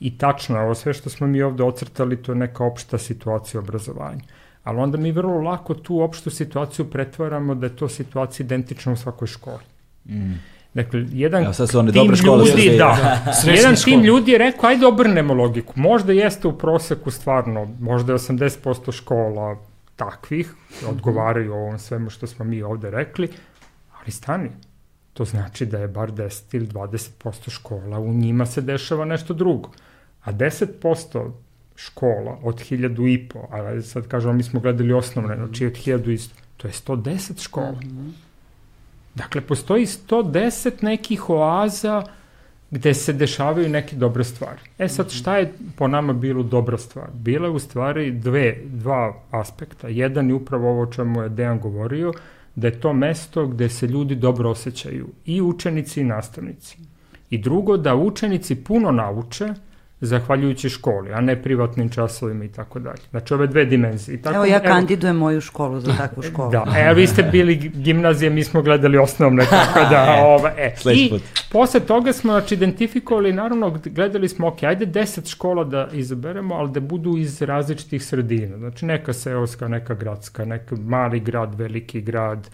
i 0.00 0.18
tačno, 0.18 0.58
ovo 0.58 0.74
sve 0.74 0.94
što 0.94 1.10
smo 1.10 1.26
mi 1.26 1.42
ovde 1.42 1.62
ocrtali, 1.62 2.22
to 2.22 2.32
je 2.32 2.36
neka 2.36 2.64
opšta 2.64 2.98
situacija 2.98 3.60
obrazovanja 3.60 4.20
ali 4.66 4.78
onda 4.78 4.98
mi 4.98 5.12
vrlo 5.12 5.40
lako 5.40 5.74
tu 5.74 6.00
opštu 6.00 6.30
situaciju 6.30 6.90
pretvaramo 6.90 7.54
da 7.54 7.66
je 7.66 7.76
to 7.76 7.88
situacija 7.88 8.44
identična 8.44 8.92
u 8.92 8.96
svakoj 8.96 9.28
školi. 9.28 9.62
Mm. 10.04 10.32
Dakle, 10.74 11.04
jedan 11.12 11.44
Evo, 11.44 11.52
sad 11.52 11.70
su 11.70 11.78
one 11.78 11.92
tim 11.92 12.16
škole 12.16 12.44
ljudi, 12.50 12.76
da, 12.78 13.20
da 13.44 13.50
jedan 13.60 13.74
tim 13.84 14.00
ljudi 14.00 14.32
je 14.32 14.38
rekao, 14.38 14.70
ajde 14.70 14.86
obrnemo 14.86 15.34
logiku. 15.34 15.72
Možda 15.76 16.12
jeste 16.12 16.48
u 16.48 16.58
proseku 16.58 17.10
stvarno, 17.10 17.68
možda 17.80 18.12
je 18.12 18.18
80% 18.18 18.92
škola 18.92 19.56
takvih, 19.96 20.54
odgovaraju 20.88 21.52
o 21.52 21.56
ovom 21.56 21.78
svemu 21.78 22.10
što 22.10 22.26
smo 22.26 22.44
mi 22.44 22.62
ovde 22.62 22.90
rekli, 22.90 23.28
ali 24.00 24.10
stani. 24.10 24.50
To 25.12 25.24
znači 25.24 25.66
da 25.66 25.78
je 25.78 25.88
bar 25.88 26.12
10 26.12 26.56
ili 26.56 26.66
20% 26.66 27.50
škola, 27.50 27.98
u 27.98 28.12
njima 28.12 28.46
se 28.46 28.60
dešava 28.60 29.04
nešto 29.04 29.34
drugo. 29.34 29.70
A 30.24 30.32
10% 30.32 31.30
škola 31.76 32.38
od 32.42 32.60
hiljadu 32.60 33.06
i 33.06 33.28
po, 33.28 33.48
a 33.50 33.82
sad 33.82 34.08
kažemo 34.08 34.32
mi 34.32 34.42
smo 34.42 34.60
gledali 34.60 34.92
osnovne, 34.92 35.36
znači 35.36 35.66
od 35.66 35.76
hiljadu 35.76 36.12
i 36.12 36.18
to 36.56 36.68
je 36.68 36.72
110 36.72 37.42
škola. 37.42 37.72
Mm 37.72 37.88
-hmm. 37.88 38.12
Dakle, 39.14 39.40
postoji 39.40 39.86
110 39.86 40.84
nekih 40.84 41.30
oaza 41.30 42.02
gde 42.70 42.94
se 42.94 43.12
dešavaju 43.12 43.68
neke 43.68 43.96
dobre 43.96 44.24
stvari. 44.24 44.60
E 44.78 44.88
sad, 44.88 45.10
šta 45.10 45.36
je 45.36 45.52
po 45.76 45.88
nama 45.88 46.12
bilo 46.12 46.42
dobra 46.42 46.78
stvar? 46.78 47.06
Bila 47.14 47.46
je 47.46 47.52
u 47.52 47.58
stvari 47.58 48.10
dve, 48.10 48.56
dva 48.64 49.14
aspekta. 49.30 49.88
Jedan 49.88 50.28
je 50.28 50.34
upravo 50.34 50.70
ovo 50.70 50.82
o 50.82 50.92
čemu 50.92 51.22
je 51.22 51.28
Dejan 51.28 51.60
govorio, 51.60 52.12
da 52.54 52.66
je 52.66 52.80
to 52.80 52.92
mesto 52.92 53.46
gde 53.46 53.68
se 53.68 53.86
ljudi 53.86 54.14
dobro 54.14 54.50
osjećaju, 54.50 55.08
i 55.24 55.40
učenici 55.42 56.00
i 56.00 56.04
nastavnici. 56.04 56.78
I 57.30 57.38
drugo, 57.38 57.76
da 57.76 57.94
učenici 57.94 58.54
puno 58.54 58.90
nauče, 58.90 59.54
zahvaljujući 60.00 60.68
školi, 60.68 61.12
a 61.12 61.20
ne 61.20 61.42
privatnim 61.42 61.88
časovima 61.88 62.44
i 62.44 62.48
tako 62.48 62.78
dalje. 62.78 63.02
Znači 63.10 63.34
ove 63.34 63.46
dve 63.46 63.64
dimenzije. 63.64 64.14
I 64.14 64.22
tako, 64.22 64.36
evo 64.36 64.44
ja 64.44 64.60
kandidujem 64.60 65.16
moju 65.16 65.40
školu 65.40 65.80
za 65.80 65.92
takvu 65.96 66.22
školu. 66.30 66.50
Da, 66.50 66.64
e, 66.76 66.94
vi 66.94 67.06
ste 67.06 67.22
bili 67.22 67.56
gimnazije, 67.56 68.30
mi 68.30 68.44
smo 68.44 68.62
gledali 68.62 68.98
osnovne, 68.98 69.44
tako 69.50 69.80
da, 69.90 70.22
ova, 70.24 70.52
e. 70.56 70.74
I 70.94 71.12
posle 71.52 71.80
toga 71.80 72.12
smo, 72.12 72.32
znači, 72.32 72.54
identifikovali, 72.54 73.32
naravno, 73.32 73.78
gledali 73.84 74.28
smo, 74.28 74.48
ok, 74.48 74.62
ajde 74.62 74.86
deset 74.86 75.28
škola 75.28 75.64
da 75.64 75.88
izaberemo, 75.92 76.54
ali 76.54 76.70
da 76.70 76.80
budu 76.80 77.16
iz 77.16 77.42
različitih 77.42 78.04
sredina. 78.04 78.56
Znači, 78.56 78.86
neka 78.86 79.12
seoska, 79.12 79.68
neka 79.68 79.94
gradska, 79.94 80.44
neka 80.44 80.76
mali 80.76 81.20
grad, 81.20 81.54
veliki 81.54 82.00
grad, 82.00 82.48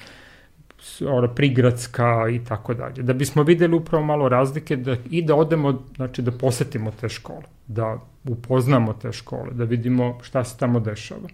ora, 1.08 1.28
prigradska 1.28 2.28
i 2.30 2.44
tako 2.44 2.74
dalje. 2.74 3.02
Da 3.02 3.12
bismo 3.12 3.42
videli 3.42 3.76
upravo 3.76 4.04
malo 4.04 4.28
razlike 4.28 4.76
da, 4.76 4.96
i 5.10 5.22
da 5.22 5.34
odemo, 5.34 5.82
znači 5.96 6.22
da 6.22 6.32
posetimo 6.32 6.92
te 7.00 7.08
škole, 7.08 7.42
da 7.66 7.98
upoznamo 8.24 8.92
te 8.92 9.12
škole, 9.12 9.50
da 9.52 9.64
vidimo 9.64 10.18
šta 10.22 10.44
se 10.44 10.58
tamo 10.58 10.80
dešava. 10.80 11.28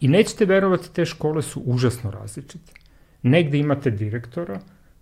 I 0.00 0.08
nećete 0.08 0.44
verovati, 0.44 0.92
te 0.94 1.04
škole 1.04 1.42
su 1.42 1.60
užasno 1.60 2.10
različite. 2.10 2.72
Negde 3.22 3.58
imate 3.58 3.90
direktora 3.90 4.60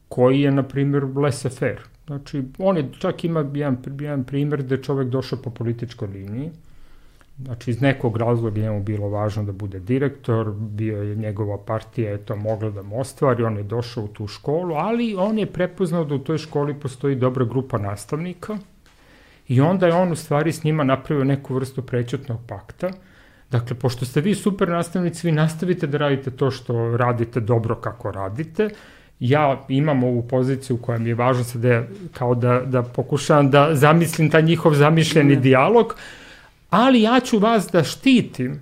koji 0.09 0.41
je, 0.41 0.51
na 0.51 0.63
primjer, 0.63 1.05
laissez-faire. 1.05 1.81
Znači, 2.07 2.43
on 2.59 2.77
je, 2.77 2.91
čak 2.99 3.25
ima 3.25 3.41
jedan, 3.55 3.79
jedan 4.01 4.25
primjer 4.25 4.63
gde 4.63 4.83
čovek 4.83 5.09
došao 5.09 5.39
po 5.43 5.51
političkoj 5.51 6.09
liniji, 6.09 6.51
Znači, 7.45 7.71
iz 7.71 7.81
nekog 7.81 8.17
razloga 8.17 8.61
njemu 8.61 8.83
bilo 8.83 9.09
važno 9.09 9.43
da 9.43 9.53
bude 9.53 9.81
direktor, 9.81 10.51
bio 10.51 11.03
je 11.03 11.17
njegova 11.17 11.59
partija, 11.59 12.11
je 12.11 12.19
to 12.19 12.37
mogla 12.37 12.71
da 12.71 12.83
mu 12.83 13.01
ostvari, 13.01 13.45
on 13.45 13.57
je 13.57 13.63
došao 13.63 14.05
u 14.05 14.09
tu 14.09 14.27
školu, 14.27 14.75
ali 14.75 15.15
on 15.19 15.39
je 15.39 15.47
prepoznao 15.47 16.05
da 16.05 16.15
u 16.15 16.19
toj 16.19 16.39
školi 16.39 16.75
postoji 16.75 17.17
dobra 17.17 17.45
grupa 17.45 17.79
nastavnika 17.79 18.59
i 19.49 19.61
onda 19.61 19.87
je 19.87 19.95
on 19.95 20.13
u 20.13 20.17
stvari 20.17 20.53
s 20.53 20.65
njima 20.65 20.85
napravio 20.85 21.25
neku 21.25 21.55
vrstu 21.55 21.83
prećutnog 21.83 22.41
pakta. 22.49 22.91
Dakle, 23.51 23.77
pošto 23.77 24.05
ste 24.05 24.21
vi 24.21 24.35
super 24.35 24.69
nastavnici, 24.69 25.27
vi 25.27 25.33
nastavite 25.33 25.87
da 25.87 25.99
radite 25.99 26.31
to 26.31 26.51
što 26.51 26.97
radite 26.97 27.41
dobro 27.41 27.75
kako 27.75 28.13
radite, 28.13 28.69
ja 29.21 29.65
imam 29.69 30.05
ovu 30.05 30.23
poziciju 30.29 30.77
koja 30.77 30.99
mi 30.99 31.09
je 31.09 31.15
važna 31.15 31.45
sad 31.45 31.61
da 31.61 31.83
kao 32.13 32.35
da, 32.35 32.61
da 32.61 32.83
pokušavam 32.83 33.51
da 33.51 33.69
zamislim 33.75 34.31
taj 34.31 34.43
njihov 34.43 34.75
zamišljeni 34.75 35.37
dijalog, 35.37 35.95
ali 36.73 37.03
ja 37.03 37.21
ću 37.21 37.39
vas 37.39 37.69
da 37.73 37.85
štitim, 37.85 38.61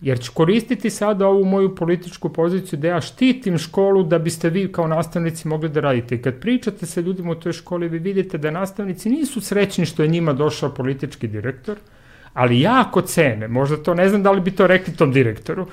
jer 0.00 0.20
ću 0.20 0.32
koristiti 0.34 0.90
sada 0.90 1.26
ovu 1.26 1.44
moju 1.44 1.74
političku 1.74 2.28
poziciju 2.28 2.78
da 2.78 2.88
ja 2.88 3.00
štitim 3.00 3.58
školu 3.58 4.02
da 4.02 4.18
biste 4.18 4.50
vi 4.50 4.72
kao 4.72 4.86
nastavnici 4.86 5.48
mogli 5.48 5.68
da 5.68 5.80
radite. 5.80 6.14
I 6.14 6.22
kad 6.22 6.40
pričate 6.40 6.86
sa 6.86 7.00
ljudima 7.00 7.32
u 7.32 7.34
toj 7.34 7.52
školi, 7.52 7.88
vi 7.88 7.98
vidite 7.98 8.38
da 8.38 8.50
nastavnici 8.50 9.10
nisu 9.10 9.40
srećni 9.40 9.86
što 9.86 10.02
je 10.02 10.08
njima 10.08 10.32
došao 10.32 10.70
politički 10.74 11.28
direktor, 11.28 11.76
ali 12.32 12.60
jako 12.60 13.00
cene, 13.00 13.48
možda 13.48 13.76
to 13.76 13.94
ne 13.94 14.08
znam 14.08 14.22
da 14.22 14.32
li 14.32 14.40
bi 14.40 14.50
to 14.50 14.66
rekli 14.66 14.96
tom 14.96 15.12
direktoru, 15.12 15.66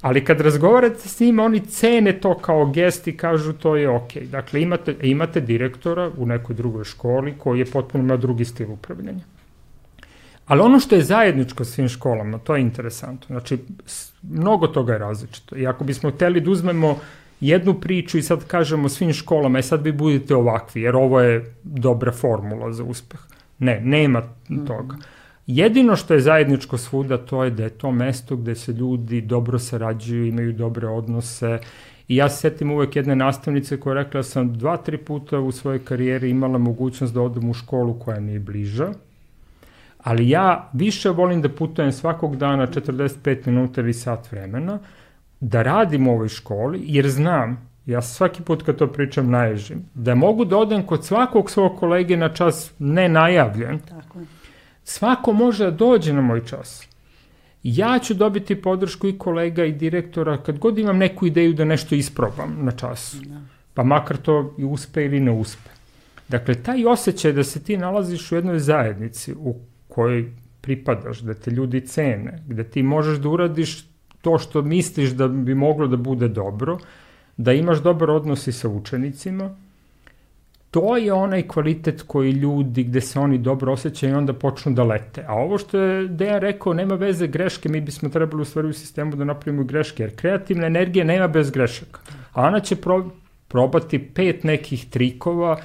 ali 0.00 0.24
kad 0.24 0.40
razgovarate 0.40 1.08
s 1.08 1.20
njima, 1.20 1.44
oni 1.44 1.60
cene 1.60 2.20
to 2.20 2.36
kao 2.38 2.66
gest 2.70 3.08
i 3.08 3.16
kažu 3.16 3.52
to 3.52 3.76
je 3.76 3.88
okej. 3.88 4.22
Okay. 4.22 4.30
Dakle, 4.30 4.62
imate, 4.62 4.94
imate 5.02 5.40
direktora 5.40 6.10
u 6.16 6.26
nekoj 6.26 6.56
drugoj 6.56 6.84
školi 6.84 7.34
koji 7.38 7.58
je 7.58 7.66
potpuno 7.66 8.04
ima 8.04 8.16
drugi 8.16 8.44
stil 8.44 8.72
upravljanja. 8.72 9.37
Ali 10.48 10.60
ono 10.60 10.80
što 10.80 10.94
je 10.94 11.02
zajedničko 11.02 11.64
svim 11.64 11.88
školama, 11.88 12.38
to 12.38 12.56
je 12.56 12.62
interesantno. 12.62 13.26
Znači, 13.26 13.58
mnogo 14.22 14.66
toga 14.66 14.92
je 14.92 14.98
različito. 14.98 15.56
I 15.56 15.66
ako 15.66 15.84
bismo 15.84 16.10
hteli 16.10 16.40
da 16.40 16.50
uzmemo 16.50 16.98
jednu 17.40 17.74
priču 17.74 18.18
i 18.18 18.22
sad 18.22 18.46
kažemo 18.46 18.88
svim 18.88 19.12
školama, 19.12 19.58
e 19.58 19.62
sad 19.62 19.84
vi 19.84 19.92
budete 19.92 20.36
ovakvi, 20.36 20.82
jer 20.82 20.96
ovo 20.96 21.20
je 21.20 21.54
dobra 21.62 22.12
formula 22.12 22.72
za 22.72 22.84
uspeh. 22.84 23.20
Ne, 23.58 23.80
nema 23.80 24.22
toga. 24.66 24.96
Jedino 25.46 25.96
što 25.96 26.14
je 26.14 26.20
zajedničko 26.20 26.78
svuda, 26.78 27.18
to 27.18 27.44
je 27.44 27.50
da 27.50 27.62
je 27.62 27.70
to 27.70 27.90
mesto 27.90 28.36
gde 28.36 28.54
se 28.54 28.72
ljudi 28.72 29.20
dobro 29.20 29.58
sarađuju, 29.58 30.26
imaju 30.26 30.52
dobre 30.52 30.88
odnose, 30.88 31.58
I 32.08 32.16
ja 32.16 32.28
se 32.28 32.36
setim 32.40 32.70
uvek 32.72 32.96
jedne 32.96 33.16
nastavnice 33.16 33.80
koja 33.80 33.98
je 33.98 34.04
rekla 34.04 34.22
sam 34.22 34.52
dva, 34.58 34.76
tri 34.76 34.98
puta 34.98 35.38
u 35.38 35.52
svojoj 35.52 35.84
karijeri 35.84 36.30
imala 36.30 36.58
mogućnost 36.58 37.14
da 37.14 37.22
odem 37.22 37.50
u 37.50 37.54
školu 37.54 37.98
koja 37.98 38.20
mi 38.20 38.32
je 38.32 38.40
bliža, 38.40 38.92
ali 40.08 40.28
ja 40.28 40.70
više 40.72 41.10
volim 41.10 41.42
da 41.42 41.48
putujem 41.48 41.92
svakog 41.92 42.36
dana 42.36 42.66
45 42.66 43.46
minuta 43.46 43.80
ili 43.80 43.92
sat 43.92 44.32
vremena, 44.32 44.78
da 45.40 45.62
radim 45.62 46.08
u 46.08 46.12
ovoj 46.12 46.28
školi, 46.28 46.80
jer 46.84 47.08
znam, 47.08 47.70
ja 47.86 48.02
svaki 48.02 48.42
put 48.42 48.62
kad 48.62 48.76
to 48.76 48.86
pričam 48.86 49.30
naježim, 49.30 49.84
da 49.94 50.14
mogu 50.14 50.44
da 50.44 50.56
odem 50.56 50.82
kod 50.82 51.04
svakog 51.04 51.50
svog 51.50 51.76
kolege 51.78 52.16
na 52.16 52.28
čas 52.28 52.72
ne 52.78 53.08
najavljen. 53.08 53.78
Tako 53.78 54.18
je. 54.18 54.26
Svako 54.84 55.32
može 55.32 55.64
da 55.64 55.70
dođe 55.70 56.12
na 56.12 56.20
moj 56.20 56.44
čas. 56.44 56.88
Ja 57.62 57.98
ću 57.98 58.14
dobiti 58.14 58.62
podršku 58.62 59.08
i 59.08 59.18
kolega 59.18 59.64
i 59.64 59.72
direktora 59.72 60.36
kad 60.36 60.58
god 60.58 60.78
imam 60.78 60.98
neku 60.98 61.26
ideju 61.26 61.52
da 61.54 61.64
nešto 61.64 61.94
isprobam 61.94 62.56
na 62.60 62.72
času. 62.72 63.16
Da. 63.20 63.40
Pa 63.74 63.82
makar 63.82 64.16
to 64.16 64.54
i 64.58 64.64
uspe 64.64 65.04
ili 65.04 65.20
ne 65.20 65.32
uspe. 65.32 65.70
Dakle, 66.28 66.54
taj 66.54 66.86
osjećaj 66.86 67.32
da 67.32 67.44
se 67.44 67.62
ti 67.62 67.76
nalaziš 67.76 68.32
u 68.32 68.34
jednoj 68.34 68.58
zajednici 68.58 69.34
u 69.34 69.54
kojoj 69.88 70.32
pripadaš, 70.60 71.20
da 71.20 71.34
te 71.34 71.50
ljudi 71.50 71.80
cene, 71.80 72.42
gde 72.46 72.64
ti 72.64 72.82
možeš 72.82 73.18
da 73.18 73.28
uradiš 73.28 73.84
to 74.20 74.38
što 74.38 74.62
misliš 74.62 75.10
da 75.10 75.28
bi 75.28 75.54
moglo 75.54 75.86
da 75.86 75.96
bude 75.96 76.28
dobro, 76.28 76.78
da 77.36 77.52
imaš 77.52 77.82
dobar 77.82 78.10
odnos 78.10 78.46
i 78.46 78.52
sa 78.52 78.68
učenicima, 78.68 79.54
to 80.70 80.96
je 80.96 81.12
onaj 81.12 81.42
kvalitet 81.48 82.02
koji 82.06 82.32
ljudi, 82.32 82.84
gde 82.84 83.00
se 83.00 83.20
oni 83.20 83.38
dobro 83.38 83.72
osjećaju 83.72 84.12
i 84.12 84.16
onda 84.16 84.32
počnu 84.32 84.72
da 84.72 84.84
lete. 84.84 85.24
A 85.28 85.34
ovo 85.34 85.58
što 85.58 85.78
je 85.78 86.08
Dejan 86.08 86.40
rekao, 86.40 86.74
nema 86.74 86.94
veze 86.94 87.26
greške, 87.26 87.68
mi 87.68 87.80
bismo 87.80 88.08
trebali 88.08 88.42
u 88.42 88.44
stvari 88.44 88.68
u 88.68 88.72
sistemu 88.72 89.16
da 89.16 89.24
napravimo 89.24 89.64
greške, 89.64 90.02
jer 90.02 90.16
kreativna 90.16 90.66
energija 90.66 91.04
nema 91.04 91.28
bez 91.28 91.50
grešaka. 91.50 92.00
A 92.32 92.46
ona 92.46 92.60
će 92.60 92.76
pro, 92.76 93.10
probati 93.48 93.98
pet 93.98 94.44
nekih 94.44 94.90
trikova, 94.90 95.56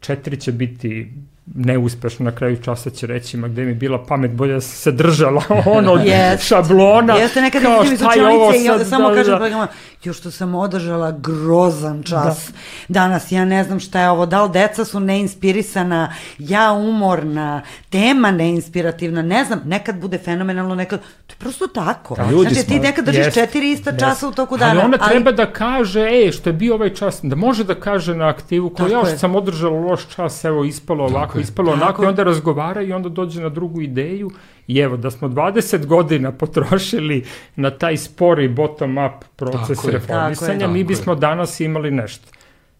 četiri 0.00 0.36
će 0.36 0.52
biti 0.52 1.12
neuspešno 1.54 2.24
na 2.24 2.32
kraju 2.32 2.62
časa 2.62 2.90
će 2.90 3.06
reći 3.06 3.36
ma 3.36 3.48
gde 3.48 3.64
mi 3.64 3.74
bila 3.74 4.04
pamet 4.04 4.30
bolje 4.30 4.54
da 4.54 4.60
se 4.60 4.92
držala 4.92 5.42
ono 5.78 5.92
yes. 6.04 6.46
šablona 6.46 7.14
jeste 7.16 7.40
nekad 7.40 7.62
kao 7.62 7.72
je 7.72 8.28
ovo 8.28 8.52
sad, 8.52 8.64
i 8.64 8.68
onda 8.70 8.84
samo 8.84 9.08
da, 9.08 9.14
kažem 9.14 9.32
da. 9.32 9.38
kolegama 9.38 9.66
još 10.04 10.18
što 10.18 10.30
sam 10.30 10.54
održala 10.54 11.10
grozan 11.10 12.02
čas 12.02 12.50
da. 12.50 12.54
danas 12.88 13.32
ja 13.32 13.44
ne 13.44 13.64
znam 13.64 13.80
šta 13.80 14.00
je 14.00 14.10
ovo 14.10 14.26
da 14.26 14.42
li 14.42 14.50
deca 14.52 14.84
su 14.84 15.00
neinspirisana 15.00 16.12
ja 16.38 16.72
umorna 16.72 17.62
tema 17.90 18.30
neinspirativna 18.30 19.22
ne 19.22 19.44
znam 19.44 19.62
nekad 19.64 20.00
bude 20.00 20.18
fenomenalno 20.18 20.74
nekad 20.74 21.00
to 21.00 21.32
je 21.32 21.36
prosto 21.38 21.66
tako 21.66 22.14
da, 22.14 22.30
ljudi 22.30 22.54
znači 22.54 22.68
ti 22.68 22.80
nekad 22.80 23.04
držiš 23.04 23.26
yes. 23.26 23.34
četiri 23.34 23.72
ista 23.72 23.92
yes. 23.92 24.00
časa 24.00 24.28
u 24.28 24.32
toku 24.32 24.56
dana 24.56 24.70
ali 24.70 24.80
ona 24.80 24.98
ali... 25.00 25.10
treba 25.10 25.32
da 25.32 25.52
kaže 25.52 26.00
ej 26.00 26.32
što 26.32 26.48
je 26.48 26.52
bio 26.52 26.74
ovaj 26.74 26.94
čas 26.94 27.20
da 27.22 27.36
može 27.36 27.64
da 27.64 27.74
kaže 27.74 28.14
na 28.14 28.28
aktivu 28.28 28.70
koja 28.70 28.88
ja 28.88 29.04
što 29.04 29.18
sam 29.18 29.36
održala 29.36 29.80
loš 29.80 30.08
čas 30.08 30.44
evo 30.44 30.64
ispalo 30.64 31.04
ovako 31.04 31.37
tako 31.38 31.50
ispalo 31.50 31.72
tako. 31.72 31.84
onako 31.84 32.04
i 32.04 32.06
onda 32.06 32.22
razgovara 32.22 32.82
i 32.82 32.92
onda 32.92 33.08
dođe 33.08 33.40
na 33.40 33.48
drugu 33.48 33.80
ideju 33.80 34.30
i 34.66 34.78
evo 34.78 34.96
da 34.96 35.10
smo 35.10 35.28
20 35.28 35.86
godina 35.86 36.32
potrošili 36.42 37.24
na 37.56 37.70
taj 37.70 37.96
spori 37.96 38.48
bottom 38.48 38.98
up 38.98 39.24
proces 39.36 39.78
tako 39.78 39.90
reformisanja, 39.90 40.66
je, 40.66 40.72
mi 40.72 40.84
bismo 40.84 41.12
je. 41.12 41.16
danas 41.18 41.60
imali 41.60 41.90
nešto. 41.90 42.37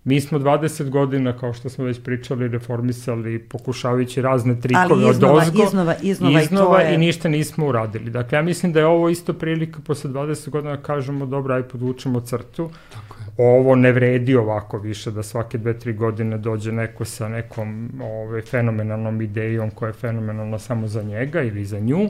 Mi 0.09 0.21
smo 0.21 0.39
20 0.39 0.89
godina, 0.89 1.39
kao 1.39 1.53
što 1.53 1.69
smo 1.69 1.85
već 1.85 2.01
pričali, 2.03 2.49
reformisali, 2.49 3.39
pokušavajući 3.39 4.23
razne 4.23 4.61
trikove 4.61 5.05
od 5.05 5.25
ozgo. 5.25 5.65
iznova, 5.65 5.95
iznova, 6.03 6.43
iznova 6.43 6.83
i, 6.83 6.85
to 6.85 6.89
je... 6.89 6.95
i 6.95 6.99
ništa 6.99 7.29
nismo 7.29 7.67
uradili. 7.67 8.11
Dakle, 8.11 8.39
ja 8.39 8.43
mislim 8.43 8.73
da 8.73 8.81
je 8.81 8.87
ovo 8.87 9.09
isto 9.09 9.33
prilika 9.33 9.79
posle 9.87 10.11
20 10.11 10.49
godina 10.49 10.77
da 10.77 10.83
kažemo, 10.83 11.27
dobro, 11.27 11.55
aj 11.55 11.63
podvučemo 11.63 12.21
crtu. 12.21 12.71
Tako 12.93 13.17
ovo 13.39 13.75
ne 13.75 13.93
vredi 13.93 14.37
ovako 14.37 14.79
više 14.79 15.11
da 15.11 15.23
svake 15.23 15.59
dve, 15.59 15.79
tri 15.79 15.93
godine 15.93 16.39
dođe 16.39 16.73
neko 16.73 17.05
sa 17.05 17.29
nekom 17.29 17.91
ove, 18.03 18.43
fenomenalnom 18.43 19.21
idejom 19.23 19.71
koja 19.71 19.87
je 19.87 19.93
fenomenalna 19.93 20.59
samo 20.59 20.89
za 20.89 21.03
njega 21.03 21.43
ili 21.43 21.65
za 21.65 21.79
nju. 21.79 22.09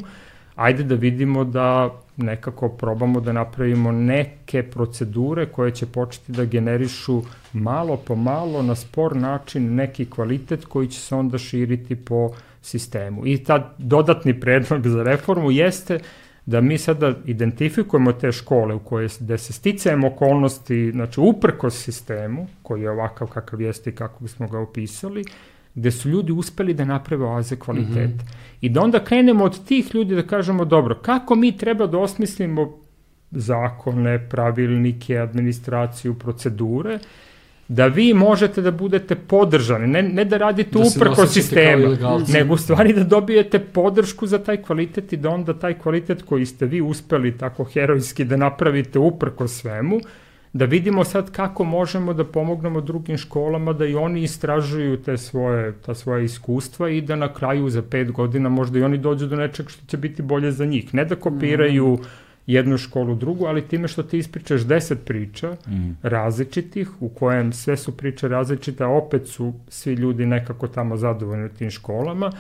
Ajde 0.59 0.85
da 0.85 0.95
vidimo 0.95 1.45
da 1.45 1.91
nekako 2.17 2.69
probamo 2.69 3.21
da 3.21 3.33
napravimo 3.33 3.93
neke 3.93 4.63
procedure 4.63 5.47
koje 5.47 5.71
će 5.71 5.87
početi 5.87 6.33
da 6.33 6.45
generišu 6.45 7.23
malo 7.53 7.97
po 7.97 8.15
malo 8.15 8.63
na 8.63 8.75
spor 8.75 9.17
način 9.17 9.75
neki 9.75 10.11
kvalitet 10.11 10.65
koji 10.65 10.89
će 10.89 11.01
se 11.01 11.15
onda 11.15 11.39
širiti 11.39 11.97
po 11.97 12.31
sistemu. 12.63 13.27
I 13.27 13.45
ta 13.45 13.75
dodatni 13.79 14.41
predlog 14.41 14.89
za 14.89 15.03
reformu 15.03 15.51
jeste 15.51 15.99
da 16.47 16.61
mi 16.61 16.79
sada 16.79 17.15
identifikujemo 17.25 18.13
te 18.13 18.33
škole 18.33 18.75
u 18.75 18.79
koje, 18.79 19.09
gde 19.21 19.39
se 19.39 19.53
sticajem 19.53 20.05
okolnosti, 20.05 20.91
znači 20.93 21.21
uprko 21.21 21.71
sistemu, 21.71 22.47
koji 22.63 22.83
je 22.83 22.91
ovakav 22.91 23.29
kakav 23.29 23.61
jeste 23.61 23.91
i 23.91 23.95
kako 23.95 24.25
bismo 24.25 24.49
ga 24.49 24.59
opisali, 24.59 25.25
gde 25.75 25.91
su 25.91 26.09
ljudi 26.09 26.33
uspeli 26.33 26.75
da 26.75 26.85
naprave 26.85 27.25
oaze 27.25 27.57
kvaliteta. 27.57 28.25
Mm 28.25 28.27
-hmm. 28.29 28.49
I 28.61 28.69
da 28.69 28.81
onda 28.81 29.05
krenemo 29.05 29.45
od 29.45 29.65
tih 29.65 29.95
ljudi 29.95 30.15
da 30.15 30.23
kažemo, 30.23 30.65
dobro, 30.65 30.95
kako 30.95 31.35
mi 31.35 31.57
treba 31.57 31.87
da 31.87 31.99
osmislimo 31.99 32.79
zakone, 33.31 34.29
pravilnike, 34.29 35.19
administraciju, 35.19 36.15
procedure, 36.15 36.99
da 37.69 37.87
vi 37.87 38.15
možete 38.15 38.63
da 38.63 38.71
budete 38.71 39.15
podržani, 39.15 39.87
ne, 39.87 40.03
ne 40.03 40.25
da 40.25 40.37
radite 40.37 40.79
da 40.79 40.79
uprko 40.79 41.27
sistemu, 41.27 41.97
nego 42.29 42.55
u 42.55 42.57
stvari 42.57 42.93
da 42.93 43.05
dobijete 43.05 43.59
podršku 43.59 44.27
za 44.27 44.39
taj 44.39 44.63
kvalitet 44.63 45.13
i 45.13 45.17
da 45.17 45.31
onda 45.31 45.59
taj 45.59 45.79
kvalitet 45.79 46.23
koji 46.23 46.47
ste 46.47 46.67
vi 46.67 46.81
uspeli 46.81 47.39
tako 47.39 47.65
herojski 47.65 48.25
da 48.25 48.37
napravite 48.37 48.99
uprko 48.99 49.49
svemu, 49.49 50.01
da 50.53 50.65
vidimo 50.65 51.05
sad 51.05 51.31
kako 51.33 51.65
možemo 51.65 52.15
da 52.15 52.25
pomognemo 52.25 52.81
drugim 52.81 53.17
školama 53.17 53.73
da 53.73 53.87
i 53.87 53.95
oni 53.95 54.23
istražuju 54.23 55.03
te 55.03 55.17
svoje, 55.17 55.73
ta 55.73 55.95
svoje 55.95 56.25
iskustva 56.25 56.89
i 56.91 57.01
da 57.01 57.17
na 57.17 57.33
kraju 57.33 57.71
za 57.71 57.83
pet 57.83 58.13
godina 58.13 58.49
možda 58.49 58.79
i 58.79 58.83
oni 58.83 58.99
dođu 58.99 59.27
do 59.27 59.37
nečeg 59.37 59.69
što 59.69 59.87
će 59.87 59.97
biti 59.97 60.23
bolje 60.23 60.53
za 60.53 60.65
njih. 60.65 60.95
Ne 60.95 61.05
da 61.05 61.17
kopiraju 61.17 61.95
mm 61.95 62.29
jednu 62.49 62.79
školu 62.79 63.15
drugu, 63.15 63.47
ali 63.47 63.69
time 63.69 63.89
što 63.89 64.03
ti 64.03 64.19
ispričaš 64.19 64.61
deset 64.61 65.05
priča 65.05 65.57
mm. 65.67 65.91
različitih, 66.03 67.03
u 67.03 67.09
kojem 67.09 67.53
sve 67.53 67.77
su 67.77 67.97
priče 67.97 68.29
različite, 68.29 68.85
a 68.85 68.89
opet 68.89 69.27
su 69.29 69.53
svi 69.69 69.95
ljudi 69.95 70.27
nekako 70.27 70.69
tamo 70.69 70.97
zadovoljni 70.97 71.45
u 71.45 71.49
tim 71.49 71.71
školama, 71.71 72.33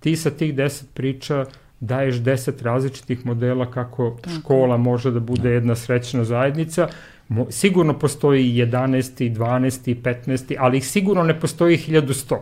ti 0.00 0.16
sa 0.16 0.30
tih 0.30 0.54
deset 0.54 0.94
priča 0.94 1.46
daješ 1.80 2.16
deset 2.16 2.62
različitih 2.62 3.26
modela 3.26 3.70
kako 3.70 4.16
Tako. 4.22 4.36
škola 4.36 4.76
može 4.76 5.10
da 5.10 5.20
bude 5.20 5.50
jedna 5.50 5.74
srećna 5.74 6.24
zajednica, 6.24 6.88
sigurno 7.50 7.98
postoji 7.98 8.44
11. 8.44 9.34
12. 9.36 10.02
15. 10.02 10.56
ali 10.58 10.78
ih 10.78 10.88
sigurno 10.88 11.22
ne 11.22 11.40
postoji 11.40 11.76
1100. 11.76 12.36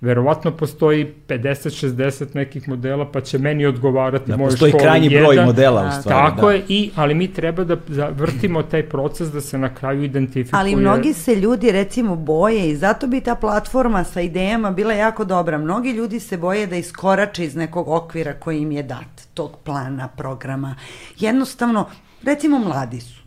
verovatno 0.00 0.50
postoji 0.50 1.14
50-60 1.28 2.34
nekih 2.34 2.68
modela, 2.68 3.10
pa 3.12 3.20
će 3.20 3.38
meni 3.38 3.66
odgovarati 3.66 4.30
da, 4.30 4.36
moje 4.36 4.50
postoji 4.50 4.70
škole 4.70 4.84
krajnji 4.84 5.06
jedan. 5.06 5.34
broj 5.34 5.44
modela 5.44 5.88
u 5.88 6.00
stvari. 6.00 6.30
Tako 6.30 6.46
da. 6.46 6.52
je, 6.52 6.62
i, 6.68 6.90
ali 6.96 7.14
mi 7.14 7.32
treba 7.32 7.64
da 7.64 7.76
vrtimo 8.10 8.62
taj 8.62 8.88
proces 8.88 9.28
da 9.28 9.40
se 9.40 9.58
na 9.58 9.74
kraju 9.74 10.02
identifikuje. 10.02 10.60
Ali 10.60 10.76
mnogi 10.76 11.12
se 11.12 11.34
ljudi 11.34 11.72
recimo 11.72 12.16
boje 12.16 12.70
i 12.70 12.76
zato 12.76 13.06
bi 13.06 13.20
ta 13.20 13.34
platforma 13.34 14.04
sa 14.04 14.20
idejama 14.20 14.70
bila 14.70 14.92
jako 14.92 15.24
dobra. 15.24 15.58
Mnogi 15.58 15.90
ljudi 15.90 16.20
se 16.20 16.36
boje 16.36 16.66
da 16.66 16.76
iskorače 16.76 17.44
iz 17.44 17.56
nekog 17.56 17.88
okvira 17.88 18.32
koji 18.32 18.58
im 18.58 18.72
je 18.72 18.82
dat, 18.82 19.28
tog 19.34 19.56
plana, 19.64 20.08
programa. 20.08 20.74
Jednostavno, 21.18 21.86
recimo 22.22 22.58
mladi 22.58 23.00
su. 23.00 23.17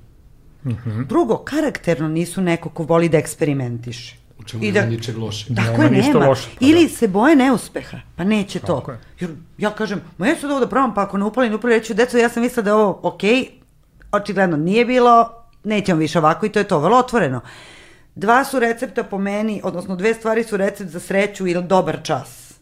-huh. 0.66 1.06
Drugo, 1.08 1.38
karakterno 1.38 2.08
nisu 2.08 2.42
neko 2.42 2.70
ko 2.70 2.84
voli 2.84 3.10
da 3.10 3.18
eksperimentiše. 3.18 4.16
U 4.40 4.44
čemu 4.44 4.64
I 4.64 4.72
nema 4.72 4.86
da- 4.86 4.92
ničeg 4.92 5.18
loše. 5.18 5.56
Tako 5.56 5.82
Nema 5.82 5.96
je, 5.96 6.04
nema. 6.04 6.28
loše, 6.28 6.50
pa 6.50 6.66
Ili 6.66 6.84
da. 6.84 6.90
se 6.90 7.08
boje 7.08 7.36
neuspeha, 7.36 7.98
pa 8.16 8.24
neće 8.24 8.60
to. 8.60 8.76
Tako 8.76 8.92
je. 8.92 9.00
Jer 9.20 9.30
ja 9.58 9.72
kažem, 9.72 10.02
ma 10.18 10.28
ja 10.28 10.36
ću 10.36 10.48
da 10.48 10.54
ovo 10.54 10.60
da 10.60 10.70
probam, 10.70 10.94
pa 10.94 11.04
ako 11.04 11.18
ne 11.18 11.26
upali, 11.26 11.50
ne 11.50 11.56
upali, 11.56 11.74
reću, 11.74 11.94
deco, 11.94 12.18
ja 12.18 12.30
sam 12.30 12.44
mislila 12.44 12.64
da 12.64 12.70
je 12.70 12.74
ovo 12.74 13.00
okej, 13.04 13.46
očigledno 14.12 14.58
nije 14.58 14.86
bilo, 14.86 15.30
nećemo 15.64 16.00
više 16.00 16.20
ovako 16.20 16.46
i 16.46 16.50
to 16.50 16.60
je 16.60 16.68
to, 16.68 16.80
vrlo 16.80 16.98
otvoreno. 16.98 17.42
Dva 18.16 18.44
su 18.46 18.60
recepta 18.60 19.04
po 19.04 19.18
meni, 19.18 19.62
odnosno 19.64 19.96
dve 19.96 20.14
stvari 20.14 20.44
su 20.44 20.58
recept 20.58 20.92
za 20.92 21.00
sreću 21.00 21.48
ili 21.48 21.64
dobar 21.64 22.00
čas. 22.04 22.54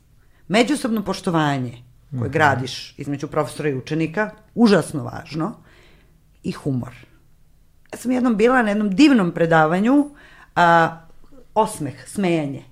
Međusobno 0.47 1.03
poštovanje 1.03 1.83
koje 2.19 2.29
gradiš 2.29 2.93
između 2.97 3.27
profesora 3.27 3.69
i 3.69 3.75
učenika, 3.75 4.29
užasno 4.55 5.03
važno, 5.03 5.53
i 6.43 6.51
humor. 6.51 6.93
Ja 7.91 7.97
sam 7.97 8.11
jednom 8.11 8.35
bila 8.35 8.61
na 8.61 8.69
jednom 8.69 8.95
divnom 8.95 9.31
predavanju, 9.31 10.09
a, 10.55 10.97
osmeh, 11.55 12.07
smejanje. 12.07 12.63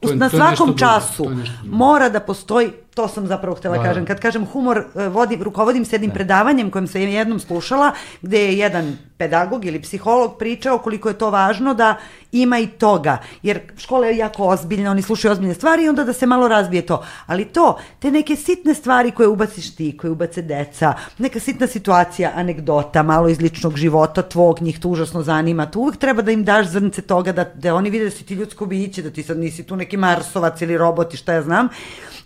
To 0.00 0.14
na 0.14 0.28
to 0.28 0.36
svakom 0.36 0.78
času 0.78 1.30
mora 1.64 2.08
da 2.08 2.20
postoji, 2.20 2.72
to 2.96 3.08
sam 3.08 3.26
zapravo 3.26 3.56
htela 3.56 3.76
Da, 3.76 3.82
kažem, 3.82 4.04
da. 4.04 4.08
kad 4.08 4.20
kažem 4.20 4.46
humor, 4.46 4.84
e, 4.94 5.08
vodim, 5.08 5.42
rukovodim 5.42 5.84
se 5.84 5.94
jednim 5.96 6.10
predavanjem 6.10 6.70
kojem 6.70 6.86
sam 6.86 7.00
jednom 7.00 7.38
slušala, 7.38 7.92
gde 8.22 8.38
je 8.38 8.58
jedan 8.58 8.96
pedagog 9.18 9.64
ili 9.64 9.82
psiholog 9.82 10.38
pričao 10.38 10.78
koliko 10.78 11.08
je 11.08 11.18
to 11.18 11.30
važno 11.30 11.74
da 11.74 11.96
ima 12.32 12.58
i 12.58 12.66
toga, 12.66 13.18
jer 13.42 13.60
škola 13.76 14.06
je 14.06 14.16
jako 14.16 14.44
ozbiljna, 14.44 14.90
oni 14.90 15.02
slušaju 15.02 15.32
ozbiljne 15.32 15.54
stvari 15.54 15.84
i 15.84 15.88
onda 15.88 16.04
da 16.04 16.12
se 16.12 16.26
malo 16.26 16.48
razbije 16.48 16.86
to. 16.86 17.04
Ali 17.26 17.44
to, 17.44 17.78
te 17.98 18.10
neke 18.10 18.36
sitne 18.36 18.74
stvari 18.74 19.10
koje 19.10 19.28
ubaciš 19.28 19.74
ti, 19.76 19.96
koje 19.96 20.10
ubace 20.10 20.42
deca, 20.42 20.94
neka 21.18 21.40
sitna 21.40 21.66
situacija, 21.66 22.32
anegdota, 22.34 23.02
malo 23.02 23.28
iz 23.28 23.40
ličnog 23.40 23.76
života 23.76 24.22
tvog, 24.22 24.62
njih 24.62 24.80
to 24.80 24.88
užasno 24.88 25.22
zanima, 25.22 25.70
tu 25.70 25.80
uvek 25.80 25.96
treba 25.96 26.22
da 26.22 26.32
im 26.32 26.44
daš 26.44 26.66
zrnce 26.66 27.02
toga, 27.02 27.32
da, 27.32 27.44
da 27.44 27.74
oni 27.74 27.90
vide 27.90 28.04
da 28.04 28.10
si 28.10 28.24
ti 28.24 28.34
ljudsko 28.34 28.66
biće, 28.66 29.02
da 29.02 29.10
ti 29.10 29.22
sad 29.22 29.38
nisi 29.38 29.62
tu 29.62 29.76
neki 29.76 29.96
marsovac 29.96 30.60
ili 30.60 30.78
robot 30.78 31.14
i 31.14 31.16
šta 31.16 31.32
ja 31.32 31.42
znam. 31.42 31.68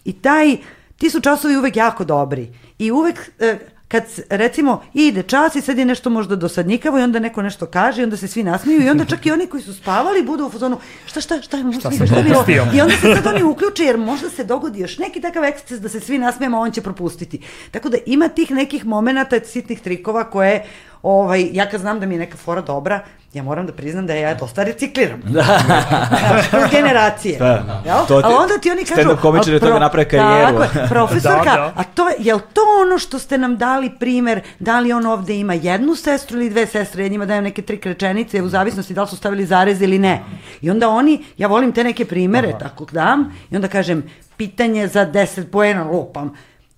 I 0.05 0.13
taj, 0.13 0.57
ti 0.99 1.11
su 1.11 1.21
časovi 1.21 1.57
uvek 1.57 1.77
jako 1.77 2.05
dobri. 2.05 2.49
I 2.79 2.91
uvek, 2.91 3.31
e, 3.39 3.59
kad 3.91 4.05
recimo 4.31 4.83
ide 4.95 5.23
čas 5.23 5.57
i 5.57 5.61
sad 5.61 5.79
je 5.79 5.85
nešto 5.85 6.11
možda 6.11 6.37
dosadnjikavo 6.37 6.99
i 6.99 7.03
onda 7.03 7.19
neko 7.19 7.43
nešto 7.43 7.67
kaže 7.67 8.01
i 8.01 8.05
onda 8.05 8.17
se 8.17 8.29
svi 8.29 8.43
nasmiju 8.43 8.83
i 8.83 8.91
onda 8.91 9.05
čak 9.05 9.27
i 9.27 9.33
oni 9.33 9.47
koji 9.47 9.63
su 9.63 9.75
spavali 9.75 10.23
budu 10.23 10.47
u 10.47 10.51
fazonu 10.51 10.79
šta 11.07 11.21
šta 11.21 11.43
šta, 11.43 11.59
šta, 11.59 11.73
šta, 11.81 11.91
sam 11.91 12.07
šta, 12.07 12.23
bilo? 12.23 12.45
I 12.75 12.81
onda 12.81 12.95
se 12.97 13.15
sad 13.15 13.27
oni 13.27 13.43
uključe 13.43 13.85
jer 13.85 13.99
možda 13.99 14.31
se 14.31 14.45
dogodi 14.45 14.81
još 14.81 14.99
neki 14.99 15.21
takav 15.21 15.45
eksces 15.45 15.81
da 15.81 15.89
se 15.89 16.01
svi 16.01 16.19
nasmijemo, 16.19 16.57
a 16.57 16.61
on 16.61 16.71
će 16.71 16.83
propustiti. 16.83 17.41
Tako 17.71 17.89
da 17.89 17.97
ima 18.07 18.29
tih 18.29 18.51
nekih 18.51 18.87
momenata, 18.87 19.41
sitnih 19.45 19.81
trikova 19.81 20.31
koje 20.31 20.65
ovaj, 21.03 21.49
ja 21.53 21.71
kad 21.71 21.81
znam 21.81 22.01
da 22.01 22.07
mi 22.07 22.15
je 22.15 22.19
neka 22.19 22.37
fora 22.37 22.61
dobra, 22.61 23.05
ja 23.33 23.43
moram 23.43 23.67
da 23.67 23.73
priznam 23.73 24.07
da 24.07 24.15
ja 24.15 24.35
dosta 24.35 24.63
recikliram. 24.63 25.21
Da. 25.25 25.43
kroz 26.51 26.63
generacije. 26.71 27.39
Da. 27.39 27.83
Jel? 27.87 27.97
To 27.99 28.21
ti- 28.21 28.27
Ali 28.27 28.35
onda 28.35 28.59
ti 28.59 28.71
oni 28.71 28.85
kažu... 28.85 29.01
stand-up 29.01 29.17
komičari 29.17 29.53
"A 29.53 29.57
od 29.57 29.63
toga 29.63 29.79
naprave 29.79 30.09
karijeru." 30.09 30.59
Tako 30.59 30.79
je, 30.79 30.87
profesorka, 30.91 31.45
Da, 31.45 31.57
da. 31.57 31.73
a 31.77 31.85
to 31.85 32.09
je, 32.09 32.15
jel 32.19 32.39
to 32.53 32.61
ono 32.83 32.99
što 32.99 33.19
ste 33.19 33.39
nam 33.39 33.57
dali 33.57 33.91
primer, 33.91 34.41
da 34.59 34.81
li 34.81 34.93
on 34.93 35.07
ovde 35.07 35.37
ima 35.37 35.55
jednu 35.55 35.95
sestru 35.95 36.39
ili 36.39 36.51
dve 36.51 36.67
sestre, 36.67 37.03
ja 37.03 37.09
njima 37.09 37.27
dajem 37.27 37.45
neke 37.45 37.63
tri 37.63 37.81
rečenice 37.85 38.43
u 38.43 38.49
zavisnosti 38.49 38.95
da 38.95 39.03
li 39.03 39.09
su 39.09 39.17
stavili 39.17 39.47
zarez 39.47 39.83
ili 39.83 39.99
ne. 39.99 40.21
I 40.61 40.71
onda 40.71 40.89
oni, 40.89 41.25
ja 41.37 41.49
volim 41.49 41.73
te 41.73 41.85
neke 41.85 42.05
primere, 42.05 42.55
tako 42.59 42.85
dam, 42.85 43.21
i 43.51 43.57
onda 43.57 43.69
kažem, 43.69 44.03
pitanje 44.37 44.89
za 44.89 45.07
10 45.07 45.45
poena 45.45 45.85
lupam. 45.85 46.35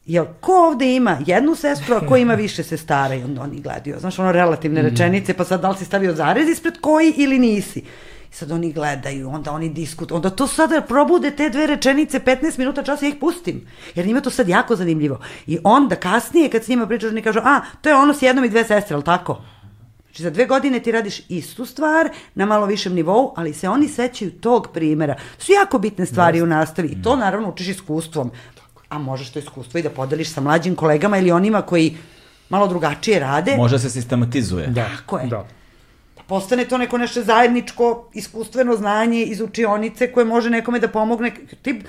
Jel, 0.06 0.26
ko 0.40 0.52
ovde 0.52 0.94
ima 0.94 1.18
jednu 1.26 1.54
sestru, 1.54 1.94
a 1.94 2.06
ko 2.06 2.16
ima 2.16 2.34
više 2.34 2.62
sestara? 2.62 3.14
I 3.14 3.22
onda 3.22 3.42
oni 3.42 3.60
gledaju, 3.60 3.96
znaš, 4.00 4.18
ono 4.18 4.32
relativne 4.32 4.82
rečenice, 4.82 5.34
pa 5.34 5.44
sad 5.44 5.60
da 5.60 5.70
li 5.70 5.78
si 5.78 5.84
stavio 5.84 6.14
zarez 6.14 6.48
ispred 6.48 6.80
koji 6.80 7.14
ili 7.16 7.38
nisi? 7.38 7.78
I 8.32 8.34
sad 8.34 8.50
oni 8.50 8.72
gledaju, 8.72 9.28
onda 9.28 9.52
oni 9.52 9.68
diskutuju, 9.68 10.16
onda 10.16 10.30
to 10.30 10.46
sada 10.46 10.80
probude 10.80 11.30
te 11.30 11.48
dve 11.50 11.66
rečenice 11.66 12.20
15 12.20 12.58
minuta 12.58 12.82
časa 12.82 13.04
ja 13.04 13.08
ih 13.08 13.14
pustim, 13.20 13.66
jer 13.94 14.06
njima 14.06 14.20
to 14.20 14.30
sad 14.30 14.48
jako 14.48 14.76
zanimljivo. 14.76 15.20
I 15.46 15.58
onda 15.64 15.96
kasnije 15.96 16.50
kad 16.50 16.64
s 16.64 16.68
njima 16.68 16.86
pričaš, 16.86 17.10
oni 17.10 17.22
kažu, 17.22 17.40
a, 17.44 17.60
to 17.80 17.88
je 17.88 17.94
ono 17.94 18.14
s 18.14 18.22
jednom 18.22 18.44
i 18.44 18.48
dve 18.48 18.64
sestre, 18.64 18.94
ali 18.94 19.04
tako? 19.04 19.42
Znači 20.12 20.22
za 20.22 20.30
dve 20.30 20.46
godine 20.46 20.80
ti 20.80 20.92
radiš 20.92 21.22
istu 21.28 21.66
stvar 21.66 22.08
na 22.34 22.46
malo 22.46 22.66
višem 22.66 22.94
nivou, 22.94 23.34
ali 23.36 23.52
se 23.52 23.68
oni 23.68 23.88
sećaju 23.88 24.30
tog 24.30 24.68
primera. 24.72 25.14
To 25.14 25.44
su 25.44 25.52
jako 25.52 25.78
bitne 25.78 26.06
stvari 26.06 26.42
u 26.42 26.46
nastavi 26.46 26.88
i 26.88 27.02
to 27.02 27.16
naravno 27.16 27.48
učiš 27.48 27.68
iskustvom. 27.68 28.30
A 28.92 28.98
možeš 28.98 29.30
to 29.32 29.38
iskustvo 29.38 29.78
i 29.78 29.82
da 29.82 29.90
podeliš 29.90 30.32
sa 30.32 30.40
mlađim 30.40 30.76
kolegama 30.76 31.18
ili 31.18 31.30
onima 31.30 31.62
koji 31.62 31.96
malo 32.48 32.68
drugačije 32.68 33.20
rade. 33.20 33.56
Može 33.56 33.78
se 33.78 33.90
sistematizuje. 33.90 34.66
Da, 34.66 34.88
Tako 34.96 35.18
je. 35.18 35.26
Da. 35.26 35.36
Da 35.36 36.22
postane 36.32 36.64
to 36.64 36.78
neko 36.78 36.98
nešto 36.98 37.22
zajedničko 37.22 38.08
iskustveno 38.14 38.76
znanje 38.76 39.22
iz 39.22 39.40
učionice 39.40 40.12
koje 40.12 40.24
može 40.24 40.50
nekome 40.50 40.78
da 40.80 40.88
pomogne. 40.88 41.32
Ti, 41.62 41.82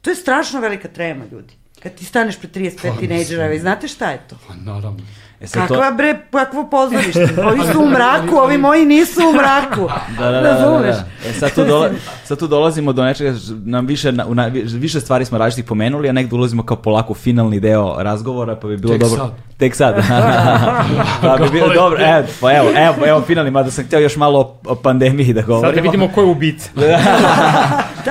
to 0.00 0.10
je 0.10 0.16
strašno 0.16 0.60
velika 0.60 0.88
trema, 0.88 1.24
ljudi. 1.32 1.54
Kad 1.82 1.94
ti 1.94 2.04
staneš 2.04 2.38
pred 2.38 2.56
35 2.56 2.98
tinejdžera, 2.98 3.52
i 3.52 3.58
znate 3.58 3.88
šta 3.88 4.10
je 4.10 4.22
to? 4.28 4.38
Pa 4.48 4.54
naravno. 4.54 5.04
E 5.40 5.46
sad 5.46 5.68
to- 5.68 5.74
Kakva 5.74 5.90
bre, 5.90 6.18
kakvo 6.30 6.68
pozorište. 6.70 7.28
Ovi 7.46 7.60
su 7.72 7.80
u 7.80 7.88
mraku, 7.88 8.36
ovi 8.36 8.58
moji 8.58 8.86
nisu 8.86 9.20
u 9.28 9.32
mraku. 9.32 9.88
Da, 10.18 10.24
da, 10.24 10.30
da, 10.30 10.40
da, 10.40 10.50
Razumeš? 10.50 10.96
da. 10.96 11.28
E, 11.28 11.32
sad, 11.32 11.54
tu 11.54 11.64
dola, 11.64 11.90
sad 12.24 12.38
tu 12.38 12.46
dolazimo 12.46 12.92
do 12.92 13.04
nečega, 13.04 13.34
nam 13.64 13.86
više, 13.86 14.12
na, 14.12 14.26
u 14.26 14.34
na, 14.34 14.46
više 14.64 15.00
stvari 15.00 15.24
smo 15.24 15.38
različitih 15.38 15.68
pomenuli, 15.68 16.08
a 16.08 16.12
negdje 16.12 16.36
ulazimo 16.38 16.62
kao 16.62 16.76
polako 16.76 17.12
u 17.12 17.14
finalni 17.14 17.60
deo 17.60 17.96
razgovora, 17.98 18.56
pa 18.56 18.68
bi 18.68 18.76
bilo 18.76 18.92
Tek 18.92 19.02
dobro... 19.02 19.16
sad. 19.16 19.30
Tek 19.58 19.74
sad. 19.76 19.94
pa 21.22 21.36
bi 21.36 21.50
bilo 21.50 21.74
dobro, 21.74 21.98
evo, 22.04 22.26
pa 22.40 22.52
evo, 22.52 22.68
evo, 22.76 23.06
evo 23.06 23.20
finalni, 23.20 23.50
mada 23.50 23.70
sam 23.70 23.84
htio 23.84 23.98
još 23.98 24.16
malo 24.16 24.58
o, 24.66 24.74
pandemiji 24.74 25.32
da 25.32 25.42
govorimo. 25.42 25.68
Sad 25.72 25.74
da 25.74 25.80
vidimo 25.80 26.08
ko 26.14 26.20
je 26.20 26.26
ubica. 26.26 26.70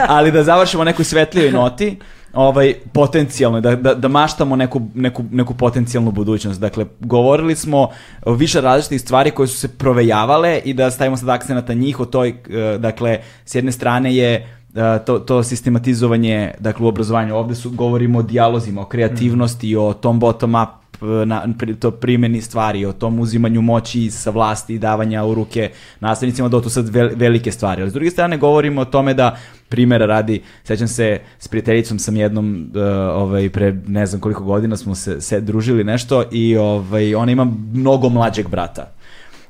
ali 0.07 0.31
da 0.31 0.43
završimo 0.43 0.83
nekoj 0.83 1.05
svetlijoj 1.05 1.51
noti, 1.51 1.99
ovaj 2.33 2.73
potencijalno 2.93 3.61
da, 3.61 3.75
da, 3.75 3.93
da 3.93 4.07
maštamo 4.07 4.55
neku, 4.55 4.81
neku, 4.95 5.23
neku 5.31 5.53
potencijalnu 5.53 6.11
budućnost. 6.11 6.59
Dakle, 6.59 6.85
govorili 6.99 7.55
smo 7.55 7.89
o 8.25 8.33
više 8.33 8.61
različitih 8.61 9.01
stvari 9.01 9.31
koje 9.31 9.47
su 9.47 9.57
se 9.57 9.67
provejavale 9.67 10.61
i 10.65 10.73
da 10.73 10.91
stavimo 10.91 11.17
sad 11.17 11.29
akcenat 11.29 11.67
na 11.67 11.73
njih 11.73 11.99
o 11.99 12.05
toj, 12.05 12.29
eh, 12.29 12.77
dakle, 12.77 13.19
s 13.45 13.55
jedne 13.55 13.71
strane 13.71 14.15
je 14.15 14.33
eh, 14.75 14.99
to, 15.05 15.19
to 15.19 15.43
sistematizovanje 15.43 16.51
dakle, 16.59 16.85
u 16.85 16.89
obrazovanju. 16.89 17.35
Ovde 17.35 17.55
su, 17.55 17.69
govorimo 17.71 18.19
o 18.19 18.23
dijalozima, 18.23 18.81
o 18.81 18.85
kreativnosti, 18.85 19.75
o 19.75 19.93
tom 19.93 20.19
bottom 20.19 20.55
up 20.55 20.69
eh, 20.69 20.78
na, 21.01 21.47
pri, 21.59 21.75
to 21.75 21.91
primjeni 21.91 22.41
stvari, 22.41 22.85
o 22.85 22.93
tom 22.93 23.19
uzimanju 23.19 23.61
moći 23.61 24.11
sa 24.11 24.29
vlasti 24.29 24.75
i 24.75 24.79
davanja 24.79 25.25
u 25.25 25.33
ruke 25.33 25.69
nastavnicima, 25.99 26.47
do 26.47 26.61
tu 26.61 26.69
sad 26.69 26.89
vel- 26.89 27.15
velike 27.15 27.51
stvari. 27.51 27.81
Ali 27.81 27.91
s 27.91 27.93
druge 27.93 28.11
strane 28.11 28.37
govorimo 28.37 28.81
o 28.81 28.85
tome 28.85 29.13
da 29.13 29.37
primjera 29.69 30.05
radi, 30.05 30.41
sećam 30.63 30.87
se 30.87 31.19
s 31.39 31.47
prijateljicom 31.47 31.99
sam 31.99 32.15
jednom 32.15 32.71
uh, 32.75 32.81
ovaj 33.21 33.49
pre 33.49 33.75
ne 33.87 34.05
znam 34.05 34.21
koliko 34.21 34.43
godina 34.43 34.77
smo 34.77 34.95
se, 34.95 35.21
se 35.21 35.41
družili 35.41 35.83
nešto 35.83 36.23
i 36.31 36.57
ovaj 36.57 37.15
ona 37.15 37.31
ima 37.31 37.47
mnogo 37.73 38.09
mlađeg 38.09 38.47
brata. 38.47 38.91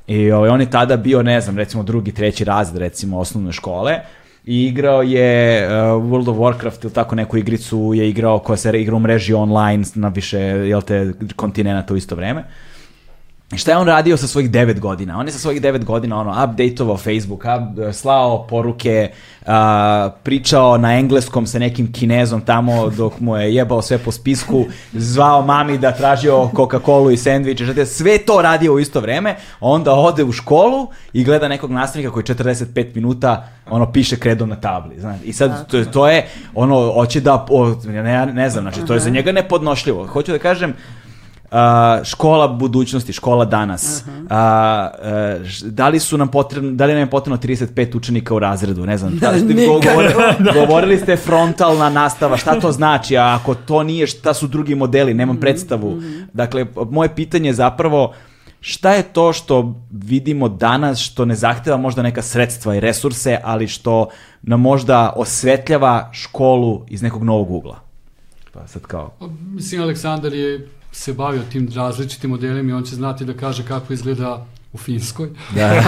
I 0.06 0.30
ovaj, 0.30 0.50
on 0.50 0.60
je 0.60 0.70
tada 0.70 0.96
bio, 0.96 1.22
ne 1.22 1.40
znam, 1.40 1.56
recimo 1.56 1.82
drugi, 1.82 2.12
treći 2.12 2.44
razred, 2.44 2.78
recimo, 2.78 3.18
osnovne 3.18 3.52
škole 3.52 4.00
i 4.44 4.66
igrao 4.66 5.02
je 5.02 5.66
uh, 5.66 5.72
World 6.02 6.30
of 6.30 6.36
Warcraft 6.36 6.84
ili 6.84 6.92
tako 6.92 7.14
neku 7.14 7.36
igricu 7.36 7.92
je 7.94 8.08
igrao 8.08 8.38
koja 8.38 8.56
se 8.56 8.80
igra 8.80 8.96
u 8.96 8.98
mreži 8.98 9.34
online 9.34 9.84
na 9.94 10.08
više, 10.08 10.38
jel 10.38 10.82
te, 10.82 11.12
kontinenta 11.36 11.94
u 11.94 11.96
isto 11.96 12.14
vreme. 12.14 12.40
I 12.40 12.69
šta 13.56 13.70
je 13.70 13.76
on 13.76 13.86
radio 13.86 14.16
sa 14.16 14.26
svojih 14.26 14.50
9 14.50 14.80
godina? 14.80 15.18
On 15.18 15.26
je 15.26 15.32
sa 15.32 15.38
svojih 15.38 15.62
9 15.62 15.84
godina 15.84 16.20
ono, 16.20 16.44
updateovao 16.44 16.96
Facebook, 16.96 17.40
up, 17.40 17.94
slao 17.94 18.46
poruke, 18.46 19.10
a, 19.46 20.10
pričao 20.22 20.78
na 20.78 20.98
engleskom 20.98 21.46
sa 21.46 21.58
nekim 21.58 21.92
kinezom 21.92 22.40
tamo 22.40 22.90
dok 22.90 23.20
mu 23.20 23.36
je 23.36 23.54
jebao 23.54 23.82
sve 23.82 23.98
po 23.98 24.12
spisku, 24.12 24.64
zvao 24.92 25.42
mami 25.42 25.78
da 25.78 25.92
tražio 25.92 26.50
Coca-Cola 26.54 27.12
i 27.12 27.16
sendviče, 27.16 27.66
šta 27.66 27.86
sve 27.86 28.18
to 28.18 28.42
radio 28.42 28.72
u 28.72 28.80
isto 28.80 29.00
vreme, 29.00 29.36
onda 29.60 29.92
ode 29.92 30.24
u 30.24 30.32
školu 30.32 30.88
i 31.12 31.24
gleda 31.24 31.48
nekog 31.48 31.70
nastavnika 31.70 32.12
koji 32.12 32.24
45 32.24 32.94
minuta 32.94 33.48
ono 33.70 33.92
piše 33.92 34.16
kredom 34.16 34.48
na 34.48 34.56
tabli, 34.56 35.00
znaš. 35.00 35.18
I 35.24 35.32
sad 35.32 35.70
to, 35.70 35.84
to 35.84 36.08
je 36.08 36.28
ono 36.54 36.92
hoće 36.92 37.20
da 37.20 37.46
o, 37.50 37.74
ne, 37.84 38.26
ne 38.26 38.50
znam, 38.50 38.64
znači 38.64 38.86
to 38.86 38.94
je 38.94 39.00
za 39.00 39.10
njega 39.10 39.32
nepodnošljivo. 39.32 40.06
Hoću 40.06 40.32
da 40.32 40.38
kažem 40.38 40.74
škola 42.04 42.48
budućnosti, 42.48 43.12
škola 43.12 43.44
danas. 43.44 44.04
Uh 44.06 44.14
-huh. 44.14 44.88
uh, 45.62 45.70
da 45.72 45.88
li 45.88 46.00
su 46.00 46.18
nam 46.18 46.28
potrebno, 46.28 46.70
da 46.70 46.86
li 46.86 46.92
nam 46.92 47.00
je 47.00 47.10
potrebno 47.10 47.36
35 47.36 47.96
učenika 47.96 48.34
u 48.34 48.38
razredu, 48.38 48.86
ne 48.86 48.98
znam. 48.98 49.18
Da, 49.18 49.32
ste 49.38 49.66
govorili, 49.66 50.14
govorili 50.60 50.98
ste 50.98 51.16
frontalna 51.16 51.90
nastava, 51.90 52.36
šta 52.36 52.60
to 52.60 52.72
znači, 52.72 53.16
a 53.16 53.38
ako 53.40 53.54
to 53.54 53.82
nije, 53.82 54.06
šta 54.06 54.34
su 54.34 54.46
drugi 54.46 54.74
modeli, 54.74 55.14
nemam 55.14 55.34
mhm, 55.34 55.40
predstavu. 55.40 55.90
Mm 55.90 56.00
-hmm. 56.00 56.26
Dakle, 56.32 56.66
moje 56.90 57.14
pitanje 57.14 57.48
je 57.48 57.54
zapravo 57.54 58.12
šta 58.60 58.92
je 58.92 59.02
to 59.02 59.32
što 59.32 59.74
vidimo 59.90 60.48
danas 60.48 60.98
što 60.98 61.24
ne 61.24 61.34
zahteva 61.34 61.76
možda 61.76 62.02
neka 62.02 62.22
sredstva 62.22 62.74
i 62.74 62.80
resurse, 62.80 63.38
ali 63.42 63.68
što 63.68 64.08
nam 64.42 64.60
možda 64.60 65.12
osvetljava 65.16 66.10
školu 66.12 66.84
iz 66.88 67.02
nekog 67.02 67.24
novog 67.24 67.50
ugla? 67.50 67.80
Pa 68.52 68.66
sad 68.66 68.82
kao... 68.82 69.10
Mislim, 69.54 69.82
Aleksandar 69.82 70.34
je 70.34 70.68
se 70.92 71.12
bavio 71.12 71.42
tim 71.52 71.68
različitim 71.74 72.30
modelima 72.30 72.70
i 72.70 72.72
on 72.72 72.84
će 72.84 72.94
znati 72.94 73.24
da 73.24 73.34
kaže 73.34 73.66
kako 73.66 73.92
izgleda 73.92 74.46
u 74.72 74.78
Finskoj. 74.78 75.28
Da. 75.54 75.82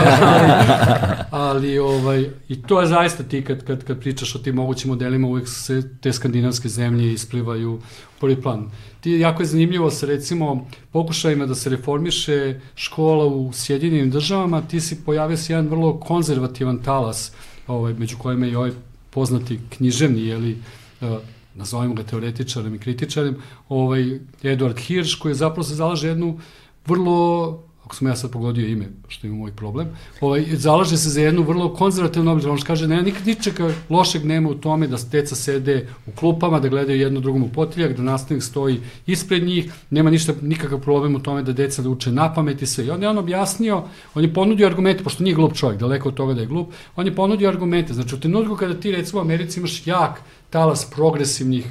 ali 1.30 1.78
ovaj, 1.78 2.30
i 2.48 2.62
to 2.62 2.80
je 2.80 2.86
zaista 2.86 3.22
ti 3.22 3.44
kad, 3.44 3.64
kad, 3.64 3.84
kad 3.84 4.00
pričaš 4.00 4.34
o 4.34 4.38
tim 4.38 4.54
mogućim 4.54 4.90
modelima, 4.90 5.28
uvek 5.28 5.48
se 5.48 5.82
te 6.00 6.12
skandinavske 6.12 6.68
zemlje 6.68 7.12
isplivaju 7.12 7.74
u 7.74 7.80
prvi 8.20 8.42
plan. 8.42 8.70
Ti 9.00 9.10
jako 9.10 9.42
je 9.42 9.46
zanimljivo 9.46 9.90
sa 9.90 10.06
recimo 10.06 10.66
pokušajima 10.92 11.46
da 11.46 11.54
se 11.54 11.70
reformiše 11.70 12.60
škola 12.74 13.26
u 13.26 13.52
Sjedinjenim 13.52 14.10
državama, 14.10 14.62
ti 14.62 14.80
si 14.80 15.04
pojavio 15.04 15.36
se 15.36 15.52
jedan 15.52 15.68
vrlo 15.68 16.00
konzervativan 16.00 16.78
talas, 16.78 17.32
ovaj, 17.66 17.94
među 17.94 18.18
kojima 18.18 18.46
je 18.46 18.58
ovaj 18.58 18.70
poznati 19.10 19.60
književni, 19.76 20.26
jeli, 20.26 20.58
uh, 21.00 21.08
nazovimo 21.54 21.94
ga 21.94 22.02
teoretičarem 22.02 22.74
i 22.74 22.78
kritičarem, 22.78 23.36
ovaj, 23.68 24.20
Eduard 24.42 24.78
Hirsch, 24.78 25.18
koji 25.18 25.34
zapravo 25.34 25.64
se 25.64 25.74
zalaže 25.74 26.08
jednu 26.08 26.38
vrlo 26.86 27.62
ako 27.84 27.96
sam 27.96 28.08
ja 28.08 28.16
sad 28.16 28.30
pogodio 28.30 28.66
ime, 28.66 28.88
što 29.08 29.26
ima 29.26 29.36
moj 29.36 29.52
problem, 29.52 29.88
ovaj, 30.20 30.44
zalaže 30.52 30.96
se 30.96 31.10
za 31.10 31.20
jednu 31.20 31.42
vrlo 31.42 31.74
konzervativnu 31.74 32.30
obliču. 32.30 32.50
On 32.50 32.60
kaže, 32.60 32.88
ne, 32.88 33.02
nikad 33.02 33.26
ničega 33.26 33.70
lošeg 33.90 34.24
nema 34.24 34.50
u 34.50 34.54
tome 34.54 34.86
da 34.86 34.96
deca 35.10 35.34
sede 35.34 35.88
u 36.06 36.10
klupama, 36.10 36.60
da 36.60 36.68
gledaju 36.68 37.00
jedno 37.00 37.20
drugom 37.20 37.42
u 37.42 37.48
potiljak, 37.48 37.96
da 37.96 38.02
nastavnik 38.02 38.44
stoji 38.44 38.80
ispred 39.06 39.42
njih, 39.42 39.72
nema 39.90 40.10
ništa, 40.10 40.32
nikakav 40.42 40.80
problem 40.80 41.14
u 41.14 41.18
tome 41.22 41.42
da 41.42 41.52
deca 41.52 41.82
da 41.82 41.88
uče 41.88 42.12
na 42.12 42.34
pamet 42.34 42.62
i 42.62 42.66
sve. 42.66 42.86
I 42.86 42.90
on 42.90 43.02
je 43.02 43.08
on 43.08 43.18
objasnio, 43.18 43.82
on 44.14 44.24
je 44.24 44.34
ponudio 44.34 44.66
argumente, 44.66 45.04
pošto 45.04 45.24
nije 45.24 45.34
glup 45.34 45.54
čovjek, 45.54 45.80
daleko 45.80 46.08
od 46.08 46.14
toga 46.14 46.34
da 46.34 46.40
je 46.40 46.46
glup, 46.46 46.72
on 46.96 47.06
je 47.06 47.14
ponudio 47.14 47.48
argumente. 47.48 47.94
Znači, 47.94 48.14
u 48.14 48.20
trenutku 48.20 48.56
kada 48.56 48.74
ti, 48.74 48.92
recimo, 48.92 49.20
u 49.20 49.24
Americi 49.24 49.60
imaš 49.60 49.86
jak 49.86 50.20
talas 50.50 50.90
progresivnih 50.90 51.66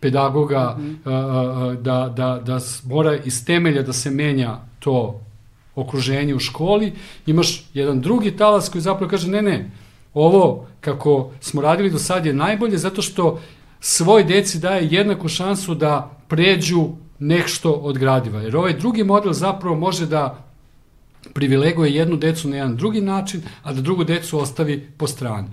pedagoga, 0.00 0.76
mm 0.78 0.82
-hmm. 1.04 1.76
da, 1.82 2.12
da, 2.16 2.40
da 2.44 2.58
mora 2.84 3.16
iz 3.16 3.44
temelja 3.46 3.82
da 3.82 3.92
se 3.92 4.10
menja 4.10 4.60
to 4.78 5.20
okruženje 5.74 6.34
u 6.34 6.38
školi, 6.38 6.92
imaš 7.26 7.64
jedan 7.74 8.00
drugi 8.00 8.36
talas 8.36 8.68
koji 8.68 8.82
zapravo 8.82 9.10
kaže 9.10 9.28
ne, 9.28 9.42
ne, 9.42 9.70
ovo 10.14 10.66
kako 10.80 11.30
smo 11.40 11.62
radili 11.62 11.90
do 11.90 11.98
sad 11.98 12.26
je 12.26 12.32
najbolje 12.32 12.78
zato 12.78 13.02
što 13.02 13.40
svoj 13.80 14.24
deci 14.24 14.58
daje 14.58 14.88
jednaku 14.90 15.28
šansu 15.28 15.74
da 15.74 16.20
pređu 16.28 16.88
nešto 17.18 17.72
od 17.72 17.98
gradiva. 17.98 18.40
Jer 18.40 18.56
ovaj 18.56 18.72
drugi 18.72 19.04
model 19.04 19.32
zapravo 19.32 19.76
može 19.76 20.06
da 20.06 20.44
privileguje 21.34 21.94
jednu 21.94 22.16
decu 22.16 22.48
na 22.48 22.56
jedan 22.56 22.76
drugi 22.76 23.00
način, 23.00 23.42
a 23.62 23.72
da 23.72 23.80
drugu 23.80 24.04
decu 24.04 24.38
ostavi 24.38 24.88
po 24.96 25.06
strani. 25.06 25.48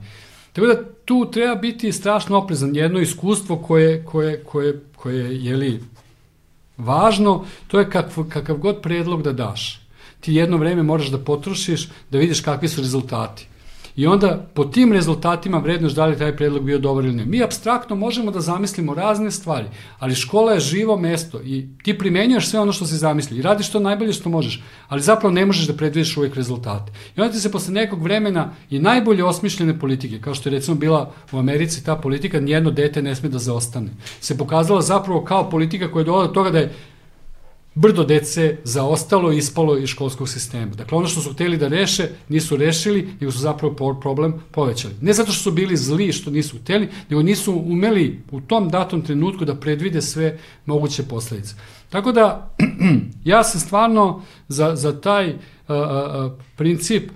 Tako 0.53 0.67
da 0.67 0.83
tu 1.06 1.32
treba 1.32 1.56
biti 1.56 1.91
strašno 1.91 2.38
oprezan. 2.38 2.75
Jedno 2.75 3.00
iskustvo 3.00 3.58
koje, 3.58 4.06
koje, 4.06 4.43
koje, 4.43 4.80
koje 4.95 5.43
je 5.45 5.56
li 5.56 5.83
važno, 6.77 7.45
to 7.67 7.80
je 7.80 7.90
kakav, 7.90 8.24
kakav 8.30 8.58
god 8.58 8.82
predlog 8.82 9.24
da 9.24 9.33
daš 9.33 9.80
ti 10.22 10.33
jedno 10.33 10.58
vreme 10.58 10.83
moraš 10.83 11.08
da 11.08 11.17
potrošiš 11.17 11.90
da 12.11 12.17
vidiš 12.17 12.41
kakvi 12.41 12.67
su 12.67 12.82
rezultati. 12.82 13.48
I 13.95 14.08
onda 14.08 14.48
po 14.53 14.66
tim 14.66 14.93
rezultatima 14.93 15.58
vrednoš 15.58 15.91
da 15.91 16.06
li 16.06 16.17
taj 16.17 16.35
predlog 16.38 16.64
bio 16.64 16.80
dobar 16.80 17.06
ili 17.06 17.14
ne. 17.14 17.25
Mi 17.25 17.43
abstraktno 17.43 17.95
možemo 17.95 18.32
da 18.32 18.40
zamislimo 18.40 18.93
razne 18.93 19.32
stvari, 19.32 19.66
ali 20.00 20.16
škola 20.16 20.53
je 20.53 20.59
živo 20.59 20.98
mesto 20.98 21.41
i 21.41 21.67
ti 21.83 21.98
primenjuješ 21.98 22.48
sve 22.48 22.59
ono 22.59 22.72
što 22.72 22.85
si 22.85 22.98
zamislio 22.98 23.40
i 23.40 23.41
radiš 23.41 23.69
to 23.72 23.80
najbolje 23.80 24.14
što 24.14 24.30
možeš, 24.30 24.64
ali 24.88 25.01
zapravo 25.01 25.33
ne 25.33 25.45
možeš 25.45 25.67
da 25.67 25.74
predvidiš 25.74 26.17
uvek 26.17 26.35
rezultate. 26.35 26.91
I 27.17 27.22
onda 27.22 27.33
ti 27.33 27.40
se 27.40 27.51
posle 27.51 27.74
nekog 27.74 28.03
vremena 28.03 28.53
i 28.69 28.80
najbolje 28.80 29.24
osmišljene 29.24 29.80
politike, 29.80 30.22
kao 30.22 30.35
što 30.35 30.50
je 30.50 30.53
recimo 30.53 30.77
bila 30.77 31.11
u 31.32 31.38
Americi 31.38 31.85
ta 31.85 31.95
politika, 31.95 32.40
nijedno 32.40 32.72
dete 32.72 33.01
ne 33.01 33.16
sme 33.16 33.30
da 33.30 33.40
zaostane, 33.40 33.90
se 34.19 34.38
pokazala 34.38 34.82
zapravo 34.82 35.24
kao 35.24 35.50
politika 35.50 35.91
koja 35.91 36.01
je 36.01 36.06
dovoljala 36.06 36.27
do 36.27 36.33
toga 36.33 36.50
da 36.50 36.59
je 36.59 36.74
brdo 37.75 38.03
dece 38.03 38.58
zaostalo 38.64 39.32
i 39.32 39.38
ispalo 39.38 39.77
iz 39.77 39.90
školskog 39.90 40.30
sistema. 40.30 40.75
Dakle, 40.75 40.98
ono 40.98 41.08
što 41.08 41.22
su 41.22 41.33
hteli 41.33 41.58
da 41.58 41.67
reše, 41.67 42.09
nisu 42.30 42.58
rešili, 42.58 43.09
nego 43.19 43.32
su 43.32 43.40
zapravo 43.40 43.95
problem 44.01 44.33
povećali. 44.51 44.93
Ne 45.01 45.14
zato 45.14 45.32
što 45.32 45.43
su 45.43 45.51
bili 45.51 45.77
zli 45.77 46.11
što 46.11 46.32
nisu 46.32 46.58
hteli, 46.58 46.90
nego 47.09 47.24
nisu 47.24 47.53
umeli 47.53 48.22
u 48.32 48.41
tom 48.41 48.69
datom 48.69 49.01
trenutku 49.01 49.45
da 49.45 49.56
predvide 49.56 50.01
sve 50.01 50.38
moguće 50.66 51.03
posledice. 51.03 51.56
Tako 51.90 52.11
da, 52.11 52.56
ja 53.24 53.43
sam 53.43 53.61
stvarno 53.61 54.22
za, 54.48 54.75
za 54.75 55.01
taj 55.01 55.30
uh, 55.30 55.35
uh, 55.67 56.32
princip 56.56 57.11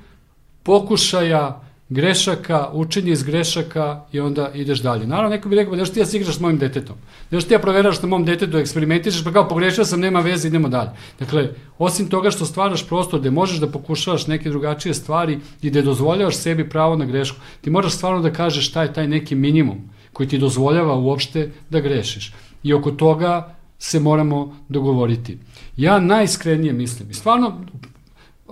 pokušaja 0.64 1.65
grešaka, 1.90 2.70
učenje 2.74 3.12
iz 3.12 3.24
grešaka 3.24 4.02
i 4.12 4.20
onda 4.20 4.52
ideš 4.54 4.82
dalje. 4.82 5.08
Naravno, 5.08 5.30
neko 5.30 5.50
bi 5.50 5.56
rekao, 5.56 5.72
pa 5.72 5.78
nešto 5.78 5.94
ti 5.94 6.00
ja 6.00 6.06
se 6.06 6.18
igraš 6.18 6.36
s 6.36 6.40
mojim 6.40 6.58
detetom. 6.58 6.96
Nešto 7.32 7.48
ti 7.48 7.54
ja 7.54 7.60
proveraš 7.60 8.02
na 8.02 8.08
mom 8.08 8.26
detetu, 8.26 8.58
eksperimentišeš, 8.58 9.24
pa 9.24 9.32
kao 9.32 9.48
pogrešio 9.48 9.86
sam, 9.86 10.00
nema 10.00 10.20
veze, 10.20 10.48
idemo 10.48 10.70
dalje. 10.70 10.90
Dakle, 11.20 11.50
osim 11.78 12.10
toga 12.10 12.32
što 12.32 12.46
stvaraš 12.46 12.88
prostor 12.88 13.20
gde 13.20 13.32
možeš 13.32 13.60
da 13.60 13.68
pokušavaš 13.68 14.28
neke 14.28 14.50
drugačije 14.50 14.94
stvari 14.94 15.40
i 15.62 15.70
da 15.70 15.82
dozvoljavaš 15.82 16.38
sebi 16.38 16.70
pravo 16.70 16.96
na 16.96 17.06
grešku, 17.06 17.38
ti 17.62 17.70
moraš 17.70 17.94
stvarno 17.94 18.22
da 18.22 18.34
kažeš 18.34 18.70
šta 18.70 18.84
je 18.84 18.94
taj 18.94 19.08
neki 19.08 19.36
minimum 19.36 19.90
koji 20.14 20.30
ti 20.30 20.38
dozvoljava 20.38 20.96
uopšte 20.96 21.52
da 21.70 21.80
grešiš. 21.80 22.34
I 22.64 22.74
oko 22.74 22.92
toga 22.92 23.56
se 23.80 24.00
moramo 24.00 24.58
dogovoriti. 24.70 25.38
Ja 25.78 26.00
najiskrenije 26.00 26.74
mislim, 26.74 27.10
i 27.10 27.14
stvarno 27.14 27.66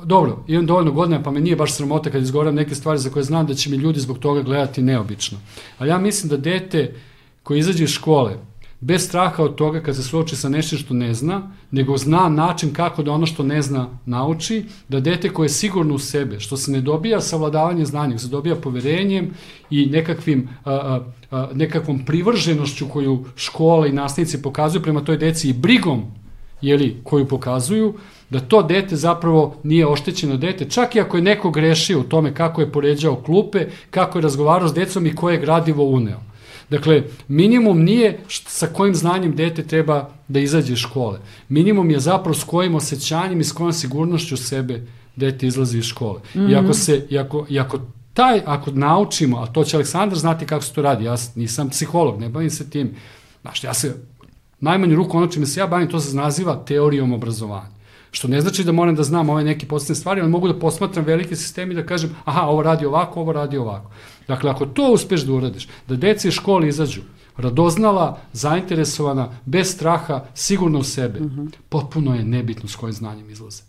dobro, 0.06 0.44
imam 0.48 0.66
dovoljno 0.66 0.92
godina, 0.92 1.24
pa 1.24 1.32
me 1.32 1.42
nije 1.42 1.56
baš 1.56 1.74
sramota 1.74 2.12
kad 2.12 2.22
izgovaram 2.22 2.56
neke 2.56 2.76
stvari 2.76 3.00
za 3.00 3.10
koje 3.10 3.24
znam 3.24 3.48
da 3.48 3.54
će 3.54 3.70
mi 3.70 3.78
ljudi 3.78 4.00
zbog 4.00 4.20
toga 4.20 4.42
gledati 4.42 4.82
neobično. 4.82 5.38
Ali 5.78 5.90
ja 5.90 5.98
mislim 5.98 6.30
da 6.30 6.38
dete 6.38 6.96
koje 7.44 7.60
izađe 7.60 7.84
iz 7.84 7.90
škole, 7.90 8.38
bez 8.80 9.06
straha 9.06 9.44
od 9.44 9.56
toga 9.56 9.80
kad 9.80 9.96
se 9.96 10.04
suoči 10.04 10.36
sa 10.36 10.50
nešćem 10.50 10.80
što 10.80 10.94
ne 10.94 11.14
zna, 11.14 11.52
nego 11.72 11.98
zna 11.98 12.30
način 12.30 12.74
kako 12.74 13.04
da 13.04 13.12
ono 13.12 13.26
što 13.26 13.44
ne 13.44 13.62
zna 13.62 13.90
nauči, 14.06 14.66
da 14.90 15.00
dete 15.00 15.30
koje 15.30 15.46
je 15.46 15.50
sigurno 15.50 15.96
u 15.96 16.00
sebe, 16.00 16.40
što 16.40 16.58
se 16.58 16.72
ne 16.72 16.82
dobija 16.82 17.22
savladavanje 17.22 17.86
znanja, 17.86 18.18
se 18.18 18.28
dobija 18.28 18.56
poverenjem 18.56 19.32
i 19.70 19.86
nekakvim, 19.86 20.50
a, 20.64 20.74
a, 20.74 21.00
a, 21.32 21.50
nekakvom 21.54 22.06
privrženošću 22.06 22.90
koju 22.90 23.26
škola 23.36 23.88
i 23.88 23.92
nastavnici 23.92 24.42
pokazuju 24.42 24.84
prema 24.84 25.04
toj 25.04 25.18
deci 25.18 25.50
i 25.50 25.54
brigom 25.54 26.04
jeli, 26.62 26.98
koju 27.04 27.28
pokazuju, 27.28 27.94
da 28.34 28.40
to 28.40 28.64
dete 28.64 28.95
zapravo 28.95 29.56
nije 29.64 29.88
oštećeno 29.88 30.38
dete, 30.38 30.70
čak 30.70 30.95
i 30.95 31.00
ako 31.00 31.18
je 31.18 31.24
neko 31.24 31.52
grešio 31.52 32.00
u 32.00 32.03
tome 32.03 32.34
kako 32.34 32.62
je 32.62 32.72
poređao 32.72 33.16
klupe, 33.16 33.68
kako 33.92 34.18
je 34.18 34.22
razgovarao 34.22 34.68
s 34.68 34.74
decom 34.74 35.06
i 35.06 35.16
koje 35.16 35.34
je 35.34 35.42
gradivo 35.42 35.84
uneo. 35.84 36.20
Dakle, 36.70 37.03
minimum 37.28 37.84
nije 37.84 38.20
sa 38.48 38.68
kojim 38.68 38.95
znanjem 38.95 39.36
dete 39.36 39.64
treba 39.64 40.10
da 40.28 40.40
izađe 40.40 40.74
iz 40.74 40.80
škole. 40.80 41.20
Minimum 41.50 41.92
je 41.92 42.00
zapravo 42.00 42.34
s 42.34 42.44
kojim 42.44 42.76
osjećanjem 42.76 43.42
i 43.42 43.44
s 43.44 43.52
kojom 43.52 43.74
sigurnošću 43.74 44.38
sebe 44.38 44.82
dete 45.16 45.48
izlazi 45.48 45.78
iz 45.78 45.86
škole. 45.86 46.20
Mm 46.20 46.40
-hmm. 46.40 46.52
I 46.52 46.56
ako 46.56 46.74
se, 46.74 47.06
i 47.10 47.18
ako, 47.18 47.45
i 47.50 47.60
ako 47.60 47.80
taj, 48.14 48.42
ako 48.45 48.72
naučimo, 48.72 49.38
a 49.38 49.45
to 49.45 49.64
će 49.64 49.78
Aleksandar 49.78 50.18
znati 50.18 50.45
kako 50.45 50.64
se 50.64 50.74
to 50.74 50.82
radi, 50.82 51.06
ja 51.06 51.16
nisam 51.36 51.70
psiholog, 51.70 52.20
ne 52.20 52.30
bavim 52.30 52.50
se 52.50 52.70
tim, 52.70 52.95
znaš, 53.42 53.64
ja 53.64 53.74
se 53.74 53.95
najmanju 54.60 54.95
ruku 54.95 55.18
ono 55.18 55.28
čime 55.28 55.45
se 55.45 55.60
ja 55.60 55.68
bavim, 55.68 55.90
to 55.90 56.00
se 56.00 56.16
naziva 56.16 56.56
teorijom 56.66 57.14
obrazovanja. 57.14 57.83
Što 58.14 58.27
ne 58.27 58.42
znači 58.42 58.64
da 58.64 58.72
moram 58.72 58.95
da 58.95 59.03
znam 59.03 59.30
ove 59.30 59.43
neke 59.43 59.66
posljedne 59.66 59.95
stvari, 59.95 60.22
ali 60.22 60.30
mogu 60.30 60.48
da 60.48 60.59
posmatram 60.59 61.06
velike 61.06 61.35
sisteme 61.35 61.74
i 61.74 61.75
da 61.75 61.85
kažem, 61.85 62.16
aha, 62.25 62.42
ovo 62.42 62.61
radi 62.64 62.85
ovako, 62.85 63.22
ovo 63.22 63.32
radi 63.32 63.58
ovako. 63.58 63.92
Dakle, 64.27 64.51
ako 64.51 64.66
to 64.66 64.92
uspeš 64.92 65.22
da 65.22 65.33
uradiš, 65.33 65.67
da 65.88 65.95
deci 65.95 66.27
iz 66.27 66.33
škole 66.33 66.67
izađu, 66.67 67.01
radoznala, 67.38 68.17
zainteresovana, 68.33 69.30
bez 69.45 69.74
straha, 69.74 70.25
sigurno 70.33 70.80
u 70.80 70.83
sebe, 70.83 71.19
mm 71.19 71.24
-hmm. 71.24 71.51
potpuno 71.69 72.16
je 72.16 72.24
nebitno 72.24 72.69
s 72.69 72.75
kojim 72.75 72.93
znanjem 72.93 73.30
izlaze. 73.30 73.64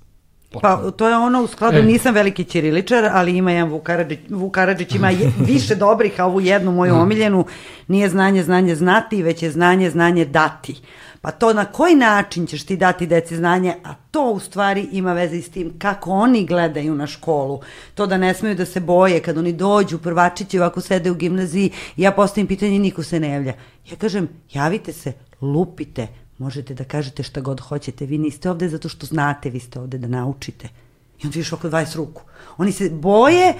Pa 0.62 0.90
to 0.90 1.08
je 1.08 1.16
ono 1.16 1.42
u 1.42 1.46
skladu, 1.46 1.78
e. 1.78 1.82
nisam 1.82 2.14
veliki 2.14 2.44
ćiriličar, 2.44 3.04
ali 3.12 3.36
ima 3.36 3.52
jedan 3.52 3.70
Vukaradžić, 3.70 4.18
Vukaradžić 4.28 4.94
ima 4.94 5.10
je, 5.10 5.32
više 5.54 5.74
dobrih, 5.74 6.20
a 6.20 6.24
ovu 6.24 6.40
jednu 6.40 6.72
moju 6.72 6.94
omiljenu, 6.94 7.46
nije 7.88 8.08
znanje, 8.08 8.42
znanje 8.42 8.74
znati, 8.74 9.22
već 9.22 9.42
je 9.42 9.50
znanje, 9.50 9.90
znanje 9.90 10.24
dati. 10.24 10.80
Pa 11.24 11.30
to 11.30 11.52
na 11.52 11.64
koji 11.64 11.94
način 11.94 12.46
ćeš 12.46 12.64
ti 12.64 12.76
dati 12.76 13.06
deci 13.06 13.36
znanje, 13.36 13.74
a 13.84 13.94
to 14.10 14.30
u 14.30 14.40
stvari 14.40 14.88
ima 14.92 15.12
veze 15.12 15.36
i 15.36 15.42
s 15.42 15.48
tim 15.48 15.72
kako 15.78 16.10
oni 16.10 16.46
gledaju 16.46 16.94
na 16.94 17.06
školu. 17.06 17.60
To 17.94 18.06
da 18.06 18.16
ne 18.16 18.34
smeju 18.34 18.54
da 18.54 18.64
se 18.64 18.80
boje 18.80 19.20
kad 19.20 19.38
oni 19.38 19.52
dođu, 19.52 19.98
prvačići 19.98 20.58
ovako 20.58 20.80
sede 20.80 21.10
u 21.10 21.14
gimnaziji, 21.14 21.70
ja 21.96 22.12
postavim 22.12 22.46
pitanje, 22.46 22.78
niko 22.78 23.02
se 23.02 23.20
ne 23.20 23.28
javlja. 23.28 23.52
Ja 23.90 23.96
kažem, 23.96 24.28
javite 24.52 24.92
se, 24.92 25.12
lupite, 25.40 26.06
možete 26.38 26.74
da 26.74 26.84
kažete 26.84 27.22
šta 27.22 27.40
god 27.40 27.60
hoćete, 27.60 28.06
vi 28.06 28.18
niste 28.18 28.50
ovde 28.50 28.68
zato 28.68 28.88
što 28.88 29.06
znate, 29.06 29.50
vi 29.50 29.60
ste 29.60 29.80
ovde 29.80 29.98
da 29.98 30.08
naučite. 30.08 30.68
I 31.18 31.26
onda 31.26 31.34
vidiš 31.34 31.52
oko 31.52 31.68
20 31.68 31.96
ruku. 31.96 32.22
Oni 32.56 32.72
se 32.72 32.90
boje 32.90 33.54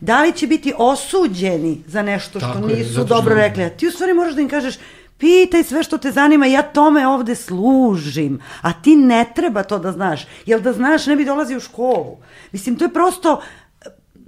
da 0.00 0.22
li 0.22 0.32
će 0.32 0.46
biti 0.46 0.72
osuđeni 0.78 1.82
za 1.86 2.02
nešto 2.02 2.38
što 2.40 2.48
Tako 2.52 2.68
je, 2.68 2.76
nisu 2.76 2.92
što- 2.92 3.04
dobro 3.04 3.34
rekli. 3.34 3.64
A 3.64 3.70
ti 3.70 3.86
u 3.86 3.90
stvari 3.90 4.14
možeš 4.14 4.34
da 4.34 4.40
im 4.40 4.48
kažeš, 4.48 4.78
pitaj 5.20 5.64
sve 5.64 5.82
što 5.82 5.98
te 5.98 6.10
zanima, 6.12 6.46
ja 6.46 6.62
tome 6.62 7.06
ovde 7.06 7.34
služim, 7.34 8.40
a 8.62 8.72
ti 8.72 8.96
ne 8.96 9.24
treba 9.34 9.62
to 9.62 9.78
da 9.78 9.92
znaš. 9.92 10.26
Jel 10.46 10.60
da 10.60 10.72
znaš, 10.72 11.06
ne 11.06 11.16
bi 11.16 11.24
dolazi 11.24 11.56
u 11.56 11.60
školu. 11.60 12.16
Mislim, 12.52 12.76
to 12.76 12.84
je 12.84 12.92
prosto, 12.92 13.40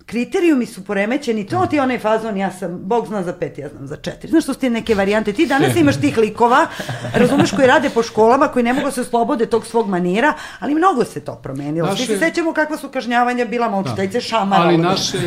kriterijumi 0.07 0.67
su 0.67 0.85
poremećeni, 0.85 1.47
to 1.47 1.67
ti 1.67 1.77
je 1.77 1.83
onaj 1.83 1.99
fazon, 1.99 2.37
ja 2.37 2.51
sam, 2.51 2.79
Bog 2.83 3.07
zna 3.07 3.23
za 3.23 3.33
pet, 3.33 3.59
ja 3.59 3.69
znam 3.69 3.87
za 3.87 3.97
četiri. 3.97 4.29
Znaš 4.31 4.45
što 4.45 4.55
su 4.55 4.61
ti 4.61 4.71
neke 4.71 4.95
varijante? 4.95 5.33
Ti 5.33 5.47
danas 5.47 5.77
imaš 5.77 6.01
tih 6.01 6.19
likova, 6.19 6.67
razumeš, 7.15 7.51
koji 7.51 7.67
rade 7.67 7.91
po 7.91 8.03
školama, 8.03 8.49
koji 8.49 8.63
ne 8.63 8.73
mogu 8.73 8.87
da 8.87 8.93
se 8.93 9.01
oslobode 9.01 9.47
tog 9.47 9.67
svog 9.67 9.89
manira, 9.89 10.35
ali 10.59 10.75
mnogo 10.75 11.05
se 11.05 11.21
to 11.21 11.35
promenilo. 11.35 11.97
Svi 11.97 12.07
se 12.07 12.13
Naše- 12.13 12.25
sećamo 12.27 12.53
kakva 12.53 12.77
su 12.77 12.89
kažnjavanja 12.89 13.45
bila 13.45 13.81
učiteljice 13.81 14.21
šamara. 14.21 14.63
Ali 14.63 14.79
naše, 14.79 15.19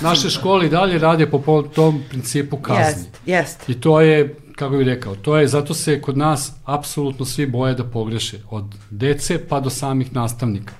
naše 0.00 0.30
škole 0.30 0.66
i 0.66 0.70
dalje 0.70 0.98
rade 0.98 1.30
po 1.30 1.62
tom 1.74 2.02
principu 2.08 2.56
kazni. 2.56 2.82
Jest, 2.82 3.08
jest. 3.26 3.68
I 3.68 3.80
to 3.80 4.00
je, 4.00 4.36
kako 4.62 4.76
bih 4.76 4.86
rekao, 4.86 5.14
to 5.14 5.36
je, 5.36 5.48
zato 5.48 5.74
se 5.74 6.00
kod 6.00 6.16
nas 6.16 6.52
apsolutno 6.64 7.24
svi 7.24 7.46
boje 7.46 7.74
da 7.74 7.84
pogreše. 7.84 8.38
Od 8.50 8.64
dece 8.90 9.48
pa 9.48 9.60
do 9.60 9.70
samih 9.70 10.14
nastavnika. 10.14 10.74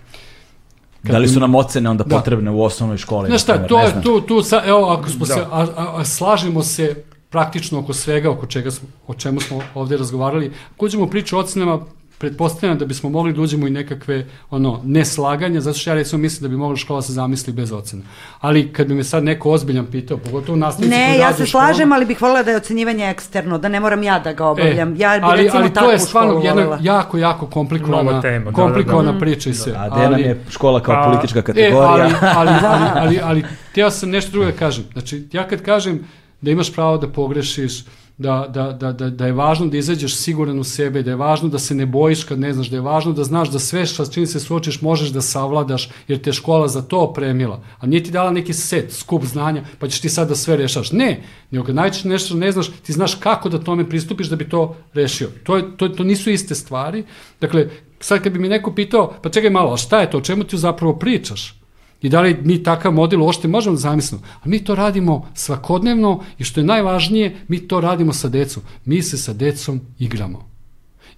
Da 1.02 1.19
li 1.19 1.28
su 1.28 1.41
nam 1.41 1.55
ocene 1.55 1.91
onda 1.91 2.05
Da. 2.05 2.17
potrebne 2.17 2.51
u 2.51 2.62
osnovnoj 2.62 2.99
školi? 2.99 3.28
Znaš 3.28 3.43
šta, 3.43 3.67
to 3.67 3.81
je, 3.81 4.02
tu, 4.02 4.20
tu, 4.20 4.43
sa, 4.43 4.62
evo, 4.67 4.89
ako 4.89 5.09
smo 5.09 5.27
Da. 5.27 5.35
se, 5.35 5.41
a, 5.41 5.67
a, 5.77 5.94
a 5.97 6.05
slažemo 6.05 6.62
se 6.62 7.05
praktično 7.31 7.78
oko 7.78 7.93
svega, 7.93 8.31
oko 8.31 8.47
čega 8.47 8.70
smo, 8.70 8.89
o 9.07 9.15
čemu 9.15 9.41
smo 9.41 9.61
ovde 9.75 9.97
razgovarali, 9.97 10.52
ako 10.75 10.86
uđemo 10.86 11.07
priču 11.07 11.36
o 11.36 11.41
ocenama, 11.41 11.81
pretpostavljam 12.23 12.78
da 12.78 12.84
bismo 12.84 13.10
mogli 13.10 13.33
da 13.33 13.41
uđemo 13.41 13.67
i 13.67 13.70
nekakve 13.70 14.26
ono 14.51 14.81
neslaganja, 14.84 15.60
zato 15.60 15.78
što 15.78 15.91
ja 15.91 15.94
recimo 15.94 16.23
mislim 16.23 16.42
da 16.42 16.49
bi 16.49 16.57
mogla 16.57 16.76
škola 16.76 17.02
se 17.02 17.12
zamisli 17.12 17.52
bez 17.52 17.73
ocena. 17.73 18.02
Ali 18.41 18.73
kad 18.73 18.86
bi 18.86 18.94
me 18.94 19.05
sad 19.05 19.25
neko 19.25 19.51
ozbiljan 19.51 19.86
pitao, 19.86 20.17
pogotovo 20.17 20.57
nastavnici 20.59 20.97
Ne, 20.97 21.07
koji 21.07 21.18
ja 21.18 21.26
rade 21.26 21.36
se 21.36 21.47
školama, 21.47 21.68
slažem, 21.68 21.92
ali 21.92 22.05
bih 22.05 22.23
voljela 22.23 22.42
da 22.42 22.51
je 22.51 22.57
ocenjivanje 22.57 23.10
eksterno, 23.10 23.59
da 23.59 23.68
ne 23.68 23.81
moram 23.81 24.02
ja 24.02 24.18
da 24.18 24.33
ga 24.33 24.47
obavljam. 24.47 24.94
ja 24.97 25.10
bih 25.10 25.18
E, 25.18 25.20
ali, 25.23 25.42
recimo 25.42 25.62
ali 25.62 25.73
to 25.75 25.91
je 25.91 25.99
stvarno 25.99 26.41
jedna 26.44 26.78
jako, 26.81 27.18
jako 27.18 27.47
komplikovana, 27.47 28.02
Nova 28.02 28.20
tema, 28.23 28.51
da, 28.51 28.52
komplikovana 28.52 29.12
da, 29.12 29.18
da. 29.18 29.18
priča 29.20 29.51
i 29.51 29.55
sve. 29.55 29.73
A 29.76 29.89
gde 29.89 30.10
nam 30.10 30.20
je 30.20 30.41
škola 30.51 30.81
kao 30.83 30.94
Pa, 30.94 31.10
politička 31.10 31.39
E, 31.39 31.42
kategorija? 31.42 31.86
ali, 31.91 32.15
ali, 32.36 32.51
ali, 32.73 32.89
ali, 32.94 33.20
ali 33.23 33.44
teo 33.75 33.91
sam 33.91 34.10
nešto 34.10 34.31
drugo 34.33 34.47
da 34.47 34.52
kažem. 34.52 34.84
Znači, 34.92 35.28
ja 35.33 35.49
kad 35.49 35.62
kažem 35.62 36.05
da 36.41 36.51
imaš 36.51 36.73
pravo 36.73 36.97
da 36.99 37.09
pogrešiš, 37.09 37.84
da, 38.18 38.47
da, 38.49 38.73
da, 38.73 38.92
da, 38.92 39.10
da 39.10 39.26
je 39.26 39.32
važno 39.32 39.66
da 39.66 39.76
izađeš 39.76 40.16
siguran 40.16 40.58
u 40.58 40.65
sebe, 40.65 41.02
da 41.02 41.10
je 41.10 41.16
važno 41.16 41.49
da 41.49 41.58
se 41.58 41.74
ne 41.74 41.86
bojiš 41.86 42.24
kad 42.24 42.41
ne 42.41 42.52
znaš, 42.52 42.68
da 42.68 42.76
je 42.76 42.81
važno 42.81 43.12
da 43.12 43.24
znaš 43.24 43.50
da 43.50 43.58
sve 43.58 43.86
što 43.86 44.05
s 44.05 44.12
čim 44.12 44.26
se 44.26 44.41
suočiš 44.41 44.81
možeš 44.81 45.08
da 45.08 45.20
savladaš, 45.20 45.89
jer 46.08 46.23
te 46.23 46.32
škola 46.32 46.68
za 46.68 46.82
to 46.82 47.00
opremila. 47.00 47.62
A 47.78 47.86
nije 47.86 48.05
ti 48.05 48.10
dala 48.10 48.31
neki 48.31 48.52
set, 48.52 48.92
skup 48.92 49.24
znanja, 49.24 49.65
pa 49.78 49.89
ćeš 49.89 50.00
ti 50.00 50.08
sad 50.08 50.28
da 50.28 50.34
sve 50.34 50.57
rešaš. 50.57 50.92
Ne, 50.92 51.23
nego 51.50 51.65
kad 51.65 51.74
najčešće 51.74 52.08
nešto 52.08 52.36
ne 52.36 52.52
znaš, 52.52 52.70
ti 52.82 52.92
znaš 52.92 53.15
kako 53.15 53.49
da 53.49 53.58
tome 53.58 53.89
pristupiš 53.89 54.26
da 54.26 54.36
bi 54.36 54.49
to 54.49 54.76
rešio. 54.94 55.28
To, 55.44 55.57
je, 55.57 55.76
to, 55.76 55.89
to 55.89 56.05
nisu 56.05 56.31
iste 56.31 56.55
stvari. 56.55 57.05
Dakle, 57.41 57.68
sad 58.00 58.23
kad 58.23 58.32
bi 58.32 58.39
mi 58.39 58.49
neko 58.49 58.74
pitao, 58.74 59.15
pa 59.23 59.31
čekaj 59.31 59.50
malo, 59.50 59.73
a 59.73 59.76
šta 59.76 60.00
je 60.00 60.10
to, 60.10 60.18
o 60.18 60.20
čemu 60.20 60.44
ti 60.44 60.58
zapravo 60.58 60.99
pričaš? 60.99 61.61
I 62.03 62.09
da 62.09 62.21
li 62.21 62.37
mi 62.45 62.63
takav 62.63 62.93
model 62.93 63.23
uopšte 63.23 63.49
možemo 63.49 63.77
da 63.77 63.81
zamislimo? 63.81 64.23
A 64.43 64.49
mi 64.49 64.65
to 64.65 64.75
radimo 64.75 65.29
svakodnevno 65.35 66.21
i 66.39 66.45
što 66.45 66.61
je 66.61 66.65
najvažnije, 66.65 67.37
mi 67.49 67.69
to 67.69 67.81
radimo 67.81 68.13
sa 68.13 68.29
decom. 68.29 68.63
Mi 68.85 69.03
se 69.03 69.19
sa 69.19 69.33
decom 69.33 69.81
igramo. 69.99 70.49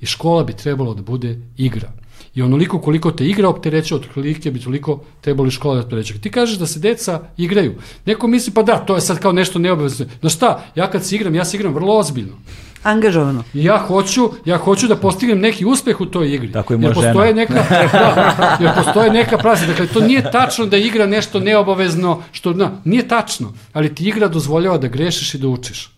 I 0.01 0.07
škola 0.07 0.45
bi 0.45 0.53
trebalo 0.53 0.95
da 0.95 1.03
bude 1.03 1.41
igra. 1.57 1.93
I 2.35 2.43
onoliko 2.43 2.79
koliko 2.79 3.11
te 3.13 3.27
igra 3.27 3.49
optereće, 3.49 3.95
otprilike 3.95 4.51
bi 4.51 4.61
toliko 4.61 5.01
trebalo 5.21 5.49
i 5.49 5.51
škola 5.51 5.75
da 5.75 5.81
optereće. 5.81 6.19
Ti 6.19 6.31
kažeš 6.31 6.59
da 6.59 6.67
se 6.67 6.81
deca 6.81 7.21
igraju. 7.37 7.75
Neko 8.07 8.27
misli, 8.27 8.53
pa 8.53 8.63
da, 8.63 8.79
to 8.79 8.95
je 8.95 9.01
sad 9.01 9.19
kao 9.19 9.33
nešto 9.33 9.59
neobavezno. 9.59 10.07
No 10.23 10.31
šta, 10.31 10.65
ja 10.75 10.91
kad 10.91 11.05
se 11.05 11.17
igram, 11.17 11.35
ja 11.35 11.45
se 11.45 11.57
igram 11.57 11.75
vrlo 11.75 11.99
ozbiljno. 11.99 12.37
Angažovano. 12.85 13.45
Ja 13.55 13.79
hoću, 13.79 14.31
ja 14.45 14.57
hoću 14.57 14.87
da 14.87 14.97
postignem 14.97 15.41
neki 15.41 15.65
uspeh 15.65 16.01
u 16.01 16.07
toj 16.07 16.35
igri. 16.35 16.53
Tako 16.53 16.73
i 16.73 16.75
jer 16.75 16.81
moja 16.81 16.95
postoje 16.95 17.29
žena. 17.29 17.41
neka, 17.41 17.55
da, 17.93 18.57
jer 18.61 18.71
postoje 18.75 19.11
neka 19.11 19.39
pravila. 19.39 19.67
Dakle, 19.67 19.87
to 19.87 20.01
nije 20.01 20.31
tačno 20.31 20.67
da 20.67 20.77
igra 20.77 21.07
nešto 21.07 21.41
neobavezno, 21.41 22.23
što, 22.33 22.53
na, 22.53 22.71
nije 22.85 23.09
tačno, 23.09 23.53
ali 23.73 23.95
ti 23.95 24.05
igra 24.09 24.29
dozvoljava 24.29 24.79
da 24.79 24.89
grešiš 24.89 25.35
i 25.35 25.39
da 25.39 25.49
učiš. 25.49 25.91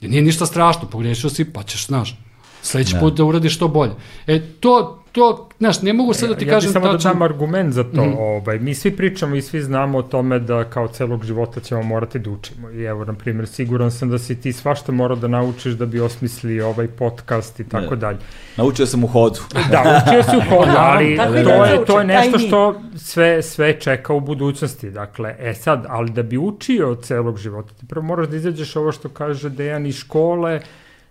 Jer 0.00 0.10
nije 0.10 0.22
ništa 0.22 0.46
strašno, 0.46 0.88
pogrešio 0.88 1.30
si, 1.30 1.44
pa 1.52 1.62
ćeš, 1.62 1.86
znaš, 1.86 2.16
sledeći 2.62 2.92
Da. 2.94 3.00
put 3.00 3.14
da 3.14 3.24
uradiš 3.24 3.54
što 3.54 3.68
bolje. 3.68 3.92
E, 4.26 4.40
to, 4.60 5.03
to, 5.14 5.48
znaš, 5.58 5.82
ne 5.82 5.92
mogu 5.92 6.14
sad 6.14 6.28
da 6.28 6.36
ti 6.36 6.44
ja 6.44 6.50
kažem 6.50 6.68
bih 6.68 6.72
samo 6.72 6.92
da 6.92 6.98
dam 6.98 7.22
argument 7.22 7.72
za 7.74 7.84
to. 7.84 8.04
Mhm. 8.04 8.16
ovaj, 8.18 8.58
mi 8.58 8.74
svi 8.74 8.96
pričamo 8.96 9.36
i 9.36 9.42
svi 9.42 9.62
znamo 9.62 9.98
o 9.98 10.02
tome 10.02 10.38
da 10.38 10.64
kao 10.64 10.88
celog 10.88 11.24
života 11.24 11.60
ćemo 11.60 11.82
morati 11.82 12.18
da 12.18 12.30
učimo. 12.30 12.70
I 12.70 12.82
evo, 12.82 13.04
na 13.04 13.12
primjer, 13.12 13.48
siguran 13.48 13.90
sam 13.90 14.10
da 14.10 14.18
si 14.18 14.40
ti 14.40 14.52
svašta 14.52 14.92
morao 14.92 15.16
da 15.16 15.28
naučiš 15.28 15.72
da 15.72 15.86
bi 15.86 16.00
osmislio 16.00 16.68
ovaj 16.68 16.88
podcast 16.88 17.60
i 17.60 17.68
tako 17.68 17.94
Ne. 17.94 17.96
dalje. 17.96 18.18
Naučio 18.56 18.86
sam 18.86 19.04
u 19.04 19.06
hodu. 19.06 19.40
Da, 19.70 20.02
učio 20.06 20.22
si 20.22 20.36
u 20.36 20.40
hodu, 20.50 20.72
ali 20.76 21.16
Tako 21.16 21.36
i 21.36 21.44
to 21.44 21.50
deca 21.50 21.64
je, 21.64 21.84
to 21.84 21.98
je 21.98 22.04
nešto 22.04 22.38
što 22.38 22.80
sve, 22.96 23.42
sve 23.42 23.80
čeka 23.80 24.12
u 24.12 24.20
budućnosti. 24.20 24.90
Dakle, 24.90 25.36
e 25.38 25.54
sad, 25.54 25.86
ali 25.88 26.10
da 26.10 26.22
bi 26.22 26.38
učio 26.38 26.94
celog 27.02 27.38
života, 27.38 27.74
ti 27.74 27.86
prvo 27.86 28.06
moraš 28.06 28.28
da 28.28 28.36
izađeš 28.36 28.76
ovo 28.76 28.92
što 28.92 29.08
kaže 29.08 29.48
Dejan 29.50 29.86
iz 29.86 29.96
škole, 29.96 30.60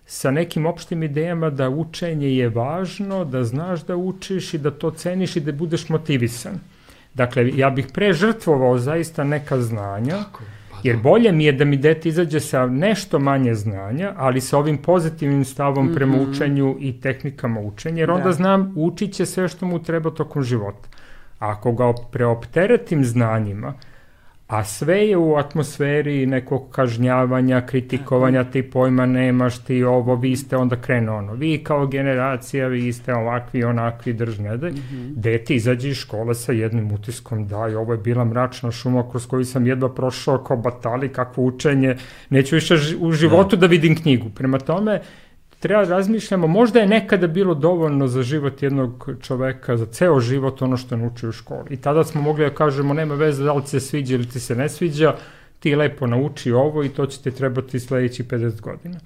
sa 0.06 0.30
nekim 0.30 0.66
opštim 0.66 1.02
idejama 1.02 1.50
da 1.50 1.70
učenje 1.70 2.28
je 2.36 2.48
važno, 2.48 3.24
da 3.24 3.44
znaš 3.44 3.84
da 3.84 3.96
učiš 3.96 4.54
i 4.54 4.58
da 4.58 4.70
to 4.70 4.90
ceniš 4.90 5.36
i 5.36 5.40
da 5.40 5.52
budeš 5.52 5.88
motivisan. 5.88 6.60
Dakle, 7.14 7.50
ja 7.56 7.70
bih 7.70 7.86
pre 7.92 8.12
žrtvovao 8.12 8.78
zaista 8.78 9.24
neka 9.24 9.60
znanja, 9.60 10.18
Pa 10.70 10.76
jer 10.82 10.96
bolje 10.96 11.32
mi 11.32 11.44
je 11.44 11.52
da 11.52 11.64
mi 11.64 11.76
dete 11.76 12.08
izađe 12.08 12.40
sa 12.40 12.66
nešto 12.66 13.18
manje 13.18 13.54
znanja, 13.54 14.12
ali 14.16 14.40
sa 14.40 14.58
ovim 14.58 14.78
pozitivnim 14.78 15.44
stavom 15.44 15.94
prema 15.94 16.18
učenju 16.20 16.76
i 16.80 17.00
tehnikama 17.00 17.60
učenja, 17.60 18.00
jer 18.00 18.10
onda 18.10 18.24
Da. 18.24 18.32
znam 18.32 18.72
učit 18.76 19.12
će 19.12 19.26
sve 19.26 19.48
što 19.48 19.66
mu 19.66 19.82
treba 19.82 20.10
tokom 20.10 20.42
života. 20.42 20.88
A 21.38 21.50
ako 21.50 21.72
ga 21.72 21.92
preopteretim 22.12 23.04
znanjima, 23.04 23.74
a 24.46 24.64
sve 24.64 25.08
je 25.08 25.16
u 25.16 25.36
atmosferi 25.36 26.26
nekog 26.26 26.70
kažnjavanja, 26.70 27.66
kritikovanja, 27.66 28.44
ti 28.44 28.62
pojma 28.62 29.06
nemaš, 29.06 29.58
ti 29.58 29.84
ovo, 29.84 30.14
vi 30.14 30.36
ste 30.36 30.56
onda 30.56 30.76
krenu 30.76 31.16
ono, 31.16 31.32
vi 31.32 31.64
kao 31.64 31.86
generacija, 31.86 32.68
vi 32.68 32.92
ste 32.92 33.14
ovakvi, 33.14 33.64
onakvi, 33.64 34.12
drž 34.12 34.38
ne 34.38 34.56
daj. 34.56 34.72
Dete 35.16 35.54
izađe 35.54 35.88
iz 35.88 35.96
škole 35.96 36.34
sa 36.34 36.52
jednim 36.52 36.92
utiskom, 36.92 37.46
daj, 37.48 37.74
ovo 37.74 37.92
je 37.92 37.98
bila 37.98 38.24
mračna 38.24 38.70
šuma 38.70 39.10
kroz 39.10 39.26
koju 39.26 39.44
sam 39.44 39.66
jedva 39.66 39.94
prošao 39.94 40.38
kao 40.38 40.56
batali, 40.56 41.08
kakvo 41.08 41.44
učenje, 41.44 41.96
neću 42.30 42.54
više 42.54 42.74
u 43.00 43.12
životu 43.12 43.56
da 43.56 43.66
vidim 43.66 43.96
knjigu. 43.96 44.30
Prema 44.34 44.58
tome, 44.58 45.00
treba 45.60 45.84
da 45.84 45.96
razmišljamo, 45.96 46.46
možda 46.46 46.80
je 46.80 46.86
nekada 46.86 47.26
bilo 47.26 47.54
dovoljno 47.54 48.08
za 48.08 48.22
život 48.22 48.62
jednog 48.62 49.08
čoveka, 49.22 49.76
za 49.76 49.86
ceo 49.86 50.20
život 50.20 50.62
ono 50.62 50.76
što 50.76 50.94
je 50.94 50.98
naučio 50.98 51.28
u 51.28 51.32
školi. 51.32 51.66
I 51.70 51.76
tada 51.76 52.04
smo 52.04 52.22
mogli 52.22 52.44
da 52.44 52.54
kažemo, 52.54 52.94
nema 52.94 53.14
veze 53.14 53.44
da 53.44 53.52
li 53.52 53.62
ti 53.62 53.68
se 53.68 53.80
sviđa 53.80 54.14
ili 54.14 54.28
ti 54.28 54.40
se 54.40 54.56
ne 54.56 54.68
sviđa, 54.68 55.14
ti 55.60 55.76
lepo 55.76 56.06
nauči 56.06 56.52
ovo 56.52 56.84
i 56.84 56.88
to 56.88 57.06
će 57.06 57.22
ti 57.22 57.30
trebati 57.30 57.80
sledeći 57.80 58.24
50 58.24 58.60
godina. 58.60 58.98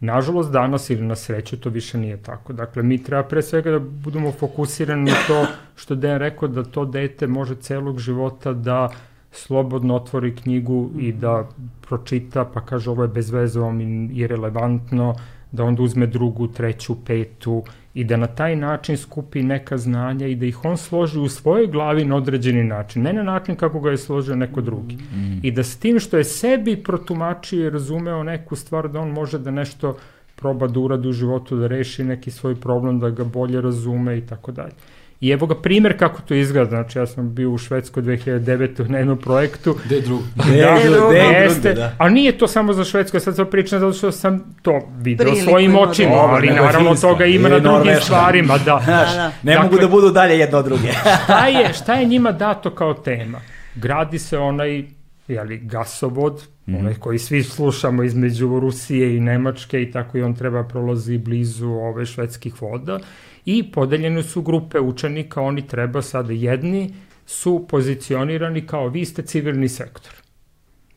Nažalost, 0.00 0.52
danas 0.52 0.90
ili 0.90 1.02
na 1.02 1.16
sreću 1.16 1.56
to 1.60 1.70
više 1.70 1.98
nije 1.98 2.16
tako. 2.16 2.52
Dakle, 2.52 2.82
mi 2.82 3.02
treba 3.02 3.22
pre 3.22 3.42
svega 3.42 3.70
da 3.70 3.78
budemo 3.78 4.32
fokusirani 4.32 5.10
na 5.10 5.16
to 5.26 5.46
što 5.76 5.94
Dejan 5.94 6.18
rekao 6.18 6.48
da 6.48 6.64
to 6.64 6.84
dete 6.84 7.26
može 7.26 7.54
celog 7.54 7.98
života 7.98 8.52
da 8.52 8.88
slobodno 9.32 9.96
otvori 9.96 10.36
knjigu 10.36 10.90
i 10.98 11.12
da 11.12 11.48
pročita, 11.88 12.44
pa 12.44 12.60
kaže 12.60 12.90
ovo 12.90 13.02
je 13.02 13.08
bez 13.08 13.30
veze, 13.30 13.60
ovo 13.60 13.72
mi 13.72 14.10
je 14.12 14.26
relevantno, 14.28 15.14
da 15.56 15.64
onda 15.64 15.82
uzme 15.82 16.06
drugu, 16.06 16.46
treću, 16.46 16.96
petu 17.04 17.62
i 17.94 18.04
da 18.04 18.16
na 18.16 18.26
taj 18.26 18.56
način 18.56 18.96
skupi 18.96 19.42
neka 19.42 19.76
znanja 19.78 20.26
i 20.26 20.34
da 20.34 20.46
ih 20.46 20.64
on 20.64 20.76
složi 20.76 21.20
u 21.20 21.28
svojoj 21.28 21.66
glavi 21.66 22.04
na 22.04 22.16
određeni 22.16 22.64
način, 22.64 23.02
ne 23.02 23.12
na 23.12 23.22
način 23.22 23.56
kako 23.56 23.80
ga 23.80 23.90
je 23.90 23.96
složio 23.96 24.36
neko 24.36 24.60
drugi. 24.60 24.98
I 25.42 25.50
da 25.50 25.62
s 25.62 25.78
tim 25.78 26.00
što 26.00 26.16
je 26.16 26.24
sebi 26.24 26.76
protumačio 26.76 27.66
i 27.66 27.70
razumeo 27.70 28.22
neku 28.22 28.56
stvar, 28.56 28.88
da 28.88 29.00
on 29.00 29.10
može 29.10 29.38
da 29.38 29.50
nešto 29.50 29.96
proba 30.36 30.66
da 30.66 30.80
uradi 30.80 31.08
u 31.08 31.12
životu, 31.12 31.56
da 31.56 31.66
reši 31.66 32.04
neki 32.04 32.30
svoj 32.30 32.54
problem, 32.60 33.00
da 33.00 33.10
ga 33.10 33.24
bolje 33.24 33.60
razume 33.60 34.18
i 34.18 34.26
tako 34.26 34.52
dalje. 34.52 34.74
I 35.20 35.30
evo 35.30 35.46
ga 35.46 35.54
primer 35.54 35.98
kako 35.98 36.20
to 36.22 36.34
izgleda, 36.34 36.68
znači 36.68 36.98
ja 36.98 37.06
sam 37.06 37.34
bio 37.34 37.50
u 37.50 37.58
Švedskoj 37.58 38.02
2009. 38.02 38.88
na 38.88 38.98
jednom 38.98 39.18
projektu 39.18 39.76
Gde 39.84 40.00
drugo? 40.00 40.22
Gde 40.34 40.56
da, 40.56 40.76
gde 41.08 41.18
je 41.18 41.42
jeste, 41.42 41.60
drugde, 41.60 41.74
da. 41.74 41.94
a 41.98 42.08
nije 42.08 42.38
to 42.38 42.48
samo 42.48 42.72
za 42.72 42.84
Švedsku, 42.84 43.16
ja 43.16 43.20
sad 43.20 43.36
sam 43.36 43.46
pričam 43.46 43.80
zato 43.80 43.92
što 43.92 44.12
sam 44.12 44.56
to 44.62 44.80
video 44.96 45.26
Priliku 45.26 45.44
svojim 45.44 45.72
da 45.72 45.78
očima, 45.80 46.08
vidim. 46.08 46.30
ali 46.30 46.66
naravno 46.66 46.90
Finska, 46.90 47.08
toga 47.08 47.24
ima 47.24 47.48
na 47.48 47.58
drugim 47.58 47.72
Norveška. 47.72 48.04
stvarima, 48.04 48.58
da. 48.58 48.80
Znaš, 48.84 49.14
da. 49.14 49.32
ne 49.42 49.52
Dakle- 49.54 49.64
mogu 49.64 49.78
da 49.78 49.88
budu 49.88 50.10
dalje 50.10 50.38
jedno 50.38 50.58
od 50.58 50.64
druge. 50.64 50.88
šta 51.24 51.46
je, 51.46 51.72
šta 51.74 51.94
je 51.94 52.06
njima 52.06 52.32
dato 52.32 52.70
kao 52.70 52.94
tema? 52.94 53.40
Gradi 53.74 54.18
se 54.18 54.38
onaj 54.38 54.84
jeli, 55.28 55.58
gasovod 55.58 56.34
mm 56.66 56.74
onaj 56.74 56.94
koji 56.94 57.18
svi 57.18 57.42
slušamo 57.42 58.02
između 58.02 58.58
Rusije 58.60 59.16
i 59.16 59.20
Nemačke 59.20 59.82
i 59.82 59.90
tako 59.90 60.18
i 60.18 60.22
on 60.22 60.34
treba 60.34 60.64
prolazi 60.64 61.18
blizu 61.18 61.68
ove 61.68 62.06
švedskih 62.06 62.62
voda 62.62 62.98
i 63.46 63.72
podeljene 63.72 64.22
su 64.22 64.42
grupe 64.42 64.80
učenika, 64.80 65.40
oni 65.40 65.66
treba 65.66 66.02
sada 66.02 66.32
jedni 66.32 66.94
su 67.26 67.66
pozicionirani 67.68 68.66
kao 68.66 68.88
vi 68.88 69.04
ste 69.04 69.22
civilni 69.22 69.68
sektor. 69.68 70.12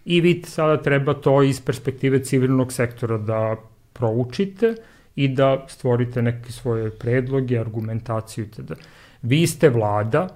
I 0.06 0.22
vi 0.22 0.44
sada 0.48 0.82
treba 0.82 1.14
to 1.14 1.44
iz 1.44 1.62
perspektive 1.62 2.24
civilnog 2.24 2.74
sektora 2.74 3.18
da 3.18 3.56
proučite 3.94 4.76
i 5.16 5.28
da 5.28 5.66
stvorite 5.68 6.22
neke 6.22 6.52
svoje 6.52 6.90
predloge, 6.90 7.60
argumentaciju 7.60 8.46
itd. 8.46 8.74
Vi 9.22 9.48
ste 9.48 9.70
vlada 9.70 10.28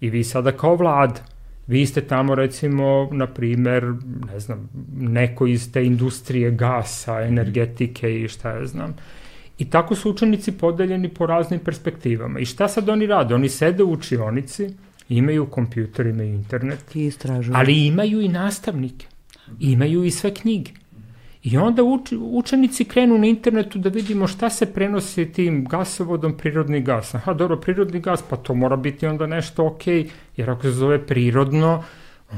i 0.00 0.10
vi 0.10 0.24
sada 0.24 0.52
kao 0.52 0.76
vlada 0.76 1.32
vi 1.66 1.86
ste 1.86 2.00
tamo 2.00 2.34
recimo, 2.34 3.08
na 3.12 3.26
primer, 3.26 3.84
ne 4.32 4.40
znam, 4.40 4.68
neko 4.98 5.46
iz 5.46 5.72
te 5.72 5.84
industrije 5.84 6.50
gasa, 6.50 7.22
energetike 7.22 8.20
i 8.20 8.28
šta 8.28 8.50
ja 8.50 8.66
znam. 8.66 8.94
I 9.62 9.70
tako 9.70 9.94
su 9.94 10.10
učenici 10.10 10.52
podeljeni 10.52 11.08
po 11.08 11.26
raznim 11.26 11.60
perspektivama. 11.60 12.40
I 12.40 12.44
šta 12.44 12.68
sad 12.68 12.88
oni 12.88 13.06
rade? 13.06 13.34
Oni 13.34 13.48
sede 13.48 13.82
u 13.82 13.92
učionici, 13.92 14.70
imaju 15.08 15.46
kompjuter, 15.46 16.06
imaju 16.06 16.34
internet, 16.34 16.96
I 16.96 17.04
istražuju. 17.06 17.54
ali 17.56 17.86
imaju 17.86 18.20
i 18.20 18.28
nastavnike, 18.28 19.06
imaju 19.60 20.04
i 20.04 20.10
sve 20.10 20.34
knjige. 20.34 20.70
I 21.42 21.56
onda 21.58 21.82
uč, 21.82 22.12
učenici 22.20 22.84
krenu 22.84 23.18
na 23.18 23.26
internetu 23.26 23.78
da 23.78 23.88
vidimo 23.88 24.26
šta 24.26 24.50
se 24.50 24.66
prenosi 24.66 25.32
tim 25.32 25.64
gasovodom 25.64 26.36
prirodni 26.36 26.80
gas. 26.82 27.14
Aha, 27.14 27.32
dobro, 27.32 27.56
prirodni 27.56 28.00
gas, 28.00 28.22
pa 28.30 28.36
to 28.36 28.54
mora 28.54 28.76
biti 28.76 29.06
onda 29.06 29.26
nešto 29.26 29.66
okej, 29.66 30.04
okay, 30.04 30.10
jer 30.36 30.50
ako 30.50 30.62
se 30.62 30.70
zove 30.70 31.06
prirodno, 31.06 31.82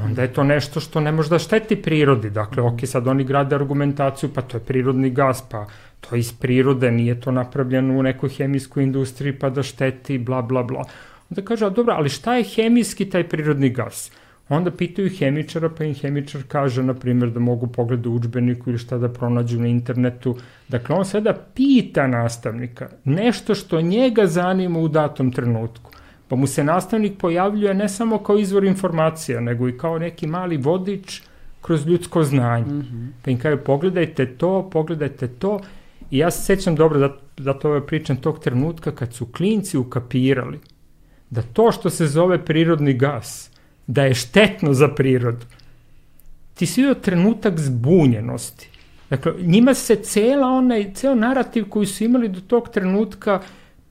onda 0.02 0.23
je 0.23 0.32
to 0.32 0.44
nešto 0.44 0.81
što 0.81 1.00
ne 1.00 1.12
može 1.12 1.31
da 1.31 1.39
šteti 1.39 1.76
prirodi. 1.82 2.31
Dakle, 2.31 2.62
ok, 2.62 2.81
sad 2.86 3.08
oni 3.08 3.24
grade 3.24 3.55
argumentaciju, 3.55 4.31
pa 4.34 4.42
to 4.42 4.56
je 4.56 4.64
prirodni 4.64 5.10
gas, 5.10 5.44
pa 5.50 5.66
to 6.00 6.14
je 6.14 6.18
iz 6.18 6.32
prirode, 6.32 6.90
nije 6.90 7.20
to 7.20 7.31
napravljeno 7.31 7.98
u 7.98 8.02
nekoj 8.02 8.28
hemijskoj 8.28 8.82
industriji, 8.82 9.39
pa 9.39 9.50
da 9.50 9.62
šteti, 9.62 10.18
bla, 10.18 10.42
bla, 10.42 10.62
bla. 10.62 10.84
Onda 11.31 11.42
kaže, 11.42 11.66
a 11.66 11.70
dobro, 11.70 11.94
ali 11.94 12.08
šta 12.08 12.34
je 12.36 12.44
hemijski 12.44 13.10
taj 13.10 13.28
prirodni 13.28 13.70
gas? 13.70 14.10
Onda 14.48 14.70
pitaju 14.70 15.10
hemičara, 15.18 15.68
pa 15.68 15.84
im 15.84 15.94
hemičar 15.94 16.42
kaže, 16.48 16.82
na 16.82 16.94
primjer, 16.94 17.31
da 17.31 17.40
mogu 17.40 17.66
pogledati 17.66 18.08
u 18.08 18.14
učbeniku 18.14 18.70
ili 18.70 18.78
šta 18.78 18.98
da 18.98 19.08
pronađu 19.08 19.60
na 19.60 19.66
internetu. 19.66 20.36
Dakle, 20.68 20.97
on 20.97 21.05
sada 21.05 21.32
pita 21.55 22.06
nastavnika 22.06 22.89
nešto 23.05 23.55
što 23.55 23.81
njega 23.81 24.26
zanima 24.26 24.78
u 24.78 24.89
datom 24.89 25.32
trenutku. 25.32 25.90
Pa 26.28 26.36
mu 26.36 26.46
se 26.46 26.64
nastavnik 26.64 27.18
pojavljuje 27.18 27.74
ne 27.74 27.88
samo 27.88 28.18
kao 28.18 28.38
izvor 28.38 28.64
informacija, 28.64 29.40
nego 29.40 29.68
i 29.68 29.78
kao 29.78 29.98
neki 29.98 30.26
mali 30.26 30.56
vodič 30.56 31.22
kroz 31.62 31.86
ljudsko 31.86 32.24
znanje. 32.24 32.72
Mm 32.72 32.82
-hmm. 32.82 33.08
Pa 33.24 33.30
im 33.30 33.38
kaže, 33.38 33.56
pogledajte 33.56 34.26
to, 34.26 34.70
pogledajte 34.72 35.28
to. 35.28 35.60
I 36.10 36.18
ja 36.18 36.30
se 36.30 36.42
sećam 36.42 36.76
dobro, 36.76 36.98
zato, 36.98 37.20
zato 37.36 37.68
ovaj 37.68 37.80
pričam 37.80 38.16
tog 38.16 38.38
trenutka 38.38 38.94
kad 38.94 39.14
su 39.14 39.26
klinci 39.26 39.78
ukapirali 39.78 40.58
da 41.30 41.42
to 41.42 41.72
što 41.72 41.90
se 41.90 42.06
zove 42.06 42.44
prirodni 42.44 42.94
gas– 42.94 43.50
da 43.86 44.04
je 44.04 44.14
štetno 44.14 44.74
za 44.74 44.88
prirodu. 44.88 45.46
Ti 46.54 46.66
si 46.66 46.80
vidio 46.80 46.94
trenutak 46.94 47.58
zbunjenosti. 47.58 48.68
Dakle, 49.10 49.32
njima 49.38 49.74
se 49.74 49.96
cela 49.96 50.46
onaj, 50.46 50.92
ceo 50.94 51.14
narativ 51.14 51.68
koji 51.68 51.86
su 51.86 52.04
imali 52.04 52.28
do 52.28 52.40
tog 52.40 52.68
trenutka 52.68 53.40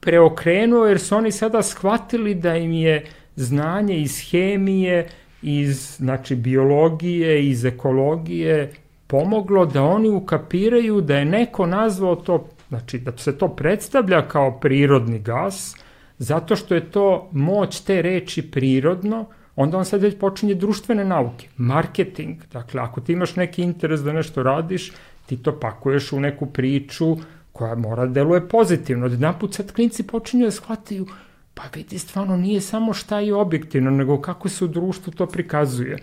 preokrenuo, 0.03 0.85
jer 0.85 0.99
su 0.99 1.15
oni 1.15 1.32
sada 1.32 1.61
shvatili 1.61 2.35
da 2.35 2.56
im 2.57 2.73
je 2.73 3.06
znanje 3.35 3.98
iz 3.98 4.19
hemije, 4.32 5.07
iz 5.41 5.95
znači, 5.98 6.35
biologije, 6.35 7.49
iz 7.49 7.65
ekologije 7.65 8.72
pomoglo 9.07 9.65
da 9.65 9.83
oni 9.83 10.09
ukapiraju 10.09 11.01
da 11.01 11.17
je 11.17 11.25
neko 11.25 11.65
nazvao 11.65 12.15
to, 12.15 12.48
znači 12.69 12.99
da 12.99 13.17
se 13.17 13.38
to 13.38 13.48
predstavlja 13.48 14.27
kao 14.27 14.59
prirodni 14.59 15.19
gas, 15.19 15.75
zato 16.17 16.56
što 16.56 16.75
je 16.75 16.91
to 16.91 17.30
moć 17.32 17.80
te 17.80 18.01
reči 18.01 18.51
prirodno, 18.51 19.25
onda 19.56 19.77
on 19.77 19.85
sad 19.85 20.01
već 20.01 20.17
počinje 20.19 20.56
društvene 20.56 21.06
nauke, 21.06 21.48
marketing. 21.57 22.38
Dakle, 22.53 22.82
ako 22.82 23.01
ti 23.01 23.14
imaš 23.14 23.35
neki 23.35 23.61
interes 23.61 24.01
da 24.01 24.14
nešto 24.14 24.43
radiš, 24.43 24.91
ti 25.25 25.38
to 25.38 25.59
pakuješ 25.59 26.11
u 26.14 26.19
neku 26.19 26.45
priču 26.45 27.17
koja 27.53 27.75
mora 27.75 28.06
da 28.06 28.14
deluje 28.14 28.48
pozitivno. 28.48 29.06
Jedan 29.06 29.40
put 29.40 29.53
sad 29.53 29.72
klinci 29.72 30.03
počinju 30.03 30.45
da 30.45 30.51
shvataju, 30.51 31.07
pa 31.53 31.64
vidi, 31.75 31.99
stvarno 31.99 32.38
nije 32.38 32.61
samo 32.61 32.93
šta 32.93 33.19
je 33.19 33.35
objektivno, 33.35 33.91
nego 33.91 34.22
kako 34.22 34.49
se 34.49 34.65
u 34.65 34.67
društvu 34.67 35.14
to 35.14 35.25
prikazuje. 35.25 35.98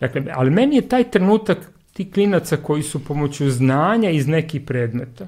Dakle, 0.00 0.24
ali 0.34 0.50
meni 0.50 0.76
je 0.76 0.88
taj 0.88 1.10
trenutak 1.10 1.58
ti 1.92 2.10
klinaca 2.10 2.56
koji 2.56 2.82
su 2.82 3.04
pomoću 3.04 3.50
znanja 3.50 4.10
iz 4.10 4.26
nekih 4.26 4.60
predmeta 4.60 5.26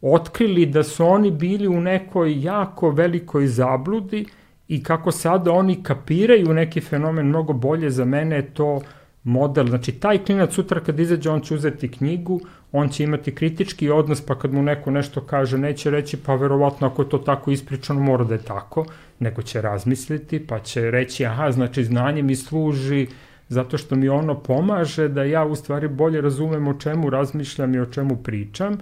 otkrili 0.00 0.66
da 0.66 0.82
su 0.82 1.06
oni 1.06 1.30
bili 1.30 1.68
u 1.68 1.80
nekoj 1.80 2.42
jako 2.42 2.90
velikoj 2.90 3.46
zabludi 3.46 4.26
i 4.68 4.82
kako 4.82 5.12
sada 5.12 5.52
oni 5.52 5.82
kapiraju 5.82 6.54
neki 6.54 6.80
fenomen 6.80 7.26
mnogo 7.26 7.52
bolje, 7.52 7.90
za 7.90 8.04
mene 8.04 8.42
to 8.42 8.80
model, 9.26 9.66
znači 9.66 9.92
taj 9.92 10.18
klinac 10.24 10.54
sutra 10.54 10.80
kad 10.80 11.00
izađe 11.00 11.30
on 11.30 11.40
će 11.40 11.54
uzeti 11.54 11.90
knjigu, 11.90 12.40
on 12.72 12.88
će 12.88 13.04
imati 13.04 13.34
kritički 13.34 13.90
odnos 13.90 14.20
pa 14.20 14.38
kad 14.38 14.52
mu 14.52 14.62
neko 14.62 14.90
nešto 14.90 15.20
kaže 15.20 15.58
neće 15.58 15.90
reći 15.90 16.16
pa 16.16 16.34
verovatno 16.34 16.86
ako 16.86 17.02
je 17.02 17.08
to 17.08 17.18
tako 17.18 17.50
ispričano 17.50 18.00
mora 18.00 18.24
da 18.24 18.34
je 18.34 18.42
tako, 18.42 18.84
nego 19.18 19.42
će 19.42 19.60
razmisliti 19.60 20.46
pa 20.46 20.58
će 20.58 20.90
reći 20.90 21.26
aha 21.26 21.50
znači 21.52 21.84
znanje 21.84 22.22
mi 22.22 22.36
služi 22.36 23.06
zato 23.48 23.78
što 23.78 23.96
mi 23.96 24.08
ono 24.08 24.34
pomaže 24.34 25.08
da 25.08 25.24
ja 25.24 25.44
u 25.44 25.56
stvari 25.56 25.88
bolje 25.88 26.20
razumem 26.20 26.68
o 26.68 26.74
čemu 26.74 27.10
razmišljam 27.10 27.74
i 27.74 27.80
o 27.80 27.86
čemu 27.86 28.16
pričam 28.16 28.78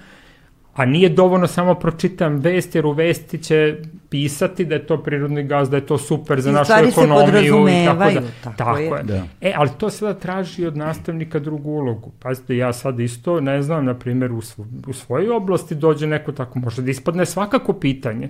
A 0.75 0.85
nije 0.85 1.09
dovoljno 1.09 1.47
samo 1.47 1.75
pročitam 1.75 2.37
vest, 2.37 2.75
jer 2.75 2.87
u 2.87 2.93
vesti 2.93 3.39
će 3.39 3.77
pisati 4.11 4.65
da 4.65 4.75
je 4.75 4.87
to 4.87 5.03
prirodni 5.03 5.43
gaz, 5.43 5.71
da 5.71 5.77
je 5.77 5.87
to 5.87 5.99
super 5.99 6.41
za 6.41 6.51
I 6.51 6.53
našu 6.53 6.73
ekonomiju 6.89 7.69
i 7.69 7.85
tako 7.85 8.11
da. 8.11 8.21
Tako, 8.45 8.57
tako 8.57 8.79
je. 8.79 8.85
je. 8.85 9.03
Da. 9.03 9.23
E, 9.41 9.53
ali 9.57 9.71
to 9.79 9.91
sada 9.91 10.19
traži 10.19 10.67
od 10.67 10.77
nastavnika 10.77 11.39
drugu 11.39 11.71
ulogu. 11.71 12.13
Pazite, 12.21 12.57
ja 12.57 12.73
sad 12.73 13.01
isto 13.01 13.41
ne 13.41 13.63
znam, 13.63 13.85
na 13.85 13.95
primjer, 13.95 14.33
u, 14.33 14.41
u 14.87 14.93
svojoj 14.93 15.31
oblasti 15.31 15.75
dođe 15.75 16.07
neko 16.07 16.33
tako, 16.33 16.59
može 16.59 16.83
da 16.83 16.91
ispadne 16.91 17.27
svakako 17.27 17.73
pitanje. 17.73 18.29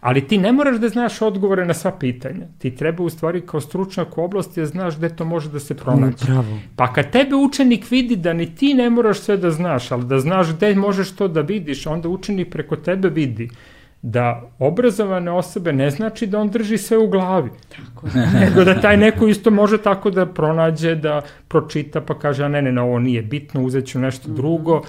Ali 0.00 0.26
ti 0.28 0.38
ne 0.38 0.52
moraš 0.52 0.76
da 0.76 0.88
znaš 0.88 1.22
odgovore 1.22 1.64
na 1.64 1.74
sva 1.74 1.92
pitanja. 1.98 2.46
Ti 2.58 2.76
treba 2.76 3.04
u 3.04 3.10
stvari 3.10 3.40
kao 3.46 3.60
stručnjak 3.60 4.18
u 4.18 4.22
oblasti 4.22 4.60
da 4.60 4.66
znaš 4.66 4.96
gde 4.96 5.08
to 5.08 5.24
može 5.24 5.50
da 5.50 5.60
se 5.60 5.76
pronaći. 5.76 6.26
Pravo. 6.26 6.58
Pa 6.76 6.92
kad 6.92 7.10
tebe 7.10 7.36
učenik 7.36 7.90
vidi 7.90 8.16
da 8.16 8.32
ni 8.32 8.54
ti 8.54 8.74
ne 8.74 8.90
moraš 8.90 9.20
sve 9.20 9.36
da 9.36 9.50
znaš, 9.50 9.92
ali 9.92 10.04
da 10.04 10.18
znaš 10.18 10.56
gde 10.56 10.74
možeš 10.74 11.10
to 11.10 11.28
da 11.28 11.40
vidiš, 11.40 11.86
onda 11.86 12.08
učenik 12.08 12.50
preko 12.50 12.76
tebe 12.76 13.08
vidi 13.08 13.50
da 14.02 14.42
obrazovane 14.58 15.30
osobe 15.30 15.72
ne 15.72 15.90
znači 15.90 16.26
da 16.26 16.38
on 16.38 16.50
drži 16.50 16.78
sve 16.78 16.98
u 16.98 17.08
glavi. 17.08 17.50
Tako 17.76 18.06
je. 18.18 18.40
Nego 18.40 18.64
da 18.64 18.80
taj 18.80 18.96
neko 18.96 19.26
isto 19.26 19.50
može 19.50 19.78
tako 19.78 20.10
da 20.10 20.26
pronađe, 20.26 20.94
da 20.94 21.22
pročita 21.48 22.00
pa 22.00 22.18
kaže, 22.18 22.44
a 22.44 22.48
ne, 22.48 22.62
ne, 22.62 22.72
ne, 22.72 22.82
ovo 22.82 22.98
nije 22.98 23.22
bitno, 23.22 23.62
uzet 23.62 23.86
ću 23.86 23.98
nešto 23.98 24.28
mm 24.28 24.32
-hmm. 24.32 24.36
drugo 24.36 24.82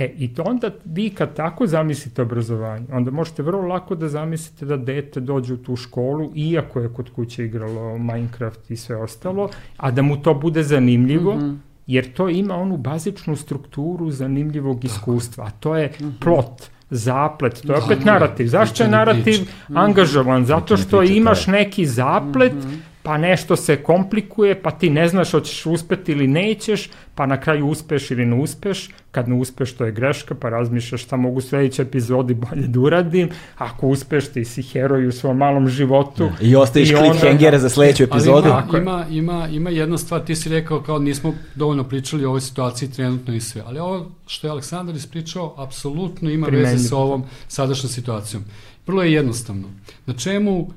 E, 0.00 0.12
i 0.18 0.34
to 0.34 0.42
onda 0.42 0.70
vi 0.84 1.10
kad 1.10 1.34
tako 1.34 1.66
zamislite 1.66 2.22
obrazovanje, 2.22 2.86
onda 2.92 3.10
možete 3.10 3.42
vrlo 3.42 3.62
lako 3.62 3.94
da 3.94 4.08
zamislite 4.08 4.66
da 4.66 4.76
dete 4.76 5.20
dođe 5.20 5.54
u 5.54 5.56
tu 5.56 5.76
školu, 5.76 6.32
iako 6.34 6.80
je 6.80 6.88
kod 6.88 7.10
kuće 7.10 7.44
igralo 7.44 7.98
Minecraft 7.98 8.70
i 8.70 8.76
sve 8.76 8.96
ostalo, 8.96 9.48
a 9.76 9.90
da 9.90 10.02
mu 10.02 10.22
to 10.22 10.34
bude 10.34 10.62
zanimljivo, 10.62 11.36
mm 11.36 11.40
-hmm. 11.40 11.56
jer 11.86 12.12
to 12.12 12.28
ima 12.28 12.54
onu 12.54 12.76
bazičnu 12.76 13.36
strukturu 13.36 14.10
zanimljivog 14.10 14.84
iskustva, 14.84 15.44
a 15.44 15.50
to 15.50 15.76
je 15.76 15.86
mm 15.86 16.04
-hmm. 16.04 16.20
plot 16.20 16.70
zaplet, 16.90 17.62
to 17.66 17.72
je 17.72 17.78
opet 17.84 18.04
narativ. 18.04 18.46
Zašto 18.46 18.82
je 18.82 18.88
narativ 18.88 19.36
angažovan? 19.74 20.44
Zato 20.44 20.76
što 20.76 21.02
imaš 21.02 21.46
neki 21.46 21.86
zaplet 21.86 22.54
mm 22.54 22.60
-hmm 22.60 22.89
pa 23.02 23.18
nešto 23.18 23.56
se 23.56 23.82
komplikuje, 23.82 24.62
pa 24.62 24.70
ti 24.70 24.90
ne 24.90 25.08
znaš 25.08 25.30
hoćeš 25.30 25.66
uspeti 25.66 26.12
ili 26.12 26.26
nećeš, 26.26 26.90
pa 27.14 27.26
na 27.26 27.40
kraju 27.40 27.66
uspeš 27.66 28.10
ili 28.10 28.26
ne 28.26 28.36
uspeš, 28.36 28.90
kad 29.10 29.28
ne 29.28 29.34
uspeš 29.34 29.72
to 29.72 29.84
je 29.84 29.92
greška, 29.92 30.34
pa 30.34 30.48
razmišljaš 30.48 31.02
šta 31.02 31.16
mogu 31.16 31.40
sledeće 31.40 31.82
epizodi 31.82 32.34
bolje 32.34 32.66
da 32.66 32.80
uradim, 32.80 33.28
ako 33.58 33.86
uspeš 33.86 34.28
ti 34.28 34.44
si 34.44 34.62
heroj 34.62 35.06
u 35.06 35.12
svom 35.12 35.36
malom 35.36 35.68
životu. 35.68 36.24
Ja, 36.24 36.32
I 36.40 36.56
ostaviš 36.56 36.88
cliffhangere 36.88 37.58
za 37.58 37.68
sledeću 37.68 38.02
epizodu. 38.02 38.48
Ali 38.48 38.82
ima, 38.82 39.06
ima, 39.06 39.06
ima, 39.10 39.48
ima 39.48 39.70
jedna 39.70 39.98
stvar, 39.98 40.24
ti 40.24 40.36
si 40.36 40.48
rekao 40.48 40.82
kao 40.82 40.98
nismo 40.98 41.34
dovoljno 41.54 41.84
pričali 41.84 42.24
o 42.24 42.28
ovoj 42.28 42.40
situaciji 42.40 42.90
trenutno 42.90 43.34
i 43.34 43.40
sve, 43.40 43.62
ali 43.66 43.78
ovo 43.78 44.10
što 44.26 44.46
je 44.46 44.50
Aleksandar 44.50 44.96
ispričao, 44.96 45.54
apsolutno 45.56 46.30
ima 46.30 46.46
Primenju. 46.46 46.70
veze 46.70 46.88
sa 46.88 46.96
ovom 46.96 47.24
sadašnjom 47.48 47.90
situacijom. 47.90 48.44
Vrlo 48.86 49.02
je 49.02 49.12
jednostavno. 49.12 49.68
Na 50.06 50.14
čemu 50.14 50.70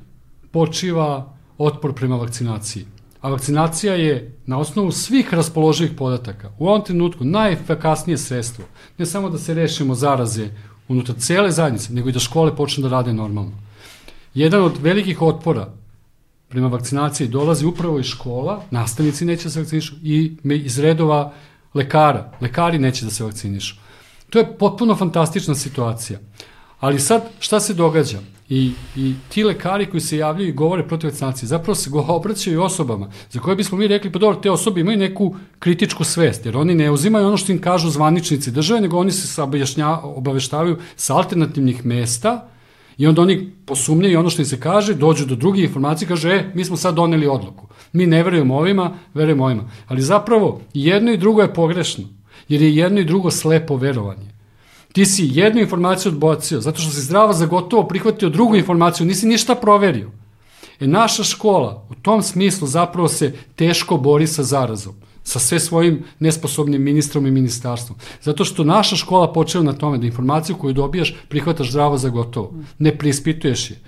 počiva 0.52 1.33
otpor 1.58 1.94
prema 1.94 2.16
vakcinaciji. 2.16 2.86
A 3.22 3.30
vakcinacija 3.30 3.94
je 3.94 4.38
na 4.46 4.60
osnovu 4.60 4.92
svih 4.92 5.34
raspoloživih 5.34 5.94
podataka 5.98 6.52
u 6.60 6.68
ovom 6.68 6.84
trenutku 6.84 7.24
najefikasnije 7.24 8.18
sredstvo. 8.18 8.66
Ne 8.98 9.06
samo 9.06 9.30
da 9.30 9.38
se 9.38 9.54
rešimo 9.54 9.96
zaraze 9.96 10.50
unutar 10.88 11.16
cele 11.20 11.52
zajednice, 11.52 11.94
nego 11.94 12.10
i 12.10 12.12
da 12.12 12.20
škole 12.20 12.56
počnu 12.56 12.84
da 12.84 12.90
rade 12.90 13.14
normalno. 13.14 13.52
Jedan 14.34 14.64
od 14.64 14.78
velikih 14.82 15.22
otpora 15.22 15.74
prema 16.50 16.68
vakcinaciji 16.68 17.28
dolazi 17.28 17.66
upravo 17.66 18.00
iz 18.00 18.06
škola, 18.06 18.64
nastavnici 18.72 19.26
neće 19.26 19.44
da 19.44 19.50
se 19.50 19.60
vakcinišu 19.60 19.96
i 20.04 20.38
iz 20.66 20.80
redova 20.80 21.34
lekara. 21.74 22.32
Lekari 22.42 22.80
neće 22.80 23.06
da 23.06 23.12
se 23.12 23.24
vakcinišu. 23.24 23.76
To 24.30 24.40
je 24.40 24.58
potpuno 24.58 24.96
fantastična 24.96 25.56
situacija. 25.56 26.20
Ali 26.80 27.00
sad, 27.00 27.30
šta 27.40 27.60
se 27.60 27.74
događa? 27.74 28.20
I, 28.54 28.72
I 28.96 29.14
ti 29.30 29.44
lekari 29.44 29.86
koji 29.86 30.02
se 30.02 30.18
javljaju 30.18 30.50
i 30.50 30.54
govore 30.54 30.88
protiv 30.88 31.08
vakcinacije, 31.08 31.48
zapravo 31.48 31.76
se 31.76 31.90
go 31.90 32.06
obraćaju 32.08 32.64
osobama 32.64 33.10
za 33.30 33.40
koje 33.40 33.56
bismo 33.56 33.78
mi 33.78 33.88
rekli, 33.88 34.12
pa 34.12 34.20
dobro, 34.20 34.40
te 34.42 34.52
osobe 34.52 34.82
imaju 34.82 34.98
neku 34.98 35.36
kritičku 35.60 36.04
svest, 36.04 36.46
jer 36.46 36.58
oni 36.58 36.76
ne 36.76 36.92
uzimaju 36.92 37.28
ono 37.28 37.38
što 37.38 37.52
im 37.52 37.62
kažu 37.62 37.90
zvaničnici 37.90 38.52
države, 38.52 38.82
nego 38.82 38.98
oni 38.98 39.12
se 39.12 39.42
obaveštavaju 40.04 40.78
sa 40.96 41.16
alternativnih 41.16 41.86
mesta 41.86 42.50
i 42.98 43.08
onda 43.08 43.22
oni 43.22 43.52
posumnjaju 43.66 44.20
ono 44.20 44.30
što 44.30 44.42
im 44.42 44.46
se 44.46 44.60
kaže, 44.60 44.94
dođu 44.94 45.26
do 45.26 45.36
drugih 45.36 45.64
informacija 45.64 46.06
i 46.06 46.10
kažu, 46.10 46.30
e, 46.30 46.52
mi 46.54 46.66
smo 46.66 46.78
sad 46.78 46.96
doneli 46.96 47.28
odluku. 47.28 47.68
Mi 47.94 48.06
ne 48.06 48.24
verujemo 48.24 48.58
ovima, 48.58 48.92
verujemo 49.14 49.46
ovima. 49.46 49.64
Ali 49.88 50.02
zapravo, 50.02 50.62
jedno 50.74 51.12
i 51.12 51.18
drugo 51.18 51.42
je 51.42 51.54
pogrešno, 51.54 52.04
jer 52.48 52.62
je 52.62 52.76
jedno 52.76 53.00
i 53.00 53.06
drugo 53.06 53.32
slepo 53.32 53.76
verovanje. 53.76 54.33
Ti 54.94 55.06
si 55.06 55.30
jednu 55.32 55.62
informaciju 55.62 56.12
odbocio, 56.12 56.62
zato 56.62 56.82
što 56.82 56.92
si 56.92 57.02
zdravo 57.02 57.34
za 57.34 57.46
gotovo 57.46 57.88
prihvatio 57.88 58.30
drugu 58.30 58.56
informaciju, 58.56 59.08
nisi 59.08 59.28
ništa 59.28 59.56
proverio. 59.56 60.12
E, 60.80 60.88
naša 60.88 61.24
škola 61.24 61.88
u 61.90 61.96
tom 61.96 62.22
smislu 62.22 62.68
zapravo 62.68 63.08
se 63.08 63.34
teško 63.56 63.98
bori 63.98 64.28
sa 64.28 64.44
zarazom, 64.44 64.94
sa 65.24 65.40
sve 65.40 65.60
svojim 65.60 66.04
nesposobnim 66.20 66.84
ministrom 66.84 67.28
i 67.28 67.32
ministarstvom. 67.32 67.98
Zato 68.22 68.46
što 68.46 68.64
naša 68.64 68.96
škola 68.96 69.34
počeva 69.34 69.64
na 69.64 69.74
tome 69.74 69.98
da 69.98 70.06
informaciju 70.06 70.56
koju 70.56 70.74
dobijaš 70.74 71.16
prihvataš 71.30 71.70
zdravo 71.70 71.98
za 71.98 72.10
gotovo. 72.10 72.54
Ne 72.80 72.98
preispituješ 72.98 73.70
je. 73.72 73.80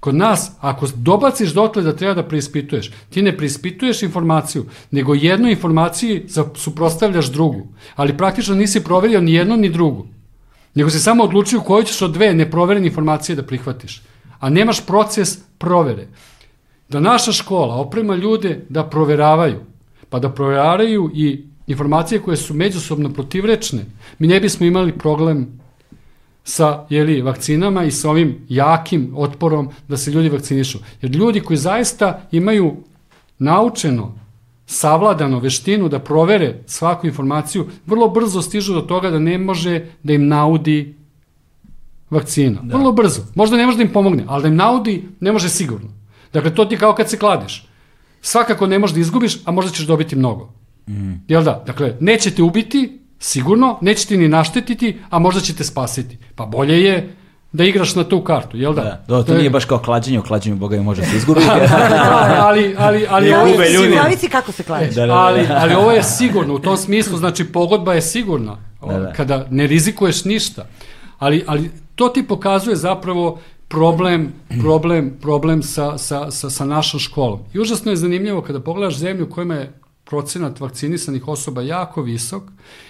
Kod 0.00 0.14
nas, 0.14 0.50
ako 0.60 0.86
dobaciš 0.94 1.52
dotle 1.52 1.82
da 1.82 1.96
treba 1.96 2.14
da 2.14 2.28
preispituješ, 2.28 2.90
ti 3.10 3.22
ne 3.22 3.36
preispituješ 3.36 4.02
informaciju, 4.02 4.66
nego 4.90 5.14
jednu 5.14 5.50
informaciju 5.50 6.22
suprostavljaš 6.54 7.26
drugu. 7.26 7.66
Ali 7.94 8.16
praktično 8.16 8.54
nisi 8.54 8.84
proverio 8.84 9.20
ni 9.20 9.32
jednu 9.32 9.56
ni 9.56 9.68
drugu 9.68 10.15
nego 10.76 10.90
se 10.90 10.98
samo 10.98 11.24
odlučio 11.24 11.60
koju 11.60 11.84
ćeš 11.84 12.02
od 12.02 12.12
dve 12.12 12.34
neproverene 12.34 12.86
informacije 12.86 13.36
da 13.36 13.42
prihvatiš. 13.42 14.02
A 14.38 14.50
nemaš 14.50 14.86
proces 14.86 15.38
provere. 15.58 16.06
Da 16.88 17.00
naša 17.00 17.32
škola 17.32 17.74
oprema 17.74 18.14
ljude 18.14 18.64
da 18.68 18.84
proveravaju, 18.84 19.60
pa 20.08 20.18
da 20.18 20.30
proveravaju 20.30 21.10
i 21.14 21.44
informacije 21.66 22.20
koje 22.20 22.36
su 22.36 22.54
međusobno 22.54 23.12
protivrečne, 23.12 23.84
mi 24.18 24.26
ne 24.26 24.40
bismo 24.40 24.66
imali 24.66 24.98
problem 24.98 25.60
sa 26.44 26.86
jeli, 26.90 27.22
vakcinama 27.22 27.84
i 27.84 27.90
sa 27.90 28.10
ovim 28.10 28.46
jakim 28.48 29.12
otporom 29.16 29.70
da 29.88 29.96
se 29.96 30.10
ljudi 30.10 30.28
vakcinišu. 30.28 30.78
Jer 31.02 31.12
ljudi 31.12 31.40
koji 31.40 31.56
zaista 31.56 32.28
imaju 32.32 32.76
naučeno 33.38 34.25
savladano 34.66 35.38
veštinu 35.38 35.88
da 35.88 35.98
provere 35.98 36.62
svaku 36.66 37.06
informaciju, 37.06 37.66
vrlo 37.86 38.08
brzo 38.08 38.42
stižu 38.42 38.74
do 38.74 38.80
toga 38.80 39.10
da 39.10 39.18
ne 39.18 39.38
može 39.38 39.84
da 40.02 40.12
im 40.12 40.28
naudi 40.28 40.94
vakcina. 42.10 42.60
Da. 42.62 42.76
Vrlo 42.76 42.92
brzo. 42.92 43.22
Možda 43.34 43.56
ne 43.56 43.66
može 43.66 43.78
da 43.78 43.82
im 43.82 43.92
pomogne, 43.92 44.24
ali 44.28 44.42
da 44.42 44.48
im 44.48 44.56
naudi 44.56 45.08
ne 45.20 45.32
može 45.32 45.48
sigurno. 45.48 45.88
Dakle, 46.32 46.54
to 46.54 46.64
ti 46.64 46.76
kao 46.76 46.94
kad 46.94 47.10
se 47.10 47.18
kladiš. 47.18 47.68
Svakako 48.20 48.66
ne 48.66 48.78
možeš 48.78 48.94
da 48.94 49.00
izgubiš, 49.00 49.38
a 49.44 49.50
možda 49.50 49.72
ćeš 49.72 49.86
dobiti 49.86 50.16
mnogo. 50.16 50.52
Mm. 50.88 51.12
Jel 51.28 51.44
da? 51.44 51.62
Dakle, 51.66 51.96
neće 52.00 52.30
te 52.30 52.42
ubiti, 52.42 52.98
sigurno, 53.18 53.78
neće 53.80 54.06
ti 54.06 54.16
ni 54.16 54.28
naštetiti, 54.28 54.96
a 55.10 55.18
možda 55.18 55.40
će 55.40 55.54
te 55.54 55.64
spasiti. 55.64 56.18
Pa 56.34 56.46
bolje 56.46 56.82
je 56.82 57.16
da 57.52 57.64
igraš 57.64 57.94
na 57.94 58.04
tu 58.04 58.20
kartu, 58.20 58.56
jel 58.56 58.74
da? 58.74 58.82
da. 58.82 59.04
Do, 59.08 59.16
to, 59.16 59.22
to 59.22 59.38
nije 59.38 59.50
baš 59.50 59.64
kao 59.64 59.78
klađenje, 59.78 60.18
u 60.18 60.22
klađenju 60.22 60.56
Boga 60.56 60.76
i 60.76 60.80
može 60.80 61.02
se 61.02 61.16
izgubiti. 61.16 61.46
ali, 62.40 62.74
ali, 62.78 63.06
ali, 63.10 63.32
ovo 63.32 63.46
je 63.46 63.70
sigurno. 63.70 64.02
Zavisi 64.02 64.28
kako 64.28 64.52
se 64.52 64.62
klađe. 64.62 64.86
Da, 64.86 65.00
da, 65.00 65.06
da. 65.06 65.14
Ali, 65.14 65.46
ali 65.50 65.74
ovo 65.74 65.90
je 65.90 66.02
sigurno, 66.02 66.54
u 66.54 66.58
tom 66.58 66.76
smislu, 66.76 67.18
znači 67.18 67.44
pogodba 67.44 67.94
je 67.94 68.02
sigurna, 68.02 68.56
da, 68.86 68.98
da. 68.98 69.12
kada 69.12 69.46
ne 69.50 69.66
rizikuješ 69.66 70.24
ništa. 70.24 70.66
Ali, 71.18 71.44
ali 71.46 71.70
to 71.94 72.08
ti 72.08 72.26
pokazuje 72.28 72.76
zapravo 72.76 73.40
problem, 73.68 74.32
problem, 74.60 75.18
problem 75.22 75.62
sa, 75.62 75.98
sa, 75.98 76.30
sa, 76.30 76.50
sa 76.50 76.64
našom 76.64 77.00
školom. 77.00 77.40
I 77.54 77.60
užasno 77.60 77.92
je 77.92 77.96
zanimljivo 77.96 78.42
kada 78.42 78.60
pogledaš 78.60 78.96
zemlju 78.96 79.24
u 79.24 79.30
kojima 79.30 79.54
je 79.54 79.72
procenat 80.04 80.60
vakcinisanih 80.60 81.28
osoba 81.28 81.62
jako 81.62 82.02
visok 82.02 82.42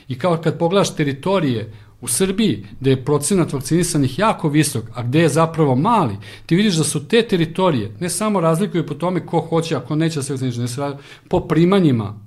i 0.08 0.18
kao 0.18 0.36
kad 0.36 0.58
pogledaš 0.58 0.94
teritorije 0.96 1.72
U 2.00 2.08
Srbiji, 2.08 2.66
gde 2.80 2.90
je 2.90 3.04
procenat 3.04 3.52
vakcinisanih 3.52 4.18
jako 4.18 4.48
visok, 4.48 4.84
a 4.94 5.02
gde 5.02 5.20
je 5.20 5.28
zapravo 5.28 5.76
mali, 5.76 6.16
ti 6.46 6.56
vidiš 6.56 6.74
da 6.74 6.84
su 6.84 7.08
te 7.08 7.22
teritorije, 7.22 7.96
ne 8.00 8.08
samo 8.08 8.40
razlikuju 8.40 8.86
po 8.86 8.94
tome 8.94 9.26
ko 9.26 9.40
hoće, 9.40 9.76
a 9.76 9.80
ko 9.80 9.94
neće 9.94 10.18
da 10.18 10.22
se 10.22 10.32
vakciniše, 10.32 10.60
ne 10.60 10.68
se 10.68 10.96
po 11.28 11.40
primanjima 11.40 12.26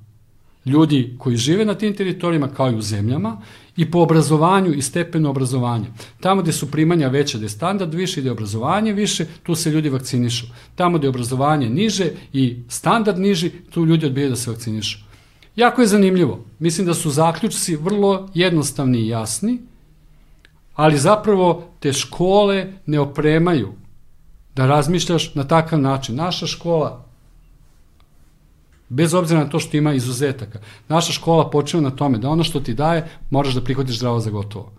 ljudi 0.66 1.16
koji 1.18 1.38
žive 1.38 1.66
na 1.66 1.74
tim 1.74 1.96
teritorijama, 1.96 2.48
kao 2.48 2.72
i 2.72 2.76
u 2.76 2.82
zemljama, 2.82 3.42
i 3.78 3.92
po 3.92 4.00
obrazovanju 4.00 4.74
i 4.74 4.82
stepenu 4.82 5.30
obrazovanja. 5.30 5.86
Tamo 6.20 6.42
gde 6.42 6.52
su 6.52 6.72
primanja 6.72 7.08
veće, 7.08 7.38
gde 7.38 7.46
je 7.46 7.50
standard 7.50 7.94
više 7.94 8.20
i 8.20 8.22
gde 8.22 8.28
je 8.28 8.32
obrazovanje 8.32 8.94
više, 8.94 9.26
tu 9.44 9.56
se 9.56 9.72
ljudi 9.72 9.90
vakcinišu. 9.90 10.46
Tamo 10.76 10.98
gde 10.98 11.06
je 11.06 11.10
obrazovanje 11.10 11.70
niže 11.70 12.12
i 12.34 12.58
standard 12.68 13.20
niži, 13.20 13.52
tu 13.70 13.86
ljudi 13.86 14.06
odbijaju 14.06 14.30
da 14.30 14.36
se 14.36 14.52
vakcinišu. 14.52 15.09
Jako 15.60 15.82
je 15.82 15.88
zanimljivo. 15.88 16.40
Mislim 16.60 16.88
da 16.88 16.94
su 16.94 17.10
zaključci 17.10 17.76
vrlo 17.76 18.30
jednostavni 18.34 19.00
i 19.00 19.08
jasni, 19.08 19.60
ali 20.76 20.98
zapravo 20.98 21.64
te 21.80 21.94
škole 21.94 22.74
ne 22.86 23.00
opremaju 23.00 23.74
da 24.56 24.66
razmišljaš 24.66 25.36
na 25.36 25.44
takav 25.44 25.80
način. 25.80 26.16
Naša 26.16 26.48
škola, 26.48 27.06
bez 28.90 29.14
obzira 29.14 29.44
na 29.44 29.50
to 29.50 29.60
što 29.60 29.78
ima 29.78 29.94
izuzetaka, 29.94 30.60
naša 30.88 31.12
škola 31.12 31.50
počeva 31.50 31.84
na 31.84 31.92
tome 31.92 32.18
da 32.18 32.30
ono 32.30 32.44
što 32.44 32.60
ti 32.60 32.74
daje 32.74 33.10
moraš 33.30 33.54
da 33.54 33.64
prihvatiš 33.64 33.98
zdravo 33.98 34.20
za 34.20 34.30
gotovo. 34.30 34.72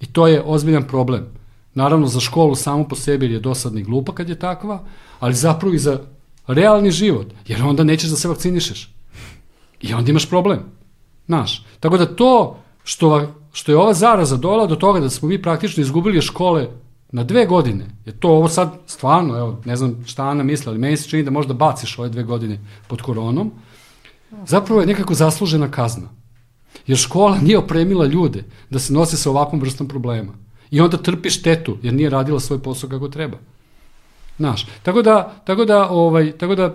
I 0.00 0.06
to 0.06 0.26
je 0.26 0.42
ozbiljan 0.44 0.86
problem. 0.86 1.26
Naravno 1.74 2.06
za 2.06 2.20
školu 2.20 2.54
samo 2.54 2.88
po 2.88 2.96
sebi 2.96 3.32
je 3.32 3.40
dosadna 3.40 3.80
i 3.80 3.84
glupa 3.84 4.14
kad 4.14 4.28
je 4.28 4.38
takva, 4.38 4.84
ali 5.20 5.34
zapravo 5.34 5.74
i 5.74 5.78
za 5.78 6.00
realni 6.46 6.90
život, 6.90 7.26
jer 7.46 7.62
onda 7.62 7.84
nećeš 7.84 8.10
da 8.10 8.16
se 8.16 8.28
vakcinišeš. 8.28 8.93
I 9.88 9.94
onda 9.94 10.10
imaš 10.10 10.28
problem. 10.28 10.58
Znaš, 11.26 11.64
tako 11.80 11.96
da 11.96 12.06
to 12.06 12.56
što, 12.84 13.28
što 13.52 13.72
je 13.72 13.78
ova 13.78 13.94
zaraza 13.94 14.36
dola 14.36 14.66
do 14.66 14.76
toga 14.76 15.00
da 15.00 15.10
smo 15.10 15.28
mi 15.28 15.42
praktično 15.42 15.82
izgubili 15.82 16.22
škole 16.22 16.68
na 17.12 17.24
dve 17.24 17.46
godine, 17.46 17.86
je 18.04 18.12
to 18.12 18.28
ovo 18.28 18.48
sad 18.48 18.72
stvarno, 18.86 19.38
evo, 19.38 19.60
ne 19.64 19.76
znam 19.76 20.04
šta 20.06 20.24
Ana 20.24 20.42
misla, 20.42 20.70
ali 20.70 20.78
meni 20.78 20.96
se 20.96 21.08
čini 21.08 21.22
da 21.22 21.30
možda 21.30 21.54
baciš 21.54 21.98
ove 21.98 22.08
dve 22.08 22.22
godine 22.22 22.58
pod 22.88 23.02
koronom, 23.02 23.52
zapravo 24.46 24.80
je 24.80 24.86
nekako 24.86 25.14
zaslužena 25.14 25.70
kazna. 25.70 26.08
Jer 26.86 26.98
škola 26.98 27.38
nije 27.38 27.58
opremila 27.58 28.06
ljude 28.06 28.44
da 28.70 28.78
se 28.78 28.92
nose 28.92 29.16
sa 29.16 29.30
ovakvom 29.30 29.60
vrstom 29.60 29.88
problema. 29.88 30.32
I 30.70 30.80
onda 30.80 30.96
trpi 30.96 31.30
štetu, 31.30 31.76
jer 31.82 31.94
nije 31.94 32.10
radila 32.10 32.40
svoj 32.40 32.58
posao 32.58 32.90
kako 32.90 33.08
treba. 33.08 33.38
Znaš, 34.36 34.66
tako 34.82 35.02
da, 35.02 35.34
tako 35.44 35.64
da, 35.64 35.88
ovaj, 35.90 36.32
tako 36.32 36.54
da 36.54 36.74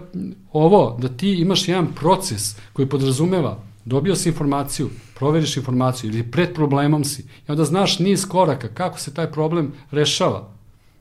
ovo, 0.51 0.97
da 1.01 1.07
ti 1.07 1.33
imaš 1.33 1.67
jedan 1.67 1.87
proces 1.95 2.55
koji 2.73 2.89
podrazumeva, 2.89 3.57
dobio 3.85 4.15
si 4.15 4.29
informaciju, 4.29 4.89
proveriš 5.15 5.57
informaciju 5.57 6.09
ili 6.09 6.31
pred 6.31 6.53
problemom 6.53 7.03
si 7.03 7.21
i 7.21 7.51
onda 7.51 7.65
znaš 7.65 7.99
niz 7.99 8.27
koraka 8.27 8.67
kako 8.67 8.99
se 8.99 9.13
taj 9.13 9.31
problem 9.31 9.73
rešava. 9.91 10.49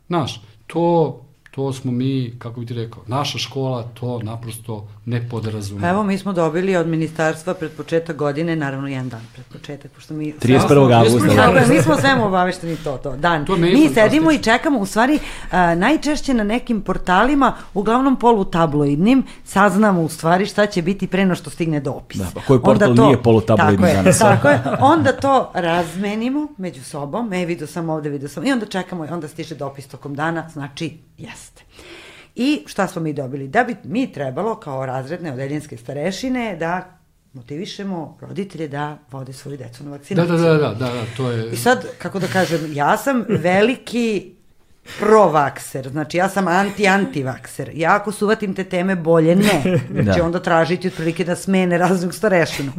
Znaš, 0.07 0.43
to 0.67 1.21
to 1.51 1.73
smo 1.73 1.93
mi, 1.93 2.35
kako 2.39 2.61
bi 2.61 2.67
ti 2.67 2.75
rekao, 2.75 3.03
naša 3.07 3.39
škola 3.39 3.83
to 3.83 4.21
naprosto 4.23 4.89
ne 5.05 5.29
podrazumeva. 5.29 5.87
Pa 5.87 5.91
evo, 5.91 6.03
mi 6.03 6.19
smo 6.19 6.33
dobili 6.33 6.77
od 6.77 6.87
ministarstva 6.87 7.55
pred 7.55 7.73
početak 7.73 8.17
godine, 8.17 8.57
naravno 8.57 8.89
jedan 8.89 9.09
dan 9.09 9.21
pred 9.35 9.47
početak, 9.47 9.91
pošto 9.91 10.15
mi... 10.15 10.33
31. 10.33 10.99
augusta. 10.99 11.37
Tako 11.37 11.73
mi 11.73 11.83
smo 11.83 11.97
svemu 11.97 12.27
obavešteni 12.27 12.77
to, 12.77 12.97
to, 12.97 13.17
dan. 13.17 13.47
To 13.47 13.57
mi 13.57 13.89
sedimo 13.95 14.33
i 14.33 14.39
čekamo, 14.39 14.79
u 14.79 14.87
stvari, 14.87 15.15
uh, 15.15 15.51
najčešće 15.77 16.35
na 16.35 16.45
nekim 16.45 16.81
portalima, 16.81 17.53
uglavnom 17.75 18.17
polutabloidnim, 18.17 19.23
saznamo 19.45 20.03
u 20.03 20.09
stvari 20.09 20.47
šta 20.47 20.67
će 20.67 20.83
biti 20.83 21.07
pre 21.07 21.27
no 21.27 21.35
što 21.35 21.51
stigne 21.51 21.81
dopis. 21.81 22.21
Da, 22.21 22.27
pa 22.35 22.41
koji 22.41 22.61
portal 22.61 22.95
to, 22.97 23.05
nije 23.05 23.23
polutabloidni 23.23 23.93
danas? 23.93 24.19
Tako 24.19 24.49
je, 24.49 24.63
onda 24.81 25.13
to 25.13 25.51
razmenimo 25.55 26.49
među 26.57 26.85
sobom, 26.85 27.33
e, 27.33 27.47
vidio 27.47 27.67
sam 27.67 27.89
ovde, 27.91 28.11
vidio 28.11 28.29
sam, 28.29 28.47
i 28.47 28.53
onda 28.53 28.67
čekamo, 28.67 29.07
onda 29.11 29.29
stiže 29.29 29.55
dopis 29.55 29.87
tokom 29.87 30.15
dana, 30.15 30.49
znači, 30.53 30.99
jes 31.19 31.39
jeste. 31.39 31.48
I 32.39 32.65
šta 32.67 32.89
smo 32.89 33.03
mi 33.03 33.13
dobili? 33.13 33.49
Da 33.49 33.65
bi 33.65 33.77
mi 33.85 34.13
trebalo 34.13 34.55
kao 34.55 34.87
razredne 34.87 35.33
odeljenske 35.33 35.77
starešine 35.77 36.57
da 36.57 36.99
motivišemo 37.33 38.19
roditelje 38.21 38.69
da 38.69 38.99
vode 39.11 39.33
svoju 39.33 39.57
decu 39.57 39.85
na 39.85 39.91
vakcinaciju. 39.91 40.37
Da, 40.37 40.43
da, 40.43 40.49
da, 40.49 40.59
da, 40.59 40.75
da, 40.75 40.93
da, 40.93 41.03
to 41.17 41.31
je... 41.31 41.53
I 41.53 41.57
sad, 41.57 41.87
kako 41.99 42.19
da 42.19 42.27
kažem, 42.27 42.61
ja 42.73 42.97
sam 42.97 43.25
veliki 43.29 44.35
provakser, 44.99 45.89
znači 45.89 46.17
ja 46.17 46.29
sam 46.29 46.45
anti-antivakser. 46.45 47.71
Ja 47.75 47.97
ako 47.97 48.13
suvatim 48.13 48.55
te 48.55 48.65
teme, 48.65 48.97
bolje 48.97 49.37
ne. 49.37 49.81
Znači 50.03 50.21
da. 50.21 50.27
onda 50.27 50.43
tražiti 50.43 50.89
otprilike 50.89 51.25
da 51.25 51.37
smene 51.37 51.79
raznog 51.79 52.15
starešinu. 52.15 52.73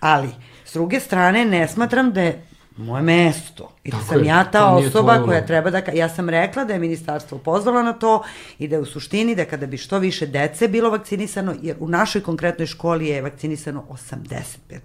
Ali, 0.00 0.28
s 0.64 0.72
druge 0.72 1.00
strane, 1.00 1.44
ne 1.44 1.68
smatram 1.68 2.12
da 2.12 2.22
je 2.22 2.42
moje 2.76 3.02
mesto. 3.02 3.72
I 3.84 3.90
da 3.90 3.96
sam 4.08 4.18
je, 4.18 4.26
ja 4.26 4.44
ta 4.44 4.70
osoba 4.70 5.22
koja 5.24 5.46
treba 5.46 5.70
da... 5.70 5.82
Ja 5.94 6.08
sam 6.08 6.28
rekla 6.28 6.64
da 6.64 6.72
je 6.72 6.78
ministarstvo 6.78 7.38
pozvalo 7.38 7.82
na 7.82 7.92
to 7.92 8.22
i 8.58 8.68
da 8.68 8.76
je 8.76 8.80
u 8.80 8.86
suštini 8.86 9.34
da 9.34 9.44
kada 9.44 9.66
bi 9.66 9.76
što 9.76 9.98
više 9.98 10.26
dece 10.26 10.68
bilo 10.68 10.90
vakcinisano, 10.90 11.54
jer 11.62 11.76
u 11.80 11.88
našoj 11.88 12.22
konkretnoj 12.22 12.66
školi 12.66 13.06
je 13.06 13.22
vakcinisano 13.22 13.84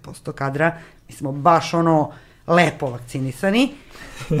85% 0.06 0.32
kadra, 0.32 0.76
mi 1.08 1.14
smo 1.14 1.32
baš 1.32 1.74
ono 1.74 2.12
lepo 2.46 2.90
vakcinisani, 2.90 3.74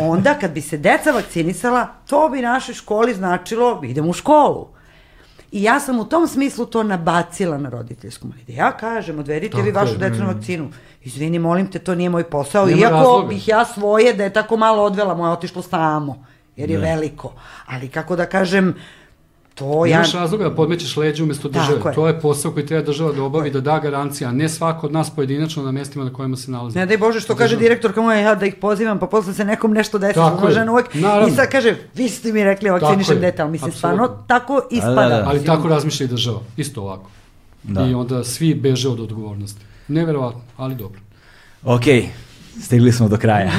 onda 0.00 0.34
kad 0.34 0.50
bi 0.50 0.60
se 0.60 0.76
deca 0.76 1.10
vakcinisala, 1.10 1.86
to 2.06 2.28
bi 2.28 2.42
našoj 2.42 2.74
školi 2.74 3.14
značilo 3.14 3.80
idem 3.84 4.08
u 4.08 4.12
školu. 4.12 4.68
I 5.52 5.62
ja 5.62 5.80
sam 5.80 5.98
u 5.98 6.04
tom 6.04 6.28
smislu 6.28 6.66
to 6.66 6.82
nabacila 6.82 7.58
na 7.58 7.68
roditeljsku. 7.68 8.28
Da 8.46 8.52
Ja 8.52 8.72
kažem, 8.72 9.18
odvedite 9.18 9.62
vi 9.62 9.72
Tako 9.72 9.80
vašu 9.80 9.92
je. 9.94 9.98
decu 10.00 10.20
na 10.20 10.26
vakcinu. 10.26 10.70
Izvini, 11.02 11.38
molim 11.38 11.70
te, 11.70 11.78
to 11.78 11.94
nije 11.94 12.10
moj 12.10 12.24
posao. 12.24 12.66
Nema 12.66 12.78
Iako 12.80 12.94
razloga. 12.94 13.28
bih 13.28 13.48
ja 13.48 13.64
svoje, 13.64 14.12
da 14.12 14.24
je 14.24 14.32
tako 14.32 14.56
malo 14.56 14.82
odvela, 14.82 15.14
moje 15.14 15.32
otišlo 15.32 15.62
samo, 15.62 16.24
jer 16.56 16.70
je 16.70 16.78
veliko. 16.78 17.32
Ali 17.66 17.88
kako 17.88 18.16
da 18.16 18.26
kažem, 18.26 18.74
to 19.54 19.86
ja... 19.86 19.92
Nemaš 19.96 20.12
razloga 20.12 20.44
da 20.44 20.54
podmećeš 20.54 20.96
leđe 20.96 21.22
umesto 21.22 21.48
države. 21.48 21.76
Tako 21.76 21.88
je. 21.88 21.94
To 21.94 22.06
je 22.06 22.20
posao 22.20 22.52
koji 22.52 22.66
treba 22.66 22.82
država 22.82 23.12
da 23.12 23.22
obavi, 23.22 23.50
da 23.50 23.60
da 23.60 23.78
garancija, 23.78 24.28
a 24.28 24.32
ne 24.32 24.48
svako 24.48 24.86
od 24.86 24.92
nas 24.92 25.10
pojedinačno 25.10 25.62
na 25.62 25.72
mestima 25.72 26.04
na 26.04 26.12
kojima 26.12 26.36
se 26.36 26.50
nalazi. 26.50 26.78
Ne 26.78 26.86
daj 26.86 26.96
Bože 26.98 27.20
što 27.20 27.34
kaže 27.36 27.56
direktorka 27.56 28.02
moja, 28.02 28.18
ja 28.18 28.34
da 28.34 28.46
ih 28.46 28.54
pozivam, 28.54 28.98
pa 28.98 29.06
posle 29.06 29.34
se 29.34 29.44
nekom 29.44 29.72
nešto 29.72 29.98
desi, 29.98 30.14
Tako 30.14 30.48
je. 30.48 30.70
uvek, 30.70 30.94
Naravno. 30.94 31.28
i 31.28 31.30
sad 31.30 31.50
kaže, 31.50 31.76
vi 31.94 32.08
ste 32.08 32.32
mi 32.32 32.44
rekli 32.44 32.70
vakcinišem 32.70 33.16
je. 33.16 33.20
dete, 33.20 33.42
ali 33.42 33.50
mi 33.50 33.58
se 33.58 33.70
stvarno 33.70 34.08
tako 34.26 34.62
ispada. 34.70 35.08
da, 35.08 35.16
da. 35.16 35.24
Ali 35.28 35.44
tako 35.44 35.68
razmišlja 35.68 36.04
i 36.04 36.08
država, 36.08 36.40
isto 36.56 36.82
ovako. 36.82 37.10
Da. 37.62 37.86
I 37.86 37.94
onda 37.94 38.24
svi 38.24 38.54
beže 38.54 38.88
od 38.88 39.00
odgovornosti. 39.00 39.60
Neverovatno, 39.88 40.40
ali 40.56 40.74
dobro. 40.74 41.00
Ok, 41.64 41.84
stigli 42.60 42.92
smo 42.92 43.08
do 43.08 43.16
kraja. 43.16 43.50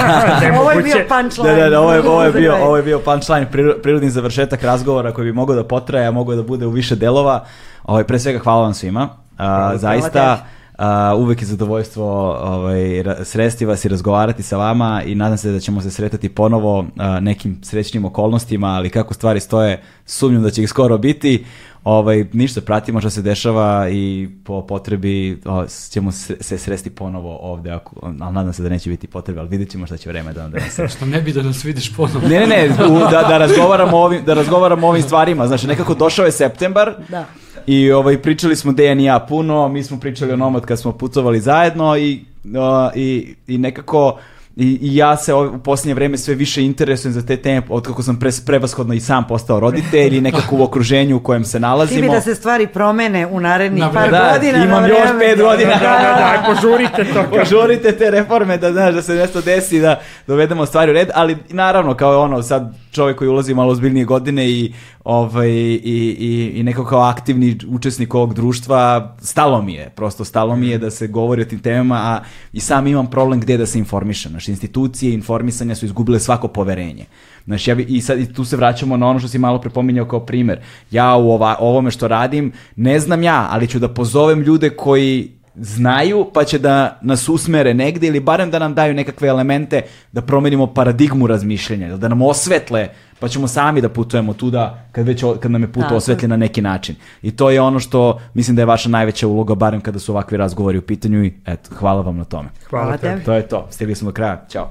Ovo 0.60 0.70
je 0.70 0.82
bio 0.82 0.96
punchline. 1.08 1.54
Da, 1.54 1.62
da, 1.64 1.70
da, 1.70 1.80
ovo 1.80 1.92
je, 1.92 2.00
ovo 2.00 2.22
je 2.22 2.32
bio, 2.32 2.56
ovo 2.56 2.76
je 2.76 2.82
bio 2.82 2.98
punchline, 2.98 3.50
prirodni 3.82 4.10
završetak 4.10 4.62
razgovora 4.62 5.12
koji 5.12 5.24
bi 5.24 5.32
mogao 5.32 5.56
da 5.56 5.64
potraje, 5.64 6.06
a 6.06 6.10
mogao 6.10 6.36
da 6.36 6.42
bude 6.42 6.66
u 6.66 6.70
više 6.70 6.96
delova. 6.96 7.44
Ovaj, 7.84 8.04
pre 8.04 8.18
svega 8.18 8.38
hvala 8.38 8.62
vam 8.62 8.74
svima. 8.74 9.08
A, 9.38 9.76
zaista, 9.76 10.46
a, 10.78 11.14
uvek 11.14 11.42
je 11.42 11.46
zadovoljstvo 11.46 12.32
ovaj, 12.32 13.04
sresti 13.24 13.64
vas 13.64 13.84
i 13.84 13.88
razgovarati 13.88 14.42
sa 14.42 14.56
vama 14.56 15.02
i 15.06 15.14
nadam 15.14 15.38
se 15.38 15.52
da 15.52 15.60
ćemo 15.60 15.80
se 15.80 15.90
sretati 15.90 16.28
ponovo 16.28 16.86
a, 16.96 17.20
nekim 17.20 17.58
srećnim 17.62 18.04
okolnostima, 18.04 18.68
ali 18.68 18.90
kako 18.90 19.14
stvari 19.14 19.40
stoje, 19.40 19.82
sumnjam 20.06 20.42
da 20.42 20.50
će 20.50 20.62
ih 20.62 20.68
skoro 20.68 20.98
biti. 20.98 21.44
Ovaj, 21.84 22.24
ništa, 22.32 22.60
pratimo 22.60 23.00
što 23.00 23.10
se 23.10 23.22
dešava 23.22 23.88
i 23.90 24.28
po 24.44 24.66
potrebi 24.66 25.40
o, 25.44 25.64
ćemo 25.90 26.12
se, 26.12 26.36
se 26.40 26.58
sresti 26.58 26.90
ponovo 26.90 27.38
ovde, 27.42 27.70
ako, 27.70 27.96
ali 28.02 28.16
nadam 28.16 28.52
se 28.52 28.62
da 28.62 28.68
neće 28.68 28.90
biti 28.90 29.06
potrebe, 29.06 29.40
ali 29.40 29.48
vidjet 29.48 29.70
ćemo 29.70 29.86
šta 29.86 29.96
će 29.96 30.08
vreme 30.08 30.32
da 30.32 30.42
nam 30.42 30.50
donese. 30.50 30.88
Što 30.96 31.06
ne 31.06 31.20
bi 31.20 31.32
da 31.32 31.42
nas 31.42 31.64
vidiš 31.64 31.96
ponovo. 31.96 32.28
Ne, 32.28 32.40
ne, 32.40 32.46
ne, 32.46 32.86
u, 32.86 32.98
da, 32.98 33.24
da, 33.28 33.38
razgovaramo 33.38 33.96
o 33.96 34.04
ovim, 34.04 34.24
da 34.24 34.34
razgovaramo 34.34 34.86
o 34.86 34.90
ovim 34.90 35.02
stvarima. 35.02 35.46
Znači, 35.46 35.66
nekako 35.66 35.94
došao 35.94 36.24
je 36.24 36.32
septembar 36.32 36.94
Da. 37.08 37.26
i 37.66 37.92
ovaj, 37.92 38.22
pričali 38.22 38.56
smo 38.56 38.72
Dejan 38.72 39.00
i 39.00 39.04
ja 39.04 39.18
puno, 39.28 39.68
mi 39.68 39.82
smo 39.82 40.00
pričali 40.00 40.32
o 40.32 40.36
Nomad 40.36 40.64
kad 40.66 40.80
smo 40.80 40.92
putovali 40.92 41.40
zajedno 41.40 41.96
i, 41.96 42.24
o, 42.56 42.90
i, 42.94 43.34
i 43.46 43.58
nekako 43.58 44.18
i, 44.56 44.78
i 44.82 44.96
ja 44.96 45.16
se 45.16 45.34
ov- 45.34 45.54
u 45.54 45.58
posljednje 45.58 45.94
vreme 45.94 46.18
sve 46.18 46.34
više 46.34 46.62
interesujem 46.62 47.12
za 47.12 47.22
te 47.22 47.36
teme, 47.36 47.62
od 47.68 47.86
kako 47.86 48.02
sam 48.02 48.18
pre, 48.18 48.30
prevashodno 48.46 48.94
i 48.94 49.00
sam 49.00 49.26
postao 49.26 49.60
roditelj 49.60 50.16
i 50.16 50.20
nekako 50.20 50.56
u 50.56 50.62
okruženju 50.62 51.16
u 51.16 51.20
kojem 51.20 51.44
se 51.44 51.50
Ti 51.50 51.56
bi 51.56 51.60
nalazimo. 51.60 52.12
da 52.12 52.20
se 52.20 52.34
stvari 52.34 52.66
promene 52.66 53.26
u 53.26 53.40
narednih 53.40 53.80
Na 53.80 53.92
par. 53.92 54.10
Da, 54.10 54.30
godina. 54.34 54.64
imam 54.64 54.84
još 54.84 54.98
vreme. 55.00 55.18
pet 55.20 55.38
godina. 55.40 55.70
Da, 55.72 55.78
da, 55.78 56.18
da, 56.18 56.30
aj, 56.32 56.54
požurite 56.54 57.04
to. 57.04 57.24
Požurite 57.38 57.92
te 57.92 58.10
reforme 58.10 58.56
da 58.58 58.72
znaš 58.72 58.94
da 58.94 59.02
se 59.02 59.14
nešto 59.14 59.40
desi 59.40 59.80
da 59.80 60.00
dovedemo 60.26 60.66
stvari 60.66 60.90
u 60.90 60.94
red, 60.94 61.08
ali 61.14 61.36
naravno 61.48 61.94
kao 61.94 62.20
ono 62.20 62.42
sad 62.42 62.74
čovjek 62.94 63.18
koji 63.18 63.28
ulazi 63.28 63.54
malo 63.54 63.72
ozbiljnije 63.72 64.04
godine 64.04 64.50
i 64.50 64.72
ovaj 65.04 65.50
i, 65.50 66.16
i, 66.18 66.52
i 66.54 66.62
neko 66.62 66.84
kao 66.84 67.00
aktivni 67.00 67.58
učesnik 67.68 68.14
ovog 68.14 68.34
društva 68.34 69.16
stalo 69.20 69.62
mi 69.62 69.74
je, 69.74 69.90
prosto 69.96 70.24
stalo 70.24 70.56
mi 70.56 70.68
je 70.68 70.78
da 70.78 70.90
se 70.90 71.06
govori 71.06 71.42
o 71.42 71.44
tim 71.44 71.58
temama, 71.58 71.94
a 71.94 72.20
i 72.52 72.60
sam 72.60 72.86
imam 72.86 73.10
problem 73.10 73.40
gdje 73.40 73.58
da 73.58 73.66
se 73.66 73.78
informišem. 73.78 74.30
Znači 74.30 74.50
institucije 74.50 75.14
informisanja 75.14 75.74
su 75.74 75.86
izgubile 75.86 76.20
svako 76.20 76.48
poverenje. 76.48 77.04
Znači, 77.44 77.70
ja 77.70 77.74
bi, 77.74 77.82
i 77.82 78.00
sad 78.00 78.20
i 78.20 78.32
tu 78.32 78.44
se 78.44 78.56
vraćamo 78.56 78.96
na 78.96 79.06
ono 79.06 79.18
što 79.18 79.28
si 79.28 79.38
malo 79.38 79.60
prepominjao 79.60 80.08
kao 80.08 80.20
primer. 80.20 80.60
Ja 80.90 81.16
u 81.16 81.30
ova, 81.30 81.56
ovome 81.60 81.90
što 81.90 82.08
radim, 82.08 82.52
ne 82.76 83.00
znam 83.00 83.22
ja, 83.22 83.48
ali 83.50 83.68
ću 83.68 83.78
da 83.78 83.88
pozovem 83.88 84.40
ljude 84.40 84.70
koji 84.70 85.30
znaju, 85.56 86.26
pa 86.34 86.44
će 86.44 86.58
da 86.58 86.98
nas 87.02 87.28
usmere 87.28 87.74
negde 87.74 88.06
ili 88.06 88.20
barem 88.20 88.50
da 88.50 88.58
nam 88.58 88.74
daju 88.74 88.94
nekakve 88.94 89.28
elemente 89.28 89.82
da 90.12 90.22
promenimo 90.22 90.66
paradigmu 90.66 91.26
razmišljanja, 91.26 91.88
ili 91.88 91.98
da 91.98 92.08
nam 92.08 92.22
osvetle, 92.22 92.88
pa 93.20 93.28
ćemo 93.28 93.48
sami 93.48 93.80
da 93.80 93.88
putujemo 93.88 94.32
tuda 94.34 94.88
kad, 94.92 95.06
već, 95.06 95.24
kad 95.40 95.50
nam 95.50 95.62
je 95.62 95.72
put 95.72 95.82
Tako 95.82 95.94
je. 95.94 95.96
osvetljen 95.96 96.30
na 96.30 96.36
neki 96.36 96.62
način. 96.62 96.96
I 97.22 97.30
to 97.30 97.50
je 97.50 97.60
ono 97.60 97.80
što 97.80 98.20
mislim 98.34 98.56
da 98.56 98.62
je 98.62 98.66
vaša 98.66 98.88
najveća 98.88 99.26
uloga, 99.26 99.54
barem 99.54 99.80
kada 99.80 99.98
su 99.98 100.12
ovakvi 100.12 100.36
razgovori 100.36 100.78
u 100.78 100.82
pitanju 100.82 101.24
i 101.24 101.34
eto, 101.46 101.70
hvala 101.74 102.02
vam 102.02 102.16
na 102.16 102.24
tome. 102.24 102.48
Hvala 102.70 102.84
Hvala 102.84 102.96
tebi. 102.96 103.24
To 103.24 103.32
je 103.32 103.48
to, 103.48 103.66
stigli 103.70 103.94
smo 103.94 104.10
do 104.10 104.14
kraja, 104.14 104.44
ćao. 104.48 104.70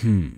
Hmm. 0.00 0.32